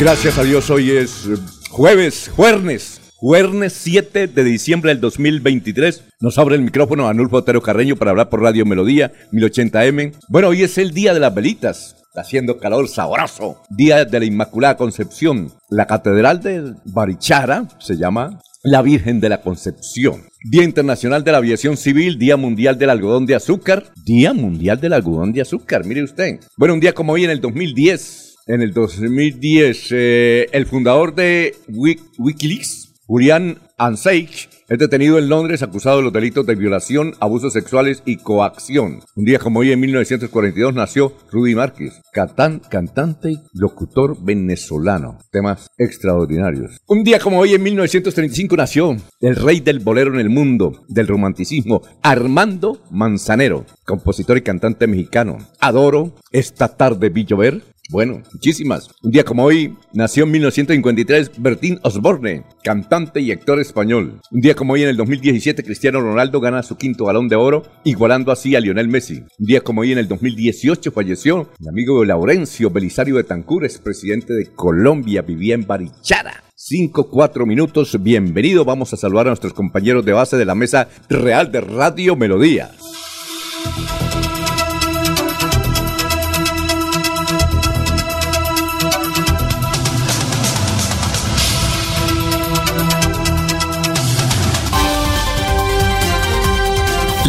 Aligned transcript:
Gracias 0.00 0.38
a 0.38 0.42
Dios, 0.42 0.70
hoy 0.70 0.90
es 0.90 1.26
eh, 1.26 1.36
jueves, 1.70 2.28
jueves, 2.34 3.00
jueves 3.14 3.72
7 3.74 4.26
de 4.26 4.44
diciembre 4.44 4.90
del 4.90 5.00
2023. 5.00 6.02
Nos 6.20 6.36
abre 6.36 6.56
el 6.56 6.62
micrófono 6.62 7.06
Anulfo 7.08 7.36
Otero 7.36 7.62
Carreño 7.62 7.94
para 7.94 8.10
hablar 8.10 8.28
por 8.28 8.42
Radio 8.42 8.66
Melodía 8.66 9.12
1080M. 9.30 10.14
Bueno, 10.28 10.48
hoy 10.48 10.64
es 10.64 10.78
el 10.78 10.90
día 10.90 11.14
de 11.14 11.20
las 11.20 11.32
velitas. 11.32 11.96
Haciendo 12.16 12.58
calor 12.58 12.88
sabroso. 12.88 13.62
Día 13.70 14.04
de 14.04 14.18
la 14.18 14.26
Inmaculada 14.26 14.76
Concepción. 14.76 15.52
La 15.70 15.86
Catedral 15.86 16.40
de 16.40 16.74
Barichara 16.84 17.68
se 17.78 17.96
llama 17.96 18.40
la 18.64 18.82
Virgen 18.82 19.20
de 19.20 19.28
la 19.28 19.42
Concepción. 19.42 20.24
Día 20.42 20.64
Internacional 20.64 21.22
de 21.22 21.32
la 21.32 21.38
Aviación 21.38 21.76
Civil, 21.76 22.18
Día 22.18 22.36
Mundial 22.36 22.78
del 22.78 22.90
Algodón 22.90 23.26
de 23.26 23.34
Azúcar, 23.34 23.84
Día 24.04 24.32
Mundial 24.32 24.80
del 24.80 24.94
Algodón 24.94 25.32
de 25.32 25.42
Azúcar, 25.42 25.84
mire 25.84 26.02
usted. 26.02 26.40
Bueno, 26.56 26.74
un 26.74 26.80
día 26.80 26.94
como 26.94 27.12
hoy 27.12 27.24
en 27.24 27.30
el 27.30 27.40
2010, 27.40 28.23
en 28.46 28.60
el 28.62 28.72
2010, 28.72 29.88
eh, 29.90 30.46
el 30.52 30.66
fundador 30.66 31.14
de 31.14 31.54
Wikileaks, 31.68 32.94
Julian 33.06 33.58
Assange, 33.78 34.48
es 34.66 34.78
detenido 34.78 35.18
en 35.18 35.28
Londres 35.28 35.62
acusado 35.62 35.98
de 35.98 36.04
los 36.04 36.12
delitos 36.12 36.46
de 36.46 36.54
violación, 36.54 37.12
abusos 37.20 37.52
sexuales 37.52 38.02
y 38.06 38.16
coacción. 38.16 39.00
Un 39.14 39.24
día 39.26 39.38
como 39.38 39.60
hoy, 39.60 39.72
en 39.72 39.80
1942, 39.80 40.72
nació 40.72 41.12
Rudy 41.30 41.54
Márquez, 41.54 42.00
cantante 42.12 43.32
y 43.32 43.40
locutor 43.52 44.16
venezolano. 44.24 45.18
Temas 45.30 45.68
extraordinarios. 45.76 46.78
Un 46.86 47.04
día 47.04 47.18
como 47.18 47.40
hoy, 47.40 47.52
en 47.52 47.62
1935, 47.62 48.56
nació 48.56 48.96
el 49.20 49.36
rey 49.36 49.60
del 49.60 49.80
bolero 49.80 50.14
en 50.14 50.20
el 50.20 50.30
mundo, 50.30 50.84
del 50.88 51.08
romanticismo, 51.08 51.82
Armando 52.02 52.80
Manzanero, 52.90 53.66
compositor 53.84 54.38
y 54.38 54.42
cantante 54.42 54.86
mexicano. 54.86 55.36
Adoro 55.60 56.14
esta 56.32 56.68
tarde 56.74 57.10
vi 57.10 57.26
llover, 57.26 57.73
bueno, 57.90 58.22
muchísimas. 58.32 58.88
Un 59.02 59.10
día 59.10 59.24
como 59.24 59.44
hoy 59.44 59.76
nació 59.92 60.24
en 60.24 60.30
1953 60.30 61.32
Bertín 61.38 61.78
Osborne, 61.82 62.44
cantante 62.62 63.20
y 63.20 63.30
actor 63.30 63.60
español. 63.60 64.20
Un 64.30 64.40
día 64.40 64.54
como 64.54 64.72
hoy 64.72 64.82
en 64.82 64.88
el 64.88 64.96
2017 64.96 65.62
Cristiano 65.62 66.00
Ronaldo 66.00 66.40
gana 66.40 66.62
su 66.62 66.76
quinto 66.76 67.04
balón 67.04 67.28
de 67.28 67.36
oro, 67.36 67.62
igualando 67.84 68.32
así 68.32 68.56
a 68.56 68.60
Lionel 68.60 68.88
Messi. 68.88 69.24
Un 69.38 69.46
día 69.46 69.60
como 69.60 69.82
hoy 69.82 69.92
en 69.92 69.98
el 69.98 70.08
2018 70.08 70.92
falleció 70.92 71.50
mi 71.58 71.68
amigo 71.68 72.04
Laurencio 72.04 72.70
Belisario 72.70 73.16
de 73.16 73.24
Tancur, 73.24 73.68
presidente 73.82 74.32
de 74.32 74.46
Colombia, 74.54 75.22
vivía 75.22 75.54
en 75.54 75.66
Barichara. 75.66 76.42
5, 76.56 77.10
4 77.10 77.44
minutos, 77.44 78.02
bienvenido. 78.02 78.64
Vamos 78.64 78.94
a 78.94 78.96
saludar 78.96 79.26
a 79.26 79.30
nuestros 79.30 79.52
compañeros 79.52 80.04
de 80.04 80.12
base 80.12 80.36
de 80.36 80.46
la 80.46 80.54
mesa 80.54 80.88
real 81.10 81.52
de 81.52 81.60
Radio 81.60 82.16
Melodía. 82.16 82.70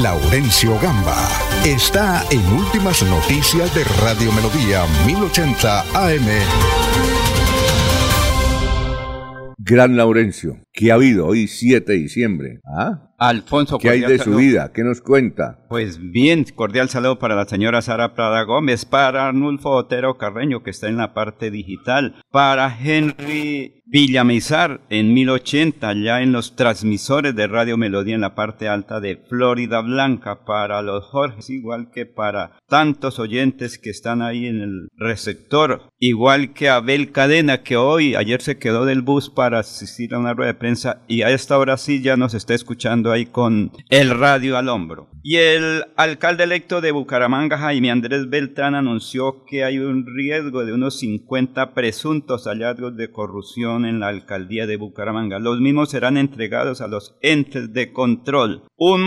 Laurencio 0.05 0.79
Gamba 0.79 1.17
está 1.65 2.23
en 2.29 2.45
Últimas 2.53 3.01
Noticias 3.01 3.73
de 3.73 3.83
Radio 4.03 4.31
Melodía 4.33 4.85
1080 5.07 5.81
AM. 5.81 6.27
Gran 9.57 9.97
Laurencio, 9.97 10.59
¿qué 10.75 10.91
ha 10.91 10.95
habido 10.95 11.25
hoy 11.25 11.47
7 11.47 11.91
de 11.91 11.97
diciembre? 11.97 12.59
¿Ah? 12.65 13.05
Alfonso, 13.17 13.77
¿qué 13.79 13.89
hay 13.89 14.01
de 14.01 14.19
su 14.19 14.35
vida? 14.35 14.71
¿Qué 14.73 14.83
nos 14.83 14.99
cuenta? 14.99 15.65
Pues 15.69 15.99
bien, 16.11 16.45
cordial 16.53 16.89
saludo 16.89 17.17
para 17.17 17.35
la 17.35 17.45
señora 17.45 17.81
Sara 17.81 18.13
Prada 18.13 18.43
Gómez, 18.43 18.83
para 18.83 19.29
Arnulfo 19.29 19.69
Otero 19.69 20.17
Carreño, 20.17 20.63
que 20.63 20.71
está 20.71 20.89
en 20.89 20.97
la 20.97 21.13
parte 21.13 21.49
digital, 21.49 22.15
para 22.29 22.77
Henry 22.77 23.83
Villamizar 23.87 24.81
en 24.89 25.13
1080, 25.13 25.93
ya 25.93 26.21
en 26.21 26.31
los 26.31 26.55
transmisores 26.55 27.35
de 27.35 27.47
Radio 27.47 27.77
Melodía 27.77 28.15
en 28.15 28.21
la 28.21 28.33
parte 28.33 28.67
alta 28.67 28.99
de 28.99 29.15
Florida 29.29 29.79
Blanca, 29.81 30.43
para 30.43 30.81
los 30.81 31.05
Jorges, 31.05 31.49
igual 31.49 31.91
que 31.91 32.05
para 32.05 32.57
tantos 32.67 33.19
oyentes 33.19 33.77
que 33.77 33.91
están 33.91 34.21
ahí 34.21 34.47
en 34.47 34.59
el 34.59 34.87
receptor, 34.97 35.83
igual 35.99 36.51
que 36.53 36.67
Abel 36.67 37.11
Cadena, 37.11 37.61
que 37.61 37.77
hoy, 37.77 38.15
ayer 38.15 38.41
se 38.41 38.57
quedó 38.57 38.85
del 38.85 39.03
bus 39.03 39.29
para 39.29 39.59
asistir 39.59 40.13
a 40.15 40.19
una 40.19 40.33
rueda 40.33 40.53
de 40.53 40.59
y 41.07 41.21
a 41.21 41.29
esta 41.29 41.57
hora 41.57 41.77
sí 41.77 42.01
ya 42.01 42.17
nos 42.17 42.33
está 42.33 42.53
escuchando 42.53 43.11
ahí 43.11 43.25
con 43.25 43.71
el 43.89 44.09
radio 44.11 44.57
al 44.57 44.69
hombro. 44.69 45.07
Y 45.23 45.37
el 45.37 45.83
alcalde 45.95 46.43
electo 46.43 46.81
de 46.81 46.91
Bucaramanga, 46.91 47.57
Jaime 47.57 47.89
Andrés 47.89 48.29
Beltrán, 48.29 48.75
anunció 48.75 49.43
que 49.45 49.63
hay 49.63 49.79
un 49.79 50.05
riesgo 50.05 50.65
de 50.65 50.73
unos 50.73 50.99
50 50.99 51.73
presuntos 51.73 52.45
hallazgos 52.45 52.95
de 52.95 53.11
corrupción 53.11 53.85
en 53.85 53.99
la 53.99 54.09
alcaldía 54.09 54.67
de 54.67 54.77
Bucaramanga. 54.77 55.39
Los 55.39 55.59
mismos 55.59 55.89
serán 55.89 56.17
entregados 56.17 56.81
a 56.81 56.87
los 56.87 57.15
entes 57.21 57.73
de 57.73 57.91
control. 57.91 58.63
Un, 58.77 59.01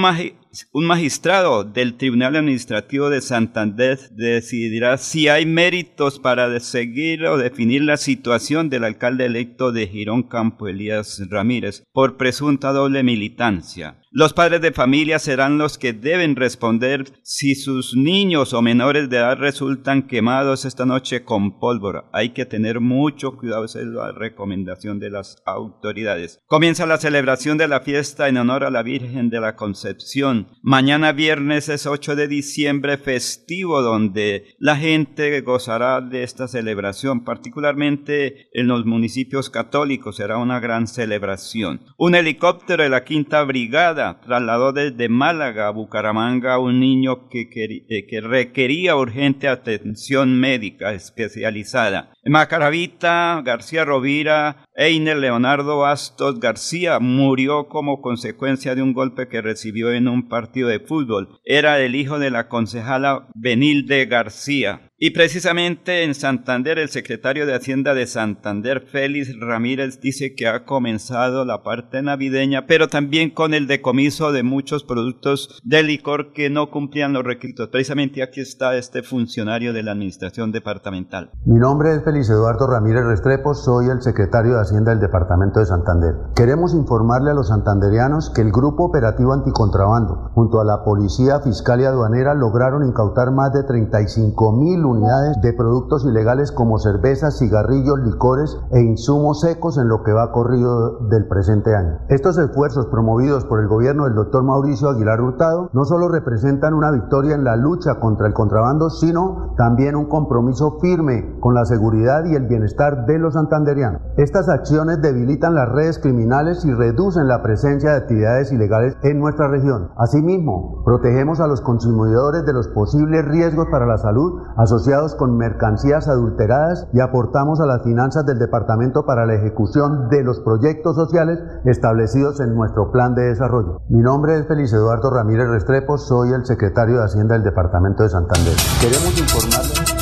un 0.72 0.86
magistrado 0.86 1.64
del 1.64 1.94
Tribunal 1.94 2.36
Administrativo 2.36 3.10
de 3.10 3.20
Santander 3.20 3.98
decidirá 4.10 4.98
si 4.98 5.28
hay 5.28 5.46
méritos 5.46 6.18
para 6.18 6.58
seguir 6.60 7.26
o 7.26 7.36
definir 7.36 7.82
la 7.82 7.96
situación 7.96 8.70
del 8.70 8.84
alcalde 8.84 9.26
electo 9.26 9.72
de 9.72 9.86
Girón 9.86 10.22
Campo, 10.22 10.68
Elías 10.68 11.20
Ramírez, 11.28 11.84
por 11.92 12.16
presunta 12.16 12.72
doble 12.72 13.02
militancia. 13.02 14.00
Los 14.10 14.32
padres 14.32 14.62
de 14.62 14.72
familia 14.72 15.18
serán 15.18 15.58
los 15.58 15.76
que 15.76 15.92
deben 15.92 16.34
responder 16.34 17.04
si 17.22 17.54
sus 17.54 17.94
niños 17.94 18.54
o 18.54 18.62
menores 18.62 19.10
de 19.10 19.18
edad 19.18 19.36
resultan 19.36 20.06
quemados 20.06 20.64
esta 20.64 20.86
noche 20.86 21.24
con 21.24 21.58
pólvora. 21.60 22.08
Hay 22.14 22.30
que 22.30 22.46
tener 22.46 22.80
mucho 22.80 23.36
cuidado, 23.36 23.66
esa 23.66 23.80
es 23.80 23.86
la 23.86 24.12
recomendación 24.12 24.98
de 24.98 25.10
las 25.10 25.36
autoridades. 25.44 26.40
Comienza 26.46 26.86
la 26.86 26.96
celebración 26.96 27.58
de 27.58 27.68
la 27.68 27.80
fiesta 27.80 28.28
en 28.28 28.38
honor 28.38 28.64
a 28.64 28.70
la 28.70 28.82
Virgen 28.82 29.28
de 29.28 29.42
la 29.42 29.56
Concepción. 29.56 30.48
Mañana 30.62 31.12
viernes 31.12 31.68
es 31.68 31.84
8 31.84 32.16
de 32.16 32.28
diciembre, 32.28 32.96
festivo 32.96 33.82
donde 33.82 34.54
la 34.58 34.76
gente 34.76 35.38
gozará 35.42 36.00
de 36.00 36.22
esta 36.22 36.48
celebración, 36.48 37.24
particularmente 37.24 38.48
en 38.54 38.68
los 38.68 38.86
municipios 38.86 39.50
católicos 39.50 40.16
será 40.16 40.38
una 40.38 40.60
gran 40.60 40.86
celebración. 40.86 41.82
Un 41.98 42.14
helicóptero 42.14 42.82
de 42.82 42.88
la 42.88 43.04
Quinta 43.04 43.42
Brigada 43.42 43.97
trasladó 43.98 44.72
desde 44.72 45.08
Málaga 45.08 45.66
a 45.66 45.70
Bucaramanga 45.70 46.58
un 46.58 46.80
niño 46.80 47.28
que, 47.28 47.48
eh, 47.88 48.06
que 48.06 48.20
requería 48.20 48.96
urgente 48.96 49.48
atención 49.48 50.38
médica 50.38 50.92
especializada. 50.92 52.12
Macaravita 52.24 53.42
García 53.44 53.84
Rovira 53.84 54.64
Einer 54.74 55.16
Leonardo 55.16 55.78
Bastos 55.78 56.38
García 56.38 56.98
murió 57.00 57.68
como 57.68 58.00
consecuencia 58.00 58.74
de 58.74 58.82
un 58.82 58.92
golpe 58.92 59.28
que 59.28 59.42
recibió 59.42 59.92
en 59.92 60.08
un 60.08 60.28
partido 60.28 60.68
de 60.68 60.80
fútbol. 60.80 61.40
Era 61.44 61.80
el 61.80 61.96
hijo 61.96 62.18
de 62.18 62.30
la 62.30 62.48
concejala 62.48 63.28
Benilde 63.34 64.06
García. 64.06 64.87
Y 65.00 65.10
precisamente 65.10 66.02
en 66.02 66.12
Santander, 66.16 66.76
el 66.76 66.88
secretario 66.88 67.46
de 67.46 67.54
Hacienda 67.54 67.94
de 67.94 68.08
Santander, 68.08 68.80
Félix 68.80 69.30
Ramírez, 69.38 70.00
dice 70.00 70.34
que 70.34 70.48
ha 70.48 70.64
comenzado 70.64 71.44
la 71.44 71.62
parte 71.62 72.02
navideña, 72.02 72.66
pero 72.66 72.88
también 72.88 73.30
con 73.30 73.54
el 73.54 73.68
decomiso 73.68 74.32
de 74.32 74.42
muchos 74.42 74.82
productos 74.82 75.60
de 75.62 75.84
licor 75.84 76.32
que 76.32 76.50
no 76.50 76.72
cumplían 76.72 77.12
los 77.12 77.22
requisitos. 77.22 77.68
Precisamente 77.68 78.24
aquí 78.24 78.40
está 78.40 78.74
este 78.74 79.04
funcionario 79.04 79.72
de 79.72 79.84
la 79.84 79.92
Administración 79.92 80.50
Departamental. 80.50 81.30
Mi 81.44 81.60
nombre 81.60 81.94
es 81.94 82.02
Félix 82.02 82.28
Eduardo 82.30 82.66
Ramírez 82.66 83.04
Restrepo, 83.04 83.54
soy 83.54 83.90
el 83.90 84.02
secretario 84.02 84.54
de 84.54 84.62
Hacienda 84.62 84.90
del 84.90 84.98
Departamento 84.98 85.60
de 85.60 85.66
Santander. 85.66 86.14
Queremos 86.34 86.74
informarle 86.74 87.30
a 87.30 87.34
los 87.34 87.46
santanderianos 87.46 88.30
que 88.34 88.40
el 88.40 88.50
Grupo 88.50 88.86
Operativo 88.86 89.32
Anticontrabando, 89.32 90.32
junto 90.34 90.60
a 90.60 90.64
la 90.64 90.82
Policía 90.82 91.38
Fiscal 91.38 91.82
y 91.82 91.84
Aduanera, 91.84 92.34
lograron 92.34 92.84
incautar 92.84 93.30
más 93.30 93.52
de 93.52 93.62
35 93.62 94.56
mil 94.56 94.87
unidades 94.88 95.40
de 95.40 95.52
productos 95.52 96.04
ilegales 96.04 96.52
como 96.52 96.78
cervezas, 96.78 97.38
cigarrillos, 97.38 98.00
licores 98.00 98.56
e 98.72 98.80
insumos 98.80 99.40
secos 99.40 99.78
en 99.78 99.88
lo 99.88 100.02
que 100.02 100.12
va 100.12 100.32
corrido 100.32 100.98
del 101.08 101.28
presente 101.28 101.74
año. 101.74 101.98
Estos 102.08 102.38
esfuerzos 102.38 102.86
promovidos 102.86 103.44
por 103.44 103.60
el 103.60 103.68
gobierno 103.68 104.04
del 104.04 104.14
doctor 104.14 104.42
Mauricio 104.42 104.88
Aguilar 104.88 105.20
Hurtado 105.20 105.68
no 105.72 105.84
solo 105.84 106.08
representan 106.08 106.74
una 106.74 106.90
victoria 106.90 107.34
en 107.34 107.44
la 107.44 107.56
lucha 107.56 108.00
contra 108.00 108.26
el 108.26 108.32
contrabando, 108.32 108.90
sino 108.90 109.54
también 109.56 109.94
un 109.94 110.06
compromiso 110.06 110.78
firme 110.80 111.36
con 111.40 111.54
la 111.54 111.64
seguridad 111.64 112.24
y 112.24 112.34
el 112.34 112.46
bienestar 112.46 113.06
de 113.06 113.18
los 113.18 113.34
santanderianos. 113.34 114.00
Estas 114.16 114.48
acciones 114.48 115.02
debilitan 115.02 115.54
las 115.54 115.68
redes 115.68 115.98
criminales 115.98 116.64
y 116.64 116.72
reducen 116.72 117.28
la 117.28 117.42
presencia 117.42 117.90
de 117.90 117.96
actividades 117.96 118.52
ilegales 118.52 118.96
en 119.02 119.20
nuestra 119.20 119.48
región. 119.48 119.90
Asimismo, 119.96 120.82
protegemos 120.84 121.40
a 121.40 121.46
los 121.46 121.60
consumidores 121.60 122.46
de 122.46 122.52
los 122.52 122.68
posibles 122.68 123.24
riesgos 123.26 123.66
para 123.70 123.86
la 123.86 123.98
salud 123.98 124.40
asociados 124.56 124.77
con 125.18 125.36
mercancías 125.36 126.08
adulteradas 126.08 126.86
y 126.92 127.00
aportamos 127.00 127.60
a 127.60 127.66
las 127.66 127.82
finanzas 127.82 128.24
del 128.26 128.38
departamento 128.38 129.04
para 129.04 129.26
la 129.26 129.34
ejecución 129.34 130.08
de 130.08 130.22
los 130.22 130.40
proyectos 130.40 130.94
sociales 130.94 131.40
establecidos 131.64 132.40
en 132.40 132.54
nuestro 132.54 132.92
plan 132.92 133.14
de 133.14 133.22
desarrollo. 133.22 133.80
Mi 133.88 134.02
nombre 134.02 134.38
es 134.38 134.46
Feliz 134.46 134.72
Eduardo 134.72 135.10
Ramírez 135.10 135.48
Restrepo, 135.48 135.98
soy 135.98 136.32
el 136.32 136.46
secretario 136.46 136.98
de 136.98 137.04
Hacienda 137.04 137.34
del 137.34 137.44
departamento 137.44 138.04
de 138.04 138.10
Santander. 138.10 138.54
Queremos 138.80 139.18
informarles 139.18 139.97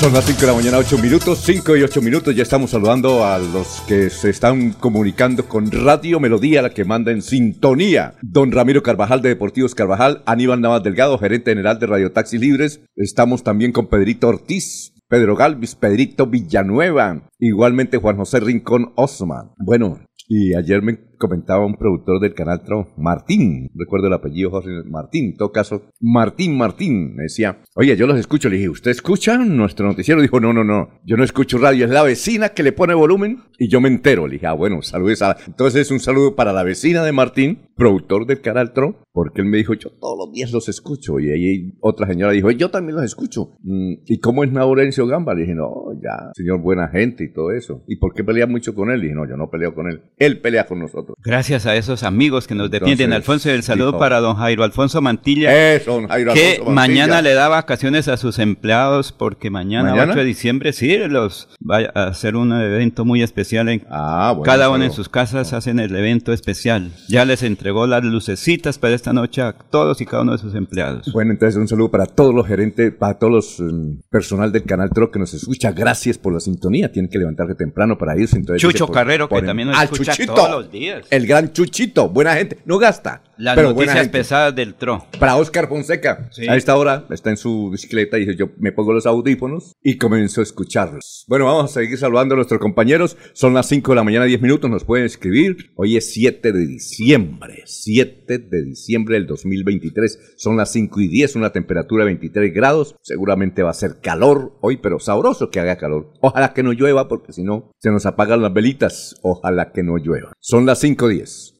son 0.00 0.12
las 0.12 0.26
5 0.26 0.40
de 0.42 0.46
la 0.46 0.54
mañana, 0.54 0.78
8 0.78 0.98
minutos, 0.98 1.40
5 1.44 1.76
y 1.76 1.82
8 1.82 2.00
minutos. 2.02 2.34
Ya 2.34 2.44
estamos 2.44 2.70
saludando 2.70 3.24
a 3.24 3.38
los 3.38 3.80
que 3.88 4.10
se 4.10 4.30
están 4.30 4.72
comunicando 4.72 5.48
con 5.48 5.72
Radio 5.72 6.20
Melodía, 6.20 6.62
la 6.62 6.70
que 6.70 6.84
manda 6.84 7.10
en 7.10 7.20
sintonía. 7.20 8.14
Don 8.22 8.52
Ramiro 8.52 8.82
Carvajal 8.82 9.22
de 9.22 9.30
Deportivos 9.30 9.74
Carvajal, 9.74 10.22
Aníbal 10.24 10.60
Navas 10.60 10.84
Delgado, 10.84 11.18
gerente 11.18 11.50
general 11.50 11.80
de 11.80 11.86
Radio 11.86 12.12
Taxi 12.12 12.38
Libres. 12.38 12.80
Estamos 12.94 13.42
también 13.42 13.72
con 13.72 13.88
Pedrito 13.88 14.28
Ortiz, 14.28 14.92
Pedro 15.08 15.34
Galvis, 15.34 15.74
Pedrito 15.74 16.26
Villanueva, 16.26 17.28
igualmente 17.40 17.98
Juan 17.98 18.18
José 18.18 18.38
Rincón 18.38 18.92
Osman. 18.94 19.50
Bueno, 19.58 19.98
y 20.28 20.54
ayer 20.54 20.80
me 20.80 20.98
comentaba 21.18 21.66
un 21.66 21.76
productor 21.76 22.20
del 22.20 22.34
canal 22.34 22.62
Tro, 22.62 22.88
Martín, 22.96 23.70
recuerdo 23.74 24.06
el 24.06 24.14
apellido 24.14 24.50
José 24.50 24.70
Martín, 24.86 25.26
en 25.26 25.36
todo 25.36 25.52
caso, 25.52 25.82
Martín 26.00 26.56
Martín, 26.56 27.14
me 27.14 27.24
decía, 27.24 27.62
oye, 27.74 27.96
yo 27.96 28.06
los 28.06 28.18
escucho, 28.18 28.48
le 28.48 28.56
dije, 28.56 28.68
¿usted 28.68 28.90
escucha 28.90 29.36
nuestro 29.38 29.86
noticiero? 29.86 30.22
Dijo, 30.22 30.40
no, 30.40 30.52
no, 30.52 30.64
no, 30.64 30.88
yo 31.04 31.16
no 31.16 31.24
escucho 31.24 31.58
radio, 31.58 31.84
es 31.84 31.90
la 31.90 32.02
vecina 32.02 32.50
que 32.50 32.62
le 32.62 32.72
pone 32.72 32.94
volumen 32.94 33.42
y 33.58 33.68
yo 33.68 33.80
me 33.80 33.88
entero. 33.88 34.26
Le 34.26 34.34
dije, 34.34 34.46
ah, 34.46 34.52
bueno, 34.52 34.82
saludos 34.82 35.22
a... 35.22 35.36
Entonces 35.46 35.90
un 35.90 36.00
saludo 36.00 36.36
para 36.36 36.52
la 36.52 36.62
vecina 36.62 37.02
de 37.04 37.12
Martín, 37.12 37.68
productor 37.76 38.26
del 38.26 38.40
canal 38.40 38.72
Tro, 38.72 39.02
porque 39.12 39.40
él 39.40 39.48
me 39.48 39.56
dijo, 39.56 39.74
yo 39.74 39.90
todos 39.90 40.16
los 40.18 40.32
días 40.32 40.52
los 40.52 40.68
escucho. 40.68 41.18
Y 41.18 41.30
ahí 41.30 41.72
otra 41.80 42.06
señora 42.06 42.32
dijo, 42.32 42.50
yo 42.50 42.70
también 42.70 42.96
los 42.96 43.04
escucho. 43.04 43.56
Mm, 43.62 43.94
¿Y 44.06 44.20
cómo 44.20 44.44
es 44.44 44.52
Naurencio 44.52 45.06
Gamba? 45.06 45.34
Le 45.34 45.42
dije, 45.42 45.54
no, 45.54 45.92
ya, 45.94 46.30
señor 46.34 46.60
buena 46.60 46.88
gente 46.88 47.24
y 47.24 47.32
todo 47.32 47.50
eso. 47.52 47.82
¿Y 47.88 47.96
por 47.96 48.14
qué 48.14 48.22
pelea 48.22 48.46
mucho 48.46 48.74
con 48.74 48.90
él? 48.90 49.00
Le 49.00 49.06
dije, 49.06 49.16
no, 49.16 49.28
yo 49.28 49.36
no 49.36 49.50
peleo 49.50 49.74
con 49.74 49.88
él, 49.88 50.02
él 50.18 50.40
pelea 50.40 50.66
con 50.66 50.78
nosotros. 50.78 51.07
Gracias 51.22 51.66
a 51.66 51.76
esos 51.76 52.02
amigos 52.02 52.46
que 52.46 52.54
nos 52.54 52.70
defienden. 52.70 53.12
Alfonso, 53.12 53.50
el 53.50 53.62
saludo 53.62 53.98
para 53.98 54.20
don 54.20 54.36
Jairo 54.36 54.64
Alfonso 54.64 55.00
Mantilla. 55.00 55.50
que 55.50 56.62
mañana 56.66 57.22
le 57.22 57.34
da 57.34 57.48
vacaciones 57.48 58.08
a 58.08 58.16
sus 58.16 58.38
empleados 58.38 59.12
porque 59.12 59.50
mañana, 59.50 59.94
8 59.94 60.14
de 60.14 60.24
diciembre, 60.24 60.72
sí, 60.72 60.96
los 61.08 61.48
va 61.58 61.90
a 61.94 62.08
hacer 62.08 62.36
un 62.36 62.52
evento 62.52 63.04
muy 63.04 63.22
especial. 63.22 63.68
En, 63.68 63.84
ah, 63.90 64.36
cada 64.44 64.70
uno 64.70 64.84
en 64.84 64.92
sus 64.92 65.08
casas 65.08 65.52
hacen 65.52 65.78
el 65.78 65.94
evento 65.94 66.32
especial. 66.32 66.92
Ya 67.08 67.24
les 67.24 67.42
entregó 67.42 67.86
las 67.86 68.04
lucecitas 68.04 68.78
para 68.78 68.94
esta 68.94 69.12
noche 69.12 69.42
a 69.42 69.52
todos 69.52 70.00
y 70.00 70.06
cada 70.06 70.22
uno 70.22 70.32
de 70.32 70.38
sus 70.38 70.54
empleados. 70.54 71.12
Bueno, 71.12 71.32
entonces 71.32 71.56
un 71.56 71.68
saludo 71.68 71.90
para 71.90 72.06
todos 72.06 72.34
los 72.34 72.46
gerentes, 72.46 72.92
para 72.92 73.18
todos 73.18 73.32
los 73.32 73.60
mm, 73.60 74.00
personal 74.10 74.52
del 74.52 74.64
canal 74.64 74.90
Tro 74.90 75.10
que 75.10 75.18
nos 75.18 75.34
escucha. 75.34 75.72
Gracias 75.72 76.18
por 76.18 76.32
la 76.32 76.40
sintonía. 76.40 76.90
Tienen 76.90 77.10
que 77.10 77.18
levantarse 77.18 77.54
temprano 77.54 77.96
para 77.98 78.18
irse. 78.18 78.36
Entonces, 78.36 78.62
Chucho 78.62 78.88
Carrero, 78.88 79.28
que 79.28 79.42
también 79.42 79.68
nos 79.68 79.82
escucha 79.82 80.14
todos 80.26 80.50
los 80.50 80.70
días. 80.70 80.97
El 81.10 81.26
gran 81.26 81.52
Chuchito, 81.52 82.08
buena 82.08 82.34
gente. 82.34 82.58
No 82.64 82.78
gasta. 82.78 83.22
Las 83.38 83.56
noticias 83.56 84.08
pesadas 84.08 84.52
del 84.52 84.74
TRO. 84.74 85.06
Para 85.20 85.36
Oscar 85.36 85.68
Fonseca. 85.68 86.28
A 86.48 86.56
esta 86.56 86.76
hora 86.76 87.06
está 87.10 87.30
en 87.30 87.36
su 87.36 87.70
bicicleta 87.70 88.18
y 88.18 88.26
dice, 88.26 88.36
yo 88.36 88.50
me 88.58 88.72
pongo 88.72 88.92
los 88.92 89.06
audífonos 89.06 89.76
y 89.80 89.96
comenzó 89.96 90.40
a 90.40 90.42
escucharlos. 90.42 91.24
Bueno, 91.28 91.44
vamos 91.44 91.70
a 91.70 91.80
seguir 91.80 91.96
saludando 91.98 92.34
a 92.34 92.36
nuestros 92.36 92.60
compañeros. 92.60 93.16
Son 93.34 93.54
las 93.54 93.68
5 93.68 93.92
de 93.92 93.96
la 93.96 94.02
mañana, 94.02 94.24
10 94.24 94.42
minutos. 94.42 94.68
Nos 94.68 94.84
pueden 94.84 95.06
escribir. 95.06 95.70
Hoy 95.76 95.96
es 95.96 96.12
7 96.12 96.50
de 96.50 96.66
diciembre. 96.66 97.62
7 97.64 98.38
de 98.38 98.64
diciembre 98.64 99.14
del 99.14 99.28
2023. 99.28 100.34
Son 100.36 100.56
las 100.56 100.72
5 100.72 101.00
y 101.00 101.06
10, 101.06 101.36
una 101.36 101.52
temperatura 101.52 102.02
de 102.02 102.06
23 102.06 102.52
grados. 102.52 102.96
Seguramente 103.02 103.62
va 103.62 103.70
a 103.70 103.74
ser 103.74 104.00
calor 104.02 104.58
hoy, 104.62 104.78
pero 104.78 104.98
sabroso 104.98 105.50
que 105.50 105.60
haga 105.60 105.78
calor. 105.78 106.12
Ojalá 106.20 106.54
que 106.54 106.64
no 106.64 106.72
llueva 106.72 107.06
porque 107.06 107.32
si 107.32 107.44
no, 107.44 107.70
se 107.78 107.92
nos 107.92 108.04
apagan 108.04 108.42
las 108.42 108.52
velitas. 108.52 109.14
Ojalá 109.22 109.70
que 109.70 109.84
no 109.84 109.96
llueva. 109.96 110.32
Son 110.40 110.66
las 110.66 110.82
5.10. 110.82 111.57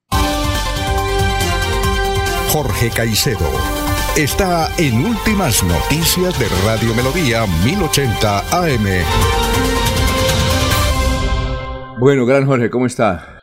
Jorge 2.49 2.91
Caicedo 2.91 3.51
está 4.17 4.71
en 4.79 5.05
Últimas 5.05 5.63
Noticias 5.63 6.39
de 6.39 6.49
Radio 6.65 6.95
Melodía 6.95 7.47
1080 7.65 8.39
AM. 8.51 8.87
Bueno, 11.99 12.25
gran 12.25 12.47
Jorge, 12.47 12.71
¿cómo 12.71 12.87
está? 12.87 13.38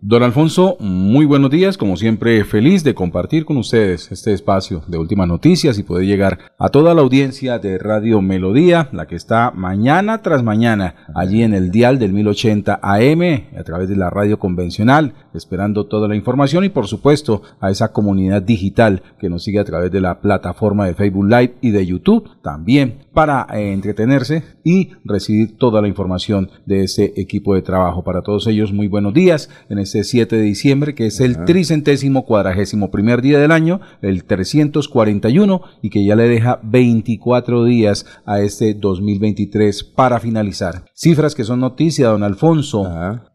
Don 0.00 0.22
Alfonso, 0.22 0.78
muy 0.80 1.26
buenos 1.26 1.50
días, 1.50 1.76
como 1.76 1.98
siempre 1.98 2.42
feliz 2.44 2.82
de 2.82 2.94
compartir 2.94 3.44
con 3.44 3.58
ustedes 3.58 4.10
este 4.10 4.32
espacio 4.32 4.82
de 4.88 4.96
últimas 4.96 5.28
noticias 5.28 5.78
y 5.78 5.82
poder 5.82 6.06
llegar 6.06 6.38
a 6.58 6.70
toda 6.70 6.94
la 6.94 7.02
audiencia 7.02 7.58
de 7.58 7.76
Radio 7.76 8.22
Melodía, 8.22 8.88
la 8.92 9.06
que 9.06 9.16
está 9.16 9.50
mañana 9.50 10.22
tras 10.22 10.42
mañana 10.42 10.94
allí 11.14 11.42
en 11.42 11.52
el 11.52 11.70
dial 11.70 11.98
del 11.98 12.14
1080 12.14 12.80
AM 12.82 13.22
a 13.58 13.62
través 13.64 13.90
de 13.90 13.96
la 13.96 14.08
radio 14.08 14.38
convencional, 14.38 15.12
esperando 15.34 15.84
toda 15.88 16.08
la 16.08 16.16
información 16.16 16.64
y 16.64 16.70
por 16.70 16.86
supuesto 16.86 17.42
a 17.60 17.70
esa 17.70 17.92
comunidad 17.92 18.40
digital 18.40 19.02
que 19.18 19.28
nos 19.28 19.44
sigue 19.44 19.60
a 19.60 19.64
través 19.64 19.90
de 19.90 20.00
la 20.00 20.22
plataforma 20.22 20.86
de 20.86 20.94
Facebook 20.94 21.26
Live 21.26 21.56
y 21.60 21.70
de 21.70 21.84
YouTube. 21.84 22.30
También 22.40 23.03
para 23.14 23.46
eh, 23.54 23.72
entretenerse 23.72 24.42
y 24.64 24.90
recibir 25.04 25.56
toda 25.56 25.80
la 25.80 25.88
información 25.88 26.50
de 26.66 26.84
ese 26.84 27.14
equipo 27.16 27.54
de 27.54 27.62
trabajo. 27.62 28.02
Para 28.02 28.22
todos 28.22 28.46
ellos, 28.46 28.72
muy 28.72 28.88
buenos 28.88 29.14
días 29.14 29.48
en 29.68 29.78
este 29.78 30.04
7 30.04 30.36
de 30.36 30.42
diciembre, 30.42 30.94
que 30.94 31.06
es 31.06 31.20
el 31.20 31.44
tricentésimo 31.44 32.26
cuadragésimo 32.26 32.90
primer 32.90 33.22
día 33.22 33.38
del 33.38 33.52
año, 33.52 33.80
el 34.02 34.24
341, 34.24 35.62
y 35.80 35.90
que 35.90 36.04
ya 36.04 36.16
le 36.16 36.28
deja 36.28 36.60
24 36.62 37.64
días 37.64 38.04
a 38.26 38.40
este 38.40 38.74
2023 38.74 39.84
para 39.84 40.18
finalizar. 40.20 40.84
Cifras 40.94 41.34
que 41.34 41.44
son 41.44 41.60
noticia, 41.60 42.08
don 42.08 42.22
Alfonso. 42.22 42.84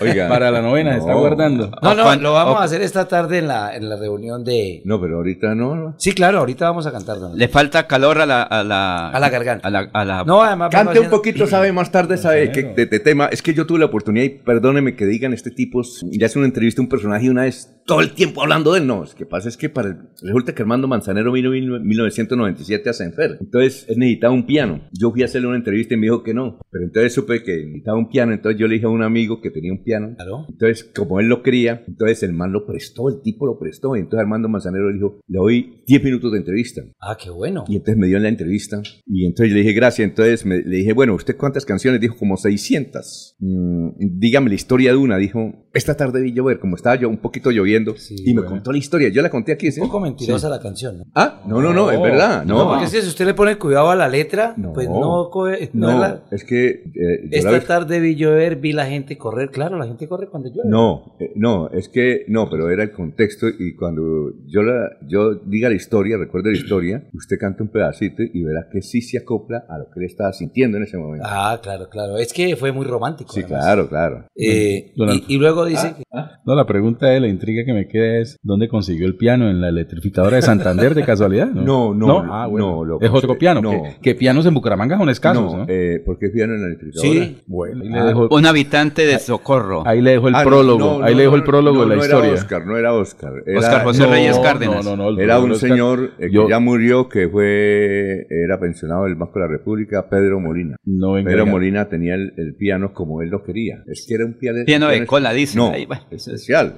Oiga. 0.01 0.29
Para 0.29 0.51
la 0.51 0.61
novena 0.63 0.93
se 0.95 0.99
está 1.01 1.15
guardando. 1.15 1.71
No, 1.83 1.95
no, 1.95 2.15
lo 2.17 2.33
vamos 2.33 2.57
o- 2.57 2.59
a 2.59 2.65
hacer 2.65 2.83
esta 2.83 3.07
tarde 3.07 3.39
en 3.39 3.49
la, 3.49 3.75
en 3.77 3.89
la 3.89 3.97
reunión 3.97 4.45
de... 4.45 4.83
No, 4.85 5.01
pero 5.01 5.17
ahorita 5.17 5.55
no. 5.55 5.75
no. 5.75 5.95
Sí, 5.99 6.13
claro, 6.13 6.39
ahorita 6.39 6.65
vamos 6.67 6.87
a 6.87 6.93
cantar. 6.93 7.19
don 7.21 7.37
Le 7.37 7.49
falta 7.49 7.87
calor 7.87 8.21
a 8.21 8.27
la... 8.27 8.43
A 8.43 8.65
la, 8.65 9.11
A 9.11 9.21
la 9.21 9.31
garganta. 9.31 9.69
A 9.69 9.71
la, 9.71 9.89
a 9.93 10.05
la- 10.05 10.25
No, 10.25 10.43
además... 10.43 10.71
Cante 10.71 10.99
un 11.01 11.09
poquito, 11.11 11.47
sabe, 11.47 11.73
más 11.73 11.91
tarde, 11.93 12.17
sabe, 12.17 12.51
que, 12.53 12.63
de, 12.63 12.87
de 12.87 13.01
tema. 13.01 13.27
Es 13.27 13.43
que 13.43 13.55
yo 13.55 13.67
tuve 13.67 13.79
la 13.81 13.87
oportunidad, 13.87 14.25
y 14.25 14.31
perdóneme 14.31 14.97
que 14.97 15.07
digan, 15.07 15.33
este 15.33 15.51
tipo 15.51 15.83
ya 16.03 16.27
hace 16.27 16.39
una 16.39 16.47
entrevista 16.49 16.81
a 16.81 16.85
un 16.85 16.89
personaje 16.89 17.27
y 17.27 17.29
una 17.29 17.43
vez 17.43 17.75
todo 17.89 18.01
el 18.03 18.13
tiempo 18.13 18.43
hablando 18.43 18.73
de 18.75 18.79
él. 18.81 18.87
No, 18.87 19.03
es 19.03 19.15
que 19.15 19.27
pasa 19.27 19.49
es 19.49 19.57
que 19.57 19.69
para 19.69 20.09
resulta 20.23 20.55
que 20.55 20.63
Armando 20.63 20.87
Manzanero 20.87 21.33
vino 21.33 21.53
en 21.55 21.85
1997 21.87 22.91
a 22.91 22.93
Senfer. 22.93 23.39
Entonces, 23.41 23.87
él 23.89 23.99
necesitaba 23.99 24.33
un 24.33 24.47
piano. 24.47 24.83
Yo 24.93 25.11
fui 25.11 25.23
a 25.23 25.25
hacerle 25.25 25.49
una 25.49 25.57
entrevista 25.57 25.95
y 25.95 25.97
me 25.97 26.05
dijo 26.05 26.23
que 26.23 26.35
no. 26.35 26.59
Pero 26.71 26.85
entonces 26.85 27.13
supe 27.15 27.43
que 27.43 27.57
necesitaba 27.65 27.99
un 27.99 28.09
piano. 28.09 28.33
Entonces 28.33 28.61
yo 28.61 28.69
le 28.69 28.75
dije 28.75 28.87
a 28.87 28.91
un 28.91 29.03
amigo 29.03 29.41
que 29.41 29.51
tenía 29.51 29.73
un 29.73 29.83
piano. 29.83 30.15
Claro. 30.17 30.47
Entonces, 30.49 30.85
como 30.95 31.19
él 31.19 31.27
lo 31.29 31.43
quería, 31.43 31.83
entonces 31.89 32.23
el 32.23 32.35
man 32.35 32.53
lo 32.53 32.67
prestó, 32.67 33.09
el 33.09 33.23
tipo 33.23 33.47
lo 33.47 33.59
prestó. 33.59 33.97
Y 33.97 34.01
entonces 34.01 34.21
Armando 34.21 34.49
Manzanero 34.49 34.89
le 34.91 34.95
dijo, 34.95 35.21
le 35.27 35.39
doy 35.39 35.83
10 35.87 36.05
minutos 36.05 36.31
de 36.33 36.39
entrevista. 36.39 36.83
Ah, 37.01 37.17
qué 37.21 37.31
bueno. 37.31 37.65
Y 37.69 37.77
entonces 37.77 37.97
me 37.97 38.07
dio 38.07 38.19
en 38.19 38.23
la 38.25 38.29
entrevista. 38.29 38.83
Y 39.07 39.27
entonces 39.27 39.53
le 39.55 39.61
dije, 39.61 39.73
gracias. 39.73 40.07
Entonces 40.09 40.45
me- 40.45 40.63
le 40.63 40.77
dije, 40.77 40.93
bueno, 40.93 41.15
¿usted 41.15 41.37
cuántas 41.37 41.65
canciones? 41.65 42.01
Dijo, 42.03 42.17
como 42.17 42.37
600. 42.37 43.37
Mm, 43.39 43.89
dígame 44.19 44.49
la 44.51 44.55
historia 44.57 44.91
de 44.91 44.97
una. 44.99 45.17
Dijo, 45.17 45.69
esta 45.73 45.97
tarde 45.97 46.21
vi 46.23 46.33
llover, 46.33 46.59
como 46.59 46.77
estaba 46.77 46.97
yo 46.97 47.09
un 47.09 47.19
poquito 47.19 47.51
lloviendo. 47.51 47.78
Sí, 47.97 48.17
y 48.25 48.35
me 48.35 48.41
bueno. 48.41 48.51
contó 48.57 48.73
la 48.73 48.79
historia. 48.79 49.09
Yo 49.09 49.23
la 49.23 49.31
conté 49.31 49.53
aquí, 49.53 49.71
¿sí? 49.73 49.81
Un 49.81 49.87
poco 49.89 50.01
mentirosa 50.01 50.49
la 50.49 50.61
canción, 50.61 50.99
¿no? 50.99 51.05
Ah, 51.15 51.43
no, 51.47 51.61
no, 51.61 51.73
no, 51.73 51.91
es 51.91 51.99
No. 51.99 52.03
verdad. 52.05 52.45
No, 52.45 52.59
No, 52.59 52.69
porque 52.69 52.85
es 52.87 52.93
que 52.93 53.03
si 53.03 53.09
usted 53.09 53.27
le 53.27 53.35
pone 53.35 53.57
cuidado 53.57 53.91
a 53.91 53.97
la 53.97 54.09
letra, 54.09 54.55
No. 54.57 54.73
pues 54.73 54.89
no... 54.89 55.31
coge- 55.31 55.71
no 55.73 55.87
No, 55.89 55.93
es 55.95 55.99
la- 56.01 56.23
es 56.31 56.45
que... 56.45 56.69
eh, 56.69 57.29
Esta 57.31 57.51
la 57.53 57.61
tarde 57.61 58.01
vi 58.01 58.15
llover, 58.17 58.57
vi 58.57 58.73
la 58.73 58.87
gente 58.87 59.17
correr. 59.17 59.51
Claro, 59.51 59.77
la 59.79 59.87
gente 59.87 60.07
corre 60.09 60.29
cuando 60.29 60.49
llueve. 60.49 60.69
No, 60.69 61.17
eh, 61.21 61.33
no, 61.37 61.69
es 61.71 61.89
que 61.89 62.25
no, 62.29 62.49
pero 62.51 62.71
era 62.71 62.83
el 62.83 62.93
contexto 62.93 63.47
y 63.49 63.75
cuando 63.75 64.33
yo 64.47 64.63
la, 64.63 64.91
yo 65.07 65.35
diga 65.35 65.69
la 65.69 65.75
historia, 65.75 66.17
recuerde 66.17 66.51
la 66.53 66.57
historia, 66.59 67.09
usted 67.15 67.37
canta 67.39 67.63
un 67.63 67.69
pedacito 67.71 68.23
y 68.23 68.43
verá 68.45 68.69
que 68.71 68.83
sí 68.83 69.01
se 69.03 69.19
acopla 69.19 69.65
a 69.69 69.79
lo 69.79 69.85
que 69.91 70.01
él 70.01 70.07
estaba 70.07 70.33
sintiendo 70.33 70.77
en 70.77 70.85
ese 70.85 70.97
momento. 70.99 71.27
Ah, 71.29 71.59
claro, 71.63 71.89
claro. 71.89 72.19
Es 72.19 72.33
que 72.33 72.57
fue 72.57 72.73
muy 72.73 72.85
romántico. 72.87 73.33
sí, 73.33 73.41
además. 73.41 73.65
claro, 73.65 73.89
claro. 73.89 74.25
Eh, 74.37 74.93
y, 74.95 75.35
y 75.35 75.39
luego 75.39 75.65
dice... 75.65 75.95
que- 75.97 76.03
No, 76.45 76.55
la 76.55 76.67
pregunta 76.67 77.07
de 77.07 77.21
la 77.21 77.29
intriga 77.29 77.65
que 77.69 77.75
me 77.75 77.87
queda 77.89 78.19
es 78.21 78.37
¿dónde 78.43 78.69
consiguió 78.69 79.07
el 79.07 79.17
piano? 79.17 79.49
¿En 79.51 79.61
la 79.61 79.69
electrificadora 79.69 80.37
de 80.37 80.43
Santander 80.43 80.95
de 80.95 81.05
casualidad? 81.05 81.49
No, 81.49 81.95
no, 81.95 82.19
Ah, 82.33 82.47
bueno. 82.47 82.67
no, 82.77 82.85
lo 82.85 83.01
es 83.01 83.11
otro 83.11 83.37
piano. 83.39 83.61
No. 83.61 83.71
Que, 83.83 83.97
que 84.03 84.15
pianos 84.15 84.47
en 84.47 84.55
Bucaramanga 84.55 84.97
son 84.99 85.09
escasos, 85.11 85.53
¿no? 85.53 85.59
no, 85.59 85.65
eh, 85.69 86.03
¿por 86.05 86.19
qué 86.19 86.29
piano 86.31 86.55
en 86.55 86.61
la 86.63 86.67
electrificadora? 86.69 87.25
Sí. 87.27 87.39
bueno, 87.47 87.83
ahí 87.83 87.89
le 87.91 87.99
Ah, 87.99 88.05
dejo, 88.07 88.29
Un 88.31 88.47
habitante 88.47 89.07
de 89.07 89.19
Socorro. 89.19 89.87
ahí 89.87 90.01
le 90.01 90.13
dejo 90.13 90.29
el 90.29 90.35
Ah, 90.35 90.45
no, 90.45 90.49
prólogo. 90.51 90.79
no, 90.79 91.05
ahí 91.05 91.13
no, 91.13 91.17
le 91.19 91.23
dejo 91.25 91.31
no, 91.33 91.37
el 91.37 91.45
prólogo 91.45 91.77
no, 91.77 91.83
de 91.83 91.89
la 91.89 91.95
no 91.97 92.01
historia. 92.03 92.31
Era 92.31 92.35
Oscar, 92.41 92.67
no 92.67 92.77
era 92.77 92.93
Oscar. 92.95 93.33
Era, 93.47 93.59
Oscar 93.59 93.85
José 93.85 94.03
No, 94.05 94.11
Reyes 94.11 94.39
Cárdenas. 94.39 94.85
No, 94.85 94.97
no, 94.97 95.11
no. 95.13 95.21
Era 95.21 95.39
un 95.39 95.53
Oscar- 95.53 95.69
señor 95.71 96.11
eh, 96.19 96.27
que 96.29 96.33
yo- 96.33 96.49
ya 96.49 96.59
murió, 96.61 97.09
que 97.09 97.29
fue, 97.29 98.27
era 98.31 98.59
pensionado 98.59 99.05
del 99.05 99.15
Banco 99.15 99.35
de 99.39 99.41
la 99.47 99.49
República, 99.53 100.09
Pedro 100.09 100.41
Molina. 100.41 100.77
No 100.85 101.13
venga, 101.13 101.31
Pedro. 101.31 101.47
Molina 101.47 101.89
tenía 101.89 102.15
el, 102.15 102.33
el 102.37 102.55
piano 102.55 102.93
como 102.95 103.23
él 103.23 103.29
lo 103.31 103.43
quería. 103.43 103.83
Es 103.87 104.07
que 104.09 104.15
era 104.15 104.25
un 104.25 104.35
piano, 104.35 104.59
Piano 104.65 104.89
de 104.89 105.07
cola, 105.07 105.33
dice. 105.33 105.57
No, 105.59 105.71
Ahí. 105.73 105.87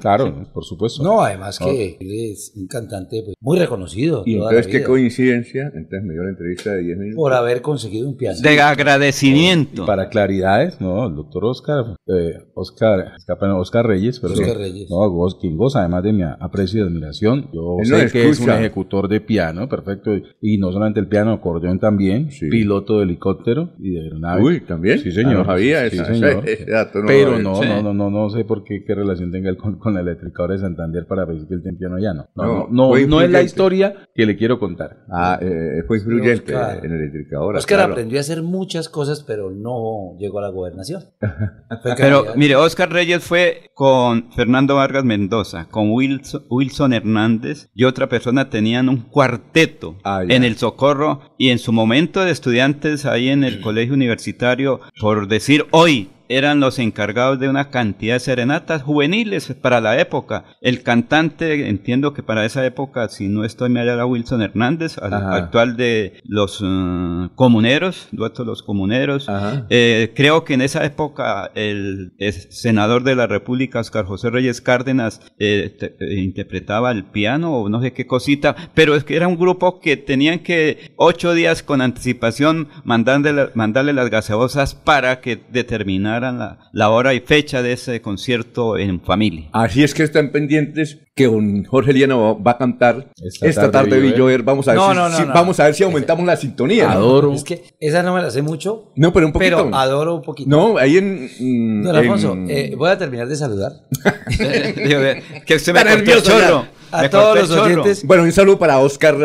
Claro, 0.00 0.46
por 0.52 0.64
supuesto. 0.64 0.79
No, 1.02 1.20
además 1.22 1.58
que 1.58 1.96
él 2.00 2.30
es 2.32 2.52
un 2.56 2.66
cantante 2.66 3.22
pues, 3.24 3.36
muy 3.40 3.58
reconocido. 3.58 4.22
Y 4.26 4.36
toda 4.38 4.50
entonces, 4.50 4.72
la 4.72 4.78
qué 4.80 4.84
coincidencia, 4.86 5.62
entonces 5.74 6.02
me 6.04 6.14
dio 6.14 6.22
la 6.22 6.30
entrevista 6.30 6.72
de 6.72 6.82
10 6.82 6.98
minutos. 6.98 7.16
Por 7.16 7.32
haber 7.32 7.60
conseguido 7.62 8.08
un 8.08 8.16
piano. 8.16 8.38
De 8.40 8.60
agradecimiento. 8.60 9.82
Y 9.84 9.86
para 9.86 10.08
claridades, 10.08 10.80
no, 10.80 11.06
el 11.08 11.14
doctor 11.14 11.44
Oscar, 11.44 11.96
eh, 12.06 12.34
Oscar, 12.54 13.12
escapa- 13.16 13.54
Oscar 13.58 13.86
Reyes, 13.86 14.20
pero 14.20 14.34
Oscar 14.34 14.56
Reyes. 14.58 14.88
no, 14.90 14.96
goz- 15.10 15.38
quien 15.40 15.56
goza 15.56 15.80
además 15.80 16.02
de 16.04 16.12
mi 16.12 16.22
aprecio 16.22 16.82
y 16.84 16.86
admiración. 16.86 17.50
Yo 17.52 17.76
Él 17.82 17.90
no 17.90 17.98
sé 17.98 18.10
que 18.10 18.28
es 18.28 18.40
un 18.40 18.50
ejecutor 18.50 19.08
de 19.08 19.20
piano, 19.20 19.68
perfecto, 19.68 20.10
y 20.40 20.58
no 20.58 20.72
solamente 20.72 21.00
el 21.00 21.08
piano, 21.08 21.32
acordeón 21.32 21.78
también, 21.78 22.30
Sí. 22.30 22.48
piloto 22.48 22.98
de 22.98 23.04
helicóptero 23.04 23.72
y 23.78 23.90
de 23.90 24.00
aeronave. 24.02 24.42
Uy, 24.42 24.60
¿también? 24.60 24.98
Sí, 24.98 25.10
señor. 25.12 25.44
Ah, 25.48 25.52
no 25.54 25.58
Sí, 25.58 25.70
esa- 25.70 26.04
señor. 26.06 26.44
Pero 27.06 27.38
no, 27.38 27.56
Sí. 27.62 27.68
no, 27.68 27.82
no, 27.82 27.94
no, 27.94 28.10
no 28.10 28.30
sé 28.30 28.44
por 28.44 28.64
qué, 28.64 28.84
qué 28.86 28.94
relación 28.94 29.30
tenga 29.30 29.50
él 29.50 29.56
con, 29.56 29.78
con 29.78 29.94
la 29.94 30.00
electricadora 30.00 30.54
de 30.54 30.59
Santander 30.60 31.06
para 31.06 31.26
decir 31.26 31.46
que 31.48 31.54
él 31.54 31.62
tiene 31.62 31.78
piano 31.78 31.96
allá, 31.96 32.14
no. 32.14 32.28
No, 32.34 32.68
No, 32.70 33.06
no, 33.06 33.20
es 33.20 33.30
la 33.30 33.42
historia 33.42 34.08
que 34.14 34.26
le 34.26 34.36
quiero 34.36 34.58
contar. 34.58 35.04
Ah, 35.10 35.38
eh, 35.40 35.82
fue 35.86 35.98
influyente 35.98 36.54
Oscar. 36.54 36.84
en 36.84 36.90
la 36.90 36.96
electrificadora. 36.96 37.58
Oscar 37.58 37.78
claro. 37.78 37.92
aprendió 37.92 38.18
a 38.18 38.20
hacer 38.20 38.42
muchas 38.42 38.88
cosas, 38.88 39.24
pero 39.24 39.50
no 39.50 40.16
llegó 40.18 40.38
a 40.38 40.42
la 40.42 40.50
gobernación. 40.50 41.04
Pero 41.96 42.26
mire, 42.36 42.56
Oscar 42.56 42.92
Reyes 42.92 43.22
fue 43.22 43.70
con 43.74 44.30
Fernando 44.32 44.76
Vargas 44.76 45.04
Mendoza, 45.04 45.66
con 45.70 45.90
Wilson, 45.90 46.44
Wilson 46.50 46.92
Hernández 46.92 47.68
y 47.74 47.84
otra 47.84 48.08
persona 48.08 48.50
tenían 48.50 48.88
un 48.88 48.98
cuarteto 48.98 49.96
Ah, 50.04 50.22
en 50.26 50.44
el 50.44 50.56
Socorro 50.56 51.20
y 51.38 51.50
en 51.50 51.58
su 51.58 51.72
momento 51.72 52.24
de 52.24 52.30
estudiantes 52.30 53.06
ahí 53.06 53.28
en 53.28 53.44
el 53.44 53.60
colegio 53.60 53.94
universitario, 53.94 54.80
por 55.00 55.28
decir 55.28 55.66
hoy, 55.70 56.10
eran 56.30 56.60
los 56.60 56.78
encargados 56.78 57.38
de 57.40 57.48
una 57.48 57.70
cantidad 57.70 58.14
de 58.14 58.20
serenatas 58.20 58.82
juveniles 58.82 59.52
para 59.60 59.80
la 59.80 60.00
época. 60.00 60.44
El 60.60 60.82
cantante, 60.82 61.68
entiendo 61.68 62.14
que 62.14 62.22
para 62.22 62.44
esa 62.46 62.64
época, 62.64 63.08
si 63.08 63.28
no 63.28 63.44
estoy 63.44 63.68
mal, 63.68 63.88
era 63.88 64.06
Wilson 64.06 64.40
Hernández, 64.42 64.96
Ajá. 64.98 65.34
actual 65.34 65.76
de 65.76 66.20
los 66.24 66.60
eh, 66.64 67.28
comuneros, 67.34 68.08
dueto 68.12 68.42
de 68.44 68.46
los 68.46 68.62
comuneros. 68.62 69.26
Eh, 69.70 70.12
creo 70.14 70.44
que 70.44 70.54
en 70.54 70.62
esa 70.62 70.84
época 70.84 71.50
el, 71.54 72.12
el 72.18 72.32
senador 72.32 73.02
de 73.02 73.16
la 73.16 73.26
República, 73.26 73.80
Oscar 73.80 74.04
José 74.04 74.30
Reyes 74.30 74.60
Cárdenas, 74.60 75.20
eh, 75.38 75.74
te- 75.78 75.96
eh, 75.98 76.20
interpretaba 76.20 76.92
el 76.92 77.04
piano 77.04 77.54
o 77.56 77.68
no 77.68 77.80
sé 77.82 77.92
qué 77.92 78.06
cosita, 78.06 78.54
pero 78.74 78.94
es 78.94 79.02
que 79.04 79.16
era 79.16 79.26
un 79.28 79.36
grupo 79.36 79.80
que 79.80 79.96
tenían 79.96 80.38
que 80.38 80.92
ocho 80.96 81.34
días 81.34 81.62
con 81.64 81.80
anticipación 81.80 82.68
mandarle, 82.84 83.48
mandarle 83.54 83.92
las 83.92 84.10
gaseosas 84.10 84.74
para 84.76 85.20
que 85.20 85.36
la, 86.20 86.58
la 86.72 86.90
hora 86.90 87.14
y 87.14 87.20
fecha 87.20 87.62
de 87.62 87.72
ese 87.72 88.00
concierto 88.00 88.76
en 88.78 89.00
familia. 89.00 89.48
Así 89.52 89.82
es 89.82 89.94
que 89.94 90.02
están 90.02 90.30
pendientes 90.30 90.98
que 91.14 91.26
don 91.26 91.64
Jorge 91.64 91.92
Liano 91.92 92.40
va 92.42 92.52
a 92.52 92.58
cantar 92.58 93.10
Esta 93.22 93.46
esta, 93.46 93.70
tarde 93.70 93.90
tarde, 93.90 94.00
vi 94.02 94.12
vi 94.12 94.16
llover. 94.18 94.42
Vamos 94.42 94.68
a 94.68 94.72
ver, 94.72 94.80
No, 94.80 94.88
si, 94.90 94.96
no, 94.96 95.08
no, 95.08 95.16
si- 95.16 95.22
no. 95.24 95.32
vamos 95.34 95.60
a 95.60 95.64
ver 95.64 95.74
si 95.74 95.82
aumentamos 95.84 96.24
la 96.26 96.36
sintonía. 96.36 96.86
¿no? 96.86 96.90
Adoro. 96.92 97.32
Es 97.34 97.44
que 97.44 97.64
esa 97.80 98.02
no 98.02 98.14
me 98.14 98.22
la 98.22 98.30
sé 98.30 98.42
mucho, 98.42 98.92
No, 98.96 99.12
pero 99.12 99.26
un 99.26 99.32
poquito. 99.32 99.56
pero 99.64 99.76
adoro 99.76 100.14
un 100.16 100.22
poquito. 100.22 100.48
No, 100.50 100.78
ahí 100.78 100.96
en. 100.98 101.28
mm, 101.38 101.82
Don 101.84 101.96
Alfonso, 101.96 102.32
en- 102.32 102.50
eh, 102.50 102.74
voy 102.76 102.90
a 102.90 102.96
terminar 102.98 103.26
de 103.28 103.36
saludar 103.36 103.72
que 105.46 105.54
usted 105.54 105.72
me 105.72 105.80
Está 105.80 105.90
cortó 105.90 105.90
el 105.90 106.04
nervioso 106.04 106.38
ya. 106.38 106.46
chorro. 106.48 106.79
A 106.92 107.08
todos 107.08 107.38
los 107.38 107.48
chorro. 107.48 107.62
oyentes. 107.64 108.04
Bueno, 108.04 108.22
un 108.24 108.32
saludo 108.32 108.58
para 108.58 108.78
Oscar. 108.78 109.16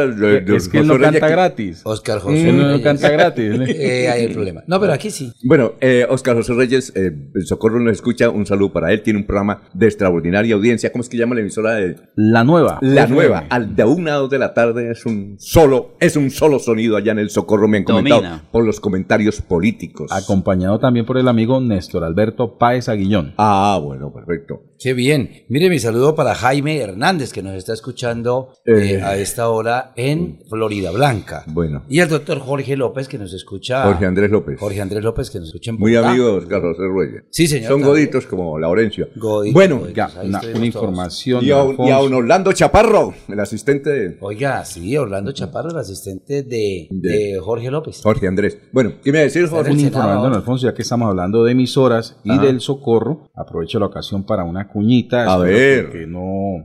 es 0.48 0.70
que 0.70 0.80
él 0.80 0.88
no 0.88 1.00
canta 1.00 1.28
gratis. 1.28 1.82
Oscar 1.84 2.20
José. 2.20 2.50
Él 2.50 2.58
no 2.58 2.82
canta 2.82 3.10
gratis. 3.10 3.54
Eh, 3.68 4.10
hay 4.12 4.26
el 4.26 4.34
problema. 4.34 4.64
No, 4.68 4.80
pero 4.80 4.94
aquí 4.94 5.10
sí. 5.12 5.32
Bueno, 5.44 5.74
eh, 5.82 6.06
Oscar 6.10 6.36
José 6.36 6.54
Reyes, 6.54 6.92
eh, 6.96 7.12
el 7.34 7.46
Socorro 7.46 7.80
nos 7.80 7.94
escucha. 7.94 8.30
Un 8.30 8.46
saludo 8.46 8.72
para 8.74 8.92
él. 8.92 9.02
Tiene 9.02 9.20
un 9.20 9.26
programa 9.26 9.64
de 9.74 9.86
extraordinaria 9.88 10.56
audiencia. 10.56 10.92
¿Cómo 10.92 11.02
es 11.02 11.10
que 11.10 11.18
llama 11.18 11.36
la 11.36 11.42
emisora 11.42 11.76
de 11.76 11.96
La 12.16 12.44
nueva. 12.44 12.80
La 12.82 13.04
FM. 13.04 13.16
Nueva? 13.16 13.46
Al 13.50 13.76
de 13.76 13.84
una 13.84 14.14
a 14.16 14.18
dos 14.18 14.30
de 14.30 14.40
la 14.40 14.54
tarde 14.54 14.92
es 14.92 15.06
un 15.06 15.36
solo, 15.40 15.96
es 16.00 16.16
un 16.16 16.32
solo 16.32 16.60
sonido 16.60 16.98
allá 16.98 17.12
en 17.12 17.20
el 17.20 17.30
Socorro. 17.30 17.68
Me 17.68 17.78
han 17.78 17.84
comentado 17.84 18.22
Domina. 18.22 18.44
por 18.52 18.66
los 18.66 18.80
comentarios 18.80 19.42
políticos. 19.42 20.12
Acompañado 20.12 20.80
también 20.80 21.06
por 21.06 21.18
el 21.18 21.28
amigo 21.28 21.60
Néstor 21.62 22.04
Alberto 22.04 22.58
Páez 22.58 22.90
Aguillón. 22.90 23.34
Ah, 23.38 23.80
bueno, 23.82 24.12
perfecto. 24.14 24.62
Qué 24.86 24.94
bien. 24.94 25.46
Mire 25.50 25.68
mi 25.72 25.80
saludo 25.80 26.14
para 26.14 26.36
Jaime 26.36 26.78
Hernández, 26.78 27.34
que 27.34 27.42
nos 27.42 27.56
está 27.56 27.74
escuchando 27.74 28.50
eh, 28.66 28.98
Eh. 29.00 29.02
a 29.02 29.18
esta 29.18 29.50
hora 29.50 29.94
en 29.96 30.38
Florida 30.48 30.92
Blanca. 30.92 31.44
Bueno. 31.48 31.84
Y 31.90 32.02
al 32.02 32.08
doctor 32.10 32.38
Jorge 32.38 32.78
López, 32.78 33.08
que 33.08 33.18
nos 33.18 33.34
escucha. 33.34 33.82
Jorge 33.86 34.06
Andrés 34.06 34.30
López. 34.30 34.60
Jorge 34.60 34.80
Andrés 34.82 35.04
López, 35.04 35.32
que 35.32 35.40
nos 35.40 35.48
escucha 35.48 35.72
en 35.72 35.78
Muy 35.80 35.92
Bogotá. 35.94 36.12
amigo 36.12 36.26
de 36.28 36.38
Oscar 36.38 36.62
José 36.62 36.82
Reyes. 36.96 37.24
Sí, 37.32 37.48
señor, 37.48 37.70
Son 37.72 37.82
también. 37.82 37.90
goditos 38.06 38.28
como 38.28 38.60
Laurencio. 38.60 39.08
Goditos, 39.16 39.54
bueno, 39.56 39.80
goditos. 39.80 39.96
Ya, 39.96 40.22
una, 40.22 40.66
información. 40.68 41.44
y 41.44 41.50
a, 41.50 41.64
un- 41.64 41.72
y 41.80 41.90
a 41.90 41.96
Alfonso. 41.98 42.06
un 42.06 42.14
Orlando 42.14 42.54
Chaparro, 42.54 43.14
el 43.28 43.40
asistente 43.40 43.90
de 43.90 44.18
Oiga, 44.22 44.64
sí, 44.66 44.96
Orlando 44.98 45.32
Chaparro, 45.32 45.72
el 45.72 45.78
asistente 45.80 46.44
de, 46.44 46.90
De- 46.92 47.10
de 47.10 47.40
Jorge 47.42 47.72
López. 47.72 48.02
Jorge 48.04 48.28
Andrés. 48.28 48.60
Bueno, 48.72 48.92
¿qué 49.04 49.12
me 49.12 49.18
va 49.18 49.22
a 49.22 49.24
decir, 49.24 49.48
Jorge? 49.48 49.74
don 49.90 49.96
ahora. 50.00 50.36
Alfonso, 50.36 50.68
ya 50.68 50.76
que 50.76 50.84
estamos 50.84 51.10
hablando 51.10 51.44
de 51.44 51.54
emisoras 51.54 52.18
y 52.24 52.34
Ajá. 52.34 52.44
del 52.44 52.60
socorro, 52.62 53.32
aprovecho 53.34 53.80
la 53.80 53.88
ocasión 53.88 54.28
para 54.28 54.44
una 54.44 54.68
A 55.30 55.38
ver. 55.38 55.90
Que 55.92 56.06
no, 56.08 56.20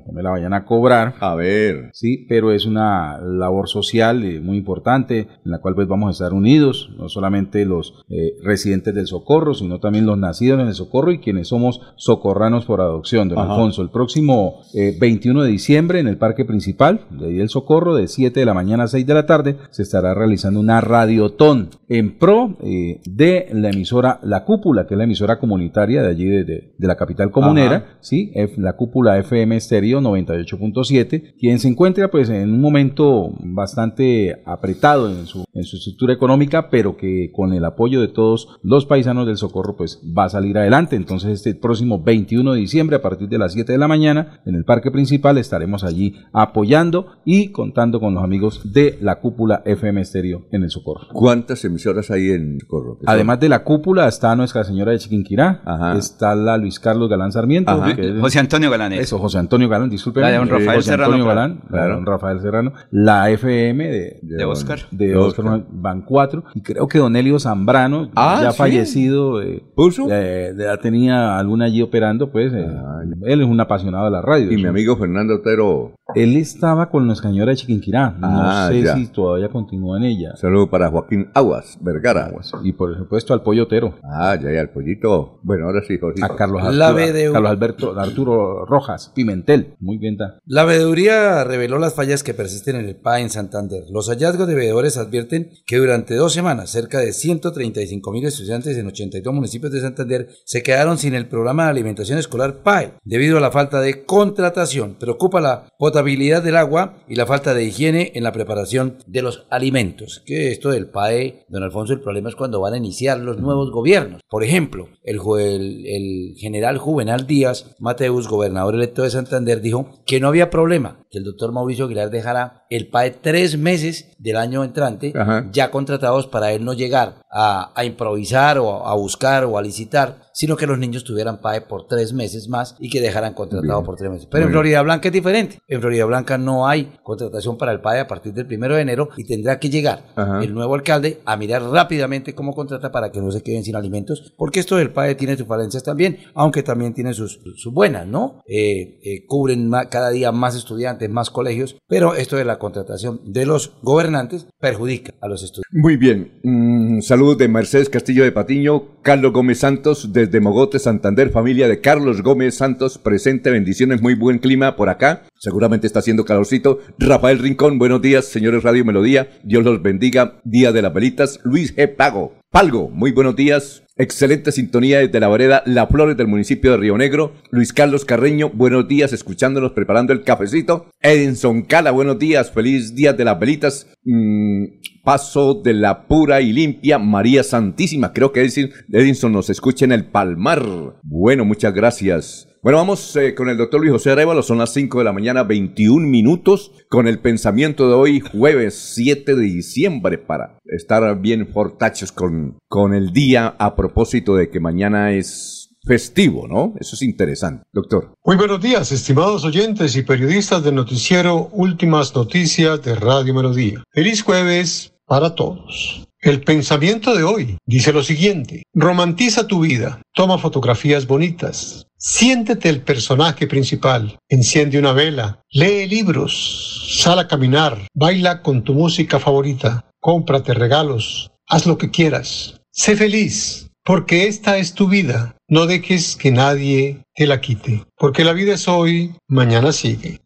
no 0.07 0.13
me 0.13 0.23
la 0.23 0.31
vayan 0.31 0.53
a 0.55 0.65
cobrar. 0.65 1.15
A 1.21 1.35
ver. 1.35 1.91
Sí, 1.93 2.27
pero 2.29 2.53
es 2.53 2.67
una 2.67 3.19
labor 3.21 3.69
social 3.69 4.25
eh, 4.25 4.41
muy 4.41 4.57
importante 4.59 5.29
en 5.45 5.51
la 5.51 5.59
cual 5.61 5.75
pues 5.75 5.89
vamos 5.89 6.09
a 6.09 6.13
estar 6.13 6.33
unidos, 6.37 6.91
no 6.99 7.09
solamente 7.09 7.65
los 7.65 8.05
eh, 8.09 8.35
residentes 8.43 8.95
del 8.95 9.07
Socorro, 9.07 9.55
sino 9.55 9.81
también 9.81 10.07
los 10.07 10.19
nacidos 10.19 10.61
en 10.61 10.69
el 10.69 10.75
Socorro 10.75 11.13
y 11.13 11.19
quienes 11.21 11.49
somos 11.49 11.81
socorranos 11.97 12.65
por 12.65 12.81
adopción. 12.81 13.29
Don 13.29 13.39
Ajá. 13.39 13.53
Alfonso, 13.55 13.83
el 13.83 13.91
próximo 13.91 14.61
eh, 14.75 14.97
21 15.01 15.43
de 15.43 15.51
diciembre 15.51 16.01
en 16.01 16.09
el 16.09 16.17
Parque 16.19 16.45
Principal 16.45 17.01
de 17.11 17.27
ahí 17.27 17.35
del 17.35 17.49
Socorro, 17.49 17.95
de 17.95 18.09
7 18.09 18.39
de 18.41 18.47
la 18.47 18.55
mañana 18.55 18.85
a 18.85 18.89
6 18.89 19.07
de 19.07 19.15
la 19.15 19.27
tarde, 19.27 19.57
se 19.71 19.83
estará 19.83 20.15
realizando 20.15 20.61
una 20.61 20.81
radiotón 20.81 21.71
en 21.89 22.19
pro 22.19 22.57
eh, 22.63 23.01
de 23.05 23.49
la 23.53 23.71
emisora 23.71 24.21
La 24.23 24.45
Cúpula, 24.45 24.87
que 24.87 24.95
es 24.95 24.99
la 24.99 25.05
emisora 25.05 25.39
comunitaria 25.39 26.03
de 26.03 26.09
allí 26.09 26.25
de, 26.27 26.45
de- 26.45 26.75
de 26.79 26.87
la 26.87 26.97
capital 26.97 27.31
comunera, 27.31 27.77
Ajá. 27.77 27.90
¿Sí? 28.01 28.33
La 28.57 28.77
cúpula 28.77 29.19
FM 29.19 29.57
Estéreo 29.57 30.01
98.7, 30.01 31.35
quien 31.39 31.59
se 31.59 31.69
encuentra 31.69 32.11
pues 32.11 32.29
en 32.29 32.53
un 32.53 32.61
momento 32.61 33.33
bastante 33.41 34.43
apretado 34.45 35.11
en 35.11 35.27
su, 35.27 35.45
en 35.53 35.65
su 35.65 35.77
estructura 35.77 36.13
económica, 36.13 36.71
pero 36.71 36.97
que 36.97 37.31
con 37.33 37.53
el 37.53 37.65
apoyo 37.65 38.01
de 38.01 38.09
todos 38.09 38.49
los 38.63 38.87
paisanos 38.87 39.27
del 39.27 39.37
Socorro 39.37 39.77
pues 39.77 40.01
va 40.17 40.25
a 40.25 40.29
salir 40.29 40.59
adelante. 40.59 40.97
Entonces 40.97 41.33
este 41.33 41.55
próximo 41.55 42.03
21 42.03 42.53
de 42.53 42.61
diciembre 42.61 42.97
a 42.97 43.03
partir 43.03 43.29
de 43.29 43.39
las 43.39 43.53
7 43.53 43.73
de 43.73 43.79
la 43.79 43.89
mañana 43.89 44.41
en 44.47 44.55
el 44.55 44.65
parque 44.65 44.91
principal 44.91 45.39
estaremos 45.39 45.85
allí 45.85 46.15
apoyando 46.33 47.07
y 47.25 47.49
contando 47.49 48.01
con 48.01 48.15
los 48.15 48.25
amigos 48.25 48.73
de 48.73 48.99
la 49.01 49.21
cúpula 49.21 49.63
FM 49.65 50.01
Estéreo 50.01 50.47
en 50.51 50.65
el 50.65 50.71
Socorro. 50.71 51.09
¿Cuántas 51.13 51.65
emisoras 51.65 52.11
hay 52.11 52.31
en 52.31 52.59
Socorro? 52.61 52.99
Además 53.07 53.41
de 53.41 53.49
la 53.49 53.65
cúpula 53.65 54.09
está 54.09 54.35
Nuestra 54.37 54.65
Señora 54.65 54.93
de 54.93 54.99
Chiquinquirá, 54.99 55.63
Ajá. 55.65 55.99
está 55.99 56.35
la 56.35 56.57
Luis 56.57 56.79
Carlos 56.79 57.09
Galán 57.09 57.33
Sarmiento, 57.33 57.71
Ajá. 57.71 57.80
Es- 57.89 58.21
José 58.21 58.39
Antonio 58.39 58.71
Galanes. 58.71 59.01
eso, 59.01 59.19
José 59.19 59.39
Antonio 59.39 59.69
Galán, 59.69 59.91
disculpe. 59.91 60.21
La 60.21 60.29
de 60.29 60.37
don 60.39 60.49
Rafael 60.49 60.77
José 60.77 60.91
Serrano, 60.91 61.05
Antonio 61.15 61.25
claro. 61.25 61.41
Galán, 61.41 61.61
la 61.65 61.69
Claro. 61.71 61.95
don 61.97 62.07
Rafael 62.07 62.41
Serrano. 62.41 62.73
La 62.91 63.31
FM 63.31 63.89
de, 63.89 64.19
De 64.23 64.45
Oscar. 64.45 64.79
de 64.91 65.07
De 65.09 65.17
Oscar 65.17 65.45
Oscar. 65.47 65.65
van 65.71 66.03
cuatro. 66.03 66.45
Y 66.55 66.63
creo 66.63 66.87
que 66.89 66.99
don 66.99 67.17
Elio 67.17 67.39
Zambrano, 67.39 68.11
Ah, 68.17 68.41
ya 68.43 68.53
¿sí? 68.53 68.59
fallecido, 68.59 69.43
eh, 69.43 69.63
¿Puso? 69.75 70.07
eh, 70.11 70.55
ya 70.59 70.77
tenía 70.79 71.39
alguna 71.39 71.67
allí 71.67 71.83
operando, 71.83 72.31
pues. 72.31 72.53
eh, 72.53 72.67
Ah, 72.69 73.03
él 73.25 73.41
es 73.41 73.47
un 73.47 73.61
apasionado 73.61 74.05
de 74.07 74.11
la 74.11 74.23
radio. 74.23 74.51
Y 74.53 74.57
mi 74.57 74.67
amigo 74.67 74.97
Fernando 74.97 75.37
Otero. 75.37 75.93
Él 76.15 76.37
estaba 76.37 76.91
con 76.91 77.07
Nuestra 77.07 77.31
Señora 77.31 77.51
de 77.51 77.57
Chiquinquirá. 77.57 78.11
No 78.19 78.29
Ah, 78.43 78.69
sé 78.71 78.83
ya. 78.83 78.95
si 78.95 79.07
todavía 79.09 79.49
continúa 79.49 79.99
en 79.99 80.05
ella. 80.05 80.37
Saludo 80.37 80.69
para 80.71 80.89
Joaquín 80.91 81.31
Aguas, 81.35 81.79
Vergara. 81.81 82.31
Y 82.63 82.73
por 82.73 82.97
supuesto 82.97 83.33
al 83.35 83.43
Pollo 83.43 83.65
Otero. 83.65 83.95
Ah, 84.03 84.37
ya, 84.41 84.53
ya, 84.53 84.61
el 84.61 84.71
pollito. 84.71 85.39
Bueno, 85.43 85.67
ahora 85.67 85.81
sí, 85.87 85.99
José. 85.99 86.25
A 86.25 86.35
Carlos, 86.37 86.63
La 86.75 86.89
Arturo, 86.89 87.07
BDU. 87.07 87.33
Carlos 87.33 87.51
Alberto, 87.51 87.99
Arturo 88.01 88.65
Rojas, 88.67 89.13
Pimentel. 89.15 89.75
Muy 89.81 89.99
bien, 89.99 90.15
está. 90.15 90.39
La 90.47 90.65
veeduría 90.65 91.45
reveló 91.45 91.79
las 91.79 91.95
fallas 91.95 92.23
que 92.23 92.35
persisten 92.35 92.77
en 92.77 92.87
el 92.87 92.97
PA 92.97 93.21
en 93.21 93.31
Santander. 93.31 93.85
Los 93.91 94.09
hallazgos 94.09 94.47
de 94.49 94.55
veedores 94.55 94.97
advierten 94.97 95.51
que 95.67 95.77
durante 95.79 96.15
dos 96.15 96.33
semanas 96.33 96.71
cerca 96.71 96.99
de 96.99 97.13
135 97.13 98.13
mil 98.13 98.25
estudiantes 98.25 98.77
en 98.77 98.87
82 98.87 99.35
municipios 99.35 99.73
de 99.73 99.81
Santander 99.81 100.29
se 100.45 100.63
quedaron 100.63 100.99
sin 100.99 101.15
el 101.15 101.29
programa 101.29 101.65
de 101.65 101.71
alimentación 101.71 102.19
escolar 102.19 102.63
PAE 102.63 102.95
debido 103.05 103.39
a 103.39 103.41
la 103.41 103.51
falta 103.51 103.81
de 103.81 104.05
contratación. 104.05 104.97
Preocupa 104.99 105.41
la 105.41 105.67
potabilidad 106.01 106.43
del 106.43 106.57
agua 106.57 106.97
y 107.09 107.15
la 107.15 107.27
falta 107.27 107.55
de 107.55 107.65
higiene 107.65 108.13
en 108.15 108.25
la 108.25 108.33
preparación 108.33 108.97
de 109.07 109.23
los 109.23 109.47
alimentos. 109.51 110.23
Que 110.25 110.51
esto 110.51 110.71
del 110.71 110.89
PAE, 110.89 111.45
don 111.49 111.63
Alfonso, 111.63 111.93
el 111.93 112.01
problema 112.01 112.29
es 112.29 112.37
cuando 112.37 112.61
van 112.61 112.75
a 112.75 112.77
iniciar 112.79 113.19
los 113.19 113.39
nuevos 113.39 113.71
gobiernos. 113.71 114.21
Por 114.29 114.45
ejemplo, 114.45 114.89
el, 115.05 115.19
el- 115.41 115.87
el 115.87 116.35
general 116.39 116.79
Juvenal 116.79 117.27
Díaz 117.27 117.77
Mateus, 117.79 118.29
gobernador 118.29 118.75
electo 118.75 119.03
de 119.03 119.11
Santander, 119.11 119.61
dijo 119.61 120.03
que 120.07 120.21
no 120.21 120.29
había 120.29 120.51
problema, 120.51 121.05
que 121.11 121.19
el 121.19 121.25
doctor 121.25 121.53
Mauricio 121.53 121.85
Aguilar 121.87 122.11
dejara 122.11 122.65
el 122.71 122.89
PAE 122.89 123.11
tres 123.11 123.59
meses 123.59 124.15
del 124.19 124.37
año 124.37 124.65
entrante 124.65 125.13
Ajá. 125.17 125.49
ya 125.53 125.71
contratados 125.71 126.27
para 126.27 126.53
él 126.53 126.65
no 126.65 126.73
llegar 126.75 127.23
a, 127.31 127.73
a 127.75 127.85
improvisar 127.85 128.59
o 128.59 128.87
a 128.87 128.95
buscar 128.95 129.45
o 129.45 129.59
a 129.59 129.63
licitar, 129.63 130.23
sino 130.41 130.57
que 130.57 130.67
los 130.67 130.79
niños 130.79 131.05
tuvieran 131.05 131.43
PAE 131.43 131.61
por 131.61 131.87
tres 131.87 132.15
meses 132.15 132.49
más 132.49 132.75
y 132.79 132.89
que 132.89 133.03
dejaran 133.03 133.35
contratado 133.35 133.81
Bien. 133.81 133.85
por 133.85 133.97
tres 133.97 134.11
meses. 134.11 134.27
Pero 134.31 134.47
en 134.47 134.51
Florida 134.51 134.81
Blanca 134.81 135.09
es 135.09 135.13
diferente. 135.13 135.59
En 135.69 135.83
Florida 135.83 136.07
Blanca 136.07 136.39
no 136.39 136.67
hay 136.67 136.95
contratación 137.03 137.59
para 137.59 137.73
el 137.73 137.83
PAE 137.83 138.01
a 138.01 138.09
partir 138.09 138.33
del 138.33 138.47
primero 138.47 138.75
de 138.75 138.81
enero 138.81 139.11
y 139.19 139.25
tendrá 139.25 139.59
que 139.59 139.69
llegar 139.69 140.07
Ajá. 140.17 140.43
el 140.43 140.55
nuevo 140.55 140.75
alcalde 140.75 141.21
a 141.27 141.37
mirar 141.37 141.61
rápidamente 141.65 142.35
cómo 142.35 142.55
contrata 142.55 142.91
para 142.91 143.13
que 143.13 143.21
no 143.21 143.31
se 143.31 143.43
queden 143.43 143.65
sin 143.65 143.77
alimentos, 143.77 144.33
porque 144.39 144.61
esto 144.61 144.77
del 144.77 144.91
PAE 144.91 145.15
tiene 145.15 145.37
sus 145.37 145.47
falencias 145.47 145.83
también, 145.83 146.17
aunque 146.33 146.63
también 146.63 146.95
tiene 146.95 147.13
sus, 147.13 147.39
sus 147.57 147.75
buenas, 147.75 148.07
¿no? 148.07 148.43
Eh, 148.47 148.99
eh, 149.05 149.27
cubren 149.27 149.71
cada 149.91 150.09
día 150.09 150.33
más 150.33 150.57
estudiantes, 150.57 151.11
más 151.11 151.29
colegios, 151.29 151.77
pero 151.87 152.15
esto 152.15 152.37
de 152.37 152.47
la 152.47 152.59
contratación 152.59 153.21
de 153.27 153.45
los 153.45 153.75
gobernantes 153.83 154.47
perjudica 154.59 155.13
a 155.21 155.29
los 155.29 155.43
estudiantes. 155.43 155.71
Muy 155.71 155.99
bien. 155.99 156.41
Mm, 156.45 157.03
saludos 157.03 157.37
de 157.37 157.49
Mercedes 157.49 157.91
Castillo 157.91 158.25
de 158.25 158.33
Patiño, 158.33 159.03
Carlos 159.03 159.35
Gómez 159.35 159.59
Santos 159.59 160.15
desde 160.15 160.30
Mogote, 160.39 160.79
Santander, 160.79 161.31
familia 161.31 161.67
de 161.67 161.81
Carlos 161.81 162.23
Gómez 162.23 162.55
Santos, 162.55 162.99
presente, 162.99 163.51
bendiciones, 163.51 164.01
muy 164.01 164.15
buen 164.15 164.39
clima 164.39 164.77
por 164.77 164.89
acá. 164.89 165.23
Seguramente 165.37 165.89
está 165.89 165.99
haciendo 165.99 166.25
calorcito. 166.25 166.79
Rafael 166.99 167.41
Rincón, 167.41 167.79
buenos 167.79 168.03
días, 168.03 168.27
señores 168.27 168.63
Radio 168.63 168.85
Melodía. 168.85 169.31
Dios 169.43 169.65
los 169.65 169.83
bendiga. 169.83 170.41
Día 170.45 170.71
de 170.71 170.83
las 170.83 170.95
Velitas. 170.95 171.41
Luis 171.43 171.75
G. 171.75 171.97
Pago. 171.97 172.35
Palgo, 172.51 172.89
muy 172.89 173.13
buenos 173.13 173.37
días. 173.37 173.85
Excelente 173.97 174.51
sintonía 174.51 174.99
desde 174.99 175.21
la 175.21 175.29
vereda 175.29 175.63
La 175.67 175.87
Flores 175.87 176.17
del 176.17 176.27
municipio 176.27 176.71
de 176.71 176.79
Río 176.79 176.97
Negro. 176.97 177.35
Luis 177.51 177.73
Carlos 177.73 178.05
Carreño, 178.05 178.51
buenos 178.51 178.89
días, 178.89 179.13
escuchándonos, 179.13 179.73
preparando 179.73 180.13
el 180.13 180.25
cafecito. 180.25 180.87
Edinson 181.01 181.63
Cala, 181.63 181.91
buenos 181.91 182.19
días, 182.19 182.51
feliz 182.51 182.95
día 182.95 183.13
de 183.13 183.25
las 183.25 183.39
velitas. 183.39 183.87
Mm, 184.05 184.65
paso 185.03 185.55
de 185.55 185.75
la 185.75 186.07
pura 186.07 186.41
y 186.41 186.53
limpia 186.53 186.99
María 186.99 187.43
Santísima. 187.43 188.13
Creo 188.13 188.33
que 188.33 188.49
Edinson 188.93 189.33
nos 189.33 189.51
escucha 189.51 189.85
en 189.85 189.93
el 189.93 190.07
Palmar. 190.07 190.65
Bueno, 191.03 191.45
muchas 191.45 191.75
gracias. 191.75 192.47
Bueno, 192.63 192.77
vamos 192.77 193.17
eh, 193.17 193.35
con 193.35 193.49
el 193.49 193.57
doctor 193.57 193.81
Luis 193.81 193.93
José 193.93 194.11
Arevalo, 194.11 194.43
son 194.43 194.59
las 194.59 194.75
5 194.75 194.99
de 194.99 195.05
la 195.05 195.15
mañana, 195.15 195.45
21 195.45 196.07
minutos, 196.07 196.73
con 196.91 197.09
el 197.09 197.19
pensamiento 197.19 197.89
de 197.89 197.95
hoy, 197.95 198.21
jueves 198.21 198.93
7 198.95 199.35
de 199.35 199.43
diciembre, 199.43 200.19
para 200.19 200.59
estar 200.67 201.19
bien 201.23 201.49
fortachos 201.49 202.13
con, 202.13 202.59
con 202.69 202.93
el 202.93 203.13
día 203.13 203.57
a 203.59 203.77
propósito 203.77 204.37
de 204.37 204.51
que 204.51 204.61
mañana 204.61 205.13
es 205.13 205.60
festivo, 205.85 206.47
¿no? 206.47 206.75
Eso 206.79 206.95
es 206.95 207.03
interesante. 207.03 207.65
Doctor. 207.73 208.15
Muy 208.25 208.37
buenos 208.37 208.61
días, 208.61 208.93
estimados 208.93 209.45
oyentes 209.45 209.97
y 209.97 210.03
periodistas 210.03 210.63
del 210.63 210.75
noticiero 210.75 211.49
Últimas 211.53 212.15
Noticias 212.15 212.83
de 212.83 212.95
Radio 212.95 213.35
Melodía. 213.35 213.83
Feliz 213.93 214.23
jueves 214.23 214.93
para 215.07 215.35
todos. 215.35 216.07
El 216.23 216.43
pensamiento 216.43 217.15
de 217.17 217.23
hoy 217.23 217.57
dice 217.65 217.95
lo 217.95 218.03
siguiente. 218.03 218.65
Romantiza 218.75 219.47
tu 219.47 219.61
vida, 219.61 220.03
toma 220.15 220.37
fotografías 220.37 221.07
bonitas, 221.07 221.87
siéntete 221.97 222.69
el 222.69 222.83
personaje 222.83 223.47
principal, 223.47 224.19
enciende 224.29 224.79
una 224.79 224.93
vela, 224.93 225.43
lee 225.51 225.89
libros, 225.89 226.99
sal 227.01 227.21
a 227.21 227.27
caminar, 227.27 227.87
baila 227.95 228.43
con 228.43 228.65
tu 228.65 228.75
música 228.75 229.19
favorita, 229.19 229.91
cómprate 229.99 230.53
regalos, 230.53 231.31
haz 231.49 231.65
lo 231.65 231.79
que 231.79 231.91
quieras. 231.91 232.61
Sé 232.71 232.97
feliz, 232.97 233.70
porque 233.85 234.29
esta 234.29 234.59
es 234.59 234.75
tu 234.75 234.89
vida. 234.89 235.37
No 235.49 235.67
dejes 235.67 236.17
que 236.17 236.31
nadie 236.31 237.03
te 237.15 237.27
la 237.27 237.41
quite, 237.41 237.85
porque 237.97 238.25
la 238.25 238.33
vida 238.33 238.55
es 238.55 238.69
hoy, 238.69 239.15
mañana 239.29 239.73
sigue. 239.73 240.21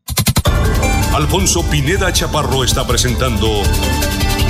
Alfonso 1.15 1.63
Pineda 1.71 2.13
Chaparro 2.13 2.65
está 2.65 2.87
presentando 2.87 3.63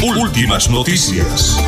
Últimas 0.03 0.71
Noticias. 0.71 1.59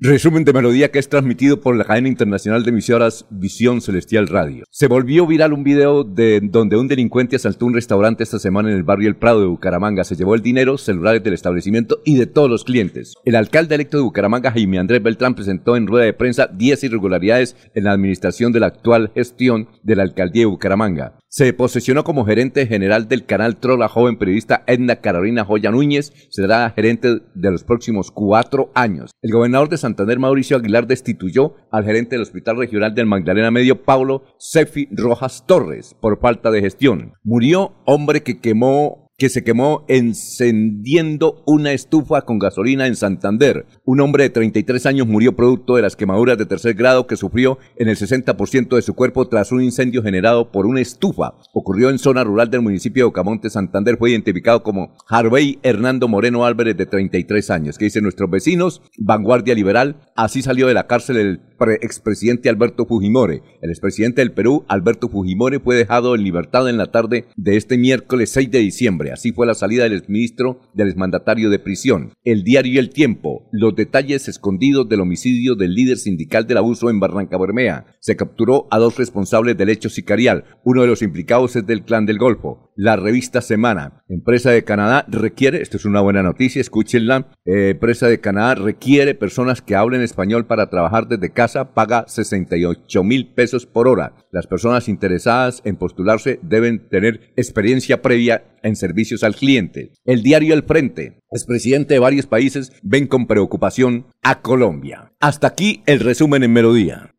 Resumen 0.00 0.44
de 0.44 0.52
melodía 0.52 0.92
que 0.92 1.00
es 1.00 1.08
transmitido 1.08 1.60
por 1.60 1.74
la 1.74 1.82
cadena 1.82 2.06
internacional 2.06 2.62
de 2.62 2.70
emisoras 2.70 3.26
Visión 3.30 3.80
Celestial 3.80 4.28
Radio. 4.28 4.62
Se 4.70 4.86
volvió 4.86 5.26
viral 5.26 5.52
un 5.52 5.64
video 5.64 6.04
de 6.04 6.38
donde 6.40 6.76
un 6.76 6.86
delincuente 6.86 7.34
asaltó 7.34 7.66
un 7.66 7.74
restaurante 7.74 8.22
esta 8.22 8.38
semana 8.38 8.70
en 8.70 8.76
el 8.76 8.84
barrio 8.84 9.08
El 9.08 9.16
Prado 9.16 9.40
de 9.40 9.48
Bucaramanga. 9.48 10.04
Se 10.04 10.14
llevó 10.14 10.36
el 10.36 10.40
dinero, 10.40 10.78
celulares 10.78 11.24
del 11.24 11.34
establecimiento 11.34 12.00
y 12.04 12.16
de 12.16 12.26
todos 12.26 12.48
los 12.48 12.62
clientes. 12.62 13.14
El 13.24 13.34
alcalde 13.34 13.74
electo 13.74 13.96
de 13.96 14.04
Bucaramanga, 14.04 14.52
Jaime 14.52 14.78
Andrés 14.78 15.02
Beltrán, 15.02 15.34
presentó 15.34 15.74
en 15.74 15.88
rueda 15.88 16.04
de 16.04 16.12
prensa 16.12 16.46
10 16.46 16.84
irregularidades 16.84 17.56
en 17.74 17.82
la 17.82 17.90
administración 17.90 18.52
de 18.52 18.60
la 18.60 18.68
actual 18.68 19.10
gestión 19.16 19.66
de 19.82 19.96
la 19.96 20.04
alcaldía 20.04 20.42
de 20.42 20.46
Bucaramanga. 20.46 21.18
Se 21.30 21.52
posesionó 21.52 22.04
como 22.04 22.24
gerente 22.24 22.66
general 22.66 23.06
del 23.06 23.26
canal 23.26 23.58
Troll 23.58 23.80
la 23.80 23.88
joven 23.88 24.16
periodista 24.16 24.64
Edna 24.66 24.96
Carolina 24.96 25.44
Joya 25.44 25.70
Núñez. 25.70 26.10
Será 26.30 26.70
gerente 26.70 27.20
de 27.34 27.50
los 27.50 27.64
próximos 27.64 28.10
cuatro 28.10 28.70
años. 28.74 29.10
El 29.20 29.32
gobernador 29.32 29.68
de 29.68 29.76
Santander, 29.88 30.18
Mauricio 30.18 30.56
Aguilar, 30.56 30.86
destituyó 30.86 31.54
al 31.70 31.84
gerente 31.84 32.14
del 32.14 32.22
Hospital 32.22 32.58
Regional 32.58 32.94
del 32.94 33.06
Magdalena 33.06 33.50
Medio, 33.50 33.82
Paulo 33.84 34.22
Sefi 34.38 34.88
Rojas 34.90 35.44
Torres, 35.46 35.96
por 36.00 36.20
falta 36.20 36.50
de 36.50 36.60
gestión. 36.60 37.14
Murió 37.22 37.74
hombre 37.86 38.22
que 38.22 38.38
quemó 38.38 39.07
que 39.18 39.28
se 39.28 39.42
quemó 39.42 39.84
encendiendo 39.88 41.42
una 41.44 41.72
estufa 41.72 42.22
con 42.22 42.38
gasolina 42.38 42.86
en 42.86 42.94
Santander. 42.94 43.66
Un 43.84 44.00
hombre 44.00 44.22
de 44.22 44.30
33 44.30 44.86
años 44.86 45.08
murió 45.08 45.34
producto 45.34 45.74
de 45.74 45.82
las 45.82 45.96
quemaduras 45.96 46.38
de 46.38 46.46
tercer 46.46 46.74
grado 46.74 47.08
que 47.08 47.16
sufrió 47.16 47.58
en 47.76 47.88
el 47.88 47.96
60% 47.96 48.76
de 48.76 48.82
su 48.82 48.94
cuerpo 48.94 49.26
tras 49.26 49.50
un 49.50 49.60
incendio 49.60 50.04
generado 50.04 50.52
por 50.52 50.66
una 50.66 50.80
estufa. 50.80 51.34
Ocurrió 51.52 51.90
en 51.90 51.98
zona 51.98 52.22
rural 52.22 52.48
del 52.48 52.62
municipio 52.62 53.02
de 53.02 53.08
Ocamonte, 53.08 53.50
Santander. 53.50 53.96
Fue 53.96 54.10
identificado 54.10 54.62
como 54.62 54.94
Harvey 55.08 55.58
Hernando 55.64 56.06
Moreno 56.06 56.46
Álvarez, 56.46 56.76
de 56.76 56.86
33 56.86 57.50
años. 57.50 57.76
Que 57.76 57.86
dicen 57.86 58.04
nuestros 58.04 58.30
vecinos, 58.30 58.82
Vanguardia 58.98 59.56
Liberal. 59.56 59.96
Así 60.14 60.42
salió 60.42 60.68
de 60.68 60.74
la 60.74 60.86
cárcel 60.86 61.16
el 61.16 61.40
expresidente 61.80 62.48
Alberto 62.48 62.86
Fujimori. 62.86 63.42
El 63.62 63.70
expresidente 63.70 64.20
del 64.20 64.30
Perú, 64.30 64.64
Alberto 64.68 65.08
Fujimori, 65.08 65.58
fue 65.58 65.74
dejado 65.74 66.14
en 66.14 66.22
libertad 66.22 66.68
en 66.68 66.78
la 66.78 66.92
tarde 66.92 67.24
de 67.34 67.56
este 67.56 67.76
miércoles 67.78 68.30
6 68.30 68.50
de 68.52 68.58
diciembre. 68.60 69.07
Así 69.10 69.32
fue 69.32 69.46
la 69.46 69.54
salida 69.54 69.84
del 69.84 69.94
exministro 69.94 70.60
del 70.74 70.88
exmandatario 70.88 71.50
de 71.50 71.58
prisión. 71.58 72.12
El 72.24 72.44
diario 72.44 72.74
y 72.74 72.78
el 72.78 72.90
tiempo. 72.90 73.48
Los 73.52 73.74
detalles 73.74 74.28
escondidos 74.28 74.88
del 74.88 75.00
homicidio 75.00 75.54
del 75.54 75.74
líder 75.74 75.98
sindical 75.98 76.46
del 76.46 76.58
abuso 76.58 76.90
en 76.90 77.00
Barranca 77.00 77.38
Bermea. 77.38 77.86
Se 78.00 78.16
capturó 78.16 78.68
a 78.70 78.78
dos 78.78 78.96
responsables 78.96 79.56
del 79.56 79.70
hecho 79.70 79.88
sicarial. 79.88 80.44
Uno 80.64 80.82
de 80.82 80.88
los 80.88 81.02
implicados 81.02 81.56
es 81.56 81.66
del 81.66 81.84
clan 81.84 82.06
del 82.06 82.18
Golfo. 82.18 82.72
La 82.76 82.96
revista 82.96 83.40
Semana. 83.40 84.04
Empresa 84.08 84.50
de 84.50 84.62
Canadá 84.62 85.04
requiere, 85.08 85.62
esto 85.62 85.76
es 85.76 85.84
una 85.84 86.00
buena 86.00 86.22
noticia, 86.22 86.60
escúchenla. 86.60 87.28
Eh, 87.44 87.70
empresa 87.70 88.06
de 88.06 88.20
Canadá 88.20 88.54
requiere 88.54 89.14
personas 89.14 89.62
que 89.62 89.74
hablen 89.74 90.00
español 90.00 90.46
para 90.46 90.70
trabajar 90.70 91.08
desde 91.08 91.32
casa 91.32 91.74
paga 91.74 92.04
68 92.06 93.02
mil 93.02 93.32
pesos 93.34 93.66
por 93.66 93.88
hora. 93.88 94.14
Las 94.30 94.46
personas 94.46 94.88
interesadas 94.88 95.60
en 95.64 95.76
postularse 95.76 96.38
deben 96.42 96.88
tener 96.88 97.32
experiencia 97.36 98.02
previa 98.02 98.44
en 98.62 98.76
servicios 98.76 99.22
al 99.22 99.34
cliente. 99.34 99.92
El 100.04 100.22
diario 100.22 100.54
El 100.54 100.62
Frente, 100.62 101.20
expresidente 101.30 101.94
de 101.94 102.00
varios 102.00 102.26
países, 102.26 102.72
ven 102.82 103.06
con 103.06 103.26
preocupación 103.26 104.06
a 104.22 104.40
Colombia. 104.40 105.12
Hasta 105.20 105.46
aquí 105.46 105.82
el 105.86 106.00
resumen 106.00 106.42
en 106.42 106.52
Melodía. 106.52 107.14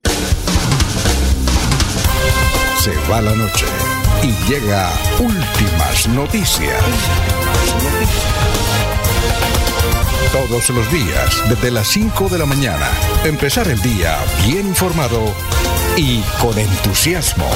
Se 2.80 2.91
va 3.12 3.21
la 3.21 3.36
noche 3.36 3.65
y 4.23 4.52
llega 4.52 4.89
últimas 5.19 6.08
noticias. 6.10 6.84
Todos 10.32 10.69
los 10.69 10.91
días, 10.91 11.43
desde 11.49 11.71
las 11.71 11.88
5 11.88 12.30
de 12.30 12.38
la 12.38 12.45
mañana. 12.45 12.88
Empezar 13.25 13.67
el 13.67 13.82
día 13.82 14.17
bien 14.45 14.67
informado 14.67 15.34
y 15.97 16.21
con 16.39 16.58
entusiasmo. 16.58 17.49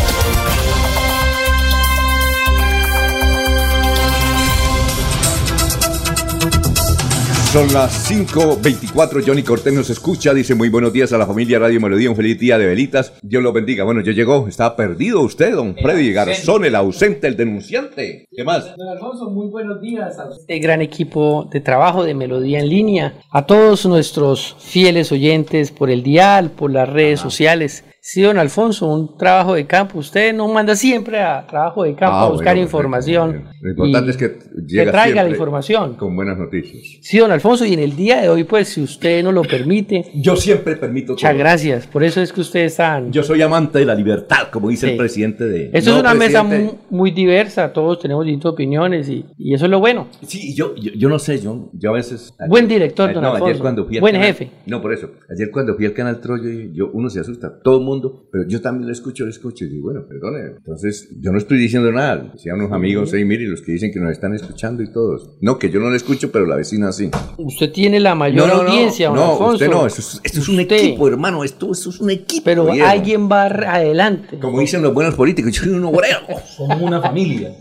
Son 7.53 7.71
las 7.71 8.11
5.24, 8.11 9.23
Johnny 9.23 9.43
Cortés 9.43 9.71
nos 9.71 9.87
escucha, 9.91 10.33
dice 10.33 10.55
muy 10.55 10.69
buenos 10.69 10.91
días 10.91 11.13
a 11.13 11.19
la 11.19 11.27
familia 11.27 11.59
Radio 11.59 11.79
Melodía, 11.79 12.09
un 12.09 12.15
feliz 12.15 12.39
día 12.39 12.57
de 12.57 12.65
velitas, 12.65 13.13
Dios 13.21 13.43
lo 13.43 13.53
bendiga. 13.53 13.83
Bueno, 13.83 14.01
ya 14.01 14.11
llegó, 14.11 14.47
estaba 14.47 14.75
perdido 14.75 15.21
usted, 15.21 15.53
don 15.53 15.75
Freddy 15.75 16.11
Garzón, 16.11 16.65
el 16.65 16.73
ausente, 16.73 17.27
el 17.27 17.37
denunciante. 17.37 18.25
¿Qué 18.35 18.43
más? 18.43 18.75
Don 18.75 18.87
Alfonso, 18.89 19.29
muy 19.29 19.49
buenos 19.49 19.79
días 19.81 20.17
a 20.17 20.29
este 20.35 20.57
gran 20.57 20.81
equipo 20.81 21.47
de 21.51 21.61
trabajo 21.61 22.03
de 22.03 22.15
Melodía 22.15 22.59
en 22.59 22.69
línea, 22.69 23.21
a 23.29 23.45
todos 23.45 23.85
nuestros 23.85 24.55
fieles 24.57 25.11
oyentes 25.11 25.71
por 25.71 25.91
el 25.91 26.01
dial, 26.01 26.49
por 26.49 26.71
las 26.71 26.89
redes 26.89 27.19
sociales. 27.19 27.83
Sí, 28.05 28.21
don 28.21 28.37
Alfonso, 28.37 28.85
un 28.87 29.15
trabajo 29.17 29.53
de 29.53 29.65
campo. 29.65 29.97
Usted 29.99 30.33
nos 30.35 30.51
manda 30.51 30.75
siempre 30.75 31.21
a 31.21 31.47
trabajo 31.47 31.83
de 31.83 31.95
campo 31.95 32.13
Ah, 32.17 32.23
a 32.25 32.29
buscar 32.31 32.47
bueno, 32.55 32.61
información. 32.63 33.45
Lo 33.61 33.69
importante 33.69 34.11
es 34.11 34.17
que 34.17 34.39
llega 34.67 34.91
traiga 34.91 35.23
la 35.23 35.29
información. 35.29 35.93
Con 35.95 36.13
buenas 36.13 36.37
noticias. 36.37 36.83
Sí, 37.01 37.19
don 37.19 37.31
Alfonso, 37.31 37.65
y 37.65 37.71
en 37.71 37.79
el 37.79 37.95
día 37.95 38.21
de 38.21 38.27
hoy, 38.27 38.43
pues, 38.43 38.67
si 38.67 38.81
usted 38.81 39.23
nos 39.23 39.33
lo 39.33 39.43
permite, 39.43 40.11
Yo 40.15 40.35
siempre 40.35 40.75
permito 40.75 41.13
muchas 41.13 41.31
todo. 41.31 41.39
gracias. 41.39 41.87
Por 41.87 42.03
eso 42.03 42.19
es 42.21 42.33
que 42.33 42.41
usted 42.41 42.65
es 42.65 42.75
tan... 42.75 43.09
Yo 43.13 43.23
soy 43.23 43.41
amante 43.41 43.79
de 43.79 43.85
la 43.85 43.95
libertad, 43.95 44.49
como 44.51 44.67
dice 44.67 44.87
Sí. 44.87 44.91
el 44.91 44.97
presidente 44.97 45.45
de... 45.45 45.69
Esto 45.71 45.91
No, 45.91 45.95
es 45.95 46.01
una 46.01 46.13
mesa 46.13 46.43
presidente. 46.45 46.75
muy, 46.89 47.11
diversa, 47.11 47.71
todos 47.71 47.99
tenemos 48.01 48.25
distintas 48.25 48.51
opiniones 48.51 49.07
y, 49.07 49.23
y 49.37 49.53
eso 49.53 49.63
es 49.63 49.71
lo 49.71 49.79
bueno. 49.79 50.07
Sí, 50.27 50.53
yo, 50.53 50.75
yo, 50.75 50.91
yo 50.93 51.07
no 51.07 51.19
sé, 51.19 51.39
yo, 51.39 51.69
yo 51.71 51.91
a 51.91 51.93
veces... 51.93 52.33
Buen 52.49 52.67
director, 52.67 53.13
don 53.13 53.23
no, 53.23 53.29
ayer 53.29 53.41
Alfonso. 53.43 53.61
cuando 53.61 53.85
fui 53.85 53.95
al 53.95 54.01
Buen 54.01 54.15
canal- 54.15 54.27
jefe. 54.27 54.49
No, 54.65 54.81
por 54.81 54.91
eso. 54.91 55.09
Ayer 55.33 55.49
cuando 55.51 55.73
fui 55.77 55.85
al 55.85 55.93
canal 55.93 56.19
Troyo, 56.19 56.49
yo, 56.73 56.89
uno 56.91 57.09
se 57.09 57.21
asusta, 57.21 57.61
todo 57.63 57.77
el 57.77 57.85
mundo, 57.85 57.92
pero 58.31 58.47
yo 58.47 58.61
también 58.61 58.87
lo 58.87 58.93
escucho, 58.93 59.23
lo 59.25 59.29
escucho. 59.29 59.65
Y 59.65 59.69
digo, 59.69 59.85
bueno, 59.91 60.05
perdone. 60.07 60.55
Entonces, 60.57 61.09
yo 61.19 61.31
no 61.31 61.37
estoy 61.37 61.57
diciendo 61.57 61.91
nada. 61.91 62.31
Decían 62.33 62.57
unos 62.59 62.71
amigos, 62.71 63.11
hey, 63.13 63.25
mire, 63.25 63.45
los 63.47 63.61
que 63.61 63.71
dicen 63.73 63.91
que 63.91 63.99
nos 63.99 64.11
están 64.11 64.33
escuchando 64.33 64.81
y 64.83 64.91
todos. 64.91 65.31
No, 65.41 65.59
que 65.59 65.69
yo 65.69 65.79
no 65.79 65.89
lo 65.89 65.95
escucho, 65.95 66.31
pero 66.31 66.45
la 66.45 66.55
vecina 66.55 66.91
sí. 66.91 67.09
Usted 67.37 67.71
tiene 67.71 67.99
la 67.99 68.15
mayor 68.15 68.49
audiencia, 68.49 69.07
don 69.09 69.17
no, 69.17 69.31
Alfonso. 69.33 69.53
usted 69.53 69.69
no, 69.69 69.85
esto 69.85 70.01
es, 70.01 70.21
esto 70.23 70.39
es 70.39 70.49
un 70.49 70.59
Usted. 70.59 70.75
equipo, 70.75 71.07
hermano, 71.07 71.43
esto, 71.43 71.71
esto 71.71 71.89
es 71.89 71.99
un 71.99 72.09
equipo. 72.09 72.43
Pero 72.45 72.65
viejo. 72.71 72.87
alguien 72.87 73.29
va 73.29 73.43
adelante. 73.45 74.39
Como 74.39 74.59
dicen 74.59 74.81
los 74.81 74.93
buenos 74.93 75.15
políticos, 75.15 75.51
yo 75.51 75.63
soy 75.63 75.73
un 75.73 75.83
obrero. 75.85 76.19
Somos 76.57 76.81
una 76.81 77.01
familia. 77.01 77.53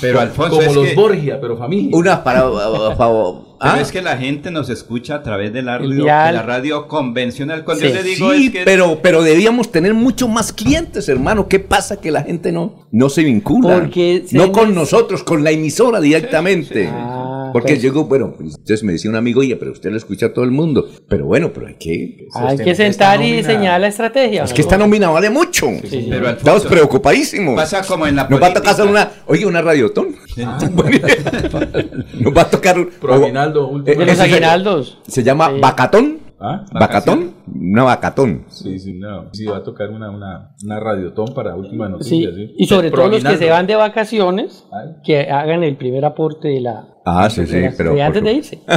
Pero 0.00 0.20
Alfonso, 0.20 0.56
Como 0.56 0.62
es 0.68 0.74
los 0.74 0.86
que- 0.88 0.94
Borgia, 0.94 1.40
pero 1.40 1.56
familia. 1.56 1.96
Una 1.96 2.22
para... 2.22 2.42
para- 2.96 3.47
Pero 3.60 3.74
¿Ah? 3.74 3.80
es 3.80 3.90
que 3.90 4.02
la 4.02 4.16
gente 4.16 4.50
nos 4.50 4.70
escucha 4.70 5.16
a 5.16 5.22
través 5.22 5.52
de 5.52 5.62
la, 5.62 5.78
radio, 5.78 6.04
de 6.04 6.04
la 6.04 6.42
radio 6.42 6.86
convencional. 6.86 7.64
Cuando 7.64 7.84
Sí. 7.84 7.88
yo 7.88 7.94
le 7.94 8.02
digo 8.02 8.32
sí, 8.32 8.46
es 8.46 8.52
que 8.52 8.62
pero, 8.64 9.00
pero 9.02 9.22
debíamos 9.22 9.72
tener 9.72 9.94
mucho 9.94 10.28
más 10.28 10.52
clientes, 10.52 11.08
hermano. 11.08 11.48
¿Qué 11.48 11.58
pasa 11.58 12.00
que 12.00 12.10
la 12.10 12.22
gente 12.22 12.52
no, 12.52 12.86
no 12.92 13.08
se 13.08 13.24
vincula? 13.24 13.74
Porque 13.80 14.24
se 14.28 14.36
no 14.36 14.52
con 14.52 14.74
nosotros, 14.74 15.24
con 15.24 15.42
la 15.42 15.50
emisora 15.50 16.00
directamente. 16.00 16.88
Ah, 16.92 17.37
Porque 17.52 17.74
pues. 17.74 17.82
llegó, 17.82 18.04
bueno, 18.04 18.32
pues, 18.36 18.50
entonces 18.56 18.82
me 18.84 18.92
decía 18.92 19.10
un 19.10 19.16
amigo, 19.16 19.40
oye, 19.40 19.56
pero 19.56 19.72
usted 19.72 19.90
lo 19.90 19.96
escucha 19.96 20.26
a 20.26 20.32
todo 20.32 20.44
el 20.44 20.50
mundo. 20.50 20.86
Pero 21.08 21.26
bueno, 21.26 21.50
pero 21.52 21.66
hay 21.68 21.74
que... 21.74 22.26
Hay 22.34 22.52
Este- 22.54 22.64
que 22.64 22.74
sentar 22.74 23.20
y 23.22 23.32
diseñar 23.32 23.80
la 23.80 23.88
estrategia. 23.88 24.44
Es 24.44 24.52
que 24.52 24.60
esta 24.62 24.76
nómina 24.78 25.10
vale 25.10 25.30
mucho. 25.30 25.66
sí. 25.84 26.06
Pero, 26.10 26.30
Estamos 26.30 26.64
preocupadísimos. 26.66 27.54
pasa 27.56 27.82
como 27.86 28.06
en 28.06 28.16
la 28.16 28.28
Nos 28.28 28.40
va 28.42 28.48
a 28.48 28.54
tocar 28.54 28.86
una, 28.86 29.10
oye, 29.26 29.46
una 29.46 29.62
radiotón. 29.62 30.08
Nos 32.20 32.36
va 32.36 32.42
a 32.42 32.50
tocar 32.50 32.78
un... 32.78 32.86
Pro 33.00 33.14
aguinaldo, 33.14 33.68
última. 33.68 34.04
De 34.04 34.06
los 34.64 34.98
se- 35.06 35.22
llama 35.22 35.50
Sí. 35.50 35.60
Bacatón. 35.60 36.18
¿Ah? 36.40 36.64
¿Bacatón? 36.72 37.34
Una 37.52 37.82
Bacatón. 37.82 38.44
Sí, 38.48 38.78
sí, 38.78 38.94
no. 38.94 39.28
Sí, 39.32 39.44
va 39.46 39.56
a 39.56 39.62
tocar 39.64 39.90
una, 39.90 40.08
una, 40.10 40.54
una 40.62 40.78
radiotón 40.78 41.34
para 41.34 41.56
última 41.56 41.86
Sí. 41.86 41.92
noticia. 41.92 42.30
Sí. 42.32 42.54
Y 42.58 42.66
sobre 42.66 42.90
Pro 42.90 43.02
todo 43.04 43.18
los 43.18 43.24
que 43.24 43.36
se 43.38 43.50
van 43.50 43.66
de 43.66 43.74
vacaciones, 43.74 44.64
Ay. 44.72 44.94
que 45.04 45.20
hagan 45.30 45.64
el 45.64 45.76
primer 45.76 46.04
aporte 46.04 46.46
de 46.48 46.60
la... 46.60 46.86
Ah, 47.10 47.30
sí, 47.30 47.46
sí, 47.46 47.52
de 47.56 47.72
pero... 47.76 47.94
de 47.94 48.02
antes 48.02 48.22
de 48.22 48.32
irse. 48.32 48.58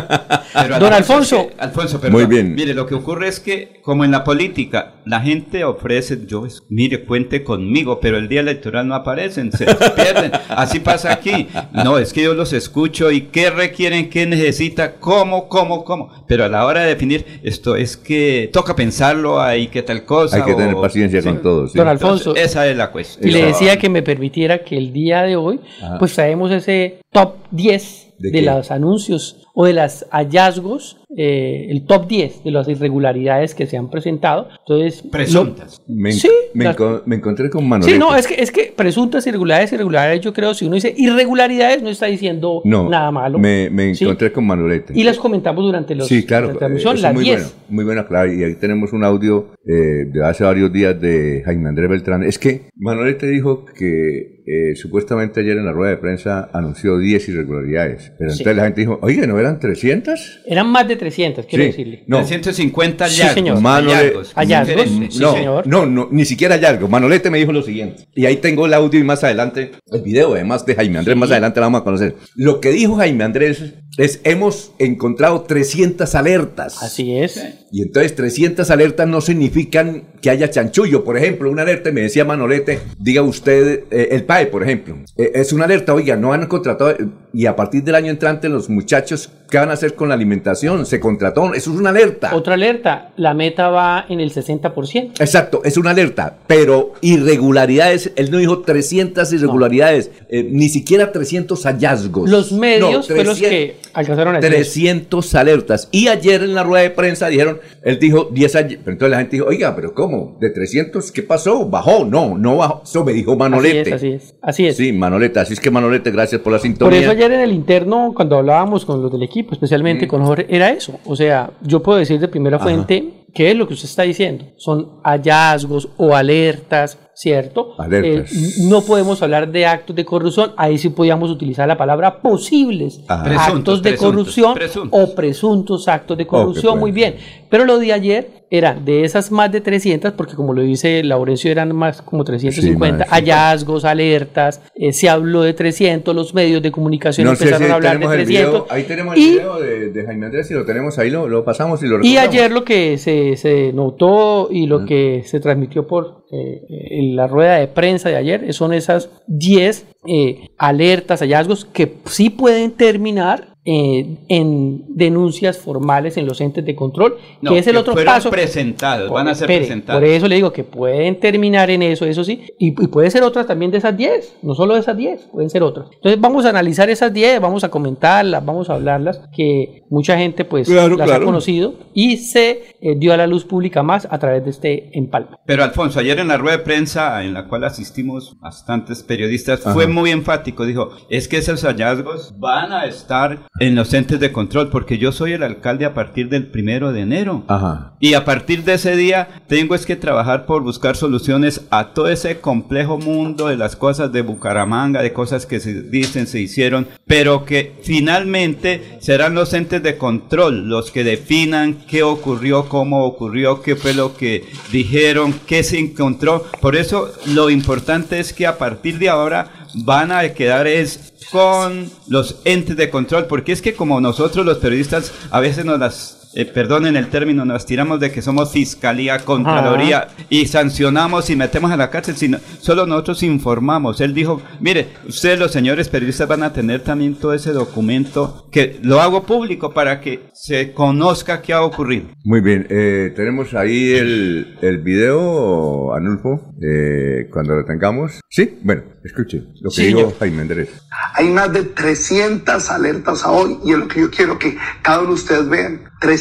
Pero, 0.54 0.80
Don 0.80 0.92
es 0.92 0.98
Alfonso. 1.00 1.48
que- 1.48 1.56
Alfonso, 1.60 2.02
perdón. 2.02 2.20
Muy 2.20 2.26
bien. 2.26 2.54
Mire, 2.56 2.74
lo 2.74 2.86
que 2.86 2.94
ocurre 2.94 3.30
es 3.30 3.40
que, 3.40 3.80
como 3.84 4.04
en 4.04 4.12
la 4.12 4.26
política, 4.26 4.96
la 5.06 5.22
gente 5.22 5.64
ofrece, 5.64 6.20
yo, 6.28 6.46
es- 6.46 6.62
mire, 6.68 7.06
cuente 7.06 7.42
conmigo, 7.46 8.00
pero 8.02 8.18
el 8.18 8.28
día 8.28 8.42
electoral 8.42 8.86
no 8.86 8.96
aparecen, 8.96 9.52
se 9.54 9.66
pierden. 9.96 10.32
Así 10.50 10.82
pasa 10.82 11.14
aquí. 11.14 11.48
No, 11.72 11.98
es 11.98 12.12
que 12.12 12.24
yo 12.24 12.34
los 12.34 12.52
escucho 12.52 13.12
y 13.12 13.22
qué 13.28 13.50
requieren, 13.50 14.10
qué 14.10 14.26
necesita, 14.28 14.96
cómo, 14.96 15.48
cómo, 15.48 15.86
cómo. 15.86 16.10
Pero 16.28 16.44
a 16.44 16.50
la 16.50 16.66
hora 16.66 16.82
de 16.82 16.88
definir, 16.90 17.26
esto 17.44 17.78
es 17.78 17.96
que 17.96 18.50
toca 18.52 18.76
pensarlo, 18.76 19.42
hay 19.42 19.68
que 19.68 19.84
tal 19.84 20.04
cosa. 20.06 20.36
Hay 20.36 20.44
que 20.44 20.54
tener 20.54 20.76
o- 20.76 20.82
paciencia 20.82 21.22
Sí. 21.22 21.30
con 21.30 21.42
todo. 21.42 21.68
sí. 21.70 21.78
Don 21.78 21.88
Alfonso. 21.88 22.32
Entonces, 22.32 22.46
esa 22.52 22.68
es 22.68 22.76
la 22.76 22.92
cuestión. 22.92 23.30
Y 23.30 23.32
le 23.32 23.46
decía 23.46 23.78
que 23.80 23.88
me 23.88 24.02
permitiera 24.04 24.60
que 24.66 24.78
el 24.78 24.92
día 24.92 25.22
de 25.22 25.38
hoy, 25.38 25.62
Ajá. 25.82 25.98
pues 25.98 26.14
traemos 26.14 26.52
ese 26.52 27.00
top 27.12 27.36
10 27.52 28.10
¿De 28.22 28.42
los 28.42 28.72
anuncios 28.72 29.48
o 29.54 29.66
de 29.66 29.74
los 29.74 30.06
hallazgos, 30.12 30.98
eh, 31.18 31.68
el 31.70 31.86
top 31.86 32.08
10 32.08 32.44
de 32.46 32.52
las 32.52 32.68
irregularidades 32.70 33.54
que 33.54 33.68
se 33.68 33.76
han 33.78 33.90
presentado. 33.90 34.48
Entonces, 34.60 35.04
Presuntas. 35.12 35.82
Me, 35.88 36.14
Sí, 36.14 36.30
me, 36.54 36.64
las- 36.66 36.78
enco- 36.78 37.02
me 37.06 37.18
encontré 37.18 37.50
con 37.50 37.68
Manolete. 37.68 37.94
sí, 37.94 38.00
no, 38.00 38.16
es 38.16 38.28
que, 38.28 38.36
es 38.42 38.50
que 38.52 38.72
presuntas 38.74 39.28
irregularidades, 39.28 39.74
irregularidades, 39.74 40.22
yo 40.22 40.32
creo, 40.34 40.54
si 40.54 40.66
uno 40.66 40.76
dice 40.76 40.94
irregularidades, 40.98 41.84
no 41.84 41.90
está 41.90 42.06
diciendo 42.06 42.62
No, 42.64 42.90
nada 42.90 43.12
malo. 43.12 43.40
Me, 43.40 43.70
me 43.70 43.94
Sí. 43.94 44.06
encontré 44.06 44.32
con 44.32 44.46
Manolete. 44.48 44.94
Y 44.96 45.04
las 45.04 45.18
comentamos 45.18 45.64
durante 45.66 45.96
los, 45.96 46.08
sí, 46.08 46.26
claro. 46.26 46.48
la 46.48 46.54
transmisión, 46.60 46.94
eh, 46.94 47.00
eso 47.00 47.04
las 47.08 47.14
muy 47.14 47.24
10. 47.26 47.42
bueno, 47.42 47.56
muy 47.70 47.84
buena, 47.84 48.08
claro. 48.08 48.32
Y 48.34 48.44
ahí 48.46 48.56
tenemos 48.56 48.94
un 48.94 49.04
audio 49.04 49.48
eh, 49.68 50.06
de 50.12 50.26
hace 50.26 50.44
varios 50.46 50.72
días 50.72 51.00
de 51.00 51.42
Jaime 51.44 51.70
Andrés 51.70 51.90
Beltrán. 51.90 52.24
Es 52.24 52.40
que 52.40 52.70
Manolete 52.78 53.28
dijo 53.28 53.66
que 53.66 54.41
eh, 54.54 54.76
supuestamente 54.76 55.40
ayer 55.40 55.58
en 55.58 55.66
la 55.66 55.72
rueda 55.72 55.92
de 55.92 55.98
prensa 55.98 56.50
anunció 56.54 56.98
10 56.98 57.30
irregularidades. 57.30 58.12
Pero 58.18 58.32
Sí. 58.32 58.40
entonces 58.40 58.56
la 58.58 58.64
gente 58.66 58.82
dijo, 58.82 59.00
oye, 59.02 59.26
¿no 59.28 59.40
eran 59.40 59.60
300? 59.60 60.42
Eran 60.46 60.68
más 60.70 60.88
de 60.88 60.96
300, 60.98 61.46
quiero 61.46 61.64
Sí. 61.64 61.70
decirle. 61.72 62.04
No, 62.08 62.18
350 62.18 63.08
Sí, 63.08 63.22
hallazgos. 63.22 63.34
señor. 63.36 63.58
Manole- 63.62 63.94
hallazgos. 63.94 64.34
Hallazgos, 64.36 64.90
sí, 64.90 65.20
no, 65.20 65.34
señor. 65.36 65.68
no, 65.68 65.86
no, 65.86 66.10
ni 66.12 66.26
siquiera 66.26 66.56
hallazgo. 66.56 66.88
Manolete 66.88 67.30
me 67.30 67.38
dijo 67.38 67.52
lo 67.52 67.62
siguiente. 67.62 68.04
Y 68.16 68.26
ahí 68.26 68.38
tengo 68.38 68.66
el 68.66 68.74
audio 68.74 69.00
y 69.00 69.04
más 69.04 69.24
adelante 69.24 69.72
el 69.92 70.02
video, 70.02 70.34
además 70.34 70.66
de 70.66 70.76
Jaime 70.76 71.00
Andrés, 71.00 71.16
más 71.18 71.32
adelante 71.32 71.60
la 71.60 71.68
vamos 71.68 71.82
a 71.82 71.84
conocer. 71.84 72.16
Lo 72.36 72.60
que 72.60 72.70
dijo 72.72 72.96
Jaime 72.96 73.24
Andrés 73.24 73.74
es, 73.98 74.22
hemos 74.24 74.74
encontrado 74.80 75.42
300 75.42 76.16
alertas. 76.16 76.82
Así 76.82 77.18
es. 77.18 77.44
Y 77.72 77.82
entonces 77.84 78.16
300 78.16 78.70
alertas 78.72 79.08
no 79.08 79.22
significan 79.22 80.04
que 80.22 80.30
haya 80.30 80.50
chanchullo. 80.50 81.04
Por 81.04 81.18
ejemplo, 81.18 81.50
una 81.50 81.62
alerta, 81.64 81.92
me 81.92 82.02
decía 82.02 82.26
Manolete, 82.26 82.80
diga 83.00 83.22
usted, 83.22 83.84
eh, 83.92 84.10
el 84.12 84.24
PAE 84.24 84.41
cae, 84.42 84.48
por 84.48 84.64
ejemplo, 84.64 84.96
eh, 85.18 85.32
es 85.36 85.54
una 85.54 85.66
alerta, 85.66 85.94
oiga, 85.94 86.16
no 86.16 86.34
han 86.34 86.46
contratado, 86.48 86.92
eh, 86.92 87.08
y 87.34 87.46
a 87.46 87.56
partir 87.56 87.84
del 87.84 87.96
año 87.96 88.10
entrante 88.10 88.50
los 88.50 88.70
muchachos, 88.70 89.30
¿qué 89.50 89.58
van 89.58 89.70
a 89.70 89.74
hacer 89.74 89.96
con 89.96 90.10
la 90.10 90.16
alimentación? 90.16 90.86
Se 90.86 91.00
contrató, 91.00 91.54
eso 91.54 91.72
es 91.72 91.80
una 91.80 91.90
alerta. 91.90 92.36
Otra 92.36 92.56
alerta, 92.56 93.12
la 93.18 93.34
meta 93.34 93.70
va 93.70 94.06
en 94.10 94.20
el 94.20 94.34
60%. 94.34 95.20
Exacto, 95.20 95.62
es 95.64 95.78
una 95.78 95.92
alerta, 95.92 96.38
pero 96.48 96.94
irregularidades, 97.02 98.12
él 98.16 98.32
no 98.32 98.38
dijo 98.38 98.62
300 98.62 99.32
irregularidades, 99.34 100.12
eh, 100.30 100.48
ni 100.50 100.70
siquiera 100.70 101.12
300 101.12 101.66
hallazgos. 101.66 102.30
Los 102.30 102.52
medios 102.52 103.10
No, 103.10 103.16
fueron 103.16 103.26
los 103.28 103.38
300 103.38 103.50
que 103.50 103.90
alcanzaron 103.94 104.36
a 104.36 104.40
decir 104.40 104.54
eso. 104.54 104.72
300 104.72 105.36
alertas. 105.36 105.88
Y 105.92 106.08
ayer 106.08 106.44
en 106.44 106.56
la 106.56 106.64
rueda 106.64 106.84
de 106.84 106.92
prensa 106.92 107.28
dijeron, 107.28 107.60
él 107.84 108.00
dijo 108.00 108.30
10 108.32 108.56
ayer, 108.56 108.80
pero 108.84 108.92
entonces 108.94 109.12
la 109.12 109.18
gente 109.18 109.36
dijo, 109.38 109.48
oiga, 109.48 109.76
pero 109.76 109.94
¿cómo? 109.94 110.38
¿De 110.40 110.50
300 110.50 111.12
qué 111.12 111.24
pasó? 111.24 111.66
¿Bajó? 111.68 112.06
No, 112.06 112.38
no 112.38 112.58
bajó. 112.58 112.82
Eso 112.84 113.04
me 113.06 113.14
dijo 113.14 113.36
Manolete. 113.36 113.82
Así 113.82 113.90
es, 113.90 113.96
así 113.96 114.08
es. 114.08 114.21
Así 114.42 114.66
es. 114.68 114.78
Sí, 114.78 114.92
Manolete. 114.94 115.40
Así 115.40 115.54
es 115.54 115.60
que 115.60 115.70
Manolete, 115.72 116.12
gracias 116.12 116.42
por 116.42 116.52
la 116.52 116.58
Por 116.60 116.64
sintonía. 116.68 117.00
eso 117.02 117.12
ayer 117.12 117.32
en 117.32 117.42
el 117.42 117.52
interno, 117.52 118.12
cuando 118.16 118.38
hablábamos 118.38 118.86
con 118.86 119.02
los 119.02 119.12
del 119.12 119.24
equipo, 119.24 119.52
Mm. 119.52 119.54
especialmente 119.54 120.08
con 120.08 120.24
Jorge, 120.26 120.46
era 120.50 120.70
eso. 120.70 121.00
O 121.06 121.16
sea, 121.16 121.52
yo 121.62 121.82
puedo 121.82 121.98
decir 122.00 122.20
de 122.20 122.28
primera 122.28 122.60
fuente 122.60 123.26
qué 123.34 123.52
es 123.52 123.56
lo 123.58 123.68
que 123.68 123.74
usted 123.76 123.88
está 123.88 124.04
diciendo. 124.04 124.46
Son 124.58 125.00
hallazgos 125.04 125.88
o 125.98 126.16
alertas, 126.16 126.98
¿cierto? 127.14 127.76
Alertas. 127.78 128.32
Eh, 128.34 128.50
no 128.68 128.82
podemos 128.82 129.22
hablar 129.22 129.50
de 129.52 129.66
actos 129.66 129.96
de 129.96 130.04
corrupción. 130.04 130.52
Ahí 130.58 130.78
sí 130.78 130.90
podíamos 130.90 131.30
utilizar 131.30 131.68
la 131.68 131.78
palabra 131.78 132.22
posibles 132.22 133.00
Ajá. 133.08 133.24
Presuntos, 133.24 133.58
actos 133.58 133.84
de 133.84 133.90
presuntos, 133.92 134.12
corrupción 134.12 134.54
presuntos. 134.56 135.00
o 135.02 135.16
presuntos 135.16 135.88
actos 135.88 136.18
de 136.18 136.28
corrupción. 136.28 136.80
Muy 136.80 136.92
bien. 136.92 137.16
Pero 137.52 137.66
lo 137.66 137.78
de 137.78 137.94
ayer 137.94 138.42
era 138.50 138.74
de 138.74 139.04
esas 139.06 139.32
más 139.32 139.52
de 139.52 139.62
300, 139.62 140.14
porque 140.14 140.34
como 140.36 140.54
lo 140.54 140.62
dice 140.64 141.04
Laurencio, 141.04 141.52
eran 141.52 141.76
más 141.76 142.02
como 142.02 142.24
350 142.24 143.04
Sí, 143.04 143.10
más, 143.10 143.10
hallazgos, 143.10 143.86
alertas. 143.86 144.62
eh, 144.76 144.92
se 144.94 145.08
habló 145.08 145.44
de 145.44 145.54
300, 145.54 146.16
los 146.16 146.34
medios 146.34 146.62
de 146.64 146.72
comunicación 146.72 147.26
No 147.26 147.34
empezaron 147.34 147.68
si 147.68 147.72
a 147.72 147.76
hablar 147.76 147.94
de 147.94 147.98
tenemos 148.00 148.16
el 148.16 148.26
300. 148.26 148.52
video. 148.54 148.68
Ahí 148.70 148.84
tenemos 148.84 149.16
el 149.16 149.22
y, 149.22 149.30
video 149.32 149.60
de, 149.60 149.90
de 149.92 150.06
Jaime 150.06 150.26
Andrés. 150.26 150.48
Si 150.48 150.54
lo 150.56 150.66
tenemos 150.66 150.98
ahí, 150.98 151.10
lo, 151.12 151.28
lo 151.30 151.46
pasamos 151.46 151.84
y 151.84 151.88
lo 151.88 151.96
y 151.96 151.98
recordamos. 152.16 152.30
ayer 152.30 152.52
lo 152.52 152.64
que 152.66 152.98
se, 152.98 153.36
se 153.38 153.72
notó 153.74 154.48
y 154.52 154.66
Mm. 154.66 154.70
lo 154.70 154.86
que 154.86 155.24
se 155.26 155.40
transmitió 155.40 155.86
por 155.88 156.26
eh, 156.32 156.62
en 156.92 157.16
la 157.16 157.28
rueda 157.28 157.58
de 157.58 157.68
prensa 157.68 158.10
de 158.10 158.16
ayer 158.16 158.54
son 158.54 158.74
esas 158.74 159.10
10 159.28 159.86
eh, 160.08 160.50
alertas, 160.58 161.20
hallazgos 161.22 161.66
que 161.66 161.98
sí 162.06 162.30
pueden 162.30 162.72
terminar 162.72 163.51
eh, 163.64 164.18
en 164.28 164.84
denuncias 164.96 165.58
formales 165.60 166.18
en 166.18 166.26
los 166.26 166.42
entes 166.42 166.66
de 166.66 166.76
control, 166.76 167.18
No, 167.42 167.52
que 167.52 167.60
es 167.60 167.68
el 167.68 167.74
que 167.74 167.80
otro 167.80 167.96
paso. 168.04 168.30
presentados, 168.32 169.10
van 169.12 169.28
a 169.28 169.36
ser 169.36 169.46
Espere, 169.52 169.60
presentados. 169.68 170.02
Por 170.02 170.10
eso 170.10 170.28
le 170.28 170.36
digo 170.36 170.52
que 170.52 170.64
pueden 170.64 171.20
terminar 171.20 171.70
en 171.70 171.84
eso, 171.84 172.06
eso 172.06 172.24
sí, 172.24 172.42
y, 172.58 172.70
y 172.70 172.88
puede 172.88 173.12
ser 173.12 173.24
otras 173.24 173.46
también 173.48 173.72
de 173.72 173.78
esas 173.78 173.96
10, 173.96 174.38
no 174.42 174.56
solo 174.56 174.74
de 174.74 174.80
esas 174.80 174.98
10, 174.98 175.30
pueden 175.32 175.50
ser 175.50 175.62
otras. 175.64 175.88
Entonces 175.94 176.20
vamos 176.20 176.46
a 176.46 176.50
analizar 176.50 176.90
esas 176.90 177.14
10, 177.14 177.40
vamos 177.40 177.64
a 177.64 177.70
comentarlas, 177.70 178.44
vamos 178.46 178.70
a 178.70 178.74
hablarlas, 178.74 179.22
que 179.36 179.84
mucha 179.90 180.18
gente 180.18 180.44
pues 180.46 180.68
Claro, 180.68 180.96
las 180.98 181.08
claro. 181.08 181.24
ha 181.24 181.26
conocido 181.26 181.76
y 181.94 182.18
se 182.18 182.64
eh, 182.82 182.96
dio 182.98 183.14
a 183.14 183.18
la 183.18 183.28
luz 183.28 183.46
pública 183.46 183.84
más 183.84 184.08
a 184.10 184.18
través 184.18 184.44
de 184.44 184.50
este 184.50 184.98
empalme. 184.98 185.38
Pero 185.46 185.64
Alfonso, 185.64 186.00
ayer 186.00 186.18
en 186.20 186.28
la 186.30 186.38
rueda 186.38 186.58
de 186.58 186.64
prensa 186.64 187.24
en 187.24 187.34
la 187.34 187.48
cual 187.48 187.64
asistimos 187.64 188.36
bastantes 188.40 189.04
periodistas, 189.04 189.62
fue 189.74 189.88
muy 189.88 190.10
enfático. 190.12 190.66
Dijo, 190.66 190.90
es 191.10 191.28
que 191.28 191.38
esos 191.38 191.62
hallazgos 191.64 192.34
van 192.40 192.72
a 192.74 192.86
estar 192.86 193.48
en 193.60 193.76
los 193.76 193.94
entes 193.94 194.20
de 194.20 194.32
control 194.32 194.70
porque 194.70 194.98
yo 194.98 195.12
soy 195.12 195.34
el 195.34 195.44
alcalde 195.44 195.86
a 195.86 195.94
partir 195.94 196.30
del 196.30 196.48
primero 196.48 196.94
de 196.94 197.02
enero. 197.02 197.44
Ajá. 197.48 197.94
Y 198.00 198.14
a 198.14 198.26
partir 198.26 198.64
de 198.64 198.76
ese 198.76 198.96
día 198.96 199.28
tengo 199.48 199.76
es 199.76 199.86
que 199.86 199.96
trabajar 199.96 200.46
por 200.46 200.64
buscar 200.64 200.96
soluciones 200.96 201.66
a 201.70 201.94
todo 201.94 202.10
ese 202.10 202.40
complejo 202.40 202.98
mundo 202.98 203.48
de 203.48 203.58
las 203.58 203.76
cosas 203.76 204.12
de 204.12 204.22
Bucaramanga, 204.22 205.02
de 205.02 205.14
cosas 205.14 205.46
que 205.46 205.60
se 205.60 205.82
dicen, 205.84 206.28
se 206.28 206.40
hicieron, 206.40 206.88
pero 207.06 207.46
que 207.46 207.76
finalmente 207.84 208.98
serán 209.02 209.36
los 209.36 209.54
entes 209.54 209.84
de 209.84 209.98
control 209.98 210.70
los 210.70 210.92
que 210.92 211.04
definan 211.04 211.74
qué 211.88 212.04
ocurrió, 212.04 212.70
cómo 212.70 213.06
ocurrió, 213.06 213.62
qué 213.62 213.76
fue 213.76 213.94
lo 213.94 214.16
que 214.16 214.46
dijeron, 214.72 215.34
qué 215.46 215.64
se 215.64 215.78
encontró. 215.78 216.46
Por 216.62 216.76
eso 216.76 217.12
lo 217.28 217.50
importante 217.50 218.20
es 218.20 218.34
que 218.34 218.48
a 218.48 218.58
partir 218.58 218.98
de 218.98 219.10
ahora 219.10 219.61
van 219.74 220.12
a 220.12 220.28
quedar 220.34 220.68
es 220.68 221.14
con 221.32 221.90
los 222.08 222.42
entes 222.46 222.76
de 222.78 222.90
control, 222.90 223.26
porque 223.26 223.52
es 223.52 223.62
que 223.62 223.74
como 223.74 224.02
nosotros 224.02 224.46
los 224.46 224.58
periodistas 224.58 225.12
a 225.32 225.40
veces 225.40 225.66
nos 225.66 225.80
las 225.80 226.21
eh, 226.36 226.46
perdonen 226.46 226.96
el 226.96 227.08
término, 227.08 227.46
nos 227.46 227.66
tiramos 227.66 228.00
de 228.00 228.12
que 228.12 228.22
somos 228.22 228.52
fiscalía, 228.52 229.20
contraloría 229.20 230.08
y 230.30 230.46
sancionamos 230.48 231.30
y 231.30 231.36
metemos 231.36 231.72
a 231.72 231.78
la 231.78 231.90
cárcel, 231.90 232.16
sino 232.16 232.38
solo 232.60 232.86
nosotros 232.86 233.24
informamos. 233.24 234.00
Él 234.02 234.14
dijo, 234.14 234.42
mire, 234.60 234.88
ustedes 235.08 235.40
los 235.40 235.52
señores 235.52 235.90
periodistas 235.90 236.28
van 236.28 236.44
a 236.44 236.54
tener 236.54 236.82
también 236.82 237.16
todo 237.16 237.34
ese 237.34 237.52
documento 237.52 238.48
que 238.52 238.80
lo 238.84 239.02
hago 239.02 239.24
público 239.24 239.74
para 239.74 240.02
que 240.02 240.30
se 240.34 240.74
conozca 240.74 241.42
qué 241.42 241.54
ha 241.54 241.62
ocurrido. 241.62 242.08
Muy 242.24 242.42
bien, 242.42 242.68
eh, 242.70 243.12
tenemos 243.16 243.54
ahí 243.54 243.94
el, 243.94 244.58
el 244.62 244.78
video, 244.80 245.94
Anulfo, 245.96 246.54
eh, 246.62 247.28
cuando 247.32 247.56
lo 247.56 247.66
tengamos. 247.66 248.20
Sí, 248.30 248.58
bueno, 248.64 248.84
escuche 249.04 249.44
lo 249.62 249.70
que 249.70 249.76
Sí, 249.76 249.86
dijo 249.88 250.00
yo- 250.02 250.14
Jaime 250.20 250.42
Andrés. 250.44 250.70
Hay 251.16 251.28
más 251.30 251.52
de 251.54 251.64
300 251.64 252.70
alertas 252.70 253.24
a 253.26 253.32
hoy 253.32 253.58
y 253.66 253.72
es 253.74 253.78
lo 253.78 253.88
que 253.88 254.00
yo 254.02 254.10
quiero 254.12 254.40
que 254.40 254.58
cada 254.82 255.00
uno 255.00 255.10
de 255.10 255.14
ustedes 255.16 255.50
vean. 255.50 255.82
300 256.00 256.21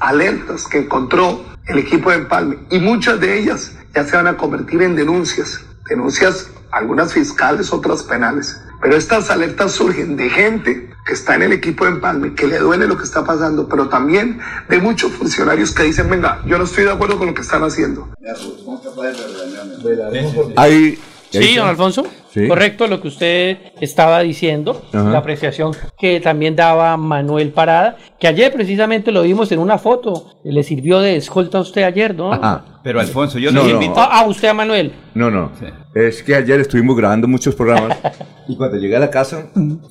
alertas 0.00 0.66
que 0.66 0.78
encontró 0.78 1.44
el 1.66 1.78
equipo 1.78 2.10
de 2.10 2.16
Empalme 2.16 2.58
y 2.70 2.78
muchas 2.78 3.20
de 3.20 3.38
ellas 3.38 3.72
ya 3.94 4.04
se 4.04 4.16
van 4.16 4.26
a 4.26 4.36
convertir 4.36 4.82
en 4.82 4.94
denuncias. 4.94 5.60
Denuncias, 5.88 6.48
algunas 6.70 7.12
fiscales, 7.12 7.72
otras 7.72 8.02
penales. 8.02 8.60
Pero 8.80 8.96
estas 8.96 9.30
alertas 9.30 9.72
surgen 9.72 10.16
de 10.16 10.28
gente 10.28 10.90
que 11.06 11.12
está 11.12 11.36
en 11.36 11.42
el 11.42 11.52
equipo 11.52 11.84
de 11.84 11.92
Empalme, 11.92 12.34
que 12.34 12.46
le 12.46 12.58
duele 12.58 12.86
lo 12.86 12.96
que 12.96 13.04
está 13.04 13.24
pasando, 13.24 13.68
pero 13.68 13.88
también 13.88 14.40
de 14.68 14.78
muchos 14.78 15.12
funcionarios 15.12 15.72
que 15.72 15.84
dicen, 15.84 16.10
venga, 16.10 16.42
yo 16.46 16.58
no 16.58 16.64
estoy 16.64 16.84
de 16.84 16.92
acuerdo 16.92 17.18
con 17.18 17.28
lo 17.28 17.34
que 17.34 17.42
están 17.42 17.62
haciendo. 17.62 18.08
Ahí, 20.56 20.98
Sí, 21.30 21.56
don 21.56 21.68
Alfonso. 21.68 22.06
Sí. 22.36 22.48
Correcto 22.48 22.86
lo 22.86 23.00
que 23.00 23.08
usted 23.08 23.56
estaba 23.80 24.20
diciendo, 24.20 24.82
Ajá. 24.92 25.10
la 25.10 25.18
apreciación 25.18 25.72
que 25.98 26.20
también 26.20 26.54
daba 26.54 26.96
Manuel 26.98 27.48
Parada, 27.50 27.96
que 28.20 28.28
ayer 28.28 28.52
precisamente 28.52 29.10
lo 29.10 29.22
vimos 29.22 29.50
en 29.52 29.58
una 29.58 29.78
foto, 29.78 30.32
le 30.44 30.62
sirvió 30.62 31.00
de 31.00 31.16
escolta 31.16 31.56
a 31.58 31.60
usted 31.62 31.82
ayer, 31.84 32.14
¿no? 32.14 32.32
Ajá. 32.34 32.64
Pero 32.82 33.00
Alfonso, 33.00 33.38
yo 33.40 33.50
No, 33.50 33.68
invito... 33.68 33.94
Ah, 33.96 34.20
a 34.20 34.26
usted 34.28 34.46
a 34.46 34.54
Manuel. 34.54 34.92
No, 35.14 35.28
no. 35.28 35.50
Sí. 35.58 35.66
Es 35.94 36.22
que 36.22 36.36
ayer 36.36 36.60
estuvimos 36.60 36.94
grabando 36.96 37.26
muchos 37.26 37.54
programas 37.54 37.98
y 38.46 38.56
cuando 38.56 38.76
llegué 38.76 38.94
a 38.96 39.00
la 39.00 39.10
casa 39.10 39.46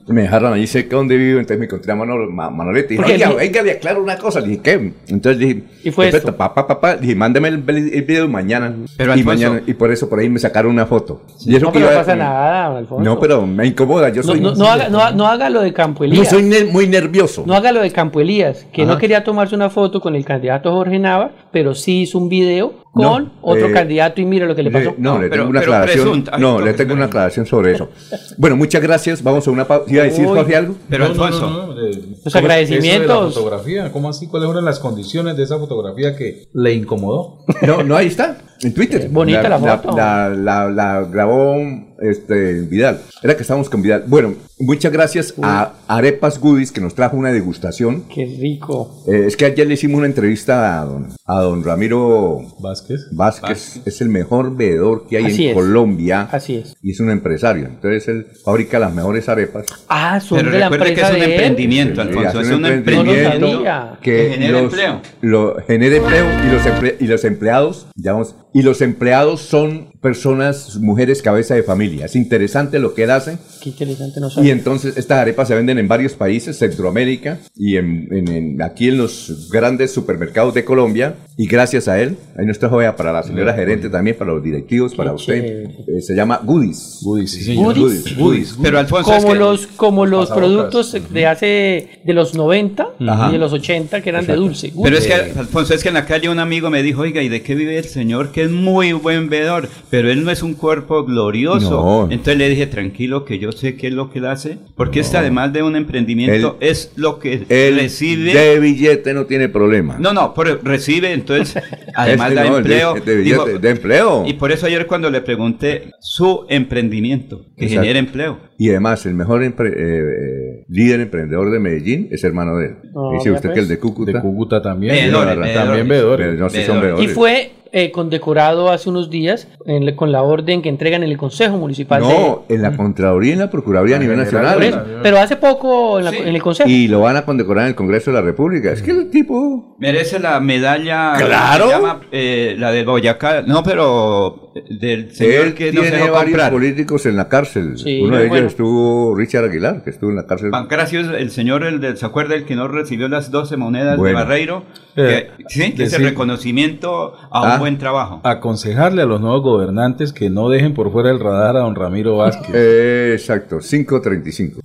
me 0.08 0.22
dejaron 0.22 0.54
allí 0.54 0.66
cerca 0.66 0.96
donde 0.96 1.18
vivo, 1.18 1.40
entonces 1.40 1.60
me 1.60 1.66
encontré 1.66 1.92
a 1.92 1.96
Manol, 1.96 2.32
Ma- 2.32 2.50
Manolete 2.52 2.94
y 2.94 2.98
dije, 2.98 3.14
oiga, 3.16 3.30
el- 3.32 3.36
venga, 3.36 3.62
le 3.64 3.72
aclaro 3.72 4.02
una 4.02 4.18
cosa. 4.18 4.40
Le 4.40 4.48
dije, 4.50 4.62
¿qué? 4.62 4.94
Entonces 5.10 5.40
dije, 5.40 5.64
Y 5.84 5.92
fue 5.92 6.06
perfecto, 6.10 6.38
papá, 6.38 6.66
papá, 6.68 6.96
dije, 6.96 7.16
mándeme 7.16 7.50
el, 7.50 7.64
el 7.68 8.04
video 8.04 8.30
mañana. 8.30 8.74
Pero, 8.96 9.12
y 9.14 9.20
Alfonso- 9.20 9.26
mañana, 9.26 9.64
y 9.68 9.74
por 9.74 9.92
eso 9.92 10.08
por 10.08 10.20
ahí 10.20 10.30
me 10.30 10.40
sacaron 10.40 10.72
una 10.72 10.86
foto. 10.86 11.22
Y 11.46 11.54
eso 11.56 11.66
No, 11.66 11.72
que 11.74 11.80
pero 11.80 11.92
iba- 11.92 12.00
pasa 12.00 12.16
nada, 12.16 12.35
Alfonso. 12.36 13.04
No, 13.04 13.20
pero 13.20 13.46
me 13.46 13.68
incomoda, 13.68 14.10
yo 14.10 14.18
No, 14.22 14.24
soy, 14.24 14.40
no- 14.42 14.54
no 14.56 14.66
haga, 14.68 14.90
no, 14.90 15.12
no 15.12 15.28
haga 15.28 15.50
lo 15.50 15.62
de 15.62 15.74
Campo 15.74 16.04
Elías. 16.04 16.30
soy 16.30 16.44
ne- 16.44 16.66
muy 16.66 16.88
nervioso. 16.88 17.44
No 17.46 17.54
haga 17.56 17.72
lo 17.72 17.82
de 17.82 17.92
Campo 17.92 18.20
Elías, 18.22 18.66
que 18.74 18.86
no 18.86 18.98
quería 18.98 19.24
tomarse 19.24 19.56
una 19.56 19.70
foto 19.70 20.00
con 20.02 20.16
el 20.16 20.26
candidato 20.26 20.72
Jorge 20.72 21.00
Nava, 21.00 21.32
pero 21.52 21.74
sí 21.76 22.02
hizo 22.02 22.18
un 22.18 22.30
video 22.30 22.84
con 22.94 23.04
No, 23.26 23.32
otro 23.42 23.68
eh, 23.68 23.72
candidato 23.74 24.22
y 24.22 24.26
mira 24.26 24.46
lo 24.46 24.56
que 24.56 24.64
le 24.64 24.72
pasó. 24.72 24.92
Le- 24.92 24.96
no, 24.98 25.16
No, 25.16 25.22
le 25.22 25.30
pero- 25.30 25.42
tengo 25.44 25.50
una 25.52 25.60
pero 25.60 25.74
aclaración. 25.74 26.04
presunta. 26.06 26.38
No, 26.38 26.62
le 26.62 26.74
tengo 26.74 26.94
una 26.94 27.06
aclaración 27.06 27.46
sobre 27.46 27.74
eso. 27.74 27.90
Bueno, 28.38 28.56
muchas 28.58 28.82
gracias. 28.82 29.24
Vamos 29.24 29.48
a 29.48 29.52
una 29.52 29.66
pausa. 29.66 29.92
¿Iba 29.92 30.04
a 30.04 30.06
decir. 30.06 30.26
Jorge 30.26 30.56
algo? 30.56 30.76
Pero 30.90 31.08
No, 31.10 31.14
no, 31.14 31.24
Alfonso, 31.26 31.50
no, 31.50 31.68
no, 31.68 31.74
Los 31.76 31.96
¿cómo 31.98 32.22
es 32.26 32.36
agradecimientos. 32.36 33.06
eso 33.10 33.20
de 33.20 33.26
la 33.26 33.32
fotografía, 33.32 33.92
¿cómo 33.92 34.10
así? 34.10 34.28
¿Cuáles 34.28 34.48
fueron 34.48 34.66
las 34.66 34.80
condiciones 34.80 35.36
de 35.38 35.44
esa 35.44 35.58
fotografía 35.58 36.16
que 36.16 36.48
le 36.54 36.74
incomodó? 36.74 37.40
No, 37.62 37.84
no, 37.84 37.96
ahí 37.96 38.08
está, 38.08 38.38
en 38.62 38.74
Twitter. 38.74 39.08
Bonita 39.10 39.48
la 39.50 39.60
foto. 39.60 39.96
La, 39.98 40.30
la- 40.30 40.70
la 40.70 41.02
grabó 41.10 41.56
este, 42.00 42.62
Vidal. 42.62 43.00
Era 43.24 43.36
que 43.36 43.42
estábamos 43.42 43.70
con 43.70 43.82
Vidal. 43.82 44.04
Bueno, 44.08 44.36
muchas 44.60 44.92
gracias 44.92 45.34
a 45.42 45.74
Arepas 45.88 46.40
Goodies 46.40 46.72
que 46.72 46.82
nos 46.82 46.96
trajo 46.96 47.18
una 47.18 47.32
degustación. 47.32 48.04
Qué 48.14 48.26
rico. 48.40 49.04
Eh, 49.08 49.26
es 49.28 49.36
que 49.38 49.46
ayer 49.46 49.68
le 49.68 49.74
hicimos 49.76 49.98
una 49.98 50.08
entrevista 50.08 50.82
a 50.82 50.86
don, 50.86 51.10
a 51.26 51.42
don 51.42 51.64
Ramiro 51.64 52.40
Vázquez. 52.60 53.08
Vázquez. 53.12 53.82
Es 53.86 54.02
el 54.02 54.10
mejor 54.10 54.56
veedor 54.56 55.08
que 55.08 55.18
hay 55.18 55.26
Así 55.26 55.44
en 55.46 55.50
es. 55.50 55.56
Colombia. 55.56 56.30
Así 56.32 56.56
es. 56.56 56.76
Y 56.82 56.92
es 56.92 57.00
un 57.00 57.10
empresario. 57.12 57.66
Entonces 57.68 58.08
él 58.08 58.28
fabrica 58.44 58.80
las 58.80 58.94
mejores 58.94 59.28
arepas. 59.30 59.66
Ah, 59.90 60.20
son 60.20 60.38
pero 60.40 60.52
de 60.52 60.60
la 60.60 60.70
que 60.70 60.76
empresa 60.76 61.08
es 61.10 61.14
un 61.14 61.20
de 61.20 61.26
él. 61.26 61.32
emprendimiento, 61.32 62.02
Sí, 62.04 62.08
Alfonso, 62.08 62.42
es 62.42 62.48
un 62.52 62.66
emprendimiento. 62.66 63.12
emprendimiento 63.12 63.40
No 63.40 63.48
lo 63.48 63.54
sabía. 63.54 64.00
que 64.02 64.12
que 64.16 64.30
genera 64.32 64.52
los- 64.62 64.64
empleo. 64.74 65.02
Lo, 65.22 65.56
genera 65.68 65.96
empleo 65.98 66.26
y 66.46 66.52
los, 66.52 66.64
emple- 66.66 66.96
y 67.00 67.08
los 67.08 67.24
empleados, 67.26 67.88
digamos, 67.96 68.36
y 68.54 68.62
los 68.62 68.82
empleados 68.82 69.42
son 69.42 69.90
personas, 70.10 70.78
mujeres 70.80 71.24
cabeza 71.24 71.56
de 71.56 71.64
familia. 71.64 72.06
Es 72.06 72.16
interesante 72.16 72.78
lo 72.78 72.94
que 72.94 73.04
él 73.06 73.10
hace. 73.10 73.40
Qué 73.60 73.70
interesante 73.72 74.20
no 74.20 74.28
Y 74.28 74.32
sabía. 74.32 74.52
entonces 74.54 74.98
estas 74.98 75.18
arepas 75.18 75.48
se 75.48 75.56
venden 75.56 75.80
en 75.80 75.88
varios 75.88 76.14
países, 76.14 76.60
Centroamérica 76.60 77.40
y 77.56 77.78
en, 77.78 78.08
en- 78.12 78.28
en- 78.32 78.62
aquí 78.62 78.88
en 78.90 79.00
los 79.00 79.50
grandes 79.52 79.92
supermercados 79.92 80.54
de 80.54 80.64
Colombia. 80.64 81.16
Y 81.38 81.48
gracias 81.48 81.88
a 81.88 82.00
él, 82.00 82.16
ahí 82.38 82.46
nuestra 82.46 82.70
joya 82.70 82.96
para 82.96 83.12
la 83.12 83.24
señora 83.24 83.54
gerente 83.56 83.90
también, 83.90 84.16
para 84.16 84.32
los 84.32 84.44
directivos, 84.44 84.94
para 84.96 85.12
usted. 85.12 85.44
eh, 85.88 86.02
se 86.02 86.16
llama 86.16 86.40
Goodies. 86.44 87.00
Goodies, 87.02 87.32
sí, 87.32 87.42
señor. 87.44 87.78
Goodies. 87.78 88.16
Goodies. 88.16 88.56
Pero 88.62 88.78
Alfonso, 88.80 89.12
es 89.16 89.22
como 89.24 89.34
que- 89.34 89.40
los 89.40 89.68
como 89.68 90.06
los 90.06 90.30
productos 90.30 90.96
de 91.12 91.26
hace 91.26 91.90
de 92.06 92.14
los 92.14 92.36
90 92.36 92.88
Ajá. 93.08 93.30
y 93.30 93.32
de 93.34 93.38
los 93.40 93.52
80 93.52 94.02
que 94.02 94.10
eran 94.12 94.26
de 94.28 94.36
dulce. 94.36 94.72
Pero 94.84 94.96
es 94.98 95.08
que. 95.08 95.14
Alfonso, 95.14 95.74
es 95.74 95.82
que 95.82 95.90
en 95.90 95.96
la 95.96 96.06
calle 96.06 96.30
un 96.30 96.40
amigo 96.40 96.70
me 96.70 96.84
dijo, 96.84 97.02
oiga, 97.02 97.22
¿y 97.24 97.28
de 97.30 97.42
qué 97.42 97.56
vive 97.56 97.78
el 97.80 97.86
señor? 97.86 98.32
Que 98.32 98.44
es 98.44 98.52
muy 98.52 98.94
buen 98.94 99.28
veedor, 99.30 99.68
pero 99.96 100.12
él 100.12 100.26
no 100.26 100.32
es 100.32 100.44
un 100.44 100.56
cuerpo 100.56 101.06
glorioso. 101.06 101.70
No. 101.70 102.12
Entonces 102.12 102.38
le 102.38 102.50
dije, 102.50 102.68
tranquilo, 102.68 103.24
que 103.24 103.40
yo 103.40 103.54
sé 103.54 103.78
qué 103.78 103.88
es 103.88 103.94
lo 103.94 104.12
que 104.12 104.20
él 104.20 104.26
hace, 104.26 104.58
porque 104.76 105.00
este 105.00 105.16
además 105.16 105.54
de 105.54 105.64
un 105.64 105.78
emprendimiento, 105.78 106.58
Él- 106.60 106.68
es 106.70 106.92
lo 106.98 107.18
que 107.20 107.46
Él 107.48 107.76
recibe... 107.80 108.34
de 108.34 108.60
billete 108.60 109.14
no 109.14 109.26
tiene 109.26 109.48
problema. 109.48 109.96
No, 109.98 110.12
no, 110.12 110.34
pero 110.34 110.60
recibe, 110.62 111.14
entonces, 111.14 111.64
además 111.96 112.30
Este 112.32 112.44
da 112.44 112.50
no, 112.50 112.58
el 112.58 112.64
de- 112.66 112.74
empleo. 112.74 112.96
el 112.98 113.06
de 113.06 113.16
billete, 113.16 113.46
digo, 113.48 113.60
de 113.60 113.70
empleo. 113.70 114.24
Y 114.28 114.34
por 114.34 114.52
eso 114.52 114.66
ayer 114.66 114.86
cuando 114.86 115.10
le 115.10 115.22
pregunté 115.22 115.92
su 116.02 116.46
emprendimiento, 116.50 117.46
que 117.56 117.64
Exacto. 117.66 117.82
genera 117.84 118.00
empleo. 118.00 118.40
Y 118.58 118.70
además, 118.70 119.06
el 119.06 119.14
mejor 119.16 119.44
empre- 119.44 119.74
eh, 119.74 120.60
eh, 120.60 120.66
líder 120.70 121.00
emprendedor 121.02 121.52
de 121.52 121.60
Medellín 121.60 122.08
es 122.12 122.24
hermano 122.24 122.58
de 122.58 122.66
él. 122.68 122.76
Dice 123.18 123.32
usted 123.32 123.50
pues. 123.50 123.54
que 123.54 123.60
el 123.62 123.68
de 123.70 123.80
Cúcuta. 123.80 124.12
De 124.12 124.20
Cúcuta 124.22 124.62
también. 124.62 125.12
También 125.12 125.32
veedores. 125.48 125.88
veedores. 125.88 126.28
Pero 126.28 126.40
no 126.44 126.50
si 126.50 126.64
son 126.64 126.82
Veedores. 126.82 127.06
y 127.06 127.14
fue 127.14 127.52
eh, 127.78 127.92
condecorado 127.92 128.72
hace 128.72 128.90
unos 128.90 129.10
días 129.10 129.50
en 129.66 129.86
le- 129.86 129.96
con 129.98 130.12
la 130.14 130.22
orden 130.24 130.62
que 130.62 130.70
entregan 130.70 131.04
en 131.04 131.10
el 131.12 131.18
Consejo 131.18 131.58
Municipal 131.58 132.02
No, 132.02 132.46
en 132.48 132.62
la 132.62 132.76
Contraloría 132.78 133.32
y 133.32 133.34
en 133.34 133.40
la 133.40 133.50
Procuraduría 133.52 133.98
a 133.98 134.00
nivel 134.00 134.18
de... 134.18 134.26
Por 134.26 134.34
eso, 134.64 134.78
nacional. 134.78 135.00
pero 135.04 135.20
hace 135.20 135.36
poco 135.36 136.00
en, 136.00 136.06
la- 136.06 136.12
Sí. 136.12 136.18
en 136.26 136.36
el 136.36 136.42
Consejo. 136.42 136.70
Y 136.70 136.88
lo 136.88 137.02
van 137.02 137.18
a 137.18 137.26
condecorar 137.26 137.64
en 137.66 137.70
el 137.72 137.76
Congreso 137.76 138.12
de 138.12 138.16
la 138.16 138.22
República. 138.22 138.72
Es 138.72 138.82
que 138.82 138.92
el 138.92 139.10
tipo... 139.10 139.76
Merece 139.78 140.20
la 140.20 140.40
medalla. 140.40 141.16
¡Claro! 141.18 141.66
se 141.66 141.72
llama, 141.72 142.00
eh, 142.14 142.56
la 142.58 142.72
de 142.72 142.86
Boyacá. 142.86 143.42
No, 143.42 143.62
pero 143.62 144.52
eh, 144.56 144.64
del 144.70 145.14
señor 145.14 145.48
Él 145.48 145.54
que 145.54 145.74
no 145.74 145.82
se 145.84 145.90
tiene 145.90 145.98
dejó 146.04 146.14
varios 146.14 146.32
comprar. 146.38 146.52
políticos 146.54 147.06
en 147.06 147.18
la 147.18 147.28
cárcel. 147.28 147.78
Sí, 147.78 148.00
Uno 148.02 148.16
de 148.16 148.22
ellos 148.24 148.30
bueno. 148.30 148.48
estuvo 148.48 149.16
Richard 149.18 149.44
Aguilar, 149.46 149.84
que 149.84 149.90
estuvo 149.90 150.10
en 150.12 150.16
la 150.16 150.26
cárcel. 150.26 150.50
Pancracio 150.52 151.02
es 151.02 151.08
el 151.10 151.30
señor, 151.30 151.66
el 151.66 151.82
del, 151.82 151.98
¿se 151.98 152.06
acuerda 152.06 152.36
el 152.36 152.46
que 152.46 152.56
no 152.56 152.70
recibió 152.70 153.10
las 153.10 153.32
12 153.32 153.58
monedas 153.58 153.98
Bueno. 153.98 154.18
de 154.18 154.24
Barreiro? 154.24 154.64
Eh, 154.96 155.30
Que- 155.38 155.44
sí, 155.50 155.60
que 155.74 155.84
es 155.84 155.94
el 155.94 156.00
decir- 156.00 156.06
reconocimiento 156.06 157.14
a 157.16 157.28
Ah. 157.32 157.54
un 157.56 157.60
buen 157.66 157.80
trabajo. 157.80 158.22
Aconsejarle 158.24 159.02
a 159.02 159.06
los 159.08 159.20
nuevos 159.20 159.42
gobernantes 159.42 160.14
que 160.14 160.30
no 160.30 160.50
dejen 160.50 160.76
por 160.76 160.92
fuera 160.92 161.10
del 161.10 161.20
radar 161.20 161.58
a 161.58 161.62
don 161.62 161.74
Ramiro 161.74 162.18
Vázquez. 162.18 162.52
Eh, 162.56 163.14
exacto, 163.14 163.58
535. 163.58 164.62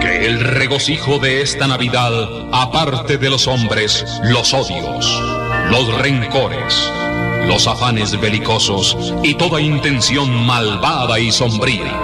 Que 0.00 0.26
el 0.26 0.40
regocijo 0.40 1.18
de 1.18 1.40
esta 1.40 1.66
Navidad 1.66 2.12
aparte 2.52 3.16
de 3.16 3.30
los 3.30 3.48
hombres 3.48 4.04
los 4.24 4.52
odios, 4.52 5.22
los 5.70 6.02
rencores, 6.02 6.92
los 7.48 7.66
afanes 7.66 8.20
belicosos 8.20 9.14
y 9.22 9.34
toda 9.34 9.60
intención 9.60 10.44
malvada 10.44 11.18
y 11.18 11.32
sombría. 11.32 11.98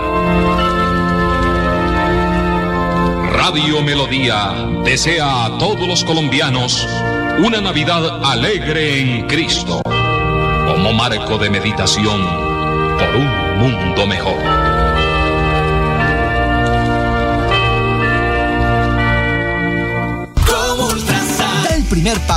Radio 3.30 3.82
Melodía 3.82 4.54
desea 4.84 5.44
a 5.44 5.58
todos 5.58 5.86
los 5.86 6.02
colombianos 6.02 6.86
una 7.38 7.60
Navidad 7.60 8.20
alegre 8.24 9.00
en 9.00 9.26
Cristo, 9.28 9.80
como 9.84 10.92
marco 10.92 11.38
de 11.38 11.48
meditación 11.48 12.20
por 12.98 13.16
un 13.16 13.58
mundo 13.58 14.06
mejor. 14.06 14.67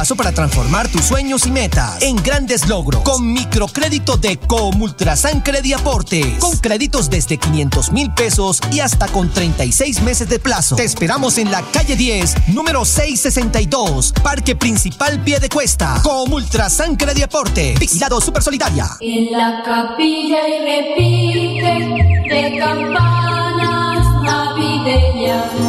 Paso 0.02 0.16
para 0.16 0.32
transformar 0.32 0.88
tus 0.88 1.04
sueños 1.06 1.46
y 1.46 1.52
metas 1.52 2.02
en 2.02 2.16
grandes 2.16 2.68
logros 2.68 3.04
con 3.04 3.34
microcrédito 3.34 4.18
de 4.18 4.36
Comultrasan 4.38 5.42
Crediaportes. 5.42 6.40
Con 6.40 6.58
créditos 6.58 7.08
desde 7.08 7.38
500 7.38 7.92
mil 7.92 8.12
pesos 8.12 8.62
y 8.72 8.80
hasta 8.80 9.06
con 9.10 9.30
36 9.30 10.02
meses 10.02 10.28
de 10.28 10.40
plazo. 10.40 10.76
Te 10.76 10.86
esperamos 10.86 11.38
en 11.38 11.52
la 11.52 11.62
calle 11.72 11.96
10, 11.96 12.48
número 12.48 12.84
662, 12.84 14.14
Parque 14.24 14.56
Principal 14.56 15.24
Pie 15.24 15.40
de 15.40 15.50
Cuesta. 15.50 16.02
Comultrasan 16.02 16.96
Crediaporte. 16.96 17.76
Vigilado 17.80 18.20
Super 18.22 18.42
Solidaria. 18.42 18.88
En 19.02 19.32
la 19.32 19.62
capilla 19.64 20.48
y 20.48 20.66
repite 20.66 22.34
de 22.34 22.58
navideñas. 22.58 23.31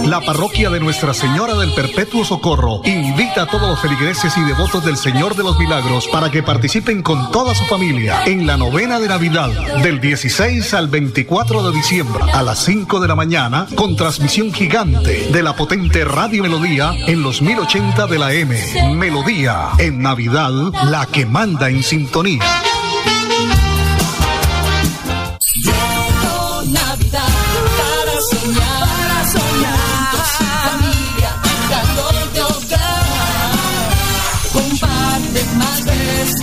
La 0.05 0.20
parroquia 0.20 0.68
de 0.70 0.81
Nuestra 0.81 1.14
Señora 1.14 1.55
del 1.55 1.72
Perpetuo 1.75 2.25
Socorro 2.25 2.83
invita 2.85 3.42
a 3.42 3.46
todos 3.46 3.68
los 3.68 3.81
feligreses 3.81 4.37
y 4.37 4.42
devotos 4.42 4.85
del 4.85 4.96
Señor 4.96 5.35
de 5.37 5.42
los 5.42 5.59
Milagros 5.59 6.09
para 6.09 6.31
que 6.31 6.42
participen 6.42 7.03
con 7.03 7.31
toda 7.31 7.55
su 7.55 7.64
familia 7.64 8.25
en 8.27 8.46
la 8.46 8.57
novena 8.57 8.98
de 8.98 9.09
Navidad 9.09 9.51
del 9.83 10.01
16 10.01 10.75
al 10.75 10.88
24 10.88 11.70
de 11.70 11.77
diciembre 11.77 12.25
a 12.33 12.42
las 12.42 12.64
5 12.64 13.01
de 13.01 13.09
la 13.09 13.14
mañana 13.14 13.66
con 13.75 13.96
transmisión 13.96 14.53
gigante 14.53 15.29
de 15.33 15.42
la 15.42 15.57
potente 15.57 16.05
Radio 16.05 16.42
Melodía 16.42 16.92
en 17.07 17.22
los 17.22 17.40
1080 17.40 18.07
de 18.07 18.18
la 18.18 18.33
M. 18.33 18.94
Melodía 18.94 19.70
en 19.79 20.03
Navidad, 20.03 20.53
la 20.85 21.07
que 21.07 21.27
manda 21.27 21.68
en 21.70 21.83
sintonía. 21.83 22.42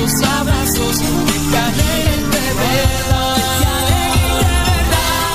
Y 0.10 0.26
abrazos. 0.26 0.98
Que 1.52 1.58
alegren 1.58 2.32
de 2.32 2.54
verdad. 2.64 3.36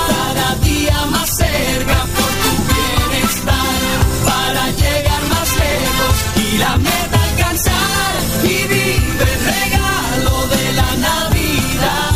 Cada 0.08 0.54
día 0.56 1.06
más 1.06 1.30
cerca 1.30 1.98
por 2.16 2.32
tu 2.42 2.52
bienestar. 2.72 3.76
Para 4.24 4.70
llegar 4.70 5.22
más 5.28 5.48
lejos 5.56 6.14
y 6.36 6.58
la 6.58 6.76
meta 6.76 7.22
alcanzar. 7.30 8.14
Y 8.42 8.46
vive 8.46 8.96
el 9.20 9.40
regalo 9.52 10.34
de 10.48 10.72
la 10.72 10.90
Navidad. 11.08 12.12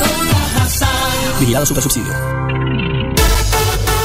Con. 0.00 1.40
Vigilado 1.40 1.66
Super 1.66 1.82
Subsidio. 1.82 2.14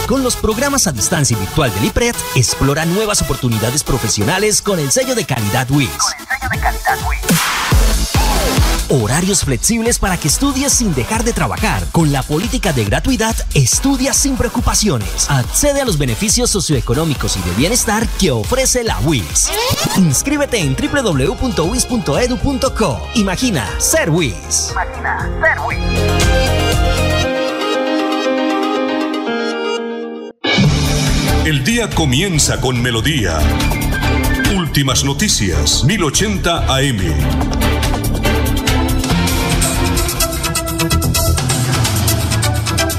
Con 0.08 0.24
los 0.24 0.36
programas 0.36 0.86
a 0.86 0.92
distancia 0.92 1.36
y 1.36 1.40
virtual 1.40 1.74
del 1.74 1.86
IPRED, 1.86 2.16
explora 2.36 2.86
nuevas 2.86 3.24
oportunidades 3.24 3.84
profesionales 3.84 4.62
con 4.62 4.80
el 4.80 4.92
sello 4.92 5.16
de 5.16 5.26
calidad 5.26 5.70
WIS. 5.72 5.90
Horarios 8.90 9.44
flexibles 9.44 9.98
para 9.98 10.18
que 10.18 10.28
estudies 10.28 10.72
sin 10.72 10.94
dejar 10.94 11.24
de 11.24 11.34
trabajar. 11.34 11.84
Con 11.92 12.12
la 12.12 12.22
política 12.22 12.72
de 12.72 12.86
gratuidad, 12.86 13.36
estudia 13.54 14.14
sin 14.14 14.38
preocupaciones. 14.38 15.30
Accede 15.30 15.82
a 15.82 15.86
los 15.86 15.98
beneficios 15.98 16.52
socioeconómicos 16.52 17.36
y 17.38 17.42
de 17.42 17.52
bienestar 17.56 18.08
que 18.20 18.30
ofrece 18.32 18.84
la 18.84 19.00
WIS. 19.00 19.50
Inscríbete 19.98 20.60
en 20.60 20.76
www.wis.edu.co. 20.76 21.42
Imagina 23.16 23.68
ser 23.80 24.12
WIS. 24.12 24.74
El 31.46 31.64
día 31.64 31.90
comienza 31.90 32.60
con 32.62 32.82
melodía. 32.82 33.40
Últimas 34.76 35.06
noticias, 35.06 35.86
1080 35.86 36.76
AM. 36.76 36.98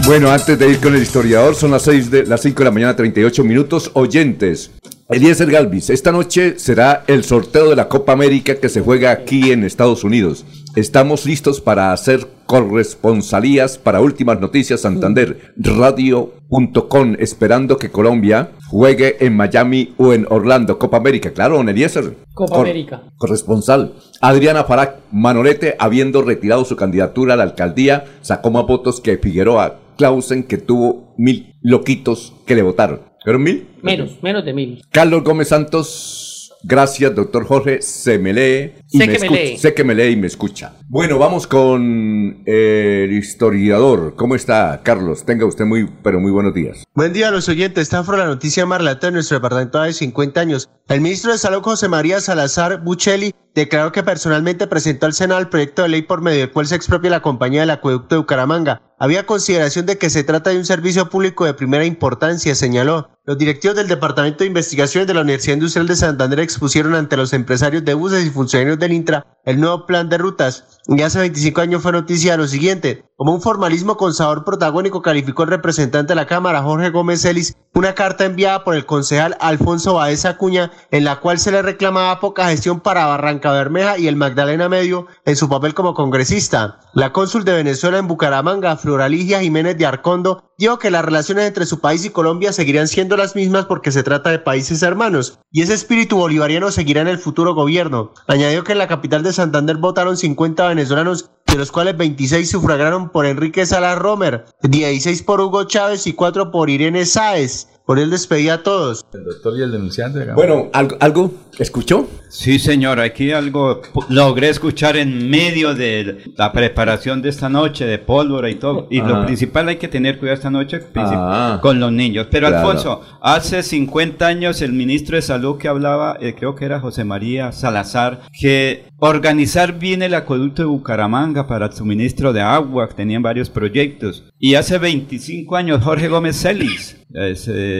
Bueno, 0.07 0.31
antes 0.31 0.59
de 0.59 0.71
ir 0.71 0.81
con 0.81 0.95
el 0.95 1.03
historiador, 1.03 1.55
son 1.55 1.73
las 1.73 1.83
6 1.83 2.11
de 2.11 2.25
las 2.25 2.41
5 2.41 2.61
de 2.61 2.65
la 2.65 2.71
mañana, 2.71 2.97
38 2.97 3.45
minutos. 3.45 3.91
Oyentes, 3.93 4.71
Eliezer 5.09 5.49
Galvis, 5.49 5.88
esta 5.90 6.11
noche 6.11 6.59
será 6.59 7.05
el 7.07 7.23
sorteo 7.23 7.71
de 7.71 7.77
la 7.77 7.88
Copa 7.88 8.11
América 8.11 8.57
que 8.57 8.69
se 8.69 8.81
juega 8.81 9.12
aquí 9.12 9.53
en 9.53 9.62
Estados 9.62 10.03
Unidos. 10.03 10.45
Estamos 10.75 11.27
listos 11.27 11.61
para 11.61 11.92
hacer 11.92 12.27
corresponsalías 12.47 13.79
para 13.79 14.01
Últimas 14.01 14.40
Noticias 14.40 14.81
Santander, 14.81 15.53
radio.com, 15.57 17.14
esperando 17.21 17.77
que 17.77 17.92
Colombia 17.92 18.51
juegue 18.69 19.25
en 19.25 19.37
Miami 19.37 19.95
o 19.97 20.12
en 20.12 20.27
Orlando. 20.29 20.77
Copa 20.77 20.97
América, 20.97 21.31
claro, 21.31 21.59
don 21.59 21.69
Eliezer. 21.69 22.16
Copa 22.35 22.59
América. 22.62 23.05
Corresponsal. 23.16 23.95
Adriana 24.21 24.64
Farag 24.64 25.03
Manolete, 25.12 25.77
habiendo 25.79 26.23
retirado 26.23 26.64
su 26.64 26.75
candidatura 26.75 27.35
a 27.35 27.37
la 27.37 27.45
alcaldía, 27.45 28.07
sacó 28.23 28.51
más 28.51 28.66
votos 28.66 29.01
que 29.01 29.19
Figueroa 29.19 29.79
Clausen, 29.97 30.42
que 30.42 30.59
tuvo 30.59 31.14
mil 31.16 31.55
loquitos 31.62 32.35
que 32.45 32.57
le 32.57 32.62
votaron. 32.62 33.01
¿Fueron 33.27 33.43
mil? 33.43 33.67
Menos, 33.83 34.23
menos 34.23 34.45
de 34.45 34.53
mil. 34.53 34.85
Carlos 34.93 35.25
Gómez 35.25 35.49
Santos 35.49 36.37
Gracias, 36.62 37.15
doctor 37.15 37.45
Jorge. 37.45 37.83
Se 37.83 38.19
me 38.19 38.33
lee. 38.33 38.73
Y 38.91 38.99
Sé 38.99 39.07
me 39.07 39.12
que 39.12 39.19
me 39.19 39.27
escucha. 39.27 39.41
lee. 39.43 39.57
Sé 39.57 39.75
que 39.75 39.85
me 39.85 39.95
lee 39.95 40.12
y 40.12 40.17
me 40.17 40.27
escucha. 40.27 40.73
Bueno, 40.88 41.18
vamos 41.18 41.49
con 41.49 42.45
el 42.47 43.12
historiador. 43.12 44.14
¿Cómo 44.14 44.37
está, 44.37 44.82
Carlos? 44.84 45.24
Tenga 45.24 45.45
usted 45.45 45.64
muy, 45.64 45.91
pero 46.05 46.20
muy 46.20 46.30
buenos 46.30 46.55
días. 46.55 46.84
Buen 46.95 47.12
día 47.12 47.26
a 47.26 47.30
los 47.32 47.49
oyentes. 47.49 47.82
Esta 47.82 48.05
fue 48.05 48.16
la 48.16 48.26
noticia 48.26 48.66
más 48.66 48.78
relata 48.78 49.09
de 49.09 49.14
nuestro 49.14 49.39
departamento 49.39 49.82
de 49.82 49.93
50 49.93 50.41
años. 50.41 50.70
El 50.87 51.01
ministro 51.01 51.32
de 51.32 51.39
Salud 51.39 51.61
José 51.61 51.89
María 51.89 52.20
Salazar 52.20 52.84
Buccelli 52.84 53.34
declaró 53.57 53.91
que 53.91 54.05
personalmente 54.05 54.68
presentó 54.68 55.07
al 55.07 55.14
Senado 55.14 55.41
el 55.41 55.49
proyecto 55.49 55.82
de 55.82 55.89
ley 55.89 56.03
por 56.03 56.20
medio 56.20 56.41
del 56.41 56.53
cual 56.53 56.66
se 56.68 56.76
expropia 56.76 57.11
la 57.11 57.22
compañía 57.22 57.62
del 57.62 57.70
acueducto 57.70 58.14
de 58.14 58.20
Bucaramanga. 58.20 58.82
Había 58.99 59.26
consideración 59.26 59.87
de 59.87 59.99
que 59.99 60.09
se 60.09 60.22
trata 60.22 60.51
de 60.51 60.59
un 60.59 60.66
servicio 60.66 61.11
público 61.11 61.45
de 61.47 61.55
primera 61.55 61.84
importancia, 61.84 62.55
señaló. 62.55 63.11
Los 63.24 63.39
directivos 63.39 63.76
del 63.76 63.89
Departamento 63.89 64.45
de 64.45 64.49
Investigaciones 64.49 65.09
de 65.09 65.14
la 65.14 65.22
Universidad 65.22 65.55
Industrial 65.55 65.89
de 65.89 65.97
Santander 65.97 66.41
expusieron 66.41 66.95
ante 66.95 67.16
los 67.16 67.32
empresarios 67.32 67.84
de 67.84 67.95
buses 67.95 68.24
y 68.24 68.30
funcionarios 68.30 68.78
del 68.78 68.93
Intra 68.93 69.26
el 69.45 69.61
nuevo 69.61 69.87
plan 69.87 70.09
de 70.09 70.18
rutas. 70.18 70.76
Y 70.89 71.03
hace 71.03 71.18
25 71.18 71.61
años 71.61 71.82
fue 71.82 71.93
noticia 71.93 72.37
lo 72.37 72.47
siguiente. 72.47 73.06
Como 73.19 73.33
un 73.33 73.41
formalismo 73.41 73.97
con 73.97 74.12
sabor 74.12 74.45
protagónico 74.45 75.01
calificó 75.01 75.45
el 75.45 75.49
representante 75.49 76.11
de 76.11 76.17
la 76.17 76.27
Cámara, 76.27 76.62
Jorge 76.62 76.91
Gómez 76.91 77.23
Celis, 77.23 77.57
una 77.73 77.95
carta 77.95 78.27
enviada 78.27 78.62
por 78.62 78.75
el 78.75 78.85
concejal 78.85 79.39
Alfonso 79.41 79.95
Baeza 79.95 80.29
Acuña, 80.29 80.71
en 80.91 81.05
la 81.05 81.21
cual 81.21 81.39
se 81.39 81.51
le 81.51 81.62
reclamaba 81.62 82.21
poca 82.21 82.51
gestión 82.51 82.81
para 82.81 83.07
Barranca 83.07 83.53
Bermeja 83.53 83.97
y 83.97 84.09
el 84.09 84.17
Magdalena 84.17 84.69
Medio 84.69 85.07
en 85.25 85.35
su 85.35 85.49
papel 85.49 85.73
como 85.73 85.95
congresista. 85.95 86.81
La 86.93 87.14
cónsul 87.14 87.47
de 87.47 87.55
Venezuela 87.55 87.97
en 87.97 88.07
Bucaramanga, 88.07 88.77
Floraligia 88.77 89.41
Jiménez 89.41 89.79
de 89.79 89.87
Arcondo, 89.87 90.53
dijo 90.59 90.79
que 90.79 90.91
las 90.91 91.05
relaciones 91.05 91.47
entre 91.47 91.64
su 91.64 91.81
país 91.81 92.05
y 92.05 92.11
Colombia 92.11 92.53
seguirán 92.53 92.87
siendo 92.87 93.17
las 93.17 93.35
mismas 93.35 93.64
porque 93.64 93.93
se 93.93 94.03
trata 94.03 94.29
de 94.29 94.41
países 94.41 94.83
hermanos, 94.83 95.39
y 95.51 95.62
ese 95.62 95.73
espíritu 95.73 96.19
bolivariano 96.19 96.71
seguirá 96.71 97.01
en 97.01 97.09
el 97.09 97.19
futuro 97.19 97.55
gobierno. 97.55 98.12
Añadió 98.27 98.62
que 98.62 98.73
en 98.73 98.79
la 98.79 98.89
capital 98.89 99.23
de 99.23 99.33
Santander 99.33 99.79
votaron 99.79 100.19
50 100.19 100.69
venezolanos 100.69 101.31
de 101.57 101.61
los 101.61 101.73
cuales 101.73 101.97
26 101.97 102.51
sufragaron 102.51 103.09
por 103.09 103.25
Enrique 103.25 103.65
Salas 103.65 103.99
Romer, 103.99 104.45
16 104.61 105.23
por 105.23 105.41
Hugo 105.41 105.65
Chávez 105.65 106.07
y 106.07 106.13
4 106.13 106.51
por 106.51 106.69
Irene 106.69 107.07
Sáez. 107.07 107.69
Por 107.87 108.01
él 108.01 108.11
despedía 108.11 108.55
a 108.55 108.62
todos. 108.64 109.07
El 109.14 109.24
doctor 109.24 109.57
y 109.59 109.62
el 109.62 109.70
denunciante. 109.70 110.32
Bueno, 110.34 110.70
¿algo, 110.72 110.97
algo 110.99 111.34
escuchó? 111.59 112.09
Sí, 112.28 112.59
señor, 112.59 112.99
aquí 112.99 113.30
algo 113.30 113.80
logré 114.09 114.49
escuchar 114.49 114.97
en 114.97 115.30
medio 115.30 115.72
de 115.74 116.32
la 116.37 116.53
preparación 116.53 117.22
de 117.22 117.28
esta 117.28 117.49
noche, 117.49 117.87
de 117.87 117.99
pólvora 117.99 118.51
y 118.51 118.57
todo. 118.57 118.89
Y 118.91 118.99
Ajá. 118.99 119.09
lo 119.09 119.24
principal 119.24 119.68
hay 119.68 119.76
que 119.76 119.87
tener 119.87 120.18
cuidado 120.18 120.34
esta 120.34 120.51
noche 120.51 120.80
Ah. 120.97 121.61
con 121.62 121.78
los 121.78 121.93
niños. 121.93 122.26
Pero 122.28 122.49
Claro. 122.49 122.68
Alfonso, 122.68 123.01
hace 123.22 123.62
50 123.62 124.26
años 124.26 124.61
el 124.62 124.72
ministro 124.72 125.14
de 125.14 125.22
Salud 125.22 125.57
que 125.57 125.68
hablaba, 125.68 126.16
eh, 126.20 126.34
creo 126.37 126.57
que 126.57 126.64
era 126.64 126.80
José 126.80 127.05
María 127.05 127.53
Salazar, 127.53 128.22
que 128.39 128.84
organizar 128.99 129.78
bien 129.78 130.03
el 130.03 130.14
acueducto 130.14 130.62
de 130.62 130.66
Bucaramanga 130.68 131.47
para 131.47 131.66
el 131.66 131.72
suministro 131.72 132.32
de 132.32 132.41
agua, 132.41 132.89
que 132.89 132.95
tenían 132.95 133.22
varios 133.22 133.49
proyectos. 133.49 134.24
Y 134.39 134.57
hace 134.57 134.78
25 134.78 135.55
años 135.57 135.82
Jorge 135.84 136.09
Gómez 136.09 136.37
Celis 136.41 136.97
eh, 137.14 137.34
se 137.37 137.76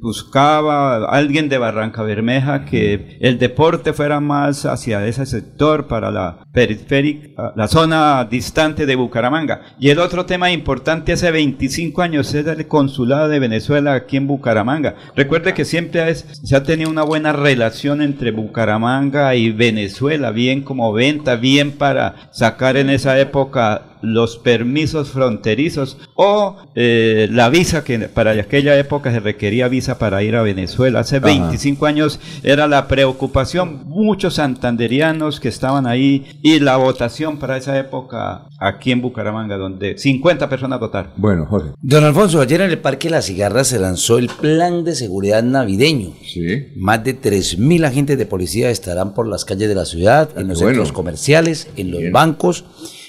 buscaba 0.00 1.04
alguien 1.06 1.48
de 1.48 1.58
Barranca 1.58 2.02
Bermeja 2.02 2.64
que 2.64 3.18
el 3.20 3.38
deporte 3.38 3.92
fuera 3.92 4.20
más 4.20 4.66
hacia 4.66 5.06
ese 5.06 5.26
sector 5.26 5.86
para 5.86 6.10
la 6.10 6.44
periférica, 6.52 7.52
la 7.56 7.68
zona 7.68 8.24
distante 8.24 8.86
de 8.86 8.96
Bucaramanga. 8.96 9.62
Y 9.78 9.90
el 9.90 9.98
otro 9.98 10.26
tema 10.26 10.50
importante 10.50 11.12
hace 11.12 11.30
25 11.30 12.02
años 12.02 12.34
es 12.34 12.46
el 12.46 12.66
consulado 12.66 13.28
de 13.28 13.38
Venezuela 13.38 13.94
aquí 13.94 14.16
en 14.16 14.26
Bucaramanga. 14.26 14.96
Recuerde 15.16 15.54
que 15.54 15.64
siempre 15.64 16.08
es- 16.10 16.26
se 16.42 16.56
ha 16.56 16.62
tenido 16.62 16.90
una 16.90 17.02
buena 17.04 17.32
relación 17.32 18.02
entre 18.02 18.32
Bucaramanga 18.32 19.34
y 19.34 19.50
Venezuela, 19.52 20.30
bien 20.30 20.62
como 20.62 20.92
venta, 20.92 21.36
bien 21.36 21.72
para 21.72 22.28
sacar 22.32 22.76
en 22.76 22.90
esa 22.90 23.18
época 23.20 23.82
los 24.02 24.36
permisos 24.36 25.10
fronterizos 25.10 25.96
o 26.14 26.56
eh, 26.74 27.28
la 27.30 27.48
visa 27.48 27.84
que 27.84 27.98
para 28.00 28.32
aquella 28.32 28.76
época 28.78 29.12
se 29.12 29.20
requería 29.20 29.68
visa 29.68 29.98
para 29.98 30.22
ir 30.22 30.36
a 30.36 30.42
Venezuela. 30.42 31.00
Hace 31.00 31.16
Ajá. 31.16 31.26
25 31.26 31.86
años 31.86 32.20
era 32.42 32.66
la 32.66 32.88
preocupación, 32.88 33.82
muchos 33.86 34.34
santanderianos 34.34 35.40
que 35.40 35.48
estaban 35.48 35.86
ahí 35.86 36.26
y 36.42 36.60
la 36.60 36.76
votación 36.76 37.38
para 37.38 37.56
esa 37.56 37.78
época 37.78 38.46
aquí 38.58 38.92
en 38.92 39.02
Bucaramanga, 39.02 39.56
donde 39.56 39.98
50 39.98 40.48
personas 40.48 40.80
votaron. 40.80 41.12
Bueno, 41.16 41.46
Jorge. 41.46 41.70
Don 41.80 42.04
Alfonso, 42.04 42.40
ayer 42.40 42.60
en 42.60 42.70
el 42.70 42.78
Parque 42.78 43.10
La 43.10 43.22
Cigarra 43.22 43.64
se 43.64 43.78
lanzó 43.78 44.18
el 44.18 44.28
plan 44.28 44.84
de 44.84 44.94
seguridad 44.94 45.42
navideño. 45.42 46.12
Sí. 46.24 46.68
Más 46.76 47.02
de 47.04 47.20
3.000 47.20 47.84
agentes 47.86 48.18
de 48.18 48.26
policía 48.26 48.70
estarán 48.70 49.14
por 49.14 49.26
las 49.26 49.44
calles 49.44 49.68
de 49.68 49.74
la 49.74 49.84
ciudad, 49.84 50.30
en 50.36 50.48
los 50.48 50.58
bueno. 50.58 50.74
centros 50.76 50.92
comerciales, 50.92 51.68
en 51.76 51.90
los 51.90 52.00
Bien. 52.00 52.12
bancos. 52.12 52.64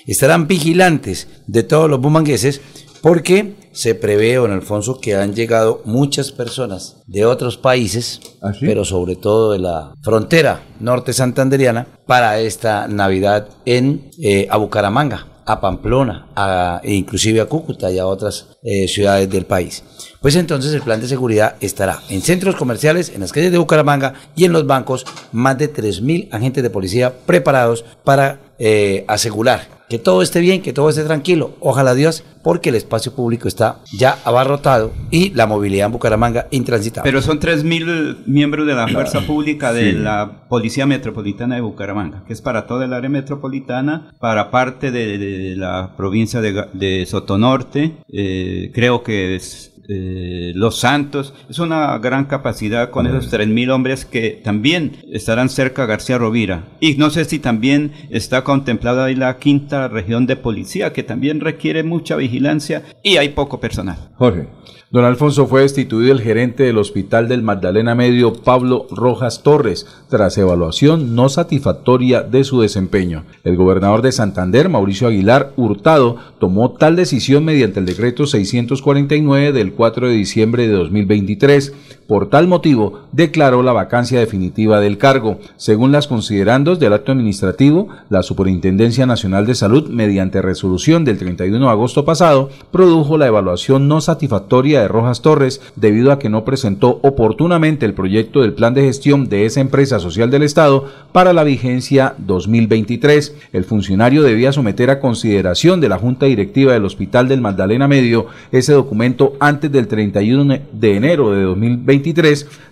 Estarán 0.05 0.47
vigilantes 0.47 1.27
de 1.47 1.63
todos 1.63 1.89
los 1.89 1.99
bumangueses 2.01 2.61
porque 3.01 3.55
se 3.73 3.95
prevé, 3.95 4.35
don 4.35 4.51
Alfonso, 4.51 4.99
que 5.01 5.15
han 5.15 5.33
llegado 5.33 5.81
muchas 5.83 6.31
personas 6.31 6.97
de 7.05 7.25
otros 7.25 7.57
países, 7.57 8.21
¿Ah, 8.41 8.53
sí? 8.53 8.65
pero 8.65 8.85
sobre 8.85 9.15
todo 9.17 9.51
de 9.51 9.59
la 9.59 9.93
frontera 10.01 10.61
norte 10.79 11.11
santanderiana, 11.11 11.87
para 12.07 12.39
esta 12.39 12.87
Navidad 12.87 13.49
en 13.65 14.09
eh, 14.21 14.47
a 14.49 14.55
Bucaramanga, 14.57 15.27
a 15.45 15.59
Pamplona, 15.59 16.27
a- 16.35 16.79
e 16.83 16.93
inclusive 16.93 17.41
a 17.41 17.45
Cúcuta 17.45 17.91
y 17.91 17.99
a 17.99 18.05
otras 18.05 18.47
eh, 18.63 18.87
ciudades 18.87 19.29
del 19.29 19.45
país. 19.45 19.83
Pues 20.21 20.35
entonces 20.37 20.73
el 20.73 20.81
plan 20.81 21.01
de 21.01 21.07
seguridad 21.09 21.55
estará 21.59 21.99
en 22.09 22.21
centros 22.21 22.55
comerciales, 22.55 23.09
en 23.13 23.19
las 23.19 23.33
calles 23.33 23.51
de 23.51 23.57
Bucaramanga 23.57 24.13
y 24.35 24.45
en 24.45 24.53
los 24.53 24.65
bancos, 24.65 25.05
más 25.33 25.57
de 25.57 25.73
3.000 25.73 26.29
agentes 26.31 26.63
de 26.63 26.69
policía 26.69 27.13
preparados 27.25 27.83
para 28.05 28.39
eh, 28.59 29.03
asegurar 29.09 29.82
que 29.93 29.99
todo 29.99 30.23
esté 30.23 30.39
bien, 30.39 30.63
que 30.63 30.73
todo 30.73 30.89
esté 30.89 31.03
tranquilo. 31.03 31.51
Ojalá 31.59 31.93
Dios, 31.93 32.23
porque 32.43 32.69
el 32.69 32.75
espacio 32.75 33.13
público 33.13 33.47
está 33.47 33.77
ya 33.95 34.17
abarrotado 34.25 34.91
y 35.11 35.29
la 35.35 35.45
movilidad 35.45 35.85
en 35.85 35.91
Bucaramanga 35.91 36.47
intransitable. 36.49 37.07
Pero 37.07 37.21
son 37.21 37.39
3.000 37.39 38.23
miembros 38.25 38.65
de 38.65 38.73
la 38.73 38.87
fuerza 38.87 39.21
pública 39.21 39.71
de 39.71 39.91
Sí. 39.91 39.97
la 39.99 40.47
Policía 40.49 40.87
Metropolitana 40.87 41.53
de 41.55 41.61
Bucaramanga, 41.61 42.23
que 42.25 42.33
es 42.33 42.41
para 42.41 42.65
toda 42.65 42.85
el 42.85 42.93
área 42.93 43.07
metropolitana, 43.07 44.09
para 44.19 44.49
parte 44.49 44.89
de, 44.89 45.19
de 45.19 45.55
la 45.57 45.95
provincia 45.95 46.41
de, 46.41 46.55
Ga- 46.55 46.71
de 46.73 47.05
Sotonorte, 47.05 47.97
eh, 48.11 48.71
creo 48.73 49.03
que 49.03 49.35
es 49.35 49.72
eh, 49.87 50.51
Los 50.55 50.79
Santos. 50.79 51.33
Es 51.49 51.59
una 51.59 51.97
gran 51.97 52.25
capacidad 52.25 52.89
con 52.89 53.07
esos 53.07 53.31
3.000 53.31 53.71
hombres 53.71 54.05
que 54.05 54.41
también 54.43 54.97
estarán 55.11 55.49
cerca 55.49 55.83
a 55.83 55.87
García 55.87 56.17
Rovira. 56.17 56.65
Y 56.79 56.95
no 56.95 57.09
sé 57.09 57.25
si 57.25 57.39
también 57.39 57.91
está 58.09 58.43
contemplada 58.43 59.05
ahí 59.05 59.15
la 59.15 59.37
quinta 59.37 59.87
región 59.87 60.25
de 60.25 60.35
policía, 60.35 60.93
que 60.93 61.03
también 61.03 61.39
requiere 61.39 61.83
mucha 61.83 62.15
vigilancia 62.15 62.83
y 63.03 63.17
hay 63.17 63.29
poco 63.29 63.59
personal. 63.59 63.97
Jorge. 64.15 64.47
Don 64.93 65.05
Alfonso 65.05 65.47
fue 65.47 65.61
destituido 65.61 66.11
el 66.11 66.21
gerente 66.21 66.61
del 66.61 66.77
Hospital 66.77 67.27
del 67.27 67.41
Magdalena 67.41 67.95
Medio, 67.95 68.31
Pablo 68.31 68.85
Rojas 68.91 69.41
Torres, 69.41 69.87
tras 70.07 70.37
evaluación 70.37 71.15
no 71.15 71.29
satisfactoria 71.29 72.21
de 72.21 72.43
su 72.43 72.61
desempeño. 72.61 73.23
El 73.43 73.55
gobernador 73.55 74.03
de 74.03 74.11
Santander, 74.11 74.69
Mauricio 74.69 75.07
Aguilar 75.07 75.51
Hurtado, 75.57 76.17
tomó 76.39 76.73
tal 76.73 76.95
decisión 76.95 77.43
mediante 77.43 77.79
el 77.79 77.87
decreto 77.87 78.27
649 78.27 79.51
del 79.51 79.73
4 79.73 80.09
de 80.09 80.13
diciembre 80.13 80.67
de 80.67 80.73
2023. 80.73 81.73
Por 82.13 82.29
tal 82.29 82.47
motivo, 82.47 82.99
declaró 83.11 83.63
la 83.63 83.73
vacancia 83.73 84.19
definitiva 84.19 84.79
del 84.79 84.99
cargo. 84.99 85.39
Según 85.57 85.91
las 85.91 86.05
considerandos 86.05 86.79
del 86.79 86.93
acto 86.93 87.11
administrativo, 87.11 87.87
la 88.11 88.21
Superintendencia 88.21 89.07
Nacional 89.07 89.47
de 89.47 89.55
Salud, 89.55 89.89
mediante 89.89 90.43
resolución 90.43 91.05
del 91.05 91.17
31 91.17 91.65
de 91.65 91.71
agosto 91.71 92.05
pasado, 92.05 92.51
produjo 92.69 93.17
la 93.17 93.25
evaluación 93.25 93.87
no 93.87 93.99
satisfactoria 93.99 94.81
de 94.81 94.89
Rojas 94.89 95.23
Torres 95.23 95.59
debido 95.75 96.11
a 96.11 96.19
que 96.19 96.29
no 96.29 96.45
presentó 96.45 96.99
oportunamente 97.01 97.87
el 97.87 97.95
proyecto 97.95 98.43
del 98.43 98.53
plan 98.53 98.75
de 98.75 98.83
gestión 98.83 99.27
de 99.27 99.47
esa 99.47 99.61
empresa 99.61 99.99
social 99.99 100.29
del 100.29 100.43
Estado 100.43 100.85
para 101.13 101.33
la 101.33 101.43
vigencia 101.43 102.13
2023. 102.19 103.35
El 103.53 103.63
funcionario 103.63 104.21
debía 104.21 104.51
someter 104.51 104.91
a 104.91 104.99
consideración 104.99 105.81
de 105.81 105.89
la 105.89 105.97
Junta 105.97 106.27
Directiva 106.27 106.73
del 106.73 106.85
Hospital 106.85 107.27
del 107.27 107.41
Magdalena 107.41 107.87
Medio 107.87 108.27
ese 108.51 108.73
documento 108.73 109.33
antes 109.39 109.71
del 109.71 109.87
31 109.87 110.59
de 110.71 110.95
enero 110.95 111.31
de 111.31 111.41
2023, 111.41 112.02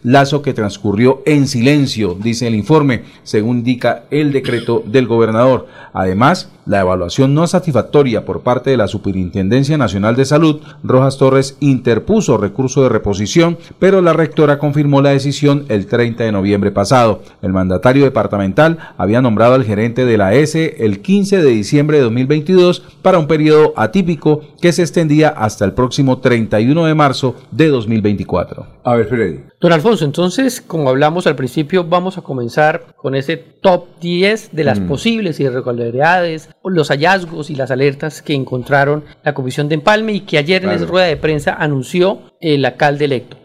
lazo 0.04 0.42
que 0.42 0.54
transcurrió 0.54 1.22
en 1.26 1.48
silencio, 1.48 2.18
dice 2.20 2.48
el 2.48 2.56
informe, 2.56 3.04
según 3.24 3.62
indica 3.62 4.06
el 4.10 4.34
decreto 4.34 4.84
del 4.86 5.08
gobernador. 5.08 5.68
Además, 5.94 6.50
la 6.66 6.82
evaluación 6.82 7.34
no 7.34 7.48
satisfactoria 7.48 8.24
por 8.24 8.42
parte 8.42 8.70
de 8.70 8.78
la 8.78 8.88
Superintendencia 8.88 9.78
Nacional 9.78 10.16
de 10.16 10.26
Salud, 10.26 10.62
Rojas 10.84 11.18
Torres 11.18 11.58
interpuso 11.60 12.38
recurso 12.38 12.84
de 12.84 12.90
reposición, 12.90 13.58
pero 13.80 14.02
la 14.02 14.14
rectora 14.14 14.60
confirmó 14.60 15.02
la 15.02 15.10
decisión 15.10 15.66
el 15.70 15.88
30 15.88 16.24
de 16.24 16.32
noviembre 16.32 16.72
pasado. 16.72 17.22
El 17.42 17.54
mandatario 17.54 18.04
departamental 18.04 18.78
había 18.98 19.22
nombrado 19.22 19.56
al 19.56 19.66
gerente 19.66 20.06
de 20.06 20.18
la 20.18 20.34
S 20.34 20.76
el 20.80 21.02
15 21.02 21.42
de 21.42 21.50
diciembre 21.50 21.98
de 21.98 22.04
2022 22.04 22.84
para 23.02 23.20
un 23.20 23.28
periodo 23.28 23.74
atípico 23.76 24.42
que 24.62 24.72
se 24.72 24.84
extendía 24.84 25.30
hasta 25.30 25.66
el 25.66 25.74
próximo 25.74 26.20
31 26.20 26.86
de 26.86 26.96
marzo 26.96 27.36
de 27.52 27.68
2024. 27.68 28.66
A 28.84 28.96
ver, 28.96 29.08
Freddy. 29.12 29.40
Don 29.60 29.72
Alfonso, 29.74 30.06
entonces, 30.06 30.62
como 30.62 30.90
hablamos 30.90 31.28
al 31.28 31.36
principio, 31.36 31.84
vamos 31.84 32.18
a 32.18 32.22
comenzar 32.22 32.96
con 32.96 33.14
ese 33.16 33.38
top 33.38 33.86
10 34.00 34.50
de 34.52 34.64
las 34.64 34.80
Mm. 34.80 34.88
posibles 34.88 35.40
irregularidades, 35.40 36.50
los 36.64 36.90
hallazgos 36.90 37.50
y 37.50 37.56
las 37.56 37.72
alertas 37.72 38.22
que 38.22 38.34
encontraron 38.34 39.04
la 39.24 39.34
Comisión 39.34 39.70
de 39.70 39.76
Empalme 39.76 40.14
y 40.14 40.20
que 40.22 40.38
ayer 40.38 40.64
en 40.64 40.72
esa 40.72 40.86
rueda 40.86 41.06
de 41.06 41.18
prensa 41.18 41.54
anunció 41.54 42.20
el 42.40 42.66
alcalde 42.66 43.06
electo. 43.06 43.38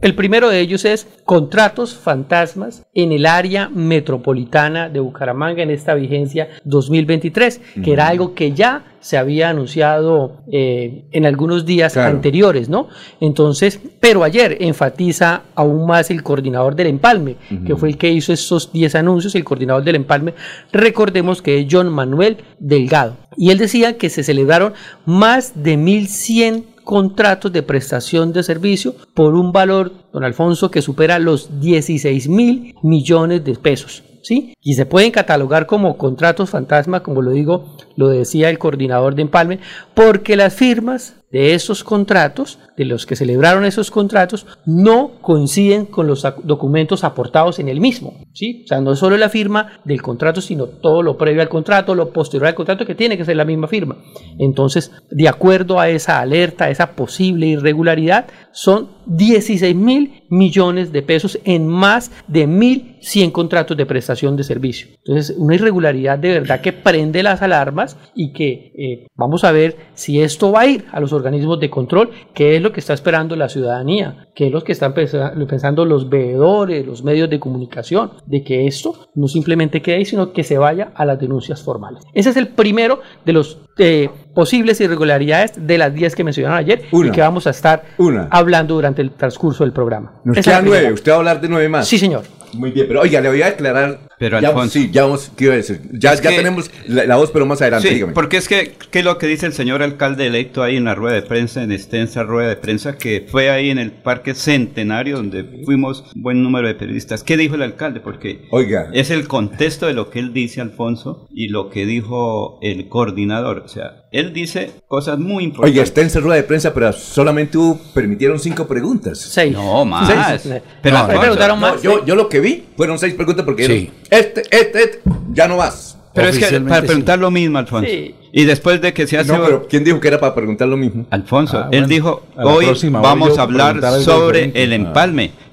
El 0.00 0.14
primero 0.14 0.48
de 0.48 0.60
ellos 0.60 0.84
es 0.84 1.06
contratos 1.24 1.94
fantasmas 1.94 2.84
en 2.94 3.12
el 3.12 3.26
área 3.26 3.68
metropolitana 3.68 4.88
de 4.88 5.00
Bucaramanga 5.00 5.62
en 5.62 5.70
esta 5.70 5.94
vigencia 5.94 6.48
2023, 6.64 7.60
que 7.82 7.92
era 7.92 8.08
algo 8.08 8.34
que 8.34 8.52
ya 8.52 8.84
se 9.00 9.18
había 9.18 9.50
anunciado 9.50 10.38
eh, 10.50 11.04
en 11.12 11.26
algunos 11.26 11.66
días 11.66 11.92
Claro. 11.92 12.10
anteriores, 12.16 12.68
¿no? 12.70 12.88
Entonces, 13.20 13.78
pero 14.00 14.24
ayer 14.24 14.56
enfatiza 14.60 15.42
aún 15.54 15.86
más 15.86 16.10
el 16.10 16.22
coordinador 16.22 16.74
del 16.74 16.86
empalme, 16.86 17.36
que 17.66 17.76
fue 17.76 17.90
el 17.90 17.98
que 17.98 18.10
hizo 18.10 18.32
esos 18.32 18.72
10 18.72 18.94
anuncios, 18.94 19.34
el 19.34 19.44
coordinador 19.44 19.84
del 19.84 19.96
empalme, 19.96 20.34
recordemos 20.72 21.42
que 21.42 21.60
es 21.60 21.66
John 21.70 21.90
Manuel 21.92 22.38
Delgado. 22.58 23.16
Y 23.36 23.50
él 23.50 23.58
decía 23.58 23.98
que 23.98 24.08
se 24.10 24.22
celebraron 24.22 24.72
más 25.04 25.62
de 25.62 25.76
1.100 25.76 26.64
contratos 26.84 27.52
de 27.52 27.62
prestación 27.62 28.32
de 28.32 28.42
servicio 28.42 28.94
por 29.14 29.34
un 29.34 29.52
valor, 29.52 29.92
don 30.12 30.24
Alfonso, 30.24 30.70
que 30.70 30.82
supera 30.82 31.18
los 31.18 31.60
16 31.60 32.28
mil 32.28 32.74
millones 32.82 33.44
de 33.44 33.54
pesos. 33.54 34.04
¿Sí? 34.22 34.54
Y 34.62 34.72
se 34.72 34.86
pueden 34.86 35.10
catalogar 35.10 35.66
como 35.66 35.98
contratos 35.98 36.48
fantasma, 36.48 37.02
como 37.02 37.20
lo 37.20 37.30
digo, 37.30 37.76
lo 37.94 38.08
decía 38.08 38.48
el 38.48 38.58
coordinador 38.58 39.14
de 39.14 39.20
Empalme, 39.20 39.60
porque 39.92 40.34
las 40.34 40.54
firmas 40.54 41.16
de 41.30 41.52
esos 41.52 41.84
contratos, 41.84 42.58
de 42.76 42.84
los 42.84 43.06
que 43.06 43.16
celebraron 43.16 43.64
esos 43.64 43.90
contratos, 43.90 44.46
no 44.66 45.12
coinciden 45.20 45.86
con 45.86 46.06
los 46.06 46.26
documentos 46.42 47.04
aportados 47.04 47.58
en 47.58 47.68
el 47.68 47.80
mismo. 47.80 48.14
¿sí? 48.32 48.62
O 48.64 48.68
sea, 48.68 48.80
no 48.80 48.92
es 48.92 48.98
solo 48.98 49.16
la 49.16 49.28
firma 49.28 49.80
del 49.84 50.02
contrato, 50.02 50.40
sino 50.40 50.66
todo 50.66 51.02
lo 51.02 51.16
previo 51.16 51.42
al 51.42 51.48
contrato, 51.48 51.94
lo 51.94 52.10
posterior 52.12 52.48
al 52.48 52.54
contrato, 52.54 52.86
que 52.86 52.94
tiene 52.94 53.16
que 53.16 53.24
ser 53.24 53.36
la 53.36 53.44
misma 53.44 53.68
firma. 53.68 53.96
Entonces, 54.38 54.92
de 55.10 55.28
acuerdo 55.28 55.78
a 55.78 55.88
esa 55.88 56.20
alerta, 56.20 56.64
a 56.66 56.70
esa 56.70 56.92
posible 56.92 57.46
irregularidad, 57.46 58.26
son 58.52 58.88
16 59.06 59.74
mil 59.74 60.24
millones 60.30 60.92
de 60.92 61.02
pesos 61.02 61.38
en 61.44 61.66
más 61.66 62.10
de 62.26 62.48
1.100 62.48 63.32
contratos 63.32 63.76
de 63.76 63.86
prestación 63.86 64.36
de 64.36 64.44
servicio. 64.44 64.88
Entonces, 65.04 65.36
una 65.38 65.54
irregularidad 65.54 66.18
de 66.18 66.40
verdad 66.40 66.60
que 66.60 66.72
prende 66.72 67.22
las 67.22 67.42
alarmas 67.42 67.96
y 68.14 68.32
que 68.32 68.72
eh, 68.76 69.06
vamos 69.16 69.44
a 69.44 69.52
ver 69.52 69.76
si 69.94 70.20
esto 70.20 70.52
va 70.52 70.62
a 70.62 70.66
ir 70.66 70.84
a 70.90 71.00
los 71.00 71.12
organismos 71.12 71.60
de 71.60 71.70
control, 71.70 72.10
qué 72.34 72.56
es 72.56 72.62
lo 72.64 72.72
que 72.72 72.80
está 72.80 72.92
esperando 72.94 73.36
la 73.36 73.48
ciudadanía, 73.48 74.28
qué 74.34 74.46
es 74.48 74.52
lo 74.52 74.62
que 74.64 74.72
están 74.72 74.92
pensa- 74.94 75.32
pensando 75.48 75.84
los 75.84 76.08
veedores, 76.08 76.84
los 76.84 77.04
medios 77.04 77.30
de 77.30 77.38
comunicación, 77.38 78.12
de 78.26 78.42
que 78.42 78.66
esto 78.66 78.94
no 79.14 79.28
simplemente 79.28 79.80
quede 79.82 79.96
ahí, 79.96 80.04
sino 80.04 80.32
que 80.32 80.42
se 80.42 80.58
vaya 80.58 80.90
a 80.96 81.04
las 81.04 81.18
denuncias 81.20 81.62
formales. 81.62 82.02
Ese 82.12 82.30
es 82.30 82.36
el 82.36 82.48
primero 82.48 83.00
de 83.24 83.32
los 83.32 83.58
eh, 83.78 84.08
posibles 84.34 84.80
irregularidades 84.80 85.66
de 85.66 85.78
las 85.78 85.94
10 85.94 86.14
que 86.16 86.24
mencionaron 86.24 86.58
ayer 86.58 86.82
y 87.08 87.10
que 87.12 87.20
vamos 87.20 87.46
a 87.46 87.50
estar 87.50 87.84
hablando 88.30 88.74
durante 88.74 89.02
el 89.02 89.10
transcurso 89.12 89.64
del 89.64 89.72
programa. 89.72 90.20
Nos 90.24 90.36
Esa 90.38 90.50
quedan 90.50 90.64
nueve. 90.64 90.92
¿Usted 90.92 91.12
va 91.12 91.16
a 91.16 91.18
hablar 91.18 91.40
de 91.40 91.48
nueve 91.48 91.68
más? 91.68 91.86
Sí, 91.86 91.98
señor. 91.98 92.22
Muy 92.54 92.70
bien, 92.70 92.86
pero 92.88 93.00
oiga, 93.00 93.20
le 93.20 93.28
voy 93.28 93.42
a 93.42 93.48
aclarar. 93.48 94.00
Pero, 94.18 94.40
ya, 94.40 94.48
Alfonso. 94.48 94.72
Sí, 94.72 94.90
ya 94.92 95.02
vamos, 95.02 95.30
¿qué 95.36 95.44
iba 95.44 95.54
a 95.54 95.56
decir? 95.56 95.80
Ya, 95.92 96.14
ya 96.14 96.30
que- 96.30 96.36
tenemos 96.36 96.70
la, 96.86 97.04
la 97.04 97.16
voz, 97.16 97.30
pero 97.32 97.46
más 97.46 97.60
adelante, 97.60 97.88
Sí, 97.88 97.94
dígame. 97.94 98.12
porque 98.12 98.36
es 98.36 98.48
que, 98.48 98.72
¿qué 98.90 99.00
es 99.00 99.04
lo 99.04 99.18
que 99.18 99.26
dice 99.26 99.46
el 99.46 99.52
señor 99.52 99.82
alcalde 99.82 100.26
electo 100.26 100.62
ahí 100.62 100.76
en 100.76 100.84
la 100.84 100.94
rueda 100.94 101.14
de 101.16 101.22
prensa, 101.22 101.62
en 101.62 101.72
extensa 101.72 102.22
rueda 102.22 102.48
de 102.48 102.56
prensa, 102.56 102.96
que 102.96 103.26
fue 103.28 103.50
ahí 103.50 103.70
en 103.70 103.78
el 103.78 103.90
Parque 103.90 104.34
Centenario, 104.34 105.16
donde 105.16 105.62
fuimos 105.64 106.04
un 106.14 106.22
buen 106.22 106.42
número 106.42 106.68
de 106.68 106.74
periodistas? 106.74 107.22
¿Qué 107.24 107.36
dijo 107.36 107.56
el 107.56 107.62
alcalde? 107.62 108.00
Porque 108.00 108.42
Oiga. 108.50 108.88
es 108.92 109.10
el 109.10 109.26
contexto 109.26 109.86
de 109.86 109.94
lo 109.94 110.10
que 110.10 110.20
él 110.20 110.32
dice, 110.32 110.60
Alfonso, 110.60 111.26
y 111.32 111.48
lo 111.48 111.68
que 111.70 111.84
dijo 111.84 112.58
el 112.62 112.88
coordinador. 112.88 113.58
O 113.64 113.68
sea, 113.68 114.03
él 114.18 114.32
dice 114.32 114.70
cosas 114.88 115.18
muy 115.18 115.44
importantes. 115.44 115.72
Oiga, 115.74 115.82
está 115.84 116.00
en 116.00 116.06
esa 116.06 116.20
rueda 116.20 116.36
de 116.36 116.44
prensa, 116.44 116.72
pero 116.72 116.92
solamente 116.92 117.58
hubo, 117.58 117.78
permitieron 117.92 118.38
cinco 118.38 118.66
preguntas. 118.66 119.18
Seis. 119.18 119.52
No, 119.52 119.84
más. 119.84 120.40
Seis. 120.42 120.62
Pero 120.82 120.98
No, 120.98 121.08
preguntaron 121.08 121.60
más. 121.60 121.82
yo, 121.82 122.04
yo 122.06 122.14
lo 122.14 122.28
que 122.28 122.40
vi 122.40 122.64
fueron 122.76 122.98
seis 122.98 123.14
preguntas 123.14 123.44
porque 123.44 123.66
Sí. 123.66 123.90
este, 124.10 124.42
este, 124.50 124.82
este, 124.82 125.00
ya 125.32 125.48
no 125.48 125.56
vas. 125.56 125.98
Pero 126.14 126.28
es 126.28 126.38
que 126.38 126.60
para 126.60 126.82
preguntar 126.82 127.18
lo 127.18 127.28
mismo, 127.30 127.58
Alfonso. 127.58 127.90
Sí. 127.90 128.14
Y 128.30 128.44
después 128.44 128.80
de 128.80 128.92
que 128.92 129.06
se 129.06 129.18
hace... 129.18 129.32
No, 129.32 129.44
pero 129.44 129.66
¿quién 129.68 129.82
dijo 129.84 129.98
que 130.00 130.08
era 130.08 130.18
para 130.20 130.34
preguntar 130.34 130.68
lo 130.68 130.76
mismo? 130.76 131.06
Alfonso, 131.10 131.58
Ah, 131.58 131.68
él 131.72 131.86
dijo, 131.88 132.22
hoy 132.36 132.66
próxima 132.66 133.00
vamos 133.00 133.36
a 133.38 133.42
hablar 133.42 133.80
sobre 134.02 134.46
diferente. 134.46 134.62
el 134.62 134.72
Ah. 134.72 134.76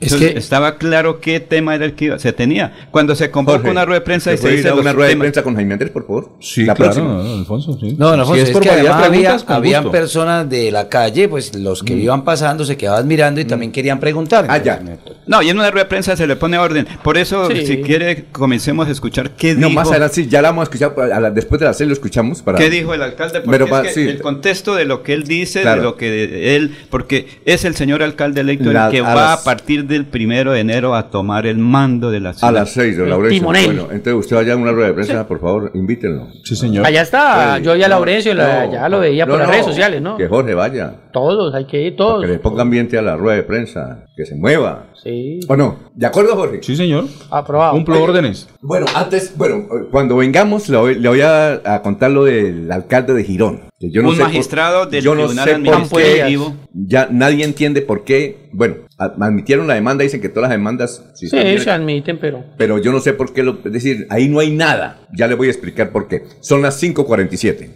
Es 0.02 0.08
Entonces, 0.14 0.32
que- 0.34 0.39
estaba 0.39 0.78
claro 0.78 1.20
qué 1.22 1.39
tema 1.39 1.76
era 1.76 1.86
el 1.86 1.93
que 1.93 2.06
iba- 2.06 2.18
se 2.20 2.34
tenía. 2.34 2.88
Cuando 2.91 3.16
se 3.16 3.30
convoca 3.30 3.60
Jorge, 3.60 3.72
una 3.72 3.86
rueda 3.86 3.99
de 3.99 4.06
prensa 4.06 4.34
y 4.34 4.38
¿se 4.38 4.49
dice 4.49 4.72
una 4.74 4.93
rueda 4.93 5.08
de 5.10 5.14
temas. 5.14 5.24
prensa 5.26 5.43
con 5.43 5.56
Jaime 5.56 5.74
Andrés, 5.74 5.91
por 5.91 6.08
favor? 6.08 6.30
Sí, 6.39 6.66
la 6.66 6.74
claro, 6.74 6.91
próxima. 6.91 7.14
no, 7.24 7.34
Alfonso, 7.36 7.78
sí. 7.80 7.95
No, 7.99 8.18
no, 8.18 8.26
Si 8.26 8.32
Alfonso, 8.32 8.36
es 8.41 8.49
es, 8.49 8.52
por 8.52 8.64
que 8.64 8.70
además 8.72 9.06
había, 9.06 9.38
habían 9.47 9.84
gusto. 9.84 9.91
personas 9.97 10.49
de 10.49 10.72
la 10.72 10.89
calle, 10.89 11.30
pues 11.30 11.56
los 11.56 11.84
que 11.84 11.93
iban 11.93 12.24
pasando 12.24 12.66
se 12.66 12.76
quedaban 12.78 13.08
mirando 13.08 13.39
y 13.41 13.45
también 13.45 13.72
querían 13.72 13.99
preguntar. 13.99 14.47
Ah, 14.49 14.58
ya. 14.58 14.82
No, 15.28 15.41
y 15.43 15.49
en 15.49 15.58
una 15.60 15.70
rueda 15.70 15.84
de 15.86 15.89
prensa 15.89 16.16
se 16.18 16.26
le 16.26 16.36
pone 16.36 16.58
orden. 16.58 16.88
Por 17.04 17.18
eso, 17.20 17.47
Sí. 17.52 17.66
si 17.68 17.78
quiere, 17.84 18.26
comencemos 18.32 18.88
a 18.88 18.91
escuchar 18.91 19.32
qué 19.36 19.54
No, 19.54 19.68
dijo. 19.68 19.80
más 19.80 19.89
adelante, 19.91 20.16
sí, 20.16 20.28
ya 20.28 20.41
la 20.41 20.49
vamos 20.49 20.64
a 20.64 20.64
escuchar, 20.64 20.95
a 21.14 21.20
la- 21.20 21.30
después 21.32 21.60
de 21.60 21.68
la 21.68 21.74
serie 21.74 21.89
lo 21.89 21.93
escuchamos 21.93 22.41
para... 22.41 22.58
¿Qué 22.58 22.70
dijo 22.72 22.93
el 22.95 23.04
alcalde? 23.04 23.41
Porque 23.41 23.60
Pero 23.66 23.78
es 23.84 23.88
que 23.89 23.93
sí. 23.93 24.02
el 24.10 24.20
contexto 24.22 24.74
de 24.76 24.86
lo 24.86 25.04
que 25.04 25.14
él 25.14 25.26
dice, 25.26 25.62
Claro. 25.62 25.82
de 25.82 25.84
lo 25.88 25.95
que 25.95 26.56
él, 26.56 26.76
porque 26.89 27.28
es 27.45 27.66
el 27.66 27.76
señor 27.76 28.02
alcalde 28.02 28.41
electo 28.41 28.72
el 28.72 28.89
que 28.89 29.02
va 29.02 29.34
a 29.34 29.43
partir 29.43 29.86
del 29.92 30.08
primero 30.08 30.52
de 30.54 30.62
enero 30.62 30.96
a 30.96 31.12
tomar 31.12 31.46
el 31.46 31.60
mando 31.60 32.10
de 32.10 32.20
la 32.20 32.34
ciudad. 32.34 32.50
A 32.50 32.52
las 32.52 32.72
seis, 32.72 32.98
don 32.98 33.08
Laurencio. 33.10 33.44
Bueno, 33.44 33.84
entonces 33.92 34.14
usted 34.16 34.36
vaya 34.38 34.54
a 34.54 34.58
una 34.58 34.72
rueda 34.72 34.88
de 34.88 34.94
prensa, 34.96 35.28
por 35.28 35.39
favor, 35.39 35.70
invítenlo. 35.76 36.28
Sí, 36.44 36.56
señor. 36.56 36.86
Allá 36.86 37.04
está, 37.04 37.60
yo 37.60 37.76
ya 37.76 37.88
Laurencio, 37.88 38.34
la- 38.34 38.66
ya 38.72 38.89
lo 38.89 39.00
veía 39.00 39.28
por 39.28 39.38
las 39.38 39.50
redes 39.50 39.66
sociales, 39.66 40.02
¿no? 40.02 40.18
Que 40.18 40.28
Jorge 40.28 40.54
vaya. 40.56 40.96
Todos, 41.14 41.54
hay 41.54 41.66
que 41.66 41.82
ir 41.84 41.96
todos. 41.96 42.22
Que 42.26 42.28
le 42.32 42.39
ponga 42.39 42.62
ambiente 42.64 42.98
a 42.98 43.02
la 43.02 43.16
rueda 43.18 43.36
de 43.36 43.44
prensa, 43.44 44.06
que 44.16 44.26
se 44.26 44.36
mueva. 44.36 44.88
Sí. 45.04 45.39
¿O 45.48 45.56
no? 45.56 45.78
¿De 45.94 46.06
acuerdo, 46.06 46.36
Jorge? 46.36 46.60
Sí, 46.62 46.76
señor. 46.76 47.06
Aprobado. 47.30 47.74
Cumplo 47.74 48.02
órdenes. 48.02 48.48
Bueno, 48.62 48.86
antes, 48.96 49.34
bueno, 49.38 49.66
cuando 49.92 50.16
vengamos 50.16 50.70
le 50.70 50.78
voy, 50.78 50.96
le 50.96 51.10
voy 51.10 51.22
a, 51.22 51.54
a 51.66 51.82
contar 51.82 52.12
lo 52.12 52.24
del 52.24 52.72
alcalde 52.72 53.14
de 53.14 53.24
Girón. 53.24 53.62
que 53.80 53.89
yo 53.92 54.02
no 54.04 54.10
Un 54.10 54.16
sé 54.16 54.22
por- 54.22 54.28
magistrado 54.30 54.86
del 54.86 55.04
yo 55.04 55.16
no 55.16 55.22
Tribunal 55.26 55.46
sé 55.50 55.56
por 55.60 55.74
Administrativo. 55.74 56.50
qué, 56.50 56.68
ya 56.88 57.08
nadie 57.12 57.44
entiende 57.44 57.82
por 57.82 58.04
qué, 58.04 58.48
bueno, 58.54 58.76
a- 58.76 58.91
admitieron 59.06 59.68
la 59.68 59.74
demanda, 59.74 60.04
dicen 60.04 60.22
que 60.22 60.30
todas 60.30 60.49
las 60.49 60.58
demandas, 60.58 61.04
si 61.14 61.28
Sí, 61.28 61.38
bien- 61.38 61.60
se 61.60 61.72
admiten, 61.72 62.20
pero... 62.20 62.43
pero 62.58 62.78
yo 62.78 62.91
no 62.91 62.99
sé 62.99 63.14
por 63.14 63.34
qué, 63.34 63.43
lo, 63.43 63.60
es 63.64 63.72
decir, 63.72 64.06
ahí 64.10 64.30
no 64.30 64.39
hay 64.39 64.52
nada. 64.52 64.99
Ya 65.14 65.28
le 65.28 65.36
voy 65.36 65.47
a 65.47 65.52
explicar 65.52 65.91
por 65.91 66.08
qué. 66.08 66.24
Son 66.39 66.62
las 66.62 66.82
5.47. 66.82 67.70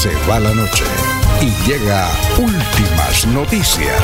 Se 0.00 0.10
va 0.30 0.38
la 0.38 0.54
noche 0.54 0.84
y 1.40 1.68
llega 1.68 2.08
últimas 2.38 3.26
noticias. 3.26 4.00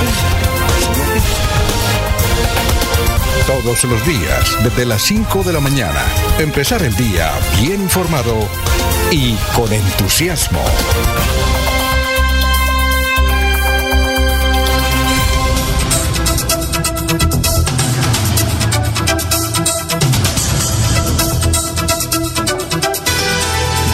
Todos 3.47 3.85
los 3.85 4.07
días, 4.07 4.57
desde 4.65 4.87
las 4.87 5.03
5 5.03 5.43
de 5.43 5.53
la 5.53 5.61
mañana, 5.61 6.01
empezar 6.39 6.83
el 6.83 6.97
día 6.97 7.31
bien 7.61 7.83
informado 7.83 8.49
y 9.11 9.35
con 9.55 9.71
entusiasmo. 9.71 10.61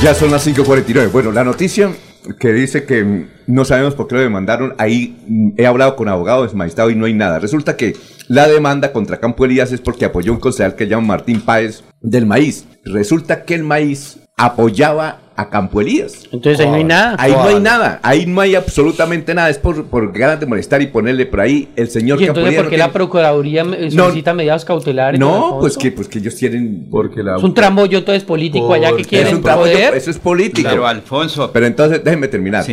Ya 0.00 0.14
son 0.14 0.30
las 0.30 0.46
5.49. 0.46 1.10
Bueno, 1.10 1.32
la 1.32 1.42
noticia 1.42 1.90
que 2.38 2.52
dice 2.52 2.84
que 2.84 3.26
no 3.48 3.64
sabemos 3.64 3.96
por 3.96 4.06
qué 4.06 4.14
lo 4.14 4.20
demandaron, 4.20 4.74
ahí 4.78 5.54
he 5.56 5.66
hablado 5.66 5.96
con 5.96 6.08
abogados, 6.08 6.54
magistrado 6.54 6.90
y 6.90 6.94
no 6.94 7.06
hay 7.06 7.14
nada. 7.14 7.40
Resulta 7.40 7.76
que 7.76 7.96
la 8.30 8.46
demanda 8.46 8.92
contra 8.92 9.18
Campo 9.18 9.44
Elías 9.44 9.72
es 9.72 9.80
porque 9.80 10.04
apoyó 10.04 10.32
un 10.32 10.38
concejal 10.38 10.76
que 10.76 10.84
se 10.84 10.90
llama 10.90 11.08
Martín 11.08 11.40
Páez 11.40 11.82
del 12.00 12.26
maíz. 12.26 12.64
Resulta 12.84 13.44
que 13.44 13.56
el 13.56 13.64
maíz 13.64 14.20
apoyaba 14.36 15.29
a 15.36 15.48
Campo 15.48 15.80
Elías. 15.80 16.24
Entonces 16.32 16.60
ahí 16.60 16.68
no 16.68 16.74
hay 16.76 16.84
nada. 16.84 17.16
Ahí 17.18 17.32
no 17.32 17.44
hay 17.44 17.60
nada, 17.60 18.00
ahí 18.02 18.26
no 18.26 18.40
hay 18.40 18.54
absolutamente 18.54 19.34
nada, 19.34 19.50
es 19.50 19.58
por, 19.58 19.86
por 19.86 20.12
ganas 20.12 20.40
de 20.40 20.46
molestar 20.46 20.82
y 20.82 20.86
ponerle 20.86 21.26
por 21.26 21.40
ahí 21.40 21.68
el 21.76 21.88
señor 21.88 22.20
¿Y 22.20 22.26
Campo 22.26 22.40
entonces 22.40 22.48
Elías 22.48 22.62
por 22.62 22.70
qué 22.70 22.76
no 22.76 22.86
la 22.86 22.92
Procuraduría 22.92 23.64
No. 23.64 24.04
solicita 24.04 24.34
medidas 24.34 24.64
cautelares? 24.64 25.18
No, 25.18 25.58
pues 25.60 25.76
que, 25.76 25.92
pues 25.92 26.08
que 26.08 26.18
ellos 26.18 26.34
tienen. 26.36 26.88
Porque 26.90 27.22
la. 27.22 27.36
Es 27.36 27.42
un 27.42 27.54
trambollo 27.54 27.98
entonces 27.98 28.24
político 28.24 28.72
allá 28.72 28.94
que 28.96 29.04
quieren 29.04 29.28
es 29.28 29.34
un 29.34 29.42
trambollo, 29.42 29.72
poder. 29.72 29.94
Eso 29.94 30.10
es 30.10 30.18
político. 30.18 30.68
Pero 30.68 30.86
Alfonso. 30.86 31.50
Pero 31.52 31.66
entonces, 31.66 32.02
déjeme 32.04 32.28
terminar. 32.28 32.64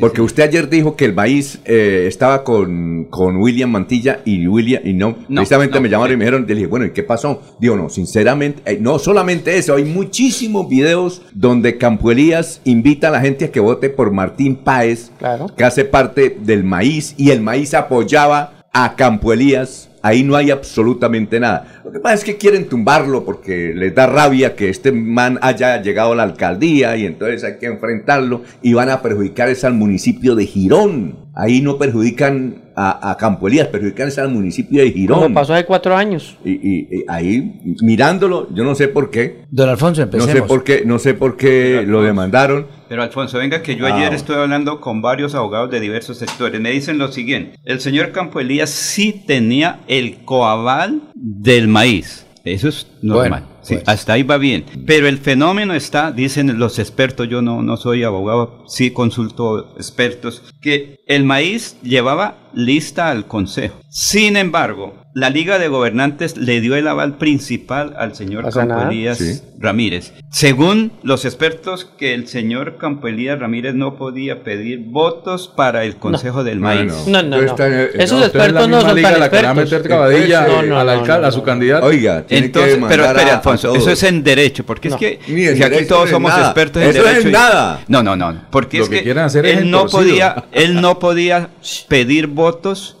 Porque 0.00 0.20
usted 0.20 0.44
ayer 0.44 0.68
dijo 0.68 0.96
que 0.96 1.04
el 1.04 1.14
maíz 1.14 1.60
eh, 1.64 2.06
estaba 2.08 2.44
con, 2.44 3.06
con 3.10 3.36
William 3.36 3.70
Mantilla 3.70 4.20
y 4.24 4.46
William, 4.46 4.82
y 4.84 4.92
no, 4.94 5.16
precisamente 5.16 5.80
me 5.80 5.88
llamaron 5.88 6.14
y 6.14 6.16
me 6.16 6.24
dijeron, 6.24 6.46
le 6.46 6.54
dije, 6.54 6.66
bueno, 6.66 6.86
¿y 6.86 6.90
qué 6.90 7.02
pasó? 7.02 7.42
Digo, 7.60 7.76
no, 7.76 7.88
sinceramente, 7.88 8.62
eh, 8.64 8.78
no 8.80 8.98
solamente 8.98 9.56
eso, 9.56 9.74
hay 9.74 9.84
muchísimos 9.84 10.68
videos 10.68 11.22
donde 11.32 11.76
Campo 11.78 11.97
Elías 12.10 12.60
invita 12.64 13.08
a 13.08 13.10
la 13.10 13.20
gente 13.20 13.46
a 13.46 13.50
que 13.50 13.60
vote 13.60 13.90
por 13.90 14.12
Martín 14.12 14.56
Páez, 14.56 15.10
que 15.56 15.64
hace 15.64 15.84
parte 15.84 16.36
del 16.40 16.64
maíz, 16.64 17.14
y 17.16 17.30
el 17.30 17.40
maíz 17.40 17.74
apoyaba 17.74 18.64
a 18.72 18.94
Campo 18.96 19.32
Elías. 19.32 19.87
Ahí 20.00 20.22
no 20.22 20.36
hay 20.36 20.50
absolutamente 20.50 21.40
nada. 21.40 21.80
Lo 21.84 21.90
que 21.90 21.98
pasa 21.98 22.14
es 22.14 22.24
que 22.24 22.36
quieren 22.36 22.68
tumbarlo 22.68 23.24
porque 23.24 23.72
les 23.74 23.94
da 23.94 24.06
rabia 24.06 24.54
que 24.54 24.68
este 24.68 24.92
man 24.92 25.38
haya 25.42 25.82
llegado 25.82 26.12
a 26.12 26.16
la 26.16 26.22
alcaldía 26.22 26.96
y 26.96 27.04
entonces 27.04 27.42
hay 27.44 27.58
que 27.58 27.66
enfrentarlo 27.66 28.42
y 28.62 28.74
van 28.74 28.90
a 28.90 29.02
perjudicar 29.02 29.48
es 29.48 29.64
al 29.64 29.74
municipio 29.74 30.34
de 30.36 30.46
Girón. 30.46 31.26
Ahí 31.34 31.60
no 31.60 31.78
perjudican 31.78 32.64
a, 32.76 33.10
a 33.10 33.16
Campo 33.16 33.48
Elías, 33.48 33.68
perjudican 33.68 34.08
es 34.08 34.18
al 34.18 34.30
municipio 34.30 34.82
de 34.82 34.90
Girón. 34.92 35.20
Como 35.22 35.34
pasó 35.34 35.54
hace 35.54 35.64
cuatro 35.64 35.96
años. 35.96 36.36
Y, 36.44 36.50
y- 36.52 36.88
y 36.90 37.04
ahí 37.08 37.60
mirándolo, 37.82 38.48
yo 38.54 38.64
no 38.64 38.74
sé 38.74 38.88
por 38.88 39.10
qué. 39.10 39.44
Don 39.50 39.68
Alfonso, 39.68 40.02
No 40.06 40.10
sé 40.12 40.16
empecemos. 40.18 40.48
por 40.48 40.64
qué, 40.64 40.82
no 40.84 40.98
sé 40.98 41.14
por 41.14 41.36
qué 41.36 41.82
lo 41.86 42.02
demandaron. 42.02 42.66
Pero 42.88 43.02
Alfonso, 43.02 43.38
venga 43.38 43.62
que 43.62 43.76
yo 43.76 43.86
Ah. 43.86 43.94
ayer 43.96 44.14
estuve 44.14 44.36
hablando 44.36 44.80
con 44.80 45.02
varios 45.02 45.34
abogados 45.34 45.70
de 45.70 45.80
diversos 45.80 46.18
sectores. 46.18 46.60
Me 46.60 46.70
dicen 46.70 46.98
lo 46.98 47.12
siguiente, 47.12 47.58
el 47.64 47.80
señor 47.80 48.12
Campo 48.12 48.40
Elías 48.40 48.70
sí 48.70 49.24
tenía 49.26 49.80
el 49.88 50.24
coaval 50.24 51.02
del 51.14 51.68
maíz. 51.68 52.24
Eso 52.44 52.68
es 52.68 52.86
normal. 53.02 53.28
Bueno, 53.42 53.58
Sí, 53.60 53.76
Hasta 53.84 54.14
ahí 54.14 54.22
va 54.22 54.38
bien. 54.38 54.64
Pero 54.86 55.08
el 55.08 55.18
fenómeno 55.18 55.74
está, 55.74 56.10
dicen 56.10 56.58
los 56.58 56.78
expertos, 56.78 57.28
yo 57.28 57.42
no, 57.42 57.60
no 57.62 57.76
soy 57.76 58.02
abogado, 58.02 58.64
sí 58.66 58.92
consulto 58.92 59.74
expertos, 59.76 60.42
que 60.62 61.00
el 61.06 61.24
maíz 61.24 61.76
llevaba 61.82 62.47
lista 62.54 63.10
al 63.10 63.26
Consejo. 63.26 63.80
Sin 63.90 64.36
embargo, 64.36 64.94
la 65.14 65.30
Liga 65.30 65.58
de 65.58 65.68
Gobernantes 65.68 66.36
le 66.36 66.60
dio 66.60 66.76
el 66.76 66.86
aval 66.86 67.16
principal 67.16 67.94
al 67.98 68.14
señor 68.14 68.52
Campo. 68.52 68.80
Elías 68.90 69.18
Sí. 69.18 69.40
Ramírez. 69.58 70.12
Según 70.30 70.92
los 71.02 71.24
expertos, 71.24 71.84
que 71.98 72.14
el 72.14 72.28
señor 72.28 72.76
Campo 72.78 73.08
Elías 73.08 73.40
Ramírez 73.40 73.74
no 73.74 73.96
podía 73.96 74.44
pedir 74.44 74.80
votos 74.84 75.48
para 75.48 75.84
el 75.84 75.96
Consejo 75.96 76.44
del 76.44 76.60
Maíz. 76.60 76.92
No, 77.08 77.22
no, 77.22 77.40
no. 77.40 77.56
Esos 77.94 78.20
es 78.20 78.26
expertos 78.28 78.68
no 78.68 78.80
son 78.82 78.94
liga 78.94 79.10
tan 79.10 79.20
la 79.20 79.30
que 79.30 79.36
va 79.42 79.48
a 79.48 79.52
expertos. 79.52 79.72
meter 79.72 79.88
cabadilla 79.88 80.46
No, 80.46 80.62
no, 80.62 80.78
al 80.78 80.86
no, 80.86 80.92
alcalde, 80.92 81.22
no, 81.22 81.28
a 81.28 81.32
su 81.32 81.42
candidato. 81.42 81.86
Oiga, 81.86 82.22
tiene 82.24 82.46
Entonces, 82.46 82.74
que 82.76 82.84
pero 82.86 83.04
espere, 83.06 83.30
Alfonso, 83.30 83.74
eso 83.74 83.90
es 83.90 84.02
en 84.04 84.22
derecho, 84.22 84.64
porque 84.64 84.90
No. 84.90 84.94
es 84.94 85.00
que 85.00 85.20
en 85.26 85.56
si 85.56 85.62
aquí 85.64 85.86
todos 85.86 86.04
en 86.06 86.10
somos 86.14 86.30
nada. 86.30 86.44
expertos 86.44 86.82
en 86.82 86.90
Eso 86.90 86.98
es 87.00 87.04
derecho. 87.04 87.22
en 87.22 87.28
y- 87.28 87.32
nada. 87.32 87.80
No, 87.88 88.02
no, 88.04 88.14
no, 88.14 88.42
porque 88.50 88.78
Lo 88.78 88.84
es 88.84 88.90
que 88.90 88.96
que, 88.98 89.02
quieren 89.02 89.24
hacer 89.24 89.44
es 89.46 89.58
él 89.58 89.70
no 89.70 89.86
podía, 89.86 90.44
él 90.52 90.80
no 90.80 90.98
podía 91.00 91.48
pedir 91.88 92.28
votos 92.38 92.96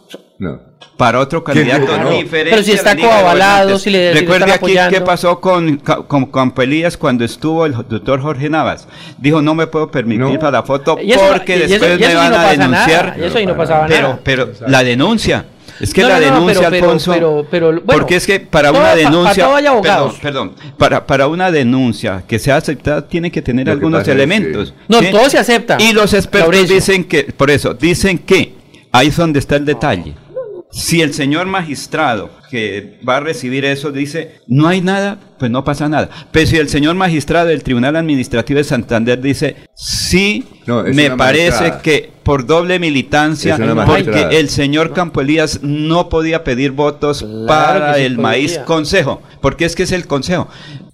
para 0.96 1.20
otro 1.20 1.44
¿Quién 1.44 1.64
dijo 1.64 1.70
candidato 1.76 2.02
no? 2.04 2.10
diferente. 2.10 2.50
Pero 2.50 2.62
si 2.64 2.72
está 2.72 2.96
coavalado, 2.96 3.78
si 3.78 3.90
le- 3.90 4.08
si 4.08 4.14
le 4.14 4.20
Recuerde 4.20 4.38
están 4.46 4.50
aquí 4.50 4.56
apoyando. 4.56 4.98
qué 4.98 5.04
pasó 5.04 5.40
con, 5.40 5.76
con 5.78 6.26
Campo 6.26 6.60
Elías 6.62 6.96
cuando 6.96 7.24
estuvo 7.24 7.64
el 7.66 7.72
doctor 7.72 8.20
Jorge 8.20 8.50
Navas. 8.50 8.88
Dijo, 9.16 9.40
no 9.40 9.54
me 9.54 9.66
puedo 9.68 9.90
permitir 9.90 10.38
para 10.40 10.50
la 10.50 10.62
foto 10.64 10.98
Y 11.00 11.12
eso- 11.12 11.20
porque 11.32 11.56
y 11.56 11.62
eso- 11.62 11.68
después 11.70 12.00
y 12.00 12.02
eso 12.02 12.08
me 12.12 12.14
van 12.16 12.30
no 12.32 12.38
a 12.38 12.50
denunciar. 12.50 13.16
nada, 13.16 13.26
eso 13.26 13.40
no 13.46 13.56
pasaba 13.56 13.86
pero, 13.86 14.02
nada. 14.08 14.20
Pero 14.24 14.48
la 14.66 14.82
denuncia. 14.82 15.44
Es 15.80 15.94
que 15.94 16.02
No, 16.02 16.08
la 16.08 16.18
no, 16.18 16.20
denuncia, 16.26 16.54
pero- 16.58 16.70
pero- 16.70 16.84
Alfonso. 16.86 17.12
pero- 17.12 17.46
pero, 17.48 17.66
bueno, 17.68 17.82
porque 17.86 18.16
es 18.16 18.26
que 18.26 18.40
para 18.40 18.70
una 18.72 18.80
pa- 18.80 18.88
pa 18.90 18.96
denuncia. 18.96 19.48
Perdón, 19.80 20.12
perdón. 20.20 20.52
Para, 20.76 21.06
para 21.06 21.28
una 21.28 21.52
denuncia 21.52 22.24
que 22.26 22.40
sea 22.40 22.56
aceptada, 22.56 23.06
tiene 23.06 23.30
que 23.30 23.42
tener 23.42 23.64
Lo 23.66 23.70
que 23.70 23.74
algunos 23.74 24.02
es 24.02 24.08
elementos. 24.08 24.72
que- 24.72 24.76
No, 24.88 24.98
¿sí? 25.00 25.06
todo 25.12 25.30
se 25.30 25.38
acepta, 25.38 25.76
Y 25.80 25.92
los 25.92 26.12
expertos 26.14 26.68
dicen 26.68 27.04
que, 27.04 27.24
por 27.36 27.52
eso, 27.52 27.74
dicen 27.74 28.18
que 28.18 28.57
ahí 28.98 29.08
es 29.08 29.16
donde 29.16 29.38
está 29.38 29.56
el 29.56 29.64
detalle. 29.64 30.14
Si 30.70 31.00
el 31.00 31.14
señor 31.14 31.46
magistrado 31.46 32.30
que 32.50 32.98
va 33.08 33.16
a 33.16 33.20
recibir 33.20 33.64
eso 33.64 33.90
dice, 33.90 34.40
no 34.46 34.68
hay 34.68 34.80
nada, 34.82 35.18
pues 35.38 35.50
no 35.50 35.64
pasa 35.64 35.88
nada. 35.88 36.10
Pero 36.30 36.46
si 36.46 36.56
el 36.56 36.68
señor 36.68 36.94
magistrado 36.94 37.46
del 37.48 37.62
Tribunal 37.62 37.96
Administrativo 37.96 38.58
de 38.58 38.64
Santander 38.64 39.20
dice, 39.20 39.56
sí, 39.74 40.44
No, 40.66 40.82
me 40.82 41.10
parece 41.12 41.50
magistrada. 41.50 41.82
que 41.82 42.10
por 42.22 42.44
doble 42.44 42.78
militancia, 42.78 43.56
porque 43.56 43.74
magistrada. 43.74 44.30
el 44.30 44.48
señor 44.50 44.92
Campo 44.92 45.22
Elías 45.22 45.60
no 45.62 46.10
podía 46.10 46.44
pedir 46.44 46.72
votos 46.72 47.24
para 47.46 47.98
el 47.98 48.16
podía. 48.16 48.22
maíz 48.22 48.58
consejo, 48.58 49.22
porque 49.40 49.64
es 49.64 49.74
que 49.74 49.84
es 49.84 49.92
el 49.92 50.06
consejo. 50.06 50.48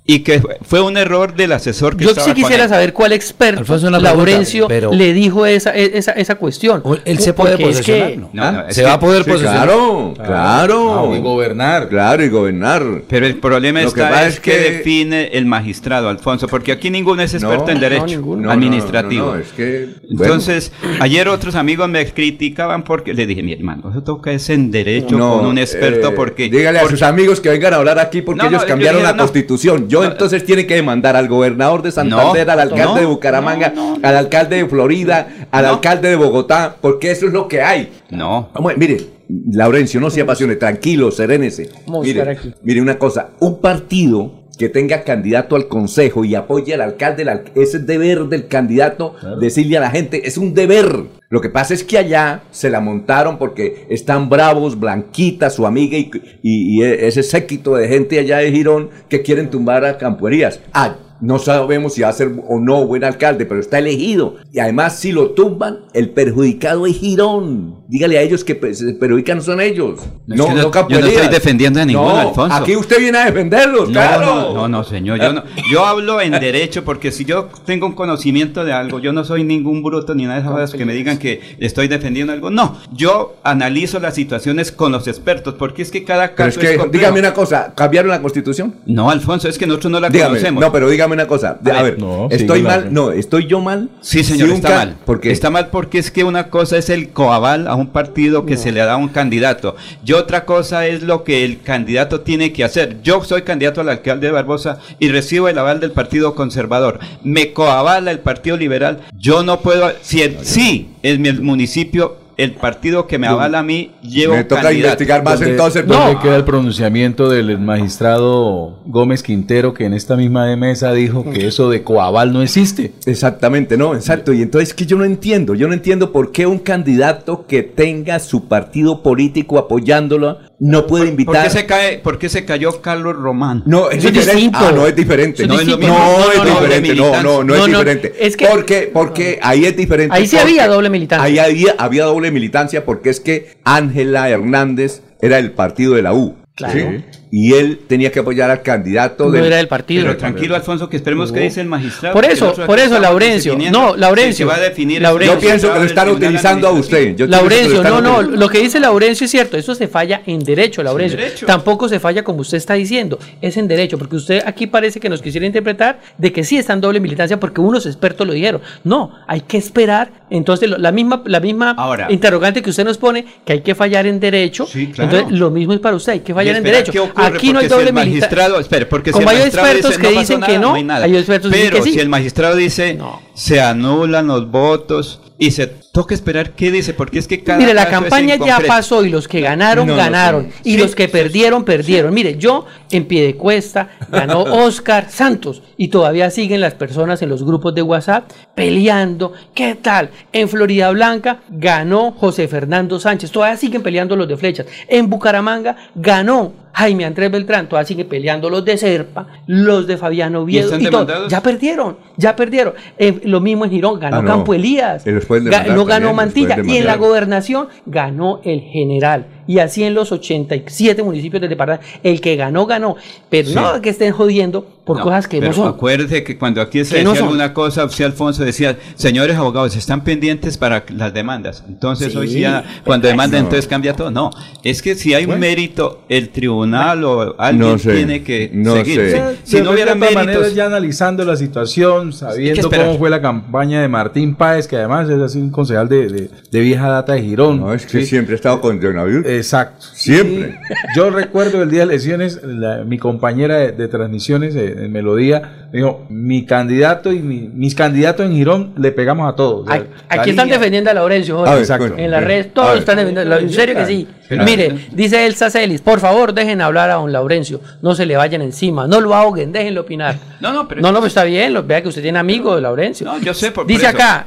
Y 0.07 0.19
que 0.19 0.43
fue 0.61 0.83
un 0.83 0.99
error 0.99 1.35
del 1.35 1.53
asesor 1.53 1.97
que 1.97 2.05
Yo 2.05 2.11
estaba 2.11 2.27
sí 2.29 2.35
quisiera 2.35 2.69
saber 2.69 2.93
cuál 2.93 3.13
experto, 3.13 3.65
Laurencio, 3.99 4.69
pero- 4.69 4.93
le 4.93 5.15
dijo 5.15 5.47
esa, 5.47 5.71
esa, 5.71 6.13
esa 6.13 6.35
cuestión. 6.35 6.83
Él 7.07 7.19
se 7.21 7.33
puede 7.33 7.55
es 7.55 7.61
posesionar, 7.61 8.11
que- 8.11 8.17
¿no? 8.19 8.29
No, 8.35 8.53
no, 8.53 8.67
es 8.69 8.75
se 8.75 8.83
que- 8.83 8.87
va 8.87 8.93
a 8.95 9.01
poder 9.01 9.25
Sí, 9.25 9.31
posesionar. 9.31 9.67
claro, 9.67 10.15
claro. 10.23 11.11
Ah, 11.11 11.17
y 11.17 11.21
gobernar. 11.23 11.89
Claro, 11.89 12.23
y 12.23 12.29
gobernar. 12.29 12.83
Pero 13.09 13.25
el 13.25 13.37
problema 13.37 13.81
Lo 13.81 13.93
que 13.95 14.01
está 14.01 14.11
pasa 14.11 14.27
es 14.27 14.35
es 14.35 14.41
que, 14.41 14.51
que- 14.51 14.59
define 14.73 15.29
el 15.33 15.47
magistrado, 15.47 16.11
Alfonso, 16.11 16.49
porque 16.49 16.73
aquí 16.73 16.91
ninguno 16.91 17.23
es 17.23 17.33
experto 17.33 17.65
No, 17.65 17.71
en 17.71 17.75
no, 17.77 17.81
derecho 17.81 18.07
ninguno. 18.07 18.43
No, 18.43 18.47
no, 18.49 18.53
administrativo. 18.53 19.27
no, 19.29 19.35
no, 19.37 19.41
es 19.41 19.53
que, 19.53 19.89
bueno. 20.11 20.25
Entonces, 20.25 20.71
ayer 21.01 21.29
otros 21.29 21.55
amigos 21.55 21.89
me 21.89 22.05
criticaban 22.13 22.85
porque 22.85 23.15
le 23.15 23.27
dije, 23.27 23.43
mi 23.43 23.55
hermano, 23.55 23.89
eso 23.91 24.03
toca 24.03 24.33
es 24.33 24.51
en 24.51 24.71
derecho 24.71 25.17
No, 25.17 25.39
con 25.39 25.47
un 25.47 25.57
experto 25.57 26.09
eh, 26.09 26.13
porque... 26.15 26.51
Dígale 26.51 26.81
a 26.81 26.89
sus 26.91 27.01
amigos 27.01 27.41
que 27.41 27.49
vengan 27.49 27.73
a 27.73 27.77
hablar 27.77 27.99
aquí 27.99 28.21
porque 28.21 28.47
ellos 28.47 28.65
cambiaron 28.67 29.01
dije, 29.01 29.11
la 29.11 29.17
no. 29.17 29.23
constitución. 29.23 29.89
Yo 29.95 30.03
No, 30.03 30.11
entonces 30.11 30.45
tiene 30.45 30.67
que 30.67 30.75
demandar 30.75 31.15
al 31.15 31.29
gobernador 31.29 31.83
de 31.83 31.93
Santander, 31.93 32.47
No, 32.47 32.53
al 32.53 32.61
alcalde 32.61 32.85
no, 32.85 32.95
de 32.97 33.07
Bucaramanga, 33.07 33.73
al 34.03 34.17
alcalde 34.17 34.57
de 34.57 34.67
Florida, 34.67 35.29
al 35.51 35.67
alcalde 35.67 36.09
de 36.09 36.17
Bogotá, 36.17 36.77
porque 36.81 37.11
eso 37.13 37.27
es 37.27 37.33
lo 37.33 37.47
que 37.47 37.63
hay. 37.63 37.93
No. 38.11 38.49
Vamos, 38.53 38.73
mire, 38.77 38.99
Laurencio, 39.29 40.01
no 40.01 40.11
se 40.11 40.21
apasione, 40.21 40.57
tranquilo, 40.57 41.11
serénese. 41.11 41.71
Vamos 41.87 42.05
a 42.05 42.09
Mire, 42.09 42.39
mire 42.63 42.83
una 42.83 42.99
cosa, 42.99 43.31
un 43.41 43.61
partido 43.61 44.44
que 44.59 44.69
tenga 44.69 45.03
candidato 45.03 45.57
al 45.57 45.69
consejo 45.69 46.25
y 46.25 46.35
apoye 46.35 46.75
al 46.75 46.81
alcalde, 46.83 47.23
al- 47.29 47.45
ese 47.55 47.79
es 47.79 47.87
deber 47.87 48.25
del 48.27 48.47
candidato 48.49 49.15
decirle 49.41 49.77
a 49.79 49.81
la 49.81 49.91
gente, 49.91 50.27
es 50.29 50.39
un 50.39 50.55
deber. 50.55 51.05
Lo 51.29 51.41
que 51.41 51.49
pasa 51.49 51.75
es 51.75 51.83
que 51.83 51.99
allá 51.99 52.43
se 52.53 52.71
la 52.71 52.81
montaron 52.81 53.39
porque 53.39 53.87
están 53.89 54.29
bravos, 54.29 54.79
Blanquita, 54.79 55.51
su 55.51 55.67
amiga 55.67 55.99
y, 55.99 56.11
y- 56.43 56.79
y 56.79 56.83
ese 56.85 57.23
séquito 57.25 57.75
de 57.75 57.89
gente 57.89 58.19
allá 58.21 58.39
de 58.39 58.53
Girón 58.53 58.91
que 59.09 59.23
quieren 59.23 59.51
tumbar 59.51 59.85
a 59.85 59.99
Campuerías. 59.99 60.61
Ah, 60.73 60.97
no 61.21 61.39
sabemos 61.39 61.95
si 61.95 62.03
va 62.03 62.09
a 62.09 62.13
ser 62.13 62.33
o 62.49 62.59
no 62.61 62.87
buen 62.87 63.03
alcalde, 63.03 63.47
pero 63.47 63.59
está 63.61 63.79
elegido. 63.79 64.35
Y 64.53 64.59
además, 64.59 64.99
si 64.99 65.11
lo 65.13 65.31
tumban, 65.31 65.79
el 65.95 66.11
perjudicado 66.11 66.87
es 66.87 66.97
Girón. 66.99 67.84
Dígale 67.87 68.19
a 68.19 68.23
ellos 68.23 68.43
que 68.45 68.55
pe- 68.55 68.73
se 68.75 68.95
perjudican 68.95 69.43
son 69.43 69.61
ellos. 69.61 70.01
No, 70.27 70.35
es 70.35 70.39
No, 70.41 70.47
que 70.47 70.55
no, 70.55 70.63
no- 70.71 70.89
yo 70.89 71.01
no 71.01 71.07
estoy 71.07 71.29
defendiendo 71.29 71.81
a 71.81 71.85
ninguno, 71.85 72.09
No, 72.09 72.19
Alfonso. 72.29 72.57
Aquí 72.57 72.77
usted 72.77 72.99
viene 72.99 73.19
a 73.19 73.27
defenderlos, 73.27 73.89
No, 73.89 73.93
claro. 73.93 74.25
no, 74.27 74.55
no, 74.55 74.69
no, 74.69 74.85
señor. 74.85 75.21
Yo, 75.21 75.33
no- 75.35 75.43
yo 75.71 75.85
hablo 75.85 76.21
en 76.21 76.33
derecho 76.33 76.83
porque 76.85 77.13
si 77.13 77.25
yo 77.27 77.49
tengo 77.67 77.87
un 77.87 77.93
conocimiento 77.95 78.65
de 78.65 78.73
algo, 78.73 79.01
yo 79.01 79.13
no 79.13 79.23
soy 79.25 79.45
ningún 79.45 79.83
bruto 79.83 80.15
ni 80.15 80.23
nada 80.25 80.37
de 80.37 80.41
esas 80.41 80.53
cosas 80.53 80.75
que 80.75 80.85
me 80.87 80.95
digan 80.95 81.19
que 81.19 81.41
estoy 81.59 81.89
defendiendo 81.89 82.33
algo. 82.33 82.51
No, 82.51 82.79
yo 82.93 83.37
analizo 83.45 84.01
las 84.01 84.15
situaciones 84.15 84.73
con 84.73 84.91
los 84.91 85.07
expertos 85.07 85.55
porque 85.59 85.83
es 85.83 85.91
que 85.91 86.05
cada 86.05 86.35
Pero 86.35 86.49
es 86.49 86.57
caso 86.59 86.91
que, 86.91 86.99
dígame 86.99 87.21
una 87.21 87.35
cosa, 87.35 87.75
¿cambiaron 87.77 88.11
la 88.11 88.23
constitución? 88.23 88.77
No, 88.87 89.11
Alfonso, 89.11 89.49
es 89.49 89.59
que 89.59 89.67
nosotros 89.67 89.93
no 89.93 90.01
la 90.01 90.09
Dígame, 90.09 90.31
conocemos. 90.31 90.61
no, 90.63 90.73
pero 90.73 90.89
dígame 90.89 91.13
una 91.15 91.27
cosa. 91.27 91.59
A, 91.65 91.79
A 91.79 91.83
ver, 91.83 91.99
estoy 92.31 92.63
mal, 92.63 92.89
no, 92.93 93.11
estoy 93.11 93.47
yo 93.47 93.61
mal. 93.61 93.91
Sí, 94.01 94.25
señor, 94.25 94.49
Si 94.49 94.55
está 94.55 94.69
mal. 94.71 94.97
¿Por 95.05 95.21
qué? 95.21 95.31
Está 95.33 95.51
mal 95.51 95.69
porque 95.69 95.99
es 95.99 96.11
que 96.11 96.25
una 96.25 96.49
cosa 96.49 96.79
es 96.79 96.89
el 96.89 97.11
coaval 97.11 97.69
a 97.75 97.77
un 97.77 97.89
partido 97.89 98.47
que 98.47 98.57
se 98.57 98.71
le 98.73 98.81
da 98.81 98.93
a 98.95 98.97
un 98.97 99.09
candidato 99.09 99.75
y 100.05 100.13
otra 100.13 100.45
cosa 100.45 100.87
es 100.87 101.03
lo 101.03 101.25
que 101.25 101.45
el 101.45 101.61
candidato 101.61 102.21
tiene 102.21 102.53
que 102.53 102.65
hacer. 102.65 103.03
Yo 103.03 103.23
soy 103.25 103.43
candidato 103.43 103.81
al 103.81 103.89
alcalde 103.89 104.29
de 104.29 104.33
Barbosa 104.33 104.79
y 105.01 105.09
recibo 105.09 105.49
el 105.49 105.59
aval 105.59 105.81
del 105.81 105.91
Partido 105.91 106.35
Conservador. 106.35 107.01
Me 107.25 107.53
coavala 107.53 108.11
el 108.13 108.21
Partido 108.21 108.57
Liberal. 108.57 109.01
Yo 109.19 109.43
no 109.43 109.61
puedo, 109.61 109.93
si 110.03 110.23
el- 110.23 110.39
sí, 110.45 110.91
en 111.03 111.21
mi 111.21 111.33
municipio 111.33 112.17
el 112.37 112.53
partido 112.53 113.07
que 113.07 113.19
me 113.19 113.27
avala 113.27 113.61
a 113.61 113.63
mí 113.63 113.93
lleva 114.03 114.37
Me 114.37 114.45
toca 114.45 114.63
candidato. 114.63 114.89
investigar 114.89 115.23
más 115.25 115.39
¿Dónde- 115.39 115.51
entonces. 115.53 115.87
¿Dónde 115.87 116.15
No. 116.15 116.21
queda 116.21 116.37
el 116.37 116.45
pronunciamiento 116.45 117.29
del 117.29 117.59
magistrado 117.59 118.79
Gómez 118.87 119.23
Quintero 119.23 119.73
que 119.75 119.85
en 119.85 119.95
esta 119.95 120.17
misma 120.17 120.55
mesa 120.57 120.93
dijo 120.93 121.25
que 121.31 121.47
eso 121.47 121.71
de 121.71 121.83
coaval 121.83 122.33
no 122.33 122.43
existe? 122.43 122.93
Exactamente, 123.07 123.77
no, 123.77 123.95
exacto. 123.95 124.33
Y 124.33 124.43
entonces 124.43 124.75
que 124.75 124.87
yo 124.87 124.97
no 124.97 125.05
entiendo, 125.05 125.55
yo 125.55 125.69
no 125.69 125.75
entiendo 125.75 126.13
por 126.13 126.33
qué 126.33 126.47
un 126.47 126.59
candidato 126.59 127.47
que 127.47 127.63
tenga 127.63 128.19
su 128.19 128.49
partido 128.49 129.03
político 129.03 129.59
apoyándolo 129.59 130.39
no 130.61 130.87
puede 130.87 131.05
¿Por 131.05 131.11
invitar. 131.11 131.45
qué, 131.45 131.51
se 131.51 131.67
cae, 131.67 131.99
¿Por 131.99 132.19
qué 132.19 132.29
se 132.29 132.45
cayó 132.45 132.81
Carlos 132.81 133.17
Román? 133.17 133.63
No, 133.67 133.91
es 133.91 134.03
diferente. 134.03 134.57
Ah, 134.59 134.73
no, 134.75 134.87
es 134.87 134.95
diferente. 134.95 135.47
No 135.47 135.55
No, 135.55 135.61
es 135.61 135.67
lo 135.67 135.77
no, 135.79 135.85
es 136.33 136.45
diferente. 136.45 136.95
No, 136.95 137.45
no, 137.45 137.55
es 137.55 137.67
diferente. 137.67 138.15
es 138.19 138.37
que- 138.37 138.47
porque, 138.47 138.91
porque 138.93 139.39
ahí 139.43 139.65
es 139.65 139.77
diferente. 139.77 140.15
Ahí 140.15 140.27
sí 140.27 140.39
había 140.39 140.69
doble 140.69 140.91
militancia. 140.91 141.25
Ahí 141.25 141.39
había, 141.39 141.75
había 141.79 142.05
doble 142.05 142.31
militancia 142.31 142.85
porque 142.85 143.11
es 143.11 143.21
que 143.21 143.57
Ángela 143.65 144.29
Hernández 144.29 145.03
era 145.21 145.37
del 145.37 145.53
partido 145.53 145.95
de 145.95 146.03
la 146.03 146.15
U. 146.15 146.37
Claro. 146.55 146.75
¿sí? 146.79 147.05
Y 147.37 147.53
él 147.55 147.81
tenía 147.89 148.13
que 148.13 148.21
apoyar 148.21 148.49
al 148.49 148.63
candidato 148.63 149.25
No 149.25 149.33
del, 149.33 149.47
era 149.47 149.57
del 149.57 149.67
partido. 149.67 150.05
Pero 150.05 150.17
tranquilo, 150.17 150.55
Alfonso, 150.55 150.89
que 150.89 150.97
esperemos 150.97 151.33
que 151.33 151.41
dice 151.41 151.61
el 151.61 151.67
magistrado. 151.67 152.13
Por 152.15 152.25
eso, 152.25 152.55
por 152.65 152.79
eso, 152.79 153.01
Laurencio. 153.01 153.59
No, 153.73 153.97
Laurencio. 153.97 154.37
se 154.37 154.45
va 154.45 154.55
a 154.55 154.61
definir 154.61 155.03
Laurencio. 155.03 155.35
Yo 155.35 155.41
pienso 155.41 155.73
que 155.73 155.79
lo 155.81 155.85
están 155.85 156.11
utilizando 156.11 156.69
a 156.69 156.71
usted. 156.71 157.17
Yo 157.17 157.27
Laurencio, 157.27 157.79
están 157.83 158.05
no, 158.05 158.23
no, 158.23 158.23
lo 158.23 158.49
que 158.49 158.61
dice 158.61 158.79
Laurencio 158.79 159.25
es 159.25 159.33
cierto, 159.33 159.57
eso 159.57 159.75
se 159.75 159.89
falla 159.89 160.23
en 160.27 160.39
derecho, 160.45 160.81
Laurencio. 160.85 161.19
derecho. 161.19 161.45
Tampoco 161.45 161.89
se 161.89 161.99
falla 161.99 162.23
como 162.23 162.43
usted 162.43 162.59
está 162.59 162.75
diciendo, 162.75 163.19
es 163.41 163.57
en 163.57 163.67
derecho, 163.67 163.99
porque 163.99 164.15
usted 164.15 164.43
aquí 164.47 164.69
parece 164.69 165.01
que 165.01 165.09
nos 165.09 165.21
quisiera 165.21 165.45
interpretar 165.45 165.99
de 166.17 166.33
que 166.33 166.45
sí 166.45 166.57
está 166.57 166.73
en 166.75 166.83
doble 166.83 167.01
militancia 167.01 167.41
porque 167.41 167.61
unos 167.61 167.85
expertos 167.87 168.25
lo 168.29 168.33
dijeron. 168.33 168.61
No, 168.85 169.11
hay 169.27 169.41
que 169.41 169.57
esperar. 169.59 170.23
Entonces, 170.31 170.69
lo- 170.71 170.79
la 170.79 170.93
misma, 170.93 171.23
la 171.27 171.41
misma 171.41 171.75
Ahora. 171.77 172.07
interrogante 172.11 172.63
que 172.63 172.71
usted 172.71 172.85
nos 172.85 172.99
pone, 172.99 173.25
que 173.45 173.55
hay 173.55 173.61
que 173.61 173.75
fallar 173.75 174.07
en 174.07 174.19
derecho, 174.21 174.67
claro. 174.67 174.85
entonces 174.99 175.39
lo 175.39 175.51
mismo 175.51 175.73
es 175.75 175.81
para 175.81 175.97
usted, 175.97 176.13
hay 176.15 176.21
que 176.21 176.33
fallar 176.35 176.57
en 176.57 176.63
derecho. 176.63 176.93
Ocurre, 177.27 177.39
Aquí 177.39 177.53
no 177.53 177.59
hay 177.59 177.67
si 177.67 177.71
doble 177.71 177.89
el 177.89 177.93
magistrado, 177.95 178.61
espere, 178.61 178.87
porque 178.87 179.11
Como 179.13 179.29
si 179.29 179.35
el 179.35 179.37
hay 179.37 179.43
magistrado 179.43 179.69
expertos 179.69 179.91
dice, 179.91 180.03
que 180.09 180.15
no 180.15 180.21
dicen 180.21 180.41
nada, 180.41 180.53
que 180.53 180.59
no, 180.59 180.75
hay 180.75 180.85
nada. 180.85 181.05
hay 181.05 181.17
expertos 181.17 181.51
que 181.51 181.57
dicen 181.57 181.71
Pero 181.73 181.83
que 181.85 181.91
sí. 181.91 181.95
si 181.95 182.01
el 182.01 182.09
magistrado 182.09 182.57
dice, 182.57 182.99
se 183.35 183.61
anulan 183.61 184.27
los 184.27 184.51
votos 184.51 185.21
y 185.37 185.51
se 185.51 185.67
toca 185.67 186.15
esperar 186.15 186.53
qué 186.53 186.71
dice, 186.71 186.95
porque 186.95 187.19
es 187.19 187.27
que 187.27 187.43
cada 187.43 187.59
Mire, 187.59 187.75
la 187.75 187.89
campaña 187.89 188.37
ya 188.37 188.61
pasó 188.61 189.05
y 189.05 189.11
los 189.11 189.27
que 189.27 189.41
ganaron, 189.41 189.87
No, 189.87 189.97
ganaron. 189.97 190.49
Y 190.63 190.73
Sí, 190.75 190.79
los 190.79 190.95
que 190.95 191.09
perdieron, 191.09 191.65
perdieron. 191.65 192.15
Mire, 192.15 192.39
yo 192.39 192.67
en 192.91 193.07
pie 193.07 193.27
de 193.27 193.35
cuesta 193.35 193.89
ganó 194.11 194.43
Oscar 194.65 195.11
Santos 195.11 195.63
y 195.77 195.89
todavía 195.89 196.31
siguen 196.31 196.61
las 196.61 196.75
personas 196.75 197.21
en 197.23 197.29
los 197.31 197.45
grupos 197.45 197.75
de 197.75 197.83
WhatsApp 197.83 198.31
peleando. 198.55 199.33
¿Qué 199.55 199.75
tal? 199.75 200.11
En 200.33 200.49
Florida 200.49 200.91
Blanca 200.93 201.41
ganó 201.49 202.13
José 202.13 202.47
Fernando 202.47 203.01
Sánchez. 203.01 203.33
Todavía 203.33 203.57
siguen 203.57 203.83
peleando 203.83 204.15
los 204.15 204.29
de 204.29 204.37
flechas. 204.37 204.67
En 204.87 205.11
Bucaramanga 205.11 205.77
ganó 205.97 206.53
Jaime 206.75 207.05
Andrés 207.05 207.31
Beltrán. 207.31 207.69
Todavía 207.69 207.87
siguen 207.87 208.09
peleando 208.09 208.51
los 208.51 208.65
de 208.65 208.77
Serpa, 208.77 209.27
los 209.47 209.87
de 209.87 209.97
Fabiano 209.97 210.41
Oviedo. 210.43 210.67
están 210.67 210.83
Y 210.83 210.87
todo. 210.87 211.29
Ya 211.29 211.43
perdieron, 211.43 211.97
ya 212.17 212.37
perdieron. 212.37 212.75
Eh, 212.99 213.21
lo 213.25 213.41
mismo 213.41 213.65
en 213.65 213.71
Girón, 213.71 213.99
ganó 214.01 214.17
Ah, 214.19 214.23
no. 214.23 214.29
Campo 214.29 214.55
Elías. 214.55 215.07
Y 215.07 215.11
Ga- 215.11 215.75
no 215.75 215.85
ganó 215.85 216.13
Mantilla. 216.13 216.57
Y 216.65 216.77
en 216.79 216.87
la 216.87 216.97
gobernación 216.97 217.69
ganó 217.87 218.41
el 218.45 218.61
general. 218.61 219.27
Y 219.47 219.59
así 219.59 219.85
en 219.85 219.95
los 219.95 220.11
87 220.11 221.03
municipios 221.03 221.41
del 221.41 221.51
departamento. 221.51 221.87
El 222.03 222.21
que 222.21 222.37
ganó, 222.37 222.67
ganó. 222.67 222.97
Pero 223.29 223.49
Sí. 223.49 223.55
no 223.55 223.81
que 223.81 223.91
estén 223.91 224.13
jodiendo 224.13 224.67
por 224.85 224.99
No, 224.99 225.05
cosas 225.05 225.27
que 225.29 225.37
no 225.39 225.41
pero 225.43 225.53
son. 225.55 225.69
Acuérdese 225.69 226.23
que 226.25 226.37
cuando 226.37 226.61
aquí 226.61 226.85
se 226.85 227.03
no 227.03 227.11
decía 227.11 227.21
son. 227.21 227.29
alguna 227.29 227.55
cosa, 227.55 227.85
usted 227.87 228.05
Alfonso 228.05 228.45
decía, 228.45 228.77
señores 228.97 229.37
abogados, 229.37 229.75
están 229.77 230.05
pendientes 230.05 230.59
para 230.59 230.85
las 230.95 231.15
demandas. 231.15 231.65
Entonces 231.67 232.13
Sí. 232.13 232.19
hoy 232.19 232.29
sí 232.29 232.41
ya, 232.41 232.63
cuando 232.85 233.09
demandan, 233.09 233.41
No. 233.41 233.47
entonces 233.47 233.67
cambia 233.67 233.95
todo. 233.97 234.11
No, 234.11 234.31
es 234.63 234.83
que 234.83 234.95
si 234.95 235.15
hay 235.15 235.25
un 235.25 235.39
mérito, 235.41 236.03
el 236.11 236.29
tribunal 236.29 237.03
o 237.05 237.35
alguien 237.41 237.71
No 237.73 237.79
sé, 237.79 237.95
tiene 237.95 238.23
que 238.23 238.51
no 238.53 238.75
seguir. 238.75 239.01
sé. 239.01 239.23
Si, 239.45 239.57
si 239.57 239.63
no 239.63 239.71
hubiera 239.71 239.95
méritos, 239.95 240.55
ya 240.55 240.67
analizando 240.67 241.25
la 241.25 241.37
situación, 241.37 242.13
sabiendo 242.13 242.69
cómo 242.71 242.99
fue 242.99 243.09
la 243.09 243.23
campaña 243.23 243.81
de 243.81 243.89
Martín 243.89 244.35
Páez, 244.35 244.67
que 244.69 244.77
además 244.77 245.09
es 245.09 245.21
así 245.21 245.39
un 245.39 245.51
concejal 245.51 245.89
de, 245.89 246.09
de- 246.09 246.31
de 246.51 246.61
vieja 246.61 246.89
data 246.91 247.15
de 247.15 247.23
Girón. 247.23 247.61
No, 247.61 247.73
es 247.73 247.87
que 247.87 248.01
¿sí? 248.01 248.07
siempre 248.07 248.35
he 248.35 248.37
estado 248.37 248.61
con 248.61 248.79
coronavirus. 248.79 249.25
Exacto. 249.27 249.87
Siempre. 249.95 250.59
Sí. 250.69 250.75
Yo 250.97 251.09
recuerdo 251.11 251.63
el 251.63 251.71
día 251.71 251.81
de 251.81 251.85
elecciones, 251.95 252.41
la- 252.45 252.85
mi 252.85 252.99
compañera 252.99 253.57
de, 253.57 253.73
de 253.73 253.89
transmisiones 253.89 254.55
eh, 254.55 254.74
en 254.77 254.93
Melodía 254.93 255.67
me 255.73 255.79
dijo, 255.79 256.07
mi 256.09 256.45
candidato 256.47 257.13
y 257.13 257.19
mi- 257.21 257.49
mis 257.53 257.75
candidatos 257.75 258.27
en 258.27 258.33
Girón 258.33 258.73
le 258.77 258.93
pegamos 258.93 259.33
a 259.33 259.35
todos. 259.37 259.69
Aquí, 259.69 260.31
están 260.31 260.47
línea- 260.47 260.59
defendiendo 260.59 260.91
a 260.91 260.95
Laurencio. 260.95 261.37
Jorge. 261.39 261.51
A 261.51 261.55
ver, 261.55 261.63
Exacto. 261.63 261.95
En 261.97 262.11
las 262.11 262.23
redes 262.25 262.55
todos 262.55 262.79
están 262.79 262.97
defendiendo. 262.99 263.37
En 263.39 263.51
serio 263.51 263.75
que 263.75 263.87
sí. 263.87 264.07
Claro. 264.29 264.45
Mire, 264.45 264.75
dice 264.93 265.27
Elsa 265.27 265.51
Celis, 265.51 265.81
por 265.83 266.01
favor 266.01 266.33
dejen 266.33 266.61
hablar 266.61 266.91
a 266.91 266.95
don 266.95 267.13
Laurencio. 267.13 267.61
No 267.83 267.95
se 267.95 268.07
le 268.07 268.17
vayan 268.17 268.41
encima. 268.43 268.87
No 268.87 269.01
lo 269.01 269.15
ahoguen, 269.15 269.53
déjenlo 269.53 269.83
opinar. 269.83 270.17
No, 270.41 270.53
no, 270.53 270.69
pero- 270.69 270.83
No, 270.83 270.93
no, 270.93 271.01
pues 271.01 271.11
está 271.11 271.25
bien. 271.25 271.55
lo- 271.55 271.63
Vea 271.63 271.83
que 271.83 271.89
usted 271.89 272.03
tiene 272.03 272.19
amigos 272.19 272.57
de 272.57 272.61
Laurencio. 272.63 273.07
No, 273.07 273.19
yo 273.21 273.33
sé 273.35 273.47
por- 273.47 273.65
por 273.65 273.67
Dice 273.67 273.87
eso. 273.87 273.97
acá, 273.97 274.27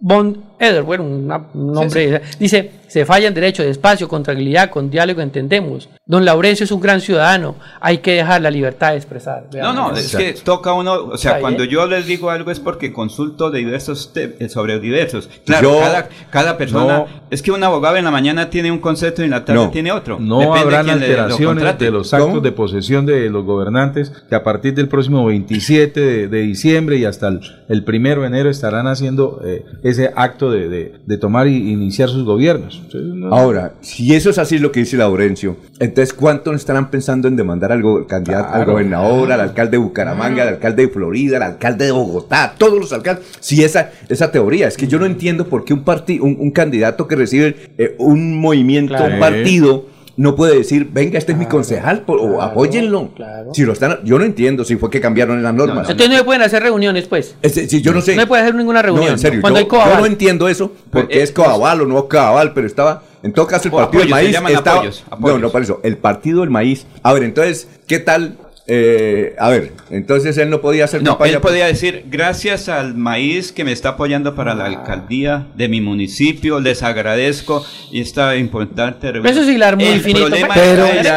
Boing 0.00 0.32
Bond 0.34 0.48
Eder, 0.60 0.82
bueno, 0.82 1.04
una- 1.04 1.46
un 1.54 1.72
nombre. 1.72 2.20
Dice, 2.38 2.72
se 2.88 3.04
falla 3.04 3.28
en 3.28 3.34
derecho, 3.34 3.62
despacio, 3.62 4.08
con 4.08 4.24
tranquilidad, 4.24 4.70
con 4.70 4.90
diálogo, 4.90 5.20
entendemos. 5.20 5.88
Don 6.04 6.24
Laurencio 6.24 6.64
es 6.64 6.72
un 6.72 6.80
gran 6.80 7.00
ciudadano. 7.00 7.54
Hay 7.80 7.98
que 7.98 8.12
dejar 8.14 8.40
la 8.42 8.50
libertad 8.50 8.90
de 8.90 8.96
expresar. 8.96 9.44
No, 9.54 9.72
no, 9.72 9.94
es 9.96 10.16
que 10.16 10.32
toca 10.32 10.72
uno, 10.72 10.94
o 10.94 11.16
sea, 11.16 11.32
Está 11.32 11.40
cuando 11.42 11.58
bien. 11.62 11.70
yo 11.70 11.86
les 11.86 12.06
digo 12.06 12.30
algo 12.30 12.50
es 12.50 12.58
porque 12.58 12.92
consulto 12.92 13.50
de 13.52 13.58
diversos 13.60 14.12
te- 14.12 14.34
eh, 14.40 14.48
sobre 14.48 14.80
diversos. 14.80 15.28
Claro, 15.44 15.74
Yo- 15.74 15.78
cada, 15.80 16.08
cada 16.30 16.58
persona, 16.58 16.98
No. 17.00 17.06
es 17.30 17.40
que 17.42 17.52
un 17.52 17.62
abogado 17.62 17.96
en 17.96 18.04
la 18.04 18.10
mañana 18.10 18.50
tiene 18.50 18.72
un 18.72 18.78
concepto 18.78 19.22
y 19.22 19.26
en 19.26 19.30
la 19.32 19.44
tarde 19.44 19.62
No. 19.66 19.70
tiene 19.70 19.92
otro. 19.92 20.18
No 20.18 20.40
Depende 20.40 20.58
habrán 20.60 20.86
lo 20.88 20.92
alteraciones 20.94 21.46
contrate. 21.46 21.84
de 21.84 21.90
los 21.92 22.12
actos 22.14 22.28
¿Cómo? 22.30 22.40
de 22.40 22.50
posesión 22.52 23.06
de 23.06 23.28
los 23.30 23.44
gobernantes 23.44 24.10
que 24.28 24.34
a 24.34 24.42
partir 24.42 24.74
del 24.74 24.88
próximo 24.88 25.24
27 25.26 26.00
de, 26.00 26.26
de 26.28 26.40
diciembre 26.40 26.96
y 26.96 27.04
hasta 27.04 27.28
el, 27.28 27.40
el 27.68 27.84
primero 27.84 28.22
de 28.22 28.26
enero 28.28 28.50
estarán 28.50 28.88
haciendo 28.88 29.40
eh, 29.44 29.64
ese 29.88 30.10
acto 30.16 30.50
de, 30.50 30.68
de- 30.68 30.92
de 31.04 31.18
tomar 31.18 31.46
y 31.46 31.70
iniciar 31.72 32.08
sus 32.08 32.24
gobiernos. 32.24 32.82
No- 32.94 33.34
Ahora, 33.34 33.74
si 33.80 34.14
eso 34.14 34.30
es 34.30 34.38
así 34.38 34.58
lo 34.58 34.72
que 34.72 34.80
dice 34.80 34.96
Laurencio, 34.96 35.56
entonces 35.78 36.12
¿cuánto 36.14 36.52
estarán 36.54 36.90
pensando 36.90 37.28
en 37.28 37.36
demandar 37.36 37.72
al 37.72 37.82
go- 37.82 38.06
candidato, 38.06 38.48
al 38.48 38.52
Claro. 38.54 38.72
gobernador, 38.72 39.32
al 39.32 39.40
alcalde 39.40 39.72
de 39.72 39.78
Bucaramanga, 39.78 40.42
al 40.42 40.48
alcalde 40.50 40.86
de 40.86 40.88
Florida, 40.92 41.36
al 41.38 41.42
alcalde 41.44 41.86
de 41.86 41.92
Bogotá, 41.92 42.54
todos 42.58 42.78
los 42.78 42.92
alcaldes? 42.92 43.24
Si 43.40 43.62
esa, 43.62 43.90
esa 44.08 44.30
teoría, 44.30 44.68
es 44.68 44.76
que 44.76 44.86
yo 44.88 44.98
no 44.98 45.06
entiendo 45.06 45.46
por 45.48 45.64
qué 45.64 45.72
un, 45.74 45.82
un, 46.20 46.36
un 46.38 46.50
candidato 46.50 47.06
que 47.08 47.16
recibe 47.16 47.56
eh, 47.78 47.94
un 47.98 48.40
movimiento, 48.40 48.94
Claro. 48.94 49.14
un 49.14 49.20
partido, 49.20 49.86
no 50.18 50.34
puede 50.34 50.56
decir, 50.58 50.88
venga, 50.92 51.16
este 51.16 51.32
es 51.32 51.38
mi 51.38 51.46
concejal, 51.46 52.00
por- 52.02 52.18
o 52.20 52.42
apóyenlo. 52.42 53.10
claro. 53.14 53.54
Si 53.54 53.62
lo 53.64 53.72
están, 53.72 54.00
yo 54.04 54.18
no 54.18 54.24
entiendo 54.24 54.64
si 54.64 54.76
fue 54.76 54.90
que 54.90 55.00
cambiaron 55.00 55.42
las 55.42 55.54
normas. 55.54 55.88
Entonces 55.88 56.10
no 56.10 56.16
se 56.18 56.24
pueden 56.24 56.42
hacer 56.42 56.62
reuniones, 56.62 57.06
pues. 57.06 57.36
Este, 57.40 57.68
si 57.68 57.80
yo 57.80 57.92
no 57.92 58.00
sé. 58.00 58.16
No 58.16 58.22
se 58.22 58.26
puede 58.26 58.42
hacer 58.42 58.54
ninguna 58.56 58.82
reunión. 58.82 59.06
No, 59.06 59.12
en 59.12 59.18
serio, 59.18 59.40
Cuando 59.40 59.60
yo, 59.60 59.80
hay 59.80 59.90
yo 59.94 59.98
no 60.00 60.06
entiendo 60.06 60.48
eso, 60.48 60.72
porque 60.90 61.18
Eh, 61.20 61.22
es 61.22 61.30
coabal 61.32 61.82
o 61.82 61.86
no 61.86 62.08
coabal, 62.08 62.52
pero 62.52 62.66
estaba, 62.66 63.02
en 63.22 63.32
todo 63.32 63.46
caso, 63.46 63.68
el 63.68 63.74
O 63.74 63.76
partido 63.78 64.02
del 64.02 64.12
apoyos, 64.12 64.24
maíz 64.24 64.34
llaman 64.34 64.52
estaba, 64.52 64.76
apoyos, 64.78 65.04
apoyos. 65.08 65.38
no, 65.40 65.46
no, 65.46 65.52
por 65.52 65.62
eso, 65.62 65.80
el 65.84 65.96
partido 65.96 66.40
del 66.40 66.50
maíz. 66.50 66.84
A 67.04 67.12
ver, 67.12 67.22
entonces, 67.22 67.68
¿qué 67.86 68.00
tal 68.00 68.36
eh, 68.70 69.34
a 69.38 69.48
ver, 69.48 69.72
entonces 69.90 70.36
él 70.36 70.50
no 70.50 70.60
podía 70.60 70.84
hacer 70.84 71.02
No, 71.02 71.12
campaña. 71.12 71.32
él 71.36 71.40
podía 71.40 71.64
decir, 71.66 72.04
gracias 72.10 72.68
al 72.68 72.94
maíz 72.94 73.50
que 73.50 73.64
me 73.64 73.72
está 73.72 73.90
apoyando 73.90 74.34
para 74.34 74.54
la 74.54 74.66
alcaldía 74.66 75.46
de 75.54 75.68
mi 75.68 75.80
municipio, 75.80 76.60
les 76.60 76.82
agradezco 76.82 77.64
y 77.90 78.02
esta 78.02 78.36
importante 78.36 79.10
reunión. 79.10 79.32
Eso 79.32 79.42
es 79.42 79.48
hilar 79.48 79.76
muy 79.76 79.86
El 79.86 80.00
finito, 80.02 80.26
problema 80.26 80.54
Pero 80.54 80.84
es 80.84 81.08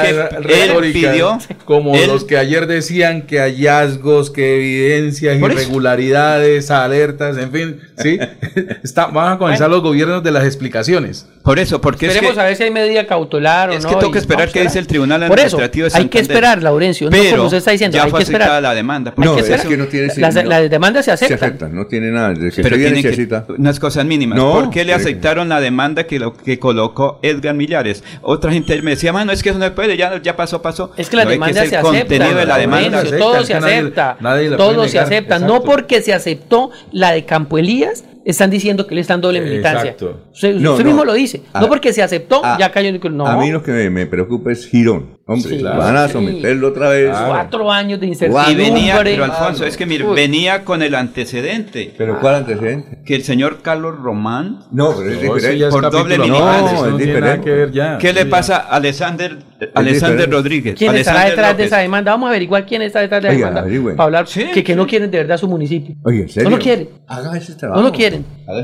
que 0.48 0.64
él 0.64 0.94
pidió, 0.94 1.38
como 1.66 1.94
él- 1.96 2.08
los 2.08 2.24
que 2.24 2.38
ayer 2.38 2.68
decían 2.68 3.24
que 3.24 3.40
hallazgos, 3.40 4.30
que 4.32 4.56
evidencias, 4.56 5.38
Por 5.38 5.52
eso. 5.52 5.60
irregularidades, 5.62 6.72
alertas, 6.72 7.38
en 7.38 7.52
fin, 7.52 7.80
sí. 7.98 8.18
Está, 8.84 9.08
van 9.08 9.34
a 9.34 9.38
comenzar 9.38 9.70
los 9.70 9.82
gobiernos 9.82 10.24
de 10.24 10.32
las 10.32 10.46
explicaciones. 10.46 11.28
Por 11.44 11.60
eso, 11.60 11.82
porque 11.82 12.06
es 12.06 12.12
Esperemos 12.14 12.36
que, 12.36 12.42
a 12.42 12.46
ver 12.46 12.56
si 12.56 12.64
hay 12.64 12.72
medida 12.72 13.06
cautelar 13.08 13.72
o 13.72 13.74
es 13.74 13.84
no. 13.84 13.90
que 13.90 13.96
y 13.96 14.00
toca 14.00 14.20
esperar 14.20 14.52
qué 14.52 14.62
dice 14.62 14.80
el 14.80 14.88
Tribunal 14.88 15.28
Por 15.28 15.40
eso, 15.40 15.58
Administrativo 15.58 15.90
de 15.90 15.98
hay 15.98 16.08
que 16.08 16.20
esperar, 16.20 16.62
Laurencio. 16.64 17.10
no 17.10 17.18
Pero 17.18 17.41
como 17.42 17.48
usted 17.48 17.58
está 17.60 17.72
diciendo, 17.72 17.98
ya 17.98 18.04
hay 18.04 18.10
fue 18.12 18.20
que 18.20 18.24
esperar. 18.24 18.42
aceptada 18.44 18.62
la 18.62 18.74
demanda. 18.76 19.14
Hay 19.18 19.24
No, 19.26 19.36
que 19.36 19.42
es 19.42 19.62
que 19.66 19.78
no 19.78 19.86
tiene 19.88 20.08
las, 20.08 20.16
sentido. 20.34 20.44
las 20.50 20.70
demandas 20.70 21.06
se 21.06 21.18
Se 21.18 21.26
aceptan. 21.26 21.50
aceptan, 21.50 21.76
no 21.76 21.86
tiene 21.88 22.12
nada. 22.12 22.30
De 22.34 22.52
que 22.52 22.62
Pero 22.64 22.76
se 22.76 22.82
tienen 22.82 23.02
que, 23.02 23.10
necesita. 23.10 23.46
unas 23.58 23.80
cosas 23.80 24.06
mínimas. 24.06 24.38
No, 24.38 24.52
¿Por 24.54 24.70
qué 24.70 24.80
le 24.80 24.86
tiene 24.94 25.04
que- 25.04 25.10
aceptaron 25.10 25.50
la 25.50 25.60
demanda 25.62 26.06
que, 26.06 26.20
lo, 26.20 26.34
que 26.34 26.60
colocó 26.60 27.20
Edgar 27.22 27.56
Millares? 27.56 28.04
Otra 28.22 28.52
gente 28.52 28.82
me 28.82 28.92
decía, 28.92 29.12
mano, 29.14 29.32
es 29.32 29.44
que 29.44 29.50
eso 29.50 29.60
no 29.60 29.66
se 29.66 29.72
puede, 29.72 29.98
ya, 29.98 30.22
ya 30.22 30.36
pasó, 30.36 30.62
pasó. 30.62 30.92
Es 30.98 31.10
que 31.10 31.18
la 31.18 31.26
No, 31.26 31.32
demanda 31.32 31.64
es 31.64 31.70
se 31.70 31.76
el 31.76 31.82
acepta. 31.86 32.00
contenido 32.00 32.38
de 32.40 32.46
la 32.46 32.58
demanda. 32.58 33.04
Todo 33.18 33.44
se 33.44 33.54
acepta. 33.54 34.18
todo 34.58 34.88
se 34.88 35.00
acepta. 35.00 35.40
No 35.40 35.64
porque 35.64 36.02
se 36.02 36.14
aceptó 36.14 36.72
la 36.92 37.12
de 37.12 37.26
Campo 37.26 37.58
Elías, 37.58 38.04
están 38.26 38.50
diciendo 38.50 38.86
que 38.88 38.96
le 38.96 39.02
están 39.02 39.22
doble 39.22 39.42
militancia. 39.42 39.92
Exacto. 39.92 40.22
Usted, 40.34 40.56
No, 40.56 40.72
usted 40.72 40.84
no. 40.84 40.90
mismo 40.90 41.06
lo 41.06 41.14
dice. 41.14 41.42
A- 41.54 41.62
no 41.62 41.68
porque 41.68 41.92
se 41.94 42.04
aceptó, 42.04 42.44
a- 42.46 42.58
ya 42.58 42.72
cayó 42.72 42.90
en 42.90 43.00
el- 43.02 43.18
No. 43.18 43.26
A 43.28 43.38
mí 43.38 43.52
lo 43.52 43.62
que 43.64 43.72
me, 43.72 43.90
me 43.90 44.06
preocupa 44.06 44.52
es 44.52 44.68
Girón. 44.68 45.20
Hombre, 45.28 45.58
Sí, 45.60 45.64
van 45.64 45.96
a 45.96 46.08
sí. 46.08 46.14
someterlo 46.14 46.68
otra 46.70 46.90
vez. 46.90 47.10
Cuatro 47.26 47.72
años 47.72 48.00
de 48.02 48.08
Y 48.08 48.10
incertidumbre. 48.10 48.54
venía, 48.56 49.00
pero 49.02 49.24
Alfonso, 49.24 49.66
es 49.66 49.78
que 49.78 49.86
mire, 49.86 50.04
Uy. 50.06 50.14
venía 50.16 50.66
con 50.66 50.82
el 50.82 50.94
antecedente. 50.94 51.94
¿Pero 51.98 52.20
cuál 52.20 52.36
antecedente? 52.36 53.00
Que 53.06 53.16
el 53.16 53.24
señor 53.24 53.60
Carlos 53.62 53.96
Román. 54.02 54.66
No, 54.72 54.94
pero 54.98 55.10
es 55.12 55.22
diferente. 55.22 55.66
es 55.68 55.74
por 55.74 55.90
doble 55.90 56.18
militancia. 56.18 56.76
es 56.76 56.82
no 56.84 56.98
tiene 56.98 57.14
diferente. 57.14 57.46
que 57.46 57.52
ver 57.56 57.72
ya. 57.72 57.98
¿Qué 57.98 58.12
le 58.12 58.26
pasa 58.26 58.58
a 58.58 58.76
Alexander, 58.76 59.38
Alexander. 59.74 60.30
Rodríguez? 60.30 60.76
¿Quién 60.78 60.96
estará 60.96 61.22
Alexander 61.22 61.30
detrás 61.46 61.58
de 61.58 61.64
esa 61.66 61.78
demanda? 61.78 62.12
Vamos 62.12 62.28
a 62.28 62.30
averiguar 62.32 62.66
quién 62.66 62.82
está 62.82 63.00
detrás 63.00 63.22
de 63.22 63.30
la 63.30 63.34
Oiga, 63.36 63.48
demanda. 63.48 63.62
averigüen. 63.62 63.96
Para 63.96 64.06
hablar 64.06 64.28
Sí, 64.28 64.46
que, 64.54 64.64
que 64.64 64.76
no 64.76 64.86
quieren 64.86 65.10
de 65.12 65.18
verdad 65.20 65.38
su 65.38 65.48
municipio. 65.48 65.96
Oye, 66.04 66.24
¿en 66.24 66.30
serio? 66.30 66.50
No 66.50 66.58
lo 66.58 66.62
quieren. 66.62 66.90
Haga 67.08 67.38
ese 67.38 67.56
trabajo. 67.56 67.80
No 67.82 67.88
lo 67.88 67.94
quieren. 67.94 68.11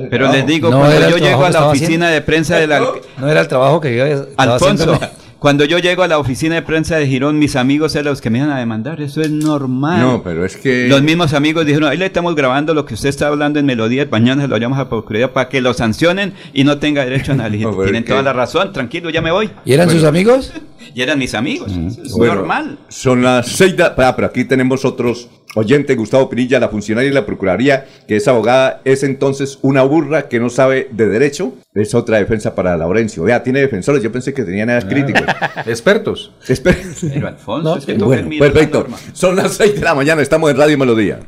Pero 0.10 0.32
les 0.32 0.46
digo, 0.46 0.70
No 0.70 0.80
cuando 0.80 1.10
yo 1.10 1.18
llego 1.18 1.20
trabajo 1.20 1.44
a 1.46 1.48
que 1.48 1.54
la 1.54 1.68
oficina 1.68 2.10
de 2.10 2.22
prensa 2.22 2.58
del 2.58 2.70
No 3.18 3.30
era 3.30 3.42
el 3.42 3.48
trabajo 3.48 3.80
que 3.82 3.96
yo 3.96 4.06
estaba 4.06 4.54
Alfonso, 4.54 4.94
haciendo. 4.94 5.16
cuando 5.40 5.64
yo 5.66 5.78
llego 5.80 6.04
a 6.04 6.08
la 6.08 6.18
oficina 6.18 6.56
de 6.56 6.62
prensa 6.64 6.98
de 6.98 7.08
Girón, 7.08 7.40
mis 7.40 7.56
amigos 7.56 7.94
son 7.94 8.04
los 8.06 8.20
que 8.22 8.30
me 8.30 8.40
iban 8.40 8.50
a 8.52 8.58
demandar. 8.60 9.00
Eso 9.02 9.22
es 9.22 9.30
normal. 9.32 10.02
No, 10.02 10.24
pero 10.24 10.44
es 10.46 10.58
que. 10.58 10.88
Los 10.90 11.02
mismos 11.04 11.34
amigos 11.34 11.66
dijeron, 11.66 11.90
ahí 11.90 11.98
le 11.98 12.06
estamos 12.08 12.36
grabando 12.36 12.74
lo 12.74 12.86
que 12.86 12.96
usted 12.96 13.10
está 13.10 13.28
hablando 13.28 13.60
en 13.60 13.66
Melodía, 13.66 14.08
mañana 14.12 14.42
se 14.42 14.48
lo 14.48 14.58
llamamos 14.58 14.86
a 14.86 14.90
Procuraduría 14.90 15.32
para 15.34 15.48
que 15.48 15.62
lo 15.62 15.74
sancionen 15.74 16.34
y 16.54 16.64
no 16.64 16.80
tenga 16.80 17.04
derecho 17.06 17.32
a 17.32 17.36
análisis. 17.36 17.68
No, 17.72 17.84
Tienen 17.84 18.04
que- 18.04 18.10
toda 18.10 18.24
la 18.24 18.34
razón, 18.34 18.74
tranquilo, 18.74 19.10
ya 19.10 19.22
me 19.22 19.32
voy. 19.32 19.50
¿Y 19.64 19.74
eran 19.74 19.90
sus 19.90 20.04
amigos? 20.04 20.52
Y 20.96 21.02
eran 21.02 21.20
mis 21.20 21.34
amigos, 21.36 21.72
es 21.72 22.12
Bueno, 22.14 22.36
normal. 22.36 22.80
Son 22.90 23.22
las 23.22 23.48
seis 23.48 23.76
de... 23.78 23.84
Ah, 23.84 24.14
pero 24.16 24.28
aquí 24.28 24.46
tenemos 24.46 24.84
otros 24.86 25.28
oyentes. 25.56 25.96
Gustavo 25.98 26.30
Pinilla, 26.30 26.60
la 26.60 26.70
funcionaria 26.70 27.10
de 27.10 27.16
la 27.16 27.26
Procuraduría, 27.26 27.86
que 28.08 28.16
es 28.18 28.28
abogada, 28.28 28.82
es 28.86 29.04
entonces 29.04 29.60
una 29.62 29.84
burra 29.84 30.28
que 30.28 30.40
no 30.40 30.50
sabe 30.50 30.88
de 30.92 31.08
derecho. 31.08 31.54
Es 31.74 31.94
otra 31.96 32.18
defensa 32.18 32.56
para 32.56 32.76
Laurencio. 32.78 33.24
Vea, 33.24 33.44
tiene 33.44 33.60
defensores. 33.62 34.02
Yo 34.04 34.12
pensé 34.12 34.34
que 34.34 34.44
tenían 34.44 34.68
nada 34.68 34.82
críticos. 34.88 35.24
Expertos. 35.66 36.32
Espera. 36.48 36.78
Pero 37.02 37.28
Alfonso, 37.28 37.78
es 37.78 37.86
que 37.86 37.94
Bueno, 37.96 38.30
la 38.32 38.40
perfecto. 38.40 38.80
norma. 38.80 38.98
Son 39.14 39.36
las 39.36 39.54
seis 39.54 39.76
de 39.76 39.82
la 39.82 39.96
mañana. 39.96 40.22
Estamos 40.22 40.50
en 40.52 40.58
Radio 40.58 40.78
Melodía. 40.78 41.20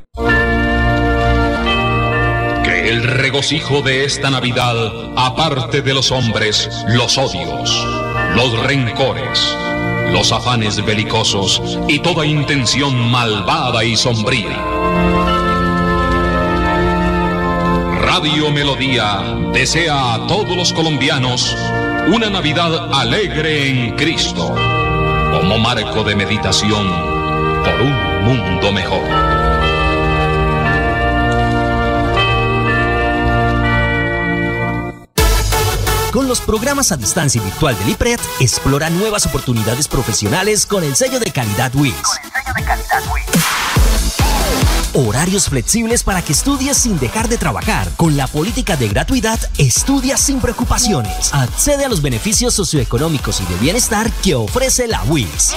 Que 2.63 2.89
el 2.89 3.03
regocijo 3.03 3.81
de 3.81 4.05
esta 4.05 4.29
Navidad 4.29 4.75
aparte 5.15 5.81
de 5.81 5.93
los 5.93 6.11
hombres 6.11 6.69
los 6.89 7.17
odios, 7.17 7.87
los 8.35 8.63
rencores, 8.65 9.55
los 10.11 10.31
afanes 10.31 10.83
belicosos 10.83 11.61
y 11.87 11.99
toda 11.99 12.25
intención 12.25 13.09
malvada 13.11 13.83
y 13.83 13.95
sombría. 13.95 14.57
Radio 18.01 18.51
Melodía 18.51 19.21
desea 19.53 20.15
a 20.15 20.27
todos 20.27 20.55
los 20.55 20.73
colombianos 20.73 21.55
una 22.13 22.29
Navidad 22.29 22.93
alegre 22.93 23.69
en 23.69 23.95
Cristo, 23.95 24.55
como 25.31 25.59
marco 25.59 26.03
de 26.03 26.15
meditación 26.15 26.87
por 27.63 27.81
un 27.81 28.25
mundo 28.25 28.71
mejor. 28.71 29.38
Con 36.19 36.27
los 36.27 36.41
programas 36.41 36.91
a 36.91 36.97
distancia 36.97 37.39
y 37.39 37.45
virtual 37.45 37.79
del 37.79 37.91
IPRED, 37.91 38.19
explora 38.41 38.89
nuevas 38.89 39.25
oportunidades 39.25 39.87
profesionales 39.87 40.65
con 40.65 40.83
el 40.83 40.97
sello 40.97 41.17
de 41.17 41.31
calidad 41.31 41.73
WIS. 41.73 41.93
Horarios 44.93 45.47
flexibles 45.47 46.03
para 46.03 46.21
que 46.21 46.33
estudies 46.33 46.75
sin 46.75 46.99
dejar 46.99 47.29
de 47.29 47.37
trabajar. 47.37 47.87
Con 47.95 48.17
la 48.17 48.27
política 48.27 48.75
de 48.75 48.89
gratuidad, 48.89 49.39
estudia 49.57 50.17
sin 50.17 50.41
preocupaciones. 50.41 51.33
Accede 51.33 51.85
a 51.85 51.89
los 51.89 52.01
beneficios 52.01 52.53
socioeconómicos 52.53 53.39
y 53.39 53.45
de 53.45 53.55
bienestar 53.55 54.11
que 54.21 54.35
ofrece 54.35 54.89
la 54.89 55.01
WIS. 55.03 55.53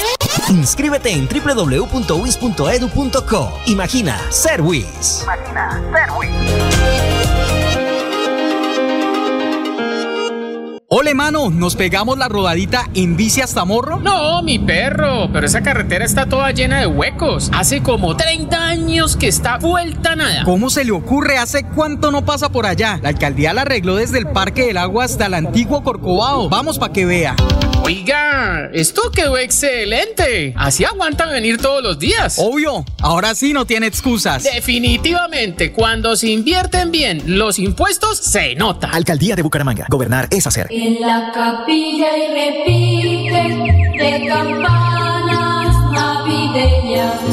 Inscríbete 0.49 1.11
en 1.11 1.29
www.wis.edu.co. 1.29 1.93
Imagina 3.67 4.17
ser 4.31 4.63
WIS. 4.63 5.27
Ole, 10.95 11.15
mano, 11.15 11.49
¿nos 11.49 11.75
pegamos 11.75 12.19
la 12.19 12.29
rodadita 12.29 12.87
en 12.93 13.17
bici 13.17 13.41
hasta 13.41 13.65
Morro? 13.65 13.99
No, 13.99 14.43
mi 14.43 14.59
perro, 14.59 15.31
pero 15.33 15.47
esa 15.47 15.63
carretera 15.63 16.05
está 16.05 16.27
toda 16.27 16.51
llena 16.51 16.81
de 16.81 16.87
huecos. 16.87 17.51
Hace 17.55 17.83
como 17.83 18.15
30 18.15 18.63
años 18.63 19.17
que 19.17 19.27
está 19.27 19.57
vuelta 19.57 20.17
nada. 20.17 20.45
¿Cómo 20.45 20.69
se 20.69 20.85
le 20.85 20.93
ocurre? 20.93 21.39
¿Hace 21.39 21.65
cuánto 21.65 22.11
no 22.11 22.27
pasa 22.27 22.51
por 22.51 22.67
allá? 22.67 23.01
La 23.03 23.09
alcaldía 23.09 23.55
la 23.55 23.63
arregló 23.63 23.97
desde 23.97 24.19
el 24.19 24.27
Parque 24.27 24.67
del 24.67 24.77
Agua 24.77 25.05
hasta 25.05 25.25
el 25.25 25.33
antiguo 25.33 25.83
Corcovado. 25.83 26.51
Vamos 26.51 26.79
para 26.79 26.93
que 26.93 27.07
vea. 27.07 27.37
Oiga, 27.85 28.71
esto 28.73 29.11
quedó 29.11 29.37
excelente. 29.37 30.55
Así 30.57 30.85
aguantan 30.85 31.31
venir 31.31 31.59
todos 31.59 31.83
los 31.83 31.99
días. 31.99 32.37
Obvio, 32.39 32.85
ahora 33.01 33.35
sí 33.35 33.53
no 33.53 33.65
tiene 33.67 33.89
excusas. 33.89 34.45
Definitivamente, 34.45 35.73
cuando 35.73 36.15
se 36.15 36.29
invierten 36.29 36.93
bien 36.93 37.23
los 37.27 37.59
impuestos, 37.59 38.19
se 38.19 38.55
nota. 38.55 38.89
Alcaldía 38.89 39.35
de 39.35 39.43
Bucaramanga. 39.43 39.87
Gobernar 39.89 40.29
es 40.31 40.47
hacer. 40.47 40.69
En 40.71 41.01
la 41.01 41.33
capilla 41.35 42.17
y 42.17 42.29
repite 42.29 43.99
de 43.99 44.19
navideñas. 44.27 45.22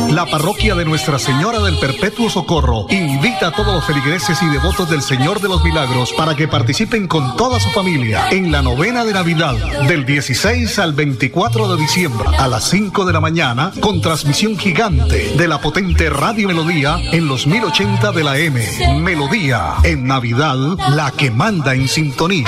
La 0.10 0.26
parroquia 0.26 0.76
de 0.76 0.86
Nuestra 0.86 1.20
Señora 1.20 1.60
del 1.60 1.78
Perpetuo 1.78 2.30
Socorro 2.30 2.86
invita 2.90 3.48
a 3.48 3.52
todos 3.52 3.74
los 3.74 3.86
feligreses 3.86 4.42
y 4.42 4.48
devotos 4.48 4.90
del 4.90 5.02
Señor 5.02 5.40
de 5.40 5.48
los 5.48 5.64
Milagros 5.64 6.14
para 6.14 6.36
que 6.36 6.48
participen 6.48 7.08
con 7.08 7.36
toda 7.36 7.60
su 7.60 7.70
familia 7.70 8.28
en 8.32 8.52
la 8.52 8.62
novena 8.62 9.06
de 9.06 9.14
Navidad 9.14 9.56
del 9.88 10.06
16 10.06 10.80
al 10.80 10.94
24 10.94 11.76
de 11.76 11.82
diciembre 11.82 12.30
a 12.38 12.48
las 12.48 12.70
5 12.70 13.06
de 13.06 13.14
la 13.14 13.20
mañana 13.20 13.72
con 13.80 14.02
transmisión 14.02 14.58
gigante 14.58 15.36
de 15.38 15.48
la 15.48 15.62
potente 15.62 16.10
Radio 16.10 16.48
Melodía 16.48 16.98
en 17.12 17.28
los 17.28 17.48
1080 17.48 18.12
de 18.12 18.24
la 18.24 18.38
M. 18.38 18.62
Melodía 19.00 19.76
en 19.84 20.06
Navidad, 20.06 20.58
la 20.90 21.12
que 21.12 21.32
manda 21.32 21.76
en 21.76 21.88
sintonía. 21.88 22.48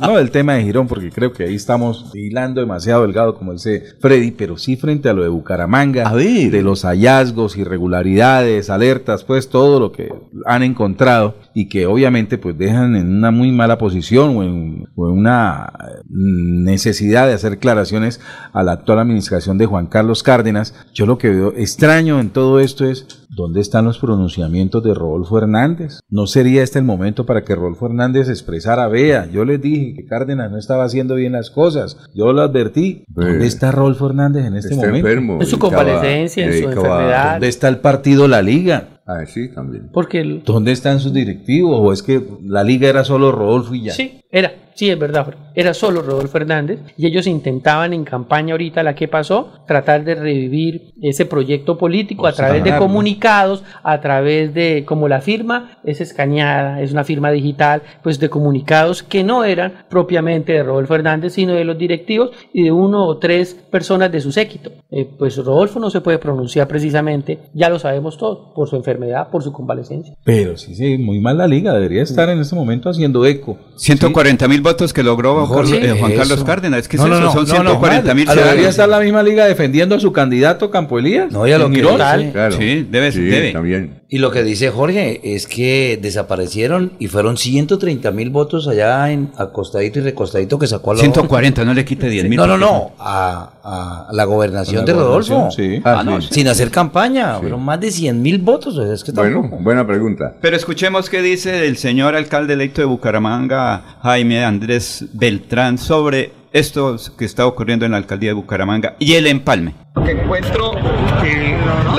No 0.00 0.16
del 0.16 0.30
tema 0.30 0.54
de 0.54 0.64
Girón, 0.64 0.88
porque 0.88 1.10
creo 1.10 1.32
que 1.32 1.44
ahí 1.44 1.54
estamos 1.54 2.10
hilando 2.14 2.60
demasiado 2.60 3.02
delgado, 3.02 3.36
como 3.36 3.52
dice 3.52 3.84
Freddy, 4.00 4.32
pero 4.32 4.58
sí 4.58 4.76
frente 4.76 5.08
a 5.08 5.12
lo 5.12 5.22
de 5.22 5.28
Bucaramanga, 5.28 6.12
de 6.12 6.62
los 6.62 6.82
hallazgos, 6.84 7.56
irregularidades, 7.56 8.70
alertas, 8.70 9.22
pues 9.22 9.48
todo 9.48 9.78
lo 9.78 9.92
que 9.92 10.12
han 10.46 10.64
encontrado 10.64 11.36
y 11.54 11.68
que 11.68 11.86
obviamente 11.86 12.38
pues 12.38 12.58
dejan 12.58 12.96
en 12.96 13.16
una 13.16 13.30
muy 13.30 13.52
mala 13.52 13.78
posición 13.78 14.36
o 14.36 14.42
en, 14.42 14.88
o 14.96 15.08
en 15.08 15.18
una 15.18 15.72
necesidad 16.08 17.28
de 17.28 17.34
hacer 17.34 17.52
declaraciones 17.52 18.20
a 18.52 18.62
la 18.62 18.72
actual 18.72 18.98
administración 18.98 19.58
de 19.58 19.66
Juan 19.66 19.86
Carlos 19.86 20.22
Cárdenas. 20.22 20.74
Yo 20.92 21.06
lo 21.06 21.18
que 21.18 21.30
veo 21.30 21.52
extraño 21.56 22.20
en 22.20 22.30
todo 22.30 22.60
esto 22.60 22.84
es 22.84 23.25
¿Dónde 23.36 23.60
están 23.60 23.84
los 23.84 23.98
pronunciamientos 23.98 24.82
de 24.82 24.94
Rodolfo 24.94 25.36
Hernández? 25.36 26.00
¿No 26.08 26.26
sería 26.26 26.62
este 26.62 26.78
el 26.78 26.86
momento 26.86 27.26
para 27.26 27.44
que 27.44 27.54
Rodolfo 27.54 27.84
Hernández 27.84 28.30
expresara, 28.30 28.88
vea, 28.88 29.26
yo 29.30 29.44
les 29.44 29.60
dije 29.60 29.92
que 29.94 30.06
Cárdenas 30.06 30.50
no 30.50 30.56
estaba 30.56 30.84
haciendo 30.84 31.16
bien 31.16 31.32
las 31.32 31.50
cosas, 31.50 31.98
yo 32.14 32.32
lo 32.32 32.40
advertí. 32.40 33.04
¿Dónde 33.08 33.46
está 33.46 33.72
Rodolfo 33.72 34.06
Hernández 34.06 34.46
en 34.46 34.56
este 34.56 34.72
Está 34.72 34.86
momento? 34.86 35.06
enfermo, 35.06 35.38
En 35.38 35.46
su 35.46 35.58
convalecencia, 35.58 36.46
en 36.46 36.62
su 36.62 36.68
enfermedad. 36.70 37.32
¿Dónde 37.32 37.48
está 37.48 37.68
el 37.68 37.76
partido 37.80 38.26
La 38.26 38.40
Liga? 38.40 38.95
Ah, 39.06 39.24
sí, 39.26 39.48
también. 39.54 39.88
Porque 39.92 40.20
el- 40.20 40.42
¿Dónde 40.42 40.72
están 40.72 40.98
sus 41.00 41.12
directivos? 41.12 41.78
¿O 41.80 41.92
es 41.92 42.02
que 42.02 42.20
la 42.44 42.64
liga 42.64 42.88
era 42.88 43.04
solo 43.04 43.30
Rodolfo 43.30 43.74
y 43.74 43.84
ya? 43.84 43.92
Sí, 43.92 44.20
era, 44.32 44.52
sí, 44.74 44.90
es 44.90 44.98
verdad, 44.98 45.32
era 45.54 45.72
solo 45.72 46.02
Rodolfo 46.02 46.36
Hernández 46.38 46.80
y 46.98 47.06
ellos 47.06 47.26
intentaban 47.28 47.92
en 47.92 48.04
campaña 48.04 48.52
ahorita 48.54 48.82
la 48.82 48.94
que 48.96 49.06
pasó, 49.06 49.52
tratar 49.66 50.04
de 50.04 50.16
revivir 50.16 50.92
ese 51.00 51.24
proyecto 51.24 51.78
político 51.78 52.26
a 52.26 52.32
través 52.32 52.64
de 52.64 52.70
comunicados, 52.78 53.62
a 53.84 54.00
través 54.00 54.52
de, 54.52 54.84
como 54.84 55.08
la 55.08 55.20
firma 55.20 55.78
es 55.84 56.00
escaneada, 56.00 56.82
es 56.82 56.90
una 56.92 57.04
firma 57.04 57.30
digital, 57.30 57.82
pues 58.02 58.18
de 58.18 58.28
comunicados 58.28 59.04
que 59.04 59.22
no 59.22 59.44
eran 59.44 59.84
propiamente 59.88 60.52
de 60.52 60.64
Rodolfo 60.64 60.96
Hernández, 60.96 61.34
sino 61.34 61.52
de 61.54 61.64
los 61.64 61.78
directivos 61.78 62.30
y 62.52 62.64
de 62.64 62.72
uno 62.72 63.06
o 63.06 63.18
tres 63.18 63.54
personas 63.54 64.10
de 64.10 64.20
su 64.20 64.32
séquito. 64.32 64.72
Eh, 64.90 65.08
pues 65.18 65.36
Rodolfo 65.38 65.78
no 65.78 65.90
se 65.90 66.00
puede 66.00 66.18
pronunciar 66.18 66.66
precisamente, 66.66 67.38
ya 67.54 67.70
lo 67.70 67.78
sabemos 67.78 68.18
todos, 68.18 68.52
por 68.54 68.68
su 68.68 68.74
enfermedad, 68.76 68.95
por 69.30 69.42
su 69.42 69.52
convalecencia. 69.52 70.14
Pero 70.24 70.56
sí, 70.56 70.74
sí, 70.74 70.98
muy 70.98 71.20
mal 71.20 71.38
la 71.38 71.46
liga. 71.46 71.72
Debería 71.72 72.02
estar 72.02 72.28
en 72.28 72.38
este 72.40 72.54
momento 72.54 72.88
haciendo 72.90 73.24
eco. 73.26 73.58
140 73.76 74.48
mil 74.48 74.60
votos 74.62 74.92
que 74.92 75.02
logró 75.02 75.48
Carlos- 75.48 75.72
eh, 75.72 75.94
Juan 75.98 76.12
eso. 76.12 76.20
Carlos 76.20 76.44
Cárdenas. 76.44 76.80
Es 76.80 76.88
que 76.88 76.96
es 76.96 77.02
No, 77.02 77.08
no, 77.08 77.16
eso, 77.16 77.24
no, 77.24 77.30
son 77.32 77.40
no, 77.58 77.62
no, 77.64 77.70
140 77.70 78.14
mil. 78.14 78.26
Debería 78.26 78.68
estar 78.68 78.88
la 78.88 79.00
misma 79.00 79.22
liga 79.22 79.46
defendiendo 79.46 79.94
a 79.94 80.00
su 80.00 80.12
candidato 80.12 80.70
Campo 80.70 80.98
Elías. 80.98 81.30
No, 81.32 81.46
ya 81.46 81.58
lo 81.58 81.70
Girón. 81.70 81.96
dice- 81.96 82.32
Claro. 82.32 82.56
Sí, 82.56 82.86
debe, 82.90 83.12
Sí, 83.12 83.20
debe. 83.22 83.52
también. 83.52 84.02
Y 84.08 84.18
lo 84.18 84.30
que 84.30 84.44
dice 84.44 84.70
Jorge 84.70 85.20
es 85.34 85.48
que 85.48 85.98
desaparecieron 86.00 86.92
y 87.00 87.08
fueron 87.08 87.36
130 87.36 88.10
mil 88.12 88.30
votos 88.30 88.68
allá 88.68 89.10
en 89.10 89.32
acostadito 89.36 89.98
y 89.98 90.02
recostadito 90.02 90.60
que 90.60 90.68
sacó 90.68 90.92
a 90.92 90.94
la 90.94 91.00
140, 91.00 91.64
no 91.64 91.74
le 91.74 91.84
quite 91.84 92.08
10 92.08 92.28
mil. 92.28 92.36
No, 92.36 92.46
no, 92.46 92.56
no, 92.56 92.92
a, 93.00 94.06
a 94.08 94.12
la 94.12 94.22
gobernación 94.24 94.78
A 94.84 94.86
la 94.86 94.86
de 94.86 94.92
Rodolfo. 94.92 95.50
sí. 95.50 95.80
Ah, 95.84 96.02
no, 96.04 96.20
sin 96.20 96.46
hacer 96.46 96.70
campaña, 96.70 97.38
fueron 97.40 97.64
más 97.64 97.80
de 97.80 97.90
100 97.90 98.22
mil 98.22 98.38
votos. 98.38 98.78
Es 98.78 99.02
que 99.02 99.10
Bueno, 99.10 99.40
tampoco. 99.42 99.62
buena 99.64 99.84
pregunta. 99.84 100.34
Pero 100.40 100.56
escuchemos 100.56 101.10
qué 101.10 101.20
dice 101.20 101.66
el 101.66 101.76
señor 101.76 102.14
alcalde 102.14 102.52
electo 102.54 102.80
de 102.82 102.86
Bucaramanga, 102.86 103.96
Jaime 104.02 104.44
Andrés 104.44 105.04
Beltrán, 105.14 105.78
sobre 105.78 106.30
esto 106.52 106.96
que 107.18 107.24
está 107.24 107.44
ocurriendo 107.44 107.84
en 107.84 107.90
la 107.90 107.96
alcaldía 107.98 108.30
de 108.30 108.34
Bucaramanga 108.34 108.94
y 109.00 109.14
el 109.14 109.26
empalme. 109.26 109.74
Encuentro 109.96 110.72
que 111.20 111.55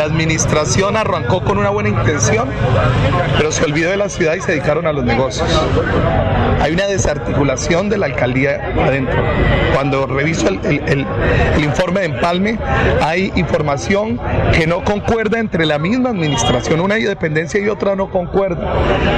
administración 0.08 0.98
arrancó 0.98 1.44
con 1.44 1.58
una 1.58 1.70
buena 1.70 1.90
intención, 1.90 2.50
pero 3.38 3.52
se 3.52 3.64
olvidó 3.64 3.92
de 3.92 3.98
la 3.98 4.10
ciudad 4.10 4.36
y 4.36 4.42
se 4.42 4.54
dedicaron 4.54 4.88
a 4.88 4.94
los 4.94 5.04
negocios. 5.04 5.48
Hay 6.60 6.74
una 6.74 6.88
desarticulación 6.88 7.90
de 7.90 7.98
la 7.98 8.08
alcaldía 8.08 8.74
adentro. 8.84 9.24
Cuando 9.74 10.08
reviso 10.08 10.48
el, 10.48 11.06
informe 11.60 12.02
de 12.02 12.06
empalme, 12.08 12.58
hay 13.02 13.32
información 13.36 14.20
que 14.54 14.66
no 14.66 14.84
concuerda 14.84 15.40
entre 15.40 15.66
la 15.66 15.78
misma 15.78 16.10
administración. 16.10 16.80
Una 16.80 16.96
dependencia 16.96 17.60
y 17.60 17.70
otra 17.70 17.96
no 17.96 18.10
concuerda. 18.10 18.74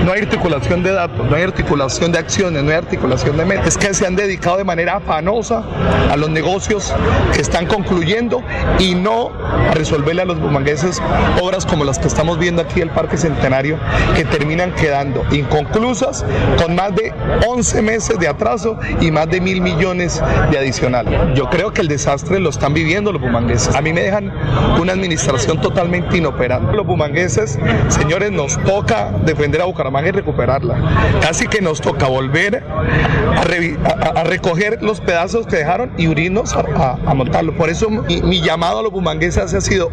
No 0.06 0.12
hay 0.12 0.22
articulación 0.22 0.84
de 0.84 0.92
datos, 0.92 1.30
no 1.30 1.36
hay 1.36 1.44
articulación 1.44 2.12
de 2.12 2.20
acciones, 2.20 2.64
no 2.64 2.70
hay 2.72 2.78
articulación 2.78 3.38
de 3.38 3.46
metas. 3.46 3.68
Es 3.68 3.78
que 3.78 3.94
se 3.94 4.06
han 4.06 4.16
dedicado 4.16 4.58
de 4.58 4.66
manera 4.66 4.98
afanosa 4.98 5.64
a 6.12 6.18
los 6.18 6.30
negocios 6.30 6.94
que 7.34 7.42
están 7.42 7.66
concluyendo 7.68 8.44
y 8.80 8.96
no 8.96 9.32
a 9.70 9.74
resolverle 9.74 10.24
a 10.24 10.26
los 10.26 10.40
bumangueses 10.40 10.79
obras 11.42 11.66
como 11.66 11.84
las 11.84 12.00
que 12.00 12.08
estamos 12.08 12.38
viendo 12.40 12.62
aquí 12.62 12.82
el 12.82 12.90
Parque 12.90 13.18
Centenario 13.18 13.78
que 14.16 14.26
terminan 14.26 14.74
quedando 14.74 15.24
inconclusas 15.32 16.26
con 16.62 16.76
más 16.76 16.96
de 16.96 17.14
11 17.48 17.82
meses 17.82 18.20
de 18.20 18.28
atraso 18.28 18.78
y 19.02 19.12
más 19.12 19.30
de 19.30 19.42
mil 19.42 19.62
millones 19.62 20.22
de 20.52 20.58
adicional. 20.58 21.34
Yo 21.36 21.50
creo 21.50 21.72
que 21.74 21.82
el 21.82 21.88
desastre 21.88 22.40
lo 22.40 22.50
están 22.50 22.74
viviendo 22.74 23.12
los 23.12 23.22
bumangueses. 23.22 23.76
A 23.76 23.82
mí 23.82 23.94
me 23.94 24.02
dejan 24.02 24.32
una 24.80 24.94
administración 24.94 25.60
totalmente 25.62 26.18
inoperante. 26.18 26.76
Los 26.76 26.86
bumangueses, 26.86 27.58
señores, 27.90 28.32
nos 28.32 28.58
toca 28.64 29.12
defender 29.26 29.62
a 29.62 29.66
Bucaramanga 29.66 30.10
y 30.10 30.12
recuperarla. 30.12 30.76
Casi 31.22 31.48
que 31.48 31.62
nos 31.62 31.82
toca 31.82 32.08
volver 32.08 32.64
a, 33.36 34.24
recoger 34.24 34.82
los 34.82 35.00
pedazos 35.02 35.46
que 35.48 35.58
dejaron 35.58 35.92
y 35.98 36.08
unirnos 36.08 36.54
a, 36.56 36.98
a- 37.06 37.14
montarlo. 37.14 37.54
Por 37.56 37.70
eso 37.70 37.90
mi, 37.90 38.42
llamado 38.42 38.80
a 38.80 38.84
los 38.84 38.92
bumangueses 38.92 39.54
ha 39.54 39.62
sido 39.62 39.92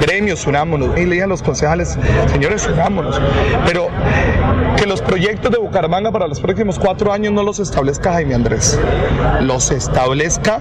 Gremios, 0.00 0.46
unámonos. 0.46 0.98
Y 0.98 1.04
le 1.04 1.26
los 1.26 1.42
concejales, 1.42 1.98
señores, 2.30 2.66
unámonos. 2.66 3.20
Pero 3.66 3.88
que 4.76 4.86
los 4.86 5.02
proyectos 5.02 5.50
de 5.50 5.58
Bucaramanga 5.58 6.10
para 6.10 6.26
los 6.26 6.40
próximos 6.40 6.78
cuatro 6.78 7.12
años 7.12 7.32
no 7.32 7.42
los 7.42 7.58
establezca 7.58 8.12
Jaime 8.12 8.34
Andrés. 8.34 8.78
Los 9.40 9.70
establezca 9.70 10.58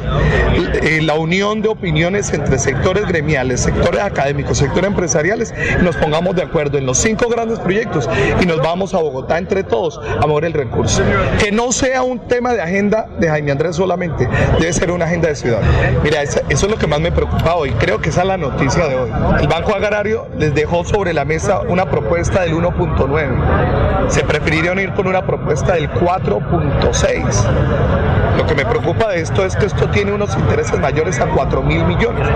eh, 0.82 1.02
la 1.02 1.16
unión 1.16 1.62
de 1.62 1.70
opiniones 1.70 2.34
entre 2.34 2.60
sectores 2.60 3.08
gremiales, 3.08 3.62
sectores 3.62 4.02
académicos, 4.02 4.58
sectores 4.58 4.88
empresariales 4.88 5.54
y 5.80 5.84
nos 5.84 5.96
pongamos 5.96 6.36
de 6.36 6.44
acuerdo 6.44 6.78
en 6.78 6.86
los 6.86 6.98
cinco 6.98 7.30
grandes 7.30 7.60
proyectos 7.60 8.10
y 8.42 8.46
nos 8.46 8.58
vamos 8.58 8.94
a 8.94 8.98
Bogotá 9.00 9.38
entre 9.38 9.64
todos 9.64 10.00
a 10.22 10.26
mover 10.28 10.46
el 10.46 10.54
recurso. 10.54 11.02
Que 11.40 11.52
no 11.52 11.72
sea 11.72 12.04
un 12.04 12.20
tema 12.20 12.54
de 12.54 12.62
agenda 12.62 13.08
de 13.20 13.28
Jaime 13.28 13.52
Andrés 13.52 13.76
solamente, 13.76 14.28
debe 14.60 14.74
ser 14.74 14.92
una 14.92 15.06
agenda 15.06 15.30
de 15.30 15.36
ciudad. 15.36 15.62
Mira, 16.04 16.22
eso 16.22 16.42
es 16.50 16.64
lo 16.64 16.78
que 16.78 16.88
más 16.88 17.00
me 17.00 17.12
preocupa 17.12 17.56
hoy. 17.56 17.72
Creo 17.72 18.00
que 18.00 18.10
esa 18.10 18.22
es 18.22 18.28
la 18.28 18.38
noticia 18.38 18.88
de 18.88 18.96
hoy. 18.96 19.12
El 19.40 19.48
Banco 19.48 19.76
Agrario 19.76 20.28
les 20.38 20.54
dejó 20.54 20.84
sobre 20.86 21.14
la 21.14 21.26
mesa 21.26 21.62
una 21.62 21.90
propuesta 21.90 22.42
del 22.42 22.54
1.9. 22.54 24.03
Se 24.08 24.24
preferirían 24.24 24.80
ir 24.80 24.94
con 24.94 25.08
una 25.08 25.26
propuesta 25.26 25.74
del 25.74 25.90
4.6. 25.90 28.03
Lo 28.38 28.48
que 28.48 28.56
me 28.56 28.66
preocupa 28.66 29.10
de 29.10 29.22
esto 29.22 29.46
es 29.46 29.56
que 29.56 29.68
esto 29.68 29.90
tiene 29.90 30.12
unos 30.12 30.36
intereses 30.36 30.80
mayores 30.80 31.20
a 31.20 31.28
4 31.28 31.62
mil 31.62 31.84
millones. 31.86 32.28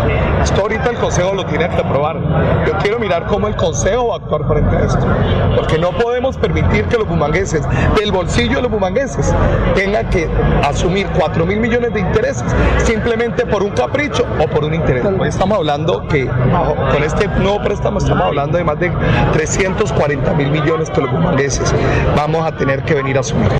Esto 0.43 0.61
ahorita 0.61 0.91
el 0.91 0.97
Consejo 0.97 1.33
lo 1.33 1.45
tiene 1.45 1.67
que 1.69 1.81
aprobar. 1.81 2.17
Yo 2.65 2.77
quiero 2.79 2.99
mirar 2.99 3.25
cómo 3.25 3.47
el 3.47 3.55
Consejo 3.55 4.09
va 4.09 4.15
a 4.15 4.17
actuar 4.17 4.47
frente 4.47 4.75
a 4.75 4.85
esto. 4.85 5.05
Porque 5.55 5.77
no 5.77 5.91
podemos 5.91 6.37
permitir 6.37 6.85
que 6.85 6.97
los 6.97 7.07
bumangueses, 7.07 7.63
del 7.99 8.11
bolsillo 8.11 8.57
de 8.57 8.61
los 8.63 8.71
bumangueses, 8.71 9.33
tengan 9.75 10.09
que 10.09 10.29
asumir 10.63 11.07
4 11.17 11.45
mil 11.45 11.59
millones 11.59 11.93
de 11.93 11.99
intereses 11.99 12.45
simplemente 12.83 13.45
por 13.45 13.63
un 13.63 13.71
capricho 13.71 14.25
o 14.39 14.47
por 14.47 14.63
un 14.63 14.73
interés. 14.73 15.05
Estamos 15.25 15.57
hablando 15.57 16.07
que 16.07 16.27
con 16.27 17.03
este 17.03 17.27
nuevo 17.27 17.61
préstamo 17.63 17.99
estamos 17.99 18.23
hablando 18.23 18.57
de 18.57 18.63
más 18.63 18.79
de 18.79 18.91
340 19.33 20.33
mil 20.33 20.51
millones 20.51 20.89
que 20.89 21.01
los 21.01 21.11
bumangueses 21.11 21.73
vamos 22.15 22.45
a 22.45 22.51
tener 22.55 22.83
que 22.83 22.93
venir 22.93 23.17
a 23.17 23.21
asumir. 23.21 23.51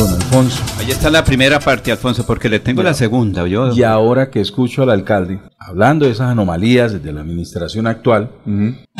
Don 0.00 0.14
Alfonso. 0.14 0.62
Ahí 0.78 0.90
está 0.90 1.10
la 1.10 1.22
primera 1.22 1.60
parte, 1.60 1.92
Alfonso, 1.92 2.24
porque 2.24 2.48
le 2.48 2.58
tengo 2.58 2.82
la 2.82 2.94
segunda. 2.94 3.46
Yo, 3.46 3.70
Y 3.74 3.82
ahora 3.82 4.30
que 4.30 4.40
escucho 4.40 4.82
al 4.82 4.88
alcalde 4.88 5.40
hablando 5.70 6.04
de 6.04 6.10
esas 6.12 6.30
anomalías 6.30 6.92
desde 6.92 7.12
la 7.12 7.20
administración 7.20 7.86
actual, 7.86 8.30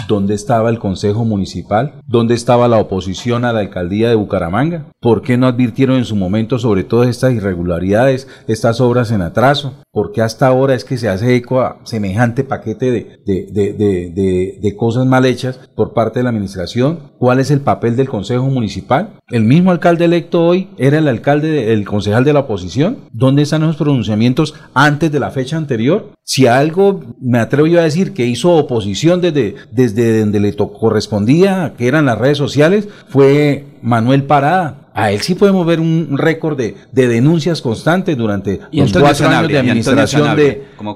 ¿dónde 0.09 0.35
estaba 0.35 0.71
el 0.71 0.79
Consejo 0.79 1.25
Municipal? 1.25 1.95
¿Dónde 2.07 2.35
estaba 2.35 2.69
la 2.69 2.79
oposición 2.79 3.45
a 3.45 3.53
la 3.53 3.61
alcaldía 3.61 4.09
de 4.09 4.15
Bucaramanga? 4.15 4.87
¿Por 5.01 5.21
qué 5.23 5.37
no 5.37 5.47
advirtieron 5.49 5.97
en 5.97 6.05
su 6.05 6.15
momento 6.17 6.59
sobre 6.59 6.85
todas 6.85 7.09
estas 7.09 7.33
irregularidades, 7.33 8.29
estas 8.47 8.81
obras 8.81 9.11
en 9.11 9.23
atraso? 9.23 9.75
¿Por 9.93 10.13
qué 10.13 10.23
hasta 10.23 10.47
ahora 10.47 10.75
es 10.75 10.85
que 10.85 10.97
se 10.99 11.09
hace 11.09 11.35
eco 11.35 11.61
a 11.61 11.79
semejante 11.85 12.45
paquete 12.45 12.91
de, 12.93 13.21
de- 13.27 13.47
de- 13.53 14.59
de- 14.61 14.77
cosas 14.77 15.05
mal 15.05 15.27
hechas 15.27 15.59
por 15.75 15.93
parte 15.93 16.21
de 16.21 16.23
la 16.23 16.31
administración? 16.31 17.11
¿Cuál 17.19 17.41
es 17.41 17.51
el 17.51 17.61
papel 17.61 17.97
del 17.97 18.09
Consejo 18.09 18.47
Municipal? 18.47 19.19
¿El 19.29 19.43
mismo 19.45 19.73
alcalde 19.73 20.05
electo 20.05 20.45
hoy 20.47 20.69
era 20.79 20.99
el 20.99 21.09
alcalde, 21.09 21.51
de- 21.51 21.73
el 21.73 21.85
concejal 21.85 22.23
de 22.25 22.33
la 22.33 22.41
oposición? 22.41 22.99
¿Dónde 23.13 23.43
están 23.43 23.63
esos 23.65 23.77
pronunciamientos 23.77 24.55
antes 24.75 25.11
de 25.11 25.19
la 25.21 25.31
fecha 25.33 25.57
anterior? 25.57 26.11
Si 26.25 26.47
algo 26.61 27.01
me 27.21 27.39
atrevo 27.39 27.67
yo 27.67 27.81
a 27.81 27.85
decir 27.85 28.13
que 28.13 28.27
hizo 28.27 28.51
oposición 28.53 29.21
desde, 29.21 29.57
desde 29.73 30.21
donde 30.21 30.39
le 30.41 30.55
correspondía, 30.57 31.73
que 31.77 31.89
eran 31.89 32.07
las 32.07 32.19
redes 32.19 32.39
sociales, 32.39 32.89
fue 33.09 33.65
Manuel 33.83 34.25
Parada. 34.25 34.77
A 34.93 35.13
él 35.13 35.21
sí 35.21 35.37
podemos 35.37 35.65
ver 35.65 35.79
un 35.81 36.19
récord 36.19 36.57
de, 36.59 36.75
de 36.93 37.07
denuncias 37.09 37.63
constantes 37.63 38.17
durante 38.17 38.61
Y 38.73 38.81
los 38.81 38.93
cuatro 38.93 39.07
años 39.07 39.19
Sanabria, 39.19 39.63
de 39.63 39.67
y 39.67 39.71
Antonio 39.71 39.71
administración 39.71 40.23
Sanabria, 40.23 40.47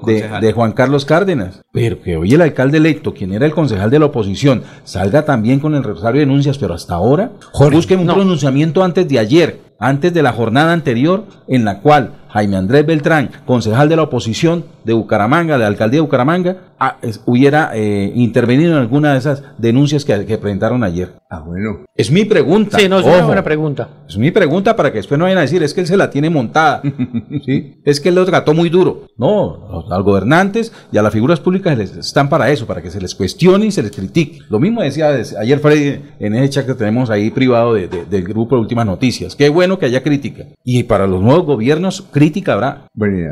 de, 0.05 0.39
de- 0.41 0.47
de 0.47 0.53
Juan 0.53 0.71
Carlos 0.73 1.05
Cárdenas. 1.05 1.61
Pero 1.71 2.01
que 2.01 2.17
hoy 2.17 2.33
el 2.33 2.41
alcalde 2.41 2.77
electo, 2.77 3.13
quien 3.13 3.33
era 3.33 3.45
el 3.45 3.53
concejal 3.53 3.89
de 3.89 3.99
la 3.99 4.05
oposición, 4.07 4.63
salga 4.83 5.23
también 5.23 5.59
con 5.59 5.75
el 5.75 5.83
rosario 5.83 6.19
de 6.19 6.25
denuncias, 6.27 6.57
pero 6.57 6.73
hasta 6.73 6.93
ahora, 6.95 7.31
busquen 7.77 7.99
un 7.99 8.07
pronunciamiento 8.15 8.83
antes 8.83 9.07
de 9.07 9.17
ayer, 9.17 9.59
antes 9.79 10.13
de 10.13 10.23
la 10.23 10.31
jornada 10.33 10.73
anterior, 10.73 11.25
en 11.47 11.65
la 11.65 11.79
cual 11.81 12.11
Jaime 12.29 12.57
Andrés 12.57 12.85
Beltrán, 12.85 13.29
concejal 13.45 13.87
de 13.87 13.95
la 13.95 14.03
oposición 14.03 14.65
de 14.83 14.91
Bucaramanga, 14.93 15.53
de 15.53 15.59
la 15.61 15.67
alcaldía 15.67 15.97
de 15.99 16.01
Bucaramanga, 16.01 16.57
ah, 16.79 16.97
es- 17.01 17.21
hubiera 17.25 17.71
eh, 17.73 18.11
intervenido 18.13 18.73
en 18.73 18.77
alguna 18.79 19.13
de 19.13 19.19
esas 19.19 19.41
denuncias 19.57 20.03
que, 20.03 20.25
que 20.25 20.37
presentaron 20.37 20.83
ayer. 20.83 21.13
Ah, 21.29 21.39
bueno. 21.39 21.85
Es 21.95 22.11
mi 22.11 22.25
pregunta. 22.25 22.77
Sí, 22.77 22.89
no 22.89 22.99
es 22.99 23.05
una 23.05 23.25
buena 23.25 23.43
pregunta. 23.43 23.87
Es 24.07 24.17
mi 24.17 24.31
pregunta 24.31 24.75
para 24.75 24.91
que 24.91 24.97
después 24.97 25.17
no 25.17 25.23
vayan 25.25 25.37
a 25.39 25.41
decir, 25.41 25.63
es 25.63 25.73
que 25.73 25.81
él 25.81 25.87
se 25.87 25.95
la 25.97 26.09
tiene 26.09 26.29
montada. 26.29 26.81
¿sí? 27.45 27.81
Es 27.85 27.99
que 28.01 28.09
él 28.09 28.15
lo 28.15 28.25
trató 28.25 28.53
muy 28.53 28.69
duro. 28.69 29.03
No, 29.17 29.67
los- 29.71 29.91
a 29.91 29.95
los 29.97 30.05
gobernantes 30.05 30.73
y 30.91 30.97
a 30.97 31.01
las 31.01 31.13
figuras 31.13 31.39
públicas 31.39 31.77
les 31.77 31.95
están 31.95 32.27
para 32.29 32.49
eso, 32.51 32.65
para 32.67 32.81
que 32.81 32.91
se 32.91 32.99
les 33.01 33.15
cuestione 33.15 33.67
y 33.67 33.71
se 33.71 33.81
les 33.81 33.91
critique. 33.91 34.39
Lo 34.49 34.59
mismo 34.59 34.81
decía 34.81 35.09
ayer 35.39 35.59
Freddy 35.59 36.01
en 36.19 36.35
ese 36.35 36.49
chat 36.49 36.65
que 36.65 36.73
tenemos 36.75 37.09
ahí 37.09 37.31
privado 37.31 37.73
de- 37.73 37.87
de- 37.87 38.05
del 38.05 38.23
grupo 38.25 38.55
de 38.55 38.61
Últimas 38.61 38.85
Noticias. 38.85 39.35
Qué 39.35 39.47
bueno 39.49 39.64
que 39.79 39.85
haya 39.85 40.03
crítica. 40.03 40.45
Y 40.63 40.83
para 40.83 41.07
los 41.07 41.21
nuevos 41.21 41.45
gobiernos, 41.45 42.03
crítica 42.11 42.53
habrá. 42.53 42.87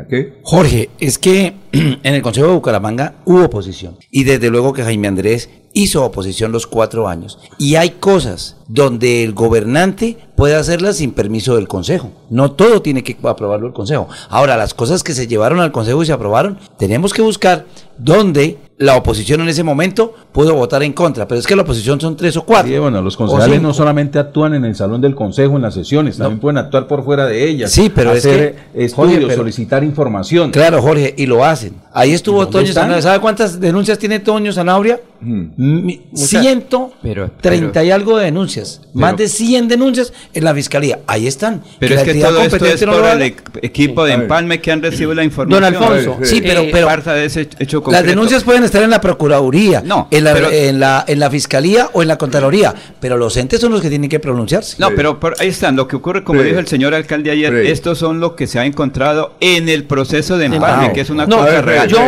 ¿qué? 0.08 0.34
Jorge, 0.42 0.90
es 1.00 1.18
que 1.18 1.54
en 1.72 2.14
el 2.14 2.22
Consejo 2.22 2.48
de 2.48 2.54
Bucaramanga 2.54 3.14
hubo 3.24 3.44
oposición. 3.44 3.96
Y 4.10 4.24
desde 4.24 4.50
luego 4.50 4.72
que 4.72 4.84
Jaime 4.84 5.08
Andrés 5.08 5.48
hizo 5.74 6.04
oposición 6.04 6.52
los 6.52 6.66
cuatro 6.66 7.08
años. 7.08 7.38
Y 7.58 7.74
hay 7.74 7.90
cosas 7.90 8.56
donde 8.68 9.24
el 9.24 9.34
gobernante 9.34 10.16
puede 10.36 10.54
hacerlas 10.54 10.96
sin 10.96 11.12
permiso 11.12 11.56
del 11.56 11.68
Consejo. 11.68 12.12
No 12.30 12.52
todo 12.52 12.80
tiene 12.80 13.02
que 13.02 13.16
aprobarlo 13.24 13.66
el 13.66 13.72
Consejo. 13.72 14.08
Ahora, 14.30 14.56
las 14.56 14.72
cosas 14.72 15.02
que 15.02 15.12
se 15.12 15.26
llevaron 15.26 15.60
al 15.60 15.72
Consejo 15.72 16.02
y 16.02 16.06
se 16.06 16.12
aprobaron, 16.12 16.58
tenemos 16.78 17.12
que 17.12 17.22
buscar 17.22 17.66
dónde 17.98 18.58
la 18.76 18.96
oposición 18.96 19.40
en 19.40 19.48
ese 19.48 19.62
momento 19.62 20.14
pudo 20.32 20.54
votar 20.54 20.82
en 20.82 20.92
contra. 20.92 21.28
Pero 21.28 21.38
es 21.40 21.46
que 21.46 21.54
la 21.54 21.62
oposición 21.62 22.00
son 22.00 22.16
tres 22.16 22.36
o 22.36 22.44
cuatro. 22.44 22.70
Sí, 22.72 22.78
bueno, 22.78 23.00
los 23.02 23.16
concejales 23.16 23.62
no 23.62 23.72
solamente 23.72 24.18
actúan 24.18 24.54
en 24.54 24.64
el 24.64 24.74
salón 24.74 25.00
del 25.00 25.14
consejo, 25.14 25.56
en 25.56 25.62
las 25.62 25.74
sesiones, 25.74 26.18
también 26.18 26.40
pueden 26.40 26.58
actuar 26.58 26.86
por 26.88 27.04
fuera 27.04 27.26
de 27.26 27.48
ellas. 27.48 27.70
Sí, 27.70 27.90
pero 27.94 28.12
es 28.12 28.18
hacer 28.26 28.54
que- 28.74 28.84
estudios, 28.84 29.12
Jorge, 29.12 29.26
pero- 29.26 29.36
solicitar 29.36 29.84
información. 29.84 30.50
Claro, 30.50 30.82
Jorge, 30.82 31.14
y 31.16 31.26
lo 31.26 31.44
hacen. 31.44 31.74
Ahí 31.92 32.12
estuvo 32.12 32.38
¿Dónde 32.44 32.60
Toño? 32.62 32.72
Sanabria. 32.72 33.02
¿Sabe 33.02 33.20
cuántas 33.20 33.60
denuncias 33.60 33.98
tiene 33.98 34.18
Toño 34.18 34.52
Sanabria? 34.52 35.00
Pero- 37.02 37.30
treinta 37.40 37.72
pero- 37.72 37.84
y 37.86 37.90
algo 37.90 38.18
de 38.18 38.24
denuncias. 38.26 38.80
Más 38.92 39.16
de 39.16 39.28
100 39.28 39.68
denuncias 39.68 40.12
en 40.32 40.44
la 40.44 40.52
fiscalía. 40.54 41.00
Ahí 41.06 41.26
están. 41.26 41.62
Pero 41.78 41.94
la 41.94 42.02
es 42.02 42.06
que 42.06 42.14
todo 42.20 42.40
esto 42.42 42.56
es 42.56 42.60
competente 42.62 42.86
no 42.86 42.92
por 42.92 43.04
el 43.22 43.34
equipo 43.62 44.04
de 44.04 44.12
empalme 44.12 44.60
que 44.60 44.72
han 44.72 44.82
recibido 44.82 45.14
la 45.14 45.24
información. 45.24 45.64
Alfonso, 45.64 46.18
sí, 46.22 46.40
pero- 46.42 46.62
pero- 46.72 46.86
Parte 46.88 47.10
de 47.10 47.24
ese 47.24 47.48
hecho 47.58 47.82
Las 47.90 48.04
denuncias 48.04 48.42
pueden 48.44 48.64
estar 48.64 48.73
en 48.82 48.90
la 48.90 49.00
Procuraduría, 49.00 49.82
No, 49.84 50.08
en, 50.10 50.24
la, 50.24 50.32
pero- 50.32 50.50
en, 50.50 50.80
la, 50.80 51.04
en 51.06 51.20
la 51.20 51.30
Fiscalía 51.30 51.90
o 51.92 52.02
en 52.02 52.08
la 52.08 52.18
Contraloría, 52.18 52.74
pero 53.00 53.16
los 53.16 53.36
entes 53.36 53.60
son 53.60 53.70
los 53.72 53.80
que 53.80 53.88
tienen 53.88 54.10
que 54.10 54.18
pronunciarse. 54.20 54.76
No, 54.80 54.90
pero 54.96 55.18
ahí 55.38 55.48
están. 55.48 55.76
Lo 55.76 55.86
que 55.86 55.96
ocurre, 55.96 56.24
como 56.24 56.40
Sí. 56.40 56.46
dijo 56.48 56.58
el 56.58 56.66
señor 56.66 56.94
alcalde 56.94 57.30
ayer, 57.30 57.64
Sí. 57.64 57.70
estos 57.70 57.98
son 57.98 58.20
lo 58.20 58.34
que 58.34 58.46
se 58.46 58.58
ha 58.58 58.64
encontrado 58.64 59.34
en 59.40 59.68
el 59.68 59.84
proceso 59.84 60.36
de 60.38 60.46
empalme, 60.46 60.92
que 60.92 61.02
es 61.02 61.10
una 61.10 61.26
No, 61.26 61.38
cosa 61.38 61.62
real. 61.62 61.88
yo, 61.88 62.00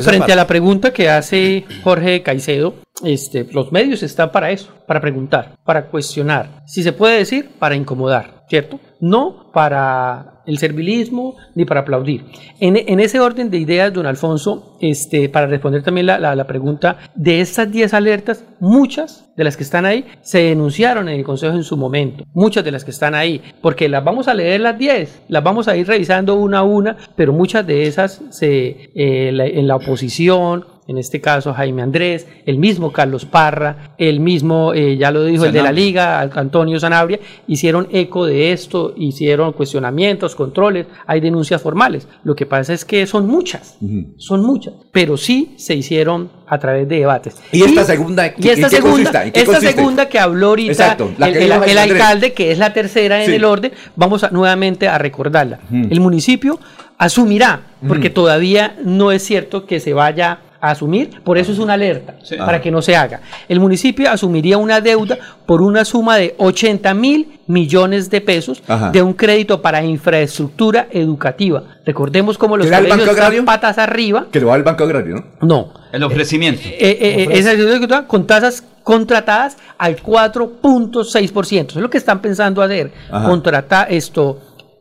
frente 0.00 0.32
a 0.32 0.36
la 0.36 0.46
pregunta 0.46 0.92
que 0.92 1.08
hace 1.08 1.64
Jorge 1.82 2.22
Caicedo, 2.22 2.74
este, 3.04 3.46
los 3.52 3.72
medios 3.72 4.02
están 4.02 4.30
para 4.30 4.50
eso, 4.50 4.68
para 4.86 5.00
preguntar, 5.00 5.56
para 5.64 5.86
cuestionar. 5.86 6.62
Si 6.66 6.82
se 6.82 6.92
puede 6.92 7.18
decir, 7.18 7.50
para 7.58 7.74
incomodar, 7.74 8.44
¿cierto? 8.48 8.78
No 9.00 9.50
para 9.52 10.31
el 10.46 10.58
servilismo 10.58 11.36
ni 11.54 11.64
para 11.64 11.80
aplaudir. 11.80 12.24
En, 12.60 12.76
en 12.76 13.00
ese 13.00 13.20
orden 13.20 13.50
de 13.50 13.58
ideas, 13.58 13.92
don 13.92 14.06
Alfonso, 14.06 14.76
este, 14.80 15.28
para 15.28 15.46
responder 15.46 15.82
también 15.82 16.06
la, 16.06 16.18
la- 16.18 16.46
pregunta, 16.46 16.98
de 17.14 17.40
estas 17.40 17.70
10 17.70 17.94
alertas, 17.94 18.44
muchas 18.60 19.30
de 19.36 19.44
las 19.44 19.56
que 19.56 19.62
están 19.62 19.86
ahí 19.86 20.04
se 20.20 20.38
denunciaron 20.42 21.08
en 21.08 21.18
el 21.18 21.24
Consejo 21.24 21.54
en 21.56 21.62
su 21.64 21.76
momento. 21.76 22.24
Muchas 22.34 22.64
de 22.64 22.70
las 22.72 22.84
que 22.84 22.90
están 22.90 23.14
ahí, 23.14 23.40
porque 23.62 23.88
las 23.88 24.04
vamos 24.04 24.28
a 24.28 24.34
leer 24.34 24.60
las 24.60 24.76
10, 24.78 25.22
las 25.28 25.42
vamos 25.44 25.68
a 25.68 25.76
ir 25.76 25.86
revisando 25.86 26.34
una 26.34 26.58
a 26.58 26.62
una, 26.62 26.96
pero 27.16 27.32
muchas 27.32 27.66
de 27.66 27.86
esas 27.86 28.20
se, 28.30 28.90
eh, 28.94 29.28
en 29.54 29.66
la 29.68 29.76
oposición, 29.76 30.64
en 30.88 30.98
este 30.98 31.20
caso 31.20 31.54
Jaime 31.54 31.80
Andrés, 31.82 32.26
el 32.44 32.58
mismo 32.58 32.92
Carlos 32.92 33.24
Parra, 33.24 33.94
el 33.98 34.18
mismo, 34.20 34.74
eh, 34.74 34.96
ya 34.96 35.10
lo 35.12 35.24
dijo 35.24 35.44
el 35.44 35.52
de 35.52 35.62
la. 35.62 35.70
Liga, 35.72 36.20
Antonio 36.20 36.78
Sanabria, 36.80 37.20
hicieron 37.46 37.86
eco 37.92 38.26
de 38.26 38.52
esto, 38.52 38.92
hicieron 38.96 39.52
cuestionamientos, 39.52 40.34
controles, 40.34 40.86
hay 41.06 41.20
denuncias 41.20 41.62
formales. 41.62 42.08
Lo 42.24 42.34
que 42.34 42.46
pasa 42.46 42.72
es 42.74 42.84
que 42.84 43.06
son 43.06 43.26
muchas, 43.28 43.78
son 44.16 44.42
muchas, 44.44 44.74
pero 44.92 45.16
sí 45.16 45.54
se 45.56 45.74
hicieron 45.74 46.30
a 46.46 46.58
través 46.58 46.88
de 46.88 46.96
debates. 46.96 47.36
¿Y 47.52 47.62
esta 47.62 47.84
segunda, 47.84 48.26
Y 48.36 48.48
esta 48.48 48.68
qué 48.68 48.76
segunda, 48.76 48.90
consiste? 49.10 49.22
¿En 49.26 49.32
qué 49.32 49.40
esta 49.40 49.60
segunda 49.60 50.08
que 50.08 50.18
habló 50.18 50.48
ahorita 50.48 50.72
Exacto, 50.72 51.10
la 51.16 51.28
el, 51.28 51.34
que 51.34 51.44
el- 51.72 51.78
alcalde, 51.78 52.32
que 52.32 52.50
es 52.50 52.58
la 52.58 52.72
tercera 52.74 53.20
en 53.20 53.26
Sí. 53.30 53.36
el 53.36 53.44
orden, 53.44 53.72
vamos 53.96 54.24
a- 54.24 54.30
nuevamente 54.30 54.88
a 54.88 54.98
recordarla. 54.98 55.60
El 55.70 56.00
municipio 56.00 56.58
asumirá, 56.98 57.62
porque 57.88 58.10
todavía 58.10 58.76
no 58.84 59.10
es 59.12 59.22
cierto 59.22 59.64
que 59.66 59.80
se 59.80 59.92
vaya 59.94 60.38
a 60.62 60.70
asumir, 60.70 61.20
por 61.24 61.36
eso 61.38 61.50
es 61.50 61.58
una 61.58 61.72
alerta, 61.74 62.14
para 62.38 62.58
Ah. 62.58 62.60
que 62.60 62.70
no 62.70 62.80
se 62.80 62.94
haga. 62.94 63.20
El 63.48 63.58
municipio 63.58 64.08
asumiría 64.08 64.58
una 64.58 64.80
deuda 64.80 65.18
por 65.44 65.60
una 65.60 65.84
suma 65.84 66.16
de 66.16 66.36
80 66.38 66.94
mil 66.94 67.40
millones 67.48 68.08
de 68.10 68.20
pesos 68.20 68.62
Ajá. 68.68 68.90
de 68.92 69.02
un 69.02 69.12
crédito 69.12 69.60
para 69.60 69.82
infraestructura 69.82 70.86
educativa. 70.92 71.64
Recordemos 71.84 72.38
cómo 72.38 72.56
los 72.56 72.66
¿Será 72.66 72.78
el 72.78 72.84
colegios 72.84 73.06
Banco 73.08 73.10
están 73.10 73.26
Agrario? 73.26 73.44
patas 73.44 73.78
arriba. 73.78 74.26
Que 74.30 74.40
lo 74.40 74.46
va 74.46 74.56
el 74.56 74.62
Banco 74.62 74.84
Agrario, 74.84 75.16
¿no? 75.16 75.24
No. 75.46 75.72
El 75.92 76.04
ofrecimiento. 76.04 76.62
Eh, 76.64 76.76
eh, 76.78 76.98
eh, 77.24 77.28
esa 77.32 78.06
con 78.06 78.28
tasas 78.28 78.62
contratadas 78.84 79.56
al 79.78 79.96
4.6%. 79.96 81.70
Eso 81.70 81.78
es 81.78 81.82
lo 81.82 81.90
que 81.90 81.98
están 81.98 82.20
pensando 82.22 82.62
hacer. 82.62 82.92
Ajá. 83.10 83.28
Contratar 83.28 83.92
esto, 83.92 84.38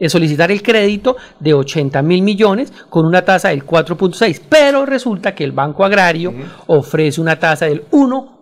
solicitar 0.10 0.52
el 0.52 0.64
crédito 0.64 1.18
de 1.40 1.54
80 1.54 2.02
mil 2.02 2.22
millones 2.22 2.72
con 2.90 3.06
una 3.06 3.24
tasa 3.24 3.50
del 3.50 3.66
4.6. 3.66 4.42
Pero 4.50 4.86
resulta 4.86 5.36
que 5.36 5.44
el 5.44 5.52
Banco 5.52 5.84
Agrario 5.84 6.34
ofrece 6.68 7.22
una 7.22 7.38
tasa 7.38 7.66
del 7.66 7.84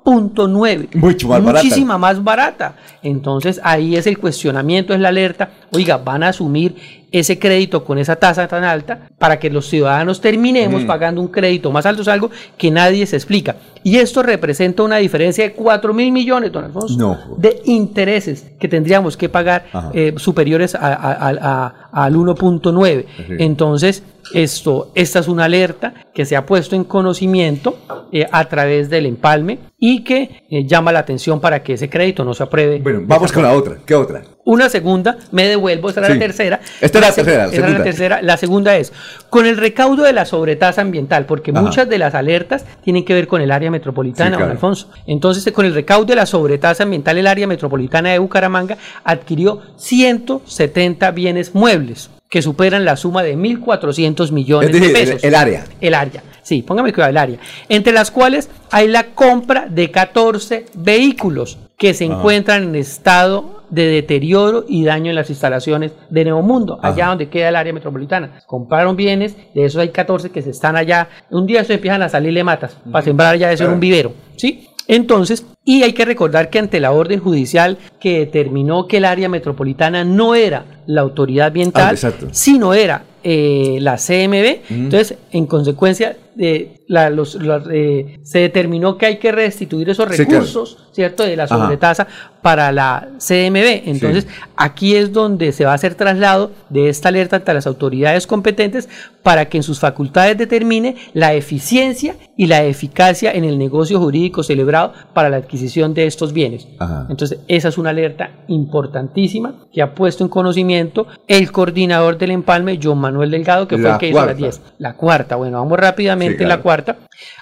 1.9. 0.06 0.95
Mucho 0.95 1.28
más 1.28 1.43
barata. 1.43 1.64
Muchísima 1.64 1.97
más 1.97 2.24
barata. 2.24 2.76
Entonces 3.04 3.60
ahí 3.64 3.95
es 3.95 4.08
el 4.08 4.18
cuestionamiento, 4.18 4.93
es 4.93 5.00
la 5.00 5.10
alerta. 5.10 5.50
Oiga, 5.72 5.97
van 5.97 6.24
a 6.24 6.30
asumir 6.30 6.76
ese 7.12 7.39
crédito 7.39 7.84
con 7.84 7.97
esa 7.97 8.16
tasa 8.18 8.47
tan 8.47 8.64
alta 8.64 9.08
para 9.18 9.39
que 9.39 9.50
los 9.50 9.66
ciudadanos 9.68 10.22
terminemos 10.22 10.84
Mm. 10.84 10.86
pagando 10.88 11.22
un 11.22 11.28
crédito 11.30 11.72
más 11.72 11.86
alto, 11.88 12.04
es 12.04 12.08
algo 12.08 12.30
que 12.56 12.70
nadie 12.70 13.06
se 13.08 13.16
explica. 13.16 13.56
Y 13.84 13.97
esto 13.97 14.22
representa 14.22 14.84
una 14.84 14.97
diferencia 14.97 15.43
de 15.43 15.54
4 15.54 15.91
mil 15.93 16.12
millones, 16.12 16.52
don 16.52 16.66
Alfonso, 16.66 16.95
No. 17.00 17.18
de 17.38 17.62
intereses 17.66 18.52
que 18.60 18.68
tendríamos 18.68 19.18
que 19.18 19.28
pagar 19.28 19.66
eh, 19.93 20.14
superiores 20.18 20.76
a- 20.76 20.80
a- 20.93 21.30
a- 21.30 21.70
a- 21.91 22.04
al 22.04 22.16
1.9. 22.16 23.06
Sí. 23.18 23.24
Entonces, 23.39 24.04
esto, 24.34 24.92
esta 24.96 25.20
es 25.20 25.28
una 25.28 25.46
alerta 25.46 25.94
que 26.14 26.26
se 26.26 26.36
ha 26.36 26.46
puesto 26.46 26.76
en 26.76 26.84
conocimiento 26.84 27.78
eh, 28.12 28.26
a 28.32 28.46
través 28.46 28.90
del 28.90 29.06
empalme 29.06 29.60
y 29.78 30.04
que 30.04 30.44
eh, 30.50 30.66
llama 30.66 30.92
la 30.92 31.00
atención 31.00 31.40
para 31.40 31.64
que 31.64 31.74
ese 31.74 31.90
crédito 31.90 32.24
no 32.26 32.34
se 32.34 32.44
apruebe. 32.44 32.80
Bueno, 32.80 33.02
vamos 33.06 33.32
con 33.32 33.44
la 33.44 33.54
otra. 33.54 33.78
¿Qué 33.86 33.96
otra? 33.96 34.22
Una 34.46 34.68
segunda, 34.68 35.18
me 35.32 35.48
devuelvo, 35.48 35.90
esta 35.90 36.02
era 36.02 36.08
Sí. 36.10 36.14
la 36.16 36.20
tercera. 36.20 36.60
Esta 36.82 36.98
era 36.98 37.08
la 37.10 37.14
tercera, 37.16 37.46
esta 37.46 37.56
era 37.56 37.68
la 37.68 37.70
segunda. 37.70 37.84
tercera. 37.84 38.22
La 38.24 38.38
segunda 38.38 38.78
es, 38.78 38.94
con 39.30 39.46
el 39.46 39.58
recaudo 39.58 40.04
de 40.04 40.14
la 40.14 40.26
sobretasa 40.26 40.82
ambiental, 40.82 41.26
porque 41.26 41.52
Ajá. 41.52 41.62
muchas 41.62 41.88
de 41.88 41.98
las 42.00 42.16
alertas 42.16 42.66
tienen 42.84 43.06
que 43.06 43.14
ver 43.14 43.28
con 43.28 43.42
el 43.42 43.52
área 43.52 43.70
metropolitana, 43.70 44.36
Sí, 44.38 44.42
don. 44.42 44.52
Alfonso. 44.52 44.90
Entonces, 45.06 45.54
con 45.54 45.66
el 45.66 45.74
recaudo 45.76 46.06
de 46.06 46.16
la 46.16 46.26
sobretasa 46.26 46.84
ambiental, 46.84 47.18
el 47.18 47.28
área 47.28 47.46
metropolitana 47.48 48.10
de 48.10 48.20
Bucaramanga 48.20 48.78
adquirió 49.04 49.62
170 49.78 51.12
bienes 51.12 51.54
muebles 51.54 52.10
que 52.30 52.42
superan 52.42 52.86
la 52.86 52.96
suma 52.96 53.24
de 53.24 53.36
1.400 53.36 54.32
millones 54.32 54.70
Es 54.70 54.74
decir, 54.80 54.94
de 54.94 55.00
el- 55.02 55.08
pesos. 55.08 55.24
el 55.24 55.36
área. 55.36 55.66
El 55.82 55.94
área, 55.96 56.24
sí, 56.44 56.62
póngame 56.62 56.94
cuidado, 56.94 57.10
el 57.12 57.18
área. 57.18 57.38
Entre 57.70 57.92
las 57.94 58.12
cuales 58.12 58.50
hay 58.72 58.88
la 58.88 59.16
compra 59.16 59.66
de 59.70 59.90
14 59.92 60.66
vehículos 60.76 61.58
que 61.78 61.94
se 61.94 62.06
Ajá. 62.06 62.16
encuentran 62.16 62.64
en 62.64 62.76
estado 62.76 63.60
de 63.70 63.86
deterioro 63.86 64.66
y 64.68 64.84
daño 64.84 65.10
en 65.12 65.16
las 65.16 65.30
instalaciones 65.30 65.92
de 66.10 66.26
Neomundo, 66.26 66.80
allá 66.82 67.08
donde 67.08 67.30
queda 67.30 67.50
el 67.50 67.56
área 67.56 67.72
metropolitana. 67.72 68.42
Compraron 68.48 68.96
bienes, 68.96 69.36
de 69.54 69.66
esos 69.66 69.80
hay 69.80 69.90
14 69.90 70.32
que 70.32 70.42
se 70.42 70.50
están 70.50 70.76
allá. 70.76 71.08
Un 71.30 71.46
día 71.46 71.64
se 71.64 71.76
empiezan 71.76 72.02
a 72.02 72.10
salirle 72.10 72.44
matas 72.44 72.76
para 72.92 73.04
sembrar 73.06 73.38
ya 73.38 73.52
eso 73.52 73.66
en 73.66 73.72
un 73.72 73.80
vivero, 73.80 74.14
¿sí? 74.38 74.66
Entonces, 74.90 75.46
y 75.64 75.84
hay 75.84 75.94
que 75.94 76.04
recordar 76.04 76.50
que 76.50 76.58
ante 76.58 76.80
la 76.80 76.92
orden 76.92 77.20
judicial 77.20 77.78
que 78.00 78.18
determinó 78.20 78.88
que 78.88 78.98
el 78.98 79.06
área 79.06 79.30
metropolitana 79.30 80.04
no 80.04 80.34
era 80.34 80.66
la 80.88 81.02
autoridad 81.02 81.46
Ah, 81.46 81.48
ambiental, 81.48 81.94
exacto. 81.94 82.28
sino 82.32 82.74
era 82.74 83.04
eh, 83.24 83.78
la 83.82 83.98
CMB, 83.98 84.62
entonces, 84.72 85.16
en 85.32 85.46
consecuencia, 85.46 86.18
eh, 86.38 86.82
la- 86.88 87.10
los- 87.10 87.36
los, 87.36 87.64
eh, 87.72 88.20
se 88.24 88.40
determinó 88.40 88.98
que 88.98 89.06
hay 89.06 89.18
que 89.18 89.32
restituir 89.32 89.90
esos 89.90 90.08
Sí, 90.10 90.16
claro. 90.18 90.32
recursos, 90.32 90.78
¿cierto? 90.92 91.24
De 91.24 91.36
la 91.36 91.43
Ajá. 91.43 91.58
sobretasa 91.58 92.08
para 92.42 92.72
la 92.72 93.10
CMB. 93.20 93.84
Entonces, 93.89 94.28
aquí 94.56 94.96
es 94.96 95.12
donde 95.12 95.51
se 95.51 95.66
va 95.66 95.72
a 95.72 95.76
hacer 95.76 95.96
traslado 95.96 96.51
de 96.70 96.89
esta 96.89 97.10
alerta 97.10 97.36
ante 97.38 97.54
las 97.54 97.68
autoridades 97.68 98.26
competentes 98.28 98.88
para 99.24 99.46
que 99.50 99.58
en 99.58 99.64
sus 99.64 99.80
facultades 99.80 100.38
determine 100.38 100.96
la 101.14 101.34
eficiencia 101.34 102.16
y 102.38 102.47
la 102.47 102.64
eficacia 102.64 103.32
en 103.34 103.43
el 103.43 103.58
negocio 103.58 104.00
jurídico 104.00 104.42
celebrado 104.43 104.93
para 105.14 105.30
la 105.30 105.38
adquisición 105.38 105.93
de 105.93 106.06
estos 106.08 106.32
bienes. 106.32 106.68
Ajá. 106.80 107.06
Entonces, 107.10 107.39
esa 107.50 107.68
es 107.68 107.78
una 107.78 107.89
alerta 107.89 108.32
importantísima 108.47 109.56
que 109.74 109.82
ha 109.82 109.93
puesto 109.93 110.24
en 110.24 110.30
conocimiento 110.30 111.08
el 111.28 111.51
coordinador 111.51 112.18
del 112.18 112.32
empalme, 112.32 112.80
John 112.82 113.00
Manuel 113.00 113.32
Delgado, 113.32 113.68
que 113.68 113.78
fue 113.78 113.92
el 113.92 113.97
que 113.97 114.08
hizo 114.10 114.16
las 114.18 114.26
cuarta. 114.28 114.42
10. 114.42 114.62
La 114.80 114.93
cuarta, 114.96 115.36
bueno, 115.36 115.58
vamos 115.60 115.78
rápidamente 115.80 116.18
Sí, 116.28 116.33
en 116.33 116.39
la 116.39 116.55
claro. 116.55 116.63
cuarta. 116.63 116.97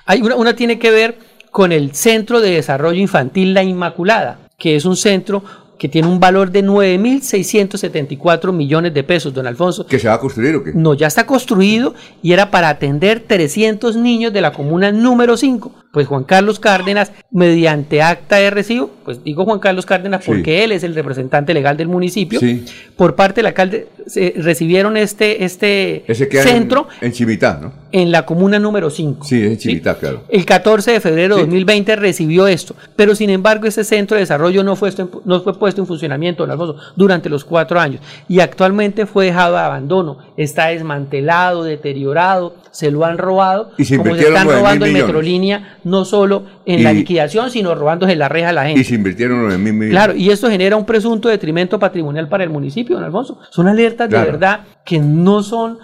Hay 0.06 0.22
una, 0.22 0.36
una 0.36 0.56
tiene 0.56 0.80
que 0.80 0.92
ver 0.92 1.18
con 1.52 1.72
el 1.72 1.94
Centro 1.94 2.40
de 2.40 2.52
Desarrollo 2.52 3.00
Infantil 3.00 3.54
La 3.54 3.64
Inmaculada, 3.64 4.40
que 4.58 4.76
es 4.76 4.86
un 4.86 4.96
centro 4.96 5.44
que 5.78 5.88
tiene 5.88 6.08
un 6.08 6.20
valor 6.20 6.52
de 6.52 6.64
9.674 6.64 8.52
millones 8.52 8.94
de 8.94 9.04
pesos, 9.04 9.34
don 9.34 9.48
Alfonso. 9.48 9.86
¿Que 9.86 10.00
se 10.00 10.08
va 10.08 10.16
a 10.16 10.20
construir 10.20 10.56
o 10.56 10.64
qué? 10.64 10.72
No, 10.74 10.94
ya 10.94 11.08
está 11.08 11.26
construido 11.26 11.94
y 12.22 12.34
era 12.34 12.52
para 12.52 12.70
atender 12.70 13.24
300 13.28 13.96
niños 13.96 14.34
de 14.34 14.42
la 14.42 14.52
comuna 14.52 14.92
número 14.92 15.38
5. 15.38 15.72
Pues 15.98 16.06
Juan 16.06 16.26
Carlos 16.26 16.60
Cárdenas, 16.60 17.12
mediante 17.32 18.04
acta 18.04 18.36
de 18.36 18.52
recibo, 18.52 18.92
pues 19.04 19.24
digo 19.24 19.46
Juan 19.46 19.58
Carlos 19.58 19.88
Cárdenas 19.88 20.24
Sí. 20.24 20.30
porque 20.30 20.64
él 20.64 20.72
es 20.72 20.84
el 20.84 20.94
representante 20.94 21.56
legal 21.56 21.76
del 21.76 21.88
municipio, 21.88 22.40
Sí. 22.40 22.66
por 22.96 23.16
parte 23.16 23.38
del 23.40 23.48
alcalde, 23.48 23.88
se 24.06 24.36
recibieron 24.38 24.96
este, 24.96 25.44
este 25.44 26.04
centro 26.44 26.88
en, 27.02 27.08
en 27.08 27.14
Chivitá, 27.14 27.58
¿no? 27.60 27.74
en 27.92 28.12
la 28.12 28.28
comuna 28.28 28.60
número 28.60 28.92
5. 28.92 29.26
Sí, 29.26 29.42
en 29.42 29.58
Chivitá, 29.58 29.96
claro. 29.96 30.22
El 30.30 30.46
14 30.46 30.92
de 30.92 31.00
febrero 31.02 31.36
de 31.38 31.42
2020 31.42 31.96
recibió 31.96 32.46
esto, 32.46 32.76
pero 32.96 33.16
sin 33.16 33.32
embargo 33.32 33.66
ese 33.66 33.84
centro 33.84 34.14
de 34.16 34.22
desarrollo 34.22 34.64
no 34.64 34.76
fue, 34.76 34.92
no 35.26 35.42
fue 35.42 35.58
puesto 35.58 35.82
en 35.82 35.88
funcionamiento, 35.88 36.44
don 36.44 36.52
Alfonso, 36.52 36.76
durante 36.96 37.28
los 37.28 37.44
cuatro 37.44 37.80
años 37.80 38.02
y 38.30 38.40
actualmente 38.40 39.08
fue 39.08 39.26
dejado 39.26 39.58
a 39.58 39.66
abandono, 39.66 40.20
está 40.38 40.68
desmantelado, 40.68 41.64
deteriorado, 41.64 42.54
se 42.72 42.92
lo 42.92 43.04
han 43.06 43.18
robado, 43.18 43.72
Y 43.80 43.86
se 43.86 43.98
como 43.98 44.14
se 44.16 44.22
están 44.28 44.46
9.000 44.48 44.54
robando 44.60 44.86
en. 44.86 44.94
Metrolínea, 44.94 45.78
no 45.90 46.06
solo 46.06 46.44
en 46.66 46.84
la 46.84 46.94
liquidación, 46.94 47.50
sino 47.50 47.74
robándose 47.76 48.16
la 48.16 48.30
reja 48.30 48.50
a 48.50 48.54
la 48.54 48.66
gente. 48.66 48.82
Y 48.82 48.84
se 48.84 48.96
invirtieron 48.96 49.40
9 49.42 49.58
mil 49.58 49.74
millones. 49.74 49.92
Claro, 49.92 50.16
y 50.16 50.30
esto 50.30 50.50
genera 50.50 50.76
un 50.76 50.86
presunto 50.86 51.30
detrimento 51.30 51.80
patrimonial 51.80 52.28
para 52.30 52.44
el 52.44 52.50
municipio, 52.50 52.96
don 52.96 53.06
Alfonso. 53.06 53.40
Son 53.52 53.68
alertas 53.68 54.08
Claro. 54.10 54.26
de 54.26 54.32
verdad 54.32 54.60
que 54.86 55.00
no 55.00 55.42
son 55.44 55.80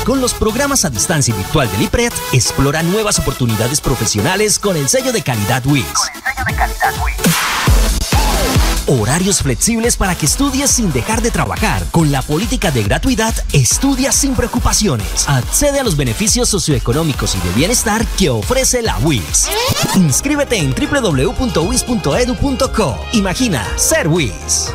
Con 0.05 0.21
los 0.21 0.33
programas 0.33 0.85
a 0.85 0.89
distancia 0.89 1.33
y 1.33 1.37
virtual 1.37 1.71
del 1.71 1.83
IPRED, 1.83 2.13
explora 2.33 2.83
nuevas 2.83 3.17
oportunidades 3.17 3.81
profesionales 3.81 4.59
con 4.59 4.77
el 4.77 4.87
sello 4.87 5.11
de 5.11 5.23
calidad 5.23 5.65
WIS. 5.65 5.85
Horarios 8.87 9.41
flexibles 9.41 9.97
para 9.97 10.13
que 10.13 10.27
estudies 10.27 10.69
sin 10.69 10.93
dejar 10.93 11.23
de 11.23 11.31
trabajar. 11.31 11.83
Con 11.89 12.11
la 12.11 12.21
política 12.21 12.69
de 12.69 12.83
gratuidad, 12.83 13.33
estudia 13.51 14.11
sin 14.11 14.35
preocupaciones. 14.35 15.27
Accede 15.27 15.79
a 15.79 15.83
los 15.83 15.97
beneficios 15.97 16.49
socioeconómicos 16.49 17.33
y 17.35 17.39
de 17.39 17.49
bienestar 17.55 18.05
que 18.19 18.29
ofrece 18.29 18.83
la 18.83 18.99
WIS. 18.99 19.49
Inscríbete 19.95 20.57
en 20.57 20.75
www.wis.edu.co. 20.75 21.47
Imagina 23.13 23.65
ser 23.75 24.07
WIS. 24.07 24.71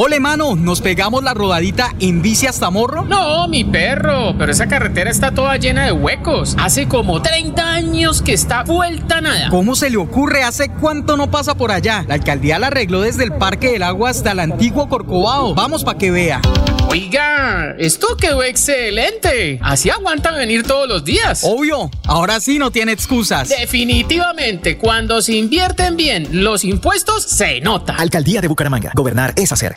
Ole, 0.00 0.20
mano, 0.20 0.54
¿nos 0.54 0.80
pegamos 0.80 1.24
la 1.24 1.34
rodadita 1.34 1.92
en 1.98 2.22
bici 2.22 2.46
hasta 2.46 2.70
Morro? 2.70 3.04
No, 3.04 3.48
mi 3.48 3.64
perro, 3.64 4.32
pero 4.38 4.52
esa 4.52 4.68
carretera 4.68 5.10
está 5.10 5.32
toda 5.32 5.56
llena 5.56 5.86
de 5.86 5.90
huecos. 5.90 6.54
Hace 6.56 6.86
como 6.86 7.20
30 7.20 7.68
años 7.68 8.22
que 8.22 8.32
está 8.32 8.62
vuelta 8.62 9.20
nada. 9.20 9.48
¿Cómo 9.50 9.74
se 9.74 9.90
le 9.90 9.96
ocurre? 9.96 10.44
¿Hace 10.44 10.68
cuánto 10.68 11.16
no 11.16 11.32
pasa 11.32 11.56
por 11.56 11.72
allá? 11.72 12.04
La 12.06 12.14
alcaldía 12.14 12.60
la 12.60 12.68
arregló 12.68 13.00
desde 13.00 13.24
el 13.24 13.32
Parque 13.32 13.72
del 13.72 13.82
Agua 13.82 14.10
hasta 14.10 14.30
el 14.30 14.38
antiguo 14.38 14.88
Corcovado. 14.88 15.52
Vamos 15.56 15.82
para 15.82 15.98
que 15.98 16.12
vea. 16.12 16.40
Oiga, 16.90 17.74
esto 17.78 18.16
quedó 18.16 18.42
excelente. 18.42 19.58
Así 19.62 19.90
aguantan 19.90 20.36
venir 20.36 20.62
todos 20.62 20.88
los 20.88 21.04
días. 21.04 21.40
Obvio, 21.42 21.90
ahora 22.06 22.40
sí 22.40 22.58
no 22.58 22.70
tiene 22.70 22.92
excusas. 22.92 23.50
Definitivamente, 23.50 24.78
cuando 24.78 25.20
se 25.20 25.34
invierten 25.34 25.96
bien 25.98 26.28
los 26.32 26.64
impuestos, 26.64 27.24
se 27.24 27.60
nota. 27.60 27.94
Alcaldía 27.94 28.40
de 28.40 28.48
Bucaramanga. 28.48 28.92
Gobernar 28.94 29.34
es 29.36 29.52
hacer. 29.52 29.74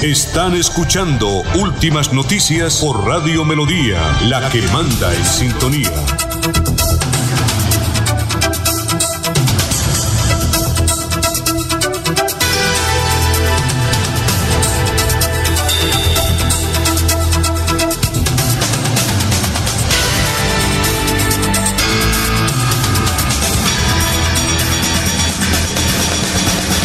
Están 0.00 0.54
escuchando 0.54 1.28
Últimas 1.54 2.14
Noticias 2.14 2.78
por 2.78 3.06
Radio 3.06 3.44
Melodía, 3.44 4.00
la 4.24 4.48
que 4.48 4.62
manda 4.72 5.14
en 5.14 5.24
sintonía. 5.26 5.92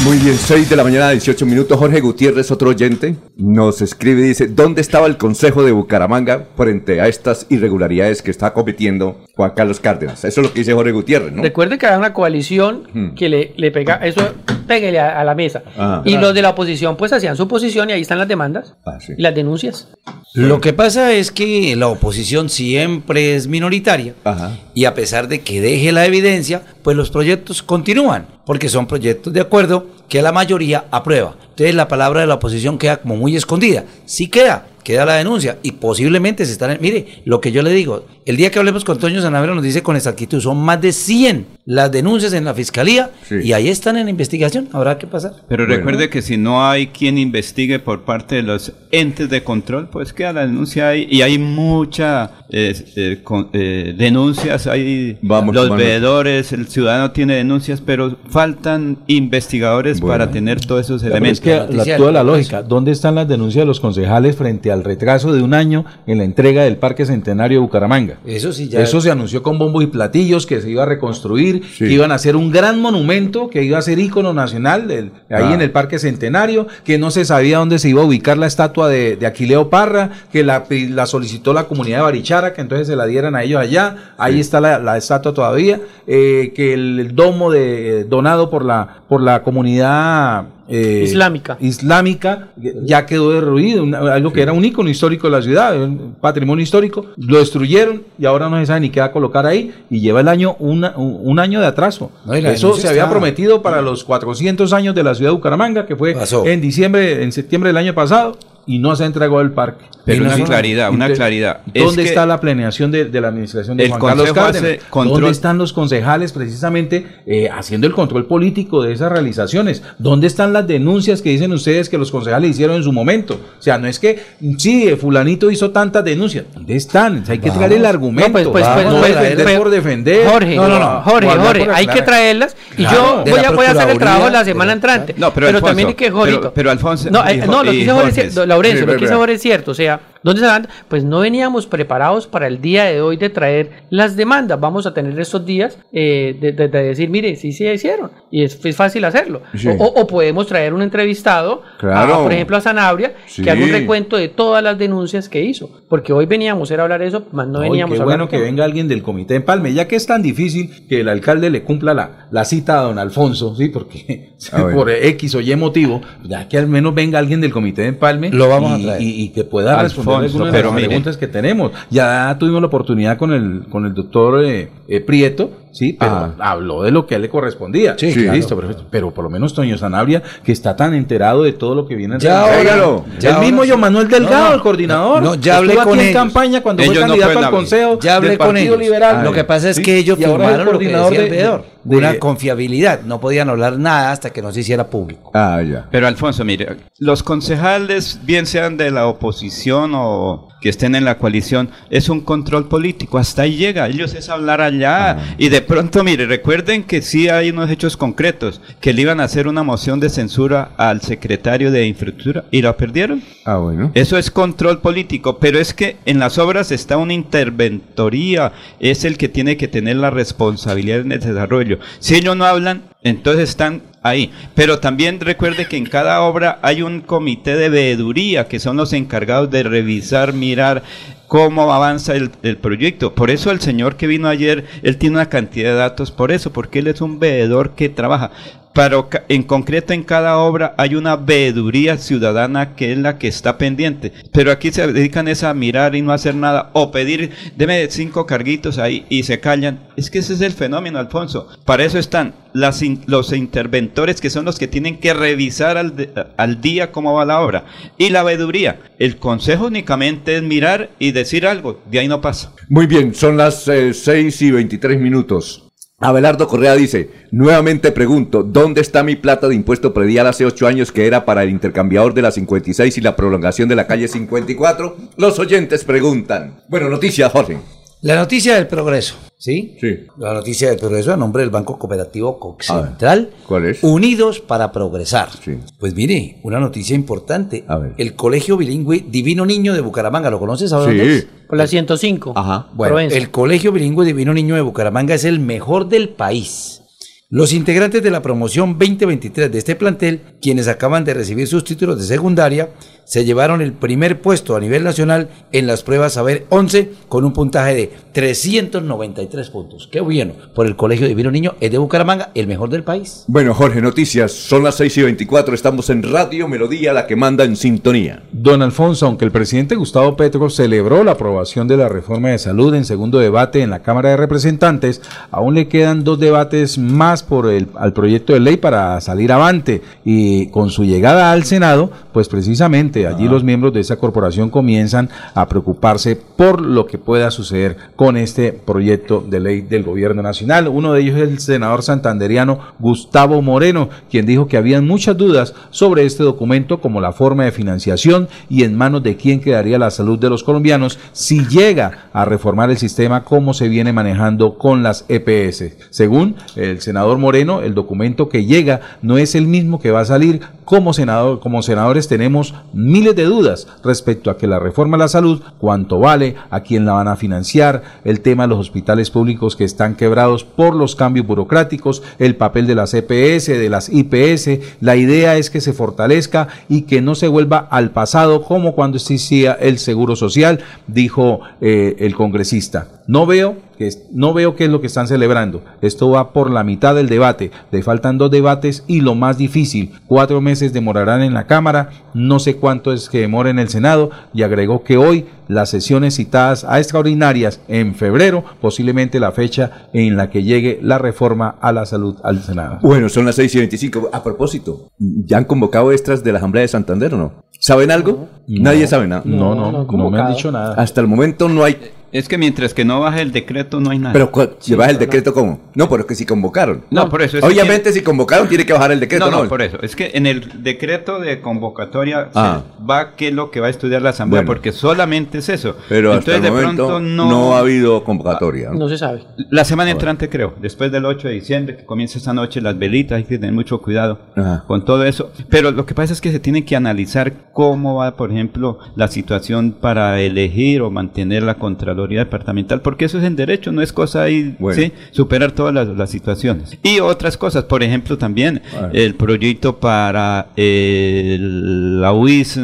Muy 0.06 0.18
bien, 0.18 0.36
6 0.36 0.70
de 0.70 0.76
la 0.76 0.84
mañana, 0.84 1.12
18 1.12 1.46
minutos. 1.46 1.78
Jorge 1.80 2.02
Gutiérrez, 2.02 2.52
otro 2.52 2.70
oyente, 2.72 3.16
nos 3.38 3.82
escribe 3.82 4.22
y 4.22 4.26
dice, 4.26 4.48
¿dónde 4.48 4.82
estaba 4.82 5.08
el 5.08 5.16
Consejo 5.18 5.64
de 5.64 5.72
Bucaramanga 5.72 6.48
frente 6.58 7.00
a 7.00 7.08
estas 7.08 7.46
irregularidades 7.50 8.22
que 8.22 8.30
está 8.30 8.52
cometiendo 8.54 9.22
Juan 9.36 9.52
Carlos 9.56 9.80
Cárdenas? 9.80 10.26
Eso 10.26 10.42
es 10.42 10.48
lo 10.48 10.54
que 10.54 10.60
dice 10.60 10.74
Jorge 10.74 10.92
Gutiérrez, 10.92 11.32
¿no? 11.32 11.42
Recuerden 11.42 11.80
que 11.80 11.86
había 11.86 12.00
una 12.00 12.14
coalición 12.14 12.84
Hmm. 12.94 13.14
que 13.16 13.30
le, 13.30 13.54
le 13.56 13.72
pega, 13.72 13.96
eso, 13.96 14.34
péguele 14.68 15.00
a, 15.00 15.20
a 15.20 15.24
la 15.24 15.36
mesa. 15.36 15.64
Ah. 15.78 16.02
y 16.06 16.18
los 16.18 16.34
de 16.34 16.42
la 16.42 16.50
oposición, 16.50 16.96
pues 16.98 17.14
hacían 17.14 17.36
su 17.38 17.48
posición 17.48 17.90
y 17.90 17.94
ahí 17.94 18.02
están 18.02 18.18
las 18.20 18.28
demandas 18.28 18.74
Ah, 18.86 18.98
sí. 19.00 19.14
y 19.18 19.22
las 19.22 19.34
denuncias. 19.36 19.88
Lo 20.34 20.60
que 20.62 20.74
pasa 20.74 21.12
es 21.14 21.32
que 21.32 21.76
la 21.76 21.88
oposición 21.88 22.50
siempre 22.50 23.36
es 23.36 23.48
minoritaria 23.48 24.14
Ajá. 24.24 24.58
y 24.74 24.86
a 24.86 24.94
pesar 24.96 25.28
de 25.28 25.42
que 25.42 25.62
deje 25.62 25.92
la 25.92 26.06
evidencia, 26.06 26.62
pues 26.82 26.98
los 26.98 27.12
proyectos 27.12 27.62
continúan, 27.62 28.26
porque 28.46 28.68
son 28.70 28.88
proyectos 28.88 29.32
de 29.34 29.42
acuerdo 29.42 29.88
que 30.10 30.22
la 30.22 30.32
mayoría 30.32 30.86
aprueba. 30.92 31.36
Entonces 31.50 31.76
la 31.76 31.88
palabra 31.88 32.22
de 32.22 32.28
la 32.28 32.34
oposición 32.36 32.78
queda 32.80 32.98
como 32.98 33.16
muy 33.16 33.36
escondida. 33.36 33.84
Sí 34.06 34.28
queda, 34.28 34.66
queda 34.84 35.06
la 35.06 35.16
denuncia 35.16 35.58
y 35.64 35.72
posiblemente 35.74 36.46
se 36.46 36.52
están... 36.52 36.78
Mire, 36.82 37.22
lo 37.26 37.42
que 37.42 37.52
yo 37.52 37.62
le 37.62 37.72
digo, 37.72 38.06
el 38.26 38.38
día 38.38 38.52
que 38.52 38.60
hablemos 38.60 38.84
con 38.84 39.00
Toño 39.00 39.22
Sanabria 39.22 39.54
nos 39.54 39.64
dice 39.64 39.84
con 39.84 39.96
exactitud, 39.96 40.40
son 40.40 40.58
más 40.58 40.80
de 40.82 40.92
100 40.92 41.46
las 41.66 41.92
denuncias 41.92 42.34
en 42.34 42.44
la 42.46 42.54
fiscalía 42.54 43.12
y 43.30 43.54
ahí 43.54 43.70
están 43.70 43.98
en 43.98 44.10
investigación, 44.10 44.70
habrá 44.74 44.98
que 44.98 45.08
pasar. 45.08 45.34
Pero 45.48 45.66
recuerde 45.66 46.10
que 46.10 46.22
si 46.22 46.38
no 46.38 46.66
hay 46.68 46.88
quien 46.88 47.18
investigue 47.18 47.80
por 47.80 48.04
parte 48.04 48.36
de 48.36 48.44
los 48.44 48.74
entes 48.92 49.30
de 49.30 49.44
control, 49.44 49.90
pues 49.90 50.14
queda 50.14 50.34
la 50.34 50.42
denuncia 50.42 50.90
ahí 50.90 51.08
y 51.10 51.22
hay 51.22 51.38
mucha 51.38 52.32
eh, 52.50 52.76
eh, 52.96 53.24
eh, 53.54 53.96
denuncias, 53.98 54.68
hay 54.68 55.18
Vamos, 55.22 55.56
los 55.56 55.70
Manuel. 55.70 55.88
veedores, 55.88 56.52
el 56.52 56.68
ciudadano 56.68 57.12
tiene 57.12 57.36
denuncias, 57.36 57.82
pero 57.82 58.18
faltan 58.30 58.98
investigadores 59.08 60.02
para 60.02 60.32
tener 60.32 60.60
todos 60.60 60.86
esos 60.86 61.02
Pero 61.02 61.16
elementos. 61.16 61.40
es 61.40 61.68
que 61.70 61.74
la, 61.76 61.98
toda 61.98 62.12
la 62.12 62.24
lógica, 62.24 62.62
¿dónde 62.62 62.92
están 62.92 63.16
las 63.16 63.28
denuncias 63.28 63.62
de 63.64 63.68
los 63.68 63.80
concejales 63.80 64.36
frente 64.36 64.72
al 64.74 64.84
retraso 64.84 65.32
de 65.34 65.42
un 65.42 65.54
año 65.54 65.86
en 66.08 66.18
la 66.18 66.24
entrega 66.26 66.64
del 66.64 66.78
Parque 66.78 67.06
Centenario 67.06 67.60
de 67.60 67.62
Bucaramanga? 67.62 68.18
Eso 68.26 68.52
sí, 68.52 68.68
ya- 68.70 68.82
Eso 68.82 69.00
se 69.00 69.10
anunció 69.12 69.42
con 69.44 69.58
bombos 69.58 69.84
y 69.84 69.88
platillos 69.88 70.46
que 70.46 70.60
se 70.62 70.70
iba 70.70 70.84
a 70.84 70.86
reconstruir, 70.86 71.62
que 71.78 71.90
iban 71.92 72.12
a 72.12 72.16
hacer 72.16 72.36
un 72.36 72.52
gran 72.52 72.82
monumento, 72.82 73.50
que 73.50 73.64
iba 73.64 73.78
a 73.78 73.82
ser 73.82 74.00
ícono 74.00 74.34
nacional 74.34 74.88
del- 74.88 75.12
ahí 75.30 75.46
Ah. 75.50 75.54
en 75.54 75.62
el 75.62 75.72
Parque 75.72 76.00
Centenario, 76.00 76.68
que 76.84 76.98
no 76.98 77.12
se 77.12 77.24
sabía 77.26 77.60
dónde 77.60 77.80
se 77.80 77.90
iba 77.90 78.02
a 78.02 78.06
ubicar 78.06 78.38
la 78.38 78.48
estatua 78.48 78.90
de, 78.90 79.16
de 79.16 79.26
Aquileo 79.26 79.70
Parra, 79.70 80.10
que 80.32 80.44
la, 80.44 80.64
la 80.70 81.06
solicitó 81.06 81.54
la 81.54 81.66
comunidad 81.66 81.98
de 82.00 82.04
Barichara, 82.04 82.54
que 82.54 82.62
entonces 82.62 82.88
se 82.88 82.96
la 82.96 83.06
dieran 83.06 83.36
a 83.36 83.44
ellos 83.44 83.62
allá, 83.62 84.14
ahí 84.18 84.40
está 84.40 84.60
la, 84.60 84.80
la 84.80 84.98
estatua 84.98 85.34
todavía, 85.34 85.80
eh, 86.08 86.52
que 86.56 86.74
el, 86.74 87.00
el 87.00 87.16
domo 87.16 87.52
de, 87.52 88.02
eh, 88.02 88.04
donado 88.04 88.50
por 88.50 88.66
la, 88.66 88.88
por 89.08 89.22
la 89.22 89.44
comunidad 89.44 90.46
eh, 90.70 91.02
Islámica. 91.04 91.58
islámica 91.60 92.48
ya 92.86 93.06
quedó 93.06 93.32
derruido, 93.32 93.84
una- 93.84 94.14
algo 94.14 94.32
que 94.32 94.42
era 94.42 94.54
un 94.54 94.64
ícono 94.64 94.90
histórico 94.90 95.28
de 95.28 95.32
la 95.32 95.42
ciudad, 95.42 95.76
un 95.82 96.16
patrimonio 96.22 96.64
histórico, 96.64 97.08
lo 97.18 97.40
destruyeron 97.40 98.04
y 98.18 98.26
ahora 98.26 98.50
no 98.50 98.58
se 98.60 98.66
sabe 98.68 98.80
ni 98.82 98.90
qué 98.90 99.00
va 99.00 99.08
a 99.08 99.12
colocar 99.12 99.46
ahí 99.46 99.72
y 99.90 100.00
lleva 100.00 100.22
el 100.22 100.28
año 100.28 100.56
una- 100.60 100.94
un, 100.98 101.20
un 101.22 101.40
año 101.40 101.60
de 101.60 101.68
atraso. 101.68 102.12
No, 102.26 102.34
Eso 102.34 102.76
se 102.76 102.88
había 102.90 103.10
prometido 103.10 103.62
para 103.62 103.82
los 103.82 104.04
400 104.04 104.72
años 104.74 104.96
de 104.96 105.04
la 105.04 105.16
ciudad 105.16 105.32
de 105.32 105.36
Bucaramanga, 105.36 105.86
que 105.86 105.96
fue 105.96 106.16
en 106.46 106.62
diciembre, 106.62 107.24
en 107.24 107.32
septiembre 107.32 107.70
del 107.70 107.78
año 107.78 107.94
pasado 107.94 108.38
y 108.66 108.80
no 108.80 108.96
se 108.96 109.04
ha 109.04 109.08
entregado 109.08 109.42
el 109.42 109.52
parque. 109.52 109.86
Pero 110.06 110.26
una 110.26 110.36
no- 110.36 110.44
claridad, 110.44 110.90
una 110.90 111.06
Entonces, 111.06 111.18
claridad. 111.18 111.60
Es 111.74 111.82
¿Dónde 111.84 112.04
que 112.04 112.10
está 112.10 112.26
la 112.26 112.40
planeación 112.42 112.92
de, 112.92 113.06
de 113.06 113.22
la 113.22 113.30
administración 113.30 113.78
de 113.78 113.86
el 113.86 113.90
Juan 113.92 114.02
Carlos 114.02 114.34
Cárdenas? 114.34 114.80
control- 114.90 115.14
¿Dónde 115.22 115.30
están 115.32 115.58
los 115.58 115.72
concejales 115.72 116.34
precisamente 116.34 117.06
eh, 117.26 117.50
haciendo 117.50 117.88
el 117.88 117.94
control 117.94 118.26
político 118.26 118.84
de 118.84 118.92
esas 118.92 119.10
realizaciones? 119.14 119.82
¿Dónde 120.00 120.28
están 120.28 120.52
las 120.52 120.68
denuncias 120.68 121.22
que 121.22 121.30
dicen 121.30 121.54
ustedes 121.54 121.88
que 121.88 121.98
los 121.98 122.12
concejales 122.12 122.52
hicieron 122.52 122.76
en 122.76 122.84
su 122.84 122.92
momento? 122.92 123.36
O 123.58 123.62
sea, 123.62 123.78
no 123.78 123.88
es 123.88 123.98
que, 123.98 124.20
sí, 124.58 124.90
eh, 124.90 124.98
fulanito 124.98 125.50
hizo 125.50 125.72
tantas 125.72 126.04
denuncias. 126.04 126.46
¿Dónde 126.54 126.76
están? 126.76 127.20
O 127.22 127.26
sea, 127.26 127.34
hay 127.34 127.40
que 127.40 127.52
traer 127.52 127.72
el 127.74 127.86
argumento. 127.86 128.28
No, 128.28 128.34
pues, 128.34 128.48
pues, 128.50 128.66
no 128.86 129.00
pues, 129.00 129.14
pues, 129.14 129.16
defender 129.16 129.46
pues, 129.46 129.58
por 129.58 129.70
defender. 129.70 130.28
Jorge, 130.30 130.56
No, 130.58 130.68
no, 130.68 130.80
no. 130.80 131.02
Jorge, 131.04 131.30
Jorge, 131.30 131.68
hay 131.74 131.88
que 131.88 132.02
traerlas 132.02 132.58
y 132.74 132.84
Claro, 132.84 133.24
yo 133.26 133.32
voy 133.32 133.40
a, 133.46 133.52
voy 133.52 133.66
a 133.68 133.72
hacer 133.72 133.90
el 133.90 133.98
trabajo 134.00 134.30
la 134.30 134.44
semana 134.44 134.74
entrante. 134.74 135.16
No, 135.18 135.34
pero 135.34 135.48
Alfonso, 135.48 135.68
también 135.68 135.88
hay 135.88 135.94
que 135.94 136.12
Jorito. 136.12 136.40
pero- 136.42 136.54
pero 136.54 136.72
Alfonso, 136.72 137.10
no, 137.10 137.26
eh, 137.26 137.38
no, 137.48 137.64
lo 137.64 137.72
que 137.72 137.78
dice 137.78 137.92
Jorge 137.92 138.22
es 138.28 138.34
Jorge. 138.36 138.53
Laurencio, 138.54 138.82
Sí, 138.82 138.86
lo 138.86 138.94
que 138.94 139.06
dice. 139.06 139.16
Jorge 139.16 139.36
es 139.36 139.42
cierto, 139.42 139.72
o 139.72 139.76
sea, 139.76 140.00
¿dónde 140.24 140.42
se 140.42 140.48
van? 140.48 140.68
Pues 140.88 141.04
no 141.04 141.20
veníamos 141.20 141.68
preparados 141.68 142.28
para 142.28 142.48
el 142.48 142.62
día 142.62 142.86
de 142.86 143.02
hoy 143.02 143.18
de 143.18 143.30
traer 143.30 143.72
las 143.90 144.16
demandas. 144.16 144.60
Vamos 144.60 144.86
a 144.86 144.94
tener 144.94 145.20
estos 145.20 145.46
días 145.46 145.78
eh, 145.92 146.38
de, 146.40 146.52
de- 146.52 146.68
de 146.68 146.84
decir, 146.84 147.10
mire, 147.10 147.36
sí 147.36 147.52
se 147.52 147.74
hicieron 147.74 148.12
y 148.32 148.44
es, 148.44 148.64
es 148.66 148.76
fácil 148.76 149.06
hacerlo. 149.06 149.42
Sí. 149.56 149.68
O, 149.80 149.86
o 149.86 150.08
podemos 150.08 150.48
traer 150.48 150.74
un 150.74 150.82
entrevistado, 150.82 151.62
a, 151.76 151.78
Claro. 151.80 152.24
por 152.24 152.34
ejemplo, 152.34 152.58
a 152.58 152.62
Sanabria, 152.62 153.14
Sí. 153.28 153.42
que 153.44 153.52
haga 153.52 153.64
un 153.64 153.72
recuento 153.72 154.18
de 154.18 154.30
todas 154.30 154.64
las 154.64 154.78
denuncias 154.78 155.30
que 155.30 155.44
hizo, 155.44 155.70
porque 155.90 156.14
hoy 156.14 156.26
veníamos 156.26 156.72
era 156.72 156.84
a 156.84 156.86
hablar 156.86 157.02
de 157.02 157.08
eso, 157.08 157.26
más 157.32 157.48
no 157.48 157.60
Ay, 157.60 157.70
veníamos 157.70 157.94
qué 157.96 158.00
a 158.00 158.04
hablar 158.04 158.18
bueno 158.18 158.30
que 158.30 158.38
tema. 158.38 158.46
venga 158.46 158.64
alguien 158.66 158.88
del 158.88 159.04
comité 159.04 159.34
de 159.34 159.38
empalme, 159.40 159.74
ya 159.74 159.88
que 159.88 159.96
es 159.96 160.06
tan 160.06 160.22
difícil 160.22 160.88
que 160.88 161.02
el 161.02 161.10
alcalde 161.10 161.50
le 161.50 161.64
cumpla 161.64 161.94
la, 161.94 162.28
la 162.32 162.46
cita 162.46 162.80
a 162.80 162.84
don 162.84 162.98
Alfonso, 163.00 163.56
sí, 163.56 163.70
porque 163.70 164.34
por 164.74 164.90
X 164.90 165.36
o 165.36 165.42
Y 165.42 165.56
motivo, 165.56 166.02
ya 166.24 166.48
que 166.48 166.58
al 166.58 166.68
menos 166.68 166.94
venga 166.96 167.20
alguien 167.20 167.42
del 167.42 167.52
comité 167.52 167.84
de 167.84 167.90
empalme 167.90 168.30
Lo 168.32 168.50
vamos 168.50 168.72
a 168.74 168.80
y, 168.80 168.84
traer. 168.84 169.02
y- 169.02 169.24
y 169.24 169.30
que 169.30 169.44
pueda 169.44 169.80
Alfonso, 169.80 169.96
responder 170.02 170.13
algunas 170.18 170.48
de 170.48 170.52
pero 170.52 170.68
las 170.70 170.76
mire. 170.76 170.88
preguntas 170.88 171.18
que 171.18 171.28
tenemos. 171.28 171.72
Ya 171.90 172.36
tuvimos 172.40 172.62
la 172.62 172.68
oportunidad 172.68 173.18
con 173.18 173.34
el, 173.34 173.64
con 173.70 173.86
el 173.86 173.94
doctor 173.94 174.44
eh, 174.44 174.70
eh, 174.88 175.00
Prieto, 175.02 175.52
sí, 175.72 175.94
pero 176.00 176.12
Ah. 176.12 176.34
habló 176.40 176.84
de 176.84 176.92
lo 176.92 177.06
que 177.08 177.16
a 177.16 177.18
él 177.18 177.24
le 177.24 177.30
correspondía. 177.30 177.96
Sí, 177.98 178.12
Sí, 178.12 178.22
claro. 178.22 178.36
listo, 178.38 178.56
perfecto. 178.56 178.86
Pero 178.90 179.12
por 179.12 179.24
lo 179.24 179.30
menos 179.30 179.54
Toño 179.54 179.78
Sanabria, 179.78 180.22
que 180.44 180.52
está 180.52 180.76
tan 180.76 180.94
enterado 180.94 181.44
de 181.44 181.54
todo 181.54 181.76
lo 181.76 181.88
que 181.88 181.96
viene 181.96 182.16
Ya 182.20 182.46
ya 182.46 182.62
el 182.62 182.70
ahora 182.70 183.40
mismo 183.40 183.64
yo 183.64 183.78
Manuel 183.78 184.08
Delgado, 184.08 184.44
No, 184.44 184.50
no. 184.50 184.56
el 184.56 184.62
coordinador. 184.62 185.22
No, 185.24 185.36
ya 185.36 185.58
hablé 185.58 185.74
Estuvo 185.74 185.90
con 185.90 186.00
aquí 186.00 186.08
en 186.10 186.14
campaña 186.14 186.62
cuando 186.62 186.84
fue 186.84 186.94
Ellos 186.94 187.02
no 187.08 187.08
candidato 187.18 187.40
al. 187.46 187.52
Consejo 187.52 188.00
Ya 188.02 188.16
hablé 188.18 188.30
del 188.30 188.38
con 188.38 188.48
Partido 188.48 188.74
ellos. 188.76 188.80
Liberal. 188.86 189.24
Lo 189.24 189.32
que 189.32 189.44
pasa 189.44 189.70
es 189.70 189.80
que 189.80 189.98
ellos 189.98 190.20
y 190.20 190.24
ahora 190.26 190.46
es 190.46 190.50
el 190.52 190.56
firmaron 190.58 190.74
lo 190.74 190.80
que 190.80 190.86
coordinador 190.86 191.10
decía 191.12 191.24
el 191.26 191.32
de- 191.32 191.38
veedor. 191.38 191.73
De- 191.84 191.98
una 191.98 192.20
confiabilidad. 192.20 193.02
No 193.04 193.20
podían 193.20 193.50
hablar 193.50 193.78
nada 193.78 194.12
hasta 194.12 194.32
que 194.32 194.42
no 194.42 194.52
se 194.52 194.62
hiciera 194.62 194.90
público. 194.90 195.32
Ah, 195.34 195.62
ya. 195.62 195.88
Pero 195.92 196.08
Alfonso, 196.08 196.44
mire, 196.46 196.78
los 197.00 197.24
concejales, 197.24 198.20
bien 198.26 198.46
sean 198.46 198.78
de 198.78 198.92
la 198.92 199.08
oposición 199.08 199.92
o 199.96 200.48
que 200.62 200.70
estén 200.70 200.96
en 200.96 201.04
la 201.04 201.18
coalición, 201.18 201.70
es 201.90 202.08
un 202.08 202.22
control 202.22 202.70
político, 202.70 203.18
hasta 203.18 203.42
ahí 203.42 203.58
llega, 203.58 203.86
ellos 203.90 204.14
es 204.14 204.30
hablar 204.30 204.62
allá 204.62 205.36
y 205.38 205.50
de 205.50 205.62
pronto, 205.62 206.06
mire, 206.06 206.26
recuerden 206.26 206.84
que 206.86 207.02
sí 207.02 207.28
hay 207.28 207.50
unos 207.50 207.70
hechos 207.70 207.98
concretos, 207.98 208.62
que 208.80 208.94
le 208.94 209.02
iban 209.02 209.20
a 209.20 209.26
hacer 209.26 209.50
una 209.50 209.64
moción 209.64 210.00
de 210.00 210.08
censura 210.10 210.72
al 210.78 211.02
secretario 211.02 211.70
de 211.70 211.86
infraestructura 211.86 212.46
y 212.50 212.62
la 212.62 212.78
perdieron. 212.78 213.22
Ah, 213.44 213.58
bueno. 213.58 213.92
Eso 213.94 214.18
es 214.18 214.32
control 214.32 214.80
político, 214.80 215.38
pero 215.38 215.60
es 215.60 215.74
que 215.74 215.98
en 216.06 216.20
las 216.20 216.38
obras 216.38 216.72
está 216.72 216.96
una 216.96 217.12
interventoría, 217.14 218.54
es 218.80 219.04
el 219.04 219.18
que 219.18 219.28
tiene 219.28 219.58
que 219.58 219.68
tener 219.68 219.98
la 219.98 220.12
responsabilidad 220.12 221.00
en 221.02 221.12
el 221.12 221.20
desarrollo. 221.20 221.73
Si 222.00 222.16
ellos 222.16 222.36
no 222.36 222.46
hablan, 222.46 222.84
entonces 223.04 223.50
están 223.50 223.82
ahí. 224.02 224.32
Pero 224.56 224.80
también 224.80 225.20
recuerde 225.20 225.68
que 225.68 225.78
en 225.78 225.86
cada 225.86 226.22
obra 226.22 226.60
hay 226.62 226.82
un 226.82 227.02
comité 227.02 227.56
de 227.56 227.70
veeduría, 227.70 228.48
que 228.48 228.60
son 228.60 228.78
los 228.78 228.94
encargados 228.94 229.50
de 229.52 229.64
revisar, 229.64 230.34
mirar 230.34 230.84
cómo 231.28 231.74
avanza 231.74 232.16
el, 232.16 232.32
el 232.44 232.58
proyecto. 232.58 233.16
Por 233.16 233.32
eso 233.32 233.50
el 233.52 233.60
señor 233.60 233.96
que 233.96 234.08
vino 234.08 234.28
ayer, 234.28 234.66
él 234.84 234.98
tiene 234.98 235.16
una 235.16 235.30
cantidad 235.30 235.72
de 235.72 235.78
datos, 235.78 236.12
por 236.12 236.32
eso, 236.32 236.54
porque 236.54 236.80
él 236.80 236.88
es 236.88 237.02
un 237.02 237.20
veedor 237.20 237.72
que 237.76 237.90
trabaja. 237.90 238.32
Pero 238.74 239.10
en 239.30 239.44
concreto 239.44 239.94
en 239.94 240.04
cada 240.04 240.38
obra 240.38 240.74
hay 240.78 240.96
una 240.96 241.16
veeduría 241.16 241.98
ciudadana 241.98 242.76
que 242.76 242.92
es 242.92 242.98
la 242.98 243.18
que 243.18 243.28
está 243.28 243.58
pendiente. 243.58 244.14
Pero 244.32 244.52
aquí 244.52 244.72
se 244.72 244.92
dedican 244.92 245.28
es 245.28 245.44
a 245.44 245.54
mirar 245.54 245.96
y 245.96 246.02
no 246.02 246.12
hacer 246.12 246.36
nada 246.36 246.72
o 246.74 246.92
pedir, 246.92 247.32
deme 247.56 247.88
cinco 247.90 248.26
carguitos 248.26 248.80
ahí 248.80 249.06
y 249.10 249.24
se 249.24 249.40
callan. 249.40 249.80
Es 249.96 250.10
que 250.10 250.20
ese 250.20 250.34
es 250.34 250.42
el 250.42 250.54
fenómeno, 250.54 251.00
Alfonso. 251.00 251.48
Para 251.66 251.84
eso 251.84 252.00
están 252.00 252.34
las 252.54 252.84
los 253.06 253.34
interventores 253.34 254.22
que 254.22 254.30
son 254.30 254.46
los 254.46 254.60
que 254.60 254.68
tienen 254.68 255.00
que 255.00 255.14
revisar 255.14 255.78
al, 255.78 256.12
al 256.38 256.62
día 256.62 256.92
cómo 256.92 257.14
va 257.14 257.26
la 257.26 257.42
obra. 257.42 257.66
Y 257.98 258.10
la 258.10 258.24
veeduría. 258.24 258.80
El 259.00 259.18
consejo 259.18 259.68
únicamente 259.68 260.36
es 260.38 260.44
mirar 260.44 260.92
y 261.00 261.12
decir 261.12 261.46
algo. 261.46 261.82
De 261.90 262.00
ahí 262.00 262.08
no 262.08 262.22
pasa. 262.22 262.54
Muy 262.70 262.88
bien, 262.88 263.14
son 263.14 263.38
las 263.38 263.68
eh, 263.68 263.94
6 263.94 264.42
y 264.42 264.52
23 264.52 265.00
minutos. 265.00 265.73
Abelardo 266.04 266.50
Correa 266.50 266.76
dice, 266.76 267.10
nuevamente 267.32 267.94
pregunto, 267.94 268.44
¿dónde 268.44 268.82
está 268.82 269.04
mi 269.04 269.16
plata 269.16 269.48
de 269.48 269.56
impuesto 269.56 269.94
predial 269.94 270.28
hace 270.28 270.46
ocho 270.46 270.68
años 270.68 270.92
que 270.92 271.08
era 271.08 271.24
para 271.24 271.44
el 271.44 271.50
intercambiador 271.50 272.14
de 272.14 272.22
la 272.22 272.32
56 272.32 272.98
y 272.98 273.00
la 273.00 273.16
prolongación 273.16 273.70
de 273.70 273.78
la 273.78 273.88
calle 273.88 274.10
54? 274.10 274.98
Los 275.16 275.40
oyentes 275.40 275.86
preguntan. 275.86 276.62
Bueno, 276.68 276.90
noticias, 276.90 277.32
Jorge. 277.32 277.58
La 278.04 278.18
noticia 278.18 278.56
del 278.56 278.68
progreso, 278.68 279.16
¿sí? 279.38 279.78
Sí. 279.80 280.00
La 280.18 280.34
noticia 280.34 280.68
del 280.68 280.78
progreso 280.78 281.14
a 281.14 281.16
nombre 281.16 281.42
del 281.42 281.50
Banco 281.50 281.80
Cooperativo 281.80 282.38
A 282.68 282.76
ver, 282.76 282.86
Central. 282.90 283.30
¿Cuál 283.48 283.68
es? 283.68 283.82
Unidos 283.82 284.42
para 284.42 284.74
progresar. 284.74 285.30
Sí. 285.42 285.58
Pues 285.80 285.96
mire, 285.96 286.38
una 286.44 286.60
noticia 286.60 286.98
importante. 286.98 287.64
A 287.66 287.78
ver. 287.78 287.94
El 287.98 288.14
Colegio 288.18 288.58
Bilingüe 288.58 289.06
Divino 289.08 289.46
Niño 289.46 289.74
de 289.74 289.80
Bucaramanga, 289.80 290.30
¿lo 290.30 290.38
conoces 290.38 290.74
ahora? 290.74 290.92
Sí. 290.92 290.98
dónde 290.98 291.16
es? 291.16 291.28
Por 291.48 291.58
la 291.58 291.66
105. 291.66 292.34
Ajá. 292.36 292.68
Bueno, 292.74 292.96
Provenza. 292.96 293.16
el 293.16 293.32
Colegio 293.32 293.72
Bilingüe 293.72 294.06
Divino 294.06 294.34
Niño 294.34 294.56
de 294.56 294.62
Bucaramanga 294.62 295.16
es 295.16 295.24
el 295.24 295.40
mejor 295.40 295.88
del 295.88 296.10
país. 296.10 296.82
Los 297.30 297.54
integrantes 297.54 298.04
de 298.04 298.12
la 298.12 298.22
promoción 298.22 298.78
2023 298.78 299.50
de 299.50 299.58
este 299.58 299.76
plantel, 299.76 300.20
quienes 300.42 300.68
acaban 300.68 301.06
de 301.06 301.14
recibir 301.14 301.48
sus 301.48 301.64
títulos 301.64 301.98
de 301.98 302.06
secundaria, 302.06 302.70
se 303.06 303.26
llevaron 303.26 303.62
el 303.62 303.74
primer 303.74 304.22
puesto 304.22 304.56
a 304.56 304.60
nivel 304.60 304.84
nacional 304.84 305.30
en 305.52 305.68
las 305.68 305.84
pruebas 305.84 306.14
Saber 306.14 306.46
11 306.50 306.92
con 307.10 307.26
un 307.26 307.34
puntaje 307.34 307.76
de 307.76 307.92
393 308.14 309.50
puntos. 309.50 309.90
Qué 309.92 310.02
bueno. 310.02 310.34
Por 310.54 310.66
el 310.66 310.76
Colegio 310.76 311.08
Divino 311.08 311.32
Niño 311.32 311.56
es 311.60 311.72
de 311.72 311.78
Bucaramanga, 311.78 312.32
el 312.36 312.48
mejor 312.48 312.70
del 312.70 312.84
país. 312.84 313.24
Bueno, 313.28 313.54
Jorge, 313.54 313.82
noticias. 313.82 314.32
Son 314.32 314.64
las 314.64 314.76
6 314.76 314.98
y 314.98 315.02
24. 315.04 315.56
Estamos 315.56 315.90
en 315.90 316.04
Radio 316.04 316.48
Melodía, 316.48 316.94
la 316.94 317.08
que 317.08 317.16
manda 317.16 317.44
en 317.44 317.56
sintonía. 317.56 318.24
Don 318.32 318.62
Alfonso, 318.62 319.06
aunque 319.06 319.26
el 319.26 319.32
presidente 319.32 319.76
Gustavo 319.76 320.16
Petro 320.16 320.50
celebró 320.50 321.04
la 321.04 321.14
aprobación 321.14 321.68
de 321.68 321.78
la 321.78 321.90
reforma 321.90 322.30
de 322.30 322.38
salud 322.38 322.74
en 322.76 322.86
segundo 322.86 323.20
debate 323.20 323.62
en 323.62 323.70
la 323.70 323.82
Cámara 323.82 324.10
de 324.10 324.18
Representantes, 324.18 325.02
aún 325.32 325.56
le 325.56 325.68
quedan 325.68 326.04
dos 326.04 326.20
debates 326.20 326.78
más 326.78 327.24
por 327.24 327.50
el 327.50 327.68
al 327.76 327.94
proyecto 327.94 328.34
de 328.34 328.40
ley 328.40 328.58
para 328.58 329.00
salir 329.02 329.32
avante 329.32 329.82
y 330.06 330.48
con 330.48 330.70
su 330.70 330.84
llegada 330.84 331.32
al 331.32 331.44
Senado, 331.44 331.92
pues 332.12 332.30
precisamente 332.30 332.93
Allí 332.94 333.28
los 333.28 333.44
miembros 333.44 333.74
de 333.74 333.80
esa 333.80 333.98
corporación 333.98 334.50
comienzan 334.50 335.10
a 335.34 335.48
preocuparse 335.48 336.16
por 336.16 336.62
lo 336.62 336.86
que 336.86 336.98
pueda 336.98 337.32
suceder 337.32 337.78
con 337.96 338.18
este 338.18 338.54
proyecto 338.54 339.26
de 339.28 339.40
ley 339.40 339.62
del 339.62 339.84
gobierno 339.84 340.22
nacional. 340.22 340.68
Uno 340.68 340.94
de 340.94 341.02
ellos 341.02 341.18
es 341.18 341.30
el 341.30 341.40
senador 341.40 341.82
santanderiano 341.82 342.60
Gustavo 342.80 343.42
Moreno, 343.42 343.90
quien 344.10 344.26
dijo 344.26 344.48
que 344.48 344.58
habían 344.58 344.88
muchas 344.88 345.18
dudas 345.18 345.54
sobre 345.72 346.06
este 346.06 346.24
documento 346.24 346.80
como 346.82 347.02
la 347.02 347.14
forma 347.14 347.46
de 347.46 347.52
financiación 347.52 348.28
y 348.50 348.64
en 348.64 348.78
manos 348.78 349.04
de 349.04 349.18
quién 349.18 349.42
quedaría 349.42 349.80
la 349.80 349.92
salud 349.92 350.20
de 350.20 350.30
los 350.30 350.44
colombianos 350.44 351.00
si 351.12 351.46
llega 351.48 352.10
a 352.14 352.26
reformar 352.26 352.70
el 352.70 352.78
sistema 352.78 353.24
como 353.24 353.54
se 353.54 353.68
viene 353.68 353.94
manejando 353.94 354.58
con 354.58 354.84
las 354.84 355.06
EPS. 355.10 355.76
Según 355.90 356.36
el 356.56 356.82
senador 356.82 357.18
Moreno, 357.18 357.62
el 357.62 357.74
documento 357.74 358.30
que 358.30 358.46
llega 358.46 358.82
no 359.02 359.18
es 359.18 359.36
el 359.36 359.48
mismo 359.48 359.80
que 359.80 359.92
va 359.92 360.02
a 360.02 360.06
salir. 360.06 360.42
Como, 360.66 360.94
senador, 360.94 361.40
como 361.40 361.62
senadores 361.62 362.08
tenemos 362.08 362.54
miles 362.84 363.16
de 363.16 363.24
dudas 363.24 363.68
respecto 363.84 364.30
a 364.30 364.38
que 364.38 364.48
la 364.48 364.60
reforma 364.60 364.98
a 364.98 365.00
la 365.00 365.08
salud, 365.08 365.42
cuánto 365.60 366.00
vale, 366.00 366.36
a 366.50 366.62
quién 366.62 366.86
la 366.86 366.94
van 366.94 367.08
a 367.08 367.16
financiar, 367.16 367.84
el 368.04 368.22
tema 368.22 368.44
de 368.44 368.50
los 368.50 368.60
hospitales 368.60 369.10
públicos 369.10 369.56
que 369.56 369.64
están 369.64 369.96
quebrados 369.96 370.44
por 370.44 370.76
los 370.76 370.96
cambios 370.96 371.26
burocráticos, 371.26 372.04
el 372.20 372.36
papel 372.36 372.68
de 372.68 372.76
las 372.76 372.94
EPS, 372.94 373.48
de 373.48 373.70
las 373.70 373.90
IPS. 373.90 374.82
La 374.82 374.96
idea 374.96 375.38
es 375.38 375.50
que 375.50 375.62
se 375.62 375.74
fortalezca 375.74 376.48
y 376.70 376.84
que 376.84 377.02
no 377.02 377.16
se 377.16 377.28
vuelva 377.28 377.68
al 377.72 377.92
pasado 377.92 378.44
como 378.44 378.74
cuando 378.76 378.98
existía 378.98 379.54
el 379.54 379.80
seguro 379.80 380.16
social, 380.16 380.60
dijo 380.88 381.42
eh, 381.62 381.96
el 382.00 382.16
congresista. 382.16 382.88
No 383.08 383.26
veo 383.26 383.58
que 383.78 383.90
no 384.12 384.34
veo 384.34 384.56
qué 384.56 384.66
es 384.66 384.70
lo 384.70 384.80
que 384.80 384.88
están 384.88 385.08
celebrando. 385.08 385.64
Esto 385.82 386.10
va 386.10 386.32
por 386.32 386.50
la 386.50 386.64
mitad 386.64 386.96
del 386.96 387.10
debate. 387.10 387.52
Le 387.72 387.84
faltan 387.84 388.18
dos 388.18 388.32
debates 388.32 388.84
y 388.88 389.02
lo 389.02 389.16
más 389.16 389.38
difícil, 389.38 389.92
cuatro 390.08 390.42
meses 390.42 390.74
demorarán 390.74 391.22
en 391.22 391.34
la 391.34 391.46
Cámara, 391.46 391.90
no 392.14 392.40
sé 392.40 392.56
cuánto 392.56 392.94
es 392.94 393.10
que 393.10 393.20
demora 393.20 393.50
en 393.50 393.60
el 393.60 393.70
Senado 393.70 394.12
y 394.34 394.44
agregó 394.44 394.84
que 394.84 394.98
hoy 394.98 395.26
las 395.48 395.70
sesiones 395.70 396.16
citadas 396.16 396.64
a 396.64 396.80
extraordinarias 396.80 397.60
en 397.68 397.96
febrero, 397.96 398.46
posiblemente 398.62 399.20
la 399.20 399.32
fecha 399.32 399.90
en 399.92 400.16
la 400.16 400.30
que 400.30 400.44
llegue 400.44 400.80
la 400.82 400.98
reforma 400.98 401.56
a 401.60 401.72
la 401.74 401.86
salud 401.86 402.16
al 402.24 402.42
Senado. 402.42 402.80
Bueno, 402.82 403.10
son 403.10 403.26
las 403.26 403.36
6 403.36 403.56
y 403.56 403.58
25. 403.60 404.10
A 404.14 404.24
propósito, 404.24 404.90
¿ya 404.98 405.38
han 405.38 405.46
convocado 405.46 405.92
extras 405.92 406.24
de 406.24 406.32
la 406.32 406.38
Asamblea 406.38 406.62
de 406.62 406.68
Santander 406.70 407.14
o 407.14 407.18
no? 407.18 407.44
¿Saben 407.60 407.92
algo? 407.92 408.28
Nadie 408.48 408.88
sabe 408.88 409.08
nada. 409.08 409.24
No, 409.26 409.56
no, 409.56 409.72
no, 409.72 409.86
no 409.86 410.10
me 410.10 410.20
han 410.20 410.34
dicho 410.34 410.52
nada. 410.52 410.76
Hasta 410.76 411.02
el 411.02 411.08
momento 411.08 411.48
no 411.50 411.64
hay 411.64 411.78
Es 412.14 412.30
que 412.30 412.38
mientras 412.38 412.74
que 412.74 412.86
no 412.86 413.00
baje 413.02 413.22
el 413.22 413.32
decreto 413.32 413.80
no 413.80 413.90
hay 413.90 413.98
nada. 414.00 414.14
Pero 414.14 414.32
si 414.60 414.76
baja 414.76 414.92
el 414.92 415.00
decreto, 415.00 415.34
¿cómo? 415.34 415.60
No, 415.74 415.90
pero 415.90 416.02
es 416.02 416.08
que 416.08 416.16
si 416.16 416.26
convocaron. 416.26 416.84
No, 416.92 417.10
por 417.10 417.24
eso 417.24 417.40
es 417.40 417.44
Obviamente, 417.44 417.92
si 417.92 418.02
convocaron, 418.02 418.48
tiene 418.48 418.66
que 418.66 418.72
bajar 418.74 418.92
el 418.92 419.00
decreto, 419.00 419.26
no, 419.26 419.32
¿no? 419.32 419.44
no, 419.44 419.50
por 419.50 419.64
eso. 419.64 419.80
Es 419.82 419.96
que 419.96 420.12
en 420.14 420.28
el 420.28 420.64
decreto 420.64 421.20
de 421.20 421.42
convocatoria 421.42 422.26
se 422.26 422.40
Ah. 422.40 422.62
va 422.88 423.16
qué 423.16 423.30
es 423.30 423.34
lo 423.34 423.50
que 423.50 423.60
va 423.60 423.68
a 423.68 423.70
estudiar 423.72 424.04
la 424.04 424.12
Asamblea, 424.12 424.42
Bueno. 424.42 424.48
porque 424.48 424.72
solamente 424.72 425.40
es 425.40 425.50
eso. 425.50 425.76
Pero 425.90 426.14
hasta 426.14 426.36
Entonces, 426.36 426.36
el 426.36 426.44
de 426.44 426.52
momento 426.52 426.88
pronto 426.88 427.00
no... 427.00 427.30
no, 427.30 427.56
ha 427.56 427.60
habido 427.60 428.04
convocatoria. 428.04 428.70
¿no? 428.70 428.76
No 428.80 428.90
se 428.90 428.98
sabe. 429.00 429.24
La 429.50 429.66
semana 429.66 429.90
entrante 429.90 430.30
creo, 430.30 430.54
después 430.62 430.92
del 430.92 431.06
8 431.06 431.28
de 431.30 431.34
diciembre, 431.34 431.78
que 431.78 431.86
comienza 431.86 432.20
esta 432.20 432.32
noche 432.34 432.62
las 432.62 432.78
velitas, 432.78 433.18
hay 433.18 433.24
que 433.24 433.40
tener 433.40 433.54
mucho 433.54 433.82
cuidado 433.82 434.20
Ajá. 434.36 434.66
con 434.68 434.86
todo 434.86 435.04
eso. 435.04 435.32
Pero 435.50 435.72
lo 435.72 435.88
que 435.88 435.96
pasa 435.96 436.14
es 436.14 436.22
que 436.22 436.32
se 436.32 436.40
tiene 436.40 436.64
que 436.64 436.76
analizar 436.76 437.34
cómo 437.54 437.96
va, 437.96 438.16
por 438.16 438.32
ejemplo, 438.32 438.78
la 438.96 439.08
situación 439.08 439.72
para 439.72 440.22
elegir 440.22 440.84
o 440.84 440.92
mantener 440.92 441.42
la 441.42 441.56
Contraloría 441.56 442.03
Departamental, 442.10 442.82
porque 442.82 443.06
eso 443.06 443.18
es 443.18 443.24
en 443.24 443.36
derecho, 443.36 443.72
no 443.72 443.82
es 443.82 443.94
cosa 443.94 444.24
ahí, 444.24 444.56
Bueno. 444.60 444.82
¿sí? 444.82 444.92
superar 445.12 445.52
todas 445.52 445.74
las, 445.74 445.88
las 445.88 446.10
situaciones. 446.10 446.78
Y 446.84 447.00
otras 447.00 447.38
cosas, 447.38 447.64
por 447.66 447.84
ejemplo, 447.84 448.18
también 448.18 448.62
Ah. 448.76 448.90
el 448.94 449.16
proyecto 449.16 449.78
para 449.80 450.48
eh, 450.58 451.38
la 451.40 452.14
UIS 452.14 452.60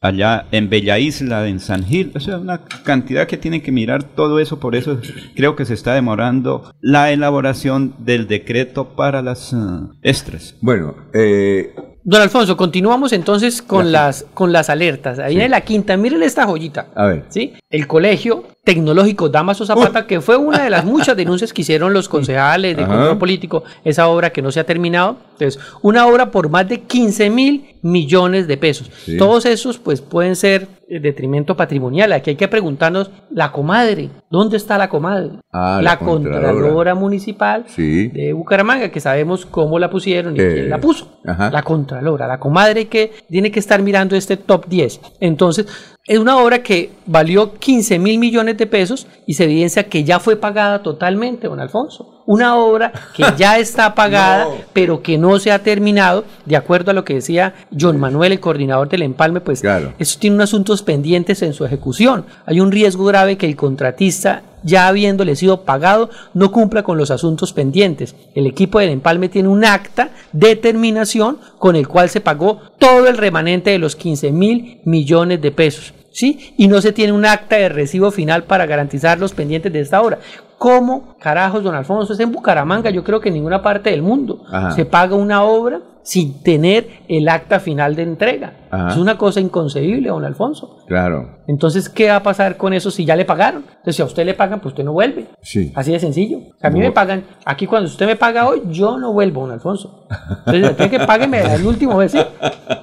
allá 0.00 0.46
en 0.50 0.68
Bella 0.68 0.98
Isla, 0.98 1.46
en 1.48 1.60
San 1.60 1.84
Gil, 1.84 2.10
o 2.14 2.20
sea, 2.20 2.38
una 2.38 2.62
cantidad 2.84 3.26
que 3.26 3.36
tienen 3.36 3.60
que 3.60 3.70
mirar 3.70 4.02
todo 4.02 4.40
eso, 4.40 4.58
por 4.58 4.74
eso 4.74 4.98
creo 5.36 5.54
que 5.54 5.64
se 5.64 5.74
está 5.74 5.94
demorando 5.94 6.72
la 6.80 7.12
elaboración 7.12 7.94
del 7.98 8.26
decreto 8.26 8.88
para 8.96 9.22
las 9.22 9.52
eh, 9.52 9.56
extras. 10.02 10.56
Bueno, 10.60 10.96
eh, 11.14 11.72
Don 12.04 12.20
Alfonso, 12.20 12.56
continuamos 12.56 13.12
entonces 13.12 13.62
con 13.62 13.92
las, 13.92 14.26
con 14.34 14.52
las 14.52 14.68
alertas. 14.70 15.20
Ahí 15.20 15.40
en 15.40 15.50
la 15.52 15.60
quinta, 15.60 15.96
miren 15.96 16.22
esta 16.24 16.46
joyita. 16.46 16.88
a 16.96 17.06
ver. 17.06 17.24
¿sí? 17.28 17.52
El 17.70 17.86
colegio 17.86 18.44
tecnológico 18.64 19.28
Damaso 19.28 19.64
Zapata, 19.64 20.06
que 20.06 20.20
fue 20.20 20.36
una 20.36 20.64
de 20.64 20.70
las 20.70 20.84
muchas 20.84 21.16
denuncias 21.16 21.52
que 21.52 21.62
hicieron 21.62 21.92
los 21.92 22.08
concejales 22.08 22.76
de 22.76 22.84
control 22.84 23.18
político, 23.18 23.62
esa 23.84 24.08
obra 24.08 24.30
que 24.30 24.42
no 24.42 24.50
se 24.50 24.58
ha 24.58 24.64
terminado. 24.64 25.16
Entonces, 25.42 25.62
una 25.82 26.06
obra 26.06 26.30
por 26.30 26.48
más 26.48 26.68
de 26.68 26.80
15 26.80 27.30
mil 27.30 27.64
millones 27.82 28.46
de 28.46 28.56
pesos. 28.56 28.90
Sí. 29.04 29.16
Todos 29.16 29.44
esos, 29.46 29.78
pues, 29.78 30.00
pueden 30.00 30.36
ser 30.36 30.68
eh, 30.88 31.00
detrimento 31.00 31.56
patrimonial. 31.56 32.12
Aquí 32.12 32.30
hay 32.30 32.36
que 32.36 32.46
preguntarnos, 32.48 33.10
la 33.30 33.50
comadre, 33.50 34.10
¿dónde 34.30 34.56
está 34.56 34.78
la 34.78 34.88
comadre? 34.88 35.30
Ah, 35.52 35.80
la 35.82 35.92
la 35.92 35.98
Contralora. 35.98 36.52
Contralora 36.52 36.94
Municipal 36.94 37.64
Sí. 37.66 38.08
de 38.08 38.32
Bucaramanga, 38.32 38.90
que 38.90 39.00
sabemos 39.00 39.44
cómo 39.46 39.78
la 39.78 39.90
pusieron 39.90 40.36
y 40.36 40.40
Eh, 40.40 40.50
quién 40.54 40.70
la 40.70 40.78
puso. 40.80 41.08
ajá. 41.24 41.50
La 41.50 41.62
Contralora, 41.62 42.26
la 42.28 42.38
comadre 42.38 42.86
que 42.88 43.12
tiene 43.28 43.50
que 43.50 43.58
estar 43.58 43.82
mirando 43.82 44.14
este 44.16 44.36
top 44.36 44.66
10. 44.68 45.00
Entonces, 45.20 45.66
es 46.06 46.18
una 46.18 46.36
obra 46.36 46.62
que 46.62 46.90
valió 47.06 47.54
15 47.54 47.98
mil 47.98 48.18
millones 48.18 48.58
de 48.58 48.66
pesos 48.66 49.06
y 49.26 49.34
se 49.34 49.44
evidencia 49.44 49.84
que 49.84 50.04
ya 50.04 50.20
fue 50.20 50.36
pagada 50.36 50.82
totalmente, 50.82 51.48
don 51.48 51.58
Alfonso. 51.60 52.21
Una 52.24 52.56
obra 52.56 52.92
que 53.14 53.24
ya 53.36 53.58
está 53.58 53.94
pagada, 53.94 54.46
pero 54.72 55.02
que 55.02 55.18
no 55.18 55.38
se 55.38 55.50
ha 55.52 55.58
terminado, 55.60 56.24
de 56.46 56.56
acuerdo 56.56 56.90
a 56.90 56.94
lo 56.94 57.04
que 57.04 57.14
decía 57.14 57.54
John 57.78 57.98
Manuel, 57.98 58.32
el 58.32 58.40
coordinador 58.40 58.88
del 58.88 59.02
empalme, 59.02 59.40
pues 59.40 59.60
Claro. 59.60 59.92
eso 59.98 60.18
tiene 60.20 60.36
unos 60.36 60.50
asuntos 60.50 60.82
pendientes 60.82 61.42
en 61.42 61.52
su 61.52 61.64
ejecución. 61.64 62.24
Hay 62.46 62.60
un 62.60 62.70
riesgo 62.72 63.04
grave 63.04 63.36
que 63.36 63.46
el 63.46 63.56
contratista, 63.56 64.42
ya 64.62 64.86
habiéndole 64.86 65.34
sido 65.34 65.62
pagado, 65.62 66.10
no 66.34 66.52
cumpla 66.52 66.84
con 66.84 66.96
los 66.96 67.10
asuntos 67.10 67.52
pendientes. 67.52 68.14
El 68.34 68.46
equipo 68.46 68.78
del 68.78 68.90
empalme 68.90 69.28
tiene 69.28 69.48
un 69.48 69.64
acta 69.64 70.10
de 70.32 70.54
terminación 70.54 71.38
con 71.58 71.74
el 71.74 71.88
cual 71.88 72.08
se 72.08 72.20
pagó 72.20 72.60
todo 72.78 73.08
el 73.08 73.18
remanente 73.18 73.70
de 73.70 73.78
los 73.78 73.96
15 73.96 74.30
mil 74.30 74.80
millones 74.84 75.40
de 75.40 75.50
pesos. 75.50 75.94
¿Sí? 76.14 76.52
Y 76.58 76.68
no 76.68 76.82
se 76.82 76.92
tiene 76.92 77.14
un 77.14 77.24
acta 77.24 77.56
de 77.56 77.70
recibo 77.70 78.10
final 78.10 78.44
para 78.44 78.66
garantizar 78.66 79.18
los 79.18 79.32
pendientes 79.32 79.72
de 79.72 79.80
esta 79.80 80.02
obra. 80.02 80.18
¿Cómo 80.62 81.16
carajos, 81.18 81.64
don 81.64 81.74
Alfonso? 81.74 82.12
Es 82.12 82.20
en 82.20 82.30
Bucaramanga, 82.30 82.88
yo 82.90 83.02
creo 83.02 83.20
que 83.20 83.30
en 83.30 83.34
ninguna 83.34 83.62
parte 83.62 83.90
del 83.90 84.00
mundo 84.00 84.44
Ajá. 84.48 84.70
se 84.70 84.84
paga 84.84 85.16
una 85.16 85.42
obra 85.42 85.80
sin 86.04 86.40
tener 86.44 87.00
el 87.08 87.28
acta 87.28 87.58
final 87.58 87.96
de 87.96 88.04
entrega. 88.04 88.52
Ajá. 88.72 88.92
Es 88.92 88.96
una 88.96 89.18
cosa 89.18 89.38
inconcebible, 89.38 90.08
don 90.08 90.24
Alfonso. 90.24 90.78
Claro. 90.88 91.38
Entonces, 91.46 91.88
¿qué 91.90 92.08
va 92.08 92.16
a 92.16 92.22
pasar 92.22 92.56
con 92.56 92.72
eso 92.72 92.90
si 92.90 93.04
ya 93.04 93.14
le 93.16 93.24
pagaron? 93.26 93.64
Entonces, 93.68 93.96
si 93.96 94.02
a 94.02 94.06
usted 94.06 94.24
le 94.24 94.32
pagan, 94.34 94.60
pues 94.60 94.72
usted 94.72 94.82
no 94.84 94.92
vuelve. 94.92 95.26
Sí. 95.42 95.70
Así 95.74 95.92
de 95.92 96.00
sencillo. 96.00 96.38
O 96.38 96.58
sea, 96.58 96.70
a 96.70 96.72
mí 96.72 96.78
No. 96.80 96.86
me 96.86 96.92
pagan, 96.92 97.24
aquí 97.44 97.66
cuando 97.66 97.88
usted 97.90 98.06
me 98.06 98.16
paga 98.16 98.48
hoy, 98.48 98.62
yo 98.70 98.96
no 98.98 99.12
vuelvo, 99.12 99.42
don 99.42 99.50
Alfonso. 99.52 100.06
Entonces, 100.46 100.62
después 100.62 100.88
que 100.90 101.00
págueme 101.00 101.40
el 101.54 101.66
último 101.66 101.96
vez, 101.98 102.12
¿sí? 102.12 102.18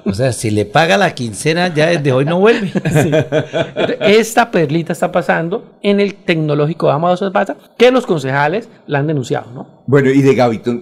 O 0.06 0.14
sea, 0.14 0.32
si 0.32 0.52
le 0.52 0.66
paga 0.66 0.96
la 0.98 1.14
quincena, 1.16 1.74
ya 1.74 1.88
desde 1.88 2.12
hoy 2.12 2.26
no 2.26 2.40
vuelve. 2.40 2.72
Entonces, 2.76 3.26
esta 4.02 4.52
perlita 4.52 4.94
está 4.94 5.12
pasando 5.12 5.64
en 5.82 6.00
el 6.00 6.14
tecnológico 6.16 6.88
de 6.88 6.94
Amado 6.94 7.18
Zapata, 7.18 7.56
que 7.78 7.90
los 7.92 8.06
concejales 8.06 8.70
la 8.86 9.00
han 9.00 9.08
denunciado, 9.08 9.52
¿no? 9.54 9.80
Bueno, 9.88 10.12
y 10.12 10.22
de 10.22 10.36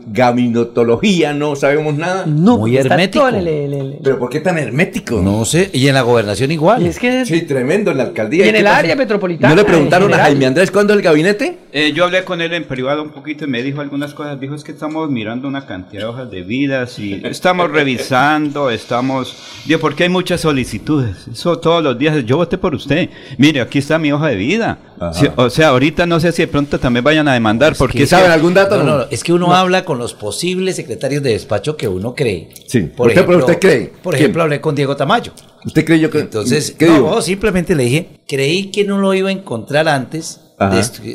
gabinotología 0.07 1.33
no 1.33 1.55
sabemos 1.55 1.95
nada. 1.95 2.25
No, 2.25 2.57
Muy 2.57 2.75
está 2.77 2.95
hermético. 2.95 3.25
todo 3.25 3.29
en 3.29 3.35
el- 3.41 3.47
el- 3.47 3.73
el- 3.73 3.99
Pero 4.03 4.19
¿por 4.19 4.29
qué 4.29 4.39
tan 4.41 4.57
hermético? 4.57 4.96
No 5.21 5.45
sé, 5.45 5.69
y 5.73 5.87
en 5.87 5.93
la 5.93 6.01
gobernación 6.01 6.51
igual. 6.51 6.81
y 6.83 6.87
es 6.87 6.99
que 6.99 7.25
Sí, 7.25 7.41
tremendo 7.43 7.91
en 7.91 7.97
la 7.97 8.03
alcaldía. 8.03 8.45
y 8.45 8.49
en 8.49 8.53
¿Qué 8.53 8.59
el 8.59 8.65
pasa? 8.65 8.77
área 8.77 8.95
metropolitana. 8.95 9.49
¿No 9.55 9.61
le 9.61 9.65
preguntaron 9.67 10.13
a. 10.13 10.17
Jaime 10.17 10.45
Andrés 10.45 10.71
cuándo 10.71 10.93
el 10.93 11.01
gabinete? 11.01 11.57
Eh, 11.71 11.91
yo 11.93 12.05
hablé 12.05 12.23
con 12.23 12.41
él 12.41 12.53
en 12.53 12.63
privado 12.65 13.03
un 13.03 13.09
poquito 13.11 13.45
y 13.45 13.47
me 13.47 13.61
dijo 13.63 13.81
algunas 13.81 14.13
cosas. 14.13 14.39
Dijo, 14.39 14.55
es 14.55 14.63
que 14.63 14.71
estamos 14.71 15.09
mirando 15.09 15.47
una 15.47 15.65
cantidad 15.65 16.03
de 16.03 16.07
hojas 16.07 16.31
de 16.31 16.41
vidas 16.41 16.97
y 16.99 17.21
estamos 17.25 17.69
revisando, 17.71 18.69
estamos... 18.71 19.35
Digo, 19.65 19.79
porque 19.79 20.03
hay 20.03 20.09
muchas 20.09 20.41
solicitudes. 20.41 21.27
Eso 21.31 21.59
todos 21.59 21.83
los 21.83 21.97
días. 21.97 22.25
Yo 22.25 22.37
voté 22.37 22.57
por 22.57 22.73
usted. 22.73 23.09
Mire, 23.37 23.61
aquí 23.61 23.79
está 23.79 23.99
mi 23.99 24.11
hoja 24.11 24.27
de 24.27 24.35
vida. 24.35 24.79
Sí, 25.13 25.27
o 25.35 25.49
sea, 25.51 25.67
ahorita 25.69 26.07
no 26.07 26.19
sé 26.19 26.31
si 26.31 26.41
de 26.41 26.47
pronto 26.47 26.79
también 26.79 27.03
vayan 27.03 27.27
a 27.27 27.33
demandar. 27.33 27.75
porque 27.77 28.03
es 28.03 28.09
¿Saben 28.09 28.27
que- 28.27 28.33
algún 28.33 28.53
dato? 28.55 28.77
No, 28.77 28.83
no, 28.83 28.97
no, 28.99 29.05
es 29.11 29.23
que 29.23 29.31
uno 29.33 29.53
habla 29.53 29.85
con 29.85 29.99
los 29.99 30.13
posibles 30.15 30.75
secretarios 30.75 31.21
de 31.21 31.31
despacho 31.33 31.77
que 31.77 31.87
uno 31.87 32.15
cree. 32.15 32.49
Sí. 32.65 32.89
¿Usted- 32.97 33.25
pero 33.25 33.37
usted 33.39 33.59
cree? 33.59 33.91
Por 34.01 34.13
¿Quién? 34.13 34.23
ejemplo, 34.23 34.43
hablé 34.43 34.59
con 34.59 34.73
Diego 34.73 34.86
Tamayo. 34.95 35.31
¿Usted 35.65 35.85
creyó 35.85 36.09
que.? 36.09 36.19
Entonces, 36.19 36.71
¿qué 36.77 36.87
no, 36.87 36.93
digo? 36.93 37.15
no, 37.15 37.21
simplemente 37.21 37.75
le 37.75 37.83
dije, 37.83 38.21
creí 38.27 38.71
que 38.71 38.83
no 38.83 38.97
lo 38.97 39.13
iba 39.13 39.29
a 39.29 39.31
encontrar 39.31 39.87
antes 39.87 40.41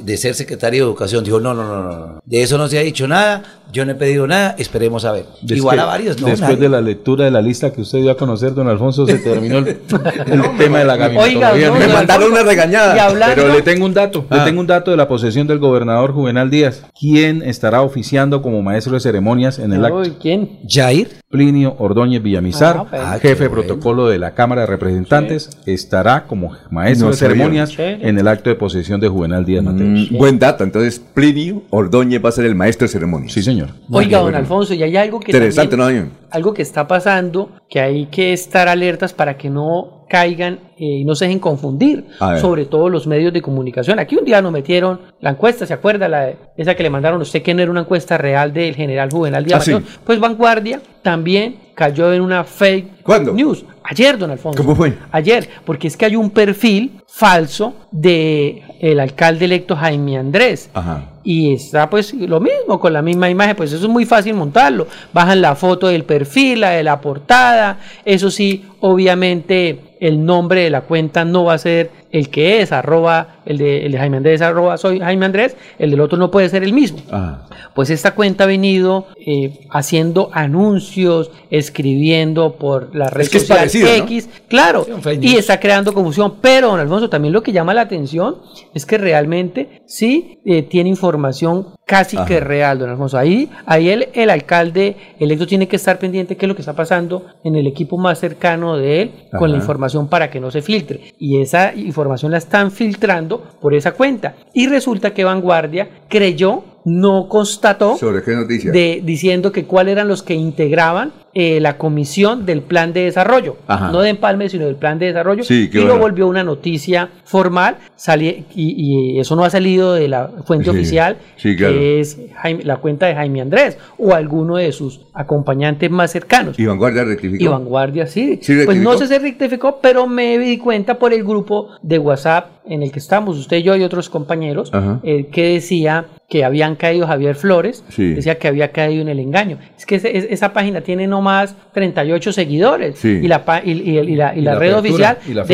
de, 0.05 0.17
ser 0.17 0.35
secretario 0.35 0.85
de 0.85 0.91
Educación. 0.91 1.25
Dijo, 1.25 1.41
no, 1.41 1.55
no, 1.55 1.65
no, 1.65 1.83
no, 1.83 2.21
de 2.25 2.43
eso 2.43 2.59
no 2.59 2.69
se 2.69 2.79
ha 2.79 2.83
dicho 2.83 3.09
nada, 3.09 3.62
Yo 3.73 3.85
no 3.87 3.93
he 3.93 3.95
pedido 3.95 4.27
nada, 4.27 4.55
esperemos 4.59 5.05
a 5.05 5.13
ver. 5.13 5.25
Después- 5.41 5.57
Igual 5.59 5.79
a 5.81 5.85
varios, 5.87 6.21
¿no? 6.21 6.27
Después 6.29 6.41
Nadie. 6.51 6.63
de 6.63 6.69
la 6.69 6.81
lectura 6.81 7.25
de 7.25 7.31
la 7.31 7.41
lista 7.41 7.73
que 7.73 7.81
usted 7.81 8.01
dio 8.01 8.11
a 8.11 8.17
conocer, 8.17 8.53
don 8.55 8.69
Alfonso, 8.69 9.07
se 9.07 9.19
terminó 9.19 9.59
el, 9.59 9.67
el 10.27 10.43
tema 10.59 10.81
de 10.81 10.85
la 10.85 10.93
Oiga, 10.95 11.09
gaminatología. 11.09 11.69
no, 11.71 11.75
Me 11.79 11.89
mandaron 11.89 12.33
una 12.33 12.43
regañada. 12.43 13.05
Hablando, 13.05 13.35
Pero 13.35 13.49
le 13.55 13.63
tengo 13.63 13.87
un 13.87 13.95
dato, 13.95 14.27
Ah. 14.31 14.39
le 14.39 14.45
tengo 14.45 14.61
un 14.61 14.67
dato 14.67 14.91
de 14.91 14.97
la 14.97 15.09
posesión 15.09 15.47
del 15.47 15.59
gobernador 15.59 16.13
Juvenal 16.13 16.51
Díaz, 16.51 16.83
quien 16.99 17.43
estará 17.43 17.83
oficiando 17.83 18.43
como 18.43 18.61
maestro 18.63 18.93
de 18.95 19.01
ceremonias 19.01 19.59
en 19.59 19.73
el 19.73 19.85
acto. 19.85 20.03
¿quién? 20.21 20.59
Jair. 20.69 21.09
Plinio 21.31 21.77
Ordóñez 21.79 22.23
Villamizar, 22.23 22.77
Ah, 22.81 22.87
pues. 22.91 23.03
Ah, 23.03 23.19
jefe 23.19 23.45
de 23.45 23.49
bueno. 23.49 23.63
protocolo 23.65 24.07
de 24.09 24.19
la 24.19 24.33
Cámara 24.35 24.61
de 24.63 24.67
Representantes, 24.67 25.49
estará 25.65 26.27
como 26.27 26.53
maestro 26.71 27.07
No 27.07 27.13
de 27.13 27.17
ceremonias 27.17 27.73
en 27.79 28.19
el 28.19 28.29
acto 28.29 28.51
de 28.51 28.57
posesión 28.57 29.01
de 29.01 29.09
Juvenal 29.09 29.47
Díaz 29.47 29.65
Mateos. 29.65 30.11
Mm, 30.11 30.17
Buen 30.19 30.39
dato. 30.39 30.63
Entonces, 30.63 31.01
Plinio 31.15 31.63
Ordóñez 31.71 32.23
va 32.23 32.29
a 32.29 32.33
ser 32.33 32.45
el 32.45 32.55
maestro 32.55 32.87
de 32.87 32.93
ceremonias. 32.93 33.33
Sí, 33.33 33.43
señor. 33.43 33.62
Oiga, 33.91 34.19
don 34.21 34.35
Alfonso, 34.35 34.75
y 34.75 34.83
hay 34.83 34.97
algo 34.97 35.21
que 35.21 35.33
Interesante, 35.33 35.77
también- 35.77 36.05
¿no? 36.05 36.29
algo 36.31 36.55
que 36.55 36.63
está 36.63 36.87
pasando, 36.89 37.51
que 37.69 37.81
hay 37.81 38.07
que 38.07 38.33
estar 38.33 38.69
alertas 38.69 39.13
para 39.13 39.37
que 39.37 39.51
no 39.51 40.05
caigan 40.09 40.55
eh, 40.77 41.01
y 41.01 41.05
no 41.05 41.15
se 41.15 41.25
dejen 41.25 41.39
confundir, 41.39 42.05
sobre 42.41 42.67
todo 42.67 42.89
los 42.91 43.07
medios 43.07 43.33
de 43.33 43.41
comunicación. 43.41 43.99
Aquí 43.99 44.17
un 44.17 44.25
día 44.27 44.43
nos 44.43 44.53
metieron 44.53 45.01
la 45.21 45.31
encuesta, 45.31 45.65
¿se 45.67 45.73
acuerda? 45.73 46.07
La 46.09 46.21
de- 46.27 46.37
esa 46.57 46.75
que 46.75 46.83
le 46.83 46.91
mandaron 46.91 47.19
a 47.21 47.23
usted 47.23 47.43
que 47.43 47.55
no 47.55 47.63
era 47.63 47.71
una 47.71 47.81
encuesta 47.81 48.19
real 48.19 48.53
del 48.53 48.75
general 48.75 49.11
Juvenal 49.11 49.45
Díaz 49.45 49.67
Ah, 49.69 49.79
sí. 49.79 49.85
Pues 50.05 50.21
Vanguardia 50.21 50.81
también 51.03 51.57
cayó 51.75 52.13
en 52.13 52.21
una 52.21 52.45
fake 52.45 53.03
¿Cuándo? 53.03 53.33
news. 53.33 53.65
Ayer, 53.85 54.17
don 54.19 54.31
Alfonso. 54.31 54.63
¿Cómo 54.63 54.77
fue? 54.77 54.95
Ayer, 55.11 55.49
porque 55.65 55.89
es 55.89 55.97
que 55.97 56.05
hay 56.05 56.15
un 56.17 56.31
perfil 56.31 57.01
falso 57.09 57.75
de 57.91 58.63
el 58.83 58.99
alcalde 58.99 59.47
electo 59.47 59.77
Jaime 59.77 60.19
Andrés. 60.19 60.69
Ajá. 60.75 61.05
Y 61.23 61.55
está 61.55 61.89
pues 61.89 62.13
lo 62.13 62.41
mismo, 62.41 62.81
con 62.81 62.93
la 62.93 63.01
misma 63.01 63.31
imagen, 63.31 63.55
pues 63.55 63.73
eso 63.73 63.87
es 63.87 63.91
muy 63.91 64.05
fácil 64.05 64.35
montarlo. 64.35 64.89
Bajan 65.13 65.41
la 65.41 65.55
foto 65.55 65.87
del 65.87 66.03
perfil, 66.03 66.61
la 66.61 66.71
de 66.71 66.83
la 66.83 67.01
portada, 67.01 67.79
eso 68.05 68.29
sí, 68.31 68.65
obviamente 68.81 69.79
el 70.01 70.27
nombre 70.27 70.65
de 70.65 70.71
la 70.71 70.81
cuenta 70.81 71.25
no 71.25 71.45
va 71.45 71.55
a 71.55 71.59
ser 71.59 71.91
el 72.13 72.29
que 72.29 72.61
es, 72.61 72.73
arroba, 72.73 73.41
el 73.47 73.59
de, 73.59 73.87
el 73.87 73.93
de 73.93 73.99
Jaime 73.99 74.19
Andrés, 74.19 74.43
arroba 74.43 74.77
soy 74.77 75.01
Jaime 75.01 75.27
Andrés, 75.27 75.57
el 75.79 75.91
del 75.91 76.01
otro 76.01 76.19
no 76.19 76.31
puede 76.31 76.49
ser 76.49 76.63
el 76.63 76.73
mismo. 76.73 76.99
Ah. 77.11 77.49
Pues 77.75 77.89
esta 77.91 78.15
cuenta 78.15 78.45
ha 78.45 78.47
venido 78.47 79.07
eh, 79.17 79.67
haciendo 79.71 80.31
anuncios, 80.33 81.31
escribiendo 81.51 82.57
por 82.57 82.95
la 82.95 83.09
red 83.09 83.23
Es 83.23 83.31
que 83.31 83.39
es 83.39 83.45
social 83.45 83.59
parecido, 83.61 83.89
¿no? 83.89 84.05
X, 84.05 84.29
claro, 84.49 84.87
y 85.21 85.37
está 85.37 85.59
creando 85.59 85.95
confusión. 85.95 86.35
Pero, 86.41 86.69
don 86.69 86.81
Alfonso, 86.81 87.09
también 87.09 87.33
lo 87.33 87.43
que 87.43 87.53
llama 87.53 87.73
la 87.73 87.83
atención 87.83 88.37
es 88.75 88.85
que 88.85 88.99
realmente 88.99 89.83
sí 89.87 90.39
eh, 90.45 90.63
tiene 90.63 90.91
información 90.91 91.69
casi 91.87 92.17
Ajá. 92.17 92.27
que 92.27 92.41
real, 92.41 92.79
don 92.79 92.91
Alfonso. 92.91 93.17
Ahí, 93.17 93.51
ahí 93.65 93.89
el, 93.89 94.09
el 94.13 94.31
alcalde 94.31 94.97
electo 95.19 95.47
tiene 95.47 95.67
que 95.67 95.77
estar 95.77 95.99
pendiente 95.99 96.35
de 96.35 96.39
qué 96.39 96.47
es 96.47 96.49
lo 96.49 96.55
que 96.55 96.63
está 96.63 96.75
pasando 96.75 97.27
en 97.43 97.57
el 97.57 97.67
equipo 97.67 97.97
más 97.97 98.19
cercano 98.19 98.77
de 98.77 99.03
él 99.03 99.11
con 99.39 99.51
la 99.51 99.57
Ajá. 99.57 99.65
información 99.65 100.09
para 100.09 100.31
que 100.31 100.41
no 100.41 100.51
se 100.51 100.61
filtre. 100.61 101.15
Y 101.19 101.41
esa 101.41 101.75
información 101.75 102.02
la 102.31 102.39
están 102.39 102.71
filtrando 102.71 103.43
por 103.61 103.75
esa 103.75 103.93
cuenta. 103.93 104.35
Y 104.53 104.67
resulta 104.67 105.13
que 105.13 105.25
Vanguardia 105.25 105.89
creyó, 106.09 106.65
no 106.85 107.29
constató 107.29 107.97
¿Sobre 107.97 108.23
qué 108.23 108.33
noticia? 108.33 108.73
de, 108.73 109.01
diciendo 109.05 109.53
que 109.53 109.65
cuáles 109.65 109.93
eran 109.93 110.09
los 110.09 110.23
que 110.23 110.35
integraban 110.35 111.13
eh, 111.35 111.61
la 111.61 111.79
comisión 111.79 112.45
del 112.47 112.61
plan 112.63 112.93
de 112.93 113.05
desarrollo, 113.05 113.57
Ajá. 113.67 113.91
no 113.91 114.01
de 114.01 114.11
empalme, 114.11 114.49
sino 114.49 114.67
del 114.67 114.77
plan 114.77 114.99
de 114.99 115.07
desarrollo, 115.07 115.45
Sí, 115.45 115.71
y 115.73 115.77
lo 115.79 115.85
bueno. 115.85 115.99
volvió 116.01 116.29
una 116.29 116.45
noticia 116.45 117.09
formal, 117.25 117.77
sali- 117.97 118.45
y, 118.55 119.15
y 119.17 119.19
eso 119.21 119.35
no 119.37 119.45
ha 119.45 119.51
salido 119.51 119.95
de 119.95 120.09
la 120.09 120.29
fuente 120.45 120.65
Sí, 120.65 120.71
oficial, 120.71 121.17
sí, 121.37 121.57
claro. 121.57 121.75
que 121.75 122.01
es 122.01 122.19
Jaime- 122.43 122.65
la 122.65 122.77
cuenta 122.77 123.07
de 123.07 123.15
Jaime 123.15 123.41
Andrés, 123.41 123.79
o 123.99 124.15
alguno 124.15 124.57
de 124.57 124.73
sus 124.73 125.01
acompañantes 125.15 125.91
más 125.91 126.11
cercanos. 126.11 126.59
Y 126.59 126.67
Vanguardia 126.67 127.05
rectificó. 127.05 127.43
Y 127.43 127.47
Vanguardia 127.49 128.07
sí. 128.07 128.39
¿Sí 128.43 128.55
pues 128.65 128.77
no 128.79 128.97
sé 128.99 129.07
si 129.07 129.19
rectificó, 129.19 129.79
pero 129.81 130.07
me 130.07 130.39
di 130.39 130.59
cuenta 130.59 130.99
por 130.99 131.13
el 131.13 131.23
grupo 131.25 131.69
de 131.83 131.99
WhatsApp 131.99 132.49
en 132.67 132.83
el 132.83 132.93
que 132.93 132.99
estamos, 132.99 133.39
usted, 133.39 133.59
yo 133.59 133.75
y 133.77 133.83
otros 133.83 134.09
compañeros, 134.09 134.71
eh, 135.03 135.27
que 135.33 135.55
decía 135.55 136.07
que 136.29 136.45
habían 136.45 136.77
caído 136.77 137.07
Javier 137.07 137.35
Flores, 137.35 137.85
Sí. 137.89 138.15
decía 138.15 138.39
que 138.39 138.49
había 138.49 138.71
caído 138.71 139.03
en 139.03 139.09
el 139.09 139.19
engaño. 139.19 139.59
Es 139.77 139.85
que 139.85 139.97
ese- 139.97 140.17
es- 140.17 140.27
esa 140.31 140.53
página 140.53 140.81
tiene 140.81 141.07
nomás 141.23 141.55
38 141.73 142.33
seguidores 142.33 142.99
Sí. 142.99 143.21
y 143.23 143.29
la, 143.29 143.45
y, 143.65 143.71
y- 143.71 143.99
y 143.99 144.15
la, 144.17 144.35
y 144.37 144.41
la 144.41 144.53
la 144.55 144.59
red 144.59 144.73
apertura, 144.75 145.17
oficial 145.19 145.19
la 145.37 145.45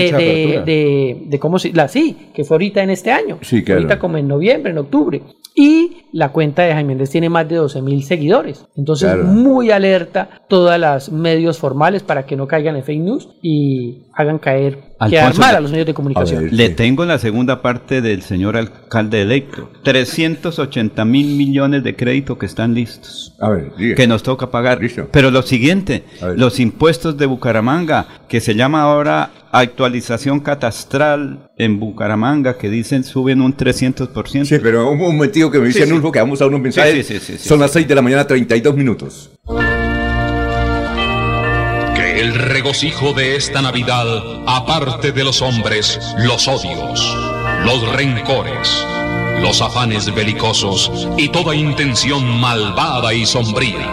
de, 0.64 1.22
de 1.26 1.38
cómo 1.38 1.58
se, 1.58 1.72
la 1.72 1.88
sí, 1.88 2.16
que 2.32 2.44
fue 2.44 2.54
ahorita 2.56 2.82
en 2.82 2.90
este 2.90 3.10
año, 3.10 3.38
Sí, 3.42 3.62
claro. 3.62 3.80
ahorita 3.82 3.98
como 3.98 4.16
en 4.16 4.26
noviembre, 4.28 4.72
en 4.72 4.78
octubre. 4.78 5.20
Y 5.54 6.04
la 6.12 6.28
cuenta 6.28 6.62
de 6.62 6.72
Jaime 6.72 6.92
Andrés 6.92 7.10
tiene 7.10 7.28
más 7.28 7.48
de 7.48 7.56
12 7.56 7.82
mil 7.82 8.02
seguidores. 8.04 8.64
Entonces, 8.76 9.08
Claro. 9.12 9.24
muy 9.24 9.72
alerta 9.72 10.42
todas 10.48 10.78
las 10.78 11.10
medios 11.10 11.58
formales 11.58 12.02
para 12.04 12.24
que 12.26 12.36
no 12.36 12.46
caigan 12.46 12.76
en 12.76 12.84
fake 12.84 13.00
news 13.00 13.28
y 13.42 14.04
hagan 14.18 14.38
caer, 14.40 14.80
mal 14.98 15.10
le- 15.12 15.18
a 15.20 15.60
los 15.60 15.70
medios 15.70 15.86
de 15.86 15.94
comunicación. 15.94 16.48
Le 16.50 16.70
tengo 16.70 17.04
la 17.04 17.18
segunda 17.20 17.62
parte 17.62 18.00
del 18.02 18.22
señor 18.22 18.56
alcalde 18.56 19.22
electo. 19.22 19.70
380 19.84 21.04
mil 21.04 21.36
millones 21.36 21.84
de 21.84 21.94
crédito 21.94 22.36
que 22.36 22.46
están 22.46 22.74
listos. 22.74 23.36
A 23.38 23.48
ver, 23.50 23.70
diga. 23.78 23.94
Que 23.94 24.08
nos 24.08 24.24
toca 24.24 24.50
pagar. 24.50 24.82
Listo. 24.82 25.06
Pero 25.12 25.30
lo 25.30 25.42
siguiente, 25.42 26.02
los 26.34 26.58
impuestos 26.58 27.16
de 27.16 27.26
Bucaramanga, 27.26 28.08
que 28.28 28.40
se 28.40 28.56
llama 28.56 28.82
ahora 28.82 29.30
actualización 29.52 30.40
catastral 30.40 31.48
en 31.56 31.78
Bucaramanga, 31.78 32.58
que 32.58 32.68
dicen 32.70 33.04
suben 33.04 33.40
un 33.40 33.56
300%. 33.56 34.44
Sí, 34.46 34.56
pero 34.60 34.90
un 34.90 34.98
momentico 34.98 35.48
que 35.48 35.58
me 35.60 35.66
dice 35.68 35.86
Sí, 35.86 35.90
sí. 35.94 36.10
Que 36.12 36.18
vamos 36.18 36.42
a 36.42 36.46
unos 36.48 36.60
mensajes. 36.60 37.06
Sí, 37.06 37.14
sí, 37.14 37.20
sí, 37.20 37.32
sí, 37.34 37.38
sí, 37.38 37.48
Son 37.48 37.58
sí. 37.58 37.62
las 37.62 37.70
6 37.70 37.86
de 37.86 37.94
la 37.94 38.02
mañana, 38.02 38.26
32 38.26 38.74
minutos. 38.74 39.30
El 42.18 42.34
regocijo 42.34 43.12
de 43.12 43.36
esta 43.36 43.62
Navidad 43.62 44.04
aparte 44.44 45.12
de 45.12 45.22
los 45.22 45.40
hombres 45.40 46.00
los 46.16 46.48
odios, 46.48 47.16
los 47.64 47.92
rencores, 47.92 48.84
los 49.40 49.62
afanes 49.62 50.12
belicosos 50.12 50.90
y 51.16 51.28
toda 51.28 51.54
intención 51.54 52.40
malvada 52.40 53.14
y 53.14 53.24
sombría. 53.24 53.86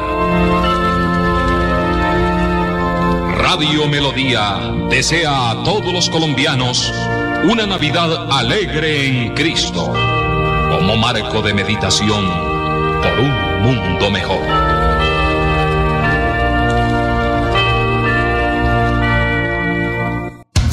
Radio 3.38 3.88
Melodía 3.88 4.74
desea 4.90 5.52
a 5.52 5.64
todos 5.64 5.94
los 5.94 6.10
colombianos 6.10 6.92
una 7.44 7.68
Navidad 7.68 8.32
alegre 8.32 9.06
en 9.06 9.36
Cristo, 9.36 9.94
como 10.72 10.98
marco 10.98 11.44
de 11.44 11.54
meditación 11.54 12.26
por 13.04 13.20
un 13.20 13.62
mundo 13.62 14.10
mejor. 14.10 14.75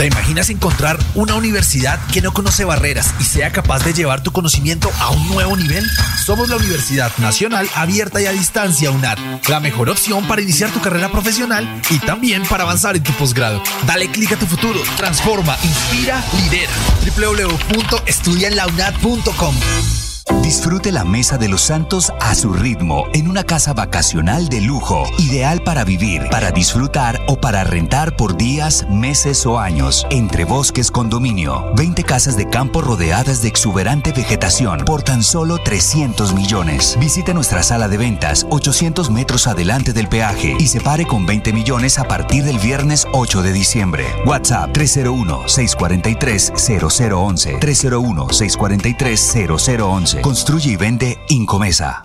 ¿Te 0.02 0.08
imaginas 0.08 0.50
encontrar 0.50 0.98
una 1.14 1.36
universidad 1.36 2.04
que 2.08 2.20
no 2.20 2.32
conoce 2.32 2.64
barreras 2.64 3.14
y 3.20 3.22
sea 3.22 3.52
capaz 3.52 3.84
de 3.84 3.94
llevar 3.94 4.20
tu 4.20 4.32
conocimiento 4.32 4.90
a 4.98 5.10
un 5.10 5.28
nuevo 5.28 5.56
nivel? 5.56 5.88
Somos 6.26 6.48
la 6.48 6.56
Universidad 6.56 7.16
Nacional 7.18 7.70
Abierta 7.76 8.20
y 8.20 8.26
a 8.26 8.32
Distancia 8.32 8.90
UNAD, 8.90 9.18
la 9.48 9.60
mejor 9.60 9.90
opción 9.90 10.26
para 10.26 10.42
iniciar 10.42 10.72
tu 10.72 10.80
carrera 10.80 11.12
profesional 11.12 11.80
y 11.88 12.00
también 12.00 12.42
para 12.42 12.64
avanzar 12.64 12.96
en 12.96 13.04
tu 13.04 13.12
posgrado. 13.12 13.62
Dale 13.86 14.10
clic 14.10 14.32
a 14.32 14.36
tu 14.36 14.46
futuro, 14.46 14.80
transforma, 14.96 15.56
inspira, 15.62 16.20
lidera. 16.36 16.72
www.estudianlaunad.com 17.16 20.01
Disfrute 20.42 20.92
la 20.92 21.04
Mesa 21.04 21.36
de 21.38 21.48
los 21.48 21.62
Santos 21.62 22.12
a 22.20 22.34
su 22.34 22.52
ritmo 22.52 23.06
en 23.12 23.28
una 23.28 23.44
casa 23.44 23.72
vacacional 23.72 24.48
de 24.48 24.60
lujo, 24.60 25.04
ideal 25.18 25.62
para 25.62 25.84
vivir, 25.84 26.28
para 26.30 26.50
disfrutar 26.52 27.20
o 27.26 27.40
para 27.40 27.64
rentar 27.64 28.14
por 28.16 28.36
días, 28.36 28.86
meses 28.88 29.44
o 29.46 29.58
años. 29.58 30.06
Entre 30.10 30.44
Bosques 30.44 30.90
Condominio, 30.90 31.72
20 31.76 32.04
casas 32.04 32.36
de 32.36 32.46
campo 32.48 32.82
rodeadas 32.82 33.42
de 33.42 33.48
exuberante 33.48 34.12
vegetación 34.12 34.84
por 34.84 35.02
tan 35.02 35.22
solo 35.22 35.58
300 35.58 36.34
millones. 36.34 36.96
Visite 37.00 37.32
nuestra 37.34 37.62
sala 37.62 37.88
de 37.88 37.96
ventas 37.96 38.46
800 38.50 39.10
metros 39.10 39.46
adelante 39.46 39.92
del 39.92 40.08
peaje 40.08 40.56
y 40.58 40.66
se 40.68 40.80
pare 40.80 41.06
con 41.06 41.26
20 41.26 41.52
millones 41.52 41.98
a 41.98 42.04
partir 42.04 42.44
del 42.44 42.58
viernes 42.58 43.06
8 43.12 43.42
de 43.42 43.52
diciembre. 43.52 44.06
WhatsApp 44.26 44.70
301-643-0011. 44.76 47.60
301-643-0011. 47.60 50.11
Construye 50.20 50.72
y 50.72 50.76
vende 50.76 51.18
Incomesa. 51.28 52.02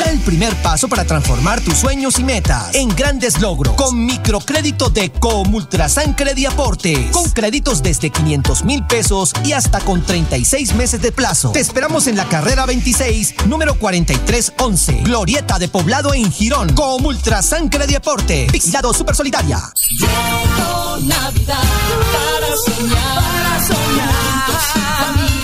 Da 0.00 0.10
el 0.10 0.20
primer 0.20 0.54
paso 0.62 0.88
para 0.88 1.04
transformar 1.04 1.60
tus 1.60 1.78
sueños 1.78 2.18
y 2.18 2.24
metas 2.24 2.74
en 2.74 2.88
grandes 2.88 3.40
logros 3.40 3.74
con 3.74 4.06
microcrédito 4.06 4.88
de 4.88 5.10
Comultrasan 5.12 6.14
Crediaporte 6.14 7.10
con 7.12 7.30
créditos 7.30 7.82
desde 7.82 8.10
500 8.10 8.64
mil 8.64 8.84
pesos 8.86 9.32
y 9.44 9.52
hasta 9.52 9.80
con 9.80 10.02
36 10.02 10.74
meses 10.74 11.02
de 11.02 11.12
plazo. 11.12 11.52
Te 11.52 11.60
esperamos 11.60 12.06
en 12.06 12.16
la 12.16 12.26
carrera 12.26 12.66
26, 12.66 13.46
número 13.46 13.74
4311, 13.74 15.02
Glorieta 15.04 15.58
de 15.58 15.68
Poblado 15.68 16.14
en 16.14 16.30
Girón. 16.32 16.72
Comultrasan 16.74 17.68
Crediaporte, 17.68 18.46
Vigilado 18.52 18.92
Super 18.94 19.14
Solidaria. 19.14 19.60
Llegó 19.90 20.98
Navidad 21.02 21.62
para 22.12 22.56
soñar, 22.56 23.22
para 23.22 23.66
soñar. 23.66 24.40
Juntos, 24.46 25.39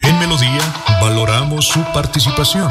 En 0.00 0.18
Melodía 0.18 0.60
valoramos 1.00 1.66
su 1.66 1.82
participación. 1.92 2.70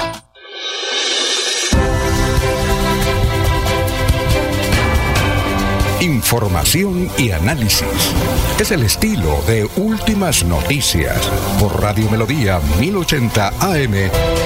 Información 6.01 7.11
y 7.19 7.29
análisis. 7.29 7.85
Es 8.59 8.71
el 8.71 8.81
estilo 8.81 9.39
de 9.45 9.69
Últimas 9.75 10.43
Noticias 10.43 11.15
por 11.59 11.79
Radio 11.79 12.09
Melodía 12.09 12.59
1080 12.79 13.49
AM. 13.59 14.40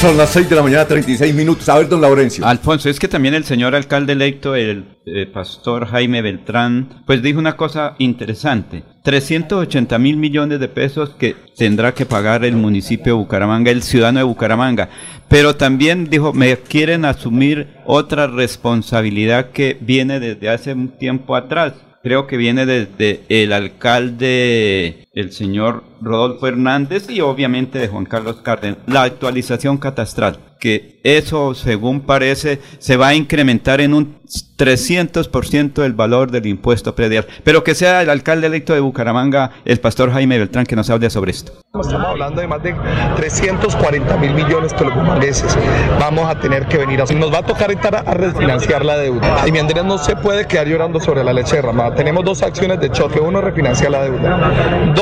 Son 0.00 0.16
las 0.16 0.30
6 0.30 0.48
de 0.48 0.54
la 0.54 0.62
mañana, 0.62 0.84
36 0.86 1.34
minutos. 1.34 1.68
A 1.68 1.76
ver, 1.76 1.88
don 1.88 2.00
Laurencio. 2.00 2.46
Alfonso, 2.46 2.88
es 2.88 3.00
que 3.00 3.08
también 3.08 3.34
el 3.34 3.42
señor 3.42 3.74
alcalde 3.74 4.12
electo, 4.12 4.54
el 4.54 4.84
eh, 5.04 5.26
pastor 5.26 5.86
Jaime 5.86 6.22
Beltrán, 6.22 7.02
pues 7.04 7.20
dijo 7.20 7.40
una 7.40 7.56
cosa 7.56 7.96
interesante. 7.98 8.84
380 9.02 9.98
mil 9.98 10.16
millones 10.16 10.60
de 10.60 10.68
pesos 10.68 11.16
que 11.18 11.34
tendrá 11.56 11.94
que 11.94 12.06
pagar 12.06 12.44
el 12.44 12.54
municipio 12.54 13.14
de 13.14 13.18
Bucaramanga, 13.18 13.72
el 13.72 13.82
ciudadano 13.82 14.20
de 14.20 14.24
Bucaramanga. 14.24 14.88
Pero 15.28 15.56
también 15.56 16.08
dijo, 16.08 16.32
me 16.32 16.56
quieren 16.58 17.04
asumir 17.04 17.66
otra 17.84 18.28
responsabilidad 18.28 19.50
que 19.50 19.78
viene 19.80 20.20
desde 20.20 20.48
hace 20.48 20.74
un 20.74 20.96
tiempo 20.96 21.34
atrás. 21.34 21.72
Creo 22.04 22.28
que 22.28 22.36
viene 22.36 22.66
desde 22.66 23.22
el 23.28 23.52
alcalde, 23.52 25.07
el 25.18 25.32
señor 25.32 25.82
Rodolfo 26.00 26.46
Hernández 26.46 27.10
y 27.10 27.20
obviamente 27.20 27.80
de 27.80 27.88
Juan 27.88 28.04
Carlos 28.04 28.36
Cárdenas, 28.36 28.78
la 28.86 29.02
actualización 29.02 29.76
catastral, 29.76 30.38
que 30.60 31.00
eso, 31.02 31.54
según 31.54 32.02
parece, 32.02 32.60
se 32.78 32.96
va 32.96 33.08
a 33.08 33.14
incrementar 33.14 33.80
en 33.80 33.94
un 33.94 34.18
300% 34.58 35.72
del 35.74 35.92
valor 35.94 36.30
del 36.30 36.46
impuesto 36.46 36.94
predial. 36.94 37.26
Pero 37.44 37.64
que 37.64 37.74
sea 37.74 38.02
el 38.02 38.10
alcalde 38.10 38.48
electo 38.48 38.74
de 38.74 38.80
Bucaramanga, 38.80 39.52
el 39.64 39.80
pastor 39.80 40.12
Jaime 40.12 40.38
Beltrán, 40.38 40.66
que 40.66 40.76
nos 40.76 40.90
hable 40.90 41.08
sobre 41.10 41.30
esto. 41.30 41.52
Estamos 41.64 41.92
hablando 41.94 42.40
de 42.40 42.48
más 42.48 42.62
de 42.62 42.74
340 43.16 44.16
mil 44.18 44.34
millones 44.34 44.74
que 44.74 44.84
los 44.84 44.94
vamos 45.98 46.28
a 46.28 46.38
tener 46.40 46.66
que 46.66 46.78
venir 46.78 47.00
a 47.00 47.04
Nos 47.04 47.32
va 47.32 47.38
a 47.38 47.46
tocar 47.46 47.70
entrar 47.70 47.96
a 48.06 48.14
refinanciar 48.14 48.84
la 48.84 48.98
deuda. 48.98 49.46
Y 49.46 49.52
mi 49.52 49.58
Andrés 49.58 49.84
no 49.84 49.96
se 49.96 50.16
puede 50.16 50.46
quedar 50.46 50.66
llorando 50.66 51.00
sobre 51.00 51.22
la 51.22 51.32
leche 51.32 51.56
derramada. 51.56 51.94
Tenemos 51.94 52.24
dos 52.24 52.42
acciones 52.42 52.80
de 52.80 52.90
choque. 52.90 53.20
Uno, 53.20 53.40
refinanciar 53.40 53.92
la 53.92 54.02
deuda. 54.02 54.92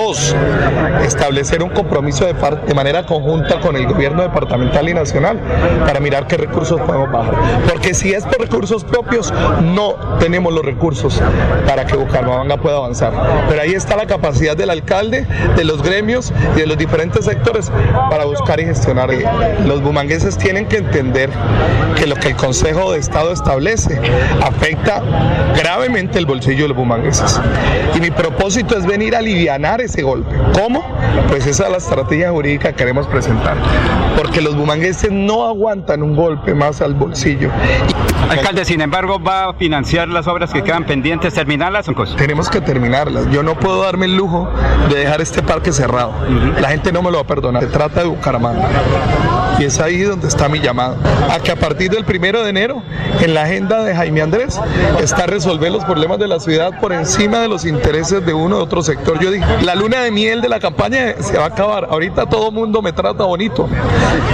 Establecer 1.03 1.63
un 1.63 1.71
compromiso 1.71 2.27
de, 2.27 2.35
de 2.35 2.75
manera 2.75 3.07
conjunta 3.07 3.61
con 3.61 3.77
el 3.77 3.87
gobierno 3.87 4.23
departamental 4.23 4.89
y 4.89 4.95
nacional 4.95 5.41
para 5.87 6.01
mirar 6.01 6.27
qué 6.27 6.37
recursos 6.37 6.81
podemos 6.81 7.11
bajar. 7.11 7.35
Porque 7.69 7.95
si 7.95 8.13
es 8.13 8.25
por 8.25 8.41
recursos 8.41 8.85
propios, 8.85 9.33
no 9.63 9.95
tenemos 10.19 10.53
los 10.53 10.65
recursos 10.65 11.21
para 11.67 11.87
que 11.87 11.97
Bucaramanga 11.97 12.57
pueda 12.57 12.77
avanzar. 12.77 13.13
Pero 13.49 13.63
ahí 13.63 13.73
está 13.73 13.97
la 13.97 14.07
capacidad 14.07 14.57
del 14.57 14.71
alcalde, 14.71 15.27
de 15.57 15.65
los 15.65 15.83
gremios 15.83 16.33
y 16.57 16.61
de 16.61 16.67
los 16.67 16.79
diferentes 16.79 17.25
sectores 17.25 17.71
para 18.11 18.25
buscar 18.25 18.61
y 18.61 18.65
gestionar. 18.65 19.11
Los 19.67 19.83
bumangueses 19.83 20.37
tienen 20.37 20.67
que 20.67 20.79
entender 20.79 21.31
que 21.97 22.07
lo 22.07 22.17
que 22.17 22.29
el 22.29 22.37
Consejo 22.37 22.93
de 22.93 22.99
Estado 22.99 23.33
establece 23.33 24.01
afecta 24.43 25.03
gravemente 25.57 26.19
el 26.19 26.27
bolsillo 26.27 26.63
de 26.63 26.69
los 26.69 26.77
bumangueses. 26.77 27.41
Y 27.95 28.01
mi 28.01 28.11
propósito 28.11 28.77
es 28.77 28.87
venir 28.87 29.15
a 29.15 29.19
alivianar 29.19 29.81
ese 29.87 30.03
golpe. 30.03 30.35
¿Cómo? 30.53 30.85
Pues 31.29 31.47
esa 31.47 31.65
es 31.65 31.71
la 31.71 31.79
estrategia 31.79 32.31
jurídica 32.31 32.71
que 32.71 32.77
queremos 32.77 33.07
presentar. 33.07 33.57
Porque 34.17 34.41
los 34.41 34.57
bumangueses 34.57 35.11
no 35.11 35.47
aguantan 35.47 36.03
un 36.03 36.15
golpe 36.15 36.55
más 36.55 36.81
al 36.81 36.95
bolsillo. 36.95 37.51
Alcalde, 38.31 38.65
sin 38.65 38.81
embargo, 38.81 39.21
va 39.21 39.51
a 39.51 39.55
financiar 39.55 40.09
las 40.09 40.27
obras 40.27 40.53
que 40.53 40.63
quedan 40.63 40.85
pendientes, 40.85 41.35
terminarlas. 41.35 41.87
Tenemos 42.17 42.51
que 42.51 42.61
terminarlas. 42.61 43.31
Yo 43.31 43.43
no 43.43 43.59
puedo 43.59 43.83
darme 43.83 44.07
el 44.07 44.17
lujo 44.17 44.49
de 44.89 44.97
dejar 44.97 45.21
este 45.21 45.43
parque 45.43 45.73
cerrado. 45.73 46.13
La 46.61 46.69
gente 46.69 46.93
no 46.93 47.03
me 47.03 47.11
lo 47.11 47.19
va 47.19 47.23
a 47.23 47.27
perdonar. 47.27 47.63
Se 47.63 47.69
trata 47.69 48.01
de 48.01 48.09
Bucaramanga. 48.09 48.69
Y 49.59 49.65
es 49.65 49.81
ahí 49.81 50.03
donde 50.03 50.29
está 50.29 50.49
mi 50.49 50.61
llamado. 50.61 50.97
A 51.31 51.39
que 51.39 51.51
a 51.53 51.57
partir 51.57 51.91
del 51.91 52.05
primero 52.05 52.43
de 52.43 52.51
enero, 52.51 52.83
en 53.21 53.33
la 53.33 53.43
agenda 53.43 53.83
de 53.83 53.95
Jaime 53.95 54.23
Andrés, 54.23 54.61
está 55.01 55.27
resolver 55.27 55.71
los 55.71 55.85
problemas 55.85 56.19
de 56.19 56.29
la 56.29 56.41
ciudad 56.41 56.79
por 56.81 56.93
encima 56.93 57.39
de 57.39 57.49
los 57.49 57.65
intereses 57.65 58.25
de 58.25 58.35
uno 58.35 58.57
u 58.57 58.61
otro 58.61 58.83
sector. 58.83 59.19
Yo 59.21 59.31
dije, 59.31 59.47
la 59.63 59.75
luna 59.77 60.01
de 60.01 60.11
miel 60.11 60.41
de 60.41 60.49
la 60.49 60.59
campaña 60.59 61.15
se 61.21 61.37
va 61.37 61.45
a 61.45 61.49
acabar. 61.49 61.87
Ahorita 61.91 62.27
todo 62.27 62.49
el 62.49 62.55
mundo 62.55 62.83
me 62.83 62.93
trata 62.93 63.25
bonito. 63.25 63.69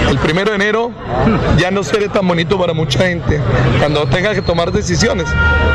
El 0.09 0.17
primero 0.19 0.49
de 0.51 0.55
enero 0.55 0.91
ya 1.57 1.71
no 1.71 1.83
seré 1.83 2.09
tan 2.09 2.27
bonito 2.27 2.57
para 2.57 2.73
mucha 2.73 2.99
gente. 2.99 3.39
Cuando 3.79 4.05
tenga 4.07 4.33
que 4.33 4.41
tomar 4.41 4.71
decisiones 4.71 5.27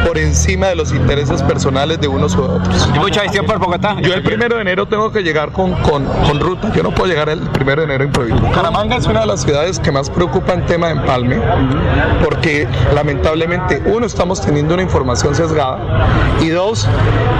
por 0.06 0.18
encima 0.18 0.68
de 0.68 0.76
los 0.76 0.92
intereses 0.92 1.42
personales 1.42 2.00
de 2.00 2.08
unos 2.08 2.34
u 2.36 2.42
otros. 2.42 2.88
¿Y 2.94 2.98
mucha 2.98 3.22
gestión 3.22 3.46
por 3.46 3.58
Bogotá? 3.58 3.96
Yo 4.00 4.14
el 4.14 4.22
primero 4.22 4.56
de 4.56 4.62
enero 4.62 4.86
tengo 4.86 5.12
que 5.12 5.22
llegar 5.22 5.52
con, 5.52 5.74
con, 5.82 6.04
con 6.04 6.40
ruta. 6.40 6.72
Yo 6.74 6.82
no 6.82 6.92
puedo 6.92 7.10
llegar 7.10 7.28
el 7.28 7.40
primero 7.40 7.82
de 7.82 7.86
enero 7.86 8.04
improviso. 8.04 8.36
Bucaramanga 8.36 8.96
es 8.96 9.06
una 9.06 9.20
de 9.20 9.26
las 9.26 9.42
ciudades 9.42 9.78
que 9.78 9.92
más 9.92 10.10
preocupa 10.10 10.54
en 10.54 10.64
tema 10.66 10.88
de 10.88 10.94
empalme, 10.94 11.38
porque 12.24 12.66
lamentablemente, 12.94 13.82
uno, 13.86 14.06
estamos 14.06 14.40
teniendo 14.40 14.74
una 14.74 14.82
información 14.82 15.34
sesgada 15.34 15.78
y 16.40 16.48
dos, 16.48 16.88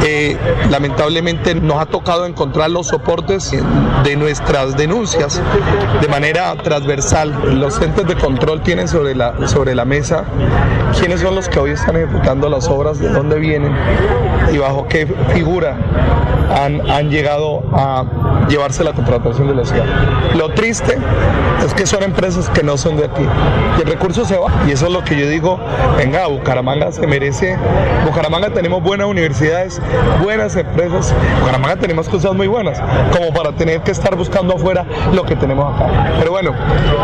eh, 0.05 0.37
lamentablemente 0.71 1.55
nos 1.55 1.81
ha 1.81 1.87
tocado 1.87 2.18
encontrar 2.27 2.71
los 2.71 2.89
soportes 2.89 3.53
de 4.05 4.17
nuestras 4.17 4.77
denuncias 4.77 5.41
de 6.01 6.09
manera 6.09 6.55
transversal. 6.57 7.59
Los 7.61 7.81
entes 7.81 8.07
de 8.07 8.17
control 8.17 8.63
tienen 8.63 8.89
sobre 8.89 9.15
la, 9.15 9.47
sobre 9.49 9.75
la 9.75 9.85
mesa 9.85 10.25
quiénes 10.99 11.21
son 11.21 11.35
los 11.35 11.49
que 11.49 11.59
hoy 11.59 11.71
están 11.73 11.97
ejecutando 11.97 12.49
las 12.49 12.69
obras, 12.69 12.99
de 12.99 13.09
dónde 13.09 13.39
vienen 13.39 13.75
y 14.53 14.59
bajo 14.59 14.87
qué 14.89 15.07
figura 15.33 15.77
han, 16.51 17.11
llegado 17.11 17.63
a 17.73 18.05
llevarse 18.49 18.85
la 18.85 18.93
contratación 18.93 19.49
de 19.49 19.55
la 19.55 19.65
ciudad. 19.65 19.85
Lo 20.35 20.51
triste 20.51 20.99
es 21.65 21.75
que 21.75 21.87
son 21.87 22.03
empresas 22.03 22.49
que 22.51 22.63
no 22.63 22.77
son 22.77 22.97
de 22.97 23.07
aquí 23.07 23.25
y 23.79 23.83
el 23.83 23.87
recurso 23.87 24.25
se 24.25 24.37
va. 24.37 24.49
Y 24.67 24.73
eso 24.73 24.87
es 24.87 24.93
lo 24.93 25.05
que 25.05 25.19
yo 25.19 25.29
digo, 25.29 25.59
venga, 25.97 26.27
Bucaramanga 26.27 26.93
se 26.93 27.07
merece, 27.07 27.57
Bucaramanga 28.07 28.51
tenemos 28.51 28.83
buenas 28.83 29.07
universidades, 29.07 29.81
buenas 30.23 30.57
empresas, 30.57 31.15
Bucaramanga 31.41 31.77
tenemos 31.77 32.09
cosas 32.09 32.35
muy 32.35 32.47
buenas, 32.47 32.81
como 33.13 33.33
para 33.33 33.53
tener 33.53 33.81
que 33.83 33.91
estar 33.91 34.15
buscando 34.17 34.55
afuera 34.55 34.85
lo 35.13 35.25
que 35.25 35.37
tenemos 35.37 35.75
acá. 35.75 36.15
Pero 36.19 36.31
bueno, 36.31 36.55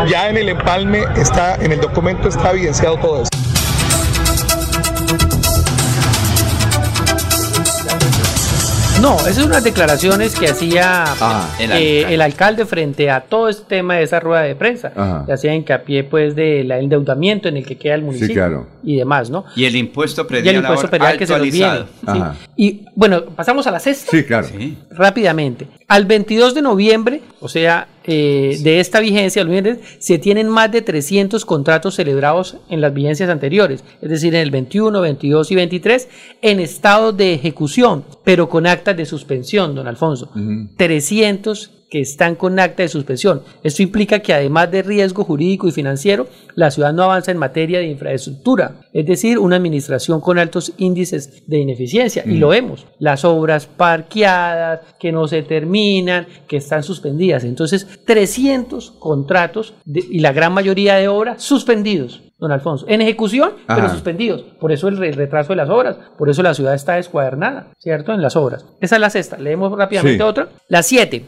ya 0.07 0.29
en 0.29 0.37
el 0.37 0.49
empalme 0.49 1.03
está, 1.15 1.55
en 1.55 1.71
el 1.71 1.81
documento 1.81 2.27
está 2.27 2.51
evidenciado 2.51 2.97
todo 2.97 3.21
eso. 3.21 3.34
No, 9.01 9.15
esas 9.19 9.35
son 9.35 9.45
unas 9.47 9.63
declaraciones 9.63 10.33
que 10.39 10.47
hacía 10.47 11.03
el 11.59 11.71
eh, 11.71 11.73
alcalde. 11.73 12.13
el 12.13 12.21
alcalde 12.21 12.65
frente 12.65 13.09
a 13.11 13.21
todo 13.21 13.49
este 13.49 13.65
tema 13.65 13.95
de 13.95 14.03
esa 14.03 14.19
rueda 14.19 14.41
de 14.41 14.55
prensa. 14.55 14.91
Ajá. 14.95 15.23
Que 15.25 15.33
hacía 15.33 15.53
hincapié 15.53 16.05
pues 16.05 16.35
del 16.35 16.71
endeudamiento 16.71 17.49
en 17.49 17.57
el 17.57 17.65
que 17.65 17.77
queda 17.77 17.95
el 17.95 18.03
municipio 18.03 18.33
claro. 18.33 18.67
y 18.83 18.95
demás, 18.95 19.29
¿no? 19.29 19.45
Y 19.55 19.65
el 19.65 19.75
impuesto 19.75 20.21
Y 20.23 20.25
predial, 20.25 20.55
el 20.55 20.61
impuesto 20.61 20.89
predial 20.89 21.17
que 21.17 21.27
se 21.27 21.37
nos 21.37 21.51
viene. 21.51 21.79
sí. 22.07 22.19
Y 22.55 22.85
bueno, 22.95 23.25
pasamos 23.25 23.67
a 23.67 23.71
la 23.71 23.79
sexta. 23.79 24.11
Sí, 24.11 24.23
claro. 24.23 24.47
Rápidamente. 24.89 25.67
Al 25.87 26.05
22 26.05 26.55
de 26.55 26.63
noviembre, 26.63 27.21
o 27.39 27.47
sea, 27.47 27.87
eh, 28.05 28.57
de 28.63 28.79
esta 28.79 28.99
vigencia, 28.99 29.45
se 29.99 30.17
tienen 30.17 30.49
más 30.49 30.71
de 30.71 30.81
300 30.81 31.45
contratos 31.45 31.93
celebrados 31.93 32.57
en 32.69 32.81
las 32.81 32.91
vigencias 32.91 33.29
anteriores, 33.29 33.83
es 34.01 34.09
decir, 34.09 34.33
en 34.33 34.41
el 34.41 34.49
21, 34.49 34.99
22 34.99 35.51
y 35.51 35.55
23, 35.55 36.09
en 36.41 36.59
estado 36.59 37.11
de 37.11 37.35
ejecución, 37.35 38.03
pero 38.23 38.49
con 38.49 38.65
actas 38.65 38.97
de 38.97 39.05
suspensión, 39.05 39.75
don 39.75 39.87
Alfonso. 39.87 40.31
300 40.75 41.71
que 41.89 42.01
están 42.01 42.35
con 42.35 42.59
acta 42.59 42.83
de 42.83 42.89
suspensión. 42.89 43.43
Esto 43.63 43.83
implica 43.83 44.19
que 44.19 44.33
además 44.33 44.71
de 44.71 44.81
riesgo 44.81 45.23
jurídico 45.23 45.67
y 45.67 45.71
financiero, 45.71 46.27
la 46.55 46.71
ciudad 46.71 46.93
no 46.93 47.03
avanza 47.03 47.31
en 47.31 47.37
materia 47.37 47.79
de 47.79 47.85
infraestructura, 47.87 48.81
es 48.93 49.05
decir, 49.05 49.37
una 49.39 49.55
administración 49.57 50.19
con 50.21 50.39
altos 50.39 50.73
índices 50.77 51.43
de 51.47 51.59
ineficiencia. 51.59 52.23
Y 52.25 52.37
lo 52.37 52.49
vemos, 52.49 52.85
las 52.99 53.23
obras 53.25 53.67
parqueadas, 53.67 54.81
que 54.99 55.11
no 55.11 55.27
se 55.27 55.43
terminan, 55.43 56.27
que 56.47 56.57
están 56.57 56.83
suspendidas. 56.83 57.43
Entonces, 57.43 57.87
300 58.05 58.91
contratos 58.91 59.73
de- 59.85 60.03
y 60.09 60.19
la 60.19 60.31
gran 60.33 60.53
mayoría 60.53 60.95
de 60.95 61.07
obras 61.07 61.43
suspendidos. 61.43 62.21
Don 62.37 62.51
Alfonso, 62.51 62.85
en 62.89 63.01
ejecución, 63.01 63.51
pero 63.65 63.89
suspendidos. 63.89 64.41
Por 64.59 64.73
eso 64.73 64.89
el 64.89 64.97
re- 64.97 65.13
retraso 65.13 65.53
de 65.53 65.55
las 65.55 65.69
obras, 65.69 65.95
por 66.17 66.29
eso 66.29 66.43
la 66.43 66.53
ciudad 66.53 66.73
está 66.73 66.95
descuadernada, 66.95 67.71
¿cierto? 67.79 68.11
En 68.13 68.21
las 68.21 68.35
obras. 68.35 68.65
Esa 68.81 68.95
es 68.95 69.01
la 69.01 69.09
sexta. 69.09 69.37
Leemos 69.37 69.71
rápidamente 69.77 70.17
Sí. 70.17 70.21
otra. 70.21 70.49
La 70.67 70.83
siete. 70.83 71.23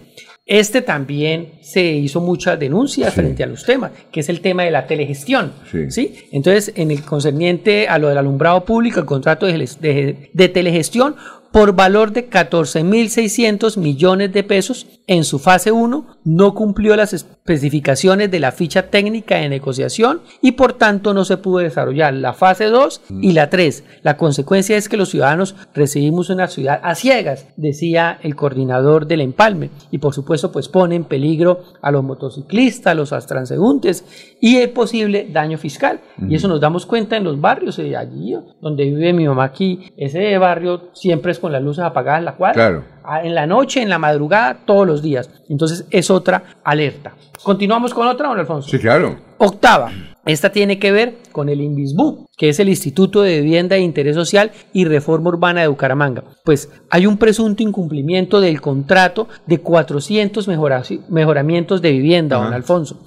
Este 0.48 0.82
también 0.82 1.52
se 1.62 1.84
hizo 1.84 2.22
muchas 2.22 2.58
denuncias 2.58 3.14
frente 3.14 3.44
a 3.44 3.48
los 3.48 3.66
temas, 3.66 3.92
que 4.12 4.22
es 4.22 4.30
el 4.30 4.40
tema 4.40 4.64
de 4.64 4.72
la 4.72 4.88
telegestión. 4.88 5.52
Sí. 5.72 5.92
¿sí? 5.92 6.16
Entonces, 6.32 6.72
en 6.76 6.90
el 6.90 7.02
concerniente 7.04 7.88
a 7.90 7.98
lo 8.00 8.08
del 8.08 8.18
alumbrado 8.18 8.64
público, 8.64 9.00
el 9.02 9.06
contrato 9.06 9.46
de, 9.46 9.58
de- 9.82 10.30
de 10.34 10.50
telegestión 10.50 11.16
por 11.52 11.74
valor 11.76 12.12
de 12.12 12.30
14.600 12.30 13.78
millones 13.78 14.32
de 14.34 14.44
pesos 14.44 14.86
en 15.08 15.24
su 15.24 15.40
fase 15.40 15.72
1 15.72 16.18
no 16.24 16.54
cumplió 16.54 16.96
las 16.96 17.14
especificaciones 17.48 18.30
de 18.30 18.42
la 18.42 18.52
ficha 18.52 18.90
técnica 18.90 19.38
de 19.38 19.48
negociación 19.48 20.20
y 20.42 20.52
por 20.52 20.74
tanto 20.74 21.14
no 21.14 21.24
se 21.24 21.38
pudo 21.38 21.60
desarrollar 21.60 22.14
la 22.14 22.34
fase 22.34 22.66
2 22.66 23.04
y 23.22 23.32
la 23.32 23.50
3. 23.50 23.86
La 24.04 24.18
consecuencia 24.18 24.76
es 24.76 24.90
que 24.90 24.98
los 24.98 25.10
ciudadanos 25.10 25.56
recibimos 25.74 26.30
una 26.30 26.48
ciudad 26.48 26.82
a 26.84 26.94
ciegas, 26.96 27.48
decía 27.56 28.20
el 28.22 28.36
coordinador 28.36 29.08
del 29.08 29.22
empalme 29.22 29.70
y 29.92 30.00
por 30.00 30.14
supuesto 30.14 30.52
pues 30.52 30.68
pone 30.68 30.96
en 30.96 31.06
peligro 31.06 31.62
a 31.82 31.90
los 31.90 32.04
motociclistas, 32.04 32.92
a 32.92 32.96
los 32.96 33.12
transeúntes 33.26 34.04
y 34.42 34.58
el 34.58 34.72
posible 34.72 35.28
daño 35.32 35.58
fiscal. 35.58 36.02
Y 36.28 36.36
eso 36.36 36.50
nos 36.50 36.60
damos 36.60 36.86
cuenta 36.86 37.16
en 37.16 37.24
los 37.24 37.40
barrios, 37.40 37.80
eh, 37.80 37.96
allí 37.96 38.36
donde 38.60 38.84
vive 38.84 39.14
mi 39.14 39.26
mamá 39.26 39.46
aquí, 39.46 39.94
ese 39.96 40.38
barrio 40.38 40.90
siempre 40.92 41.32
es 41.32 41.40
con 41.40 41.54
las 41.54 41.64
luces 41.64 41.86
apagadas 41.86 42.20
en 42.20 42.26
la 42.26 42.36
cuadra. 42.36 42.54
Claro. 42.54 42.97
En 43.24 43.34
la 43.36 43.48
noche, 43.48 43.82
en 43.82 43.90
la 43.90 43.98
madrugada, 44.00 44.60
todos 44.66 44.86
los 44.86 45.02
días. 45.02 45.30
Entonces 45.50 45.86
es 45.92 46.10
otra 46.12 46.44
alerta. 46.64 47.14
Continuamos 47.44 47.94
con 47.94 48.08
otra, 48.08 48.28
don 48.30 48.40
Alfonso. 48.40 48.70
Sí, 48.70 48.80
claro. 48.80 49.16
Octava. 49.38 49.92
Esta 50.26 50.52
tiene 50.52 50.78
que 50.78 50.92
ver 50.92 51.20
con 51.32 51.48
el 51.48 51.62
INVISBU, 51.62 52.28
que 52.36 52.50
es 52.50 52.60
el 52.60 52.68
Instituto 52.68 53.22
de 53.22 53.40
Vivienda 53.40 53.76
de 53.78 53.82
Interés 53.82 54.14
Social 54.16 54.52
y 54.74 54.84
Reforma 54.84 55.30
Urbana 55.30 55.62
de 55.62 55.68
Bucaramanga. 55.68 56.24
Pues 56.44 56.70
hay 56.90 57.06
un 57.06 57.16
presunto 57.18 57.64
incumplimiento 57.64 58.42
del 58.42 58.60
contrato 58.60 59.30
de 59.46 59.60
400 59.60 60.48
mejora- 60.50 60.84
mejoramientos 61.08 61.82
de 61.82 61.92
vivienda, 61.94 62.36
don. 62.38 62.54
Alfonso. 62.54 63.00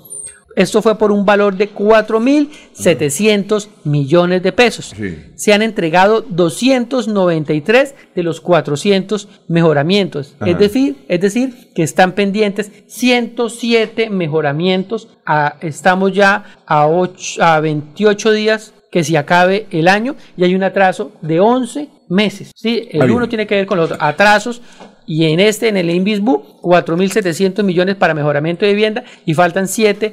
Esto 0.56 0.82
fue 0.82 0.98
por 0.98 1.12
un 1.12 1.24
valor 1.24 1.56
de 1.56 1.72
4.700 1.72 3.68
millones 3.84 4.42
de 4.42 4.52
pesos. 4.52 4.92
Se 5.36 5.52
han 5.52 5.62
entregado 5.62 6.22
293 6.28 7.94
de 8.14 8.22
los 8.22 8.40
400 8.40 9.28
mejoramientos. 9.48 10.34
Ajá. 10.40 10.50
Es 10.50 10.58
decir, 10.58 10.96
es 11.08 11.20
decir, 11.20 11.70
que 11.74 11.82
están 11.82 12.12
pendientes 12.12 12.70
107 12.88 14.10
mejoramientos. 14.10 15.08
a- 15.26 15.56
estamos 15.60 16.12
ya 16.12 16.44
a, 16.66 16.88
ocho- 16.88 17.40
a 17.42 17.60
28 17.60 18.32
días 18.32 18.74
que 18.90 19.04
se 19.04 19.16
acabe 19.16 19.66
el 19.70 19.86
año 19.86 20.16
y 20.36 20.42
hay 20.42 20.56
un 20.56 20.64
atraso 20.64 21.12
de 21.22 21.38
11 21.38 21.88
meses. 22.08 22.50
¿sí? 22.56 22.82
Ah, 22.86 22.88
El 22.94 23.00
bien. 23.02 23.12
uno 23.12 23.28
tiene 23.28 23.46
que 23.46 23.54
ver 23.54 23.66
con 23.66 23.78
el 23.78 23.84
otro. 23.84 23.96
Atrasos 24.00 24.60
y 25.06 25.26
en 25.26 25.38
este, 25.38 25.68
en 25.68 25.76
el 25.76 25.88
INVISBU, 25.90 26.60
4.700 26.62 27.62
millones 27.62 27.94
para 27.94 28.12
mejoramiento 28.14 28.64
de 28.66 28.72
vivienda 28.72 29.04
y 29.24 29.34
faltan 29.34 29.68
7 29.68 30.12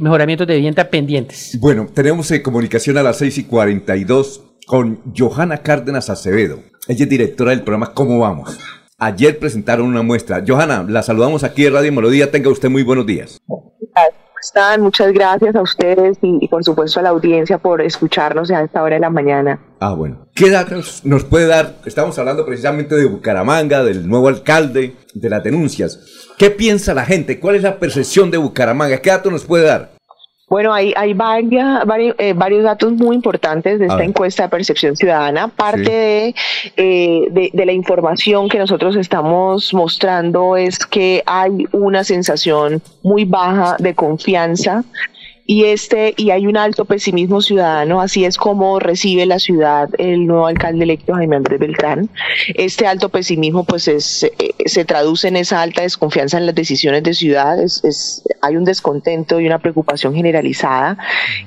mejoramientos 0.00 0.46
de 0.46 0.54
vivienda 0.54 0.88
pendientes. 0.88 1.58
Bueno, 1.60 1.86
tenemos 1.92 2.30
eh, 2.30 2.42
comunicación 2.42 2.96
a 2.98 3.02
las 3.02 3.18
6 3.18 3.38
y 3.38 3.44
42 3.44 4.42
con 4.66 5.00
Johanna 5.16 5.58
Cárdenas 5.58 6.10
Acevedo. 6.10 6.60
Ella 6.86 7.04
es 7.04 7.10
directora 7.10 7.50
del 7.50 7.62
programa 7.62 7.92
¿Cómo 7.92 8.18
vamos? 8.20 8.58
Ayer 8.98 9.38
presentaron 9.38 9.86
una 9.86 10.02
muestra. 10.02 10.42
Johanna, 10.46 10.84
la 10.88 11.02
saludamos 11.02 11.44
aquí 11.44 11.66
en 11.66 11.72
Radio 11.74 11.92
Melodía. 11.92 12.30
Tenga 12.30 12.50
usted 12.50 12.68
muy 12.68 12.82
buenos 12.82 13.06
días. 13.06 13.40
¿Cómo 13.46 13.74
están? 14.40 14.80
Muchas 14.82 15.12
gracias 15.12 15.54
a 15.56 15.62
ustedes 15.62 16.18
y, 16.22 16.38
y 16.40 16.48
por 16.48 16.64
supuesto 16.64 17.00
a 17.00 17.02
la 17.02 17.10
audiencia 17.10 17.58
por 17.58 17.80
escucharnos 17.80 18.50
a 18.50 18.62
esta 18.62 18.82
hora 18.82 18.96
de 18.96 19.00
la 19.00 19.10
mañana. 19.10 19.60
Ah, 19.80 19.94
bueno. 19.94 20.26
¿Qué 20.34 20.50
datos 20.50 21.04
nos 21.04 21.24
puede 21.24 21.46
dar? 21.46 21.76
Estamos 21.84 22.18
hablando 22.18 22.44
precisamente 22.46 22.94
de 22.94 23.06
Bucaramanga, 23.06 23.82
del 23.82 24.08
nuevo 24.08 24.28
alcalde, 24.28 24.96
de 25.14 25.30
las 25.30 25.42
denuncias. 25.42 26.00
¿Qué 26.36 26.50
piensa 26.50 26.94
la 26.94 27.04
gente? 27.04 27.40
¿Cuál 27.40 27.56
es 27.56 27.62
la 27.62 27.78
percepción 27.78 28.30
de 28.30 28.38
Bucaramanga? 28.38 28.98
¿Qué 28.98 29.10
datos 29.10 29.32
nos 29.32 29.44
puede 29.44 29.64
dar? 29.64 29.97
Bueno, 30.48 30.72
hay, 30.72 30.94
hay 30.96 31.12
varias, 31.12 31.84
eh, 32.18 32.32
varios 32.34 32.64
datos 32.64 32.92
muy 32.92 33.14
importantes 33.16 33.78
de 33.78 33.86
esta 33.86 34.02
encuesta 34.02 34.44
de 34.44 34.48
percepción 34.48 34.96
ciudadana. 34.96 35.48
Parte 35.48 35.78
Sí. 35.84 35.90
de, 35.90 36.34
eh, 36.76 37.28
de, 37.30 37.50
de 37.52 37.66
la 37.66 37.72
información 37.72 38.48
que 38.48 38.58
nosotros 38.58 38.96
estamos 38.96 39.74
mostrando 39.74 40.56
es 40.56 40.78
que 40.86 41.22
hay 41.26 41.66
una 41.72 42.02
sensación 42.02 42.80
muy 43.02 43.24
baja 43.26 43.76
de 43.78 43.94
confianza 43.94 44.84
y 45.50 45.64
este 45.64 46.12
y 46.18 46.30
hay 46.30 46.46
un 46.46 46.58
alto 46.58 46.84
pesimismo 46.84 47.40
ciudadano, 47.40 48.02
así 48.02 48.26
es 48.26 48.36
como 48.36 48.78
recibe 48.78 49.24
la 49.24 49.38
ciudad 49.38 49.88
el 49.96 50.26
nuevo 50.26 50.46
alcalde 50.46 50.84
electo 50.84 51.14
Jaime 51.14 51.36
Andrés 51.36 51.58
Beltrán. 51.58 52.10
Este 52.54 52.86
alto 52.86 53.08
pesimismo 53.08 53.64
pues 53.64 53.88
es, 53.88 54.24
eh, 54.24 54.54
se 54.66 54.84
traduce 54.84 55.26
en 55.28 55.36
esa 55.36 55.62
alta 55.62 55.80
desconfianza 55.80 56.36
en 56.36 56.44
las 56.44 56.54
decisiones 56.54 57.02
de 57.02 57.14
ciudad, 57.14 57.56
hay 58.42 58.56
un 58.56 58.64
descontento 58.64 59.40
y 59.40 59.46
una 59.46 59.58
preocupación 59.58 60.14
generalizada 60.14 60.98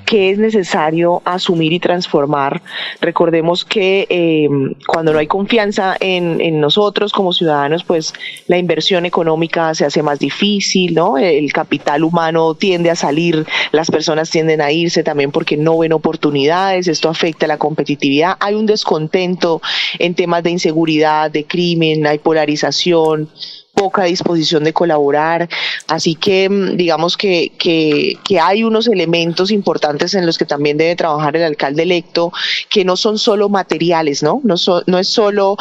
que 0.04 0.30
es 0.30 0.38
necesario 0.38 1.22
asumir 1.24 1.72
y 1.72 1.78
transformar. 1.78 2.60
Recordemos 3.00 3.64
que 3.64 4.08
eh, 4.10 4.48
cuando 4.84 5.12
no 5.12 5.20
hay 5.20 5.28
confianza 5.28 5.96
en, 6.00 6.40
en 6.40 6.60
nosotros 6.60 7.12
como 7.12 7.32
ciudadanos, 7.32 7.84
pues 7.84 8.12
la 8.48 8.58
inversión 8.58 9.06
económica 9.06 9.72
se 9.76 9.84
hace 9.84 10.02
más 10.02 10.18
difícil, 10.18 10.92
¿no? 10.92 11.18
El 11.18 11.52
capital 11.52 12.02
humano 12.02 12.56
tiende 12.56 12.90
a 12.90 12.96
salir, 12.96 13.46
las 13.70 13.91
personas 13.92 14.30
tienden 14.30 14.60
a 14.60 14.72
irse 14.72 15.04
también 15.04 15.30
porque 15.30 15.56
no 15.56 15.78
ven 15.78 15.92
oportunidades, 15.92 16.88
esto 16.88 17.08
afecta 17.08 17.46
la 17.46 17.58
competitividad, 17.58 18.36
hay 18.40 18.54
un 18.56 18.66
descontento 18.66 19.62
en 20.00 20.16
temas 20.16 20.42
de 20.42 20.50
inseguridad, 20.50 21.30
de 21.30 21.44
crimen, 21.44 22.04
hay 22.06 22.18
polarización, 22.18 23.30
poca 23.74 24.04
disposición 24.04 24.64
de 24.64 24.72
colaborar. 24.72 25.48
Así 25.88 26.14
que 26.14 26.48
mm, 26.48 26.76
digamos 26.76 27.16
que, 27.16 27.52
que, 27.58 28.40
hay 28.40 28.64
unos 28.64 28.88
elementos 28.88 29.50
importantes 29.50 30.14
en 30.14 30.26
los 30.26 30.38
que 30.38 30.44
también 30.44 30.78
debe 30.78 30.96
trabajar 30.96 31.36
el 31.36 31.44
alcalde 31.44 31.82
electo, 31.82 32.32
que 32.68 32.84
no 32.84 32.96
son 32.96 33.18
solo 33.18 33.48
materiales, 33.48 34.22
¿no? 34.22 34.40
No, 34.44 34.54
es 34.98 35.08
solo 35.08 35.56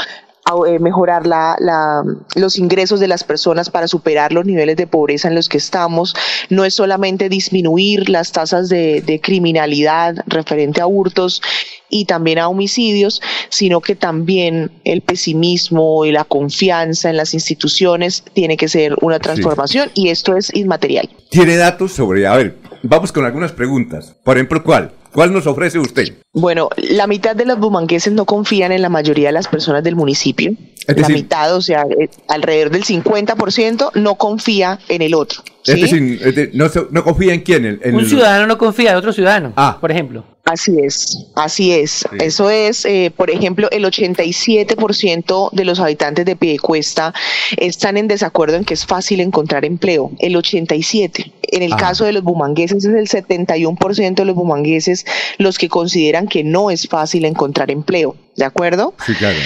mejorar 0.79 1.25
la, 1.27 1.55
la- 1.59 2.03
los 2.35 2.57
ingresos 2.57 2.99
de 2.99 3.07
las 3.07 3.23
personas 3.23 3.69
para 3.69 3.87
superar 3.87 4.33
los 4.33 4.45
niveles 4.45 4.75
de 4.75 4.87
pobreza 4.87 5.27
en 5.27 5.35
los 5.35 5.47
que 5.47 5.57
estamos, 5.57 6.13
no 6.49 6.65
es 6.65 6.73
solamente 6.73 7.29
disminuir 7.29 8.09
las 8.09 8.31
tasas 8.31 8.67
de, 8.67 9.01
de 9.01 9.21
criminalidad 9.21 10.15
referente 10.27 10.81
a 10.81 10.87
hurtos 10.87 11.41
y 11.89 12.05
también 12.05 12.39
a 12.39 12.47
homicidios, 12.47 13.21
sino 13.49 13.81
que 13.81 13.95
también 13.95 14.71
el 14.83 15.01
pesimismo 15.01 16.05
y 16.05 16.11
la 16.11 16.23
confianza 16.23 17.09
en 17.09 17.17
las 17.17 17.33
instituciones 17.33 18.23
tiene 18.33 18.57
que 18.57 18.67
ser 18.67 18.95
una 19.01 19.19
transformación 19.19 19.89
y 19.93 20.09
esto 20.09 20.35
es 20.37 20.53
inmaterial. 20.55 21.09
¿Tiene 21.29 21.55
datos 21.57 21.91
sobre.? 21.93 22.27
A 22.27 22.35
ver, 22.35 22.57
vamos 22.83 23.11
con 23.11 23.25
algunas 23.25 23.51
preguntas. 23.51 24.15
Por 24.23 24.37
ejemplo, 24.37 24.63
¿cuál? 24.63 24.91
¿Cuál 25.13 25.33
nos 25.33 25.45
ofrece 25.47 25.77
usted? 25.79 26.13
Bueno, 26.33 26.69
la 26.77 27.05
mitad 27.07 27.35
de 27.35 27.45
los 27.45 27.59
bumangueses 27.59 28.13
no 28.13 28.25
confían 28.25 28.71
en 28.71 28.81
la 28.81 28.89
mayoría 28.89 29.27
de 29.27 29.33
las 29.33 29.47
personas 29.47 29.83
del 29.83 29.95
municipio. 29.95 30.53
Es 30.87 30.97
la 30.99 31.09
mitad, 31.09 31.55
o 31.55 31.61
sea, 31.61 31.83
eh, 31.99 32.09
alrededor 32.27 32.71
del 32.71 32.83
50% 32.83 33.91
no 33.95 34.15
confía 34.15 34.79
en 34.89 35.01
el 35.01 35.13
otro. 35.13 35.43
Es 35.65 35.75
¿sí? 35.75 35.81
decir, 35.81 36.19
es 36.23 36.35
de- 36.35 36.51
no, 36.53 37.03
confía 37.03 37.33
en 37.33 37.41
quién. 37.41 37.65
En, 37.65 37.79
en 37.83 37.93
Un 37.95 38.01
el- 38.01 38.09
ciudadano 38.09 38.47
no 38.47 38.57
confía 38.57 38.91
en 38.91 38.97
otro 38.97 39.13
ciudadano, 39.13 39.53
por 39.79 39.91
ejemplo. 39.91 40.23
Así 40.43 40.79
es, 40.79 41.17
así 41.35 41.71
es. 41.71 42.05
Eso 42.19 42.49
es, 42.49 42.83
eh, 42.85 43.11
por 43.15 43.29
ejemplo, 43.29 43.69
el 43.71 43.85
87% 43.85 45.49
de 45.51 45.65
los 45.65 45.79
habitantes 45.79 46.25
de 46.25 46.35
Piedecuesta 46.35 47.13
están 47.57 47.97
en 47.97 48.07
desacuerdo 48.07 48.57
en 48.57 48.65
que 48.65 48.73
es 48.73 48.85
fácil 48.85 49.19
encontrar 49.21 49.65
empleo. 49.65 50.11
El 50.19 50.35
87. 50.35 51.31
En 51.43 51.61
el 51.63 51.73
Ah. 51.73 51.77
caso 51.77 52.05
de 52.05 52.13
los 52.13 52.23
bumangueses 52.23 52.83
es 52.85 52.93
el 52.93 53.07
71% 53.07 54.23
de 54.23 54.25
los 54.25 54.35
bumangueses 54.35 55.05
los 55.37 55.57
que 55.57 55.69
consideran 55.69 56.27
que 56.27 56.43
no 56.43 56.71
es 56.71 56.87
fácil 56.87 57.25
encontrar 57.25 57.69
empleo. 57.71 58.15
¿De 58.35 58.45
acuerdo? 58.45 58.93
Sí, 59.05 59.13
claro. 59.13 59.37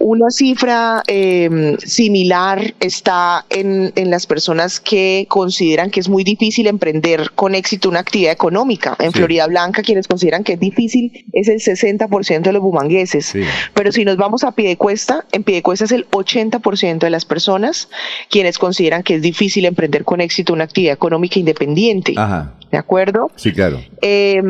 Una 0.00 0.30
cifra 0.30 1.02
eh, 1.06 1.76
similar 1.78 2.74
está 2.80 3.46
en, 3.50 3.92
en, 3.96 4.10
las 4.10 4.26
personas 4.26 4.78
que 4.78 5.26
consideran 5.28 5.90
que 5.90 6.00
es 6.00 6.08
muy 6.08 6.22
difícil 6.22 6.66
emprender 6.66 7.30
con 7.34 7.54
éxito 7.54 7.88
una 7.88 8.00
actividad 8.00 8.32
económica. 8.32 8.96
En 8.98 9.12
Florida 9.12 9.46
Blanca, 9.46 9.82
quienes 9.82 10.06
consideran 10.06 10.44
que 10.44 10.54
es 10.54 10.60
difícil 10.60 11.24
es 11.32 11.48
el 11.48 11.60
60% 11.60 12.42
de 12.42 12.52
los 12.52 12.62
bumangueses. 12.62 13.32
Pero 13.74 13.92
si 13.92 14.04
nos 14.04 14.16
vamos 14.16 14.44
a 14.44 14.52
Piedecuesta, 14.52 15.24
en 15.32 15.44
Piedecuesta 15.44 15.86
es 15.86 15.92
el 15.92 16.08
80% 16.10 16.98
de 16.98 17.10
las 17.10 17.24
personas 17.24 17.88
quienes 18.30 18.58
consideran 18.58 19.02
que 19.02 19.16
es 19.16 19.22
difícil 19.22 19.64
emprender 19.64 20.04
con 20.04 20.20
éxito 20.20 20.52
una 20.52 20.64
actividad 20.64 20.94
económica 20.94 21.38
independiente. 21.38 22.14
¿De 22.70 22.78
acuerdo? 22.78 23.30
Sí, 23.36 23.52
claro. 23.52 23.80
Eh, 24.02 24.42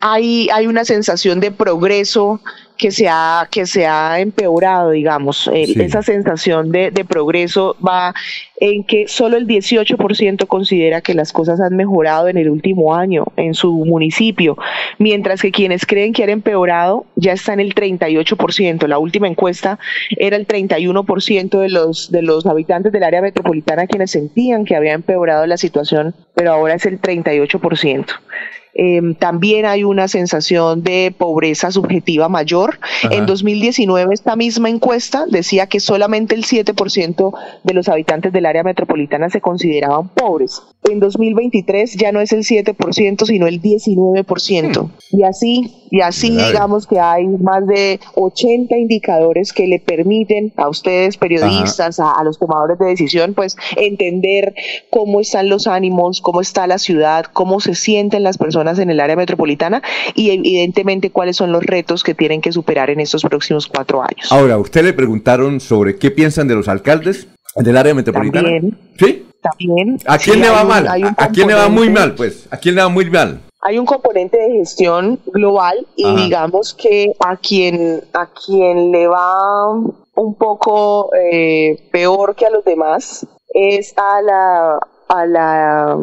hay, 0.00 0.48
hay 0.52 0.66
una 0.66 0.84
sensación 0.84 1.40
de 1.40 1.50
progreso 1.50 2.40
que 2.76 2.90
se 2.90 3.08
ha, 3.08 3.46
que 3.50 3.66
se 3.66 3.86
ha 3.86 4.18
empeorado, 4.20 4.90
digamos. 4.90 5.48
Esa 5.52 6.02
sensación 6.02 6.72
de, 6.72 6.90
de, 6.90 7.04
progreso 7.04 7.76
va 7.86 8.14
en 8.56 8.84
que 8.84 9.06
solo 9.06 9.36
el 9.36 9.46
18% 9.46 10.46
considera 10.46 11.00
que 11.00 11.14
las 11.14 11.32
cosas 11.32 11.60
han 11.60 11.76
mejorado 11.76 12.28
en 12.28 12.36
el 12.36 12.50
último 12.50 12.94
año 12.94 13.26
en 13.36 13.54
su 13.54 13.72
municipio, 13.72 14.56
mientras 14.98 15.40
que 15.40 15.52
quienes 15.52 15.86
creen 15.86 16.12
que 16.12 16.24
han 16.24 16.30
empeorado 16.30 17.06
ya 17.14 17.32
está 17.32 17.52
en 17.52 17.60
el 17.60 17.74
38%. 17.74 18.86
La 18.88 18.98
última 18.98 19.28
encuesta 19.28 19.78
era 20.16 20.36
el 20.36 20.46
31% 20.46 21.60
de 21.60 21.68
los, 21.68 22.10
de 22.10 22.22
los 22.22 22.46
habitantes 22.46 22.92
del 22.92 23.04
área 23.04 23.22
metropolitana 23.22 23.86
quienes 23.86 24.10
sentían 24.10 24.64
que 24.64 24.76
había 24.76 24.92
empeorado 24.94 25.46
la 25.46 25.56
situación, 25.56 26.14
pero 26.34 26.52
ahora 26.52 26.74
es 26.74 26.86
el 26.86 27.00
38%. 27.00 28.06
Eh, 28.74 29.00
también 29.18 29.66
hay 29.66 29.84
una 29.84 30.08
sensación 30.08 30.82
de 30.82 31.14
pobreza 31.16 31.70
subjetiva 31.70 32.28
mayor. 32.28 32.78
Ajá. 33.04 33.14
En 33.14 33.26
2019 33.26 34.12
esta 34.12 34.36
misma 34.36 34.68
encuesta 34.68 35.26
decía 35.28 35.66
que 35.66 35.80
solamente 35.80 36.34
el 36.34 36.44
7% 36.44 37.32
de 37.62 37.74
los 37.74 37.88
habitantes 37.88 38.32
del 38.32 38.46
área 38.46 38.62
metropolitana 38.62 39.30
se 39.30 39.40
consideraban 39.40 40.08
pobres. 40.08 40.62
En 40.84 41.00
2023 41.00 41.94
ya 41.94 42.12
no 42.12 42.20
es 42.20 42.32
el 42.32 42.40
7%, 42.40 43.24
sino 43.24 43.46
el 43.46 43.62
19%. 43.62 44.90
Y 45.10 45.22
así, 45.22 45.86
y 45.90 46.00
así 46.00 46.30
digamos 46.30 46.86
que 46.86 46.98
hay 47.00 47.26
más 47.26 47.66
de 47.66 48.00
80 48.16 48.76
indicadores 48.76 49.52
que 49.52 49.66
le 49.66 49.78
permiten 49.78 50.52
a 50.56 50.68
ustedes, 50.68 51.16
periodistas, 51.16 52.00
a, 52.00 52.10
a 52.12 52.24
los 52.24 52.38
tomadores 52.38 52.78
de 52.78 52.86
decisión, 52.86 53.34
pues 53.34 53.56
entender 53.76 54.54
cómo 54.90 55.20
están 55.20 55.48
los 55.48 55.66
ánimos, 55.66 56.20
cómo 56.20 56.40
está 56.40 56.66
la 56.66 56.78
ciudad, 56.78 57.24
cómo 57.32 57.60
se 57.60 57.74
sienten 57.74 58.22
las 58.22 58.36
personas 58.36 58.63
en 58.78 58.90
el 58.90 59.00
área 59.00 59.16
metropolitana 59.16 59.82
y 60.14 60.30
evidentemente 60.30 61.10
cuáles 61.10 61.36
son 61.36 61.52
los 61.52 61.62
retos 61.64 62.02
que 62.02 62.14
tienen 62.14 62.40
que 62.40 62.52
superar 62.52 62.90
en 62.90 63.00
estos 63.00 63.22
próximos 63.22 63.66
cuatro 63.66 64.02
años. 64.02 64.30
Ahora, 64.30 64.58
usted 64.58 64.84
le 64.84 64.92
preguntaron 64.92 65.60
sobre 65.60 65.96
qué 65.96 66.10
piensan 66.10 66.48
de 66.48 66.54
los 66.54 66.68
alcaldes 66.68 67.28
del 67.56 67.76
área 67.76 67.94
metropolitana. 67.94 68.48
También. 68.48 68.78
¿Sí? 68.98 69.26
También. 69.42 69.98
¿A 70.06 70.18
quién 70.18 70.36
sí, 70.36 70.40
le 70.42 70.48
va 70.50 70.62
un- 70.62 70.68
mal? 70.68 70.88
¿A, 71.16 71.28
quién 71.28 71.46
le 71.48 71.54
va 71.54 71.68
muy 71.68 71.90
mal, 71.90 72.14
pues? 72.14 72.48
¿A 72.50 72.56
quién 72.56 72.74
le 72.74 72.82
va 72.82 72.88
muy 72.88 73.10
mal? 73.10 73.40
hay 73.66 73.78
un 73.78 73.86
componente 73.86 74.36
de 74.36 74.58
gestión 74.58 75.18
global 75.24 75.86
y 75.96 76.04
Ajá. 76.04 76.16
digamos 76.22 76.74
que 76.74 77.12
a 77.18 77.38
quien 77.38 78.02
a 78.12 78.26
quien 78.26 78.92
le 78.92 79.06
va 79.06 79.70
un 79.70 80.34
poco 80.36 81.08
eh, 81.14 81.88
peor 81.90 82.34
que 82.36 82.44
a 82.44 82.50
los 82.50 82.62
demás 82.62 83.26
es 83.54 83.94
a 83.96 84.20
la 84.20 84.78
a 85.08 85.24
la 85.26 85.96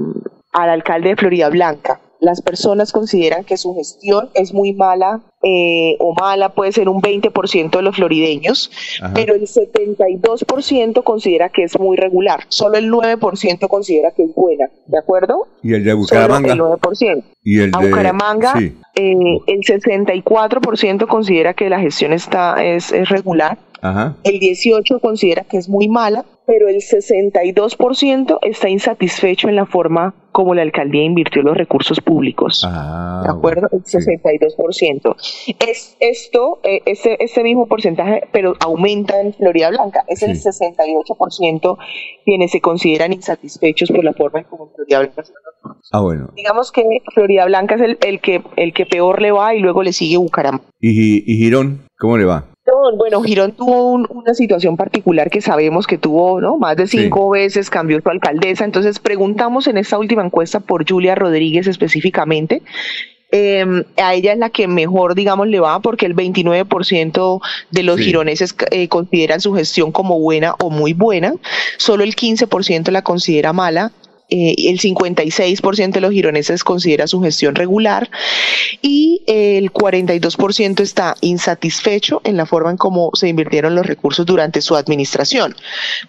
al 0.53 0.69
alcalde 0.71 1.09
de 1.09 1.15
Florida 1.17 1.49
Blanca. 1.49 1.99
Las 2.21 2.39
personas 2.43 2.91
consideran 2.91 3.45
que 3.45 3.57
su 3.57 3.73
gestión 3.73 4.29
es 4.35 4.53
muy 4.53 4.73
mala 4.73 5.23
eh, 5.43 5.95
o 5.99 6.13
mala, 6.13 6.49
puede 6.49 6.71
ser 6.71 6.87
un 6.89 7.01
20% 7.01 7.71
de 7.71 7.81
los 7.81 7.95
florideños, 7.95 8.71
Ajá. 9.01 9.13
pero 9.13 9.33
el 9.35 9.41
72% 9.47 11.03
considera 11.03 11.49
que 11.49 11.63
es 11.63 11.79
muy 11.79 11.97
regular. 11.97 12.41
Solo 12.49 12.77
el 12.77 12.91
9% 12.91 13.67
considera 13.67 14.11
que 14.11 14.23
es 14.23 14.35
buena, 14.35 14.69
¿de 14.85 14.97
acuerdo? 14.97 15.47
Y 15.63 15.73
el 15.73 15.83
de 15.83 15.91
Solo 15.91 16.01
Bucaramanga. 16.01 16.53
el 16.53 16.59
9%. 16.59 17.23
Y 17.43 17.59
el 17.59 17.71
a 17.75 17.79
de 17.79 17.89
Bucaramanga, 17.89 18.53
sí. 18.57 18.77
eh, 18.95 19.39
el 19.47 19.59
64% 19.61 21.07
considera 21.07 21.53
que 21.53 21.69
la 21.69 21.79
gestión 21.79 22.13
está 22.13 22.63
es, 22.63 22.91
es 22.91 23.09
regular, 23.09 23.57
Ajá. 23.81 24.15
el 24.23 24.39
18% 24.39 25.01
considera 25.01 25.43
que 25.43 25.57
es 25.57 25.67
muy 25.67 25.87
mala, 25.87 26.23
pero 26.45 26.67
el 26.67 26.75
62% 26.77 28.39
está 28.41 28.69
insatisfecho 28.69 29.47
en 29.47 29.55
la 29.55 29.65
forma 29.65 30.13
como 30.31 30.53
la 30.53 30.61
alcaldía 30.61 31.03
invirtió 31.03 31.41
los 31.43 31.55
recursos 31.55 31.99
públicos. 32.01 32.63
Ah, 32.65 33.21
¿De 33.23 33.31
acuerdo? 33.31 33.67
El 33.71 33.83
62%. 33.83 35.15
Es 35.59 35.95
esto, 35.99 36.59
eh, 36.63 36.81
este, 36.85 37.23
este 37.23 37.43
mismo 37.43 37.67
porcentaje, 37.67 38.23
pero 38.31 38.55
aumenta 38.59 39.19
en 39.21 39.33
Florida 39.33 39.69
Blanca. 39.69 40.03
Es 40.07 40.23
el 40.23 40.35
68% 40.35 41.77
quienes 42.25 42.51
se 42.51 42.61
consideran 42.61 43.13
insatisfechos 43.13 43.89
por 43.91 44.03
la 44.03 44.13
forma 44.13 44.39
en 44.39 44.45
como 44.45 44.71
Florida 44.75 44.99
Blanca 44.99 45.23
se 45.23 45.33
Ah, 45.93 46.01
bueno. 46.01 46.29
Digamos 46.35 46.71
que 46.71 46.83
Florida 47.13 47.45
Blanca 47.45 47.75
es 47.75 47.81
el, 47.81 47.97
el 48.01 48.19
que 48.21 48.41
el 48.55 48.73
que 48.73 48.85
peor 48.85 49.21
le 49.21 49.31
va 49.31 49.55
y 49.55 49.59
luego 49.59 49.83
le 49.83 49.93
sigue 49.93 50.17
Bucaramanga. 50.17 50.63
¿Y, 50.79 51.23
y 51.31 51.37
Girón? 51.37 51.81
¿Cómo 51.97 52.17
le 52.17 52.25
va? 52.25 52.45
No, 52.65 52.97
Bueno, 52.97 53.21
Girón 53.21 53.51
tuvo 53.53 53.91
un- 53.91 54.07
una 54.09 54.33
situación 54.33 54.77
particular 54.77 55.29
que 55.29 55.41
sabemos 55.41 55.87
que 55.87 55.97
tuvo, 55.97 56.39
¿no? 56.39 56.57
Más 56.57 56.77
de 56.77 56.87
cinco 56.87 57.29
veces 57.31 57.69
cambió 57.69 57.99
su 58.01 58.09
alcaldesa. 58.09 58.63
Entonces 58.65 58.99
preguntamos 58.99 59.67
en 59.67 59.77
esta 59.77 59.97
última 59.97 60.23
encuesta 60.23 60.59
por 60.61 60.87
Julia 60.89 61.15
Rodríguez 61.15 61.67
específicamente. 61.67 62.61
Eh, 63.31 63.85
a 63.97 64.13
ella 64.13 64.33
es 64.33 64.37
la 64.39 64.49
que 64.49 64.67
mejor, 64.67 65.15
digamos, 65.15 65.47
le 65.47 65.59
va 65.59 65.79
porque 65.79 66.05
el 66.05 66.13
29% 66.15 67.41
de 67.71 67.83
los 67.83 67.97
Sí. 67.97 68.03
gironeses 68.05 68.55
eh, 68.71 68.87
consideran 68.87 69.39
su 69.41 69.53
gestión 69.53 69.91
como 69.91 70.19
buena 70.19 70.55
o 70.59 70.69
muy 70.69 70.93
buena. 70.93 71.33
Solo 71.77 72.03
el 72.03 72.15
15% 72.15 72.91
la 72.91 73.01
considera 73.03 73.53
mala. 73.53 73.91
Eh, 74.31 74.55
el 74.69 74.79
56% 74.79 75.91
de 75.91 76.01
los 76.01 76.11
gironeses 76.11 76.63
considera 76.63 77.05
su 77.05 77.21
gestión 77.21 77.53
regular 77.53 78.09
y 78.81 79.21
el 79.27 79.73
42% 79.73 80.79
está 80.79 81.15
insatisfecho 81.19 82.21
en 82.23 82.37
la 82.37 82.45
forma 82.45 82.71
en 82.71 82.77
cómo 82.77 83.11
se 83.13 83.27
invirtieron 83.27 83.75
los 83.75 83.85
recursos 83.85 84.25
durante 84.25 84.61
su 84.61 84.77
administración. 84.77 85.53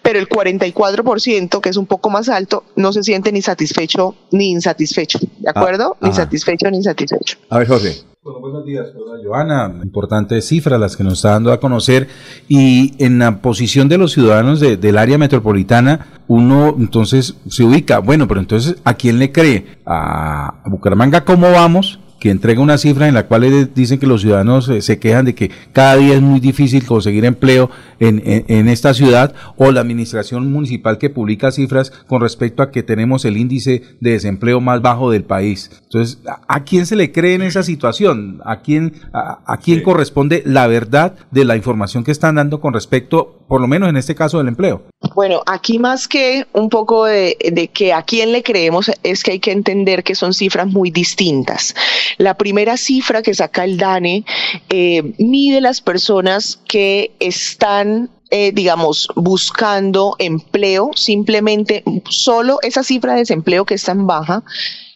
Pero 0.01 0.19
el 0.19 0.29
44%, 0.29 1.59
que 1.59 1.69
es 1.69 1.75
un 1.75 1.85
poco 1.85 2.09
más 2.09 2.29
alto, 2.29 2.63
no 2.77 2.93
se 2.93 3.03
siente 3.03 3.33
ni 3.33 3.41
satisfecho 3.41 4.15
ni 4.31 4.51
insatisfecho. 4.51 5.19
¿De 5.39 5.49
acuerdo? 5.49 5.97
ni 5.99 6.13
satisfecho 6.13 6.71
ni 6.71 6.77
insatisfecho. 6.77 7.37
A 7.49 7.59
ver, 7.59 7.67
Jorge. 7.67 8.12
Bueno, 8.23 8.39
buenos 8.39 8.63
días, 8.65 8.87
Joana. 9.25 9.73
Importantes 9.83 10.47
cifras 10.47 10.79
las 10.79 10.95
que 10.95 11.03
nos 11.03 11.15
está 11.15 11.31
dando 11.31 11.51
a 11.51 11.59
conocer. 11.59 12.07
Y 12.47 12.93
en 13.03 13.19
la 13.19 13.41
posición 13.41 13.89
de 13.89 13.97
los 13.97 14.13
ciudadanos 14.13 14.61
de- 14.61 14.77
del 14.77 14.97
área 14.97 15.17
metropolitana, 15.17 16.07
uno 16.29 16.73
entonces 16.79 17.35
se 17.49 17.63
ubica, 17.65 17.99
bueno, 17.99 18.25
pero 18.27 18.39
entonces, 18.39 18.77
¿a 18.85 18.93
quién 18.93 19.19
le 19.19 19.33
cree? 19.33 19.65
¿A 19.85 20.61
Bucaramanga 20.67 21.25
cómo 21.25 21.51
vamos? 21.51 21.99
Que 22.23 22.29
entrega 22.29 22.61
una 22.61 22.77
cifra 22.77 23.09
en 23.09 23.15
la 23.15 23.27
cual 23.27 23.69
dicen 23.75 23.99
que 23.99 24.07
los 24.07 24.21
ciudadanos 24.21 24.69
eh, 24.69 24.81
se 24.81 24.97
quejan 24.97 25.25
de 25.25 25.35
que 25.35 25.51
cada 25.73 25.97
día 25.97 26.13
es 26.13 26.21
muy 26.21 26.39
difícil 26.39 26.85
conseguir 26.85 27.25
empleo 27.25 27.69
en, 27.99 28.21
en- 28.25 28.45
en 28.47 28.69
esta 28.69 28.93
ciudad, 28.93 29.33
o 29.57 29.73
la 29.73 29.81
administración 29.81 30.49
municipal 30.49 30.97
que 30.99 31.09
publica 31.09 31.51
cifras 31.51 31.91
con 32.07 32.21
respecto 32.21 32.63
a 32.63 32.71
que 32.71 32.81
tenemos 32.81 33.25
el 33.25 33.35
índice 33.35 33.81
de 33.99 34.11
desempleo 34.11 34.61
más 34.61 34.81
bajo 34.81 35.11
del 35.11 35.25
país. 35.25 35.69
Entonces, 35.83 36.19
¿a, 36.25 36.39
a 36.47 36.63
quién 36.63 36.85
se 36.85 36.95
le 36.95 37.11
cree 37.11 37.35
en 37.35 37.41
esa 37.41 37.61
situación? 37.61 38.39
¿A 38.45 38.61
quién, 38.61 38.93
a, 39.11 39.39
a 39.45 39.57
quién 39.57 39.81
corresponde 39.83 40.43
la 40.45 40.67
verdad 40.67 41.15
de 41.31 41.43
la 41.43 41.57
información 41.57 42.05
que 42.05 42.11
están 42.11 42.35
dando 42.35 42.61
con 42.61 42.73
respecto, 42.73 43.43
por 43.49 43.59
lo 43.59 43.67
menos 43.67 43.89
en 43.89 43.97
este 43.97 44.15
caso, 44.15 44.37
del 44.37 44.47
empleo? 44.47 44.83
Bueno, 45.15 45.43
aquí 45.45 45.79
más 45.79 46.07
que 46.07 46.47
un 46.53 46.69
poco 46.69 47.05
de, 47.05 47.37
de 47.51 47.67
que 47.67 47.93
a 47.93 48.03
quién 48.03 48.31
le 48.31 48.41
creemos, 48.41 48.89
es 49.03 49.23
que 49.23 49.31
hay 49.31 49.39
que 49.39 49.51
entender 49.51 50.03
que 50.03 50.15
son 50.15 50.33
cifras 50.33 50.67
muy 50.67 50.91
distintas. 50.91 51.75
La 52.17 52.35
primera 52.35 52.77
cifra 52.77 53.21
que 53.21 53.33
saca 53.33 53.63
el 53.63 53.77
DANE 53.77 54.25
eh, 54.69 55.13
mide 55.17 55.61
las 55.61 55.81
personas 55.81 56.59
que 56.67 57.11
están 57.19 58.09
eh, 58.35 58.51
digamos, 58.51 59.09
buscando 59.15 60.15
empleo, 60.17 60.89
simplemente 60.95 61.83
solo 62.09 62.57
esa 62.63 62.81
cifra 62.81 63.13
de 63.13 63.19
desempleo 63.19 63.63
que 63.63 63.75
es 63.75 63.83
tan 63.83 64.07
baja, 64.07 64.43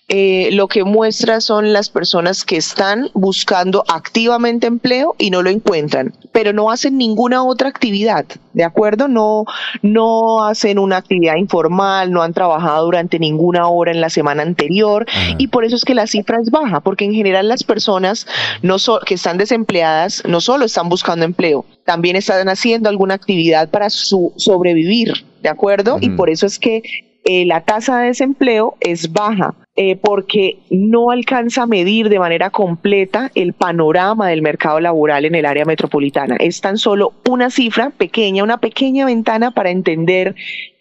eh, 0.10 0.50
lo 0.54 0.70
que 0.70 0.86
muestra 0.86 1.42
son 1.42 1.74
las 1.74 1.90
personas 1.90 2.46
que 2.46 2.56
están 2.56 3.10
buscando 3.14 3.84
activamente 3.90 4.66
empleo 4.66 5.16
y 5.18 5.32
no 5.32 5.42
lo 5.42 5.50
encuentran, 5.50 6.14
pero 6.32 6.54
no 6.54 6.72
hacen 6.72 6.98
ninguna 6.98 7.44
otra 7.44 7.68
actividad, 7.68 8.26
¿de 8.54 8.64
acuerdo? 8.64 9.10
No, 9.10 9.44
no 9.82 10.46
hacen 10.46 10.80
una 10.80 10.96
actividad 10.96 11.36
informal, 11.36 12.12
no 12.12 12.24
han 12.24 12.34
trabajado 12.34 12.86
durante 12.86 13.20
ninguna 13.20 13.68
hora 13.68 13.92
en 13.92 14.00
la 14.00 14.10
semana 14.10 14.44
anterior 14.44 15.06
y 15.38 15.48
por 15.48 15.66
eso 15.66 15.76
es 15.76 15.84
que 15.84 15.94
la 15.94 16.08
cifra 16.08 16.40
es 16.42 16.52
baja, 16.52 16.80
porque 16.80 17.04
en 17.04 17.14
general 17.14 17.50
las 17.50 17.66
personas 17.66 18.28
no 18.62 18.80
so- 18.80 19.02
que 19.06 19.16
están 19.16 19.38
desempleadas 19.38 20.24
no 20.26 20.40
solo 20.40 20.64
están 20.66 20.88
buscando 20.88 21.26
empleo, 21.26 21.66
también 21.84 22.16
están 22.16 22.48
haciendo 22.48 22.88
alguna 22.88 23.16
actividad 23.16 23.70
para 23.70 23.90
su 23.90 24.32
sobrevivir, 24.38 25.26
¿de 25.42 25.50
acuerdo? 25.50 25.98
Y 26.00 26.12
por 26.12 26.30
eso 26.30 26.46
es 26.46 26.60
que 26.60 26.82
eh, 27.30 27.46
la 27.46 27.62
tasa 27.62 28.00
de 28.00 28.08
desempleo 28.08 28.76
es 28.80 29.12
baja. 29.12 29.54
eh, 29.80 29.96
porque 29.96 30.58
no 30.72 31.12
alcanza 31.12 31.62
a 31.62 31.68
medir 31.68 32.10
de 32.10 32.18
manera 32.18 32.50
completa 32.50 33.30
el 33.36 33.54
panorama 33.54 34.28
del 34.28 34.42
mercado 34.42 34.80
laboral 34.80 35.24
en 35.26 35.36
el 35.36 35.46
área 35.46 35.66
metropolitana. 35.66 36.36
Es 36.40 36.62
tan 36.62 36.80
solo 36.80 37.14
una 37.30 37.52
cifra 37.52 37.92
pequeña, 37.92 38.44
una 38.44 38.58
pequeña 38.58 39.06
ventana 39.06 39.52
para 39.52 39.70
entender 39.70 40.34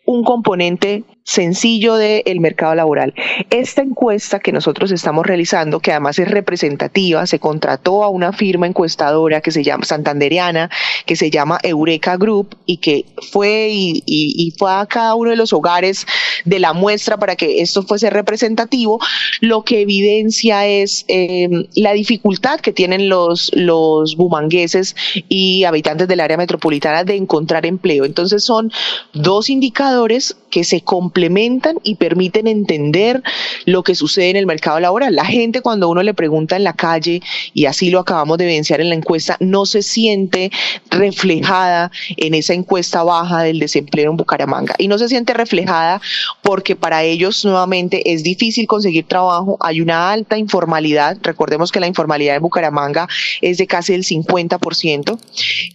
un 0.07 0.25
componente 0.25 1.05
sencillo 1.27 1.97
del 1.97 2.39
mercado 2.39 2.77
laboral. 2.77 3.13
Esta 3.51 3.83
encuesta 3.83 4.39
que 4.39 4.53
nosotros 4.53 4.93
estamos 4.93 5.27
realizando, 5.27 5.81
que 5.81 5.91
además 5.91 6.21
es 6.21 6.31
representativa, 6.31 7.27
se 7.27 7.41
contrató 7.41 8.05
a 8.05 8.09
una 8.09 8.33
firma 8.33 8.69
encuestadora 8.69 9.41
que 9.41 9.51
se 9.51 9.65
llama 9.65 9.85
Santanderiana, 9.85 10.71
que 11.05 11.17
se 11.17 11.31
llama 11.31 11.59
Eureka 11.65 12.17
Group 12.17 12.57
y 12.65 12.77
que 12.77 13.07
fue 13.33 13.71
y, 13.73 14.55
fue 14.57 14.73
a 14.73 14.87
cada 14.87 15.17
uno 15.17 15.31
de 15.31 15.37
los 15.37 15.53
hogares 15.53 16.07
de 16.45 16.61
la 16.61 16.73
muestra 16.73 17.17
para 17.17 17.35
que 17.35 17.61
esto 17.61 17.83
fuese 17.83 18.09
representativo, 18.09 19.01
lo 19.41 19.65
que 19.65 19.81
evidencia 19.81 20.65
es 20.67 21.05
eh, 21.09 21.49
la 21.75 21.93
dificultad 21.93 22.61
que 22.61 22.73
tienen 22.73 23.09
los, 23.09 23.51
los 23.53 24.17
bumangueses 24.17 24.95
y 25.29 25.65
habitantes 25.65 26.07
del 26.07 26.21
área 26.21 26.37
metropolitana 26.37 27.03
de 27.03 27.17
encontrar 27.17 27.67
empleo. 27.67 28.05
Entonces 28.05 28.45
son 28.45 28.71
dos 29.13 29.51
indicadores 29.51 30.37
que 30.51 30.65
se 30.65 30.81
complementan 30.83 31.77
y 31.83 31.97
permiten 31.97 32.47
entender 32.47 33.23
lo 33.65 33.83
que 33.83 33.95
sucede 33.95 34.31
en 34.31 34.37
el 34.37 34.47
mercado 34.47 34.81
laboral. 34.81 35.15
La 35.15 35.25
gente 35.25 35.61
cuando 35.61 35.89
uno 35.89 36.03
le 36.03 36.15
pregunta 36.15 36.57
en 36.57 36.65
la 36.65 36.73
calle, 36.73 37.23
y 37.53 37.67
así 37.67 37.91
lo 37.91 38.01
acabamos 38.01 38.39
de 38.39 38.45
evidenciar 38.45 38.81
en 38.81 38.89
la 38.89 38.95
encuesta, 38.95 39.37
no 39.41 39.67
se 39.67 39.83
siente 39.83 40.51
reflejada 40.91 41.91
en 42.17 42.35
esa 42.35 42.55
encuesta 42.55 43.03
baja 43.03 43.43
del 43.43 43.59
desempleo 43.59 44.11
en 44.11 44.17
Bucaramanga. 44.17 44.75
Y 44.79 44.89
no 44.89 44.99
se 44.99 45.09
siente 45.09 45.35
reflejada 45.35 46.01
porque 46.43 46.77
para 46.77 47.03
ellos 47.03 47.45
nuevamente 47.45 48.13
es 48.13 48.23
difícil 48.23 48.67
conseguir 48.67 49.07
trabajo, 49.07 49.57
hay 49.61 49.81
una 49.81 50.11
alta 50.11 50.39
informalidad, 50.39 51.19
recordemos 51.23 51.73
que 51.73 51.81
la 51.81 51.87
informalidad 51.87 52.37
en 52.37 52.43
Bucaramanga 52.43 53.09
es 53.41 53.59
de 53.59 53.67
casi 53.67 53.95
el 53.95 54.05
50%, 54.05 55.19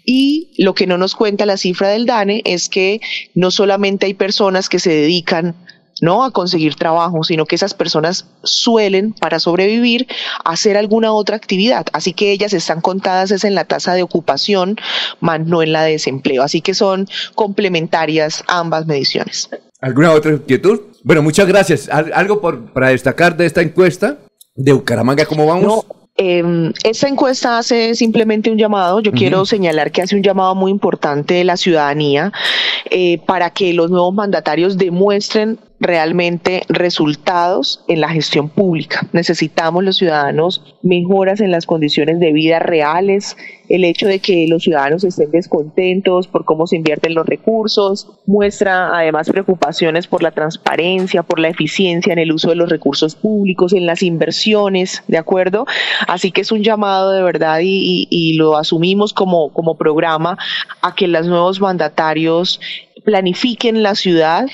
y 0.05 0.49
lo 0.57 0.73
que 0.73 0.87
no 0.87 0.97
nos 0.97 1.15
cuenta 1.15 1.45
la 1.45 1.57
cifra 1.57 1.89
del 1.89 2.05
DANE 2.05 2.41
es 2.45 2.69
que 2.69 3.01
no 3.35 3.51
solamente 3.51 4.05
hay 4.05 4.13
personas 4.13 4.69
que 4.71 4.79
se 4.79 4.89
dedican 4.89 5.53
no 6.01 6.23
a 6.23 6.31
conseguir 6.31 6.73
trabajo, 6.73 7.23
sino 7.23 7.45
que 7.45 7.53
esas 7.53 7.75
personas 7.75 8.25
suelen 8.41 9.13
para 9.13 9.39
sobrevivir 9.39 10.07
hacer 10.43 10.75
alguna 10.75 11.11
otra 11.13 11.35
actividad. 11.35 11.85
Así 11.93 12.13
que 12.13 12.31
ellas 12.31 12.53
están 12.53 12.81
contadas 12.81 13.29
es 13.29 13.43
en 13.43 13.53
la 13.53 13.65
tasa 13.65 13.93
de 13.93 14.01
ocupación, 14.01 14.77
más 15.19 15.41
no 15.45 15.61
en 15.61 15.73
la 15.73 15.83
de 15.83 15.91
desempleo. 15.91 16.41
Así 16.41 16.61
que 16.61 16.73
son 16.73 17.07
complementarias 17.35 18.43
ambas 18.47 18.87
mediciones. 18.87 19.49
¿Alguna 19.79 20.11
otra 20.13 20.31
inquietud? 20.31 20.79
Bueno, 21.03 21.21
muchas 21.21 21.47
gracias. 21.47 21.87
¿Al- 21.89 22.13
¿Algo 22.13 22.41
por, 22.41 22.73
para 22.73 22.89
destacar 22.89 23.37
de 23.37 23.45
esta 23.45 23.61
encuesta? 23.61 24.17
¿De 24.55 24.73
Bucaramanga 24.73 25.25
cómo 25.25 25.45
vamos? 25.45 25.85
Eh, 26.17 26.71
esta 26.83 27.07
encuesta 27.07 27.57
hace 27.57 27.95
simplemente 27.95 28.51
un 28.51 28.57
llamado. 28.57 28.99
Yo 28.99 29.11
quiero 29.11 29.45
señalar 29.45 29.91
que 29.91 30.01
hace 30.01 30.15
un 30.15 30.23
llamado 30.23 30.55
muy 30.55 30.71
importante 30.71 31.35
de 31.35 31.43
la 31.43 31.57
ciudadanía 31.57 32.31
eh, 32.89 33.19
para 33.25 33.49
que 33.49 33.73
los 33.73 33.89
nuevos 33.89 34.13
mandatarios 34.13 34.77
demuestren 34.77 35.59
realmente 35.81 36.61
resultados 36.69 37.83
en 37.87 38.01
la 38.01 38.09
gestión 38.09 38.49
pública. 38.49 39.07
Necesitamos 39.13 39.83
los 39.83 39.97
ciudadanos 39.97 40.75
mejoras 40.83 41.41
en 41.41 41.49
las 41.49 41.65
condiciones 41.65 42.19
de 42.19 42.31
vida 42.31 42.59
reales, 42.59 43.35
el 43.67 43.83
hecho 43.83 44.07
de 44.07 44.19
que 44.19 44.45
los 44.47 44.63
ciudadanos 44.63 45.03
estén 45.03 45.31
descontentos 45.31 46.27
por 46.27 46.45
cómo 46.45 46.67
se 46.67 46.75
invierten 46.75 47.15
los 47.15 47.25
recursos, 47.25 48.07
muestra 48.27 48.95
además 48.95 49.27
preocupaciones 49.29 50.05
por 50.05 50.21
la 50.21 50.31
transparencia, 50.31 51.23
por 51.23 51.39
la 51.39 51.49
eficiencia 51.49 52.13
en 52.13 52.19
el 52.19 52.31
uso 52.31 52.49
de 52.49 52.57
los 52.57 52.69
recursos 52.69 53.15
públicos, 53.15 53.73
en 53.73 53.87
las 53.87 54.03
inversiones, 54.03 55.03
¿de 55.07 55.17
acuerdo? 55.17 55.65
Así 56.07 56.31
que 56.31 56.41
es 56.41 56.51
un 56.51 56.61
llamado 56.61 57.11
de 57.11 57.23
verdad 57.23 57.59
y, 57.63 58.37
lo 58.37 58.55
asumimos 58.55 59.13
como, 59.13 59.51
como 59.51 59.77
programa 59.77 60.37
a 60.81 60.95
que 60.95 61.07
los 61.07 61.27
nuevos 61.27 61.59
mandatarios 61.59 62.59
planifiquen 63.03 63.83
la 63.83 63.95
ciudad 63.95 64.45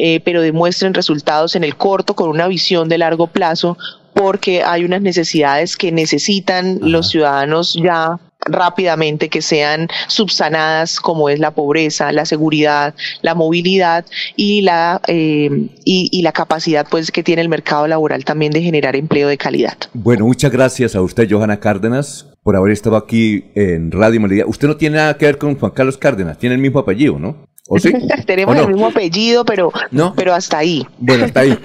eh, 0.00 0.20
pero 0.20 0.42
demuestren 0.42 0.94
resultados 0.94 1.56
en 1.56 1.64
el 1.64 1.76
corto 1.76 2.14
con 2.14 2.30
una 2.30 2.46
visión 2.46 2.88
de 2.88 2.98
largo 2.98 3.26
plazo 3.26 3.76
porque 4.14 4.62
hay 4.62 4.84
unas 4.84 5.02
necesidades 5.02 5.76
que 5.76 5.90
necesitan 5.90 6.78
los 6.80 7.10
ciudadanos 7.10 7.74
ya 7.74 8.20
rápidamente 8.40 9.28
que 9.28 9.42
sean 9.42 9.88
subsanadas 10.06 11.00
como 11.00 11.28
es 11.28 11.40
la 11.40 11.50
pobreza, 11.50 12.12
la 12.12 12.24
seguridad, 12.24 12.94
la 13.22 13.34
movilidad 13.34 14.06
y 14.36 14.62
la 14.62 15.00
eh, 15.08 15.50
y, 15.84 16.08
y 16.12 16.22
la 16.22 16.30
capacidad 16.30 16.86
pues 16.88 17.10
que 17.10 17.24
tiene 17.24 17.42
el 17.42 17.48
mercado 17.48 17.88
laboral 17.88 18.24
también 18.24 18.52
de 18.52 18.62
generar 18.62 18.94
empleo 18.94 19.26
de 19.26 19.36
calidad. 19.36 19.76
Bueno, 19.94 20.26
muchas 20.26 20.52
gracias 20.52 20.94
a 20.94 21.02
usted, 21.02 21.28
Johanna 21.28 21.58
Cárdenas, 21.58 22.26
por 22.44 22.54
haber 22.54 22.70
estado 22.70 22.96
aquí 22.96 23.46
en 23.56 23.90
Radio 23.90 24.20
Melodía. 24.20 24.46
Usted 24.46 24.68
no 24.68 24.76
tiene 24.76 24.98
nada 24.98 25.16
que 25.16 25.26
ver 25.26 25.38
con 25.38 25.58
Juan 25.58 25.72
Carlos 25.72 25.98
Cárdenas, 25.98 26.38
tiene 26.38 26.54
el 26.54 26.60
mismo 26.60 26.78
apellido, 26.78 27.18
¿no? 27.18 27.47
¿O 27.70 27.78
sí? 27.78 27.92
Tenemos 28.26 28.54
¿O 28.54 28.58
no? 28.58 28.64
el 28.64 28.68
mismo 28.72 28.86
apellido, 28.86 29.44
pero 29.44 29.70
¿No? 29.90 30.14
pero 30.16 30.34
hasta 30.34 30.58
ahí. 30.58 30.86
Bueno, 30.98 31.26
hasta 31.26 31.40
ahí. 31.40 31.56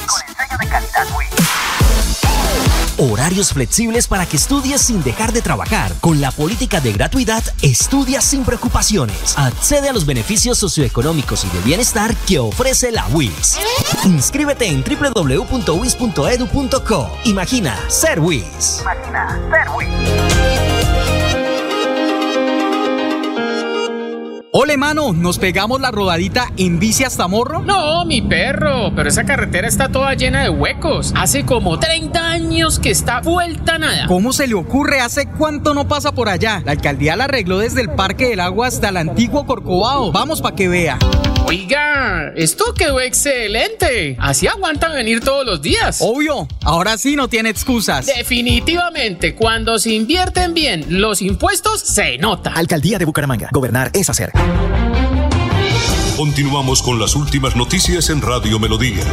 Horarios 2.96 3.52
flexibles 3.52 4.06
para 4.06 4.24
que 4.24 4.36
estudies 4.36 4.80
sin 4.80 5.02
dejar 5.02 5.32
de 5.32 5.42
trabajar. 5.42 5.92
Con 6.00 6.20
la 6.20 6.30
política 6.30 6.80
de 6.80 6.92
gratuidad, 6.92 7.42
estudia 7.60 8.20
sin 8.20 8.44
preocupaciones. 8.44 9.36
Accede 9.36 9.88
a 9.88 9.92
los 9.92 10.06
beneficios 10.06 10.58
socioeconómicos 10.58 11.44
y 11.44 11.48
de 11.48 11.58
bienestar 11.62 12.14
que 12.28 12.38
ofrece 12.38 12.92
la 12.92 13.08
WIS. 13.08 13.58
Inscríbete 14.04 14.68
en 14.68 14.84
www.wis.edu.co. 14.84 15.50
Imagina 17.24 17.76
ser 17.88 18.20
WIS. 18.20 18.84
Ole, 24.56 24.76
mano, 24.76 25.12
¿nos 25.12 25.40
pegamos 25.40 25.80
la 25.80 25.90
rodadita 25.90 26.52
en 26.56 26.78
bici 26.78 27.02
hasta 27.02 27.26
Morro? 27.26 27.62
No, 27.62 28.04
mi 28.04 28.22
perro, 28.22 28.92
pero 28.94 29.08
esa 29.08 29.24
carretera 29.24 29.66
está 29.66 29.88
toda 29.88 30.14
llena 30.14 30.44
de 30.44 30.48
huecos. 30.48 31.12
Hace 31.16 31.44
como 31.44 31.80
30 31.80 32.20
años 32.20 32.78
que 32.78 32.92
está 32.92 33.20
vuelta 33.20 33.78
nada. 33.78 34.06
¿Cómo 34.06 34.32
se 34.32 34.46
le 34.46 34.54
ocurre? 34.54 35.00
¿Hace 35.00 35.26
cuánto 35.26 35.74
no 35.74 35.88
pasa 35.88 36.12
por 36.12 36.28
allá? 36.28 36.62
La 36.64 36.70
alcaldía 36.70 37.16
la 37.16 37.24
arregló 37.24 37.58
desde 37.58 37.80
el 37.80 37.90
Parque 37.90 38.28
del 38.28 38.38
Agua 38.38 38.68
hasta 38.68 38.90
el 38.90 38.96
antiguo 38.96 39.44
Corcovado. 39.44 40.12
Vamos 40.12 40.40
para 40.40 40.54
que 40.54 40.68
vea. 40.68 41.00
Oiga, 41.46 42.32
esto 42.36 42.72
quedó 42.74 43.00
excelente. 43.00 44.16
Así 44.18 44.46
aguantan 44.46 44.92
venir 44.92 45.20
todos 45.20 45.44
los 45.44 45.60
días. 45.60 45.98
Obvio, 46.00 46.48
ahora 46.62 46.96
sí 46.96 47.16
no 47.16 47.28
tiene 47.28 47.50
excusas. 47.50 48.06
Definitivamente, 48.06 49.34
cuando 49.34 49.78
se 49.78 49.92
invierten 49.92 50.54
bien 50.54 50.86
los 50.88 51.20
impuestos, 51.20 51.80
se 51.80 52.16
nota. 52.16 52.52
Alcaldía 52.54 52.98
de 52.98 53.04
Bucaramanga. 53.04 53.50
Gobernar 53.52 53.90
es 53.92 54.08
hacer. 54.08 54.32
Continuamos 56.16 56.80
con 56.80 56.98
las 56.98 57.14
últimas 57.14 57.56
noticias 57.56 58.08
en 58.08 58.22
Radio 58.22 58.58
Melodía. 58.58 59.04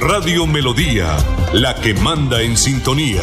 Radio 0.00 0.46
Melodía, 0.46 1.16
la 1.52 1.74
que 1.74 1.94
manda 1.94 2.42
en 2.42 2.56
sintonía. 2.56 3.22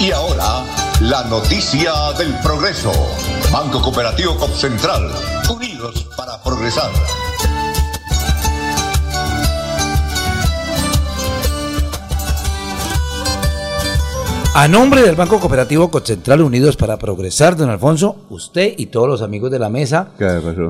Y 0.00 0.10
ahora, 0.10 0.64
la 1.00 1.24
noticia 1.24 1.92
del 2.18 2.34
progreso. 2.42 2.90
Banco 3.52 3.80
Cooperativo 3.80 4.36
Cop 4.36 4.50
Central. 4.54 5.10
Unidos 5.50 6.06
para 6.16 6.40
progresar. 6.42 6.90
A 14.54 14.68
nombre 14.68 15.02
del 15.02 15.14
Banco 15.14 15.38
Cooperativo 15.40 15.90
Concentral 15.90 16.42
Unidos 16.42 16.76
para 16.76 16.98
Progresar, 16.98 17.56
don 17.56 17.70
Alfonso, 17.70 18.26
usted 18.30 18.74
y 18.76 18.86
todos 18.86 19.08
los 19.08 19.22
amigos 19.22 19.50
de 19.50 19.58
la 19.58 19.68
mesa, 19.68 20.10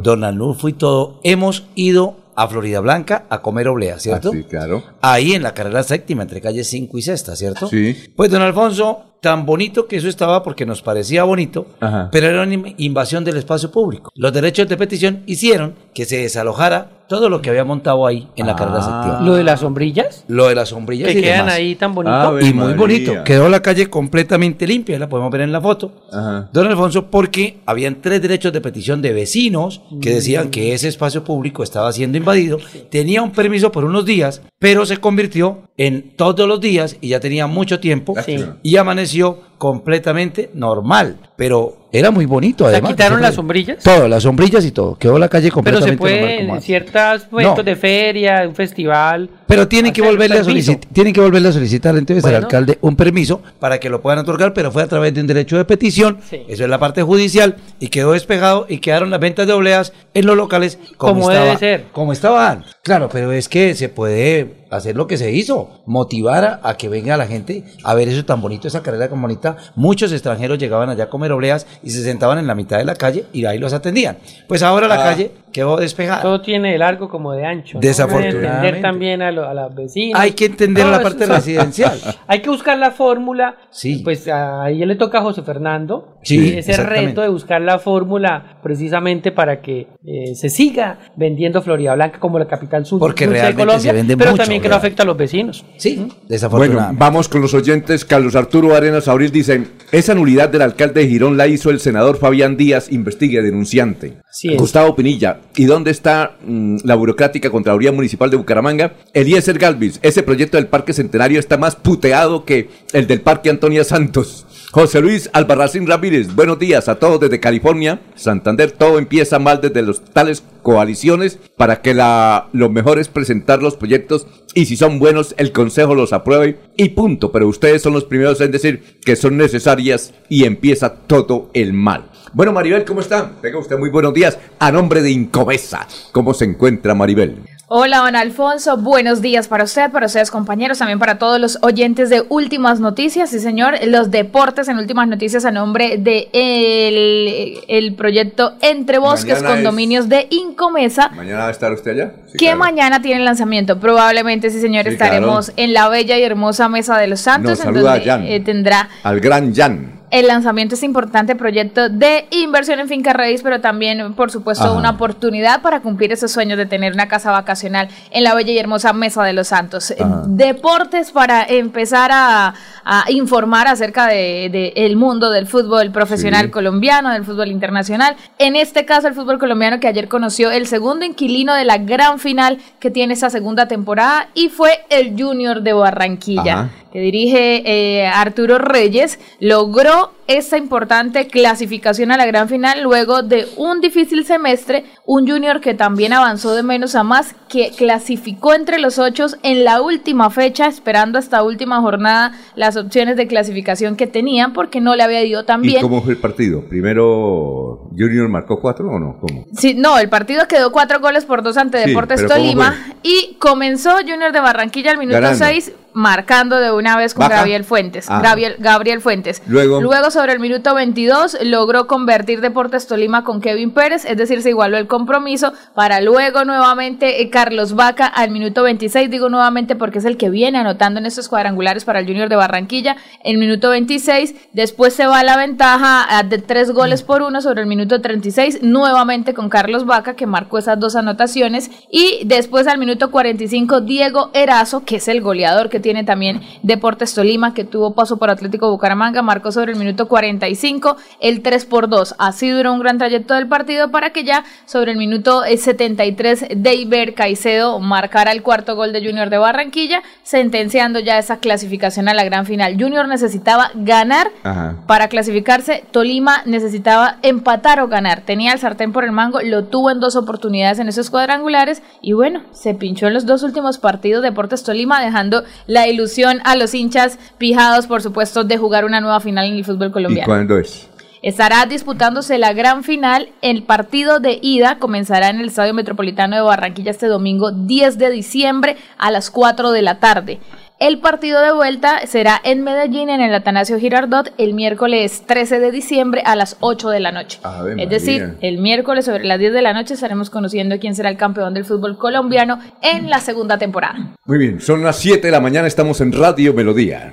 don 0.02 0.22
Arnulfo 0.22 0.68
y 0.68 0.74
todo, 0.74 1.18
hemos 1.24 1.64
ido 1.74 2.16
a 2.36 2.46
Florida 2.46 2.80
Blanca 2.80 3.24
a 3.28 3.42
comer 3.42 3.68
oblea, 3.68 3.98
¿cierto? 3.98 4.30
Ah, 4.32 4.36
sí, 4.36 4.44
claro. 4.44 4.82
Ahí 5.00 5.32
en 5.32 5.42
la 5.42 5.54
carrera 5.54 5.82
séptima, 5.82 6.22
entre 6.22 6.40
calle 6.40 6.62
5 6.62 6.98
y 6.98 7.02
sexta, 7.02 7.34
¿cierto? 7.36 7.68
Sí. 7.68 7.96
Pues 8.14 8.30
don 8.30 8.42
Alfonso, 8.42 9.09
tan 9.20 9.44
bonito 9.46 9.86
que 9.86 9.96
eso 9.96 10.08
estaba 10.08 10.42
porque 10.42 10.64
nos 10.66 10.82
parecía 10.82 11.24
bonito, 11.24 11.66
Ajá. 11.80 12.08
pero 12.10 12.26
era 12.28 12.42
una 12.42 12.54
in- 12.54 12.74
invasión 12.78 13.24
del 13.24 13.36
espacio 13.36 13.70
público. 13.70 14.10
Los 14.14 14.32
derechos 14.32 14.68
de 14.68 14.76
petición 14.76 15.22
hicieron 15.26 15.74
que 15.94 16.04
se 16.06 16.18
desalojara 16.18 16.90
todo 17.10 17.28
lo 17.28 17.42
que 17.42 17.50
había 17.50 17.64
montado 17.64 18.06
ahí 18.06 18.28
en 18.36 18.46
la 18.46 18.54
carrera 18.54 18.80
séptima. 18.82 19.20
¿Lo 19.22 19.34
de 19.34 19.42
las 19.42 19.58
sombrillas? 19.60 20.24
Lo 20.28 20.46
de 20.46 20.54
las 20.54 20.68
sombrillas 20.68 21.10
Que 21.10 21.18
y 21.18 21.22
quedan 21.22 21.38
demás. 21.46 21.54
ahí 21.54 21.74
tan 21.74 21.92
bonito. 21.92 22.14
Ave 22.14 22.46
y 22.46 22.52
muy 22.54 22.62
María. 22.66 22.76
bonito. 22.76 23.24
Quedó 23.24 23.48
la 23.48 23.60
calle 23.60 23.90
completamente 23.90 24.64
limpia, 24.64 24.96
la 24.96 25.08
podemos 25.08 25.30
ver 25.32 25.40
en 25.40 25.50
la 25.50 25.60
foto. 25.60 25.90
Ajá. 26.12 26.48
Don 26.52 26.68
Alfonso, 26.68 27.10
porque 27.10 27.58
habían 27.66 27.96
tres 28.00 28.22
derechos 28.22 28.52
de 28.52 28.60
petición 28.60 29.02
de 29.02 29.12
vecinos 29.12 29.82
que 30.00 30.10
decían 30.14 30.50
que 30.50 30.72
ese 30.72 30.86
espacio 30.86 31.24
público 31.24 31.64
estaba 31.64 31.92
siendo 31.92 32.16
invadido. 32.16 32.58
Tenía 32.90 33.22
un 33.22 33.32
permiso 33.32 33.72
por 33.72 33.84
unos 33.84 34.04
días, 34.04 34.40
pero 34.60 34.86
se 34.86 34.98
convirtió 34.98 35.62
en 35.76 36.14
todos 36.16 36.46
los 36.46 36.60
días 36.60 36.96
y 37.00 37.08
ya 37.08 37.18
tenía 37.18 37.48
mucho 37.48 37.80
tiempo 37.80 38.14
Sí. 38.24 38.36
y 38.62 38.76
amaneció 38.76 39.49
completamente 39.60 40.48
normal. 40.54 41.18
Pero 41.36 41.76
era 41.92 42.10
muy 42.10 42.24
bonito, 42.24 42.64
sea, 42.64 42.72
además. 42.72 42.92
¿quitaron 42.92 43.20
las 43.20 43.34
sombrillas? 43.34 43.84
Todo, 43.84 44.08
las 44.08 44.22
sombrillas 44.22 44.64
y 44.64 44.70
todo. 44.70 44.96
Quedó 44.96 45.18
la 45.18 45.28
calle 45.28 45.48
Pero 45.48 45.54
completamente 45.54 45.92
se 45.92 45.98
puede 45.98 46.36
normal 46.38 46.56
en 46.56 46.62
ciertos 46.62 47.30
momentos 47.30 47.58
No. 47.58 47.62
de 47.62 47.76
feria, 47.76 48.44
un 48.48 48.54
festival. 48.54 49.28
Pero 49.46 49.68
tienen 49.68 49.92
que 49.92 50.00
volverle 50.00 50.38
a 50.38 50.44
solicitar, 50.44 50.90
tienen 50.94 51.12
que 51.12 51.20
volverle 51.20 51.50
a 51.50 51.52
solicitar 51.52 51.94
entonces 51.94 52.24
al 52.24 52.36
alcalde 52.36 52.78
un 52.80 52.96
permiso 52.96 53.42
para 53.58 53.78
que 53.78 53.90
lo 53.90 54.00
puedan 54.00 54.20
otorgar, 54.20 54.54
pero 54.54 54.72
fue 54.72 54.82
a 54.82 54.86
través 54.86 55.12
de 55.12 55.20
un 55.20 55.26
derecho 55.26 55.58
de 55.58 55.66
petición. 55.66 56.18
Sí. 56.30 56.42
Eso 56.48 56.64
es 56.64 56.70
la 56.70 56.78
parte 56.78 57.02
judicial 57.02 57.56
y 57.80 57.88
quedó 57.88 58.12
despejado 58.12 58.64
y 58.66 58.78
quedaron 58.78 59.10
las 59.10 59.20
ventas 59.20 59.46
de 59.46 59.52
obleas 59.52 59.92
en 60.14 60.24
los 60.24 60.36
locales 60.38 60.78
como, 60.96 61.12
Como 61.20 61.30
estaba, 61.30 61.44
debe 61.44 61.58
ser. 61.58 61.84
Como 61.92 62.12
estaban. 62.14 62.64
Claro, 62.82 63.10
pero 63.12 63.30
es 63.32 63.46
que 63.48 63.74
se 63.74 63.90
puede 63.90 64.59
hacer 64.70 64.96
lo 64.96 65.06
que 65.06 65.16
se 65.18 65.32
hizo, 65.32 65.68
motivar 65.86 66.44
a, 66.44 66.60
a 66.62 66.76
que 66.76 66.88
venga 66.88 67.16
la 67.16 67.26
gente 67.26 67.64
a 67.84 67.94
ver 67.94 68.08
eso 68.08 68.24
tan 68.24 68.40
bonito, 68.40 68.68
esa 68.68 68.82
carrera 68.82 69.08
tan 69.08 69.20
bonita. 69.20 69.56
Muchos 69.76 70.12
extranjeros 70.12 70.58
llegaban 70.58 70.88
allá 70.90 71.04
a 71.04 71.08
comer 71.10 71.32
obleas 71.32 71.66
y 71.82 71.90
se 71.90 72.02
sentaban 72.04 72.38
en 72.38 72.46
la 72.46 72.54
mitad 72.54 72.78
de 72.78 72.84
la 72.84 72.94
calle 72.94 73.26
y 73.32 73.44
ahí 73.44 73.58
los 73.58 73.72
atendían. 73.72 74.18
Pues 74.48 74.62
ahora 74.62 74.86
la 74.88 74.94
Ah. 75.00 75.04
calle 75.04 75.30
quedó 75.52 75.76
despejada. 75.76 76.22
Todo 76.22 76.40
tiene 76.40 76.72
de 76.72 76.78
largo 76.78 77.08
como 77.08 77.32
de 77.32 77.44
ancho. 77.44 77.74
¿no? 77.78 77.80
Desafortunadamente. 77.80 78.46
Hay 78.48 78.52
que 78.52 78.66
entender 78.68 78.82
también 78.82 79.22
a, 79.22 79.30
lo- 79.30 79.48
a 79.48 79.54
las 79.54 79.74
vecinas. 79.74 80.20
Hay 80.20 80.32
que 80.32 80.44
entender 80.46 80.86
la 80.86 81.02
parte 81.02 81.24
eso. 81.24 81.34
residencial. 81.34 81.98
Hay 82.26 82.40
que 82.42 82.50
buscar 82.50 82.78
la 82.78 82.90
fórmula. 82.90 83.56
Sí. 83.70 84.00
Pues 84.04 84.26
ahí 84.28 84.84
le 84.84 84.96
toca 84.96 85.18
a 85.18 85.22
José 85.22 85.42
Fernando 85.42 86.16
Sí, 86.22 86.54
ese 86.58 86.76
reto 86.82 87.22
de 87.22 87.28
buscar 87.28 87.60
la 87.62 87.78
fórmula 87.78 88.58
precisamente 88.62 89.32
para 89.32 89.60
que 89.62 89.88
eh, 90.04 90.34
se 90.34 90.50
siga 90.50 90.98
vendiendo 91.16 91.62
Florida 91.62 91.94
Blanca 91.94 92.18
como 92.20 92.38
la 92.38 92.46
capital 92.46 92.84
sur 92.84 92.98
Porque 92.98 93.26
de 93.26 93.32
realmente 93.32 93.62
Colombia, 93.62 93.90
se 93.90 93.96
vende 93.96 94.16
pero 94.16 94.30
mucho, 94.32 94.42
también 94.42 94.60
que 94.60 94.68
no 94.68 94.74
afecta 94.76 95.02
a 95.02 95.06
los 95.06 95.16
vecinos. 95.16 95.64
Sí, 95.78 95.96
Bueno, 95.96 96.14
desafortunadamente. 96.28 97.00
vamos 97.00 97.28
con 97.28 97.40
los 97.40 97.54
oyentes. 97.54 98.04
Carlos 98.04 98.36
Arturo 98.36 98.74
Arenas 98.74 99.08
Abril 99.08 99.30
dice, 99.32 99.66
esa 99.92 100.14
nulidad 100.14 100.50
del 100.50 100.62
alcalde 100.62 101.00
de 101.00 101.08
Girón 101.08 101.36
la 101.36 101.46
hizo 101.46 101.70
el 101.70 101.80
senador 101.80 102.18
Fabián 102.18 102.56
Díaz, 102.56 102.92
investigue 102.92 103.40
denunciante. 103.42 104.18
Gustavo 104.58 104.94
Pinilla, 104.94 105.39
¿y 105.56 105.64
dónde 105.64 105.90
está 105.90 106.36
mm, 106.44 106.78
la 106.84 106.94
burocrática 106.94 107.50
Contraloría 107.50 107.92
Municipal 107.92 108.30
de 108.30 108.36
Bucaramanga? 108.36 108.94
Eliezer 109.12 109.58
Galvis, 109.58 109.98
ese 110.02 110.22
proyecto 110.22 110.56
del 110.56 110.66
Parque 110.66 110.92
Centenario 110.92 111.38
está 111.38 111.58
más 111.58 111.76
puteado 111.76 112.44
que 112.44 112.68
el 112.92 113.06
del 113.06 113.20
Parque 113.20 113.50
Antonia 113.50 113.84
Santos. 113.84 114.46
José 114.72 115.00
Luis 115.00 115.28
Albarracín 115.32 115.88
Ramírez, 115.88 116.32
buenos 116.34 116.60
días 116.60 116.88
a 116.88 117.00
todos 117.00 117.18
desde 117.18 117.40
California. 117.40 118.00
Santander, 118.14 118.70
todo 118.70 118.98
empieza 119.00 119.40
mal 119.40 119.60
desde 119.60 119.82
los 119.82 120.04
tales 120.04 120.44
coaliciones 120.62 121.40
para 121.56 121.82
que 121.82 121.92
la, 121.92 122.48
lo 122.52 122.70
mejor 122.70 123.00
es 123.00 123.08
presentar 123.08 123.62
los 123.62 123.74
proyectos 123.74 124.28
y 124.54 124.66
si 124.66 124.76
son 124.76 125.00
buenos 125.00 125.34
el 125.38 125.50
consejo 125.50 125.96
los 125.96 126.12
apruebe 126.12 126.58
y 126.76 126.90
punto. 126.90 127.32
Pero 127.32 127.48
ustedes 127.48 127.82
son 127.82 127.94
los 127.94 128.04
primeros 128.04 128.40
en 128.40 128.52
decir 128.52 128.98
que 129.04 129.16
son 129.16 129.36
necesarias 129.36 130.14
y 130.28 130.44
empieza 130.44 130.94
todo 130.94 131.50
el 131.52 131.72
mal. 131.72 132.09
Bueno, 132.32 132.52
Maribel, 132.52 132.84
¿cómo 132.84 133.00
está? 133.00 133.30
Venga 133.42 133.58
usted 133.58 133.76
muy 133.78 133.90
buenos 133.90 134.14
días. 134.14 134.38
A 134.58 134.70
nombre 134.70 135.02
de 135.02 135.10
Incovesa, 135.10 135.86
¿cómo 136.12 136.32
se 136.34 136.44
encuentra 136.44 136.94
Maribel? 136.94 137.38
Hola, 137.72 137.98
don 137.98 138.16
Alfonso. 138.16 138.76
Buenos 138.76 139.20
días 139.20 139.46
para 139.46 139.62
usted, 139.62 139.92
para 139.92 140.06
ustedes 140.06 140.30
compañeros, 140.32 140.78
también 140.78 140.98
para 140.98 141.18
todos 141.18 141.40
los 141.40 141.58
oyentes 141.62 142.10
de 142.10 142.24
Últimas 142.28 142.80
Noticias. 142.80 143.30
Sí, 143.30 143.38
señor, 143.38 143.74
los 143.86 144.10
deportes 144.10 144.66
en 144.68 144.78
Últimas 144.78 145.06
Noticias 145.06 145.44
a 145.44 145.52
nombre 145.52 145.96
de 145.98 146.28
el, 146.32 147.58
el 147.68 147.94
proyecto 147.94 148.54
Entre 148.60 148.98
Bosques, 148.98 149.34
Mañana 149.36 149.48
es- 149.50 149.54
Condominios 149.54 150.08
de 150.08 150.26
Incomesa. 150.30 151.10
¿Mañana 151.10 151.42
va 151.42 151.48
a 151.48 151.52
estar 151.52 151.72
usted 151.72 151.92
allá? 151.92 152.12
Sí, 152.26 152.32
que 152.38 152.46
claro. 152.46 152.58
mañana 152.58 153.02
tiene 153.02 153.22
lanzamiento. 153.24 153.78
Probablemente, 153.78 154.50
sí, 154.50 154.60
señor, 154.60 154.84
Sí, 154.86 154.90
estaremos 154.90 155.46
claro. 155.46 155.62
en 155.62 155.72
la 155.72 155.88
bella 155.88 156.18
y 156.18 156.22
hermosa 156.24 156.68
Mesa 156.68 156.98
de 156.98 157.06
los 157.06 157.20
Santos, 157.20 157.50
Nos 157.50 157.60
en 157.60 157.64
saluda 157.66 157.90
donde 157.92 158.04
Jan. 158.04 158.24
eh, 158.24 158.40
tendrá 158.40 158.88
Al 159.04 159.20
gran 159.20 159.54
Jan. 159.54 159.99
El 160.10 160.26
lanzamiento 160.26 160.70
de 160.72 160.74
este 160.74 160.86
importante 160.86 161.36
proyecto 161.36 161.88
de 161.88 162.26
inversión 162.30 162.80
en 162.80 162.88
finca 162.88 163.12
raíz, 163.12 163.42
pero 163.42 163.60
también, 163.60 164.14
por 164.14 164.30
supuesto, 164.30 164.64
Ajá. 164.64 164.72
una 164.72 164.90
oportunidad 164.90 165.62
para 165.62 165.80
cumplir 165.80 166.12
esos 166.12 166.32
sueños 166.32 166.58
de 166.58 166.66
tener 166.66 166.92
una 166.92 167.06
casa 167.08 167.30
vacacional 167.30 167.88
en 168.10 168.24
la 168.24 168.34
bella 168.34 168.52
y 168.52 168.58
hermosa 168.58 168.92
Mesa 168.92 169.22
de 169.22 169.32
los 169.32 169.48
Santos. 169.48 169.92
Ajá. 169.98 170.22
Deportes 170.26 171.12
para 171.12 171.44
empezar 171.44 172.10
a, 172.12 172.54
a 172.84 173.04
informar 173.10 173.68
acerca 173.68 174.06
del 174.06 174.50
de, 174.50 174.72
el 174.76 174.96
mundo 174.96 175.30
del 175.30 175.46
fútbol 175.46 175.90
profesional 175.90 176.46
Sí. 176.46 176.50
colombiano, 176.50 177.10
del 177.10 177.24
fútbol 177.24 177.48
internacional. 177.48 178.16
En 178.38 178.56
este 178.56 178.84
caso, 178.84 179.06
el 179.08 179.14
fútbol 179.14 179.38
colombiano 179.38 179.78
que 179.80 179.86
ayer 179.88 180.08
conoció 180.08 180.50
el 180.50 180.66
segundo 180.66 181.04
inquilino 181.04 181.54
de 181.54 181.64
la 181.64 181.78
gran 181.78 182.18
final 182.18 182.58
que 182.80 182.90
tiene 182.90 183.14
esa 183.14 183.30
segunda 183.30 183.68
temporada 183.68 184.28
y 184.34 184.48
fue 184.48 184.70
el 184.90 185.14
Junior 185.20 185.62
de 185.62 185.72
Barranquilla 185.72 186.52
Ajá. 186.60 186.70
Que 186.92 187.00
dirige 187.00 187.62
eh, 187.64 188.06
Arturo 188.06 188.58
Reyes, 188.58 189.18
logró 189.38 190.12
esta 190.26 190.56
importante 190.56 191.26
clasificación 191.26 192.12
a 192.12 192.16
la 192.16 192.24
gran 192.24 192.48
final 192.48 192.82
luego 192.82 193.22
de 193.22 193.48
un 193.56 193.80
difícil 193.80 194.24
semestre, 194.24 194.84
un 195.04 195.26
junior 195.26 195.60
que 195.60 195.74
también 195.74 196.12
avanzó 196.12 196.54
de 196.54 196.62
menos 196.62 196.94
a 196.94 197.02
más, 197.02 197.34
que 197.48 197.72
clasificó 197.76 198.54
entre 198.54 198.78
los 198.78 198.98
ocho 198.98 199.26
en 199.42 199.64
la 199.64 199.82
última 199.82 200.30
fecha, 200.30 200.68
esperando 200.68 201.18
hasta 201.18 201.42
última 201.42 201.80
jornada 201.80 202.32
las 202.54 202.76
opciones 202.76 203.16
de 203.16 203.26
clasificación 203.26 203.96
que 203.96 204.06
tenían 204.06 204.52
porque 204.52 204.80
no 204.80 204.94
le 204.94 205.02
había 205.02 205.24
ido 205.24 205.44
tan 205.44 205.64
¿Y 205.64 205.68
bien. 205.68 205.82
cómo 205.82 206.00
fue 206.00 206.12
el 206.12 206.18
partido? 206.20 206.62
¿Primero 206.68 207.88
Junior 207.90 208.28
marcó 208.28 208.60
cuatro 208.60 208.88
o 208.88 209.00
no? 209.00 209.18
¿Cómo? 209.20 209.46
Sí, 209.52 209.74
no, 209.74 209.98
el 209.98 210.08
partido 210.08 210.46
quedó 210.46 210.70
cuatro 210.70 211.00
goles 211.00 211.24
por 211.24 211.42
dos 211.42 211.56
ante 211.56 211.82
Sí, 211.82 211.88
Deportes 211.88 212.20
pero 212.22 212.28
¿cómo 212.28 212.40
Tolima 212.40 212.76
y 213.02 213.36
comenzó 213.40 213.90
Junior 214.06 214.32
de 214.32 214.40
Barranquilla 214.40 214.92
al 214.92 214.98
minuto. 214.98 215.34
6 215.34 215.72
marcando 215.92 216.56
de 216.56 216.72
una 216.72 216.96
vez 216.96 217.14
con. 217.14 217.28
Gabriel 217.28 217.64
Fuentes. 217.64 218.10
Ah. 218.10 218.20
Gabriel, 218.22 218.56
Gabriel 218.58 219.00
Fuentes. 219.00 219.42
Luego. 219.46 220.10
sobre 220.10 220.32
el 220.32 220.40
minuto 220.40 220.74
22 220.74 221.38
logró 221.44 221.86
convertir 221.86 222.40
Deportes 222.40 222.86
Tolima 222.86 223.22
con 223.24 223.40
Kevin 223.40 223.70
Pérez, 223.70 224.04
es 224.04 224.16
decir, 224.16 224.42
se 224.42 224.50
igualó 224.50 224.76
el 224.76 224.86
compromiso 224.86 225.52
para 225.74 226.00
luego 226.00 226.44
nuevamente 226.44 227.22
eh, 227.22 227.30
Carlos 227.30 227.74
Vaca 227.74 228.06
al 228.06 228.30
minuto 228.30 228.62
26, 228.62 229.10
digo 229.10 229.28
nuevamente 229.28 229.76
porque 229.76 229.98
es 229.98 230.04
el 230.04 230.16
que 230.16 230.30
viene 230.30 230.58
anotando 230.58 231.00
en 231.00 231.06
estos 231.06 231.28
cuadrangulares 231.28 231.84
para 231.84 232.00
el 232.00 232.06
Junior 232.06 232.28
de 232.28 232.36
Barranquilla, 232.36 232.96
el 233.22 233.38
minuto 233.38 233.70
26, 233.70 234.34
después 234.52 234.94
se 234.94 235.06
va 235.06 235.20
a 235.20 235.24
la 235.24 235.36
ventaja 235.36 236.06
ah, 236.08 236.22
de 236.22 236.38
tres 236.38 236.70
goles 236.72 237.02
por 237.02 237.22
uno 237.22 237.40
sobre 237.40 237.62
el 237.62 237.66
minuto 237.66 238.00
36, 238.00 238.62
nuevamente 238.62 239.34
con 239.34 239.48
Carlos 239.48 239.86
Vaca 239.86 240.14
que 240.14 240.26
marcó 240.26 240.58
esas 240.58 240.78
dos 240.80 240.96
anotaciones 240.96 241.70
y 241.90 242.22
después 242.24 242.66
al 242.66 242.78
minuto 242.78 243.10
45 243.10 243.82
Diego 243.82 244.30
Erazo, 244.34 244.84
que 244.84 244.96
es 244.96 245.08
el 245.08 245.20
goleador 245.20 245.68
que 245.68 245.79
tiene 245.80 246.04
también 246.04 246.40
Deportes 246.62 247.14
Tolima, 247.14 247.54
que 247.54 247.64
tuvo 247.64 247.94
paso 247.94 248.18
por 248.18 248.30
Atlético 248.30 248.70
Bucaramanga, 248.70 249.22
marcó 249.22 249.52
sobre 249.52 249.72
el 249.72 249.78
minuto 249.78 250.08
45 250.08 250.96
el 251.20 251.42
3 251.42 251.64
por 251.66 251.88
2. 251.88 252.14
Así 252.18 252.48
duró 252.50 252.72
un 252.72 252.80
gran 252.80 252.98
trayecto 252.98 253.34
del 253.34 253.48
partido 253.48 253.90
para 253.90 254.10
que 254.10 254.24
ya 254.24 254.44
sobre 254.66 254.92
el 254.92 254.98
minuto 254.98 255.44
eh, 255.44 255.56
73 255.56 256.46
Deiber 256.56 257.14
Caicedo 257.14 257.78
marcara 257.80 258.32
el 258.32 258.42
cuarto 258.42 258.76
gol 258.76 258.92
de 258.92 259.04
Junior 259.04 259.30
de 259.30 259.38
Barranquilla, 259.38 260.02
sentenciando 260.22 261.00
ya 261.00 261.18
esa 261.18 261.38
clasificación 261.38 262.08
a 262.08 262.14
la 262.14 262.24
gran 262.24 262.46
final. 262.46 262.76
Junior 262.78 263.08
necesitaba 263.08 263.70
ganar 263.74 264.30
Ajá. 264.42 264.76
para 264.86 265.08
clasificarse, 265.08 265.84
Tolima 265.90 266.42
necesitaba 266.44 267.16
empatar 267.22 267.80
o 267.80 267.88
ganar. 267.88 268.22
Tenía 268.22 268.52
el 268.52 268.58
sartén 268.58 268.92
por 268.92 269.04
el 269.04 269.12
mango, 269.12 269.40
lo 269.42 269.64
tuvo 269.64 269.90
en 269.90 270.00
dos 270.00 270.16
oportunidades 270.16 270.78
en 270.78 270.88
esos 270.88 271.10
cuadrangulares 271.10 271.82
y 272.00 272.12
bueno, 272.12 272.42
se 272.52 272.74
pinchó 272.74 273.06
en 273.06 273.14
los 273.14 273.26
dos 273.26 273.42
últimos 273.42 273.78
partidos 273.78 274.22
Deportes 274.22 274.62
Tolima, 274.62 275.02
dejando 275.02 275.44
la 275.70 275.86
ilusión 275.86 276.40
a 276.44 276.56
los 276.56 276.74
hinchas 276.74 277.16
pijados, 277.38 277.86
por 277.86 278.02
supuesto, 278.02 278.42
de 278.42 278.58
jugar 278.58 278.84
una 278.84 279.00
nueva 279.00 279.20
final 279.20 279.46
en 279.46 279.54
el 279.54 279.64
fútbol 279.64 279.88
¿Y 279.88 279.92
colombiano. 279.92 280.26
cuándo 280.26 280.58
es? 280.58 280.88
Estará 281.22 281.64
disputándose 281.66 282.38
la 282.38 282.52
gran 282.54 282.82
final. 282.82 283.28
El 283.40 283.62
partido 283.62 284.18
de 284.18 284.40
ida 284.42 284.78
comenzará 284.80 285.28
en 285.28 285.38
el 285.38 285.46
Estadio 285.46 285.72
Metropolitano 285.72 286.34
de 286.34 286.42
Barranquilla 286.42 286.90
este 286.90 287.06
domingo 287.06 287.52
10 287.52 287.98
de 287.98 288.10
diciembre 288.10 288.78
a 288.98 289.12
las 289.12 289.30
4 289.30 289.70
de 289.70 289.82
la 289.82 290.00
tarde. 290.00 290.40
El 290.80 290.98
partido 290.98 291.42
de 291.42 291.52
vuelta 291.52 292.06
será 292.06 292.40
en 292.42 292.64
Medellín, 292.64 293.10
en 293.10 293.20
el 293.20 293.34
Atanasio 293.34 293.78
Girardot, 293.78 294.32
el 294.38 294.54
miércoles 294.54 295.24
13 295.26 295.60
de 295.60 295.70
diciembre 295.70 296.22
a 296.24 296.34
las 296.36 296.56
8 296.60 296.88
de 296.88 297.00
la 297.00 297.12
noche. 297.12 297.38
Ave 297.42 297.74
es 297.82 297.90
decir, 297.90 298.38
el 298.40 298.56
miércoles 298.56 299.04
sobre 299.04 299.24
las 299.24 299.38
10 299.38 299.52
de 299.52 299.60
la 299.60 299.74
noche 299.74 299.92
estaremos 299.92 300.30
conociendo 300.30 300.78
quién 300.78 300.94
será 300.96 301.10
el 301.10 301.18
campeón 301.18 301.52
del 301.52 301.66
fútbol 301.66 301.98
colombiano 301.98 302.60
en 302.80 303.10
la 303.10 303.20
segunda 303.20 303.58
temporada. 303.58 304.16
Muy 304.24 304.38
bien, 304.38 304.62
son 304.62 304.82
las 304.82 304.96
7 304.96 305.26
de 305.26 305.30
la 305.30 305.40
mañana, 305.40 305.68
estamos 305.68 306.00
en 306.00 306.12
Radio 306.12 306.54
Melodía. 306.54 307.12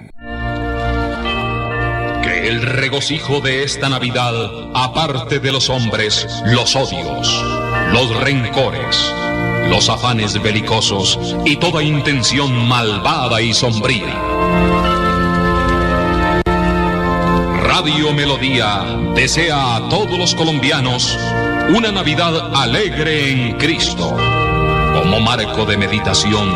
Que 2.23 2.47
el 2.47 2.61
regocijo 2.61 3.41
de 3.41 3.65
esta 3.65 3.89
Navidad 3.89 4.33
aparte 4.75 5.39
de 5.39 5.51
los 5.51 5.69
hombres 5.69 6.25
los 6.45 6.73
odios, 6.73 7.43
los 7.91 8.23
rencores, 8.23 9.13
los 9.69 9.89
afanes 9.89 10.41
belicosos 10.41 11.19
y 11.45 11.57
toda 11.57 11.83
intención 11.83 12.67
malvada 12.67 13.41
y 13.41 13.53
sombría. 13.53 14.15
Radio 17.63 18.13
Melodía 18.13 18.85
desea 19.13 19.75
a 19.75 19.89
todos 19.89 20.17
los 20.17 20.33
colombianos 20.35 21.17
una 21.75 21.91
Navidad 21.91 22.55
alegre 22.55 23.31
en 23.31 23.57
Cristo, 23.57 24.15
como 24.93 25.19
marco 25.19 25.65
de 25.65 25.77
meditación 25.77 26.49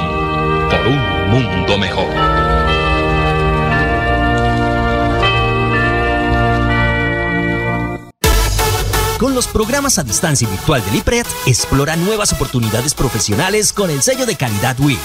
por 0.70 0.88
un 0.88 1.30
mundo 1.30 1.78
mejor. 1.78 2.41
Con 9.22 9.34
los 9.36 9.46
programas 9.46 9.98
a 10.00 10.04
distancia 10.04 10.48
y 10.48 10.52
virtual 10.52 10.84
del 10.84 10.96
IPRED, 10.96 11.28
explora 11.46 11.96
nuevas 11.96 12.34
oportunidades 12.34 12.96
profesionales 12.96 13.72
con 13.72 13.92
el 13.92 14.02
sello 14.02 14.26
de 14.26 14.36
calidad 14.36 14.80
WIS. 14.80 14.98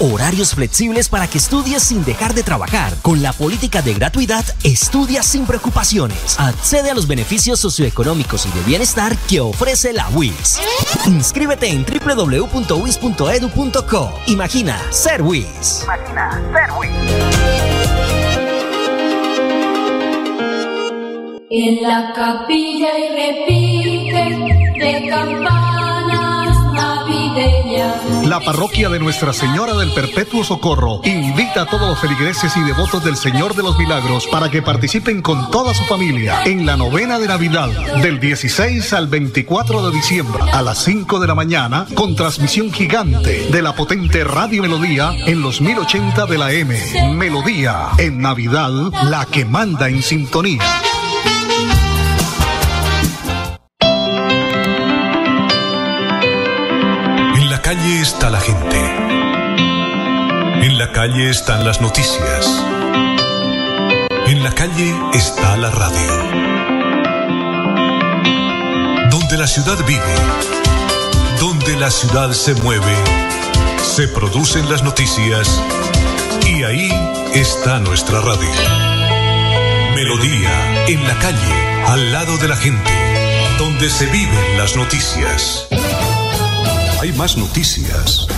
Horarios 0.00 0.52
flexibles 0.52 1.08
para 1.08 1.28
que 1.28 1.38
estudies 1.38 1.84
sin 1.84 2.04
dejar 2.04 2.34
de 2.34 2.42
trabajar. 2.42 2.92
Con 3.02 3.22
la 3.22 3.32
política 3.32 3.82
de 3.82 3.94
gratuidad, 3.94 4.44
estudia 4.64 5.22
sin 5.22 5.46
preocupaciones. 5.46 6.40
Accede 6.40 6.90
a 6.90 6.94
los 6.94 7.06
beneficios 7.06 7.60
socioeconómicos 7.60 8.44
y 8.46 8.50
de 8.50 8.60
bienestar 8.62 9.16
que 9.28 9.38
ofrece 9.38 9.92
la 9.92 10.08
WIS. 10.08 10.58
Inscríbete 11.06 11.68
en 11.68 11.86
www.wis.edu.co. 11.86 12.52
Imagina 14.26 14.76
ser 14.90 15.22
WIS. 15.22 15.86
En 21.54 21.82
la 21.82 22.14
capilla 22.14 22.88
y 22.98 23.08
repite 23.14 24.80
de 24.80 25.06
campanas 25.06 26.56
navideñas. 26.72 28.26
La 28.26 28.40
parroquia 28.40 28.88
de 28.88 28.98
Nuestra 28.98 29.34
Señora 29.34 29.74
del 29.74 29.92
Perpetuo 29.92 30.44
Socorro 30.44 31.02
invita 31.04 31.62
a 31.62 31.66
todos 31.66 31.86
los 31.90 31.98
feligreses 31.98 32.56
y 32.56 32.60
devotos 32.62 33.04
del 33.04 33.18
Señor 33.18 33.54
de 33.54 33.62
los 33.64 33.76
Milagros 33.76 34.26
para 34.28 34.50
que 34.50 34.62
participen 34.62 35.20
con 35.20 35.50
toda 35.50 35.74
su 35.74 35.84
familia 35.84 36.42
en 36.46 36.64
la 36.64 36.78
novena 36.78 37.18
de 37.18 37.28
Navidad 37.28 37.68
del 38.00 38.18
16 38.18 38.90
al 38.94 39.08
24 39.08 39.90
de 39.90 39.94
diciembre 39.94 40.42
a 40.54 40.62
las 40.62 40.82
5 40.84 41.20
de 41.20 41.26
la 41.26 41.34
mañana 41.34 41.86
con 41.94 42.16
transmisión 42.16 42.72
gigante 42.72 43.50
de 43.50 43.60
la 43.60 43.74
potente 43.74 44.24
Radio 44.24 44.62
Melodía 44.62 45.12
en 45.26 45.42
los 45.42 45.60
1080 45.60 46.24
de 46.24 46.38
la 46.38 46.50
M. 46.50 46.74
Melodía 47.12 47.90
en 47.98 48.22
Navidad, 48.22 48.72
la 49.04 49.26
que 49.26 49.44
manda 49.44 49.90
en 49.90 50.02
sintonía. 50.02 50.62
Está 58.00 58.30
la 58.30 58.40
gente. 58.40 58.76
En 60.64 60.78
la 60.78 60.92
calle 60.92 61.28
están 61.28 61.64
las 61.64 61.80
noticias. 61.80 62.46
En 64.26 64.42
la 64.42 64.52
calle 64.52 64.94
está 65.12 65.56
la 65.56 65.70
radio. 65.70 66.12
Donde 69.10 69.36
la 69.36 69.46
ciudad 69.46 69.78
vive, 69.86 70.14
donde 71.38 71.76
la 71.76 71.90
ciudad 71.90 72.32
se 72.32 72.54
mueve, 72.54 72.94
se 73.82 74.08
producen 74.08 74.70
las 74.70 74.82
noticias 74.82 75.60
y 76.46 76.62
ahí 76.64 76.90
está 77.34 77.78
nuestra 77.78 78.20
radio. 78.20 78.50
Melodía, 79.94 80.86
en 80.86 81.06
la 81.06 81.14
calle, 81.18 81.84
al 81.88 82.12
lado 82.12 82.38
de 82.38 82.48
la 82.48 82.56
gente, 82.56 82.90
donde 83.58 83.90
se 83.90 84.06
viven 84.06 84.56
las 84.56 84.76
noticias. 84.76 85.68
Hay 87.02 87.10
más 87.14 87.36
noticias. 87.36 88.28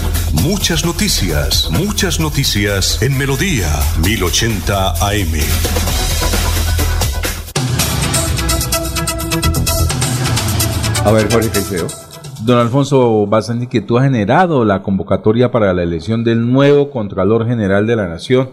Muchas 0.43 0.87
noticias, 0.87 1.69
muchas 1.71 2.19
noticias 2.19 3.03
en 3.03 3.19
Melodía 3.19 3.69
1080 4.03 5.07
AM. 5.07 5.35
A 11.05 11.13
ver, 11.13 11.31
Jorge 11.31 11.51
Caicedo. 11.51 11.89
Don 12.47 12.57
Alfonso, 12.57 13.27
bastante 13.27 13.67
inquietud 13.67 13.99
ha 13.99 14.05
generado 14.05 14.65
la 14.65 14.83
convocatoria 14.83 15.51
para 15.51 15.75
la 15.75 15.83
elección 15.83 16.25
del 16.25 16.51
nuevo 16.51 16.91
Contralor 16.91 17.47
General 17.47 17.87
de 17.87 17.97
la 17.97 18.09
Nación. 18.09 18.49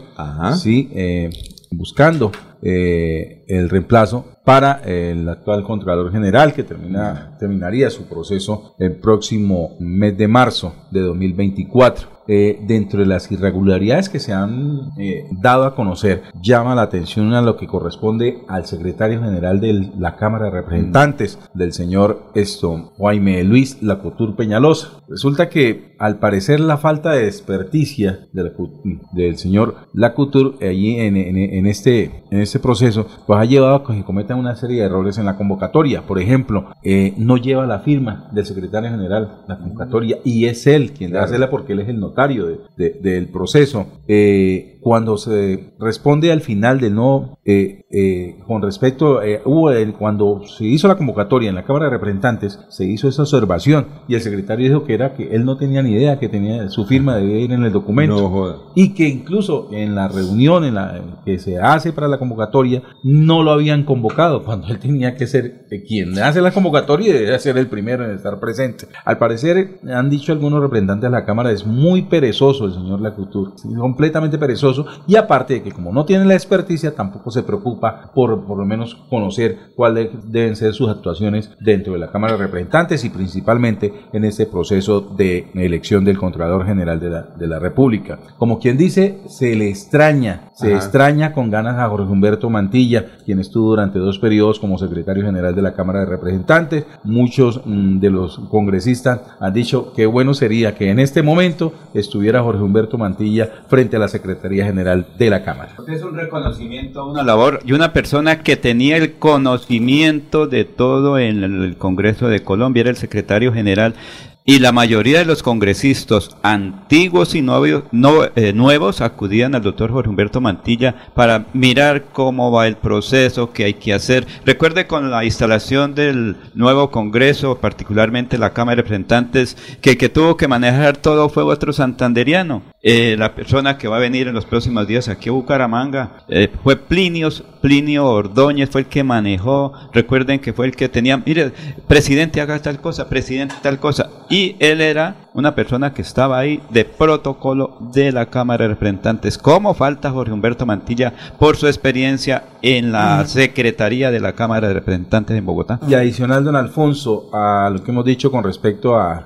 Sí, 0.62 0.90
eh, 0.94 1.30
buscando 1.72 2.34
eh, 2.62 3.41
el 3.58 3.70
reemplazo 3.70 4.26
para 4.46 4.82
el 4.86 5.28
actual 5.30 5.64
Contralor 5.64 6.12
General 6.12 6.54
que 6.54 6.64
termina, 6.64 7.36
terminaría 7.40 7.90
su 7.90 8.06
proceso 8.08 8.76
el 8.80 8.96
próximo 8.96 9.76
mes 9.80 10.18
de 10.18 10.28
marzo 10.28 10.74
de 10.92 11.02
2024. 11.02 12.10
Eh, 12.28 12.60
dentro 12.66 13.00
de 13.00 13.08
las 13.08 13.30
irregularidades 13.32 14.08
que 14.08 14.20
se 14.20 14.32
han 14.32 14.92
eh, 14.98 15.26
dado 15.42 15.66
a 15.66 15.76
conocer, 15.76 16.22
llama 16.42 16.76
la 16.76 16.84
atención 16.84 17.34
a 17.34 17.42
lo 17.42 17.58
que 17.58 17.68
corresponde 17.68 18.44
al 18.48 18.66
secretario 18.68 19.22
general 19.22 19.60
de 19.60 19.90
la 19.98 20.16
Cámara 20.16 20.46
de 20.46 20.52
Representantes, 20.52 21.40
del 21.56 21.74
señor 21.74 22.28
esto, 22.36 22.94
Jaime 23.00 23.44
Luis 23.44 23.82
Lacotur 23.82 24.36
Peñalosa. 24.36 25.02
Resulta 25.10 25.50
que 25.50 25.96
al 26.00 26.20
parecer 26.20 26.60
la 26.62 26.78
falta 26.78 27.12
de 27.12 27.26
experticia 27.28 28.28
de 28.32 28.44
la 28.44 28.54
cu- 28.54 28.82
del 29.14 29.38
señor 29.38 29.76
Lacotur 29.94 30.56
allí 30.62 30.98
en, 31.00 31.18
en- 31.18 31.36
en 31.38 31.66
este, 31.66 32.24
en 32.32 32.40
este 32.40 32.60
proceso, 32.60 33.08
pues 33.28 33.40
ha 33.42 33.46
llevado 33.46 33.76
a 33.76 33.84
que 33.86 33.94
se 33.94 34.04
cometan 34.04 34.38
una 34.40 34.56
serie 34.56 34.80
de 34.82 34.86
errores 34.88 35.18
en 35.18 35.26
la 35.26 35.36
convocatoria. 35.38 36.04
Por 36.08 36.20
ejemplo, 36.20 36.68
eh, 36.84 37.14
no 37.18 37.38
lleva 37.38 37.66
la 37.66 37.80
firma 37.80 38.30
del 38.32 38.46
secretario 38.46 38.90
general 38.90 39.42
la 39.48 39.58
convocatoria 39.58 40.18
y 40.24 40.46
es 40.46 40.68
él 40.68 40.92
quien 40.92 41.12
Claro. 41.12 41.26
hacerla 41.26 41.50
porque 41.50 41.74
él 41.74 41.80
es 41.80 41.90
el 41.90 42.00
notario 42.00 42.46
de- 42.48 42.60
de- 42.78 43.00
del 43.02 43.30
proceso. 43.30 43.86
Eh, 44.08 44.78
cuando 44.82 45.18
se 45.18 45.74
responde 45.80 46.32
al 46.32 46.42
final 46.42 46.80
del 46.80 46.96
no, 46.96 47.38
eh, 47.46 47.86
eh, 47.92 48.38
con 48.48 48.62
respecto, 48.62 49.20
hubo 49.46 49.72
el- 49.72 49.94
cuando 49.94 50.42
se 50.48 50.66
hizo 50.66 50.88
la 50.88 50.96
convocatoria 50.96 51.50
en 51.50 51.56
la 51.56 51.64
Cámara 51.66 51.86
de 51.86 51.92
Representantes, 51.92 52.60
se 52.70 52.86
hizo 52.86 53.08
esa 53.08 53.22
observación 53.24 53.86
y 54.08 54.16
el 54.16 54.22
secretario 54.22 54.68
dijo 54.68 54.84
que 54.84 54.94
era 54.96 55.14
que 55.14 55.36
él 55.36 55.46
no 55.46 55.58
tenía 55.58 55.82
ni 55.84 55.92
idea 55.92 56.20
que 56.20 56.30
tenía 56.30 56.68
su 56.70 56.86
firma 56.86 57.16
debía 57.16 57.40
ir 57.40 57.52
en 57.52 57.64
el 57.64 57.72
documento 57.72 58.72
y 58.76 58.94
que 58.94 59.08
incluso 59.08 59.70
en 59.72 59.96
la 59.96 60.08
reunión 60.08 60.64
en 60.66 60.76
la 60.76 61.00
que 61.26 61.38
se 61.40 61.60
hace 61.60 61.94
para 61.94 62.08
la 62.08 62.18
convocatoria 62.18 62.82
no 63.04 63.31
lo 63.42 63.52
habían 63.52 63.84
convocado 63.84 64.44
cuando 64.44 64.68
él 64.68 64.80
tenía 64.80 65.16
que 65.16 65.28
ser 65.28 65.66
eh, 65.72 65.84
quien 65.88 66.18
hace 66.20 66.42
la 66.42 66.52
convocatoria 66.52 67.10
y 67.10 67.14
debe 67.14 67.40
ser 67.40 67.58
el 67.58 67.68
primero 67.68 68.06
en 68.06 68.12
estar 68.12 68.40
presente. 68.40 68.88
Al 69.06 69.18
parecer 69.18 69.80
han 69.90 70.10
dicho 70.10 70.32
algunos 70.32 70.62
representantes 70.62 71.10
de 71.10 71.18
la 71.18 71.26
Cámara 71.26 71.52
es 71.52 71.66
muy 71.66 72.04
perezoso 72.04 72.66
el 72.66 72.74
señor 72.74 73.02
Lacutur, 73.02 73.54
sí, 73.56 73.70
completamente 73.74 74.38
perezoso 74.38 74.86
y 75.08 75.16
aparte 75.16 75.56
de 75.56 75.64
que 75.64 75.72
como 75.72 75.92
no 75.92 76.06
tiene 76.06 76.26
la 76.26 76.34
experticia 76.34 76.94
tampoco 76.94 77.32
se 77.32 77.44
preocupa 77.44 78.12
por 78.14 78.46
por 78.46 78.58
lo 78.58 78.66
menos 78.66 78.96
conocer 79.10 79.58
cuáles 79.76 80.10
deben 80.26 80.56
ser 80.56 80.74
sus 80.74 80.90
actuaciones 80.90 81.52
dentro 81.60 81.94
de 81.94 82.00
la 82.00 82.12
Cámara 82.12 82.34
de 82.34 82.40
Representantes 82.40 83.04
y 83.06 83.10
principalmente 83.10 83.94
en 84.14 84.26
este 84.26 84.46
proceso 84.46 85.02
de 85.02 85.48
elección 85.54 86.04
del 86.04 86.18
Contralor 86.18 86.66
General 86.66 87.00
de 87.00 87.10
la, 87.10 87.22
de 87.24 87.48
la 87.48 87.60
República. 87.60 88.20
Como 88.38 88.60
quien 88.60 88.78
dice, 88.78 89.20
se 89.28 89.56
le 89.56 89.70
extraña, 89.70 90.50
se 90.56 90.68
Ajá. 90.68 90.76
extraña 90.78 91.34
con 91.34 91.50
ganas 91.50 91.78
a 91.78 91.88
Jorge 91.90 92.12
Humberto 92.12 92.50
Mantilla, 92.50 93.06
quien 93.22 93.40
estuvo 93.40 93.70
durante 93.70 94.00
dos 94.00 94.20
periodos 94.20 94.60
como 94.60 94.78
secretario 94.78 95.26
general 95.26 95.56
de 95.56 95.62
la 95.62 95.74
Cámara 95.74 96.02
de 96.02 96.06
Representantes. 96.06 96.86
Muchos 97.04 97.62
mm, 97.66 98.00
de 98.00 98.10
los 98.10 98.40
congresistas 98.50 99.22
han 99.40 99.54
dicho 99.54 99.94
que 99.94 100.06
bueno 100.06 100.34
sería 100.34 100.76
que 100.76 100.90
en 100.90 101.00
este 101.00 101.22
momento 101.24 101.74
estuviera 101.94 102.44
Jorge 102.44 102.64
Humberto 102.64 102.98
Mantilla 102.98 103.50
frente 103.68 103.96
a 103.96 104.00
la 104.00 104.08
Secretaría 104.08 104.66
General 104.66 105.08
de 105.18 105.30
la 105.30 105.44
Cámara. 105.44 105.76
Es 105.88 106.04
un 106.04 106.16
reconocimiento 106.16 107.06
una 107.06 107.24
labor 107.24 107.60
y 107.66 107.74
una 107.74 107.94
persona 107.94 108.44
que 108.44 108.56
tenía 108.56 108.98
el 108.98 109.14
conocimiento 109.14 110.48
de 110.48 110.66
todo 110.66 111.18
en 111.18 111.44
el 111.44 111.78
Congreso 111.78 112.28
de 112.28 112.44
Colombia, 112.44 112.82
era 112.82 112.90
el 112.90 112.96
secretario 112.96 113.54
general 113.54 113.96
y 114.44 114.60
la 114.60 114.72
mayoría 114.72 115.20
de 115.20 115.26
los 115.26 115.44
congresistas 115.44 116.36
antiguos 116.42 117.36
y 117.36 117.42
nuevos, 117.42 117.84
no- 117.92 118.24
eh, 118.36 118.54
nuevos 118.54 119.02
acudían 119.02 119.54
al 119.56 119.62
doctor 119.62 119.92
Jorge 119.92 120.10
Humberto 120.10 120.42
Mantilla 120.42 120.96
para 121.14 121.46
mirar 121.54 122.06
cómo 122.12 122.52
va 122.52 122.68
el 122.68 122.76
proceso, 122.78 123.52
qué 123.54 123.66
hay 123.66 123.74
que 123.76 123.94
hacer. 123.94 124.26
Recuerde 124.46 124.88
con 124.88 125.12
la 125.12 125.24
instalación 125.26 125.94
del 125.94 126.38
nuevo 126.56 126.90
Congreso, 126.92 127.60
particularmente 127.60 128.38
la 128.38 128.54
Cámara 128.54 128.78
de 128.78 128.82
Representantes, 128.82 129.56
que 129.82 129.98
que 129.98 130.10
tuvo 130.10 130.38
que 130.38 130.48
manejar 130.48 130.98
todo 130.98 131.30
fue 131.30 131.44
otro 131.44 131.72
santanderiano. 131.74 132.64
Eh, 132.84 133.16
la 133.20 133.36
persona 133.36 133.78
que 133.78 133.88
va 133.88 133.98
a 133.98 134.00
venir 134.00 134.28
en 134.28 134.34
los 134.34 134.46
próximos 134.46 134.88
días 134.88 135.08
aquí 135.08 135.30
a 135.30 135.34
Bucaramanga 135.34 136.24
eh, 136.28 136.50
fue 136.64 136.78
Plinio, 136.78 137.30
Plinio 137.62 138.08
Ordóñez, 138.08 138.72
fue 138.72 138.82
el 138.82 138.88
que 138.88 139.04
manejó. 139.04 139.72
Recuerden 139.94 140.40
que 140.40 140.52
fue 140.52 140.66
el 140.66 140.76
que 140.76 140.90
tenía, 140.90 141.18
mire, 141.18 141.52
presidente 141.88 142.42
haga 142.42 142.60
tal 142.60 142.82
cosa, 142.82 143.08
presidente 143.08 143.54
tal 143.62 143.80
cosa. 143.80 144.10
Y 144.32 144.56
él 144.60 144.80
era 144.80 145.16
una 145.34 145.56
persona 145.56 145.94
que 145.94 146.02
estaba 146.02 146.38
ahí 146.40 146.62
de 146.72 146.84
protocolo 146.84 147.78
de 147.94 148.12
la 148.12 148.26
Cámara 148.26 148.64
de 148.64 148.70
Representantes. 148.70 149.38
¿Cómo 149.38 149.74
falta 149.74 150.12
Jorge 150.12 150.34
Humberto 150.34 150.66
Mantilla 150.66 151.14
por 151.40 151.56
su 151.56 151.68
experiencia 151.68 152.44
en 152.62 152.92
la 152.92 153.26
Secretaría 153.26 154.12
de 154.12 154.20
la 154.20 154.34
Cámara 154.34 154.68
de 154.68 154.74
Representantes 154.74 155.38
en 155.38 155.46
Bogotá? 155.46 155.80
Y 155.88 155.94
adicional, 155.94 156.44
don 156.44 156.56
Alfonso, 156.56 157.30
a 157.34 157.70
lo 157.70 157.82
que 157.84 157.92
hemos 157.92 158.04
dicho 158.06 158.30
con 158.30 158.44
respecto 158.44 159.00
al 159.00 159.24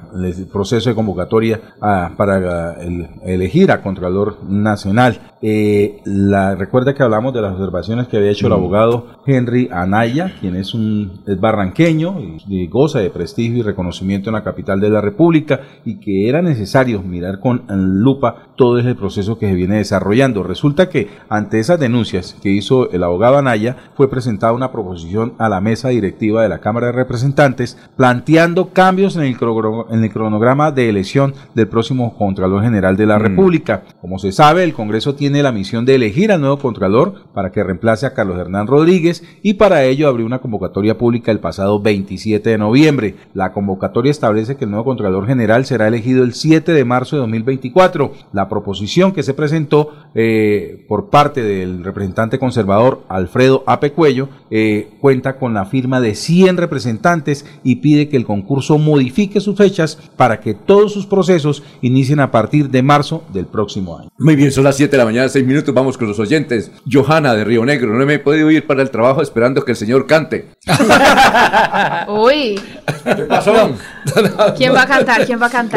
proceso 0.51 0.89
de 0.89 0.95
convocatoria 0.95 1.59
para 1.79 2.73
el- 2.81 3.07
elegir 3.25 3.71
a 3.71 3.81
Contralor 3.81 4.37
Nacional, 4.47 5.19
eh, 5.41 6.01
la, 6.05 6.55
recuerda 6.55 6.93
que 6.93 7.03
hablamos 7.03 7.33
de 7.33 7.41
las 7.41 7.53
observaciones 7.53 8.07
que 8.07 8.17
había 8.17 8.31
hecho 8.31 8.47
el 8.47 8.53
Mm. 8.53 8.55
abogado 8.55 9.07
Henry 9.27 9.69
Anaya, 9.71 10.33
quien 10.39 10.55
es 10.55 10.73
un 10.73 11.21
es 11.27 11.39
barranqueño 11.39 12.19
y, 12.19 12.37
y 12.47 12.67
goza 12.67 12.99
de 12.99 13.09
prestigio 13.09 13.57
y 13.57 13.61
reconocimiento 13.61 14.29
en 14.29 14.35
la 14.35 14.43
capital 14.43 14.79
de 14.79 14.89
la 14.89 15.01
República 15.01 15.59
y 15.83 15.94
que 15.99 16.29
era 16.29 16.41
necesario 16.41 17.01
mirar 17.01 17.39
con 17.39 17.63
lupa 17.67 18.49
todo 18.55 18.79
ese 18.79 18.95
proceso 18.95 19.37
que 19.37 19.47
se 19.47 19.55
viene 19.55 19.77
desarrollando. 19.77 20.43
Resulta 20.43 20.89
que 20.89 21.09
ante 21.29 21.59
esas 21.59 21.79
denuncias 21.79 22.35
que 22.41 22.49
hizo 22.49 22.89
el 22.91 23.03
abogado 23.03 23.37
Anaya 23.37 23.75
fue 23.95 24.09
presentada 24.09 24.53
una 24.53 24.71
proposición 24.71 25.33
a 25.37 25.49
la 25.49 25.61
mesa 25.61 25.89
directiva 25.89 26.41
de 26.41 26.49
la 26.49 26.59
Cámara 26.59 26.87
de 26.87 26.93
Representantes 26.93 27.77
planteando 27.95 28.69
cambios 28.73 29.15
en 29.15 29.23
el, 29.23 29.37
en 29.89 30.03
el 30.03 30.11
cronograma 30.11 30.71
de 30.71 30.89
elección 30.89 31.33
del 31.53 31.67
próximo 31.67 32.17
Contralor 32.17 32.63
General 32.63 32.97
de 32.97 33.05
la 33.05 33.19
República. 33.19 33.83
Como 34.01 34.19
se 34.19 34.31
sabe, 34.31 34.63
el 34.63 34.73
Congreso 34.73 35.15
tiene 35.15 35.43
la 35.43 35.51
misión 35.51 35.85
de 35.85 35.95
elegir 35.95 36.31
al 36.31 36.41
nuevo 36.41 36.57
Contralor 36.57 37.25
para 37.33 37.51
que 37.51 37.63
reemplace 37.63 38.05
a 38.05 38.13
Carlos 38.13 38.37
Hernán 38.37 38.67
Rodríguez 38.67 39.23
y 39.41 39.55
para 39.55 39.83
ello 39.83 40.07
abrió 40.07 40.25
una 40.25 40.39
convocatoria 40.39 40.97
pública 40.97 41.31
el 41.31 41.39
pasado 41.39 41.81
27 41.81 42.49
de 42.49 42.57
noviembre. 42.57 43.15
La 43.33 43.51
convocatoria 43.51 44.11
establece 44.11 44.55
que 44.55 44.65
el 44.65 44.71
nuevo 44.71 44.85
Contralor 44.85 45.27
General 45.27 45.65
será 45.65 45.84
elegido 45.87 46.23
el 46.23 46.33
7 46.33 46.71
de 46.71 46.85
marzo 46.85 47.15
de 47.15 47.21
2024. 47.21 48.13
La 48.33 48.49
proposición 48.49 49.11
que 49.11 49.23
se 49.23 49.33
presentó 49.33 49.93
eh, 50.13 50.85
por 50.87 51.09
parte 51.09 51.43
del 51.43 51.83
representante 51.83 52.39
conservador 52.39 53.03
Alfredo 53.09 53.63
Ape 53.67 53.91
Cuello 53.91 54.29
eh, 54.49 54.89
cuenta 55.01 55.37
con 55.37 55.53
la 55.53 55.65
firma 55.65 55.99
de 55.99 56.15
100 56.15 56.57
representantes 56.57 57.45
y 57.63 57.77
pide 57.77 58.09
que 58.09 58.17
el 58.17 58.25
concurso 58.25 58.77
modifique 58.77 59.39
sus 59.39 59.57
fechas 59.57 59.97
para 60.15 60.39
que 60.39 60.53
todos 60.53 60.93
sus 60.93 61.05
procesos 61.05 61.63
inicien 61.81 62.19
a 62.19 62.31
partir 62.31 62.69
de 62.69 62.81
marzo 62.81 63.23
del 63.33 63.45
próximo 63.45 63.97
año. 63.97 64.09
Muy 64.17 64.35
bien, 64.35 64.51
son 64.51 64.63
las 64.63 64.77
7 64.77 64.91
de 64.91 64.97
la 64.97 65.05
mañana, 65.05 65.29
6 65.29 65.45
minutos, 65.45 65.73
vamos 65.73 65.97
con 65.97 66.07
los 66.07 66.19
oyentes. 66.19 66.71
Johanna 66.91 67.33
de 67.33 67.43
Río 67.43 67.65
Negro, 67.65 67.93
no 67.97 68.05
me 68.05 68.15
he 68.15 68.19
podido 68.19 68.49
ir 68.51 68.65
para 68.65 68.81
el 68.81 68.89
trabajo 68.89 69.21
esperando 69.21 69.63
que 69.63 69.71
el 69.71 69.77
señor 69.77 70.07
cante. 70.07 70.45
Uy, 72.07 72.59
¿Qué 73.03 73.23
pasó? 73.23 73.53
¿quién 74.57 74.73
va 74.73 74.83
a 74.83 74.87
cantar? 74.87 75.25
¿Quién 75.25 75.41
va 75.41 75.47
a 75.47 75.49
cantar? 75.49 75.74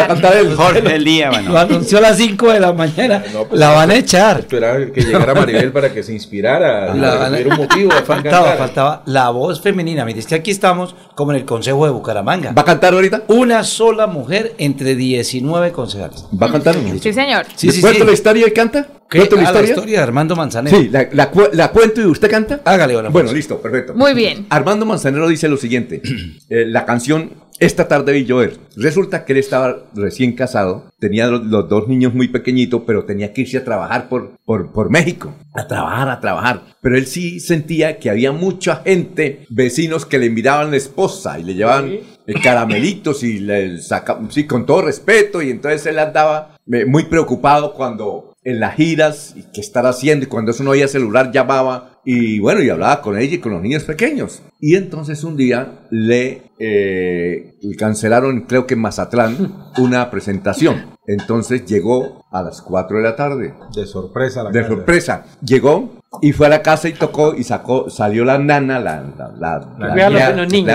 Jorge 0.56 0.98
Líbano. 0.98 1.52
Lo 1.52 1.58
anunció 1.58 1.98
a 1.98 2.00
las 2.02 2.16
5 2.16 2.52
de 2.52 2.60
la 2.60 2.72
mañana. 2.72 3.22
la 3.52 3.70
van 3.70 3.90
a 3.90 3.94
echar. 3.96 4.40
Esperaba 4.40 4.78
que 4.92 5.00
llegara 5.00 5.34
Maribel 5.34 5.72
para 5.72 5.92
que 5.92 6.02
se 6.02 6.12
inspirara. 6.12 6.94
La 6.94 7.14
van 7.16 7.34
a- 7.34 7.38
un 7.38 7.56
motivo 7.56 7.90
faltaba, 8.04 8.22
cantar. 8.22 8.58
faltaba 8.58 9.02
la 9.06 9.30
voz 9.30 9.60
femenina. 9.60 10.04
Mire, 10.04 10.20
es 10.20 10.26
que 10.26 10.34
aquí 10.34 10.50
estamos 10.50 10.94
como 11.14 11.32
en 11.32 11.38
el 11.38 11.44
Consejo 11.44 11.84
de 11.84 11.90
Bucaramanga. 11.92 12.52
¿Va 12.52 12.62
a 12.62 12.64
cantar 12.64 12.94
ahorita? 12.94 13.22
Una 13.28 13.64
sola 13.64 14.06
mujer 14.06 14.54
entre 14.58 14.94
19 14.94 15.72
concejales. 15.72 16.24
¿Va 16.40 16.46
a 16.48 16.52
cantar? 16.52 16.74
Sí, 17.00 17.12
señor. 17.12 17.46
Sí, 17.56 17.70
sí, 17.70 17.80
¿Cuento 17.80 18.00
sí. 18.00 18.06
la 18.06 18.12
historia 18.12 18.46
y 18.46 18.50
canta? 18.52 18.86
¿Qué? 19.08 19.18
¿Cuento 19.20 19.36
la 19.36 19.42
Ah, 19.42 19.44
la 19.44 19.50
historia? 19.50 19.70
historia 19.74 19.96
de 19.98 20.02
Armando 20.04 20.36
Manzanero. 20.36 20.76
Sí, 20.78 20.88
la, 20.90 21.08
la 21.12 21.30
cu- 21.30 21.48
la 21.52 21.68
cuento 21.70 22.02
y 22.02 22.04
usted 22.04 22.30
canta. 22.30 22.60
Hágale, 22.64 22.92
Alfonso. 22.92 23.12
Bueno, 23.12 23.32
listo, 23.32 23.58
perfecto. 23.60 23.94
Muy 23.94 24.12
bien. 24.12 24.46
Armando 24.50 24.84
Manzanero 24.84 25.26
dice 25.28 25.48
lo 25.48 25.56
siguiente: 25.56 26.02
eh, 26.50 26.64
la 26.66 26.84
canción 26.84 27.32
Esta 27.60 27.88
tarde 27.88 28.12
vi 28.12 28.24
llover. 28.24 28.56
Resulta 28.76 29.24
que 29.24 29.32
él 29.32 29.40
estaba 29.40 29.78
recién 29.92 30.36
casado, 30.36 30.92
tenía 31.00 31.26
los, 31.26 31.44
los 31.44 31.68
dos 31.68 31.88
niños 31.88 32.14
muy 32.14 32.28
pequeñitos, 32.28 32.82
pero 32.86 33.04
tenía 33.04 33.32
que 33.32 33.40
irse 33.40 33.58
a 33.58 33.64
trabajar 33.64 34.08
por, 34.08 34.38
por, 34.44 34.70
por 34.70 34.90
México. 34.90 35.34
A 35.54 35.66
trabajar, 35.66 36.08
a 36.08 36.20
trabajar. 36.20 36.62
Pero 36.80 36.96
él 36.96 37.06
sí 37.06 37.40
sentía 37.40 37.98
que 37.98 38.10
había 38.10 38.30
mucha 38.30 38.76
gente, 38.76 39.44
vecinos 39.50 40.06
que 40.06 40.18
le 40.18 40.26
envidiaban 40.26 40.70
la 40.70 40.76
esposa 40.76 41.38
y 41.40 41.42
le 41.42 41.54
llevaban 41.54 41.88
eh, 41.88 42.34
caramelitos 42.42 43.24
y 43.24 43.40
le 43.40 43.80
sacaban, 43.80 44.30
sí, 44.30 44.46
con 44.46 44.64
todo 44.64 44.82
respeto. 44.82 45.42
Y 45.42 45.50
entonces 45.50 45.84
él 45.86 45.98
andaba 45.98 46.56
eh, 46.72 46.84
muy 46.84 47.06
preocupado 47.06 47.74
cuando 47.74 48.34
en 48.44 48.60
las 48.60 48.76
giras, 48.76 49.34
y 49.36 49.42
qué 49.52 49.60
estar 49.60 49.84
haciendo, 49.84 50.24
y 50.24 50.28
cuando 50.28 50.52
eso 50.52 50.62
no 50.62 50.70
había 50.70 50.88
celular 50.88 51.32
llamaba, 51.32 51.97
y 52.04 52.38
bueno, 52.38 52.62
y 52.62 52.70
hablaba 52.70 53.02
con 53.02 53.18
ella 53.18 53.34
y 53.34 53.38
con 53.38 53.52
los 53.52 53.62
niños 53.62 53.84
pequeños. 53.84 54.42
Y 54.60 54.76
entonces 54.76 55.24
un 55.24 55.36
día 55.36 55.86
le 55.90 56.50
eh, 56.58 57.58
cancelaron, 57.78 58.42
creo 58.42 58.66
que 58.66 58.74
en 58.74 58.80
Mazatlán, 58.80 59.70
una 59.78 60.10
presentación. 60.10 60.96
Entonces 61.06 61.64
llegó 61.64 62.24
a 62.30 62.42
las 62.42 62.62
4 62.62 62.98
de 62.98 63.02
la 63.02 63.16
tarde. 63.16 63.54
De 63.74 63.86
sorpresa 63.86 64.42
la 64.44 64.50
De 64.50 64.60
casa. 64.60 64.74
sorpresa. 64.74 65.24
Llegó 65.42 65.97
y 66.22 66.32
fue 66.32 66.46
a 66.46 66.50
la 66.50 66.62
casa 66.62 66.88
y 66.88 66.94
tocó 66.94 67.34
y 67.34 67.44
sacó, 67.44 67.90
salió 67.90 68.24
la 68.24 68.38
nana, 68.38 68.78
la... 68.80 69.02
la, 69.18 69.28
la- 69.38 69.58
la 69.78 70.30
los- 70.42 70.52
niños. 70.52 70.66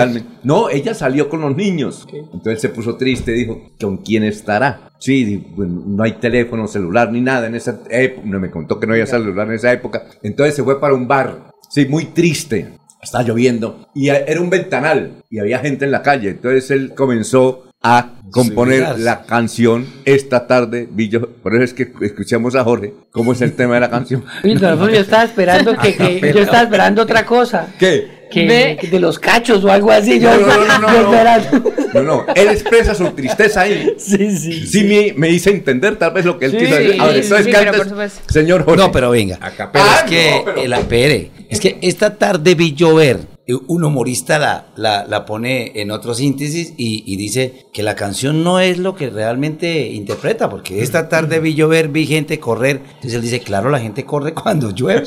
No, 0.44 0.68
ella 0.70 0.94
salió 0.94 1.28
con 1.28 1.40
los 1.40 1.56
niños. 1.56 2.06
Entonces 2.12 2.60
se 2.60 2.68
puso 2.68 2.96
triste 2.96 3.32
y 3.32 3.40
dijo, 3.40 3.60
¿con 3.80 3.96
quién 3.98 4.22
estará? 4.24 4.90
Sí, 4.98 5.44
bueno, 5.56 5.82
no 5.86 6.02
hay 6.02 6.12
teléfono, 6.12 6.66
celular 6.68 7.10
ni 7.12 7.20
nada 7.20 7.46
en 7.48 7.54
esa 7.56 7.80
época. 7.90 8.26
No 8.26 8.38
me 8.40 8.50
contó 8.50 8.78
que 8.78 8.86
no 8.86 8.92
había 8.92 9.06
celular 9.06 9.48
en 9.48 9.54
esa 9.54 9.72
época. 9.72 10.04
Entonces 10.22 10.54
se 10.54 10.62
fue 10.62 10.80
para 10.80 10.94
un 10.94 11.08
bar. 11.08 11.50
Sí, 11.68 11.86
muy 11.86 12.06
triste. 12.06 12.78
Estaba 13.02 13.24
lloviendo 13.24 13.88
y 13.94 14.08
era 14.08 14.40
un 14.40 14.48
ventanal 14.48 15.22
y 15.28 15.38
había 15.38 15.58
gente 15.58 15.84
en 15.84 15.90
la 15.90 16.00
calle. 16.00 16.30
Entonces 16.30 16.70
él 16.70 16.94
comenzó 16.94 17.64
a 17.82 18.13
componer 18.30 18.98
la 18.98 19.22
canción 19.24 19.86
esta 20.04 20.46
tarde. 20.46 20.88
vi 20.90 21.08
yo- 21.08 21.28
por 21.42 21.54
eso 21.54 21.64
es 21.64 21.74
que 21.74 21.92
escuchamos 22.02 22.54
a 22.56 22.64
Jorge. 22.64 22.94
¿Cómo 23.10 23.32
es 23.32 23.40
el 23.40 23.52
tema 23.54 23.74
de 23.74 23.80
la 23.80 23.90
canción? 23.90 24.24
Uy, 24.44 24.58
yo 24.58 25.00
estaba 25.00 25.24
esperando 25.24 25.76
que, 25.76 25.94
que- 25.96 26.32
yo 26.34 26.40
estaba 26.42 26.62
esperando 26.62 27.02
otra 27.02 27.24
cosa. 27.26 27.68
¿Qué? 27.78 28.24
Que, 28.34 28.88
de 28.90 28.98
los 28.98 29.20
cachos 29.20 29.62
o 29.64 29.70
algo 29.70 29.92
así. 29.92 30.18
Yo, 30.18 30.28
No, 30.36 30.46
no, 30.46 30.66
no, 30.66 30.78
no, 30.80 30.92
yo 30.92 31.02
no. 31.02 31.12
esperando. 31.14 31.72
No, 31.94 32.02
no, 32.02 32.26
él 32.34 32.48
expresa 32.48 32.92
su 32.92 33.06
tristeza 33.12 33.60
ahí. 33.60 33.94
Sí, 33.96 34.36
sí. 34.36 34.66
Sí, 34.66 34.82
me, 34.82 35.14
me 35.16 35.30
hice 35.30 35.50
entender 35.50 35.94
tal 35.96 36.12
vez 36.12 36.24
lo 36.24 36.36
que 36.36 36.46
él 36.46 36.50
Sí, 36.50 36.56
quiso 36.58 36.74
decir. 36.74 37.00
A 37.00 37.06
ver, 37.06 37.22
sí, 37.22 37.32
entonces 37.32 38.20
señor 38.26 38.64
Jorge. 38.64 38.82
No, 38.82 38.90
pero 38.90 39.10
venga. 39.10 39.38
Pero 39.56 39.70
Ah, 39.74 40.00
es 40.04 40.10
que, 40.10 40.30
no, 40.38 40.44
pero- 40.46 40.62
el 40.62 40.72
apere, 40.72 41.30
es 41.48 41.60
que 41.60 41.78
esta 41.82 42.16
tarde 42.16 42.56
vi 42.56 42.74
llover. 42.74 43.18
Eh, 43.46 43.54
Un 43.68 43.84
humorista 43.84 44.38
la, 44.38 44.66
la, 44.76 45.04
la 45.06 45.24
pone 45.24 45.72
en 45.80 45.90
otro 45.90 46.14
síntesis 46.14 46.72
y, 46.76 47.04
y 47.06 47.16
dice 47.16 47.66
que 47.72 47.82
la 47.82 47.94
canción 47.94 48.42
no 48.44 48.60
es 48.60 48.78
lo 48.78 48.94
que 48.94 49.10
realmente 49.10 49.88
interpreta, 49.88 50.48
porque 50.48 50.82
esta 50.82 51.08
tarde 51.08 51.40
vi 51.40 51.54
llover, 51.54 51.88
vi 51.88 52.06
gente 52.06 52.38
correr. 52.40 52.80
Entonces 52.86 53.14
él 53.14 53.22
dice, 53.22 53.40
claro, 53.40 53.70
la 53.70 53.80
gente 53.80 54.04
corre 54.04 54.32
cuando 54.34 54.70
llueve. 54.70 55.04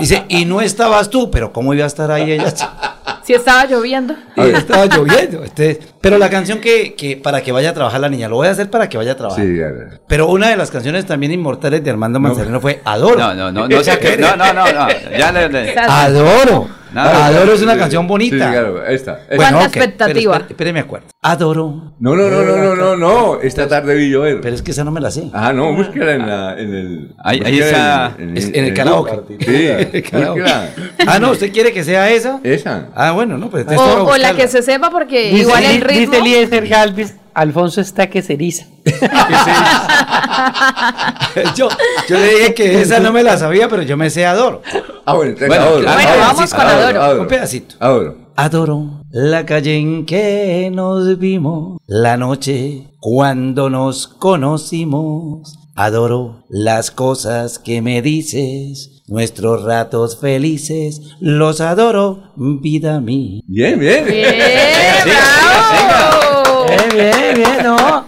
Dice, 0.00 0.24
y 0.28 0.44
no 0.44 0.60
estabas 0.60 1.10
tú, 1.10 1.30
pero 1.30 1.52
¿cómo 1.52 1.74
iba 1.74 1.84
a 1.84 1.88
estar 1.88 2.10
ahí 2.10 2.32
ella? 2.32 2.52
Si 3.24 3.34
estaba 3.34 3.66
lloviendo. 3.66 4.14
Y 4.36 4.40
estaba 4.40 4.86
lloviendo. 4.86 5.44
Entonces, 5.44 5.78
pero 6.00 6.18
la 6.18 6.28
canción 6.28 6.58
que, 6.60 6.94
que 6.94 7.16
para 7.16 7.40
que 7.40 7.52
vaya 7.52 7.70
a 7.70 7.72
trabajar 7.72 8.00
la 8.00 8.08
niña, 8.08 8.28
lo 8.28 8.34
voy 8.34 8.48
a 8.48 8.50
hacer 8.50 8.68
para 8.68 8.88
que 8.88 8.96
vaya 8.98 9.12
a 9.12 9.16
trabajar. 9.16 9.44
Sí. 9.44 9.60
Pero 10.08 10.28
una 10.28 10.48
de 10.48 10.56
las 10.56 10.72
canciones 10.72 11.06
también 11.06 11.30
inmortales 11.30 11.84
de 11.84 11.90
Armando 11.90 12.18
Manzanero 12.18 12.60
fue 12.60 12.80
Adoro. 12.84 13.16
No, 13.20 13.32
no, 13.32 13.52
no, 13.52 13.68
no, 13.68 13.84
sea 13.84 14.00
que- 14.00 14.16
no, 14.16 14.34
no, 14.34 14.52
no, 14.52 14.64
no, 14.72 14.88
ya 15.16 15.30
le- 15.30 15.48
le- 15.48 15.74
Adoro. 15.78 16.68
Nada. 16.94 17.26
Adoro 17.26 17.52
es 17.52 17.62
una 17.62 17.76
canción 17.76 18.06
bonita. 18.06 18.36
sí, 18.36 18.40
claro, 18.52 18.86
esta, 18.86 19.20
esta. 19.22 19.36
Bueno, 19.36 19.58
¿Cuánta 19.58 19.64
expectativa? 19.78 20.36
espere- 20.36 20.46
Espéreme 20.50 20.80
acuerdo. 20.80 21.06
Adoro. 21.22 21.94
No, 22.00 22.14
no, 22.16 22.28
no, 22.28 22.42
no, 22.42 22.56
no, 22.56 22.74
no, 22.76 22.96
no. 22.96 23.40
Esta 23.40 23.68
tarde 23.68 23.94
vi 23.94 24.10
llover. 24.10 24.40
Pero 24.40 24.54
es 24.54 24.62
que 24.62 24.72
esa 24.72 24.84
no 24.84 24.90
me 24.90 25.00
la 25.00 25.10
sé. 25.10 25.30
Ah, 25.32 25.52
no, 25.52 25.72
búsquela 25.74 26.12
en, 26.14 26.26
la, 26.26 26.58
en 26.58 26.74
el. 26.74 27.14
Ahí- 27.22 27.40
está. 27.60 28.14
Es 28.34 28.46
en 28.52 28.64
el 28.64 28.74
karaoke. 28.74 29.12
Sí, 29.40 29.68
búsquela. 29.92 30.70
Ah, 31.06 31.18
no, 31.18 31.30
¿usted 31.30 31.52
quiere 31.52 31.72
que 31.72 31.84
sea 31.84 32.10
esa? 32.10 32.40
Esa. 32.42 32.88
Ah, 32.94 33.12
bueno, 33.12 33.38
no, 33.38 33.48
pues 33.50 33.66
O, 33.76 34.04
o 34.04 34.16
la 34.16 34.34
que 34.34 34.48
se 34.48 34.62
sepa 34.62 34.90
porque 34.90 35.30
Dice, 35.30 35.42
igual 35.42 35.64
el 35.64 35.72
dice 35.80 35.86
ritmo. 35.88 36.14
Eliezer 36.14 36.68
Galvis, 36.68 37.14
Alfonso 37.34 37.80
está 37.80 38.08
que 38.08 38.22
se 38.22 38.34
eriza. 38.34 38.66
yo, 41.56 41.68
yo 42.08 42.18
le 42.18 42.28
dije 42.28 42.54
que 42.54 42.82
esa 42.82 43.00
no 43.00 43.12
me 43.12 43.22
la 43.22 43.36
sabía, 43.36 43.68
pero 43.68 43.82
yo 43.82 43.96
me 43.96 44.10
sé 44.10 44.26
Adoro. 44.26 44.62
Ah, 45.04 45.14
bueno, 45.14 45.30
entonces 45.32 45.48
Bueno, 45.48 45.64
adoro. 45.64 45.80
claro. 45.82 45.96
Bueno, 45.96 46.10
Adoro, 46.10 46.26
vamos 46.34 46.54
con 46.54 46.60
Adoro. 46.66 47.22
Un 47.22 47.28
pedacito. 47.28 47.74
Adoro. 47.80 48.16
adoro 48.36 49.02
la 49.10 49.44
calle 49.46 49.76
en 49.76 50.06
que 50.06 50.70
nos 50.72 51.18
vimos, 51.18 51.78
la 51.86 52.16
noche 52.16 52.88
cuando 53.00 53.70
nos 53.70 54.08
conocimos. 54.08 55.58
Adoro 55.74 56.44
las 56.50 56.90
cosas 56.90 57.58
que 57.58 57.80
me 57.80 58.02
dices, 58.02 59.02
nuestros 59.06 59.62
ratos 59.64 60.20
felices, 60.20 61.00
los 61.18 61.62
adoro, 61.62 62.34
vida 62.36 63.00
mía. 63.00 63.40
Bien, 63.46 63.78
bien. 63.78 64.04
Bien, 64.04 64.34
bien, 66.66 67.34
bien, 67.34 67.62
no. 67.62 68.06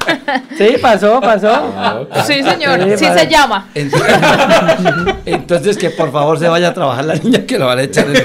Sí, 0.57 0.77
pasó, 0.81 1.21
pasó. 1.21 2.07
Sí, 2.27 2.43
señor, 2.43 2.81
sí 2.97 3.07
se 3.07 3.29
llama. 3.29 3.69
Entonces 5.27 5.77
que 5.77 5.91
por 5.91 6.13
favor 6.13 6.39
se 6.39 6.49
vaya 6.49 6.69
a 6.69 6.75
trabajar 6.75 7.05
la 7.05 7.15
niña 7.15 7.45
que 7.47 7.59
lo 7.59 7.67
van 7.67 7.79
a 7.79 7.83
echar 7.83 8.07
en. 8.09 8.25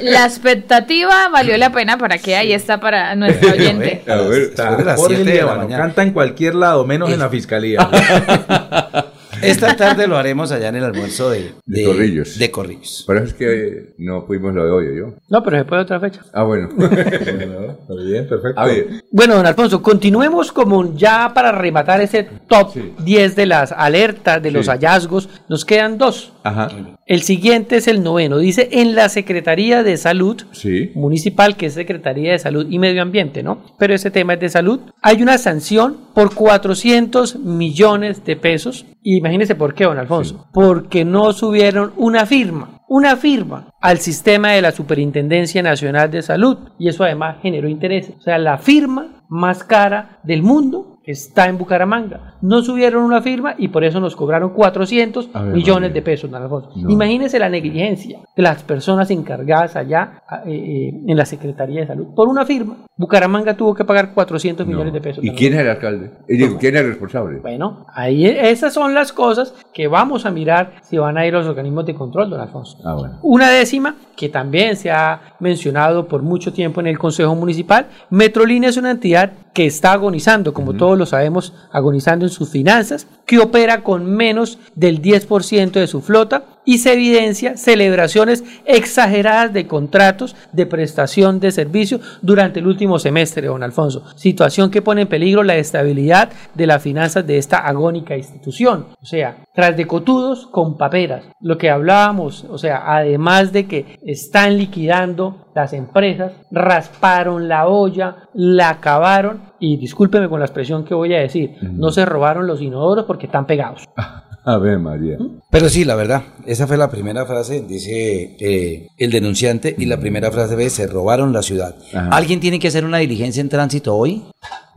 La 0.12 0.24
expectativa 0.24 1.28
valió 1.28 1.56
la 1.56 1.70
pena 1.70 1.98
para 1.98 2.18
que 2.18 2.36
ahí 2.36 2.52
está 2.52 2.80
para 2.80 3.14
nuestro 3.14 3.52
oyente. 3.52 4.02
A 4.08 4.16
ver, 4.16 4.42
está 4.42 4.76
de 4.76 4.84
las 4.84 5.00
por 5.00 5.10
el 5.10 5.16
siete 5.16 5.30
de 5.30 5.36
la 5.36 5.42
Líbano, 5.42 5.62
mañana. 5.62 5.82
Canta 5.84 6.02
en 6.02 6.12
cualquier 6.12 6.54
lado, 6.54 6.84
menos 6.84 7.10
en 7.10 7.18
la 7.18 7.28
fiscalía. 7.28 7.88
Esta 9.42 9.76
tarde 9.76 10.06
lo 10.06 10.16
haremos 10.16 10.50
allá 10.52 10.68
en 10.68 10.76
el 10.76 10.84
almuerzo 10.84 11.30
de, 11.30 11.52
De 11.66 11.84
Corrillos. 11.84 12.38
De 12.38 12.50
Corrillos. 12.50 13.04
Por 13.06 13.16
eso 13.16 13.26
es 13.26 13.34
que 13.34 13.94
no 13.98 14.22
fuimos 14.26 14.54
lo 14.54 14.64
de 14.64 14.70
hoy, 14.70 14.86
yo. 14.98 15.14
No, 15.28 15.42
pero 15.42 15.58
se 15.58 15.64
puede 15.64 15.82
otra 15.82 16.00
fecha. 16.00 16.22
Ah, 16.32 16.42
bueno. 16.44 16.68
bien, 16.76 18.28
perfecto. 18.28 18.60
A 18.60 18.66
ver, 18.66 18.86
Bueno, 19.10 19.36
don 19.36 19.46
Alfonso, 19.46 19.82
continuemos 19.82 20.52
como 20.52 20.94
ya 20.96 21.32
para 21.34 21.52
rematar 21.52 22.00
ese 22.00 22.24
top 22.48 22.74
10 23.04 23.36
de 23.36 23.46
las 23.46 23.72
alertas, 23.72 24.42
de 24.42 24.50
los 24.50 24.66
Sí. 24.66 24.70
hallazgos. 24.72 25.28
Nos 25.48 25.64
quedan 25.64 25.98
dos. 25.98 26.32
ajá. 26.44 26.68
El 27.06 27.22
siguiente 27.22 27.76
es 27.76 27.88
el 27.88 28.02
noveno. 28.02 28.36
Dice 28.36 28.68
en 28.70 28.94
la 28.94 29.08
Secretaría 29.08 29.82
de 29.82 29.96
Salud 29.96 30.42
Sí. 30.52 30.92
Municipal, 30.94 31.56
que 31.56 31.66
es 31.66 31.72
Secretaría 31.74 32.32
de 32.32 32.38
Salud 32.38 32.66
y 32.68 32.78
Medio 32.78 33.00
Ambiente, 33.00 33.42
¿no? 33.42 33.64
Pero 33.78 33.94
ese 33.94 34.10
tema 34.10 34.34
es 34.34 34.40
de 34.40 34.50
salud. 34.50 34.80
Hay 35.00 35.22
una 35.22 35.38
sanción 35.38 35.96
por 36.14 36.34
400 36.34 37.36
millones 37.36 38.24
de 38.26 38.36
pesos. 38.36 38.84
Y 39.08 39.16
imagínese 39.16 39.54
por 39.54 39.72
qué, 39.72 39.84
don 39.84 39.96
Alfonso. 39.96 40.50
Porque 40.52 41.02
no 41.02 41.32
subieron 41.32 41.94
una 41.96 42.26
firma. 42.26 42.82
Una 42.88 43.16
firma 43.16 43.72
al 43.80 44.00
sistema 44.00 44.50
de 44.50 44.60
la 44.60 44.70
Superintendencia 44.70 45.62
Nacional 45.62 46.10
de 46.10 46.20
Salud. 46.20 46.58
Y 46.78 46.90
eso 46.90 47.04
además 47.04 47.38
generó 47.40 47.70
interés. 47.70 48.12
O 48.18 48.20
sea, 48.20 48.36
la 48.36 48.58
firma 48.58 49.24
más 49.30 49.64
cara 49.64 50.20
del 50.24 50.42
mundo 50.42 50.97
está 51.10 51.46
en 51.46 51.56
Bucaramanga. 51.56 52.34
No 52.42 52.62
subieron 52.62 53.02
una 53.02 53.22
firma 53.22 53.54
y 53.56 53.68
por 53.68 53.82
eso 53.82 53.98
nos 53.98 54.14
cobraron 54.14 54.50
400 54.50 55.30
A 55.32 55.42
ver, 55.42 55.54
millones 55.54 55.94
de 55.94 56.02
pesos, 56.02 56.30
don 56.30 56.42
Alfonso. 56.42 56.70
No. 56.76 56.90
Imagínese 56.90 57.38
la 57.38 57.48
negligencia 57.48 58.20
de 58.36 58.42
las 58.42 58.62
personas 58.62 59.10
encargadas 59.10 59.74
allá 59.74 60.22
eh, 60.44 60.52
eh, 60.52 61.02
en 61.06 61.16
la 61.16 61.24
Secretaría 61.24 61.80
de 61.80 61.86
Salud. 61.86 62.08
Por 62.14 62.28
una 62.28 62.44
firma, 62.44 62.76
Bucaramanga 62.96 63.56
tuvo 63.56 63.74
que 63.74 63.84
pagar 63.84 64.12
400 64.12 64.66
millones 64.66 64.92
de 64.92 65.00
pesos. 65.00 65.24
¿Y 65.24 65.30
quién 65.30 65.54
es 65.54 65.60
el 65.60 65.70
alcalde? 65.70 66.10
Digo, 66.28 66.58
¿quién 66.58 66.74
es 66.74 66.82
el 66.82 66.88
responsable? 66.88 67.38
Bueno, 67.38 67.86
ahí 67.94 68.26
esas 68.26 68.74
son 68.74 68.92
las 68.92 69.12
cosas 69.12 69.54
que 69.72 69.88
vamos 69.88 70.26
a 70.26 70.30
mirar 70.30 70.74
si 70.82 70.98
van 70.98 71.16
a 71.16 71.26
ir 71.26 71.32
los 71.32 71.46
organismos 71.46 71.86
de 71.86 71.94
control, 71.94 72.28
don 72.28 72.40
Alfonso. 72.40 72.78
Ah, 72.84 72.94
bueno. 72.94 73.18
Una 73.22 73.50
décima, 73.50 73.94
que 74.16 74.28
también 74.28 74.76
se 74.76 74.90
ha 74.90 75.34
mencionado 75.40 76.06
por 76.06 76.22
mucho 76.22 76.52
tiempo 76.52 76.80
en 76.80 76.88
el 76.88 76.98
Consejo 76.98 77.34
Municipal, 77.34 77.86
Metrolínea 78.10 78.70
es 78.70 78.76
una 78.76 78.90
entidad 78.90 79.32
que 79.58 79.66
está 79.66 79.90
agonizando, 79.90 80.54
como 80.54 80.74
todos 80.74 80.96
lo 80.96 81.04
sabemos, 81.04 81.52
agonizando 81.72 82.24
en 82.24 82.30
sus 82.30 82.48
finanzas, 82.48 83.08
que 83.26 83.40
opera 83.40 83.82
con 83.82 84.06
menos 84.06 84.60
del 84.76 85.02
10% 85.02 85.72
de 85.72 85.88
su 85.88 86.00
flota 86.00 86.44
y 86.68 86.76
se 86.76 86.92
evidencia 86.92 87.56
celebraciones 87.56 88.44
exageradas 88.66 89.54
de 89.54 89.66
contratos 89.66 90.36
de 90.52 90.66
prestación 90.66 91.40
de 91.40 91.50
servicio 91.50 91.98
durante 92.20 92.60
el 92.60 92.66
último 92.66 92.98
semestre, 92.98 93.46
don 93.46 93.62
Alfonso, 93.62 94.04
situación 94.16 94.70
que 94.70 94.82
pone 94.82 95.00
en 95.00 95.08
peligro 95.08 95.42
la 95.42 95.56
estabilidad 95.56 96.28
de 96.52 96.66
las 96.66 96.82
finanzas 96.82 97.26
de 97.26 97.38
esta 97.38 97.56
agónica 97.56 98.18
institución. 98.18 98.88
O 99.00 99.06
sea, 99.06 99.46
tras 99.54 99.78
de 99.78 99.86
cotudos 99.86 100.46
con 100.46 100.76
paperas, 100.76 101.24
lo 101.40 101.56
que 101.56 101.70
hablábamos, 101.70 102.44
o 102.44 102.58
sea, 102.58 102.82
además 102.84 103.50
de 103.50 103.66
que 103.66 103.98
están 104.04 104.58
liquidando 104.58 105.46
las 105.54 105.72
empresas, 105.72 106.34
rasparon 106.50 107.48
la 107.48 107.66
olla, 107.66 108.28
la 108.34 108.68
acabaron 108.68 109.40
y 109.58 109.78
discúlpeme 109.78 110.28
con 110.28 110.40
la 110.40 110.44
expresión 110.44 110.84
que 110.84 110.94
voy 110.94 111.14
a 111.14 111.20
decir, 111.20 111.56
no 111.62 111.92
se 111.92 112.04
robaron 112.04 112.46
los 112.46 112.60
inodoros 112.60 113.06
porque 113.06 113.24
están 113.24 113.46
pegados. 113.46 113.88
A 114.48 114.56
ver, 114.56 114.78
María. 114.78 115.18
Pero 115.50 115.68
sí, 115.68 115.84
la 115.84 115.94
verdad, 115.94 116.22
esa 116.46 116.66
fue 116.66 116.78
la 116.78 116.90
primera 116.90 117.26
frase, 117.26 117.60
dice 117.68 118.34
eh, 118.40 118.88
el 118.96 119.10
denunciante, 119.10 119.74
y 119.76 119.84
la 119.84 120.00
primera 120.00 120.30
frase 120.30 120.56
ve, 120.56 120.70
se 120.70 120.86
robaron 120.86 121.34
la 121.34 121.42
ciudad. 121.42 121.76
Ajá. 121.92 122.08
¿Alguien 122.08 122.40
tiene 122.40 122.58
que 122.58 122.68
hacer 122.68 122.86
una 122.86 122.96
diligencia 122.96 123.42
en 123.42 123.50
tránsito 123.50 123.94
hoy? 123.94 124.22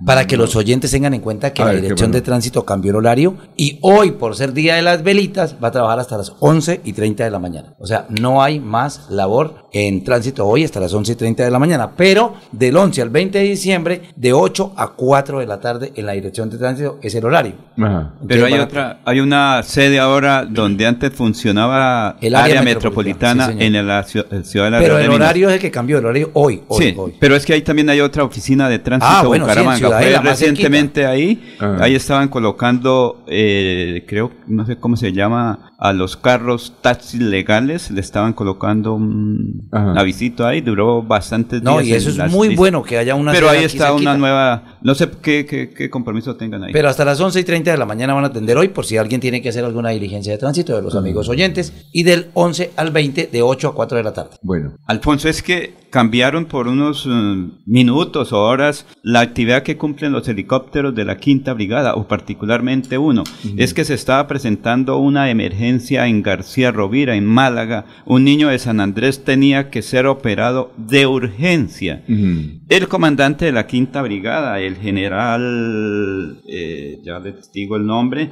Para 0.06 0.26
que 0.26 0.36
los 0.38 0.56
oyentes 0.56 0.90
tengan 0.92 1.14
en 1.14 1.22
cuenta 1.22 1.54
que 1.54 1.62
A 1.62 1.66
la 1.66 1.72
Dirección 1.74 2.10
bueno. 2.10 2.14
de 2.14 2.22
Tránsito 2.22 2.66
cambió 2.66 2.92
el 2.92 2.98
horario 2.98 3.36
y 3.56 3.78
hoy, 3.82 4.12
por 4.12 4.36
ser 4.36 4.54
Día 4.54 4.76
de 4.76 4.82
las 4.82 5.04
Velitas, 5.04 5.56
va 5.64 5.68
a 5.68 5.72
trabajar 5.72 6.00
hasta 6.00 6.18
las 6.18 6.34
11 6.40 6.82
y 6.84 6.94
30 6.94 7.24
de 7.24 7.30
la 7.32 7.40
mañana. 7.40 7.76
O 7.80 7.86
sea, 7.86 8.06
no 8.10 8.42
hay 8.42 8.60
más 8.60 9.08
labor 9.10 9.68
en 9.74 10.04
tránsito 10.04 10.46
hoy 10.48 10.64
hasta 10.64 10.80
las 10.80 10.94
11 10.94 11.12
y 11.14 11.16
30 11.16 11.44
de 11.46 11.52
la 11.52 11.60
mañana, 11.60 11.92
pero 11.96 12.34
del 12.52 12.76
11 12.76 13.02
al 13.04 13.10
20 13.10 13.38
de 13.38 13.44
diciembre, 13.46 14.02
de 14.16 14.34
8 14.34 14.74
a 14.76 14.88
4 14.90 15.40
de 15.40 15.46
la 15.46 15.60
tarde 15.60 15.92
en 15.96 16.06
la 16.06 16.14
Dirección 16.14 16.50
de 16.50 16.58
Tránsito 16.58 16.98
es 17.02 17.14
el 17.16 17.26
horario. 17.26 17.54
Ajá. 17.78 18.14
Pero 18.28 18.46
hay 18.46 18.54
otra, 18.54 19.02
hay 19.06 19.20
una 19.20 19.62
sede 19.64 20.00
ahora 20.00 20.46
donde 20.46 20.86
antes 20.88 21.14
funcionaba 21.14 22.18
El 22.22 22.36
área, 22.36 22.46
área 22.60 22.62
metropolitana, 22.64 23.48
metropolitana, 23.48 23.60
sí, 23.60 23.66
en 23.78 23.88
la 23.88 24.04
ciu- 24.06 24.44
ciudad 24.44 24.66
de 24.66 24.72
la 24.72 24.80
Pero 24.80 24.98
el 25.00 25.10
horario 25.10 25.48
es 25.50 25.56
el 25.56 25.62
que 25.62 25.72
cambió, 25.72 26.00
el 26.00 26.06
horario 26.06 26.32
hoy, 26.34 26.64
hoy, 26.68 26.84
sí, 26.84 26.94
hoy. 26.98 27.14
pero 27.20 27.36
es 27.36 27.46
que 27.46 27.54
ahí 27.54 27.62
también 27.62 27.90
hay 27.90 28.02
otra 28.02 28.24
oficina 28.24 28.68
de 28.70 28.80
tránsito 28.80 29.12
Ah, 29.12 29.24
bueno, 29.26 29.46
sí, 29.46 29.52
Fue 30.00 30.18
recientemente 30.20 31.06
ahí, 31.06 31.56
Ah. 31.60 31.78
ahí 31.82 31.96
estaban 31.96 32.28
colocando, 32.30 33.24
eh, 33.28 34.06
creo, 34.08 34.32
no 34.48 34.66
sé 34.66 34.78
cómo 34.78 34.96
se 34.98 35.12
llama, 35.12 35.71
a 35.84 35.94
los 35.94 36.16
carros 36.16 36.74
taxis 36.82 37.20
legales, 37.20 37.90
le 37.90 38.02
estaban 38.02 38.34
colocando 38.34 38.94
un 38.94 39.68
Ajá. 39.72 40.00
avisito 40.00 40.46
ahí, 40.46 40.62
duró 40.62 41.02
bastantes 41.02 41.60
días. 41.62 41.74
No, 41.74 41.82
y 41.82 41.92
eso 41.94 42.12
es 42.12 42.18
las 42.18 42.32
muy 42.32 42.50
listas. 42.50 42.60
bueno 42.60 42.84
que 42.84 43.00
haya 43.00 43.16
una 43.16 43.32
Pero 43.32 43.50
ahí 43.50 43.64
está 43.64 43.92
una 43.92 44.16
nueva, 44.16 44.78
no 44.84 44.94
sé 44.94 45.10
qué, 45.24 45.48
qué, 45.48 45.72
qué 45.72 45.90
compromiso 45.90 46.36
tengan 46.36 46.64
ahí. 46.64 46.72
Pero 46.72 46.88
hasta 46.88 47.04
las 47.04 47.20
11 47.20 47.40
y 47.40 47.44
30 47.44 47.72
de 47.72 47.78
la 47.80 47.88
mañana 47.88 48.14
van 48.14 48.26
a 48.26 48.28
atender 48.28 48.58
hoy 48.58 48.68
por 48.68 48.86
si 48.86 48.98
alguien 48.98 49.20
tiene 49.20 49.42
que 49.42 49.50
hacer 49.50 49.66
alguna 49.66 49.90
diligencia 49.90 50.32
de 50.32 50.38
tránsito 50.38 50.76
de 50.76 50.84
los 50.84 50.96
amigos 50.96 51.28
oyentes. 51.30 51.74
Y 51.92 52.04
del 52.04 52.28
11 52.36 52.74
al 52.76 52.92
20 52.92 53.30
de 53.32 53.42
8 53.42 53.70
a 53.70 53.74
4 53.74 53.98
de 53.98 54.04
la 54.04 54.14
tarde. 54.14 54.38
Bueno. 54.44 54.76
Alfonso, 54.86 55.30
es 55.30 55.42
que 55.42 55.74
cambiaron 55.90 56.46
por 56.46 56.68
unos 56.68 57.08
eh, 57.10 57.50
minutos 57.66 58.32
o 58.34 58.40
horas 58.40 58.86
la 59.02 59.20
actividad 59.22 59.64
que 59.64 59.78
cumplen 59.78 60.12
los 60.14 60.28
helicópteros 60.28 60.94
de 60.96 61.06
la 61.06 61.18
Quinta 61.18 61.54
Brigada, 61.54 61.96
o 61.96 62.08
particularmente 62.08 62.98
uno. 63.00 63.24
Es 63.58 63.74
que 63.74 63.84
se 63.84 63.96
estaba 63.96 64.28
presentando 64.28 64.98
una 64.98 65.30
emergencia 65.32 65.71
en 66.08 66.22
García 66.22 66.72
Rovira, 66.72 67.16
en 67.16 67.26
Málaga. 67.26 67.86
Un 68.06 68.24
niño 68.24 68.50
de 68.50 68.60
San 68.60 68.80
Andrés 68.80 69.24
tenía 69.24 69.70
que 69.70 69.82
ser 69.82 70.06
operado 70.06 70.74
de 70.78 71.08
urgencia. 71.08 72.04
El 72.08 72.88
comandante 72.88 73.46
de 73.46 73.52
la 73.52 73.68
Quinta 73.68 74.02
Brigada, 74.02 74.60
el 74.60 74.76
general, 74.76 76.42
eh, 76.48 77.00
ya 77.04 77.20
les 77.20 77.52
digo 77.52 77.76
el 77.78 77.86
nombre, 77.86 78.32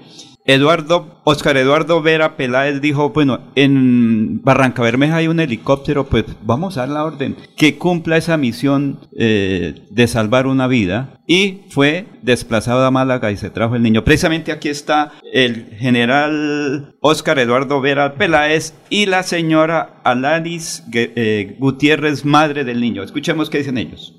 Eduardo, 0.53 1.21
Oscar 1.25 1.57
Eduardo 1.57 2.01
Vera 2.01 2.35
Peláez 2.35 2.81
dijo, 2.81 3.11
bueno, 3.11 3.39
en 3.53 4.41
Barranca 4.43 4.81
Bermeja 4.81 5.17
hay 5.17 5.27
un 5.27 5.39
helicóptero, 5.39 6.07
pues 6.07 6.25
vamos 6.41 6.75
a 6.75 6.81
dar 6.81 6.89
la 6.89 7.03
orden 7.05 7.35
que 7.55 7.77
cumpla 7.77 8.17
esa 8.17 8.35
misión 8.35 8.99
eh, 9.15 9.75
de 9.91 10.07
salvar 10.07 10.47
una 10.47 10.65
vida. 10.67 11.19
Y 11.27 11.59
fue 11.69 12.07
desplazado 12.23 12.83
a 12.83 12.89
Málaga 12.89 13.31
y 13.31 13.37
se 13.37 13.51
trajo 13.51 13.75
el 13.75 13.83
niño. 13.83 14.03
Precisamente 14.03 14.51
aquí 14.51 14.69
está 14.69 15.11
el 15.31 15.67
general 15.77 16.95
Oscar 17.01 17.37
Eduardo 17.37 17.79
Vera 17.81 18.15
Peláez 18.15 18.73
y 18.89 19.05
la 19.05 19.21
señora 19.21 20.01
Alanis 20.03 20.83
Gue- 20.89 21.11
eh, 21.15 21.55
Gutiérrez, 21.59 22.25
madre 22.25 22.63
del 22.63 22.81
niño. 22.81 23.03
Escuchemos 23.03 23.51
qué 23.51 23.59
dicen 23.59 23.77
ellos. 23.77 24.18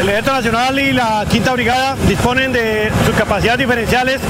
El 0.00 0.08
Ejército 0.08 0.32
Nacional 0.32 0.78
y 0.78 0.92
la 0.92 1.24
Quinta 1.28 1.52
Brigada 1.52 1.96
disponen 2.06 2.52
de 2.52 2.90
sus 3.04 3.14
capacidades 3.16 3.58
diferenciales 3.58 4.20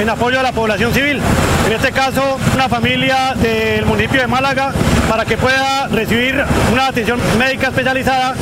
en 0.00 0.08
apoyo 0.08 0.38
a 0.38 0.42
la 0.42 0.52
población 0.52 0.94
civil. 0.94 1.20
En 1.66 1.72
este 1.72 1.90
caso, 1.90 2.38
una 2.54 2.68
familia 2.68 3.34
del 3.34 3.84
municipio 3.86 4.20
de 4.20 4.28
Málaga 4.28 4.72
para 5.08 5.24
que 5.24 5.36
pueda 5.36 5.88
recibir 5.88 6.44
una 6.72 6.86
atención 6.86 7.18
médica 7.38 7.68
especializada 7.68 8.34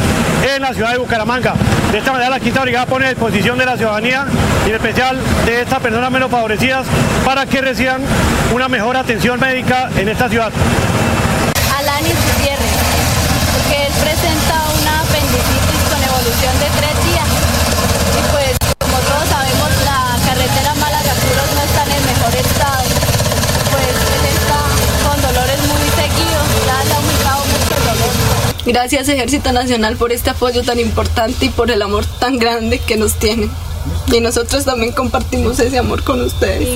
en 0.54 0.60
la 0.60 0.74
ciudad 0.74 0.92
de 0.92 0.98
Bucaramanga. 0.98 1.54
De 1.90 1.98
esta 1.98 2.12
manera, 2.12 2.30
la 2.30 2.40
Quinta 2.40 2.60
Brigada 2.60 2.86
pone 2.86 3.06
a 3.06 3.08
disposición 3.08 3.56
de 3.56 3.64
la 3.64 3.76
ciudadanía 3.76 4.26
y 4.66 4.68
en 4.68 4.74
especial 4.74 5.18
de 5.46 5.62
estas 5.62 5.80
personas 5.80 6.10
menos 6.10 6.30
favorecidas 6.30 6.86
para 7.24 7.46
que 7.46 7.62
reciban 7.62 8.02
una 8.52 8.68
mejor 8.68 8.96
atención 8.96 9.40
médica 9.40 9.88
en 9.96 10.08
esta 10.08 10.28
ciudad. 10.28 10.52
Alanis 11.78 12.14
Gutiérrez, 12.14 12.72
porque 13.52 13.86
él 13.86 13.92
presenta 14.02 14.54
una 14.80 15.00
apendicitis 15.00 15.84
de 16.52 16.68
tres 16.76 16.96
días. 17.08 17.28
Y 18.12 18.20
pues, 18.32 18.52
como 18.78 18.98
todos 18.98 19.26
sabemos, 19.28 19.70
la 19.84 20.18
carretera 20.26 20.74
Málaga-Curos 20.74 21.48
no 21.56 21.62
está 21.64 21.84
en 21.84 21.92
el 21.92 22.04
mejor 22.04 22.34
estado. 22.36 22.84
Pues 23.72 23.94
él 24.14 24.24
está 24.36 24.60
con 25.08 25.16
dolores 25.22 25.60
muy 25.64 25.86
seguidos, 25.96 26.46
ya 26.66 26.84
le 26.84 26.92
ha 26.92 26.96
aumentado 26.96 27.40
mucho 27.48 27.72
el 27.76 27.84
dolor. 27.88 28.12
Gracias 28.66 29.08
Ejército 29.08 29.52
Nacional 29.52 29.96
por 29.96 30.12
este 30.12 30.30
apoyo 30.30 30.62
tan 30.62 30.78
importante 30.80 31.46
y 31.46 31.48
por 31.48 31.70
el 31.70 31.80
amor 31.80 32.04
tan 32.20 32.38
grande 32.38 32.78
que 32.78 32.96
nos 32.96 33.14
tienen. 33.14 33.50
Y 34.12 34.20
nosotros 34.20 34.64
también 34.64 34.92
compartimos 34.92 35.58
ese 35.60 35.78
amor 35.78 36.02
con 36.02 36.20
ustedes. 36.20 36.68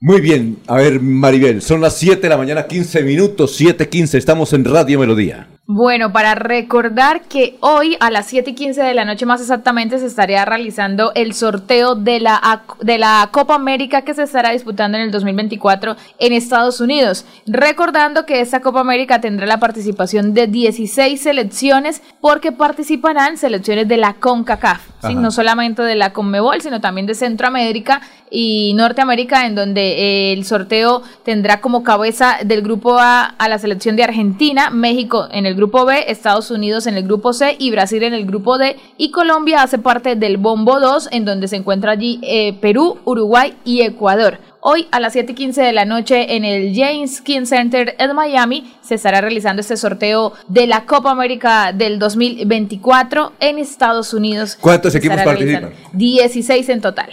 Muy 0.00 0.20
bien, 0.20 0.58
a 0.66 0.76
ver 0.76 1.00
Maribel, 1.00 1.62
son 1.62 1.80
las 1.80 1.96
7 1.96 2.22
de 2.22 2.28
la 2.28 2.36
mañana, 2.36 2.66
15 2.66 3.02
minutos, 3.02 3.60
7.15, 3.60 4.18
estamos 4.18 4.52
en 4.52 4.64
Radio 4.64 4.98
Melodía. 4.98 5.51
Bueno, 5.74 6.12
para 6.12 6.34
recordar 6.34 7.22
que 7.22 7.56
hoy 7.60 7.96
a 7.98 8.10
las 8.10 8.26
7 8.26 8.50
y 8.50 8.54
15 8.54 8.82
de 8.82 8.92
la 8.92 9.06
noche 9.06 9.24
más 9.24 9.40
exactamente 9.40 9.98
se 9.98 10.04
estaría 10.04 10.44
realizando 10.44 11.12
el 11.14 11.32
sorteo 11.32 11.94
de 11.94 12.20
la, 12.20 12.60
de 12.82 12.98
la 12.98 13.26
Copa 13.32 13.54
América 13.54 14.02
que 14.02 14.12
se 14.12 14.24
estará 14.24 14.50
disputando 14.50 14.98
en 14.98 15.04
el 15.04 15.10
2024 15.10 15.96
en 16.18 16.32
Estados 16.34 16.82
Unidos. 16.82 17.24
Recordando 17.46 18.26
que 18.26 18.42
esta 18.42 18.60
Copa 18.60 18.80
América 18.80 19.22
tendrá 19.22 19.46
la 19.46 19.60
participación 19.60 20.34
de 20.34 20.46
16 20.46 21.18
selecciones 21.18 22.02
porque 22.20 22.52
participarán 22.52 23.38
selecciones 23.38 23.88
de 23.88 23.96
la 23.96 24.12
CONCACAF, 24.12 25.04
no 25.14 25.30
solamente 25.30 25.80
de 25.80 25.94
la 25.94 26.12
CONMEBOL, 26.12 26.60
sino 26.60 26.82
también 26.82 27.06
de 27.06 27.14
Centroamérica 27.14 28.02
y 28.32 28.72
Norteamérica, 28.74 29.46
en 29.46 29.54
donde 29.54 29.82
eh, 29.82 30.32
el 30.32 30.44
sorteo 30.44 31.02
tendrá 31.22 31.60
como 31.60 31.84
cabeza 31.84 32.38
del 32.44 32.62
grupo 32.62 32.98
A 32.98 33.24
a 33.24 33.48
la 33.48 33.58
selección 33.58 33.94
de 33.94 34.04
Argentina, 34.04 34.70
México 34.70 35.28
en 35.30 35.46
el 35.46 35.54
grupo 35.54 35.84
B, 35.84 36.04
Estados 36.08 36.50
Unidos 36.50 36.86
en 36.86 36.96
el 36.96 37.04
grupo 37.04 37.32
C 37.32 37.54
y 37.58 37.70
Brasil 37.70 38.02
en 38.02 38.14
el 38.14 38.24
grupo 38.24 38.58
D. 38.58 38.76
Y 38.96 39.10
Colombia 39.10 39.62
hace 39.62 39.78
parte 39.78 40.16
del 40.16 40.38
Bombo 40.38 40.80
2, 40.80 41.10
en 41.12 41.24
donde 41.24 41.48
se 41.48 41.56
encuentra 41.56 41.92
allí 41.92 42.18
eh, 42.22 42.54
Perú, 42.60 42.98
Uruguay 43.04 43.54
y 43.64 43.82
Ecuador. 43.82 44.38
Hoy 44.64 44.86
a 44.92 45.00
las 45.00 45.12
7 45.14 45.32
y 45.32 45.34
15 45.34 45.60
de 45.60 45.72
la 45.72 45.84
noche 45.84 46.36
en 46.36 46.44
el 46.44 46.72
James 46.72 47.20
King 47.20 47.46
Center 47.46 47.96
en 47.98 48.14
Miami 48.14 48.72
se 48.80 48.94
estará 48.94 49.20
realizando 49.20 49.60
este 49.60 49.76
sorteo 49.76 50.34
de 50.46 50.68
la 50.68 50.86
Copa 50.86 51.10
América 51.10 51.72
del 51.72 51.98
2024 51.98 53.32
en 53.40 53.58
Estados 53.58 54.14
Unidos. 54.14 54.56
¿Cuántos 54.60 54.94
equipos 54.94 55.16
participan? 55.16 55.62
realizando. 55.62 55.98
16 55.98 56.68
en 56.68 56.80
total. 56.80 57.10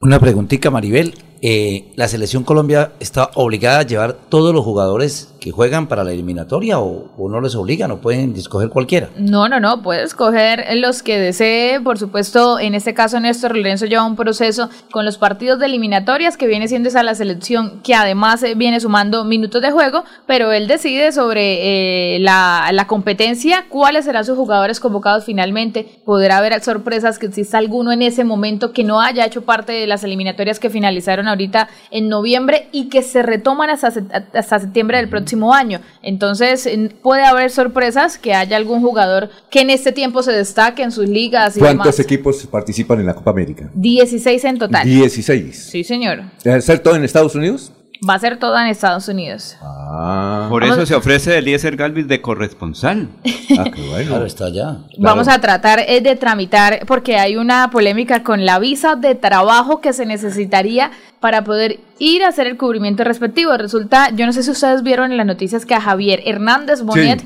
Una 0.00 0.20
preguntita, 0.20 0.70
Maribel. 0.70 1.14
Eh, 1.48 1.92
¿La 1.94 2.08
selección 2.08 2.42
Colombia 2.42 2.90
está 2.98 3.30
obligada 3.36 3.78
a 3.78 3.82
llevar 3.84 4.14
todos 4.14 4.52
los 4.52 4.64
jugadores 4.64 5.32
que 5.38 5.52
juegan 5.52 5.86
para 5.86 6.02
la 6.02 6.10
eliminatoria 6.10 6.80
o, 6.80 7.08
no 7.16 7.40
les 7.40 7.54
obligan 7.54 7.92
o 7.92 7.98
pueden 7.98 8.34
escoger 8.34 8.68
cualquiera? 8.68 9.10
No, 9.16 9.48
no, 9.48 9.60
no, 9.60 9.80
puede 9.80 10.02
escoger 10.02 10.66
los 10.78 11.04
que 11.04 11.20
desee. 11.20 11.80
Por 11.80 11.98
supuesto, 11.98 12.58
en 12.58 12.74
este 12.74 12.94
caso 12.94 13.20
Néstor 13.20 13.56
Lorenzo 13.56 13.86
lleva 13.86 14.02
un 14.02 14.16
proceso 14.16 14.70
con 14.90 15.04
los 15.04 15.18
partidos 15.18 15.60
de 15.60 15.66
eliminatorias 15.66 16.36
que 16.36 16.48
viene 16.48 16.66
siendo 16.66 16.88
esa 16.88 17.04
la 17.04 17.14
selección 17.14 17.80
que 17.84 17.94
además 17.94 18.42
eh, 18.42 18.54
viene 18.56 18.80
sumando 18.80 19.24
minutos 19.24 19.62
de 19.62 19.70
juego, 19.70 20.02
pero 20.26 20.50
él 20.50 20.66
decide 20.66 21.12
sobre 21.12 22.16
eh, 22.16 22.18
la, 22.18 22.70
la 22.72 22.88
competencia, 22.88 23.66
cuáles 23.68 24.06
serán 24.06 24.24
sus 24.24 24.36
jugadores 24.36 24.80
convocados 24.80 25.24
finalmente. 25.24 25.86
Podrá 26.04 26.38
haber 26.38 26.60
sorpresas 26.60 27.20
que 27.20 27.26
exista 27.26 27.58
alguno 27.58 27.92
en 27.92 28.02
ese 28.02 28.24
momento 28.24 28.72
que 28.72 28.82
no 28.82 29.00
haya 29.00 29.24
hecho 29.24 29.42
parte 29.42 29.70
de 29.70 29.86
las 29.86 30.02
eliminatorias 30.02 30.58
que 30.58 30.70
finalizaron 30.70 31.28
ahorita 31.28 31.35
en 31.90 32.08
noviembre 32.08 32.68
y 32.72 32.88
que 32.88 33.02
se 33.02 33.22
retoman 33.22 33.70
hasta, 33.70 33.92
hasta 34.34 34.58
septiembre 34.58 34.98
del 34.98 35.08
próximo 35.08 35.54
año. 35.54 35.80
Entonces 36.02 36.68
puede 37.02 37.24
haber 37.24 37.50
sorpresas 37.50 38.18
que 38.18 38.34
haya 38.34 38.56
algún 38.56 38.80
jugador 38.80 39.30
que 39.50 39.60
en 39.60 39.70
este 39.70 39.92
tiempo 39.92 40.22
se 40.22 40.32
destaque 40.32 40.82
en 40.82 40.92
sus 40.92 41.08
ligas 41.08 41.56
y 41.56 41.60
¿Cuántos 41.60 41.96
demás. 41.96 42.00
equipos 42.00 42.46
participan 42.46 43.00
en 43.00 43.06
la 43.06 43.14
Copa 43.14 43.30
América? 43.30 43.70
16 43.74 44.44
en 44.44 44.58
total. 44.58 44.84
16. 44.86 45.68
Sí, 45.70 45.84
señor. 45.84 46.22
¿Debe 46.42 46.60
ser 46.60 46.78
todo 46.80 46.96
en 46.96 47.04
Estados 47.04 47.34
Unidos? 47.34 47.72
Va 48.08 48.14
a 48.14 48.18
ser 48.18 48.38
todo 48.38 48.58
en 48.58 48.66
Estados 48.66 49.08
Unidos. 49.08 49.56
Ah. 49.62 50.46
Por 50.48 50.64
eso 50.64 50.84
se 50.86 50.94
ofrece 50.94 51.38
Eliezer 51.38 51.76
Galvis 51.76 52.08
de 52.08 52.20
corresponsal. 52.20 53.08
Ah, 53.58 53.64
qué 53.72 53.80
bueno. 53.80 54.08
Claro, 54.08 54.26
está 54.26 54.46
allá. 54.46 54.78
Vamos 54.98 55.28
a 55.28 55.40
tratar 55.40 55.78
eh, 55.86 56.00
de 56.00 56.16
tramitar, 56.16 56.80
porque 56.84 57.16
hay 57.16 57.36
una 57.36 57.70
polémica 57.70 58.24
con 58.24 58.44
la 58.44 58.58
visa 58.58 58.96
de 58.96 59.14
trabajo 59.14 59.80
que 59.80 59.92
se 59.92 60.04
necesitaría 60.04 60.90
para 61.20 61.44
poder 61.44 61.80
ir 61.98 62.22
a 62.24 62.28
hacer 62.28 62.46
el 62.46 62.56
cubrimiento 62.56 63.02
respectivo. 63.04 63.56
Resulta, 63.56 64.10
yo 64.14 64.26
no 64.26 64.32
sé 64.32 64.42
si 64.42 64.50
ustedes 64.50 64.82
vieron 64.82 65.10
en 65.12 65.16
las 65.16 65.26
noticias 65.26 65.64
que 65.64 65.74
a 65.74 65.80
Javier 65.80 66.22
Hernández 66.26 66.82
Bonet 66.82 67.24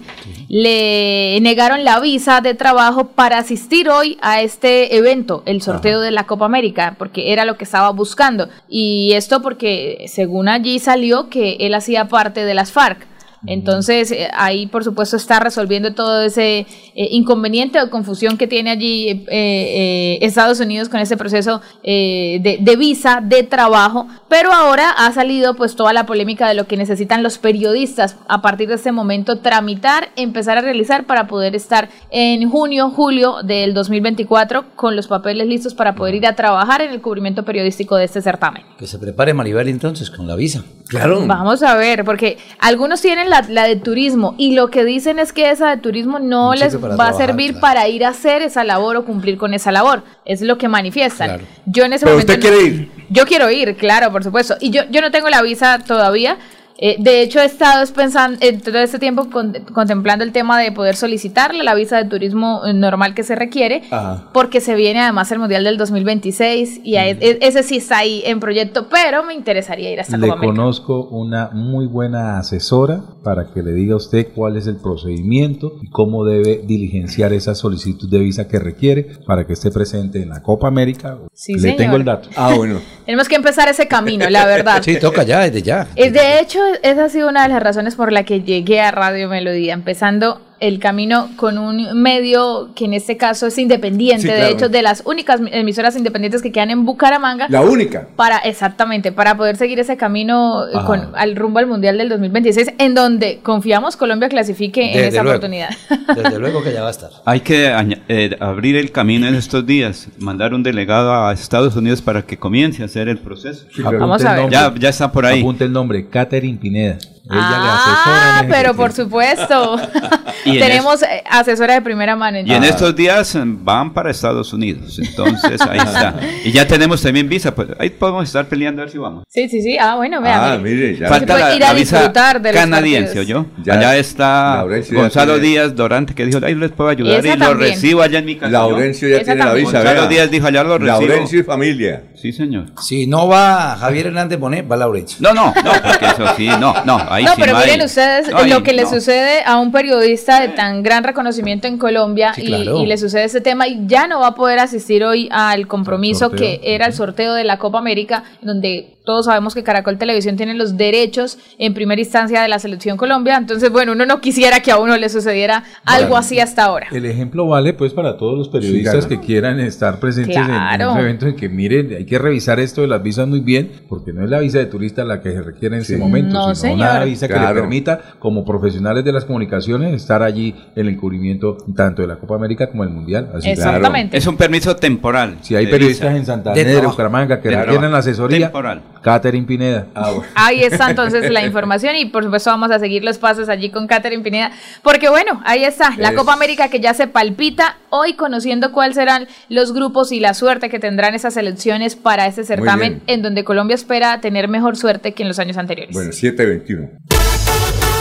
le 0.49 1.39
negaron 1.41 1.85
la 1.85 2.01
visa 2.01 2.41
de 2.41 2.55
trabajo 2.55 3.09
para 3.09 3.39
asistir 3.39 3.89
hoy 3.89 4.17
a 4.23 4.43
este 4.43 4.97
evento, 4.97 5.43
el 5.47 5.61
sorteo 5.63 6.01
de 6.01 6.13
la 6.13 6.27
Copa 6.27 6.45
América, 6.45 6.95
porque 6.99 7.33
era 7.33 7.45
lo 7.45 7.57
que 7.57 7.65
estaba 7.65 7.91
buscando. 7.91 8.49
Y 8.69 9.13
esto 9.15 9.43
porque 9.43 10.07
según 10.09 10.49
allí 10.61 10.79
salió 10.79 11.29
que 11.31 11.57
él 11.61 11.75
hacía 11.75 12.09
parte 12.09 12.45
de 12.45 12.55
las 12.55 12.71
FARC. 12.71 13.07
Entonces, 13.47 14.13
eh, 14.13 14.29
ahí 14.35 14.67
por 14.67 14.85
supuesto 14.85 15.17
está 15.17 15.41
resolviendo 15.41 15.95
todo 15.95 16.23
ese 16.23 16.59
eh, 16.59 16.67
inconveniente 17.11 17.81
o 17.81 17.91
confusión 17.91 18.37
que 18.37 18.47
tiene 18.47 18.71
allí 18.71 19.09
eh, 19.09 19.27
eh, 19.29 20.19
Estados 20.21 20.61
Unidos 20.61 20.89
con 20.89 21.01
ese 21.01 21.17
proceso 21.17 21.61
eh, 21.83 22.39
de, 22.43 22.59
de 22.61 22.77
visa 22.77 23.21
de 23.23 23.43
trabajo, 23.43 24.07
pero 24.29 24.53
ahora 24.53 24.91
ha 24.91 25.11
salido 25.13 25.55
pues 25.55 25.77
toda 25.77 25.93
la 25.93 26.07
polémica 26.07 26.49
de 26.49 26.55
lo 26.55 26.67
que 26.67 26.77
necesitan 26.77 27.23
los 27.23 27.39
periodistas 27.39 28.17
a 28.29 28.43
partir 28.43 28.69
de 28.69 28.75
este 28.75 28.93
momento 28.93 29.39
tramitar, 29.39 30.11
empezar 30.17 30.59
a 30.59 30.61
realizar 30.61 31.07
para 31.07 31.27
poder 31.27 31.55
estar 31.55 31.89
en 32.11 32.49
junio, 32.51 32.91
julio 32.91 33.43
del 33.43 33.75
2024 33.75 34.77
con 34.77 34.97
los 34.97 35.09
papeles 35.09 35.47
listos 35.47 35.75
para 35.75 35.95
poder 35.95 36.15
ir 36.15 36.27
a 36.27 36.37
trabajar 36.37 36.83
en 36.83 36.91
el 36.91 37.01
cubrimiento 37.01 37.45
periodístico 37.45 37.97
de 37.97 38.05
este 38.05 38.21
certamen. 38.23 38.65
Que 38.79 38.87
se 38.87 38.99
prepare 38.99 39.35
Maribel 39.35 39.69
entonces 39.69 40.11
con 40.11 40.27
la 40.27 40.37
visa. 40.37 40.65
Claro. 40.91 41.23
Vamos 41.25 41.63
a 41.63 41.77
ver, 41.77 42.05
porque 42.05 42.37
algunos 42.59 43.01
tienen 43.01 43.31
la, 43.31 43.43
la 43.49 43.65
de 43.65 43.77
turismo 43.77 44.35
y 44.39 44.55
lo 44.57 44.71
que 44.71 44.85
dicen 44.85 45.21
es 45.21 45.33
que 45.33 45.51
esa 45.51 45.71
de 45.71 45.77
turismo 45.77 46.19
no 46.19 46.53
les 46.55 46.77
va 46.77 47.09
a 47.09 47.13
servir 47.13 47.61
para 47.61 47.87
ir 47.87 48.05
a 48.05 48.09
hacer 48.09 48.43
esa 48.43 48.65
labor 48.65 48.97
o 48.97 49.05
cumplir 49.05 49.39
con 49.39 49.55
esa 49.55 49.71
labor. 49.71 50.03
Es 50.25 50.43
lo 50.43 50.59
que 50.59 50.67
manifiestan. 50.69 51.29
Claro. 51.29 51.45
Yo 51.67 51.85
en 51.85 51.93
ese 51.93 52.05
Pero 52.07 52.17
momento 52.17 52.33
usted 52.33 52.45
no- 52.45 52.57
quiere 52.57 52.67
ir. 52.75 52.91
Yo 53.09 53.25
quiero 53.25 53.51
ir, 53.51 53.77
claro, 53.77 54.11
por 54.11 54.25
supuesto. 54.25 54.57
Y 54.61 54.71
yo, 54.71 54.83
yo 54.91 55.01
no 55.01 55.13
tengo 55.13 55.29
la 55.31 55.43
visa 55.43 55.79
todavía. 55.79 56.37
Eh, 56.83 56.97
de 56.99 57.21
hecho, 57.21 57.41
he 57.41 57.45
estado 57.45 57.85
pensando 57.93 58.39
en 58.41 58.61
todo 58.63 58.79
este 58.79 58.99
tiempo 58.99 59.29
con- 59.31 59.53
contemplando 59.75 60.25
el 60.25 60.33
tema 60.33 60.59
de 60.59 60.73
poder 60.73 60.97
solicitarle 60.97 61.63
la 61.63 61.75
visa 61.75 61.99
de 61.99 62.07
turismo 62.09 62.63
eh, 62.67 62.73
normal 62.73 63.13
que 63.15 63.23
se 63.23 63.35
requiere, 63.35 63.83
Ajá. 63.91 64.31
porque 64.33 64.63
se 64.63 64.75
viene 64.75 65.01
además 65.01 65.31
el 65.31 65.41
Mundial 65.41 65.63
del 65.65 65.77
2026 65.77 66.81
y 66.83 66.97
a- 66.97 67.09
e- 67.09 67.39
ese 67.43 67.63
sí 67.63 67.77
está 67.77 67.99
ahí 67.99 68.23
en 68.25 68.41
proyecto, 68.41 68.89
pero 68.89 69.23
me 69.25 69.35
interesaría 69.35 69.91
ir 69.93 70.01
hasta 70.01 70.17
Le 70.17 70.29
Copa 70.29 70.41
conozco 70.41 71.05
una 71.09 71.51
muy 71.53 71.87
buena 71.87 72.39
asesora 72.39 73.03
para 73.23 73.53
que 73.53 73.63
le 73.63 73.73
diga 73.73 73.93
a 73.95 73.97
usted 73.99 74.29
cuál 74.35 74.57
es 74.57 74.67
el 74.67 74.77
procedimiento 74.77 75.75
y 75.83 75.91
cómo 75.91 76.25
debe 76.25 76.63
diligenciar 76.65 77.33
esa 77.35 77.55
solicitud 77.55 78.09
de 78.09 78.19
visa 78.21 78.49
que 78.49 78.59
requiere 78.59 79.07
para 79.27 79.47
que 79.47 79.53
esté 79.53 79.71
presente 79.71 80.23
en 80.23 80.31
la 80.31 80.43
Copa 80.43 80.69
América. 80.69 81.19
Sí, 81.35 81.55
le 81.55 81.61
señor. 81.61 81.77
tengo 81.77 81.97
el 81.97 82.05
dato. 82.05 82.31
Ah, 82.37 82.55
bueno. 82.57 82.81
Tenemos 83.05 83.29
que 83.29 83.35
empezar 83.37 83.69
ese 83.69 83.87
camino, 83.89 84.29
la 84.31 84.47
verdad. 84.47 84.83
Sí, 84.83 84.99
toca 84.99 85.23
ya, 85.25 85.41
desde 85.41 85.63
ya. 85.63 85.89
Eh, 85.97 86.11
De 86.11 86.41
hecho, 86.41 86.59
esa 86.83 87.05
ha 87.05 87.09
sido 87.09 87.29
una 87.29 87.43
de 87.43 87.49
las 87.49 87.63
razones 87.63 87.97
por 87.97 88.13
la 88.13 88.25
que 88.25 88.43
llegué 88.43 88.81
a 88.81 88.91
Radio 88.91 89.29
Melodía, 89.29 89.75
empezando 89.75 90.41
el 90.61 90.79
camino 90.79 91.31
con 91.37 91.59
un 91.59 92.01
medio 92.03 92.71
que 92.75 92.85
en 92.85 92.95
este 92.95 93.17
caso 93.17 93.47
es 93.47 93.57
independiente, 93.59 94.23
Sí, 94.23 94.29
de 94.29 94.35
claro. 94.37 94.55
hecho, 94.55 94.69
de 94.69 94.83
las 94.83 95.03
únicas 95.07 95.41
emisoras 95.53 95.97
independientes 95.97 96.43
que 96.43 96.53
quedan 96.53 96.71
en 96.71 96.85
Bucaramanga. 96.85 97.47
La 97.49 97.63
única. 97.63 98.09
Para, 98.17 98.39
exactamente, 98.39 99.11
para 99.11 99.37
poder 99.37 99.57
seguir 99.57 99.79
ese 99.81 99.97
camino 99.97 100.67
eh, 100.67 100.73
Ajá. 100.75 100.87
con, 100.87 101.09
al 101.15 101.35
rumbo 101.37 101.59
al 101.61 101.67
Mundial 101.67 101.97
del 101.99 102.09
2026, 102.11 102.73
en 102.79 102.95
donde 102.95 103.41
confiamos 103.43 103.97
Colombia 103.97 104.29
clasifique 104.29 104.93
en 104.93 105.05
esa 105.07 105.23
luego. 105.23 105.39
oportunidad. 105.39 105.71
Desde 106.15 106.39
luego 106.39 106.63
que 106.63 106.73
ya 106.73 106.83
va 106.83 106.89
a 106.89 106.93
estar. 106.93 107.11
Hay 107.25 107.41
que 107.41 107.73
eh, 108.09 108.37
abrir 108.41 108.77
el 108.77 108.93
camino 108.93 109.27
en 109.27 109.35
estos 109.35 109.65
días, 109.67 110.09
mandar 110.19 110.53
un 110.55 110.63
delegado 110.63 111.13
a 111.15 111.33
Estados 111.33 111.75
Unidos 111.77 112.03
para 112.03 112.23
que 112.23 112.37
comience 112.39 112.83
a 112.83 112.87
hacer 112.87 113.09
el 113.09 113.19
proceso. 113.19 113.67
Apunte 113.81 113.97
Vamos 113.97 114.21
el 114.21 114.27
a 114.27 114.31
ver. 114.33 114.41
nombre. 114.43 114.59
Ya, 114.59 114.75
ya 114.79 114.89
está 114.91 115.11
por 115.11 115.25
ahí. 115.25 115.41
Apunte 115.41 115.65
el 115.65 115.73
nombre, 115.73 116.07
Catherine 116.09 116.59
Pineda. 116.59 116.99
Ella 117.25 117.39
ah, 117.43 118.41
le 118.43 118.49
pero 118.49 118.75
por 118.75 118.93
supuesto. 118.93 119.79
Tenemos 120.45 121.03
eh, 121.03 121.23
asesora 121.29 121.75
de 121.75 121.83
primera 121.83 122.17
mano. 122.17 122.39
Y 122.39 122.53
en 122.53 122.65
estos 122.65 122.97
días 122.97 123.35
eh, 123.35 123.43
van 123.45 123.93
para 123.93 124.11
Estados 124.11 124.53
Unidos, 124.53 124.99
entonces 124.99 125.61
ahí 125.61 125.79
está. 125.79 126.15
Y 126.45 126.53
ya 126.53 126.67
tenemos 126.67 127.03
también 127.03 127.29
visa, 127.29 127.55
pues 127.55 127.69
ahí 127.79 127.91
podemos 127.91 128.25
estar 128.25 128.47
peleando 128.47 128.81
a 128.81 128.87
ver 128.87 128.93
si 128.93 128.99
vamos. 128.99 129.25
Sí, 129.29 129.49
sí, 129.49 129.61
sí. 129.61 129.77
Ah, 129.79 129.97
bueno, 129.97 130.23
vea. 130.23 130.55
Ah, 130.55 130.59
mire, 130.59 130.97
ya. 130.97 131.09
Falta 131.09 131.39
la, 131.39 131.55
ir 131.55 131.65
a 131.65 131.69
la 131.69 131.75
visa 131.75 131.99
disfrutar 131.99 132.41
de 132.41 132.53
canadiense. 132.53 133.21
¿oyó? 133.21 133.47
Ya. 133.63 133.75
Allá 133.75 133.97
está 133.97 134.57
Laurencio 134.57 134.99
Gonzalo 134.99 135.35
tiene- 135.35 135.49
Díaz 135.49 135.75
Dorante 135.75 136.15
que 136.15 136.25
dijo, 136.25 136.39
ahí 136.43 136.55
les 136.55 136.71
puedo 136.71 136.89
ayudar 136.89 137.25
y 137.25 137.37
lo 137.37 137.55
recibo 137.55 138.03
allá 138.03 138.21
en 138.21 138.25
mi 138.25 138.37
casa. 138.37 138.51
Laurencio 138.51 139.09
ya 139.09 139.17
Esa 139.17 139.25
tiene 139.25 139.39
la 139.41 139.45
también. 139.47 139.67
visa. 139.67 139.79
Gonzalo 139.79 140.01
vea. 140.01 140.09
Díaz 140.09 140.31
dijo, 140.31 140.47
allá 140.47 140.65
lo 140.65 140.79
recibo. 140.79 141.01
Laurencio 141.01 141.41
y 141.41 141.43
familia. 141.43 142.03
Sí, 142.15 142.33
señor. 142.33 142.67
Si 142.81 143.07
no 143.07 143.29
va 143.29 143.77
Javier 143.79 144.09
Hernández 144.09 144.39
Bonet, 144.39 144.71
va 144.71 144.77
Laurencio. 144.77 145.19
No, 145.21 145.35
no, 145.35 145.47
no, 145.47 145.73
porque 145.83 146.07
eso 146.07 146.25
sí, 146.37 146.49
no, 146.59 146.75
no, 146.85 146.99
ahí 147.11 147.25
no, 147.25 147.35
sí 147.35 147.41
pero 147.41 147.57
miren 147.59 147.83
ustedes 147.83 148.29
no 148.31 148.43
lo 148.47 148.63
que 148.63 148.73
le 148.73 148.83
no. 148.83 148.91
sucede 148.91 149.43
a 149.45 149.59
un 149.59 149.73
periodista 149.73 150.41
de 150.41 150.49
tan 150.49 150.83
gran 150.83 151.05
reconocimiento 151.05 151.67
en 151.67 151.77
Colombia 151.79 152.33
Sí, 152.35 152.43
y, 152.43 152.47
claro. 152.47 152.79
y 152.81 152.87
le 152.87 152.97
sucede 152.97 153.25
ese 153.25 153.41
tema 153.41 153.67
y 153.69 153.87
ya 153.87 154.07
no 154.07 154.21
va 154.21 154.29
a 154.29 154.35
poder 154.35 154.59
asistir 154.59 155.05
hoy 155.05 155.29
al 155.33 155.67
compromiso 155.67 156.31
que 156.31 156.61
era 156.63 156.87
el 156.87 156.93
sorteo 156.93 157.35
de 157.35 157.45
la 157.45 157.59
Copa 157.59 157.79
América, 157.79 158.25
donde 158.43 158.97
todos 159.11 159.27
sabemos 159.27 159.57
que 159.57 159.65
Caracol 159.65 159.99
Televisión 159.99 160.37
tiene 160.37 160.55
los 160.55 160.77
derechos 160.77 161.37
en 161.59 161.75
primera 161.75 162.01
instancia 162.01 162.43
de 162.43 162.47
la 162.49 162.61
selección 162.61 162.97
Colombia, 162.97 163.37
entonces 163.37 163.69
bueno, 163.73 163.91
uno 163.91 164.07
no 164.07 164.21
quisiera 164.21 164.61
que 164.61 164.71
a 164.71 164.79
uno 164.79 164.97
le 164.97 165.09
sucediera 165.09 165.65
algo 165.85 166.17
así 166.17 166.39
hasta 166.39 166.63
ahora. 166.63 166.87
El 166.93 167.05
ejemplo 167.07 167.45
vale 167.49 167.73
pues 167.73 167.93
para 167.93 168.17
todos 168.17 168.39
los 168.39 168.49
periodistas 168.49 169.07
claro. 169.07 169.09
que 169.09 169.27
quieran 169.27 169.59
estar 169.59 169.99
presentes 169.99 170.37
en- 170.37 170.87
un 170.87 170.99
evento 170.99 171.27
en 171.27 171.35
que 171.35 171.49
miren, 171.49 171.93
hay 171.93 172.05
que 172.07 172.19
revisar 172.21 172.61
esto 172.61 172.83
de 172.83 172.87
las 172.87 173.03
visas 173.03 173.27
muy 173.27 173.41
bien, 173.41 173.73
porque 173.89 174.13
no 174.13 174.23
es 174.23 174.31
la 174.31 174.39
visa 174.39 174.59
de 174.59 174.67
turista 174.67 175.03
la 175.05 175.21
que 175.21 175.33
se 175.33 175.43
requiere 175.43 175.75
en 175.75 175.83
este 175.83 175.97
momento, 175.97 176.33
No, 176.33 176.55
sino 176.55 176.55
señor. 176.55 176.77
una 176.77 177.05
visa 177.05 177.27
que 177.27 177.35
le 177.35 177.47
permita, 177.53 178.01
como 178.21 178.45
profesionales 178.45 179.05
de 179.05 179.11
las 179.13 179.25
comunicaciones, 179.25 179.93
estar 179.93 180.23
allí 180.23 180.55
en 180.77 180.87
el 180.87 180.95
encubrimiento 180.95 181.57
tanto 181.75 182.03
de 182.03 182.07
la 182.09 182.15
Copa 182.17 182.37
América 182.37 182.69
como 182.71 182.85
del 182.85 182.93
Mundial. 182.93 183.29
Así 183.35 183.51
Exactamente. 183.51 184.17
Es 184.17 184.27
un 184.29 184.37
permiso 184.37 184.77
temporal. 184.77 185.39
Si 185.41 185.57
hay 185.57 185.67
periodistas 185.67 186.11
visa. 186.11 186.17
en 186.21 186.27
Santander. 186.27 186.85
Bucaramanga, 186.87 187.41
que 187.41 187.49
trabajo. 187.49 187.97
asesoría, 187.97 188.47
Temporal. 188.47 188.83
Catherine 189.03 189.47
Pineda. 189.47 189.87
Ahí 190.35 190.63
está 190.63 190.91
entonces 190.91 191.31
la 191.31 191.45
información 191.45 191.97
y 191.97 192.07
por 192.07 192.25
supuesto 192.25 192.51
vamos 192.51 192.71
a 192.71 192.79
seguir 192.79 193.03
los 193.05 193.19
pasos 193.19 193.49
allí 193.49 193.71
con 193.71 193.87
Catherine 193.87 194.23
Pineda, 194.23 194.51
porque 194.83 195.09
bueno, 195.09 195.41
ahí 195.45 195.65
está 195.65 195.95
la 195.97 196.11
Es- 196.11 196.17
Copa 196.17 196.33
América 196.33 196.69
que 196.69 196.81
ya 196.81 196.93
se 196.95 197.07
palpita 197.07 197.79
hoy 197.89 198.15
conociendo 198.15 198.73
cuáles 198.73 198.97
serán 198.97 199.27
los 199.49 199.73
grupos 199.73 200.13
y 200.13 200.21
la 200.21 200.35
suerte 200.35 200.69
que 200.69 200.79
tendrán 200.79 201.15
esas 201.15 201.35
selecciones 201.35 201.97
para 201.97 202.27
este 202.27 202.45
certamen 202.45 203.03
en 203.07 203.23
donde 203.23 203.45
Colombia 203.45 203.75
espera 203.75 204.21
tener 204.21 204.49
mejor 204.49 204.77
suerte 204.77 205.13
que 205.15 205.23
en 205.23 205.29
los 205.29 205.39
años 205.39 205.57
anteriores. 205.57 205.95
Bueno, 205.95 206.13
721. 206.13 206.91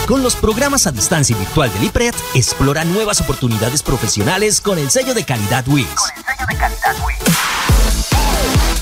Con 0.06 0.22
los 0.24 0.34
programas 0.34 0.86
a 0.88 0.90
distancia 0.92 1.36
y 1.36 1.38
virtual 1.38 1.72
del 1.72 1.84
IPRED, 1.84 2.14
explora 2.34 2.84
nuevas 2.84 3.20
oportunidades 3.20 3.82
profesionales 3.82 4.60
con 4.60 4.78
el 4.78 4.90
sello 4.90 5.14
de 5.14 5.24
calidad 5.24 5.64
WIS. 5.68 5.86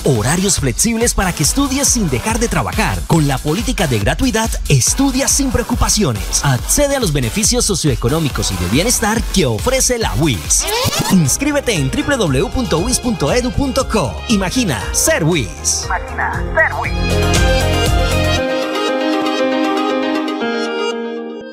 Horarios 0.05 0.61
flexibles 0.61 1.15
para 1.15 1.33
que 1.33 1.43
estudies 1.43 1.89
sin 1.89 2.09
dejar 2.09 2.39
de 2.39 2.49
trabajar. 2.49 2.99
Con 3.07 3.27
la 3.27 3.39
política 3.39 3.87
de 3.87 3.99
gratuidad, 3.99 4.51
estudia 4.69 5.29
sin 5.29 5.51
preocupaciones. 5.51 6.45
Accede 6.45 6.97
a 6.97 7.01
los 7.01 7.13
beneficios 7.13 7.65
socioeconómicos 7.65 8.53
y 8.53 8.57
de 8.57 8.67
bienestar 8.71 9.23
que 9.35 9.47
ofrece 9.47 9.99
la 9.99 10.15
WIS. 10.15 10.65
Inscríbete 11.11 11.75
en 11.75 11.91
www.wis.edu.co. 11.91 12.53
Imagina 14.29 14.83
ser 14.93 15.25
WIS. 15.25 15.87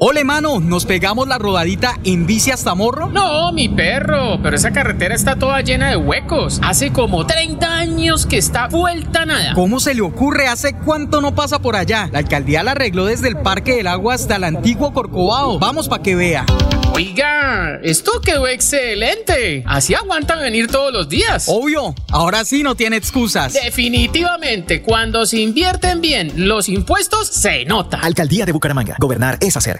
Ole, 0.08 0.24
mano, 0.24 0.60
¿nos 0.60 0.86
pegamos 0.86 1.28
la 1.28 1.40
rodadita 1.40 1.98
en 2.04 2.28
bici 2.28 2.52
hasta 2.52 2.76
Morro? 2.76 3.10
No, 3.10 3.52
mi 3.52 3.70
perro, 3.70 4.40
pero 4.44 4.56
esa 4.56 4.72
carretera 4.72 5.16
está 5.16 5.38
toda 5.38 5.62
llena 5.62 5.90
de 5.90 5.98
huecos. 5.98 6.60
Hace 6.64 6.94
como 6.94 7.26
30 7.26 7.76
años 7.76 8.28
que 8.28 8.38
está 8.38 8.68
vuelta 8.68 9.26
nada. 9.26 9.56
¿Cómo 9.56 9.80
se 9.80 9.96
le 9.96 10.02
ocurre? 10.02 10.48
¿Hace 10.48 10.76
cuánto 10.76 11.22
no 11.22 11.34
pasa 11.34 11.58
por 11.58 11.76
allá? 11.76 12.08
La 12.12 12.20
alcaldía 12.20 12.62
la 12.62 12.74
arregló 12.74 13.06
desde 13.06 13.30
el 13.30 13.38
Parque 13.38 13.78
del 13.78 13.88
Agua 13.88 14.14
hasta 14.14 14.36
el 14.36 14.44
antiguo 14.44 14.94
Corcovado. 14.94 15.58
Vamos 15.58 15.90
para 15.90 16.04
que 16.04 16.14
vea. 16.14 16.46
Oiga, 16.94 17.80
esto 17.84 18.22
quedó 18.22 18.48
excelente. 18.48 19.64
Así 19.66 19.94
aguantan 19.96 20.40
venir 20.40 20.68
todos 20.68 20.94
los 20.94 21.10
días. 21.10 21.46
Obvio, 21.50 21.94
ahora 22.10 22.46
sí 22.46 22.64
no 22.64 22.76
tiene 22.76 22.96
excusas. 22.96 23.52
Definitivamente, 23.52 24.82
cuando 24.82 25.26
se 25.26 25.40
invierten 25.40 26.00
bien 26.00 26.32
los 26.36 26.70
impuestos, 26.70 27.28
se 27.28 27.66
nota. 27.66 28.00
Alcaldía 28.00 28.46
de 28.46 28.54
Bucaramanga. 28.54 28.96
Gobernar 28.98 29.38
es 29.42 29.58
hacer. 29.58 29.78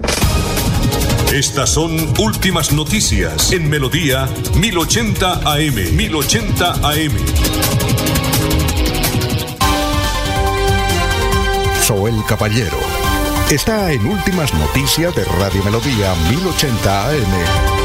Estas 1.34 1.72
son 1.72 2.14
últimas 2.20 2.72
noticias 2.72 3.52
en 3.52 3.70
Melodía 3.70 4.30
1080 4.56 5.42
AM. 5.44 5.96
1080 5.96 6.72
AM. 6.72 7.12
Soel 11.82 12.16
Caballero. 12.28 12.80
Está 13.50 13.92
en 13.92 14.08
Últimas 14.08 14.54
Noticias 14.54 15.14
de 15.16 15.24
Radio 15.26 15.64
Melodía 15.64 16.16
1080 16.30 17.10
AM. 17.10 17.85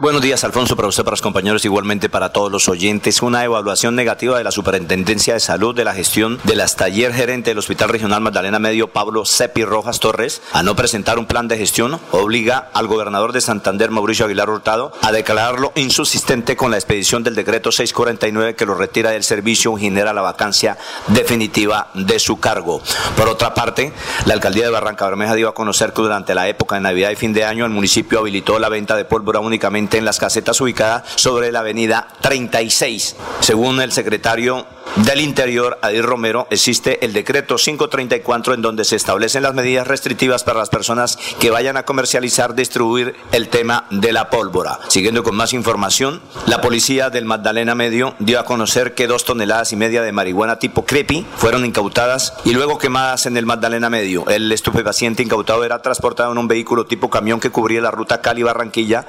Buenos 0.00 0.22
días, 0.22 0.44
Alfonso, 0.44 0.76
para 0.76 0.88
usted, 0.88 1.04
para 1.04 1.12
los 1.12 1.20
compañeros, 1.20 1.62
igualmente 1.66 2.08
para 2.08 2.32
todos 2.32 2.50
los 2.50 2.70
oyentes. 2.70 3.20
Una 3.20 3.44
evaluación 3.44 3.94
negativa 3.94 4.38
de 4.38 4.44
la 4.44 4.50
Superintendencia 4.50 5.34
de 5.34 5.40
Salud 5.40 5.74
de 5.74 5.84
la 5.84 5.92
gestión 5.92 6.40
del 6.44 6.62
hasta 6.62 6.86
ayer 6.86 7.12
gerente 7.12 7.50
del 7.50 7.58
Hospital 7.58 7.90
Regional 7.90 8.22
Magdalena 8.22 8.58
Medio, 8.58 8.88
Pablo 8.88 9.26
Cepi 9.26 9.62
Rojas 9.62 10.00
Torres, 10.00 10.40
a 10.54 10.62
no 10.62 10.74
presentar 10.74 11.18
un 11.18 11.26
plan 11.26 11.48
de 11.48 11.58
gestión, 11.58 12.00
obliga 12.12 12.70
al 12.72 12.86
gobernador 12.86 13.34
de 13.34 13.42
Santander, 13.42 13.90
Mauricio 13.90 14.24
Aguilar 14.24 14.48
Hurtado, 14.48 14.90
a 15.02 15.12
declararlo 15.12 15.70
insubsistente 15.74 16.56
con 16.56 16.70
la 16.70 16.78
expedición 16.78 17.22
del 17.22 17.34
decreto 17.34 17.70
649 17.70 18.54
que 18.54 18.64
lo 18.64 18.76
retira 18.76 19.10
del 19.10 19.22
servicio 19.22 19.76
y 19.76 19.82
genera 19.82 20.14
la 20.14 20.22
vacancia 20.22 20.78
definitiva 21.08 21.90
de 21.92 22.18
su 22.18 22.40
cargo. 22.40 22.80
Por 23.18 23.28
otra 23.28 23.52
parte, 23.52 23.92
la 24.24 24.32
alcaldía 24.32 24.64
de 24.64 24.70
Barranca 24.70 25.04
Bermeja 25.04 25.34
dio 25.34 25.50
a 25.50 25.54
conocer 25.54 25.92
que 25.92 26.00
durante 26.00 26.34
la 26.34 26.48
época 26.48 26.76
de 26.76 26.80
Navidad 26.80 27.10
y 27.10 27.16
fin 27.16 27.34
de 27.34 27.44
año 27.44 27.66
el 27.66 27.70
municipio 27.70 28.18
habilitó 28.18 28.58
la 28.58 28.70
venta 28.70 28.96
de 28.96 29.04
pólvora 29.04 29.40
únicamente 29.40 29.89
en 29.98 30.04
las 30.04 30.18
casetas 30.18 30.60
ubicadas 30.60 31.04
sobre 31.16 31.52
la 31.52 31.60
avenida 31.60 32.08
36. 32.20 33.16
Según 33.40 33.80
el 33.80 33.92
secretario 33.92 34.66
del 34.96 35.20
Interior, 35.20 35.78
Adir 35.82 36.04
Romero, 36.04 36.48
existe 36.50 37.04
el 37.04 37.12
decreto 37.12 37.56
534 37.56 38.54
en 38.54 38.62
donde 38.62 38.84
se 38.84 38.96
establecen 38.96 39.44
las 39.44 39.54
medidas 39.54 39.86
restrictivas 39.86 40.42
para 40.42 40.58
las 40.58 40.68
personas 40.68 41.16
que 41.38 41.50
vayan 41.50 41.76
a 41.76 41.84
comercializar, 41.84 42.54
distribuir 42.54 43.14
el 43.30 43.48
tema 43.48 43.86
de 43.90 44.12
la 44.12 44.30
pólvora. 44.30 44.80
Siguiendo 44.88 45.22
con 45.22 45.36
más 45.36 45.52
información, 45.52 46.20
la 46.46 46.60
policía 46.60 47.08
del 47.08 47.24
Magdalena 47.24 47.74
Medio 47.74 48.14
dio 48.18 48.40
a 48.40 48.44
conocer 48.44 48.94
que 48.94 49.06
dos 49.06 49.24
toneladas 49.24 49.72
y 49.72 49.76
media 49.76 50.02
de 50.02 50.12
marihuana 50.12 50.58
tipo 50.58 50.84
creepy 50.84 51.24
fueron 51.36 51.64
incautadas 51.64 52.32
y 52.44 52.52
luego 52.52 52.78
quemadas 52.78 53.26
en 53.26 53.36
el 53.36 53.46
Magdalena 53.46 53.90
Medio. 53.90 54.26
El 54.28 54.50
estupefaciente 54.50 55.22
incautado 55.22 55.64
era 55.64 55.82
transportado 55.82 56.32
en 56.32 56.38
un 56.38 56.48
vehículo 56.48 56.86
tipo 56.86 57.10
camión 57.10 57.38
que 57.38 57.50
cubría 57.50 57.80
la 57.80 57.92
ruta 57.92 58.20
Cali-Barranquilla, 58.20 59.06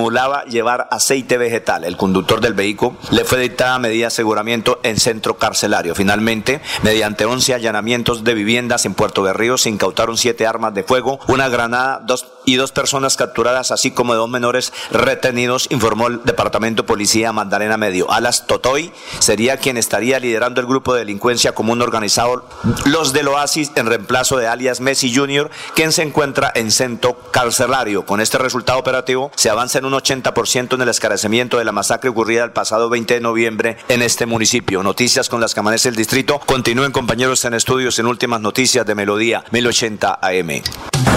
simulaba 0.00 0.44
llevar 0.44 0.88
aceite 0.90 1.36
vegetal. 1.36 1.84
El 1.84 1.98
conductor 1.98 2.40
del 2.40 2.54
vehículo 2.54 2.96
le 3.10 3.26
fue 3.26 3.38
dictada 3.38 3.78
medida 3.78 4.04
de 4.04 4.06
aseguramiento 4.06 4.80
en 4.82 4.98
centro 4.98 5.36
carcelario. 5.36 5.94
Finalmente, 5.94 6.62
mediante 6.82 7.26
11 7.26 7.52
allanamientos 7.52 8.24
de 8.24 8.32
viviendas 8.32 8.86
en 8.86 8.94
Puerto 8.94 9.20
Berrío, 9.20 9.58
se 9.58 9.68
incautaron 9.68 10.16
siete 10.16 10.46
armas 10.46 10.72
de 10.72 10.84
fuego, 10.84 11.20
una 11.28 11.50
granada 11.50 12.00
dos, 12.02 12.26
y 12.44 12.56
dos 12.56 12.72
personas 12.72 13.16
capturadas, 13.16 13.70
así 13.70 13.90
como 13.90 14.14
dos 14.14 14.28
menores 14.28 14.72
retenidos, 14.90 15.66
informó 15.70 16.08
el 16.08 16.22
Departamento 16.24 16.82
de 16.82 16.86
Policía 16.86 17.32
Magdalena 17.32 17.76
Medio. 17.76 18.10
Alas 18.10 18.46
Totoy 18.46 18.92
sería 19.18 19.56
quien 19.56 19.76
estaría 19.76 20.18
liderando 20.18 20.60
el 20.60 20.66
grupo 20.66 20.94
de 20.94 21.00
delincuencia 21.00 21.52
común 21.52 21.82
organizado 21.82 22.44
Los 22.84 23.12
del 23.12 23.28
Oasis 23.28 23.72
en 23.74 23.86
reemplazo 23.86 24.36
de 24.36 24.48
alias 24.48 24.80
Messi 24.80 25.14
Jr., 25.14 25.50
quien 25.74 25.92
se 25.92 26.02
encuentra 26.02 26.52
en 26.54 26.70
centro 26.70 27.16
carcelario. 27.30 28.04
Con 28.06 28.20
este 28.20 28.38
resultado 28.38 28.78
operativo 28.78 29.30
se 29.36 29.50
avanza 29.50 29.78
en 29.78 29.84
un 29.84 29.92
80% 29.92 30.74
en 30.74 30.82
el 30.82 30.88
esclarecimiento 30.88 31.58
de 31.58 31.64
la 31.64 31.72
masacre 31.72 32.10
ocurrida 32.10 32.44
el 32.44 32.52
pasado 32.52 32.88
20 32.88 33.14
de 33.14 33.20
noviembre 33.20 33.76
en 33.88 34.02
este 34.02 34.26
municipio. 34.26 34.82
Noticias 34.82 35.28
con 35.28 35.40
las 35.40 35.54
que 35.54 35.60
amanece 35.60 35.88
el 35.88 35.96
distrito. 35.96 36.40
Continúen 36.46 36.92
compañeros 36.92 37.44
en 37.44 37.54
estudios 37.54 37.98
en 37.98 38.06
últimas 38.06 38.40
noticias 38.40 38.86
de 38.86 38.94
Melodía 38.94 39.44
1080 39.50 40.18
AM. 40.20 41.09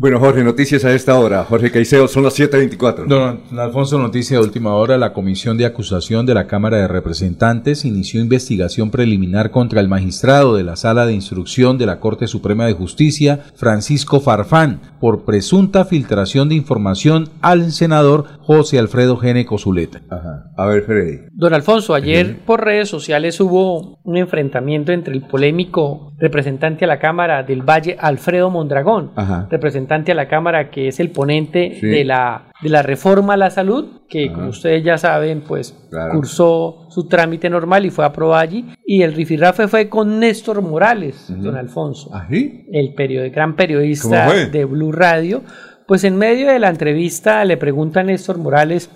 Bueno, 0.00 0.20
Jorge, 0.20 0.44
noticias 0.44 0.84
a 0.84 0.92
esta 0.92 1.18
hora. 1.18 1.44
Jorge 1.44 1.72
Caicedo, 1.72 2.06
son 2.06 2.22
las 2.22 2.38
7.24. 2.38 3.06
Don 3.06 3.40
Alfonso, 3.58 3.98
noticia 3.98 4.38
de 4.38 4.44
última 4.44 4.74
hora. 4.74 4.96
La 4.96 5.12
Comisión 5.12 5.58
de 5.58 5.66
Acusación 5.66 6.24
de 6.24 6.34
la 6.34 6.46
Cámara 6.46 6.76
de 6.76 6.86
Representantes 6.86 7.84
inició 7.84 8.20
investigación 8.20 8.92
preliminar 8.92 9.50
contra 9.50 9.80
el 9.80 9.88
magistrado 9.88 10.54
de 10.54 10.62
la 10.62 10.76
Sala 10.76 11.04
de 11.04 11.14
Instrucción 11.14 11.78
de 11.78 11.86
la 11.86 11.98
Corte 11.98 12.28
Suprema 12.28 12.66
de 12.66 12.74
Justicia, 12.74 13.40
Francisco 13.56 14.20
Farfán, 14.20 14.80
por 15.00 15.24
presunta 15.24 15.84
filtración 15.84 16.48
de 16.48 16.54
información 16.54 17.30
al 17.40 17.72
senador 17.72 18.37
José 18.48 18.78
Alfredo 18.78 19.18
Gene 19.18 19.44
Cosuleta. 19.44 20.00
Ajá. 20.08 20.44
A 20.56 20.64
ver, 20.64 20.80
Freddy. 20.84 21.18
Don 21.32 21.52
Alfonso, 21.52 21.92
ayer 21.92 22.38
por 22.46 22.64
redes 22.64 22.88
sociales 22.88 23.38
hubo 23.42 23.98
un 24.02 24.16
enfrentamiento 24.16 24.90
entre 24.90 25.12
el 25.12 25.20
polémico 25.20 26.14
representante 26.18 26.86
a 26.86 26.88
la 26.88 26.98
Cámara 26.98 27.42
del 27.42 27.60
Valle, 27.60 27.98
Alfredo 28.00 28.48
Mondragón, 28.48 29.12
Ajá. 29.16 29.48
representante 29.50 30.12
a 30.12 30.14
la 30.14 30.28
Cámara 30.28 30.70
que 30.70 30.88
es 30.88 30.98
el 30.98 31.10
ponente 31.10 31.76
Sí. 31.78 31.86
de, 31.88 32.04
la, 32.06 32.50
de 32.62 32.70
la 32.70 32.80
reforma 32.80 33.34
a 33.34 33.36
la 33.36 33.50
salud, 33.50 34.00
que 34.08 34.32
como 34.32 34.48
ustedes 34.48 34.82
ya 34.82 34.96
saben, 34.96 35.42
pues 35.46 35.76
Claro. 35.90 36.14
cursó 36.14 36.86
su 36.88 37.06
trámite 37.06 37.50
normal 37.50 37.84
y 37.84 37.90
fue 37.90 38.06
aprobado 38.06 38.40
allí. 38.40 38.64
Y 38.86 39.02
el 39.02 39.12
rifirrafe 39.12 39.68
fue 39.68 39.90
con 39.90 40.18
Néstor 40.20 40.62
Morales, 40.62 41.26
don 41.28 41.54
Alfonso, 41.54 42.08
¿Ah, 42.14 42.26
sí? 42.30 42.64
el 42.72 42.94
period- 42.94 43.30
gran 43.30 43.50
¿Cómo 43.50 43.56
periodista 43.58 44.32
de 44.50 44.64
Blue 44.64 44.90
Radio. 44.92 45.42
Pues 45.88 46.04
en 46.04 46.16
medio 46.16 46.48
de 46.48 46.58
la 46.58 46.68
entrevista 46.68 47.42
le 47.46 47.56
pregunta 47.56 48.02
Néstor 48.02 48.36
Morales, 48.36 48.90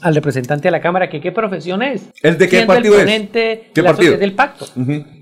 al 0.00 0.14
representante 0.14 0.68
de 0.68 0.70
la 0.70 0.80
Cámara, 0.80 1.10
que 1.10 1.20
qué 1.20 1.30
profesión 1.30 1.82
es. 1.82 2.08
¿El 2.22 2.38
de 2.38 2.48
qué 2.48 2.64
partido 2.64 2.98
el 2.98 3.06
es? 3.06 3.28
¿Qué 3.74 3.82
partido? 3.82 4.14
es 4.14 4.20
del 4.20 4.32
pacto. 4.32 4.64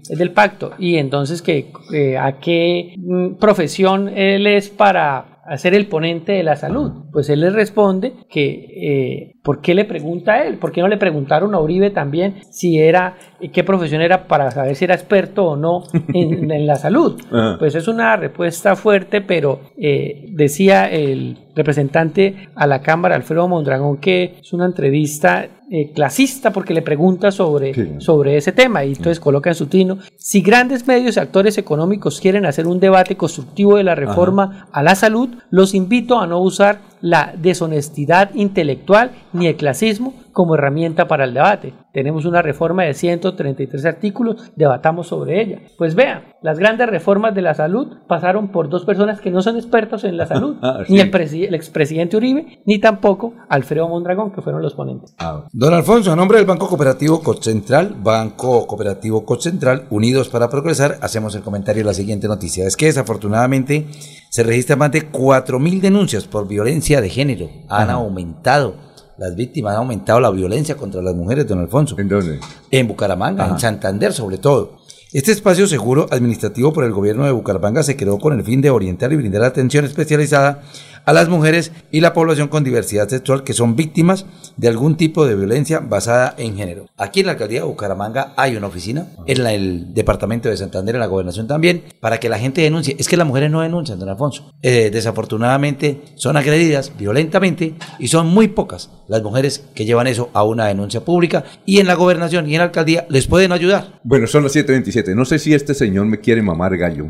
Es 0.08 0.18
del 0.18 0.30
pacto. 0.30 0.74
Y 0.78 0.98
entonces, 0.98 1.42
que 1.42 1.72
eh, 1.92 2.16
¿a 2.16 2.38
qué 2.38 2.94
mm, 2.96 3.38
profesión 3.40 4.08
él 4.08 4.46
es 4.46 4.70
para 4.70 5.42
hacer 5.44 5.74
el 5.74 5.88
ponente 5.88 6.30
de 6.30 6.44
la 6.44 6.54
salud? 6.54 6.92
Pues 7.10 7.28
él 7.28 7.40
le 7.40 7.50
responde 7.50 8.14
que 8.30 8.52
eh, 8.76 9.35
¿Por 9.46 9.60
qué 9.60 9.76
le 9.76 9.84
pregunta 9.84 10.32
a 10.32 10.44
él? 10.44 10.58
¿Por 10.58 10.72
qué 10.72 10.80
no 10.80 10.88
le 10.88 10.96
preguntaron 10.96 11.54
a 11.54 11.60
Uribe 11.60 11.90
también 11.90 12.38
si 12.50 12.80
era, 12.80 13.16
qué 13.52 13.62
profesión 13.62 14.02
era 14.02 14.26
para 14.26 14.50
saber 14.50 14.74
si 14.74 14.86
era 14.86 14.96
experto 14.96 15.44
o 15.44 15.56
no 15.56 15.84
en, 16.12 16.50
en 16.50 16.66
la 16.66 16.74
salud? 16.74 17.22
Ajá. 17.30 17.54
Pues 17.56 17.76
es 17.76 17.86
una 17.86 18.16
respuesta 18.16 18.74
fuerte, 18.74 19.20
pero 19.20 19.60
eh, 19.76 20.26
decía 20.30 20.90
el 20.90 21.38
representante 21.54 22.48
a 22.56 22.66
la 22.66 22.82
Cámara, 22.82 23.14
Alfredo 23.14 23.46
Mondragón, 23.46 23.98
que 23.98 24.34
es 24.40 24.52
una 24.52 24.66
entrevista 24.66 25.48
eh, 25.70 25.90
clasista 25.92 26.52
porque 26.52 26.74
le 26.74 26.82
pregunta 26.82 27.32
sobre, 27.32 28.00
sobre 28.00 28.36
ese 28.36 28.52
tema 28.52 28.84
y 28.84 28.90
entonces 28.90 29.18
coloca 29.18 29.50
en 29.50 29.56
su 29.56 29.66
tino, 29.66 29.98
si 30.16 30.42
grandes 30.42 30.86
medios 30.86 31.16
y 31.16 31.20
actores 31.20 31.58
económicos 31.58 32.20
quieren 32.20 32.46
hacer 32.46 32.66
un 32.66 32.78
debate 32.78 33.16
constructivo 33.16 33.76
de 33.76 33.82
la 33.82 33.94
reforma 33.94 34.68
a 34.70 34.82
la 34.82 34.94
salud, 34.94 35.30
los 35.50 35.74
invito 35.74 36.20
a 36.20 36.26
no 36.26 36.40
usar 36.40 36.80
la 37.00 37.34
deshonestidad 37.36 38.34
intelectual 38.34 39.10
ni 39.32 39.46
el 39.46 39.56
clasismo 39.56 40.14
como 40.36 40.54
herramienta 40.54 41.08
para 41.08 41.24
el 41.24 41.32
debate. 41.32 41.72
Tenemos 41.94 42.26
una 42.26 42.42
reforma 42.42 42.82
de 42.82 42.92
133 42.92 43.86
artículos, 43.86 44.52
debatamos 44.54 45.06
sobre 45.06 45.40
ella. 45.40 45.62
Pues 45.78 45.94
vean, 45.94 46.24
las 46.42 46.58
grandes 46.58 46.90
reformas 46.90 47.34
de 47.34 47.40
la 47.40 47.54
salud 47.54 47.96
pasaron 48.06 48.48
por 48.48 48.68
dos 48.68 48.84
personas 48.84 49.18
que 49.22 49.30
no 49.30 49.40
son 49.40 49.56
expertos 49.56 50.04
en 50.04 50.18
la 50.18 50.26
salud, 50.26 50.56
Ah, 50.60 50.80
ni 50.90 51.00
el, 51.00 51.10
el 51.14 51.54
expresidente 51.54 52.18
Uribe, 52.18 52.60
ni 52.66 52.78
tampoco 52.78 53.32
Alfredo 53.48 53.88
Mondragón, 53.88 54.30
que 54.30 54.42
fueron 54.42 54.60
los 54.60 54.74
ponentes. 54.74 55.16
Don 55.54 55.72
Alfonso, 55.72 56.12
a 56.12 56.16
nombre 56.16 56.36
del 56.36 56.46
Banco 56.46 56.68
Cooperativo 56.68 57.22
Central, 57.40 57.96
Banco 57.98 58.66
Cooperativo 58.66 59.24
Central, 59.40 59.86
Unidos 59.88 60.28
para 60.28 60.50
Progresar, 60.50 60.98
hacemos 61.00 61.34
el 61.34 61.40
comentario 61.40 61.80
de 61.82 61.86
la 61.86 61.94
siguiente 61.94 62.28
noticia. 62.28 62.66
Es 62.66 62.76
que 62.76 62.84
desafortunadamente 62.84 63.86
se 64.28 64.42
registran 64.42 64.80
más 64.80 64.92
de 64.92 65.10
4.000 65.10 65.80
denuncias 65.80 66.26
por 66.26 66.46
violencia 66.46 67.00
de 67.00 67.08
género. 67.08 67.48
Han 67.70 67.88
Ajá. 67.88 67.92
aumentado. 67.94 68.85
Las 69.18 69.34
víctimas 69.34 69.72
han 69.72 69.78
aumentado 69.78 70.20
la 70.20 70.30
violencia 70.30 70.76
contra 70.76 71.00
las 71.00 71.14
mujeres, 71.14 71.46
don 71.46 71.58
Alfonso. 71.58 71.96
¿En 71.98 72.08
dónde? 72.08 72.38
En 72.70 72.86
Bucaramanga, 72.86 73.44
Ajá. 73.44 73.54
en 73.54 73.60
Santander 73.60 74.12
sobre 74.12 74.38
todo. 74.38 74.76
Este 75.12 75.32
espacio 75.32 75.66
seguro 75.66 76.06
administrativo 76.10 76.72
por 76.72 76.84
el 76.84 76.92
gobierno 76.92 77.24
de 77.24 77.30
Bucaramanga 77.30 77.82
se 77.82 77.96
creó 77.96 78.18
con 78.18 78.34
el 78.38 78.44
fin 78.44 78.60
de 78.60 78.68
orientar 78.70 79.12
y 79.12 79.16
brindar 79.16 79.44
atención 79.44 79.84
especializada 79.86 80.62
a 81.06 81.12
las 81.14 81.28
mujeres 81.30 81.72
y 81.90 82.00
la 82.00 82.12
población 82.12 82.48
con 82.48 82.62
diversidad 82.64 83.08
sexual 83.08 83.42
que 83.44 83.54
son 83.54 83.76
víctimas 83.76 84.26
de 84.58 84.68
algún 84.68 84.96
tipo 84.96 85.24
de 85.26 85.34
violencia 85.36 85.78
basada 85.80 86.34
en 86.36 86.56
género. 86.56 86.86
Aquí 86.98 87.20
en 87.20 87.26
la 87.26 87.32
alcaldía 87.32 87.60
de 87.60 87.66
Bucaramanga 87.66 88.34
hay 88.36 88.56
una 88.56 88.66
oficina, 88.66 89.06
en 89.26 89.42
la- 89.42 89.52
el 89.54 89.94
departamento 89.94 90.48
de 90.48 90.56
Santander, 90.56 90.94
en 90.96 91.00
la 91.00 91.06
gobernación 91.06 91.46
también, 91.46 91.84
para 92.00 92.18
que 92.20 92.28
la 92.28 92.38
gente 92.38 92.60
denuncie. 92.60 92.96
Es 92.98 93.08
que 93.08 93.16
las 93.16 93.26
mujeres 93.26 93.50
no 93.50 93.60
denuncian, 93.62 93.98
don 93.98 94.08
Alfonso. 94.08 94.52
Eh, 94.62 94.90
desafortunadamente 94.92 96.00
son 96.16 96.36
agredidas 96.36 96.92
violentamente 96.98 97.74
y 97.98 98.08
son 98.08 98.26
muy 98.28 98.48
pocas 98.48 98.90
las 99.08 99.22
mujeres 99.22 99.64
que 99.74 99.84
llevan 99.84 100.06
eso 100.06 100.30
a 100.32 100.42
una 100.42 100.66
denuncia 100.66 101.00
pública 101.00 101.44
y 101.64 101.78
en 101.80 101.86
la 101.86 101.94
gobernación 101.94 102.48
y 102.48 102.54
en 102.54 102.58
la 102.58 102.64
alcaldía 102.64 103.06
les 103.08 103.26
pueden 103.26 103.52
ayudar. 103.52 104.00
Bueno, 104.02 104.26
son 104.26 104.42
las 104.42 104.54
7.27. 104.56 105.14
No 105.14 105.24
sé 105.24 105.38
si 105.38 105.54
este 105.54 105.74
señor 105.74 106.06
me 106.06 106.20
quiere 106.20 106.42
mamar 106.42 106.76
gallo. 106.76 107.06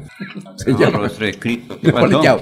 Se 0.56 0.70
No, 0.76 0.78
llama- 0.78 1.10
chao. 2.22 2.40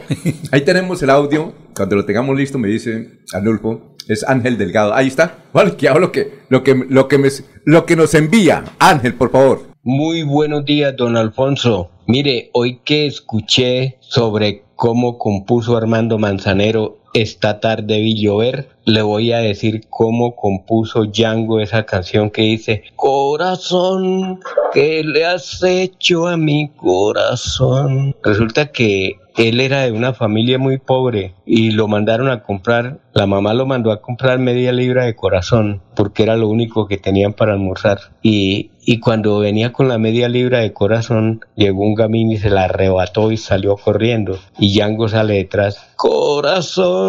Ahí 0.50 0.62
tenemos 0.62 1.02
el 1.02 1.10
audio. 1.10 1.43
Cuando 1.74 1.96
lo 1.96 2.04
tengamos 2.04 2.36
listo, 2.36 2.58
me 2.58 2.68
dice 2.68 3.20
Anulfo. 3.32 3.96
Es 4.08 4.22
Ángel 4.22 4.58
Delgado. 4.58 4.94
Ahí 4.94 5.08
está. 5.08 5.44
Vale, 5.52 5.76
que 5.76 5.88
hago 5.88 5.98
lo 5.98 6.12
que, 6.12 6.40
lo 6.48 6.62
que, 6.62 6.74
lo 6.88 7.08
que, 7.08 7.18
me, 7.18 7.28
lo 7.64 7.86
que 7.86 7.96
nos 7.96 8.14
envía. 8.14 8.64
Ángel, 8.78 9.14
por 9.14 9.30
favor. 9.30 9.62
Muy 9.82 10.22
buenos 10.22 10.64
días, 10.64 10.94
don 10.96 11.16
Alfonso. 11.16 11.90
Mire, 12.06 12.50
hoy 12.52 12.80
que 12.84 13.06
escuché 13.06 13.98
sobre 14.00 14.64
cómo 14.74 15.18
compuso 15.18 15.76
Armando 15.76 16.18
Manzanero 16.18 16.98
Esta 17.14 17.60
tarde 17.60 18.00
vi 18.00 18.20
llover, 18.20 18.70
le 18.84 19.00
voy 19.02 19.30
a 19.30 19.38
decir 19.38 19.82
cómo 19.88 20.34
compuso 20.34 21.04
Django 21.04 21.60
esa 21.60 21.86
canción 21.86 22.28
que 22.28 22.42
dice 22.42 22.82
Corazón, 22.96 24.40
¿qué 24.72 25.04
le 25.04 25.24
has 25.24 25.62
hecho 25.62 26.26
a 26.26 26.36
mi 26.36 26.70
corazón? 26.74 28.16
Resulta 28.24 28.72
que 28.72 29.20
él 29.36 29.60
era 29.60 29.82
de 29.82 29.92
una 29.92 30.12
familia 30.12 30.58
muy 30.58 30.78
pobre 30.78 31.34
y 31.44 31.70
lo 31.70 31.88
mandaron 31.88 32.28
a 32.28 32.42
comprar, 32.42 32.98
la 33.12 33.26
mamá 33.26 33.54
lo 33.54 33.66
mandó 33.66 33.90
a 33.90 34.00
comprar 34.00 34.38
media 34.38 34.72
libra 34.72 35.04
de 35.04 35.16
corazón 35.16 35.82
porque 35.94 36.22
era 36.22 36.36
lo 36.36 36.48
único 36.48 36.86
que 36.86 36.98
tenían 36.98 37.32
para 37.32 37.52
almorzar. 37.52 37.98
Y, 38.22 38.70
y 38.84 39.00
cuando 39.00 39.38
venía 39.38 39.72
con 39.72 39.88
la 39.88 39.98
media 39.98 40.28
libra 40.28 40.60
de 40.60 40.72
corazón, 40.72 41.40
llegó 41.56 41.82
un 41.82 41.94
gamín 41.94 42.30
y 42.30 42.38
se 42.38 42.50
la 42.50 42.64
arrebató 42.64 43.32
y 43.32 43.36
salió 43.36 43.76
corriendo. 43.76 44.38
Y 44.58 44.74
Django 44.74 45.08
sale 45.08 45.34
detrás. 45.34 45.84
Corazón, 45.96 47.03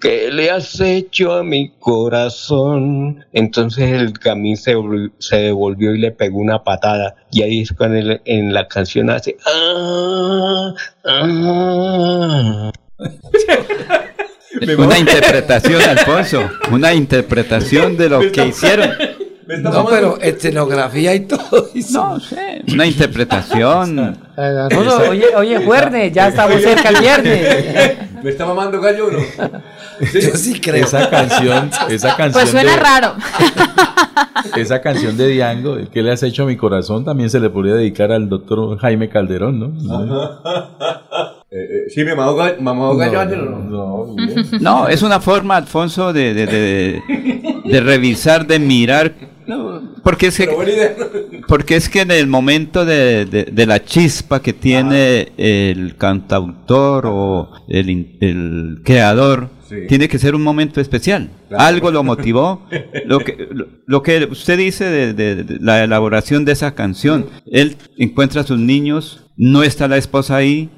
¿qué 0.00 0.30
le 0.32 0.50
has 0.50 0.80
hecho 0.80 1.32
a 1.32 1.42
mi 1.42 1.70
corazón? 1.78 3.24
Entonces 3.32 3.92
el 3.92 4.12
gamín 4.12 4.56
se, 4.56 4.74
se 5.18 5.36
devolvió 5.36 5.94
y 5.94 5.98
le 5.98 6.12
pegó 6.12 6.38
una 6.38 6.64
patada. 6.64 7.16
Y 7.30 7.42
ahí 7.42 7.60
es 7.62 7.72
cuando 7.72 8.18
en 8.24 8.52
la 8.52 8.66
canción 8.68 9.10
hace... 9.10 9.36
"Ah, 9.46 10.74
ah". 11.04 12.72
Una 14.78 14.98
interpretación, 14.98 15.82
Alfonso. 15.82 16.50
Una 16.72 16.92
interpretación 16.94 17.96
de 17.96 18.08
lo 18.08 18.32
que 18.32 18.46
hicieron. 18.46 18.90
No, 19.62 19.86
pero 19.86 20.18
escenografía 20.20 21.14
y 21.14 21.20
todo. 21.20 21.68
No 21.90 22.20
sé. 22.20 22.62
Una 22.72 22.84
interpretación. 22.86 24.18
Oye, 25.08 25.34
oye, 25.36 25.64
Juerne, 25.64 26.10
ya 26.12 26.28
estamos 26.28 26.60
cerca 26.62 26.90
el 26.90 26.96
viernes. 27.00 27.96
¿Me 28.22 28.30
está 28.30 28.44
mamando 28.46 28.80
gallo 28.80 29.06
o 29.06 29.10
no? 29.12 29.18
Yo 30.12 30.20
sí 30.36 30.60
creo. 30.60 30.84
Esa 30.84 31.08
canción, 31.08 31.70
esa 31.88 32.16
canción. 32.16 32.32
Pues 32.32 32.50
suena 32.50 32.72
de- 32.72 32.78
raro. 32.78 33.14
Esa 34.56 34.80
canción 34.80 35.16
de 35.16 35.28
Diango, 35.28 35.76
de 35.76 35.86
¿qué 35.88 36.02
le 36.02 36.12
has 36.12 36.22
hecho 36.22 36.42
a 36.42 36.46
mi 36.46 36.56
corazón? 36.56 37.04
También 37.04 37.30
se 37.30 37.40
le 37.40 37.48
podría 37.50 37.74
dedicar 37.74 38.12
al 38.12 38.28
doctor 38.28 38.76
Jaime 38.78 39.08
Calderón, 39.08 39.58
¿no? 39.60 40.38
Eh, 41.50 41.56
eh, 41.86 41.90
sí, 41.90 42.04
me 42.04 42.14
mamó 42.14 42.34
gallo, 42.34 42.56
mamó 42.60 42.94
gallo 42.96 43.20
Ángel, 43.20 43.40
¿o 43.40 43.58
no? 43.58 44.16
No, 44.60 44.88
es 44.88 45.00
una 45.02 45.18
forma, 45.20 45.56
Alfonso, 45.56 46.12
de, 46.12 46.34
de, 46.34 46.46
de, 46.46 47.02
de 47.64 47.80
revisar, 47.80 48.46
de 48.46 48.58
mirar. 48.58 49.14
Porque 50.02 50.26
es 50.26 50.36
que, 50.36 50.46
porque 51.48 51.76
es 51.76 51.88
que 51.88 52.02
en 52.02 52.10
el 52.10 52.26
momento 52.26 52.84
de, 52.84 53.24
de- 53.24 53.44
de 53.44 53.66
la 53.66 53.82
chispa 53.82 54.42
que 54.42 54.52
tiene 54.52 55.32
el 55.38 55.96
cantautor 55.96 57.06
o 57.06 57.50
el, 57.66 58.18
el 58.20 58.80
creador, 58.84 59.48
Sí. 59.68 59.86
tiene 59.88 60.08
que 60.08 60.18
ser 60.18 60.34
un 60.34 60.42
momento 60.42 60.80
especial. 60.80 61.28
Claro. 61.48 61.64
Algo 61.64 61.90
lo 61.90 62.02
motivó. 62.04 62.62
Lo 63.04 63.18
que, 63.20 63.48
lo, 63.50 63.66
lo 63.86 64.02
que 64.02 64.26
usted 64.30 64.56
dice 64.58 64.84
de, 64.84 65.12
de- 65.12 65.44
de 65.44 65.58
la 65.60 65.84
elaboración 65.84 66.44
de 66.44 66.52
esa 66.52 66.74
canción, 66.74 67.26
él 67.50 67.76
encuentra 67.98 68.40
a 68.40 68.44
sus 68.44 68.58
niños, 68.58 69.24
no 69.36 69.62
está 69.62 69.86
la 69.88 69.96
esposa 69.98 70.36
ahí, 70.36 70.68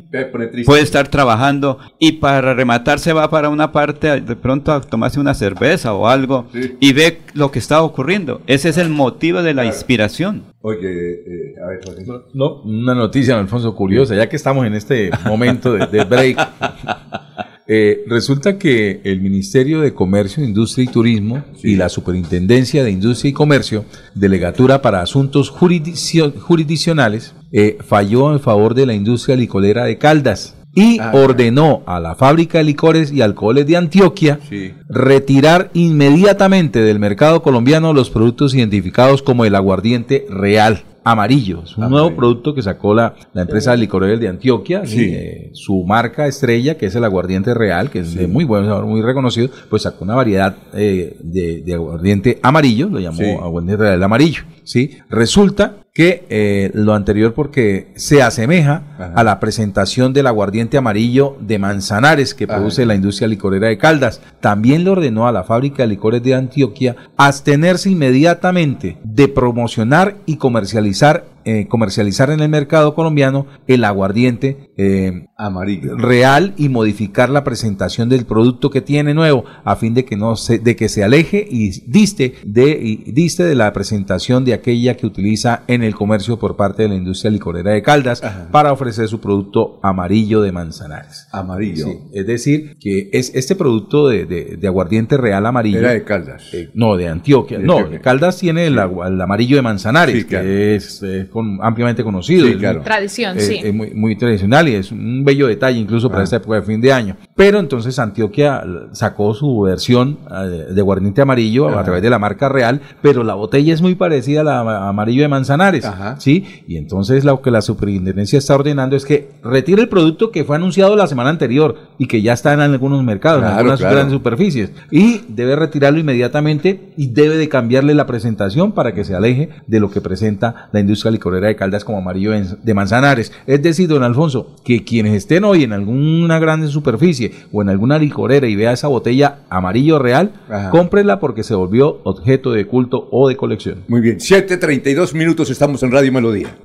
puede 0.66 0.82
estar 0.82 1.08
trabajando 1.08 1.78
y 1.98 2.12
para 2.12 2.52
rematar 2.52 2.98
se 2.98 3.12
va 3.12 3.30
para 3.30 3.48
una 3.48 3.70
parte 3.72 4.20
de 4.20 4.36
pronto 4.36 4.72
a 4.72 4.80
tomarse 4.80 5.18
una 5.20 5.34
cerveza 5.34 5.94
o 5.94 6.08
algo 6.08 6.46
y 6.80 6.92
ve 6.92 7.20
lo 7.34 7.50
que 7.52 7.58
está 7.60 7.80
ocurriendo. 7.82 8.42
Ese 8.46 8.68
es 8.70 8.76
el 8.76 8.88
motivo 8.90 9.42
de 9.42 9.54
la 9.54 9.64
inspiración. 9.64 10.42
Oye, 10.62 10.78
eh, 10.82 11.54
a 11.64 11.68
ver, 11.68 11.80
Jorge. 11.84 12.04
No, 12.34 12.60
una 12.62 12.94
noticia, 12.94 13.38
Alfonso, 13.38 13.74
curiosa, 13.74 14.14
ya 14.14 14.28
que 14.28 14.36
estamos 14.36 14.66
en 14.66 14.74
este 14.74 15.10
momento 15.24 15.72
de, 15.74 15.86
de 15.86 16.04
break. 16.04 16.38
Eh, 17.72 18.02
resulta 18.08 18.58
que 18.58 19.00
el 19.04 19.20
Ministerio 19.20 19.80
de 19.80 19.94
Comercio, 19.94 20.42
Industria 20.42 20.82
y 20.84 20.88
Turismo 20.88 21.44
y 21.62 21.76
la 21.76 21.88
Superintendencia 21.88 22.82
de 22.82 22.90
Industria 22.90 23.30
y 23.30 23.32
Comercio, 23.32 23.84
Delegatura 24.16 24.82
para 24.82 25.02
Asuntos 25.02 25.50
Jurisdiccio- 25.50 26.32
Jurisdiccionales, 26.40 27.32
eh, 27.52 27.78
falló 27.86 28.32
en 28.32 28.40
favor 28.40 28.74
de 28.74 28.86
la 28.86 28.94
industria 28.94 29.36
licorera 29.36 29.84
de 29.84 29.98
Caldas 29.98 30.56
y 30.74 30.98
Ah, 31.00 31.12
ordenó 31.14 31.82
a 31.86 32.00
la 32.00 32.14
fábrica 32.16 32.58
de 32.58 32.64
licores 32.64 33.12
y 33.12 33.22
alcoholes 33.22 33.66
de 33.68 33.76
Antioquia 33.76 34.40
Sí. 34.48 34.72
retirar 34.88 35.70
inmediatamente 35.74 36.80
del 36.80 36.98
mercado 36.98 37.40
colombiano 37.42 37.92
los 37.92 38.10
productos 38.10 38.54
identificados 38.54 39.22
como 39.22 39.44
el 39.44 39.54
aguardiente 39.54 40.26
real 40.28 40.82
amarillo. 41.04 41.62
Es 41.64 41.76
un 41.76 41.88
nuevo 41.90 42.14
producto 42.14 42.54
que 42.54 42.62
sacó 42.62 42.94
la, 42.94 43.14
la 43.32 43.42
empresa 43.42 43.70
de 43.72 43.78
licores 43.78 44.18
de 44.20 44.28
Antioquia, 44.28 44.84
Sí. 44.86 45.04
eh, 45.12 45.50
su 45.54 45.84
marca 45.84 46.26
estrella, 46.26 46.76
que 46.76 46.86
es 46.86 46.94
el 46.94 47.04
aguardiente 47.04 47.54
real, 47.54 47.90
que 47.90 48.00
es 48.00 48.14
de 48.14 48.26
muy 48.26 48.44
buen 48.44 48.64
sabor, 48.66 48.86
muy 48.86 49.02
reconocido, 49.02 49.48
pues 49.68 49.82
sacó 49.82 50.04
una 50.04 50.14
variedad 50.14 50.56
eh, 50.74 51.16
de, 51.20 51.62
de 51.62 51.74
aguardiente 51.74 52.38
amarillo, 52.42 52.88
lo 52.88 53.00
llamó 53.00 53.18
Sí. 53.18 53.24
aguardiente 53.30 53.82
real 53.82 54.02
amarillo. 54.02 54.42
¿sí? 54.64 54.98
Resulta 55.08 55.76
que 55.92 56.24
eh, 56.30 56.70
lo 56.72 56.94
anterior 56.94 57.34
porque 57.34 57.88
se 57.96 58.22
asemeja 58.22 58.84
Ajá. 58.94 59.12
a 59.14 59.24
la 59.24 59.40
presentación 59.40 60.12
del 60.12 60.28
aguardiente 60.28 60.78
amarillo 60.78 61.36
de 61.40 61.58
Manzanares 61.58 62.34
que 62.34 62.44
Ajá. 62.44 62.56
produce 62.56 62.86
la 62.86 62.94
industria 62.94 63.26
licorera 63.28 63.68
de 63.68 63.78
Caldas. 63.78 64.20
También 64.40 64.84
le 64.84 64.90
ordenó 64.90 65.26
a 65.26 65.32
la 65.32 65.42
fábrica 65.42 65.82
de 65.82 65.88
licores 65.88 66.22
de 66.22 66.34
Antioquia 66.34 66.96
abstenerse 67.16 67.90
inmediatamente 67.90 68.98
de 69.02 69.28
promocionar 69.28 70.16
y 70.26 70.36
comercializar 70.36 71.24
eh, 71.44 71.66
comercializar 71.68 72.30
en 72.30 72.40
el 72.40 72.48
mercado 72.48 72.94
colombiano 72.94 73.46
el 73.66 73.84
aguardiente 73.84 74.70
eh, 74.76 75.26
Amarillo. 75.36 75.96
real 75.96 76.54
y 76.56 76.68
modificar 76.68 77.30
la 77.30 77.44
presentación 77.44 78.08
del 78.08 78.24
producto 78.26 78.70
que 78.70 78.80
tiene 78.80 79.14
nuevo 79.14 79.44
a 79.64 79.76
fin 79.76 79.94
de 79.94 80.04
que 80.04 80.16
no 80.16 80.36
se, 80.36 80.58
de 80.58 80.76
que 80.76 80.88
se 80.88 81.04
aleje 81.04 81.46
y 81.50 81.70
diste 81.90 82.34
de, 82.44 82.70
y 82.82 83.12
diste 83.12 83.44
de 83.44 83.54
la 83.54 83.72
presentación 83.72 84.44
de 84.44 84.54
aquella 84.54 84.96
que 84.96 85.06
utiliza 85.06 85.62
en 85.66 85.82
el 85.82 85.94
comercio 85.94 86.38
por 86.38 86.56
parte 86.56 86.82
de 86.82 86.88
la 86.90 86.94
industria 86.94 87.30
licorera 87.30 87.72
de 87.72 87.82
Caldas 87.82 88.22
para 88.50 88.72
ofrecer 88.72 89.08
su 89.08 89.20
producto 89.20 89.80
amarillo 89.82 90.42
de 90.42 90.52
Manzanares. 90.52 91.26
Amarillo. 91.32 91.86
Sí, 91.86 91.98
es 92.12 92.26
decir, 92.26 92.76
que 92.80 93.08
es 93.12 93.32
este 93.34 93.54
producto 93.56 94.08
de, 94.08 94.26
de- 94.26 94.56
de 94.56 94.66
aguardiente 94.66 95.16
real 95.16 95.46
amarillo. 95.46 95.78
Era 95.78 95.92
de 95.92 96.04
Caldas. 96.04 96.42
Eh, 96.52 96.70
no, 96.74 96.96
de 96.96 97.08
Antioquia. 97.08 97.58
De 97.58 97.64
no. 97.64 97.88
Caldas 98.02 98.38
tiene 98.38 98.66
el, 98.66 98.78
agua- 98.78 99.08
el 99.08 99.20
amarillo 99.20 99.56
de 99.56 99.62
Manzanares, 99.62 100.16
Sí, 100.16 100.24
claro. 100.24 100.44
que 100.46 100.74
es 100.74 101.02
eh, 101.02 101.28
con- 101.30 101.58
ampliamente 101.62 102.02
conocido. 102.04 102.46
Sí, 102.46 102.52
Es 102.52 102.58
claro. 102.58 102.82
Tradición, 102.82 103.38
eh, 103.38 103.40
sí. 103.40 103.60
es 103.62 103.72
muy, 103.74 103.90
muy 103.94 104.16
tradicional 104.16 104.68
y 104.68 104.74
es 104.74 104.92
un 104.92 105.24
bello 105.24 105.46
detalle 105.46 105.78
incluso 105.78 106.08
Ah. 106.08 106.10
para 106.12 106.24
esta 106.24 106.36
época 106.36 106.56
de 106.56 106.62
fin 106.62 106.80
de 106.80 106.92
año. 106.92 107.16
Pero 107.34 107.58
entonces 107.58 107.98
Antioquia 107.98 108.62
eh, 108.64 108.68
sacó 108.92 109.32
su 109.34 109.60
versión 109.62 110.18
eh, 110.30 110.72
de 110.74 110.80
aguardiente 110.80 111.22
amarillo 111.22 111.68
a 111.68 111.72
Ajá. 111.72 111.84
través 111.84 112.02
de 112.02 112.10
la 112.10 112.18
marca 112.18 112.48
real, 112.48 112.80
pero 113.02 113.22
la 113.24 113.34
botella 113.34 113.72
es 113.72 113.80
muy 113.82 113.94
parecida 113.94 114.40
a 114.42 114.44
la 114.44 114.60
a 114.60 114.88
amarillo 114.90 115.22
de 115.22 115.28
Manzanares. 115.28 115.86
¿sí? 116.18 116.44
Y 116.66 116.76
entonces 116.76 117.24
lo 117.24 117.40
que 117.40 117.50
la 117.50 117.62
superintendencia 117.62 118.38
está 118.38 118.54
ordenando 118.54 118.96
es 118.96 119.04
que 119.04 119.30
retire 119.42 119.82
el 119.82 119.88
producto 119.88 120.30
que 120.30 120.44
fue 120.44 120.56
anunciado 120.56 120.96
la 120.96 121.06
semana 121.06 121.30
anterior 121.30 121.76
y 121.98 122.06
que 122.06 122.22
ya 122.22 122.32
está 122.32 122.52
en 122.52 122.60
algunos 122.60 123.02
mercados, 123.04 123.38
en 123.38 123.44
Claro, 123.44 123.58
algunas 123.58 123.78
claro. 123.80 123.94
grandes 123.96 124.12
superficies. 124.14 124.72
Y 124.90 125.22
debe 125.28 125.56
retirarlo 125.56 125.98
inmediatamente 125.98 126.92
y 126.96 127.08
debe 127.08 127.36
de 127.36 127.48
cambiarle 127.48 127.94
la 127.94 128.06
presentación 128.06 128.72
para 128.72 128.92
que 128.94 129.04
se 129.04 129.14
aleje 129.14 129.48
de 129.66 129.80
lo 129.80 129.90
que 129.90 130.00
presenta 130.00 130.68
la 130.72 130.80
industria 130.80 131.10
licorera 131.20 131.48
de 131.48 131.56
Caldas 131.56 131.84
como 131.84 131.98
amarillo 131.98 132.32
de 132.32 132.74
Manzanares. 132.74 133.30
Es 133.46 133.62
decir, 133.62 133.88
don 133.88 134.02
Alfonso, 134.02 134.56
que 134.64 134.84
quienes 134.84 135.12
estén 135.14 135.44
hoy 135.44 135.64
en 135.64 135.72
alguna 135.74 136.38
gran 136.38 136.66
superficie 136.68 137.32
o 137.52 137.60
en 137.60 137.68
alguna 137.68 137.98
licorera 137.98 138.46
y 138.48 138.56
vea 138.56 138.72
esa 138.72 138.88
botella 138.88 139.40
amarillo 139.50 139.98
real, 139.98 140.32
Ajá. 140.48 140.70
cómprela 140.70 141.20
porque 141.20 141.42
se 141.42 141.54
volvió 141.54 142.00
objeto 142.04 142.52
de 142.52 142.66
culto 142.66 143.06
o 143.12 143.28
de 143.28 143.36
colección. 143.36 143.84
Muy 143.86 144.00
bien, 144.00 144.16
7.32 144.18 145.12
minutos 145.14 145.50
estamos 145.50 145.82
en 145.82 145.92
Radio 145.92 146.10
Melodía. 146.10 146.56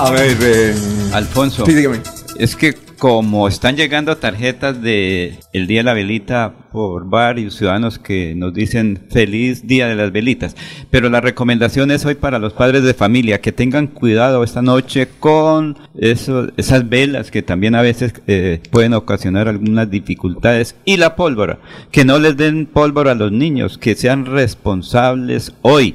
A 0.00 0.10
ver, 0.10 0.36
eh, 0.40 0.74
Alfonso. 1.12 1.64
Sí, 1.64 1.74
dígame. 1.74 2.13
Es 2.38 2.56
que 2.56 2.74
como 2.98 3.48
están 3.48 3.76
llegando 3.76 4.16
tarjetas 4.16 4.80
de 4.80 5.38
el 5.52 5.66
Día 5.66 5.80
de 5.80 5.84
la 5.84 5.94
Velita 5.94 6.52
por 6.72 7.08
varios 7.08 7.54
ciudadanos 7.54 7.98
que 7.98 8.34
nos 8.34 8.54
dicen 8.54 9.06
feliz 9.10 9.66
Día 9.66 9.86
de 9.86 9.94
las 9.94 10.10
Velitas, 10.10 10.56
pero 10.90 11.08
la 11.10 11.20
recomendación 11.20 11.90
es 11.90 12.04
hoy 12.04 12.14
para 12.14 12.38
los 12.38 12.52
padres 12.52 12.82
de 12.82 12.94
familia 12.94 13.40
que 13.40 13.52
tengan 13.52 13.86
cuidado 13.86 14.42
esta 14.42 14.62
noche 14.62 15.08
con 15.20 15.76
esas 15.94 16.88
velas 16.88 17.30
que 17.30 17.42
también 17.42 17.74
a 17.74 17.82
veces 17.82 18.14
eh, 18.26 18.60
pueden 18.70 18.94
ocasionar 18.94 19.48
algunas 19.48 19.90
dificultades 19.90 20.74
y 20.84 20.96
la 20.96 21.14
pólvora, 21.14 21.58
que 21.90 22.04
no 22.04 22.18
les 22.18 22.36
den 22.36 22.66
pólvora 22.66 23.12
a 23.12 23.16
los 23.16 23.30
niños, 23.30 23.78
que 23.78 23.94
sean 23.94 24.26
responsables 24.26 25.52
hoy 25.62 25.94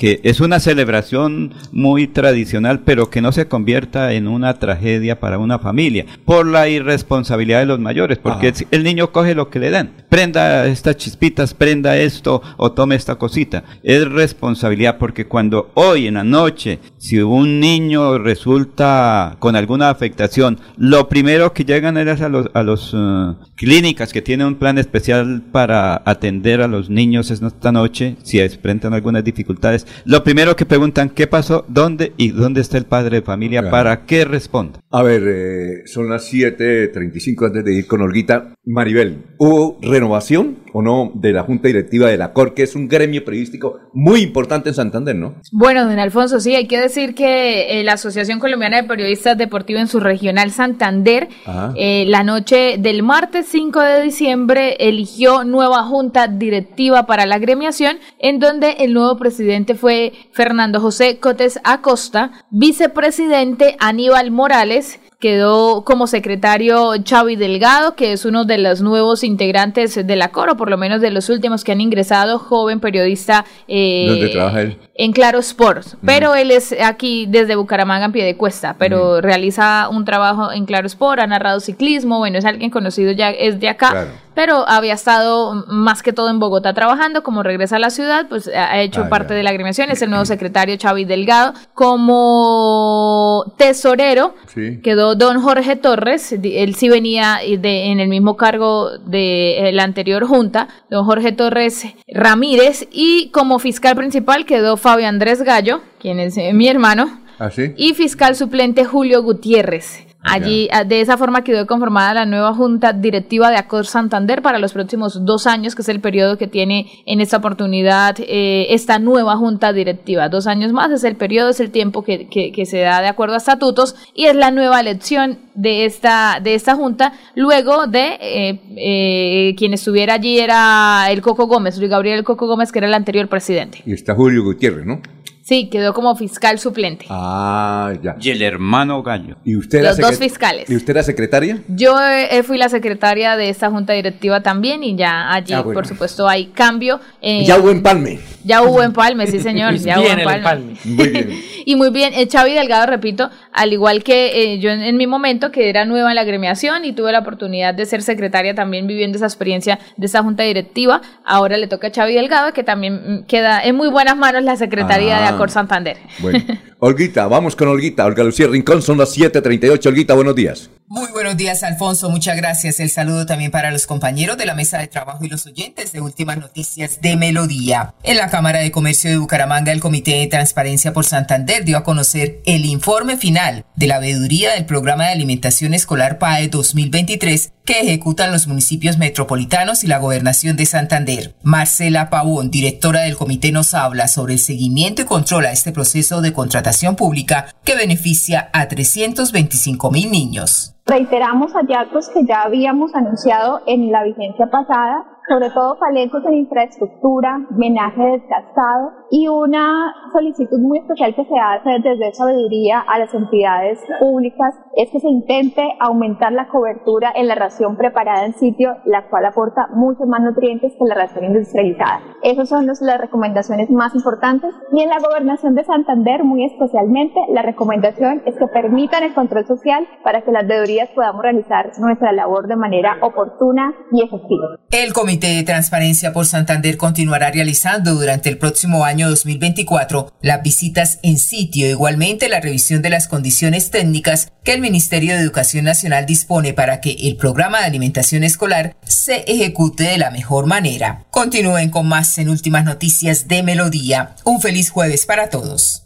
que 0.00 0.18
es 0.24 0.40
una 0.40 0.60
celebración 0.60 1.52
muy 1.72 2.08
tradicional, 2.08 2.80
pero 2.86 3.10
que 3.10 3.20
no 3.20 3.32
se 3.32 3.48
convierta 3.48 4.14
en 4.14 4.28
una 4.28 4.54
tragedia 4.54 5.20
para 5.20 5.36
una 5.38 5.58
familia, 5.58 6.06
por 6.24 6.46
la 6.46 6.70
irresponsabilidad 6.70 7.60
de 7.60 7.66
los 7.66 7.80
mayores, 7.80 8.16
porque 8.16 8.54
si 8.54 8.66
el 8.70 8.82
niño 8.82 9.12
coge 9.12 9.34
lo 9.34 9.50
que 9.50 9.58
le 9.58 9.68
dan, 9.68 9.92
prenda 10.08 10.64
estas 10.64 10.96
chispitas, 10.96 11.52
prenda 11.52 11.98
esto 11.98 12.40
o 12.56 12.72
tome 12.72 12.94
esta 12.94 13.16
cosita. 13.16 13.62
Es 13.82 14.10
responsabilidad 14.10 14.96
porque 14.96 15.26
cuando 15.26 15.70
hoy 15.74 16.06
en 16.06 16.14
la 16.14 16.24
noche, 16.24 16.78
si 16.96 17.18
un 17.18 17.60
niño 17.60 18.16
resulta 18.16 19.36
con 19.38 19.54
alguna 19.54 19.90
afectación, 19.90 20.60
lo 20.78 21.10
primero 21.10 21.52
que 21.52 21.66
llegan 21.66 21.98
es 21.98 22.22
a 22.22 22.30
los, 22.30 22.48
a 22.54 22.62
los 22.62 22.96
eh, 22.96 23.34
clínicas 23.54 24.14
que 24.14 24.22
tienen 24.22 24.46
un 24.46 24.54
plan 24.54 24.78
especial 24.78 25.42
para 25.52 26.00
atender 26.06 26.62
a 26.62 26.68
los 26.68 26.88
niños 26.88 27.30
esta 27.30 27.70
noche, 27.70 28.16
si 28.22 28.40
enfrentan 28.40 28.94
algunas 28.94 29.22
dificultades, 29.22 29.86
lo 30.04 30.22
primero 30.24 30.56
que 30.56 30.66
preguntan, 30.66 31.10
¿qué 31.10 31.26
pasó? 31.26 31.64
¿Dónde? 31.68 32.12
¿Y 32.16 32.30
dónde 32.30 32.60
está 32.60 32.78
el 32.78 32.84
padre 32.86 33.16
de 33.18 33.22
familia 33.22 33.60
Claro. 33.60 33.72
para 33.72 34.06
que 34.06 34.24
responda? 34.24 34.80
A 34.90 35.02
ver, 35.02 35.22
eh, 35.26 35.82
son 35.86 36.08
las 36.08 36.24
7.35 36.32 37.46
antes 37.46 37.64
de 37.64 37.74
ir 37.74 37.86
con 37.86 38.00
Olguita. 38.02 38.54
Maribel, 38.64 39.24
¿hubo 39.38 39.78
renovación 39.82 40.58
o 40.72 40.82
no 40.82 41.10
de 41.14 41.32
la 41.32 41.42
Junta 41.42 41.68
Directiva 41.68 42.08
de 42.08 42.16
la 42.16 42.32
COR, 42.32 42.54
que 42.54 42.62
es 42.62 42.74
un 42.74 42.88
gremio 42.88 43.24
periodístico 43.24 43.80
muy 43.92 44.22
importante 44.22 44.68
en 44.68 44.74
Santander, 44.74 45.16
¿no? 45.16 45.34
Bueno, 45.52 45.84
don 45.84 45.98
Alfonso, 45.98 46.40
sí, 46.40 46.54
hay 46.54 46.66
que 46.66 46.80
decir 46.80 47.14
que 47.14 47.80
eh, 47.80 47.84
la 47.84 47.94
Asociación 47.94 48.38
Colombiana 48.38 48.82
de 48.82 48.88
Periodistas 48.88 49.36
Deportivos 49.36 49.82
en 49.82 49.88
su 49.88 50.00
regional 50.00 50.50
Santander, 50.50 51.28
eh, 51.76 52.04
la 52.06 52.24
noche 52.24 52.76
del 52.78 53.02
martes 53.02 53.46
5 53.50 53.80
de 53.80 54.02
diciembre, 54.02 54.76
eligió 54.80 55.44
nueva 55.44 55.84
junta 55.84 56.28
directiva 56.28 57.06
para 57.06 57.26
la 57.26 57.38
gremiación, 57.38 57.98
en 58.18 58.38
donde 58.38 58.72
el 58.80 58.94
nuevo 58.94 59.16
presidente 59.16 59.74
fue 59.74 60.12
Fernando 60.32 60.80
José 60.80 61.18
Cotes 61.18 61.60
Acosta, 61.64 62.32
vicepresidente 62.50 63.76
Aníbal 63.78 64.30
Morales, 64.30 65.00
quedó 65.20 65.84
como 65.84 66.06
secretario 66.06 66.92
Xavi 67.06 67.36
Delgado, 67.36 67.94
que 67.94 68.12
es 68.12 68.24
uno 68.24 68.44
de 68.46 68.58
los 68.58 68.80
nuevos 68.80 69.22
integrantes 69.22 69.94
de 70.06 70.16
la 70.16 70.32
Coro, 70.32 70.56
por 70.56 70.70
lo 70.70 70.78
menos 70.78 71.00
de 71.00 71.10
los 71.10 71.28
últimos 71.28 71.62
que 71.62 71.72
han 71.72 71.80
ingresado, 71.80 72.38
joven 72.38 72.80
periodista 72.80 73.44
eh, 73.68 74.06
¿Dónde 74.08 74.28
trabaja 74.30 74.62
él? 74.62 74.78
En 75.02 75.12
Claro 75.12 75.38
Sports, 75.38 75.96
pero 76.04 76.34
él 76.34 76.50
es 76.50 76.74
aquí 76.84 77.24
desde 77.26 77.56
Bucaramanga 77.56 78.04
en 78.06 78.12
pie 78.12 78.24
de 78.24 78.36
cuesta, 78.36 78.76
pero 78.78 79.20
realiza 79.22 79.88
un 79.88 80.04
trabajo 80.04 80.52
en 80.52 80.66
Claro 80.66 80.86
Sport, 80.86 81.20
ha 81.20 81.26
narrado 81.26 81.60
ciclismo, 81.60 82.18
bueno, 82.18 82.36
es 82.38 82.44
alguien 82.44 82.70
conocido 82.70 83.10
ya, 83.12 83.30
es 83.30 83.58
de 83.60 83.68
acá, 83.70 83.90
Claro. 83.90 84.10
pero 84.34 84.68
había 84.68 84.92
estado 84.92 85.64
más 85.68 86.02
que 86.02 86.12
todo 86.12 86.28
en 86.28 86.38
Bogotá 86.38 86.74
trabajando, 86.74 87.22
como 87.22 87.42
regresa 87.42 87.76
a 87.76 87.78
la 87.78 87.88
ciudad, 87.90 88.26
pues 88.28 88.48
ha 88.48 88.78
hecho 88.80 89.04
Ah, 89.04 89.08
parte 89.08 89.30
ya. 89.30 89.36
de 89.36 89.42
la 89.42 89.50
agremiación, 89.50 89.90
es 89.90 90.02
el 90.02 90.10
nuevo 90.10 90.24
secretario 90.26 90.76
Xavi 90.80 91.04
Delgado, 91.06 91.54
como 91.74 93.54
tesorero, 93.56 94.34
Sí. 94.48 94.80
quedó 94.82 95.14
don 95.14 95.40
Jorge 95.40 95.76
Torres, 95.76 96.32
él 96.32 96.74
sí 96.74 96.88
venía 96.90 97.38
de, 97.58 97.86
en 97.90 98.00
el 98.00 98.08
mismo 98.08 98.36
cargo 98.36 98.90
de 98.98 99.70
la 99.72 99.84
anterior 99.84 100.26
junta, 100.26 100.68
don 100.90 101.04
Jorge 101.06 101.32
Torres 101.32 101.86
Ramírez, 102.12 102.86
y 102.92 103.30
como 103.30 103.58
fiscal 103.58 103.96
principal 103.96 104.44
quedó 104.44 104.76
Fabio 104.76 104.89
Andrés 104.98 105.42
Gallo, 105.42 105.80
quien 106.00 106.18
es 106.20 106.36
eh, 106.36 106.52
mi 106.52 106.68
hermano, 106.68 107.20
¿Ah, 107.38 107.50
sí? 107.50 107.72
y 107.76 107.94
fiscal 107.94 108.34
suplente 108.36 108.84
Julio 108.84 109.22
Gutiérrez. 109.22 110.04
Allí, 110.22 110.68
ah, 110.70 110.84
de 110.84 111.00
esa 111.00 111.16
forma 111.16 111.42
quedó 111.42 111.66
conformada 111.66 112.12
la 112.12 112.26
nueva 112.26 112.52
Junta 112.52 112.92
Directiva 112.92 113.50
de 113.50 113.56
Acor 113.56 113.86
Santander 113.86 114.42
para 114.42 114.58
los 114.58 114.74
próximos 114.74 115.24
dos 115.24 115.46
años, 115.46 115.74
que 115.74 115.80
es 115.80 115.88
el 115.88 116.00
periodo 116.00 116.36
que 116.36 116.46
tiene 116.46 116.90
en 117.06 117.22
esta 117.22 117.38
oportunidad 117.38 118.16
eh, 118.20 118.66
esta 118.74 118.98
nueva 118.98 119.36
Junta 119.38 119.72
Directiva. 119.72 120.28
Dos 120.28 120.46
años 120.46 120.72
más 120.72 120.90
es 120.90 121.04
el 121.04 121.16
periodo, 121.16 121.48
es 121.48 121.60
el 121.60 121.70
tiempo 121.70 122.02
que, 122.04 122.28
que- 122.28 122.52
que 122.52 122.66
se 122.66 122.80
da 122.80 123.00
de 123.00 123.08
acuerdo 123.08 123.34
a 123.34 123.38
estatutos 123.38 123.94
y 124.14 124.26
es 124.26 124.36
la 124.36 124.50
nueva 124.50 124.78
elección 124.80 125.38
de 125.54 125.86
esta, 125.86 126.38
de 126.42 126.54
esta 126.54 126.74
Junta. 126.76 127.14
Luego 127.34 127.86
de 127.86 128.18
eh, 128.20 128.60
eh, 128.76 129.54
quien 129.56 129.72
estuviera 129.72 130.14
allí 130.14 130.38
era 130.38 131.06
el 131.10 131.22
Coco 131.22 131.46
Gómez, 131.46 131.78
Luis 131.78 131.90
Gabriel 131.90 132.18
El 132.18 132.24
Coco 132.24 132.46
Gómez, 132.46 132.72
que 132.72 132.78
era 132.80 132.88
el 132.88 132.94
anterior 132.94 133.26
presidente. 133.28 133.82
Y 133.86 133.92
está 133.94 134.14
Julio 134.14 134.44
Gutiérrez, 134.44 134.84
¿no? 134.84 135.00
Sí, 135.42 135.68
quedó 135.68 135.94
como 135.94 136.14
fiscal 136.16 136.58
suplente. 136.58 137.06
Ah, 137.08 137.92
ya. 138.02 138.16
Y 138.20 138.30
el 138.30 138.42
hermano 138.42 139.02
Gallo. 139.02 139.36
¿Y 139.44 139.56
usted 139.56 139.78
era 139.80 139.88
Los 139.90 139.98
dos 139.98 140.18
fiscales. 140.18 140.68
¿Y 140.70 140.76
usted 140.76 140.90
era 140.90 141.02
secretaria? 141.02 141.58
Yo 141.68 141.96
eh, 142.00 142.42
fui 142.44 142.56
la 142.58 142.68
secretaria 142.68 143.36
de 143.36 143.48
esta 143.48 143.70
junta 143.70 143.92
directiva 143.94 144.42
también 144.42 144.84
y 144.84 144.96
ya 144.96 145.32
allí, 145.32 145.52
Ah, 145.54 145.62
bueno. 145.62 145.74
por 145.78 145.86
supuesto, 145.88 146.28
hay 146.28 146.46
cambio. 146.46 147.00
eh, 147.20 147.44
ya 147.44 147.58
hubo 147.58 147.70
empalme. 147.70 148.20
ya 148.44 148.62
hubo 148.62 148.82
empalme, 148.82 149.26
sí 149.26 149.40
señor, 149.40 149.74
ya 149.76 149.96
hubo 149.98 150.02
Bien 150.04 150.20
el 150.20 150.26
empalme. 150.28 150.72
empalme. 150.72 150.76
Muy 150.84 151.08
bien. 151.08 151.30
Y 151.66 151.76
muy 151.76 151.90
bien, 151.90 152.14
eh, 152.14 152.26
Xavi 152.26 152.54
Delgado, 152.54 152.86
repito, 152.86 153.28
al 153.52 153.72
igual 153.74 154.02
que 154.02 154.54
eh, 154.54 154.58
yo 154.60 154.70
en, 154.70 154.80
en 154.80 154.96
mi 154.96 155.06
momento, 155.06 155.52
que 155.52 155.68
era 155.68 155.84
nueva 155.84 156.08
en 156.08 156.14
la 156.14 156.22
agremiación 156.22 156.86
y 156.86 156.92
tuve 156.92 157.12
la 157.12 157.18
oportunidad 157.18 157.74
de 157.74 157.84
ser 157.84 158.00
secretaria 158.02 158.54
también 158.54 158.86
viviendo 158.86 159.16
esa 159.18 159.26
experiencia 159.26 159.78
de 159.98 160.06
esta 160.06 160.22
junta 160.22 160.42
directiva, 160.42 161.02
ahora 161.22 161.58
le 161.58 161.66
toca 161.66 161.88
a 161.88 161.90
Xavi 161.92 162.14
Delgado, 162.14 162.54
que 162.54 162.64
también 162.64 162.94
mm, 162.94 163.24
queda 163.26 163.60
en 163.62 163.76
muy 163.76 163.88
buenas 163.88 164.16
manos 164.16 164.42
la 164.42 164.56
secretaría 164.56 165.20
de 165.20 165.26
Ah. 165.26 165.29
Acor 165.30 165.50
Santander. 165.50 165.98
Bueno, 166.18 166.38
Olguita, 166.82 167.26
vamos 167.26 167.56
con 167.56 167.68
Olguita. 167.68 168.06
Olga 168.06 168.24
Lucía 168.24 168.46
Rincón, 168.46 168.80
son 168.80 168.96
las 168.96 169.14
7:38. 169.14 169.86
Olguita, 169.90 170.14
buenos 170.14 170.34
días. 170.34 170.70
Muy 170.88 171.08
buenos 171.12 171.36
días, 171.36 171.62
Alfonso. 171.62 172.08
Muchas 172.08 172.36
gracias. 172.38 172.80
El 172.80 172.88
saludo 172.88 173.26
también 173.26 173.50
para 173.50 173.70
los 173.70 173.86
compañeros 173.86 174.38
de 174.38 174.46
la 174.46 174.54
mesa 174.54 174.78
de 174.78 174.88
trabajo 174.88 175.24
y 175.24 175.28
los 175.28 175.46
oyentes 175.46 175.92
de 175.92 176.00
Últimas 176.00 176.38
Noticias 176.38 177.00
de 177.02 177.16
Melodía. 177.16 177.94
En 178.02 178.16
la 178.16 178.28
Cámara 178.28 178.60
de 178.60 178.72
Comercio 178.72 179.10
de 179.10 179.18
Bucaramanga, 179.18 179.72
el 179.72 179.80
Comité 179.80 180.18
de 180.18 180.26
Transparencia 180.26 180.94
por 180.94 181.04
Santander 181.04 181.64
dio 181.66 181.76
a 181.76 181.84
conocer 181.84 182.40
el 182.46 182.64
informe 182.64 183.18
final 183.18 183.66
de 183.76 183.86
la 183.86 184.00
veeduría 184.00 184.54
del 184.54 184.64
Programa 184.64 185.04
de 185.04 185.12
Alimentación 185.12 185.74
Escolar 185.74 186.18
PAE 186.18 186.48
2023 186.48 187.52
que 187.66 187.80
ejecutan 187.80 188.32
los 188.32 188.48
municipios 188.48 188.98
metropolitanos 188.98 189.84
y 189.84 189.86
la 189.86 189.98
Gobernación 189.98 190.56
de 190.56 190.66
Santander. 190.66 191.36
Marcela 191.44 192.10
Pavón, 192.10 192.50
directora 192.50 193.02
del 193.02 193.16
comité, 193.16 193.52
nos 193.52 193.74
habla 193.74 194.08
sobre 194.08 194.32
el 194.32 194.40
seguimiento 194.40 195.02
y 195.02 195.04
control 195.04 195.46
a 195.46 195.52
este 195.52 195.70
proceso 195.70 196.20
de 196.20 196.32
contratación 196.32 196.69
pública 196.96 197.46
que 197.64 197.76
beneficia 197.76 198.48
a 198.52 198.68
325 198.68 199.90
mil 199.90 200.10
niños. 200.10 200.74
Reiteramos 200.86 201.52
hallazgos 201.52 202.08
que 202.08 202.24
ya 202.26 202.42
habíamos 202.42 202.94
anunciado 202.94 203.60
en 203.66 203.92
la 203.92 204.02
vigencia 204.02 204.46
pasada, 204.46 205.04
sobre 205.30 205.48
todo 205.50 205.76
falencos 205.76 206.24
en 206.26 206.34
infraestructura, 206.34 207.38
menaje 207.50 208.02
desgastado 208.02 208.90
y 209.12 209.28
una 209.28 209.94
solicitud 210.12 210.58
muy 210.58 210.78
especial 210.78 211.14
que 211.14 211.24
se 211.24 211.38
hace 211.38 211.70
desde 211.88 212.12
sabiduría 212.14 212.80
a 212.80 212.98
las 212.98 213.14
entidades 213.14 213.78
públicas 214.00 214.54
es 214.74 214.90
que 214.90 214.98
se 214.98 215.08
intente 215.08 215.62
aumentar 215.78 216.32
la 216.32 216.48
cobertura 216.48 217.12
en 217.14 217.28
la 217.28 217.36
ración 217.36 217.76
preparada 217.76 218.26
en 218.26 218.32
sitio, 218.34 218.74
la 218.86 219.08
cual 219.08 219.24
aporta 219.26 219.68
muchos 219.72 220.08
más 220.08 220.20
nutrientes 220.20 220.72
que 220.76 220.84
la 220.84 220.96
ración 220.96 221.24
industrializada. 221.24 222.00
Esas 222.24 222.48
son 222.48 222.66
los- 222.66 222.80
las 222.80 222.98
recomendaciones 223.00 223.70
más 223.70 223.94
importantes 223.94 224.52
y 224.72 224.82
en 224.82 224.88
la 224.88 224.98
gobernación 224.98 225.54
de 225.54 225.62
Santander 225.62 226.24
muy 226.24 226.44
especialmente 226.44 227.20
la 227.32 227.42
recomendación 227.42 228.22
es 228.26 228.36
que 228.36 228.48
permitan 228.48 229.04
el 229.04 229.14
control 229.14 229.46
social 229.46 229.86
para 230.02 230.22
que 230.22 230.32
las 230.32 230.46
veedurías 230.48 230.88
podamos 230.90 231.22
realizar 231.22 231.70
nuestra 231.78 232.10
labor 232.10 232.48
de 232.48 232.56
manera 232.56 232.96
oportuna 233.02 233.72
y 233.92 234.02
efectiva. 234.02 234.56
El 234.72 234.92
Comité 234.92 235.19
de 235.26 235.42
Transparencia 235.42 236.12
por 236.12 236.26
Santander 236.26 236.76
continuará 236.76 237.30
realizando 237.30 237.94
durante 237.94 238.28
el 238.28 238.38
próximo 238.38 238.84
año 238.84 239.08
2024 239.08 240.12
las 240.22 240.42
visitas 240.42 240.98
en 241.02 241.18
sitio, 241.18 241.68
igualmente 241.68 242.28
la 242.28 242.40
revisión 242.40 242.82
de 242.82 242.90
las 242.90 243.08
condiciones 243.08 243.70
técnicas 243.70 244.32
que 244.44 244.52
el 244.52 244.60
Ministerio 244.60 245.14
de 245.14 245.20
Educación 245.20 245.64
Nacional 245.64 246.06
dispone 246.06 246.52
para 246.52 246.80
que 246.80 246.92
el 246.92 247.16
programa 247.16 247.60
de 247.60 247.66
alimentación 247.66 248.24
escolar 248.24 248.76
se 248.84 249.24
ejecute 249.26 249.84
de 249.84 249.98
la 249.98 250.10
mejor 250.10 250.46
manera. 250.46 251.04
Continúen 251.10 251.70
con 251.70 251.86
más 251.88 252.18
en 252.18 252.28
Últimas 252.28 252.64
Noticias 252.64 253.28
de 253.28 253.42
Melodía. 253.42 254.16
Un 254.24 254.40
feliz 254.40 254.70
jueves 254.70 255.06
para 255.06 255.30
todos. 255.30 255.84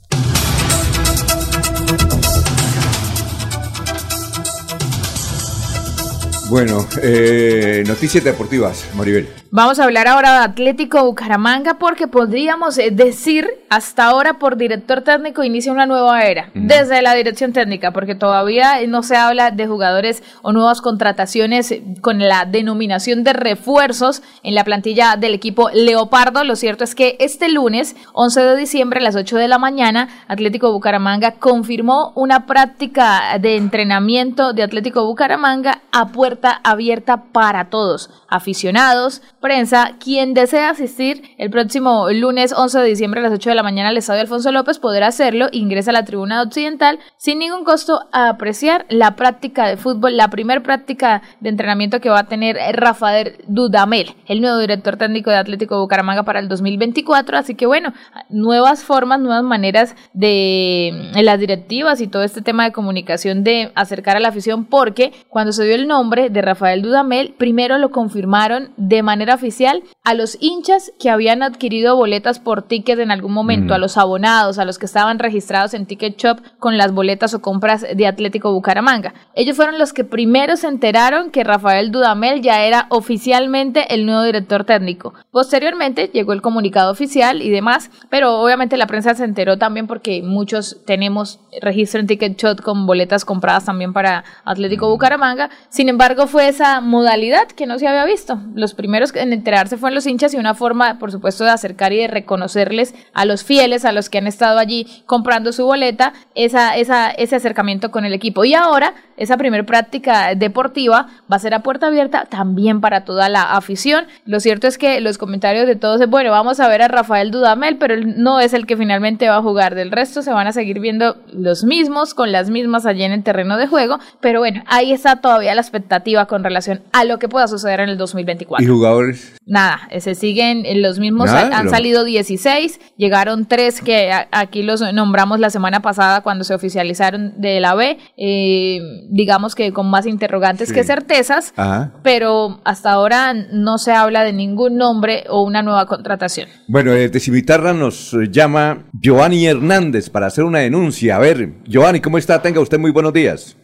Bueno, 6.55 6.87
eh, 7.03 7.83
noticias 7.85 8.23
deportivas, 8.23 8.85
Maribel. 8.95 9.27
Vamos 9.57 9.79
a 9.79 9.85
hablar 9.85 10.09
ahora 10.09 10.33
de 10.33 10.39
Atlético 10.47 11.05
Bucaramanga 11.05 11.75
porque 11.75 12.09
podríamos 12.09 12.77
eh, 12.77 12.91
decir 12.91 13.49
hasta 13.69 14.07
ahora 14.07 14.41
por 14.41 14.57
director 14.57 15.03
técnico 15.03 15.45
inicia 15.45 15.71
una 15.71 15.87
nueva 15.87 16.25
era 16.25 16.51
desde 16.55 17.01
la 17.03 17.15
dirección 17.15 17.53
técnica 17.53 17.93
porque 17.93 18.17
todavía 18.17 18.81
eh, 18.81 18.89
no 18.89 19.05
se 19.05 19.15
habla 19.15 19.53
de 19.53 19.69
jugadores 19.69 20.25
o 20.43 20.53
nuevas 20.53 20.81
contrataciones 20.81 21.71
eh, 21.71 21.85
con 22.01 22.19
la 22.19 22.47
denominación 22.47 23.23
de 23.23 23.33
refuerzos 23.33 24.25
en 24.43 24.57
la 24.57 24.65
plantilla 24.65 25.15
del 25.15 25.35
equipo 25.35 25.71
Leopardo. 25.73 26.43
Lo 26.43 26.57
cierto 26.57 26.83
es 26.83 26.97
que 26.97 27.17
este 27.21 27.49
lunes 27.49 27.95
11 28.13 28.41
de 28.41 28.57
diciembre 28.57 28.99
a 28.99 29.05
las 29.05 29.15
8 29.15 29.37
de 29.37 29.47
la 29.47 29.59
mañana 29.59 30.09
Atlético 30.27 30.73
Bucaramanga 30.73 31.35
confirmó 31.39 32.11
una 32.17 32.47
práctica 32.47 33.39
de 33.39 33.55
entrenamiento 33.55 34.53
de 34.53 34.65
Atlético 34.65 35.07
Bucaramanga 35.07 35.83
a 35.93 36.09
puerta 36.09 36.61
abierta 36.65 37.27
para 37.31 37.71
todos, 37.71 38.11
aficionados, 38.29 39.23
prensa, 39.45 39.97
quien 40.03 40.33
desea 40.33 40.71
asistir 40.71 41.23
el 41.37 41.51
próximo 41.51 42.09
lunes 42.11 42.55
11 42.57 42.79
de 42.79 42.87
diciembre 42.87 43.21
a 43.21 43.25
las 43.25 43.33
8 43.35 43.51
de 43.51 43.55
la 43.55 43.63
mañana 43.63 43.91
al 43.91 43.97
Estadio 43.99 44.23
Alfonso 44.23 44.51
López 44.53 44.79
podrá 44.79 45.09
hacerlo, 45.09 45.49
ingresa 45.53 45.91
a 45.91 45.93
la 45.93 46.07
tribuna 46.07 46.41
occidental 46.41 46.99
sin 47.19 47.41
ningún 47.41 47.63
costo 47.63 48.01
a 48.11 48.31
apreciar 48.31 48.87
la 48.89 49.17
práctica 49.17 49.69
de 49.69 49.77
fútbol, 49.77 50.17
la 50.17 50.29
primer 50.29 50.63
práctica 50.63 51.21
de 51.41 51.51
entrenamiento 51.51 52.01
que 52.01 52.09
va 52.09 52.21
a 52.21 52.27
tener 52.27 52.57
Rafael 52.73 53.37
Dudamel, 53.47 54.15
el 54.29 54.41
nuevo 54.41 54.57
director 54.57 54.97
técnico 54.97 55.29
de 55.29 55.37
Atlético 55.37 55.79
Bucaramanga 55.79 56.23
para 56.23 56.41
el 56.41 56.49
2024, 56.49 57.37
así 57.37 57.55
que 57.55 57.67
bueno, 57.67 57.93
nuevas 58.31 58.83
formas, 58.83 59.21
nuevas 59.21 59.45
maneras 59.45 59.95
de 60.15 60.89
en 60.89 61.25
las 61.27 61.39
directivas 61.39 62.01
y 62.01 62.07
todo 62.07 62.23
este 62.23 62.41
tema 62.41 62.65
de 62.65 62.73
comunicación 62.73 63.45
de 63.45 63.73
acercar 63.75 64.17
a 64.17 64.21
la 64.21 64.29
afición 64.29 64.65
porque 64.65 65.13
cuando 65.29 65.53
se 65.53 65.65
dio 65.65 65.75
el 65.75 65.87
nombre 65.87 66.31
de 66.31 66.41
Rafael 66.41 66.81
Dudamel, 66.81 67.35
primero 67.37 67.77
lo 67.77 67.91
confirmaron 67.91 68.71
de 68.79 69.03
manera 69.03 69.34
oficial 69.35 69.83
a 70.03 70.15
los 70.15 70.39
hinchas 70.41 70.93
que 70.99 71.11
habían 71.11 71.43
adquirido 71.43 71.97
boletas 71.97 72.39
por 72.39 72.63
ticket 72.63 72.99
en 72.99 73.11
algún 73.11 73.33
momento, 73.33 73.73
Mm. 73.73 73.77
a 73.77 73.79
los 73.79 73.97
abonados, 73.97 74.59
a 74.59 74.65
los 74.65 74.79
que 74.79 74.87
estaban 74.87 75.19
registrados 75.19 75.75
en 75.75 75.87
Ticket 75.87 76.17
Shop 76.17 76.39
con 76.59 76.77
las 76.79 76.93
boletas 76.93 77.35
o 77.35 77.43
compras 77.43 77.85
de 77.95 78.07
Atlético 78.07 78.53
Bucaramanga. 78.53 79.15
Ellos 79.35 79.57
fueron 79.57 79.79
los 79.79 79.93
que 79.93 80.05
primero 80.05 80.57
se 80.57 80.69
enteraron 80.69 81.31
que 81.31 81.45
Rafael 81.45 81.91
Dudamel 81.91 82.43
ya 82.43 82.63
era 82.65 82.87
oficialmente 82.91 83.95
el 83.95 84.07
nuevo 84.07 84.23
director 84.23 84.65
técnico. 84.65 85.15
Posteriormente 85.31 86.11
llegó 86.13 86.33
el 86.33 86.43
comunicado 86.43 86.91
oficial 86.91 87.43
y 87.43 87.51
demás, 87.51 87.91
pero 88.11 88.41
obviamente 88.41 88.77
la 88.77 88.87
prensa 88.87 89.15
se 89.15 89.25
enteró 89.25 89.59
también 89.59 89.87
porque 89.87 90.23
muchos 90.23 90.79
tenemos 90.87 91.41
registro 91.61 92.01
en 92.01 92.07
Ticket 92.07 92.37
Shop 92.41 92.61
con 92.63 92.87
boletas 92.87 93.25
compradas 93.25 93.65
también 93.65 93.93
para 93.93 94.25
Atlético 94.45 94.89
Bucaramanga. 94.89 95.51
Sin 95.69 95.89
embargo, 95.89 96.27
fue 96.27 96.49
esa 96.49 96.81
modalidad 96.81 97.49
que 97.49 97.67
no 97.67 97.79
se 97.79 97.87
había 97.89 98.05
visto. 98.05 98.39
Los 98.55 98.75
primeros 98.75 99.13
en 99.25 99.33
enterarse 99.33 99.77
fueron 99.77 99.95
los 99.95 100.07
hinchas 100.07 100.33
y 100.35 100.37
una 100.37 100.55
forma, 100.55 100.99
por 100.99 101.11
supuesto, 101.11 101.45
de 101.45 101.51
acercar 101.51 101.93
y 101.93 101.99
de 101.99 102.07
reconocerles 102.07 102.95
a 103.13 103.25
los 103.25 103.45
fieles, 103.45 103.85
a 103.85 103.93
los 103.93 104.09
que 104.09 104.19
han 104.19 104.27
estado 104.27 104.59
allí 104.59 104.87
comprando 105.07 105.53
su 105.53 105.65
boleta, 105.65 106.13
esa, 106.35 106.77
esa, 106.77 107.11
ese 107.11 107.37
acercamiento 107.37 107.91
con 107.91 108.05
el 108.05 108.13
equipo. 108.13 108.45
Y 108.45 108.55
ahora, 108.55 108.95
esa 109.17 109.37
primera 109.37 109.65
práctica 109.65 110.35
deportiva 110.35 111.09
va 111.31 111.37
a 111.37 111.39
ser 111.39 111.55
a 111.55 111.63
puerta 111.63 111.87
abierta 111.87 112.27
también 112.27 112.81
para 112.81 113.05
toda 113.05 113.29
la 113.29 113.55
afición. 113.55 114.07
Lo 114.27 114.41
cierto 114.41 114.67
es 114.67 114.79
que 114.79 115.01
los 115.01 115.19
comentarios 115.19 115.67
de 115.67 115.77
todos 115.77 116.01
es, 116.01 116.09
bueno, 116.09 116.31
vamos 116.31 116.61
a 116.61 116.69
ver 116.69 116.83
a 116.83 116.89
Rafael 116.89 117.31
Dudamel, 117.31 117.77
pero 117.77 117.95
él 117.95 118.23
no 118.23 118.41
es 118.41 118.55
el 118.55 118.67
que 118.67 118.77
finalmente 118.77 119.29
va 119.29 119.37
a 119.37 119.43
jugar. 119.43 119.75
Del 119.75 119.91
resto 119.91 120.23
se 120.23 120.33
van 120.33 120.47
a 120.47 120.53
seguir 120.53 120.81
viendo 120.81 121.17
los 121.33 121.65
mismos, 121.65 122.15
con 122.15 122.33
las 122.33 122.51
mismas 122.51 122.87
allí 122.87 123.05
en 123.05 123.13
el 123.13 123.23
terreno 123.23 123.57
de 123.57 123.67
juego. 123.67 123.99
Pero 124.21 124.41
bueno, 124.41 124.63
ahí 124.67 124.93
está 124.93 125.17
todavía 125.17 125.55
la 125.55 125.61
expectativa 125.61 126.27
con 126.27 126.45
relación 126.45 126.83
a 126.93 127.05
lo 127.05 127.19
que 127.19 127.29
pueda 127.29 127.49
suceder 127.49 127.81
en 127.81 127.91
el 127.91 127.99
2024. 127.99 128.65
¿Y 128.65 128.69
jugadores? 128.69 129.14
Nada, 129.47 129.89
eh, 129.91 130.01
se 130.01 130.15
siguen 130.15 130.65
eh, 130.67 130.75
los 130.77 130.99
mismos, 130.99 131.27
Nada, 131.27 131.59
han 131.59 131.69
salido 131.71 132.05
16, 132.05 132.81
llegaron 132.97 133.47
tres 133.47 133.81
que 133.83 134.11
a- 134.13 134.29
aquí 134.33 134.63
los 134.63 134.81
nombramos 134.93 135.39
la 135.41 135.51
semana 135.51 135.81
pasada 135.81 136.23
cuando 136.23 136.45
se 136.45 136.55
oficializaron 136.55 137.35
de 137.41 137.61
la 137.61 137.75
B, 137.75 137.99
eh, 138.17 138.81
digamos 139.11 139.55
que 139.55 139.73
con 139.73 139.89
más 139.91 140.07
interrogantes 140.07 140.69
Sí. 140.69 140.75
que 140.75 140.85
certezas, 140.85 141.53
Ajá. 141.57 141.93
pero 142.03 142.61
hasta 142.65 142.91
ahora 142.93 143.35
no 143.35 143.79
se 143.79 143.93
habla 143.93 144.25
de 144.25 144.33
ningún 144.33 144.77
nombre 144.77 145.25
o 145.29 145.43
una 145.43 145.63
nueva 145.63 145.87
contratación. 145.87 146.49
Bueno, 146.69 146.93
desde 146.93 147.21
Cimitarra 147.21 147.73
nos 147.75 148.15
eh, 148.15 148.29
llama 148.31 148.85
Giovanni 148.99 149.47
Hernández 149.47 150.09
para 150.11 150.27
hacer 150.27 150.45
una 150.45 150.61
denuncia. 150.61 151.17
A 151.17 151.19
ver, 151.19 151.51
Giovanni, 151.67 152.01
¿cómo 152.01 152.19
está? 152.19 152.41
Tenga 152.41 152.61
usted 152.61 152.79
muy 152.79 152.91
buenos 152.91 153.13
días. 153.13 153.57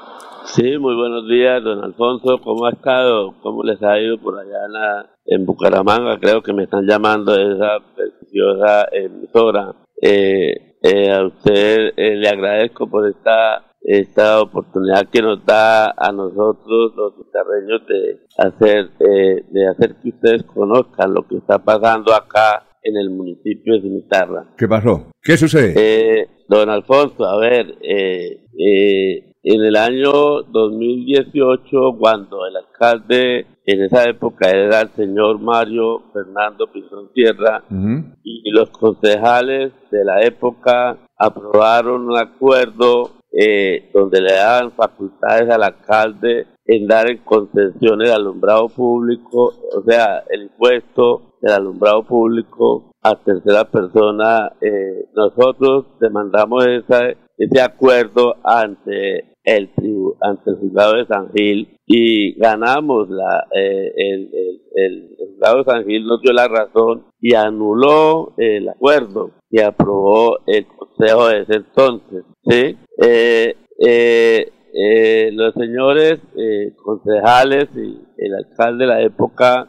Sí, 0.54 0.78
muy 0.78 0.94
buenos 0.96 1.28
días, 1.28 1.62
don 1.62 1.82
Alfonso. 1.84 2.38
¿Cómo 2.42 2.66
ha 2.66 2.70
estado? 2.70 3.34
¿Cómo 3.42 3.62
les 3.62 3.80
ha 3.82 4.00
ido 4.00 4.18
por 4.18 4.38
allá 4.38 4.64
en, 4.66 4.72
la- 4.72 5.10
en 5.26 5.46
Bucaramanga? 5.46 6.18
Creo 6.18 6.42
que 6.42 6.52
me 6.52 6.64
están 6.64 6.86
llamando 6.86 7.32
de 7.36 7.54
esa 7.54 7.78
preciosa 7.94 8.88
emisora. 8.92 9.74
Eh, 10.02 10.76
eh, 10.82 11.10
a 11.12 11.24
usted 11.26 11.92
eh, 11.96 12.16
le 12.16 12.28
agradezco 12.28 12.88
por 12.88 13.06
esta 13.08 13.66
esta 13.82 14.42
oportunidad 14.42 15.08
que 15.10 15.22
nos 15.22 15.44
da 15.46 15.90
a 15.96 16.12
nosotros 16.12 16.92
los 16.96 17.14
guitarreños 17.16 17.80
de 17.86 18.18
hacer 18.36 18.90
eh, 19.00 19.42
de 19.50 19.68
hacer 19.68 19.96
que 20.02 20.10
ustedes 20.10 20.42
conozcan 20.44 21.14
lo 21.14 21.26
que 21.26 21.36
está 21.36 21.58
pasando 21.58 22.12
acá 22.12 22.66
en 22.82 22.96
el 22.96 23.08
municipio 23.10 23.74
de 23.74 23.80
Cimitarra. 23.82 24.48
¿Qué 24.58 24.68
pasó? 24.68 25.06
¿Qué 25.22 25.36
sucede? 25.36 25.74
Eh, 25.76 26.28
don 26.48 26.68
Alfonso, 26.68 27.24
a 27.24 27.38
ver, 27.38 27.74
eh, 27.82 28.44
eh, 28.58 29.29
en 29.42 29.62
el 29.62 29.76
año 29.76 30.42
2018, 30.42 31.96
cuando 31.98 32.46
el 32.46 32.56
alcalde 32.56 33.46
en 33.64 33.82
esa 33.84 34.04
época 34.04 34.50
era 34.50 34.82
el 34.82 34.88
señor 34.90 35.40
Mario 35.40 36.02
Fernando 36.12 36.66
Pinzón 36.70 37.10
Sierra, 37.14 37.62
y 38.22 38.50
los 38.50 38.70
concejales 38.70 39.72
de 39.90 40.04
la 40.04 40.22
época 40.22 40.98
aprobaron 41.18 42.08
un 42.08 42.18
acuerdo 42.18 43.10
eh, 43.32 43.90
donde 43.94 44.20
le 44.20 44.32
daban 44.32 44.72
facultades 44.72 45.48
al 45.50 45.62
alcalde 45.62 46.46
en 46.66 46.86
dar 46.86 47.10
en 47.10 47.18
concesiones 47.18 48.08
de 48.08 48.14
alumbrado 48.14 48.68
público, 48.68 49.54
o 49.76 49.82
sea, 49.86 50.24
el 50.30 50.42
impuesto 50.42 51.36
del 51.40 51.52
alumbrado 51.54 52.02
público 52.02 52.92
a 53.02 53.14
tercera 53.16 53.64
persona. 53.64 54.52
eh, 54.60 55.06
nosotros 55.14 55.86
demandamos 56.00 56.66
esa, 56.66 57.00
ese 57.38 57.60
acuerdo 57.60 58.36
ante 58.44 59.29
el 59.44 59.70
ante 60.20 60.50
el 60.50 60.56
juzgado 60.56 60.96
de 60.96 61.06
San 61.06 61.32
Gil 61.32 61.68
y 61.86 62.34
ganamos 62.38 63.08
la 63.08 63.46
eh, 63.54 63.92
el, 63.96 64.30
el, 64.32 64.60
el- 64.74 65.16
el 65.18 65.56
de 65.56 65.64
San 65.64 65.84
Gil 65.86 66.04
nos 66.04 66.20
dio 66.20 66.32
la 66.32 66.46
razón 66.48 67.04
y 67.20 67.34
anuló 67.34 68.34
el 68.36 68.68
acuerdo 68.68 69.30
y 69.50 69.60
aprobó 69.60 70.38
el 70.46 70.66
consejo 70.66 71.28
de 71.28 71.40
ese 71.42 71.54
entonces 71.56 72.24
sí 72.48 72.76
Eh, 73.02 73.54
eh, 74.72 75.30
los 75.32 75.54
señores 75.54 76.20
concejales 76.82 77.68
y 77.74 77.98
el 78.18 78.34
alcalde 78.34 78.84
de 78.84 78.90
la 78.90 79.00
época 79.02 79.68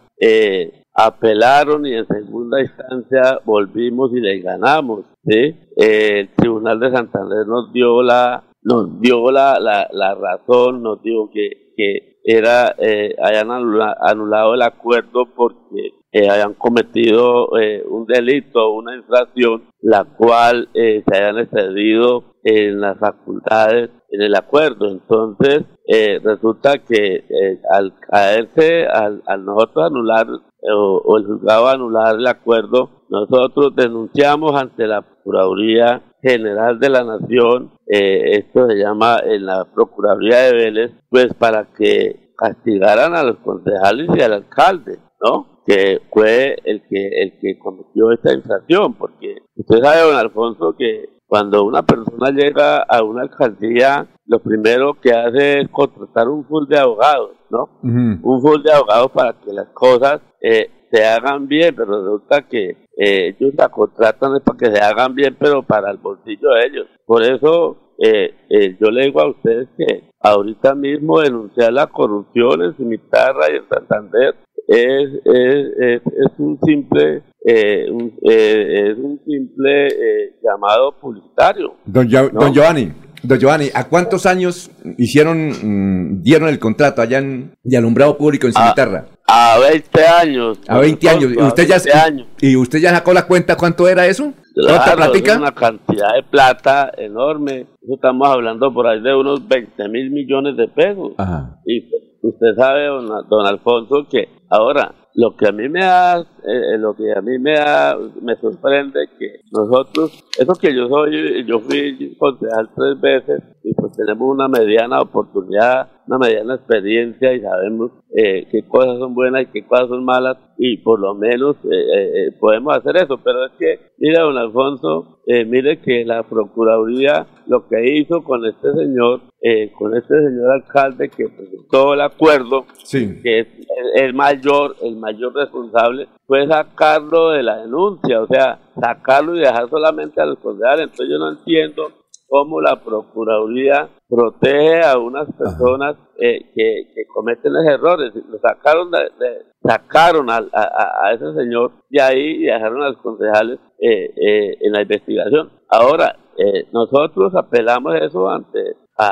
apelaron 0.94 1.86
y 1.86 1.94
en 1.94 2.06
segunda 2.08 2.62
instancia 2.62 3.40
volvimos 3.46 4.12
y 4.14 4.20
le 4.20 4.40
ganamos 4.42 5.06
¿sí? 5.26 5.56
El 5.78 6.30
tribunal 6.36 6.80
de 6.80 6.92
Santander 6.92 7.48
nos 7.48 7.72
dio 7.72 8.04
la 8.04 8.44
nos 8.64 9.00
dio 9.00 9.32
la, 9.32 9.60
la, 9.60 9.88
la 9.92 10.16
razón 10.16 10.84
nos 10.84 11.02
dijo 11.02 11.30
que, 11.34 11.74
que 11.76 12.20
era 12.24 12.76
eh, 12.78 13.16
hayan 13.24 13.50
anula- 13.50 13.98
anulado 14.00 14.54
el 14.54 14.62
acuerdo 14.62 15.26
porque 15.36 15.94
eh, 16.12 16.30
hayan 16.30 16.54
cometido 16.54 17.58
eh, 17.60 17.84
un 17.90 18.06
delito 18.06 18.72
una 18.72 18.96
infracción 18.96 19.64
la 19.82 20.04
cual 20.04 20.70
eh, 20.74 21.04
se 21.08 21.18
hayan 21.18 21.40
excedido 21.40 22.36
en 22.44 22.82
las 22.82 22.98
facultades 23.00 23.90
en 24.10 24.22
el 24.22 24.36
acuerdo. 24.36 24.90
Entonces 24.90 25.64
eh, 25.88 26.20
resulta 26.24 26.80
que 26.80 27.16
eh, 27.16 27.60
al 27.72 27.94
caerse 28.00 28.86
al, 28.86 29.24
nosotros 29.46 29.86
anular 29.86 30.28
o, 30.28 31.02
o 31.04 31.18
el 31.18 31.26
juzgado 31.26 31.68
anular 31.70 32.16
el 32.16 32.28
acuerdo 32.28 33.02
nosotros 33.10 33.76
denunciamos 33.76 34.54
ante 34.54 34.86
la 34.88 35.02
Procuraduría 35.24 36.02
General 36.22 36.80
de 36.80 36.90
la 36.90 37.04
Nación, 37.04 37.72
eh, 37.88 38.38
esto 38.38 38.68
se 38.68 38.76
llama 38.76 39.18
en 39.26 39.46
la 39.46 39.66
Procuraduría 39.66 40.38
de 40.44 40.54
Vélez, 40.54 40.92
pues 41.10 41.34
para 41.34 41.68
que 41.74 42.32
castigaran 42.38 43.16
a 43.16 43.24
los 43.24 43.38
concejales 43.38 44.10
y 44.16 44.22
al 44.22 44.34
alcalde, 44.34 45.00
¿no? 45.22 45.62
Que 45.66 46.00
fue 46.12 46.58
el 46.64 46.82
que, 46.88 47.22
el 47.22 47.40
que 47.40 47.60
cometió 47.60 48.12
esta 48.12 48.34
infracción, 48.34 48.96
porque 48.96 49.38
usted 49.56 49.80
sabe, 49.82 50.02
don 50.02 50.16
Alfonso, 50.16 50.76
que 50.78 51.22
cuando 51.28 51.64
una 51.64 51.84
persona 51.84 52.32
llega 52.32 52.84
a 52.84 53.04
una 53.04 53.22
alcaldía, 53.22 54.08
lo 54.26 54.40
primero 54.40 55.00
que 55.00 55.12
hace 55.12 55.62
es 55.62 55.70
contratar 55.70 56.28
un 56.28 56.46
full 56.46 56.68
de 56.68 56.78
abogados, 56.78 57.32
¿no? 57.50 57.70
un 57.84 58.42
full 58.42 58.62
de 58.64 58.74
abogados 58.74 59.12
para 59.12 59.34
que 59.34 59.54
las 59.54 59.70
cosas 59.70 60.20
eh, 60.42 60.70
se 60.92 61.06
hagan 61.06 61.48
bien, 61.48 61.74
pero 61.76 62.04
resulta 62.04 62.42
que 62.48 62.81
eh, 62.98 63.36
ellos 63.40 63.54
la 63.58 63.70
contratan 63.70 64.36
es 64.36 64.42
para 64.42 64.58
que 64.58 64.72
se 64.72 64.82
hagan 64.82 65.16
bien, 65.16 65.36
pero 65.40 65.64
para 65.64 65.92
el 65.92 65.98
bolsillo 65.98 66.50
de 66.52 66.66
ellos. 66.68 66.88
Por 67.06 67.24
eso 67.24 67.94
eh, 68.00 68.34
eh, 68.50 68.78
yo 68.80 68.90
le 68.92 69.06
digo 69.06 69.22
a 69.22 69.30
ustedes 69.30 69.68
que 69.78 70.04
ahorita 70.20 70.76
mismo 70.76 71.20
denunciar 71.22 71.72
la 71.74 71.88
corrupción 71.88 72.62
en 72.64 72.76
Cimitarra 72.76 73.52
y 73.52 73.58
en 73.58 73.70
Santander 73.70 74.36
es, 74.68 75.10
es, 75.26 75.66
es, 75.80 76.02
es 76.06 76.32
un 76.40 76.60
simple 76.64 77.24
eh, 77.46 77.88
un- 77.92 78.14
eh, 78.30 78.92
es 78.92 78.98
un 78.98 79.20
simple 79.26 79.88
eh, 79.88 80.36
llamado 80.44 80.92
publicitario. 81.00 81.74
Don, 81.86 82.08
don 82.10 82.54
Giovanni, 82.54 82.92
don 83.24 83.40
Giovanni, 83.40 83.70
¿a 83.74 83.88
cuántos 83.88 84.26
años 84.26 84.72
hicieron, 84.98 85.50
mm, 85.50 86.22
dieron 86.22 86.50
el 86.50 86.60
contrato 86.60 87.02
allá 87.02 87.20
en, 87.20 87.54
de 87.64 87.78
alumbrado 87.78 88.18
público 88.18 88.48
en 88.48 88.54
Cimitarra? 88.54 89.06
A 89.28 89.58
20 89.60 90.06
años. 90.06 90.60
A 90.68 90.80
20 90.80 91.10
años. 91.10 91.32
¿Y 91.34 91.40
a 91.40 91.46
usted, 91.46 91.68
ya, 91.68 91.76
20 91.78 91.94
años. 91.94 92.28
¿Y 92.42 92.56
usted 92.56 92.80
ya 92.80 92.90
sacó 92.92 93.14
la 93.14 93.26
cuenta 93.28 93.56
cuánto 93.56 93.88
era 93.88 94.06
eso? 94.06 94.34
¿Cuánta 94.54 94.84
Claro, 94.84 94.98
platica? 94.98 95.32
es 95.34 95.38
una 95.40 95.54
cantidad 95.54 96.14
de 96.16 96.24
plata 96.24 96.92
enorme. 96.98 97.68
Estamos 97.94 98.28
hablando 98.28 98.74
por 98.74 98.88
ahí 98.88 99.02
de 99.02 99.16
unos 99.16 99.48
20 99.48 99.88
mil 99.88 100.12
millones 100.12 100.58
de 100.58 100.68
pesos. 100.68 101.14
Ajá. 101.18 101.60
Y 101.66 101.86
usted 102.22 102.56
sabe, 102.58 102.88
don, 102.88 103.08
don 103.30 103.46
Alfonso, 103.48 104.06
que 104.10 104.28
ahora 104.50 104.94
lo 105.16 105.36
que 105.36 105.48
a 105.48 105.52
mí 105.52 105.68
me 105.68 105.82
da, 105.82 106.20
eh, 106.20 106.78
lo 106.78 106.96
que 106.96 107.12
a 107.14 107.22
mí 107.22 107.38
me 107.40 107.54
da, 107.54 107.98
me 108.22 108.36
sorprende 108.38 109.08
que 109.20 109.42
nosotros, 109.52 110.24
eso 110.38 110.54
que 110.54 110.74
yo 110.76 110.88
soy, 110.88 111.46
yo 111.46 111.60
fui 111.60 112.16
concejal 112.18 112.70
tres 112.76 113.02
veces 113.02 113.44
y 113.64 113.74
pues 113.74 113.94
tenemos 113.96 114.30
una 114.30 114.48
mediana 114.48 115.02
oportunidad 115.02 115.90
una 116.08 116.18
mediana 116.18 116.56
experiencia 116.56 117.34
y 117.34 117.42
sabemos 117.42 117.92
eh, 118.16 118.48
qué 118.52 118.64
cosas 118.68 118.98
son 119.00 119.14
buenas 119.14 119.44
y 119.44 119.46
qué 119.48 119.66
cosas 119.66 119.88
son 119.88 120.04
malas 120.04 120.38
y 120.58 120.78
por 120.78 121.00
lo 121.00 121.14
menos 121.16 121.56
eh, 121.64 121.70
eh, 121.72 122.12
eh, 122.28 122.32
podemos 122.40 122.76
hacer 122.76 122.98
eso. 122.98 123.18
Pero 123.24 123.46
es 123.46 123.52
que, 123.58 123.80
mira, 123.98 124.24
don 124.24 124.38
Alfonso, 124.38 125.20
eh, 125.28 125.46
mire 125.46 125.80
que 125.80 126.04
la 126.06 126.24
Procuraduría 126.24 127.26
lo 127.48 127.68
que 127.68 127.96
hizo 127.98 128.24
con 128.24 128.46
este 128.46 128.72
señor, 128.74 129.22
eh, 129.42 129.72
con 129.78 129.96
este 129.96 130.14
señor 130.16 130.52
alcalde 130.52 131.10
que 131.10 131.26
presentó 131.30 131.94
el 131.94 132.02
acuerdo, 132.02 132.66
Sí. 132.84 133.20
que 133.24 133.40
es 133.40 133.48
el, 133.96 134.04
el 134.06 134.14
mayor, 134.14 134.76
el 134.84 134.96
mayor 134.98 135.34
responsable, 135.34 136.08
fue 136.28 136.48
sacarlo 136.48 137.30
de 137.32 137.44
la 137.44 137.58
denuncia, 137.58 138.22
o 138.22 138.28
sea, 138.28 138.60
sacarlo 138.80 139.36
y 139.36 139.40
dejar 139.40 139.70
solamente 139.70 140.22
a 140.22 140.26
los 140.26 140.40
concejales. 140.40 140.84
Entonces 140.92 141.08
yo 141.10 141.18
no 141.20 141.32
entiendo 141.32 141.90
cómo 142.32 142.62
la 142.62 142.78
Procuraduría 142.82 143.90
protege 144.08 144.82
a 144.86 144.98
unas 144.98 145.28
personas 145.38 145.98
eh, 146.18 146.40
que, 146.56 146.88
que 146.96 147.06
cometen 147.14 147.52
los 147.52 147.66
errores. 147.66 148.14
Lo 148.16 148.40
sacaron, 148.40 148.90
de, 148.90 149.00
de- 149.20 149.42
sacaron 149.62 150.30
a, 150.30 150.38
a- 150.54 151.08
a 151.08 151.14
ese 151.14 151.34
señor 151.34 151.72
de 151.90 152.02
ahí 152.02 152.36
y 152.38 152.44
dejaron 152.46 152.84
a 152.84 152.88
los 152.90 152.98
concejales 152.98 153.60
eh, 153.80 154.14
eh, 154.16 154.58
en 154.62 154.72
la 154.72 154.82
investigación. 154.82 155.50
Ahora, 155.68 156.16
eh, 156.38 156.68
nosotros 156.72 157.36
apelamos 157.36 157.96
eso 158.02 158.30
ante 158.30 158.60
a, 158.98 159.08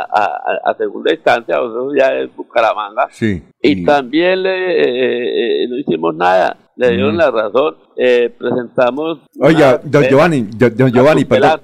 a- 0.65 0.73
segunda 0.77 1.11
instancia, 1.13 1.57
nosotros 1.57 1.93
ya 1.99 2.13
es 2.19 2.33
Bucaramanga, 2.35 3.07
Sí. 3.11 3.43
y 3.61 3.83
también 3.83 4.43
le, 4.43 4.53
eh, 4.81 5.63
eh, 5.63 5.67
no 5.67 5.75
hicimos 5.77 6.15
nada, 6.15 6.55
le 6.77 6.89
dieron 6.91 7.15
Mm. 7.15 7.17
la 7.17 7.31
razón, 7.31 7.75
eh, 7.97 8.29
presentamos... 8.37 9.17
Oiga, 9.41 9.81
don 9.83 10.03
Giovanni, 10.03 10.41
don 10.43 10.91
Giovanni, 10.91 11.25
perdón. 11.25 11.59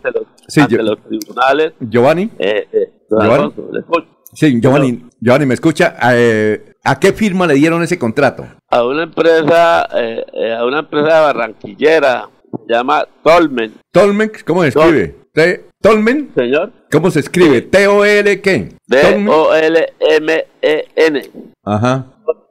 Sí, 0.47 0.61
ante 0.61 0.75
yo- 0.77 0.83
los 0.83 0.97
tribunales. 1.03 1.73
Giovanni. 1.79 2.29
Eh, 2.39 2.67
eh, 2.71 2.89
Giovanni. 3.09 3.53
Sí, 4.33 4.59
Giovanni, 4.61 5.05
Giovanni, 5.21 5.45
¿me 5.45 5.53
escucha? 5.53 5.95
Eh, 6.13 6.73
¿A 6.83 6.99
qué 6.99 7.13
firma 7.13 7.47
le 7.47 7.53
dieron 7.55 7.81
ese 7.83 7.97
contrato? 7.97 8.45
a 8.69 8.83
una 8.85 9.03
empresa, 9.03 9.87
eh, 9.95 10.53
a 10.57 10.65
una 10.65 10.79
empresa 10.79 11.21
barranquillera, 11.21 12.27
se 12.67 12.73
llama 12.73 13.05
Tolmen. 13.23 13.73
¿Tolmen? 13.91 14.31
¿Cómo 14.45 14.61
se 14.63 14.67
escribe? 14.69 15.15
T- 15.33 15.65
¿Tolmen? 15.81 16.31
Señor. 16.35 16.71
¿Cómo 16.91 17.09
se 17.11 17.19
escribe? 17.21 17.61
¿T-O-L 17.61 18.41
qué? 18.41 18.69
Tolmen. 18.89 19.25
D-O-L-M-E-N. 20.09 21.21
Ajá. 21.63 22.05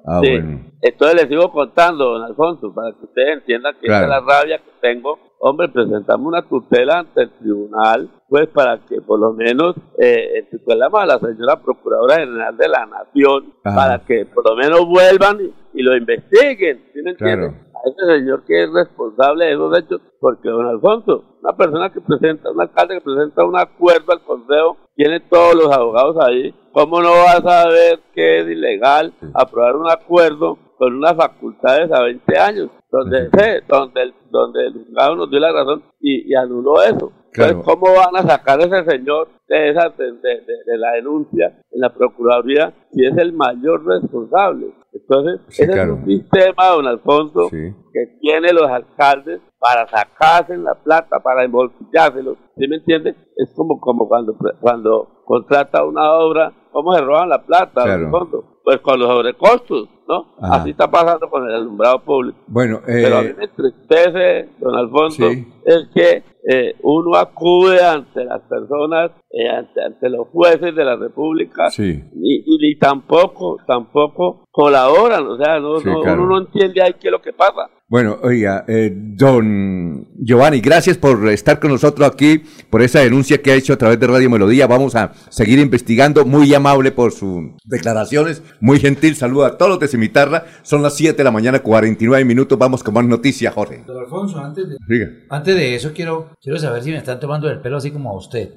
Ah, 0.07 0.21
Sí. 0.23 0.31
bueno. 0.31 0.61
Entonces 0.83 1.21
les 1.21 1.29
sigo 1.29 1.51
contando, 1.51 2.05
don 2.13 2.23
Alfonso, 2.23 2.73
para 2.75 2.93
que 2.93 3.05
ustedes 3.07 3.39
entiendan 3.39 3.75
que 3.81 3.87
Claro. 3.87 4.05
esta 4.07 4.19
es 4.19 4.25
la 4.27 4.33
rabia 4.35 4.59
que 4.59 4.71
tengo. 4.83 5.19
Hombre, 5.47 5.69
presentamos 5.69 6.27
una 6.27 6.41
tutela 6.41 7.01
ante 7.01 7.25
el 7.25 7.31
tribunal, 7.33 8.09
pues 8.31 8.49
para 8.49 8.79
que 8.79 9.03
por 9.03 9.21
lo 9.21 9.35
menos 9.35 9.77
eh, 9.99 10.49
tutelamos 10.51 11.03
a 11.03 11.05
la 11.05 11.19
señora 11.19 11.61
Procuradora 11.61 12.15
General 12.15 12.57
de 12.57 12.67
la 12.67 12.87
Nación, 12.87 13.53
Ajá. 13.63 13.77
para 13.77 13.99
que 14.07 14.25
por 14.25 14.49
lo 14.49 14.57
menos 14.57 14.87
vuelvan 14.89 15.37
y, 15.43 15.53
y 15.79 15.83
lo 15.83 15.95
investiguen, 15.99 16.87
¿sí 16.95 17.03
me? 17.03 17.15
Claro. 17.17 17.49
A 17.75 17.91
ese 17.91 18.21
señor 18.21 18.43
que 18.47 18.65
es 18.65 18.73
responsable 18.73 19.45
de 19.45 19.53
esos 19.53 19.79
hechos, 19.79 20.01
porque 20.19 20.49
don 20.49 20.67
Alfonso, 20.67 21.37
una 21.43 21.55
persona 21.55 21.93
que 21.93 22.01
presenta, 22.01 22.51
un 22.51 22.63
alcalde 22.63 22.95
que 22.95 23.01
presenta 23.03 23.45
un 23.45 23.59
acuerdo 23.59 24.13
al 24.15 24.23
consejo, 24.23 24.79
tiene 24.97 25.21
todos 25.21 25.57
los 25.57 25.71
abogados 25.71 26.17
ahí, 26.27 26.55
¿cómo 26.73 27.03
no 27.03 27.11
va 27.11 27.33
a 27.33 27.43
saber 27.43 28.01
que 28.15 28.41
es 28.41 28.47
ilegal 28.49 29.13
aprobar 29.35 29.77
un 29.77 29.91
acuerdo 29.91 30.57
con 30.79 30.95
unas 30.95 31.15
facultades 31.17 31.93
a 31.93 32.03
20 32.03 32.39
años? 32.39 32.71
Donde, 32.97 33.29
sé, 33.31 33.63
donde, 33.69 34.03
el, 34.03 34.15
donde 34.31 34.67
el 34.67 34.73
juzgado 34.75 35.17
nos 35.17 35.31
dio 35.31 35.41
la 35.41 35.53
razón 35.53 35.83
y, 36.01 36.31
y 36.31 36.35
anuló 36.37 36.81
eso. 36.83 37.11
Claro. 37.33 37.55
Entonces, 37.59 37.65
¿cómo 37.75 37.87
van 37.93 38.15
a 38.17 38.23
sacar 38.31 38.61
a 38.61 38.65
ese 38.65 38.85
señor 38.89 39.27
de, 39.49 39.71
esa, 39.71 39.89
de, 39.89 40.13
de- 40.13 40.79
la 40.79 40.93
denuncia 40.93 41.47
en 41.73 41.81
la 41.81 41.93
Procuraduría 41.93 42.73
si 42.93 43.05
es 43.05 43.17
el 43.19 43.33
mayor 43.33 43.85
responsable? 43.85 44.73
Entonces, 44.93 45.41
Sí, 45.49 45.63
ese 45.65 45.73
claro. 45.73 45.95
es 45.95 45.99
un 45.99 46.07
sistema, 46.07 46.69
don 46.69 46.87
Alfonso, 46.87 47.49
que 47.51 48.07
tiene 48.21 48.53
los 48.53 48.69
alcaldes 48.69 49.41
para 49.59 49.89
sacarse 49.89 50.57
la 50.57 50.75
plata, 50.75 51.19
para 51.19 51.43
embolsillárselo. 51.45 52.37
¿Sí 52.57 52.69
me 52.69 52.77
entiende? 52.77 53.17
Es 53.37 53.53
como, 53.57 53.81
como 53.81 54.07
cuando, 54.07 54.37
cuando 54.61 55.09
contrata 55.25 55.85
una 55.85 56.13
obra, 56.19 56.53
¿cómo 56.71 56.93
se 56.95 57.01
roban 57.03 57.29
la 57.29 57.45
plata, 57.45 57.81
don 57.81 57.85
Claro. 57.87 58.05
Alfonso? 58.07 58.45
Pues 58.63 58.79
con 58.81 58.99
los 59.01 59.09
sobrecostos, 59.09 59.89
¿no? 60.09 60.35
Ajá. 60.41 60.57
Así 60.63 60.71
está 60.71 60.91
pasando 60.91 61.29
con 61.31 61.47
el 61.49 61.55
alumbrado 61.55 62.01
público. 62.03 62.39
Bueno, 62.47 62.81
Pero 62.85 63.19
a 63.19 63.23
mí 63.23 63.29
eh, 63.29 63.35
me 63.39 63.45
entristece, 63.45 64.49
don 64.61 64.75
Alfonso, 64.75 65.31
Sí. 65.31 65.47
es 65.65 65.89
que 65.95 66.23
eh, 66.47 66.77
uno 66.83 67.17
acude 67.17 67.83
ante 67.83 68.23
las 68.25 68.43
personas, 68.43 69.13
eh, 69.31 69.49
ante, 69.49 69.83
ante 69.83 70.11
los 70.11 70.29
jueces 70.29 70.75
de 70.75 70.85
la 70.85 70.97
República, 70.97 71.71
sí. 71.71 72.05
y, 72.15 72.45
y 72.47 72.79
tampoco, 72.79 73.57
tampoco 73.67 74.45
colaboran, 74.51 75.27
o 75.27 75.37
sea, 75.39 75.59
no, 75.61 75.79
Sí, 75.81 75.89
no- 75.89 76.03
claro. 76.03 76.23
uno 76.23 76.33
no 76.37 76.47
entiende 76.47 76.83
ahí 76.83 76.93
qué 77.01 77.09
es 77.09 77.13
lo 77.13 77.23
que 77.23 77.33
pasa. 77.33 77.71
Bueno, 77.87 78.17
oiga, 78.23 78.65
eh, 78.67 78.91
don 78.95 80.07
Giovanni, 80.19 80.61
gracias 80.61 80.97
por 80.99 81.29
estar 81.29 81.61
con 81.61 81.71
nosotros 81.71 82.09
aquí, 82.09 82.43
por 82.71 82.83
esa 82.83 83.01
denuncia 83.01 83.41
que 83.41 83.53
ha 83.53 83.55
hecho 83.55 83.75
a 83.75 83.77
través 83.77 84.01
de 84.01 84.07
Radio 84.07 84.31
Melodía. 84.31 84.67
Vamos 84.67 84.97
a 84.97 85.13
seguir 85.31 85.59
investigando. 85.59 86.25
Muy 86.25 86.53
amable 86.55 86.93
por 86.93 87.13
sus 87.13 87.45
declaraciones, 87.65 88.43
muy 88.61 88.81
gentil. 88.81 89.15
Saluda 89.17 89.49
a 89.49 89.59
todos 89.59 89.71
los 89.71 89.79
de 89.95 89.99
Cimitarra. 89.99 90.45
Son 90.63 90.83
las 90.83 90.95
7 90.97 91.17
de 91.17 91.25
la 91.25 91.31
mañana, 91.31 91.61
49 91.61 92.25
minutos. 92.25 92.59
Vamos 92.59 92.83
con 92.83 92.95
más 92.95 93.05
noticias, 93.05 93.53
Jorge. 93.55 93.85
Don 93.87 93.99
Alfonso, 93.99 94.39
antes 94.39 94.69
de, 94.69 94.77
Diga. 94.89 95.07
antes 95.31 95.55
de 95.55 95.75
eso 95.75 95.93
quiero, 95.95 96.31
quiero 96.43 96.59
saber 96.59 96.83
si 96.83 96.91
me 96.91 96.99
están 96.99 97.21
tomando 97.21 97.49
el 97.51 97.61
pelo 97.61 97.77
así 97.77 97.91
como 97.91 98.11
a 98.11 98.17
usted. 98.17 98.51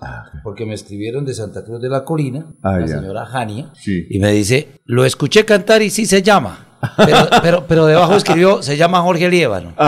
Porque 0.43 0.65
me 0.65 0.73
escribieron 0.73 1.25
de 1.25 1.33
Santa 1.33 1.63
Cruz 1.63 1.81
de 1.81 1.89
la 1.89 2.03
Colina, 2.03 2.45
Ah, 2.63 2.79
la 2.79 2.85
ya. 2.87 2.99
señora 2.99 3.25
Jania, 3.25 3.71
Sí. 3.73 4.05
y 4.09 4.19
me 4.19 4.31
dice, 4.31 4.69
lo 4.85 5.05
escuché 5.05 5.45
cantar 5.45 5.81
y 5.81 5.89
sí 5.89 6.05
se 6.05 6.21
llama. 6.21 6.63
Pero, 6.97 7.17
pero, 7.41 7.65
pero 7.67 7.85
debajo 7.87 8.15
escribió, 8.15 8.61
se 8.61 8.77
llama 8.77 9.01
Jorge 9.01 9.29
Liévano. 9.29 9.73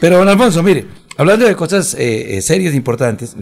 Pero 0.00 0.18
don 0.18 0.28
Alfonso, 0.28 0.62
mire, 0.62 0.86
hablando 1.16 1.46
de 1.46 1.56
cosas 1.56 1.94
eh, 1.94 2.36
eh, 2.36 2.42
serias 2.42 2.74
e 2.74 2.76
importantes, 2.76 3.36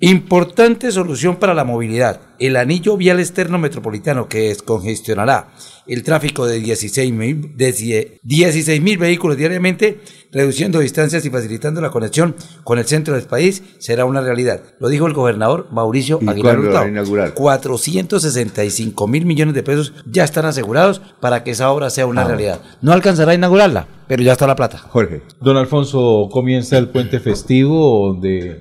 importante 0.00 0.90
solución 0.90 1.36
para 1.36 1.54
la 1.54 1.64
movilidad. 1.64 2.20
El 2.38 2.56
anillo 2.56 2.96
vial 2.96 3.20
externo 3.20 3.58
metropolitano 3.58 4.28
que 4.28 4.48
descongestionará 4.48 5.48
el 5.86 6.02
tráfico 6.02 6.46
de 6.46 6.60
16 6.60 7.12
mil 7.12 7.56
16 7.56 8.98
vehículos 8.98 9.36
diariamente, 9.36 10.00
reduciendo 10.32 10.78
distancias 10.78 11.24
y 11.24 11.30
facilitando 11.30 11.80
la 11.80 11.90
conexión 11.90 12.34
con 12.64 12.78
el 12.78 12.84
centro 12.86 13.14
del 13.14 13.24
país, 13.24 13.62
será 13.78 14.04
una 14.04 14.20
realidad. 14.20 14.62
Lo 14.78 14.88
dijo 14.88 15.06
el 15.06 15.12
gobernador 15.12 15.68
Mauricio 15.72 16.18
¿Y 16.22 16.28
Aguilar 16.28 16.56
cuándo 16.56 16.62
va 16.62 16.68
a 16.68 16.82
Hurtado. 16.82 16.88
inaugurar? 16.88 17.34
465 17.34 19.06
mil 19.08 19.26
millones 19.26 19.54
de 19.54 19.62
pesos 19.62 19.92
ya 20.06 20.24
están 20.24 20.44
asegurados 20.46 21.00
para 21.20 21.42
que 21.44 21.50
esa 21.52 21.70
obra 21.70 21.90
sea 21.90 22.06
una 22.06 22.22
Ah. 22.22 22.28
realidad. 22.28 22.60
No 22.80 22.92
alcanzará 22.92 23.32
a 23.32 23.34
inaugurarla, 23.34 23.86
pero 24.08 24.22
ya 24.22 24.32
está 24.32 24.46
la 24.46 24.56
plata. 24.56 24.78
Jorge. 24.78 25.22
Don 25.40 25.56
Alfonso, 25.56 26.28
comienza 26.30 26.78
el 26.78 26.88
puente 26.88 27.20
festivo 27.20 28.18
de, 28.20 28.60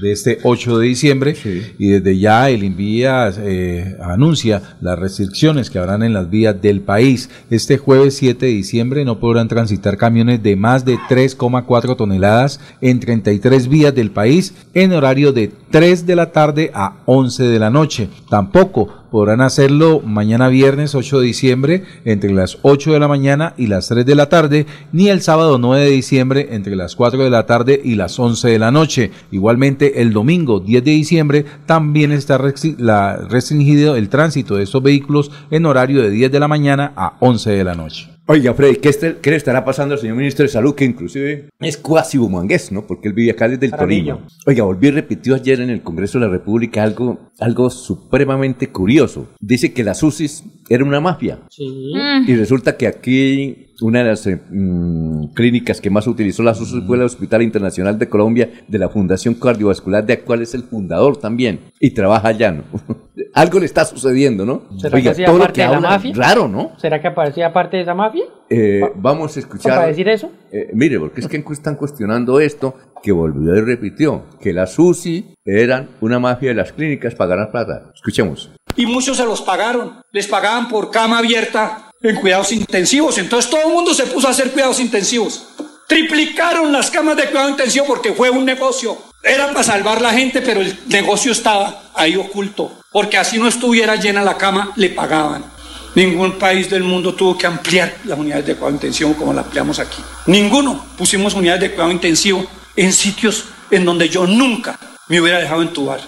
de 0.00 0.12
este 0.12 0.38
8 0.42 0.78
de 0.78 0.86
diciembre 0.86 1.36
y 1.78 1.88
desde 1.88 2.18
ya 2.18 2.48
el 2.50 2.62
Invía 2.64 3.32
eh, 3.38 3.96
anuncia 4.00 4.76
las 4.80 4.98
restricciones 4.98 5.70
que 5.70 5.78
habrán 5.78 6.02
en 6.02 6.12
las 6.12 6.27
vías 6.30 6.60
del 6.60 6.80
país. 6.80 7.30
Este 7.50 7.78
jueves 7.78 8.16
7 8.16 8.46
de 8.46 8.52
diciembre 8.52 9.04
no 9.04 9.18
podrán 9.18 9.48
transitar 9.48 9.96
camiones 9.96 10.42
de 10.42 10.56
más 10.56 10.84
de 10.84 10.96
3,4 10.96 11.96
toneladas 11.96 12.60
en 12.80 13.00
33 13.00 13.68
vías 13.68 13.94
del 13.94 14.10
país 14.10 14.54
en 14.74 14.92
horario 14.92 15.32
de 15.32 15.52
3 15.70 16.06
de 16.06 16.16
la 16.16 16.32
tarde 16.32 16.70
a 16.74 16.96
11 17.06 17.44
de 17.44 17.58
la 17.58 17.70
noche. 17.70 18.08
Tampoco 18.28 18.88
podrán 19.10 19.40
hacerlo 19.40 20.00
mañana 20.00 20.48
viernes 20.48 20.94
8 20.94 21.20
de 21.20 21.26
diciembre 21.26 21.84
entre 22.04 22.32
las 22.32 22.58
8 22.62 22.92
de 22.92 23.00
la 23.00 23.08
mañana 23.08 23.54
y 23.56 23.66
las 23.66 23.88
3 23.88 24.04
de 24.04 24.14
la 24.14 24.28
tarde, 24.28 24.66
ni 24.92 25.08
el 25.08 25.22
sábado 25.22 25.58
9 25.58 25.84
de 25.84 25.90
diciembre 25.90 26.48
entre 26.52 26.76
las 26.76 26.96
4 26.96 27.24
de 27.24 27.30
la 27.30 27.46
tarde 27.46 27.80
y 27.82 27.94
las 27.94 28.18
11 28.18 28.48
de 28.48 28.58
la 28.58 28.70
noche. 28.70 29.10
Igualmente 29.30 30.02
el 30.02 30.12
domingo 30.12 30.60
10 30.60 30.84
de 30.84 30.90
diciembre 30.90 31.44
también 31.66 32.12
está 32.12 32.38
restringido 32.38 33.96
el 33.96 34.08
tránsito 34.08 34.56
de 34.56 34.64
estos 34.64 34.82
vehículos 34.82 35.30
en 35.50 35.66
horario 35.66 36.02
de 36.02 36.10
10 36.10 36.32
de 36.32 36.40
la 36.40 36.48
mañana 36.48 36.92
a 36.96 37.16
11 37.20 37.50
de 37.50 37.64
la 37.64 37.74
noche. 37.74 38.17
Oiga, 38.30 38.52
Freddy, 38.52 38.76
¿qué, 38.76 38.90
este- 38.90 39.16
qué 39.22 39.30
le 39.30 39.36
estará 39.36 39.64
pasando 39.64 39.94
al 39.94 40.00
señor 40.00 40.16
ministro 40.16 40.42
de 40.42 40.50
Salud, 40.50 40.74
que 40.74 40.84
inclusive 40.84 41.48
es 41.60 41.78
cuasi 41.78 42.18
bumangués, 42.18 42.70
¿no? 42.70 42.86
Porque 42.86 43.08
él 43.08 43.14
vive 43.14 43.30
acá 43.30 43.48
desde 43.48 43.64
el. 43.66 43.72
Tolima. 43.72 44.26
Oiga, 44.46 44.64
volvió 44.64 44.90
y 44.90 44.92
repitió 44.92 45.34
ayer 45.34 45.62
en 45.62 45.70
el 45.70 45.80
Congreso 45.82 46.18
de 46.20 46.26
la 46.26 46.30
República 46.30 46.82
algo, 46.82 47.30
algo 47.40 47.70
supremamente 47.70 48.68
curioso. 48.68 49.28
Dice 49.40 49.72
que 49.72 49.82
las 49.82 50.02
UCIs 50.02 50.44
era 50.68 50.84
una 50.84 51.00
mafia. 51.00 51.38
Sí. 51.48 51.64
Y 52.26 52.34
resulta 52.36 52.76
que 52.76 52.86
aquí 52.86 53.67
una 53.80 54.00
de 54.00 54.04
las 54.06 54.26
eh, 54.26 54.40
mm, 54.50 55.34
clínicas 55.34 55.80
que 55.80 55.90
más 55.90 56.06
utilizó 56.06 56.42
las 56.42 56.60
UCIs 56.60 56.84
fue 56.86 56.96
el 56.96 57.04
Hospital 57.04 57.42
Internacional 57.42 57.98
de 57.98 58.08
Colombia 58.08 58.50
de 58.66 58.78
la 58.78 58.88
Fundación 58.88 59.34
Cardiovascular, 59.34 60.04
de 60.04 60.16
la 60.16 60.22
cual 60.22 60.42
es 60.42 60.54
el 60.54 60.64
fundador 60.64 61.16
también. 61.16 61.60
Y 61.80 61.90
trabaja 61.90 62.28
allá, 62.28 62.52
¿no? 62.52 62.64
algo 63.34 63.60
le 63.60 63.66
está 63.66 63.84
sucediendo, 63.84 64.44
¿no? 64.44 64.62
¿Será 64.78 65.00
que 65.00 65.10
hacía 65.10 65.26
parte 65.26 65.60
de 65.62 65.68
la 65.68 65.80
mafia? 65.80 66.12
Raro, 66.14 66.48
¿no? 66.48 66.72
¿Será 66.78 67.00
que 67.00 67.08
aparecía 67.08 67.52
parte 67.52 67.76
de 67.76 67.82
esa 67.84 67.94
mafia? 67.94 68.24
Eh, 68.50 68.82
vamos 68.96 69.36
a 69.36 69.40
escuchar. 69.40 69.74
¿Para 69.76 69.86
decir 69.86 70.08
eso? 70.08 70.30
Eh, 70.50 70.70
mire, 70.72 70.98
porque 70.98 71.20
es 71.20 71.28
que 71.28 71.42
están 71.50 71.76
cuestionando 71.76 72.40
esto, 72.40 72.74
que 73.02 73.12
volvió 73.12 73.54
y 73.54 73.60
repitió, 73.60 74.24
que 74.40 74.52
las 74.52 74.78
UCI 74.78 75.34
eran 75.44 75.90
una 76.00 76.18
mafia 76.18 76.48
de 76.48 76.54
las 76.56 76.72
clínicas 76.72 77.14
para 77.14 77.36
ganar 77.36 77.50
plata. 77.50 77.92
Escuchemos. 77.94 78.50
y 78.76 78.86
muchos 78.86 79.16
se 79.16 79.24
los 79.24 79.42
pagaron. 79.42 80.00
Les 80.12 80.26
pagaban 80.26 80.68
por 80.68 80.90
cama 80.90 81.18
abierta 81.18 81.87
en 82.02 82.16
cuidados 82.16 82.52
intensivos. 82.52 83.18
Entonces 83.18 83.50
todo 83.50 83.62
el 83.66 83.72
mundo 83.72 83.94
se 83.94 84.06
puso 84.06 84.28
a 84.28 84.30
hacer 84.30 84.50
cuidados 84.52 84.80
intensivos. 84.80 85.44
Triplicaron 85.86 86.72
las 86.72 86.90
camas 86.90 87.16
de 87.16 87.26
cuidado 87.26 87.48
intensivo 87.48 87.86
porque 87.86 88.12
fue 88.12 88.30
un 88.30 88.44
negocio. 88.44 88.98
Era 89.22 89.48
para 89.48 89.64
salvar 89.64 90.00
la 90.00 90.12
gente, 90.12 90.42
pero 90.42 90.60
el 90.60 90.78
negocio 90.86 91.32
estaba 91.32 91.90
ahí 91.94 92.16
oculto. 92.16 92.78
Porque 92.92 93.18
así 93.18 93.38
no 93.38 93.48
estuviera 93.48 93.96
llena 93.96 94.22
la 94.22 94.36
cama, 94.36 94.72
le 94.76 94.90
pagaban. 94.90 95.44
Ningún 95.94 96.38
país 96.38 96.70
del 96.70 96.84
mundo 96.84 97.14
tuvo 97.14 97.36
que 97.36 97.46
ampliar 97.46 97.96
las 98.04 98.18
unidades 98.18 98.46
de 98.46 98.54
cuidado 98.54 98.74
intensivo 98.74 99.14
como 99.14 99.32
la 99.32 99.40
ampliamos 99.40 99.78
aquí. 99.78 100.02
Ninguno. 100.26 100.86
Pusimos 100.96 101.34
unidades 101.34 101.62
de 101.62 101.70
cuidado 101.70 101.90
intensivo 101.90 102.46
en 102.76 102.92
sitios 102.92 103.44
en 103.70 103.84
donde 103.84 104.08
yo 104.08 104.26
nunca 104.26 104.78
me 105.08 105.20
hubiera 105.20 105.40
dejado 105.40 105.62
entubar. 105.62 106.00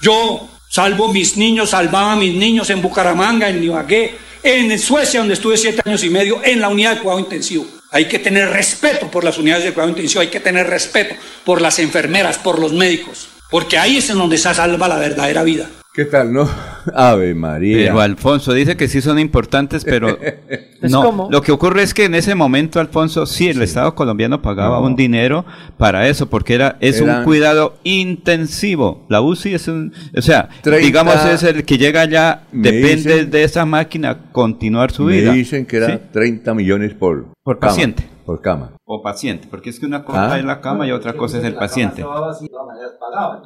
Yo 0.00 0.48
salvo 0.68 1.12
mis 1.12 1.36
niños, 1.36 1.70
salvaba 1.70 2.12
a 2.12 2.16
mis 2.16 2.34
niños 2.34 2.68
en 2.70 2.82
Bucaramanga, 2.82 3.48
en 3.48 3.62
Ibagué, 3.62 4.18
en 4.42 4.78
Suecia, 4.78 5.20
donde 5.20 5.34
estuve 5.34 5.56
siete 5.56 5.82
años 5.84 6.02
y 6.04 6.10
medio, 6.10 6.40
en 6.42 6.60
la 6.60 6.68
unidad 6.68 6.96
de 6.96 7.00
cuidado 7.00 7.20
intensivo. 7.20 7.66
Hay 7.90 8.06
que 8.06 8.18
tener 8.18 8.48
respeto 8.50 9.10
por 9.10 9.24
las 9.24 9.38
unidades 9.38 9.64
de 9.64 9.72
cuidado 9.72 9.90
intensivo, 9.90 10.20
hay 10.22 10.28
que 10.28 10.40
tener 10.40 10.66
respeto 10.66 11.14
por 11.44 11.60
las 11.60 11.78
enfermeras, 11.78 12.38
por 12.38 12.58
los 12.58 12.72
médicos, 12.72 13.28
porque 13.52 13.78
ahí 13.78 13.98
es 13.98 14.10
en 14.10 14.18
donde 14.18 14.36
se 14.36 14.52
salva 14.52 14.88
la 14.88 14.96
verdadera 14.96 15.44
vida. 15.44 15.66
¿Qué 15.94 16.06
tal, 16.06 16.32
no? 16.32 16.48
Ave 16.94 17.34
María. 17.34 17.76
Pero 17.76 18.00
Alfonso 18.00 18.54
dice 18.54 18.78
que 18.78 18.88
sí 18.88 19.02
son 19.02 19.18
importantes, 19.18 19.84
pero 19.84 20.18
no. 20.80 21.02
como- 21.04 21.28
Lo 21.30 21.42
que 21.42 21.52
ocurre 21.52 21.82
es 21.82 21.92
que 21.92 22.06
en 22.06 22.14
ese 22.14 22.34
momento, 22.34 22.80
Alfonso, 22.80 23.26
sí, 23.26 23.48
el 23.48 23.60
Estado 23.60 23.94
colombiano 23.94 24.40
pagaba 24.40 24.80
No. 24.80 24.86
un 24.86 24.96
dinero 24.96 25.44
para 25.76 26.08
eso, 26.08 26.30
porque 26.30 26.54
era 26.54 26.78
es 26.80 26.98
Eran- 26.98 27.18
un 27.18 27.24
cuidado 27.24 27.74
intensivo. 27.84 29.04
La 29.10 29.20
UCI 29.20 29.54
es 29.54 29.68
un, 29.68 29.92
o 30.16 30.22
sea, 30.22 30.48
30 30.62 30.86
digamos 30.86 31.24
es 31.26 31.42
el 31.42 31.64
que 31.64 31.76
llega 31.76 32.00
allá, 32.00 32.44
Me 32.52 32.72
depende 32.72 33.16
dicen- 33.16 33.30
de 33.30 33.44
esa 33.44 33.66
máquina 33.66 34.18
continuar 34.32 34.92
su 34.92 35.04
Me 35.04 35.12
vida. 35.20 35.32
dicen 35.34 35.66
que 35.66 35.76
era 35.76 35.86
Sí. 35.88 35.98
30 36.10 36.54
millones 36.54 36.94
por, 36.94 37.26
Por 37.44 37.58
cama, 37.58 37.70
paciente. 37.72 38.08
Por 38.32 38.40
cama. 38.40 38.72
O 38.86 39.02
paciente, 39.02 39.46
porque 39.50 39.68
es 39.68 39.78
que 39.78 39.84
una 39.84 40.04
cosa 40.04 40.32
Ah. 40.32 40.38
es 40.38 40.44
la 40.44 40.60
cama 40.62 40.86
y 40.86 40.90
otra 40.92 41.12
cosa 41.12 41.36
es 41.38 41.44
el 41.44 41.54
paciente. 41.54 42.02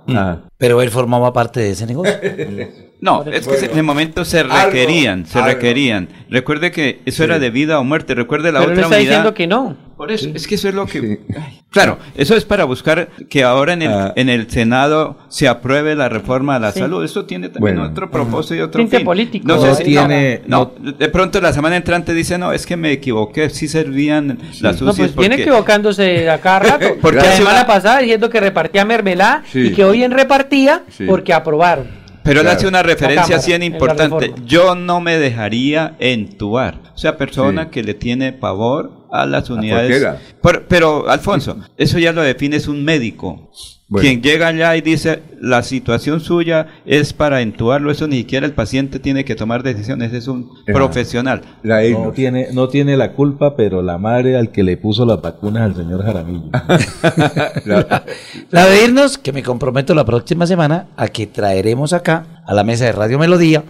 Ah. 0.09 0.39
Pero 0.59 0.81
él 0.83 0.91
formaba 0.91 1.33
parte 1.33 1.61
de 1.61 1.71
ese 1.71 1.87
negocio. 1.87 2.15
No, 2.99 3.23
es 3.25 3.47
que 3.47 3.67
en 3.67 3.77
el 3.77 3.85
momento 3.85 4.25
se 4.25 4.41
Algo, 4.41 4.55
requerían, 4.71 5.27
se 5.27 5.37
algo. 5.39 5.51
requerían. 5.51 6.09
Recuerde 6.31 6.71
que 6.73 7.03
eso 7.05 7.25
era 7.25 7.39
de 7.39 7.51
vida 7.51 7.79
o 7.79 7.85
muerte. 7.85 8.15
Recuerde 8.15 8.51
la 8.53 8.61
Pero 8.61 8.73
él 8.73 8.79
otra 8.79 8.85
está 8.87 8.97
unidad. 8.97 9.11
diciendo 9.11 9.35
que 9.35 9.47
no. 9.47 9.77
Por 9.97 10.13
eso, 10.13 10.29
es 10.35 10.47
que 10.47 10.57
eso 10.57 10.69
es 10.69 10.75
lo 10.75 10.85
que... 10.87 11.21
Ay, 11.39 11.63
claro, 11.71 11.99
eso 12.17 12.37
es 12.37 12.45
para 12.45 12.65
buscar 12.65 13.09
que 13.31 13.43
ahora 13.45 13.73
en 13.73 13.81
el, 13.83 13.91
Ah. 13.93 14.13
en 14.15 14.29
el 14.29 14.51
Senado 14.51 15.17
se 15.29 15.49
apruebe 15.49 15.95
la 15.95 16.09
reforma 16.11 16.57
a 16.57 16.59
la 16.59 16.73
Sí. 16.73 16.81
salud. 16.81 17.03
Eso 17.03 17.25
tiene 17.25 17.49
también 17.49 17.77
Bueno. 17.77 17.91
otro 17.93 18.11
propósito 18.11 18.55
y 18.57 18.61
otro 18.61 18.79
Tinte 18.81 18.99
fin. 18.99 19.07
político. 19.07 19.47
No, 19.49 19.59
sé 19.61 19.69
No 19.69 19.75
si- 19.75 19.85
tiene- 19.85 20.43
no, 20.47 20.73
no, 20.79 20.93
de 20.93 21.09
pronto 21.09 21.41
la 21.41 21.53
semana 21.55 21.77
entrante 21.77 22.13
dice, 22.13 22.37
no, 22.37 22.53
es 22.53 22.67
que 22.67 22.77
me 22.77 22.93
equivoqué, 22.93 23.49
sí 23.49 23.69
servían 23.69 24.39
las 24.61 24.83
No, 24.83 24.91
UCIs 24.91 25.13
pues 25.13 25.17
viene 25.17 25.37
porque- 25.37 25.43
equivocándose 25.45 26.29
a 26.29 26.41
cada 26.43 26.59
rato. 26.59 26.87
Porque 27.01 27.17
la 27.21 27.33
semana 27.33 27.59
una- 27.61 27.67
pasada 27.67 27.99
diciendo 28.01 28.29
que 28.29 28.39
repartía 28.41 28.85
mermelada 28.85 29.45
Sí. 29.51 29.61
y 29.69 29.73
que 29.73 29.85
hoy 29.85 30.03
en 30.05 30.11
repartía 30.11 30.83
Sí. 30.91 31.05
porque 31.07 31.33
aprobaron. 31.33 31.87
Pero 32.27 32.41
él 32.41 32.45
Claro. 32.45 32.59
hace 32.59 32.67
una 32.69 32.83
referencia 32.83 33.37
así 33.37 33.53
en 33.53 33.63
importante. 33.63 34.35
Yo 34.45 34.75
no 34.75 35.01
me 35.01 35.17
dejaría 35.19 35.97
entubar. 35.99 36.81
O 36.95 36.99
sea, 36.99 37.17
persona 37.17 37.65
Sí. 37.65 37.69
que 37.71 37.83
le 37.83 37.95
tiene 37.95 38.33
pavor 38.33 39.07
a 39.11 39.25
las 39.27 39.49
unidades. 39.49 40.05
Por- 40.43 40.67
pero, 40.67 41.09
Alfonso, 41.09 41.57
eso 41.77 41.99
ya 41.99 42.13
lo 42.13 42.23
define 42.23 42.57
es 42.57 42.69
un 42.69 42.85
médico. 42.85 43.51
Bueno. 43.89 44.03
Quien 44.03 44.21
llega 44.21 44.49
allá 44.49 44.77
y 44.77 44.81
dice 44.81 45.23
la 45.41 45.63
situación 45.63 46.19
suya 46.19 46.67
es 46.87 47.13
para 47.13 47.41
entubarlo, 47.41 47.93
eso 47.93 48.09
ni 48.09 48.19
siquiera 48.19 48.45
el 48.45 48.53
paciente 48.53 48.99
tiene 48.99 49.25
que 49.25 49.37
tomar 49.37 49.63
decisiones, 49.63 50.13
es 50.13 50.27
un 50.27 50.51
profesional. 50.67 51.43
No 51.63 52.11
tiene, 52.11 52.49
no 52.53 52.69
tiene 52.69 52.97
la 52.97 53.13
culpa, 53.13 53.55
pero 53.55 53.83
la 53.83 53.97
madre 53.97 54.37
al 54.37 54.51
que 54.51 54.65
le 54.65 54.77
puso 54.77 55.07
las 55.07 55.23
vacunas 55.23 55.63
al 55.63 55.77
señor 55.77 56.03
Jaramillo. 56.03 56.51
La 58.51 58.67
de 58.67 58.85
irnos, 58.85 59.19
que 59.19 59.33
me 59.33 59.45
comprometo 59.45 59.95
la 59.95 60.05
próxima 60.05 60.47
semana 60.47 60.89
a 60.97 61.09
que 61.09 61.29
traeremos 61.29 61.93
acá 61.93 62.43
a 62.45 62.55
la 62.55 62.65
mesa 62.65 62.87
de 62.87 62.93
Radio 62.93 63.19
Melodía 63.19 63.63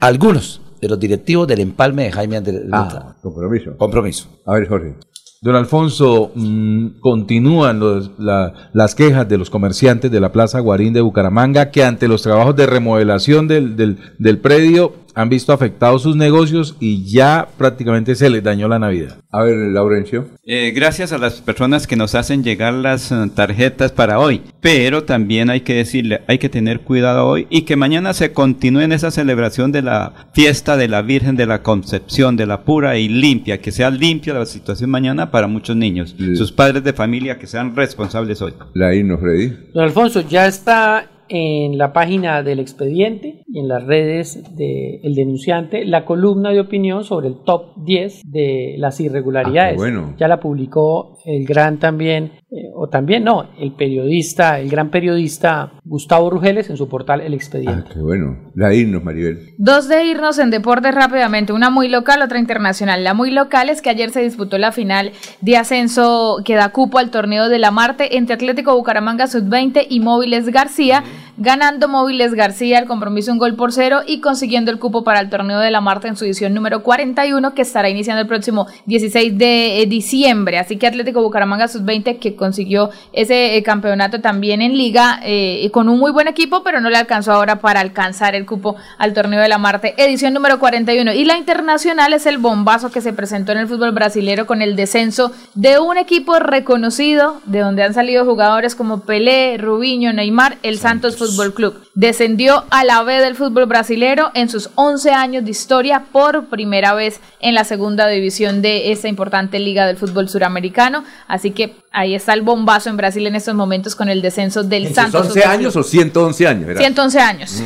algunos 0.00 0.60
de 0.82 0.88
los 0.88 0.98
directivos 0.98 1.46
del 1.46 1.60
empalme 1.60 2.04
de 2.04 2.12
Jaime 2.12 2.36
Andrés. 2.36 2.62
Ah, 2.72 3.14
compromiso. 3.22 3.76
Compromiso. 3.78 4.28
A 4.44 4.54
ver, 4.54 4.68
Jorge. 4.68 4.96
Don 5.42 5.56
Alfonso, 5.56 6.30
mm, 6.36 7.00
continúan 7.00 7.80
los- 7.80 8.12
la- 8.16 8.70
las 8.72 8.94
quejas 8.94 9.28
de 9.28 9.38
los 9.38 9.50
comerciantes 9.50 10.08
de 10.10 10.20
la 10.20 10.30
Plaza 10.30 10.60
Guarín 10.60 10.92
de 10.92 11.00
Bucaramanga 11.00 11.72
que 11.72 11.82
ante 11.82 12.06
los 12.06 12.22
trabajos 12.22 12.54
de 12.54 12.66
remodelación 12.66 13.48
del, 13.48 13.74
del- 13.74 13.98
del 14.20 14.38
predio 14.38 14.94
han 15.14 15.28
visto 15.28 15.52
afectados 15.52 16.02
sus 16.02 16.16
negocios 16.16 16.76
y 16.80 17.04
ya 17.04 17.48
prácticamente 17.58 18.14
se 18.14 18.30
les 18.30 18.42
dañó 18.42 18.68
la 18.68 18.78
Navidad. 18.78 19.18
A 19.30 19.42
ver, 19.42 19.56
Laurencio. 19.56 20.26
Eh, 20.44 20.72
gracias 20.74 21.12
a 21.12 21.18
las 21.18 21.40
personas 21.40 21.86
que 21.86 21.96
nos 21.96 22.14
hacen 22.14 22.42
llegar 22.42 22.74
las 22.74 23.12
eh, 23.12 23.16
tarjetas 23.34 23.92
para 23.92 24.18
hoy, 24.18 24.42
pero 24.60 25.04
también 25.04 25.50
hay 25.50 25.62
que 25.62 25.74
decirle, 25.74 26.22
hay 26.26 26.38
que 26.38 26.48
tener 26.48 26.80
cuidado 26.80 27.26
hoy 27.26 27.46
y 27.50 27.62
que 27.62 27.76
mañana 27.76 28.12
se 28.14 28.32
continúe 28.32 28.80
en 28.80 28.92
esa 28.92 29.10
celebración 29.10 29.72
de 29.72 29.82
la 29.82 30.28
fiesta 30.34 30.76
de 30.76 30.88
la 30.88 31.02
Virgen 31.02 31.36
de 31.36 31.46
la 31.46 31.62
Concepción, 31.62 32.36
de 32.36 32.46
la 32.46 32.62
pura 32.62 32.98
y 32.98 33.08
limpia, 33.08 33.60
que 33.60 33.72
sea 33.72 33.90
limpia 33.90 34.34
la 34.34 34.46
situación 34.46 34.90
mañana 34.90 35.30
para 35.30 35.46
muchos 35.46 35.76
niños, 35.76 36.14
sus 36.36 36.52
padres 36.52 36.84
de 36.84 36.92
familia 36.92 37.38
que 37.38 37.46
sean 37.46 37.74
responsables 37.76 38.42
hoy. 38.42 38.54
La 38.74 38.94
himno, 38.94 39.18
Freddy. 39.18 39.52
Don 39.72 39.84
Alfonso, 39.84 40.20
ya 40.20 40.46
está 40.46 41.11
en 41.34 41.78
la 41.78 41.94
página 41.94 42.42
del 42.42 42.60
expediente 42.60 43.42
y 43.48 43.58
en 43.58 43.66
las 43.66 43.82
redes 43.84 44.42
del 44.54 45.14
denunciante 45.14 45.86
la 45.86 46.04
columna 46.04 46.50
de 46.50 46.60
opinión 46.60 47.04
sobre 47.04 47.28
el 47.28 47.36
top 47.42 47.74
10 47.86 48.20
de 48.30 48.74
las 48.76 49.00
irregularidades. 49.00 49.72
Ah, 49.72 49.76
qué 49.76 49.90
bueno. 49.90 50.14
Ya 50.18 50.28
la 50.28 50.40
publicó 50.40 51.16
el 51.24 51.46
gran 51.46 51.78
también, 51.78 52.32
eh, 52.50 52.70
o 52.74 52.88
también 52.88 53.24
no, 53.24 53.48
el 53.58 53.72
periodista, 53.72 54.60
el 54.60 54.68
gran 54.68 54.90
periodista 54.90 55.72
Gustavo 55.84 56.28
Rugeles 56.28 56.68
en 56.68 56.76
su 56.76 56.86
portal 56.86 57.22
El 57.22 57.32
Expediente. 57.32 57.90
Qué 57.94 58.00
bueno. 58.00 58.50
La 58.54 58.74
himno, 58.74 59.00
Maribel. 59.00 59.54
Dos 59.56 59.88
de 59.88 60.04
irnos 60.04 60.38
en 60.38 60.50
deportes 60.50 60.94
rápidamente, 60.94 61.54
una 61.54 61.70
muy 61.70 61.88
local, 61.88 62.20
otra 62.20 62.38
internacional. 62.38 63.04
La 63.04 63.14
muy 63.14 63.30
local 63.30 63.70
es 63.70 63.80
que 63.80 63.88
ayer 63.88 64.10
se 64.10 64.20
disputó 64.20 64.58
la 64.58 64.70
final 64.70 65.12
de 65.40 65.56
ascenso 65.56 66.42
que 66.44 66.56
da 66.56 66.72
cupo 66.72 66.98
al 66.98 67.10
torneo 67.10 67.48
de 67.48 67.58
la 67.58 67.70
Marte 67.70 68.18
entre 68.18 68.34
Atlético 68.34 68.76
Bucaramanga 68.76 69.28
Sub-20 69.28 69.86
y 69.88 70.00
Móviles 70.00 70.50
García, 70.50 71.02
Mm-hmm. 71.22 71.31
Ganando 71.42 71.88
Móviles 71.88 72.34
García 72.34 72.78
el 72.78 72.86
compromiso 72.86 73.32
un 73.32 73.38
gol 73.38 73.56
por 73.56 73.72
cero 73.72 74.02
y 74.06 74.20
consiguiendo 74.20 74.70
el 74.70 74.78
cupo 74.78 75.02
para 75.02 75.18
el 75.18 75.28
torneo 75.28 75.58
de 75.58 75.72
la 75.72 75.80
Marte 75.80 76.06
en 76.06 76.16
su 76.16 76.24
edición 76.24 76.54
número 76.54 76.84
41 76.84 77.52
que 77.52 77.62
estará 77.62 77.88
iniciando 77.88 78.22
el 78.22 78.28
próximo 78.28 78.68
16 78.86 79.36
de 79.36 79.82
eh, 79.82 79.86
diciembre. 79.86 80.58
Así 80.58 80.76
que 80.76 80.86
Atlético 80.86 81.20
Bucaramanga 81.20 81.66
Sub-20 81.66 82.20
que 82.20 82.36
consiguió 82.36 82.90
ese 83.12 83.56
eh, 83.56 83.62
campeonato 83.64 84.20
también 84.20 84.62
en 84.62 84.76
liga 84.76 85.18
eh, 85.24 85.68
con 85.72 85.88
un 85.88 85.98
muy 85.98 86.12
buen 86.12 86.28
equipo, 86.28 86.62
pero 86.62 86.80
no 86.80 86.90
le 86.90 86.96
alcanzó 86.96 87.32
ahora 87.32 87.58
para 87.60 87.80
alcanzar 87.80 88.36
el 88.36 88.46
cupo 88.46 88.76
al 88.98 89.12
torneo 89.12 89.40
de 89.40 89.48
la 89.48 89.58
Marte, 89.58 89.94
edición 89.96 90.34
número 90.34 90.60
41. 90.60 91.12
Y 91.12 91.24
la 91.24 91.36
internacional 91.36 92.12
es 92.12 92.26
el 92.26 92.38
bombazo 92.38 92.92
que 92.92 93.00
se 93.00 93.12
presentó 93.12 93.50
en 93.50 93.58
el 93.58 93.66
fútbol 93.66 93.90
brasilero 93.90 94.46
con 94.46 94.62
el 94.62 94.76
descenso 94.76 95.32
de 95.54 95.80
un 95.80 95.98
equipo 95.98 96.38
reconocido, 96.38 97.40
de 97.46 97.58
donde 97.58 97.82
han 97.82 97.94
salido 97.94 98.24
jugadores 98.24 98.76
como 98.76 99.00
Pelé, 99.00 99.58
Rubiño, 99.58 100.12
Neymar, 100.12 100.58
el 100.62 100.78
Santos 100.78 101.16
Fútbol 101.16 101.31
Club. 101.54 101.80
Descendió 101.94 102.64
a 102.70 102.84
la 102.84 103.02
B 103.02 103.20
del 103.20 103.36
fútbol 103.36 103.66
brasilero 103.66 104.30
en 104.34 104.48
sus 104.48 104.70
11 104.74 105.10
años 105.10 105.44
de 105.44 105.50
historia 105.50 106.04
por 106.12 106.46
primera 106.46 106.94
vez 106.94 107.20
en 107.40 107.54
la 107.54 107.64
segunda 107.64 108.08
división 108.08 108.62
de 108.62 108.92
esta 108.92 109.08
importante 109.08 109.58
liga 109.58 109.86
del 109.86 109.96
fútbol 109.96 110.28
suramericano. 110.28 111.04
Así 111.28 111.50
que 111.50 111.76
ahí 111.90 112.14
está 112.14 112.34
el 112.34 112.42
bombazo 112.42 112.90
en 112.90 112.96
Brasil 112.96 113.26
en 113.26 113.36
estos 113.36 113.54
momentos 113.54 113.94
con 113.94 114.08
el 114.08 114.22
descenso 114.22 114.62
del 114.62 114.86
¿En 114.86 114.94
Santos 114.94 115.26
11 115.28 115.40
Fútbol 115.40 115.50
años 115.50 115.76
o 115.76 115.82
111 115.82 116.46
años? 116.46 116.68
Era? 116.68 116.80
111 116.80 117.20
años. 117.20 117.62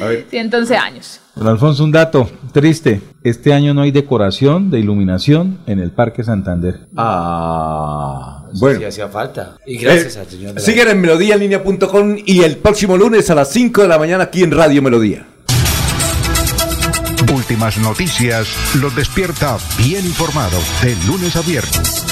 A 0.00 0.06
ver. 0.06 0.26
111 0.30 0.76
años. 0.76 1.21
Don 1.34 1.46
Alfonso, 1.48 1.82
un 1.84 1.92
dato 1.92 2.28
triste. 2.52 3.00
Este 3.24 3.54
año 3.54 3.72
no 3.72 3.82
hay 3.82 3.90
decoración 3.90 4.70
de 4.70 4.80
iluminación 4.80 5.58
en 5.66 5.78
el 5.78 5.90
Parque 5.90 6.22
Santander. 6.22 6.88
Ah, 6.96 8.44
bueno. 8.54 8.78
Sí, 8.80 8.84
hacía 8.84 9.08
falta. 9.08 9.56
Y 9.66 9.78
gracias 9.78 10.16
Eh, 10.16 10.20
al 10.20 10.26
señor. 10.26 10.60
Siguen 10.60 10.88
en 10.88 11.00
melodíaenlínea.com 11.00 12.16
y 12.26 12.42
el 12.42 12.58
próximo 12.58 12.96
lunes 12.98 13.30
a 13.30 13.34
las 13.34 13.48
5 13.50 13.82
de 13.82 13.88
la 13.88 13.98
mañana 13.98 14.24
aquí 14.24 14.42
en 14.42 14.50
Radio 14.50 14.82
Melodía. 14.82 15.26
Últimas 17.34 17.78
noticias 17.78 18.46
los 18.80 18.94
despierta 18.94 19.56
bien 19.78 20.04
informados 20.04 20.62
de 20.82 20.94
lunes 21.06 21.34
a 21.36 21.40
viernes. 21.42 22.11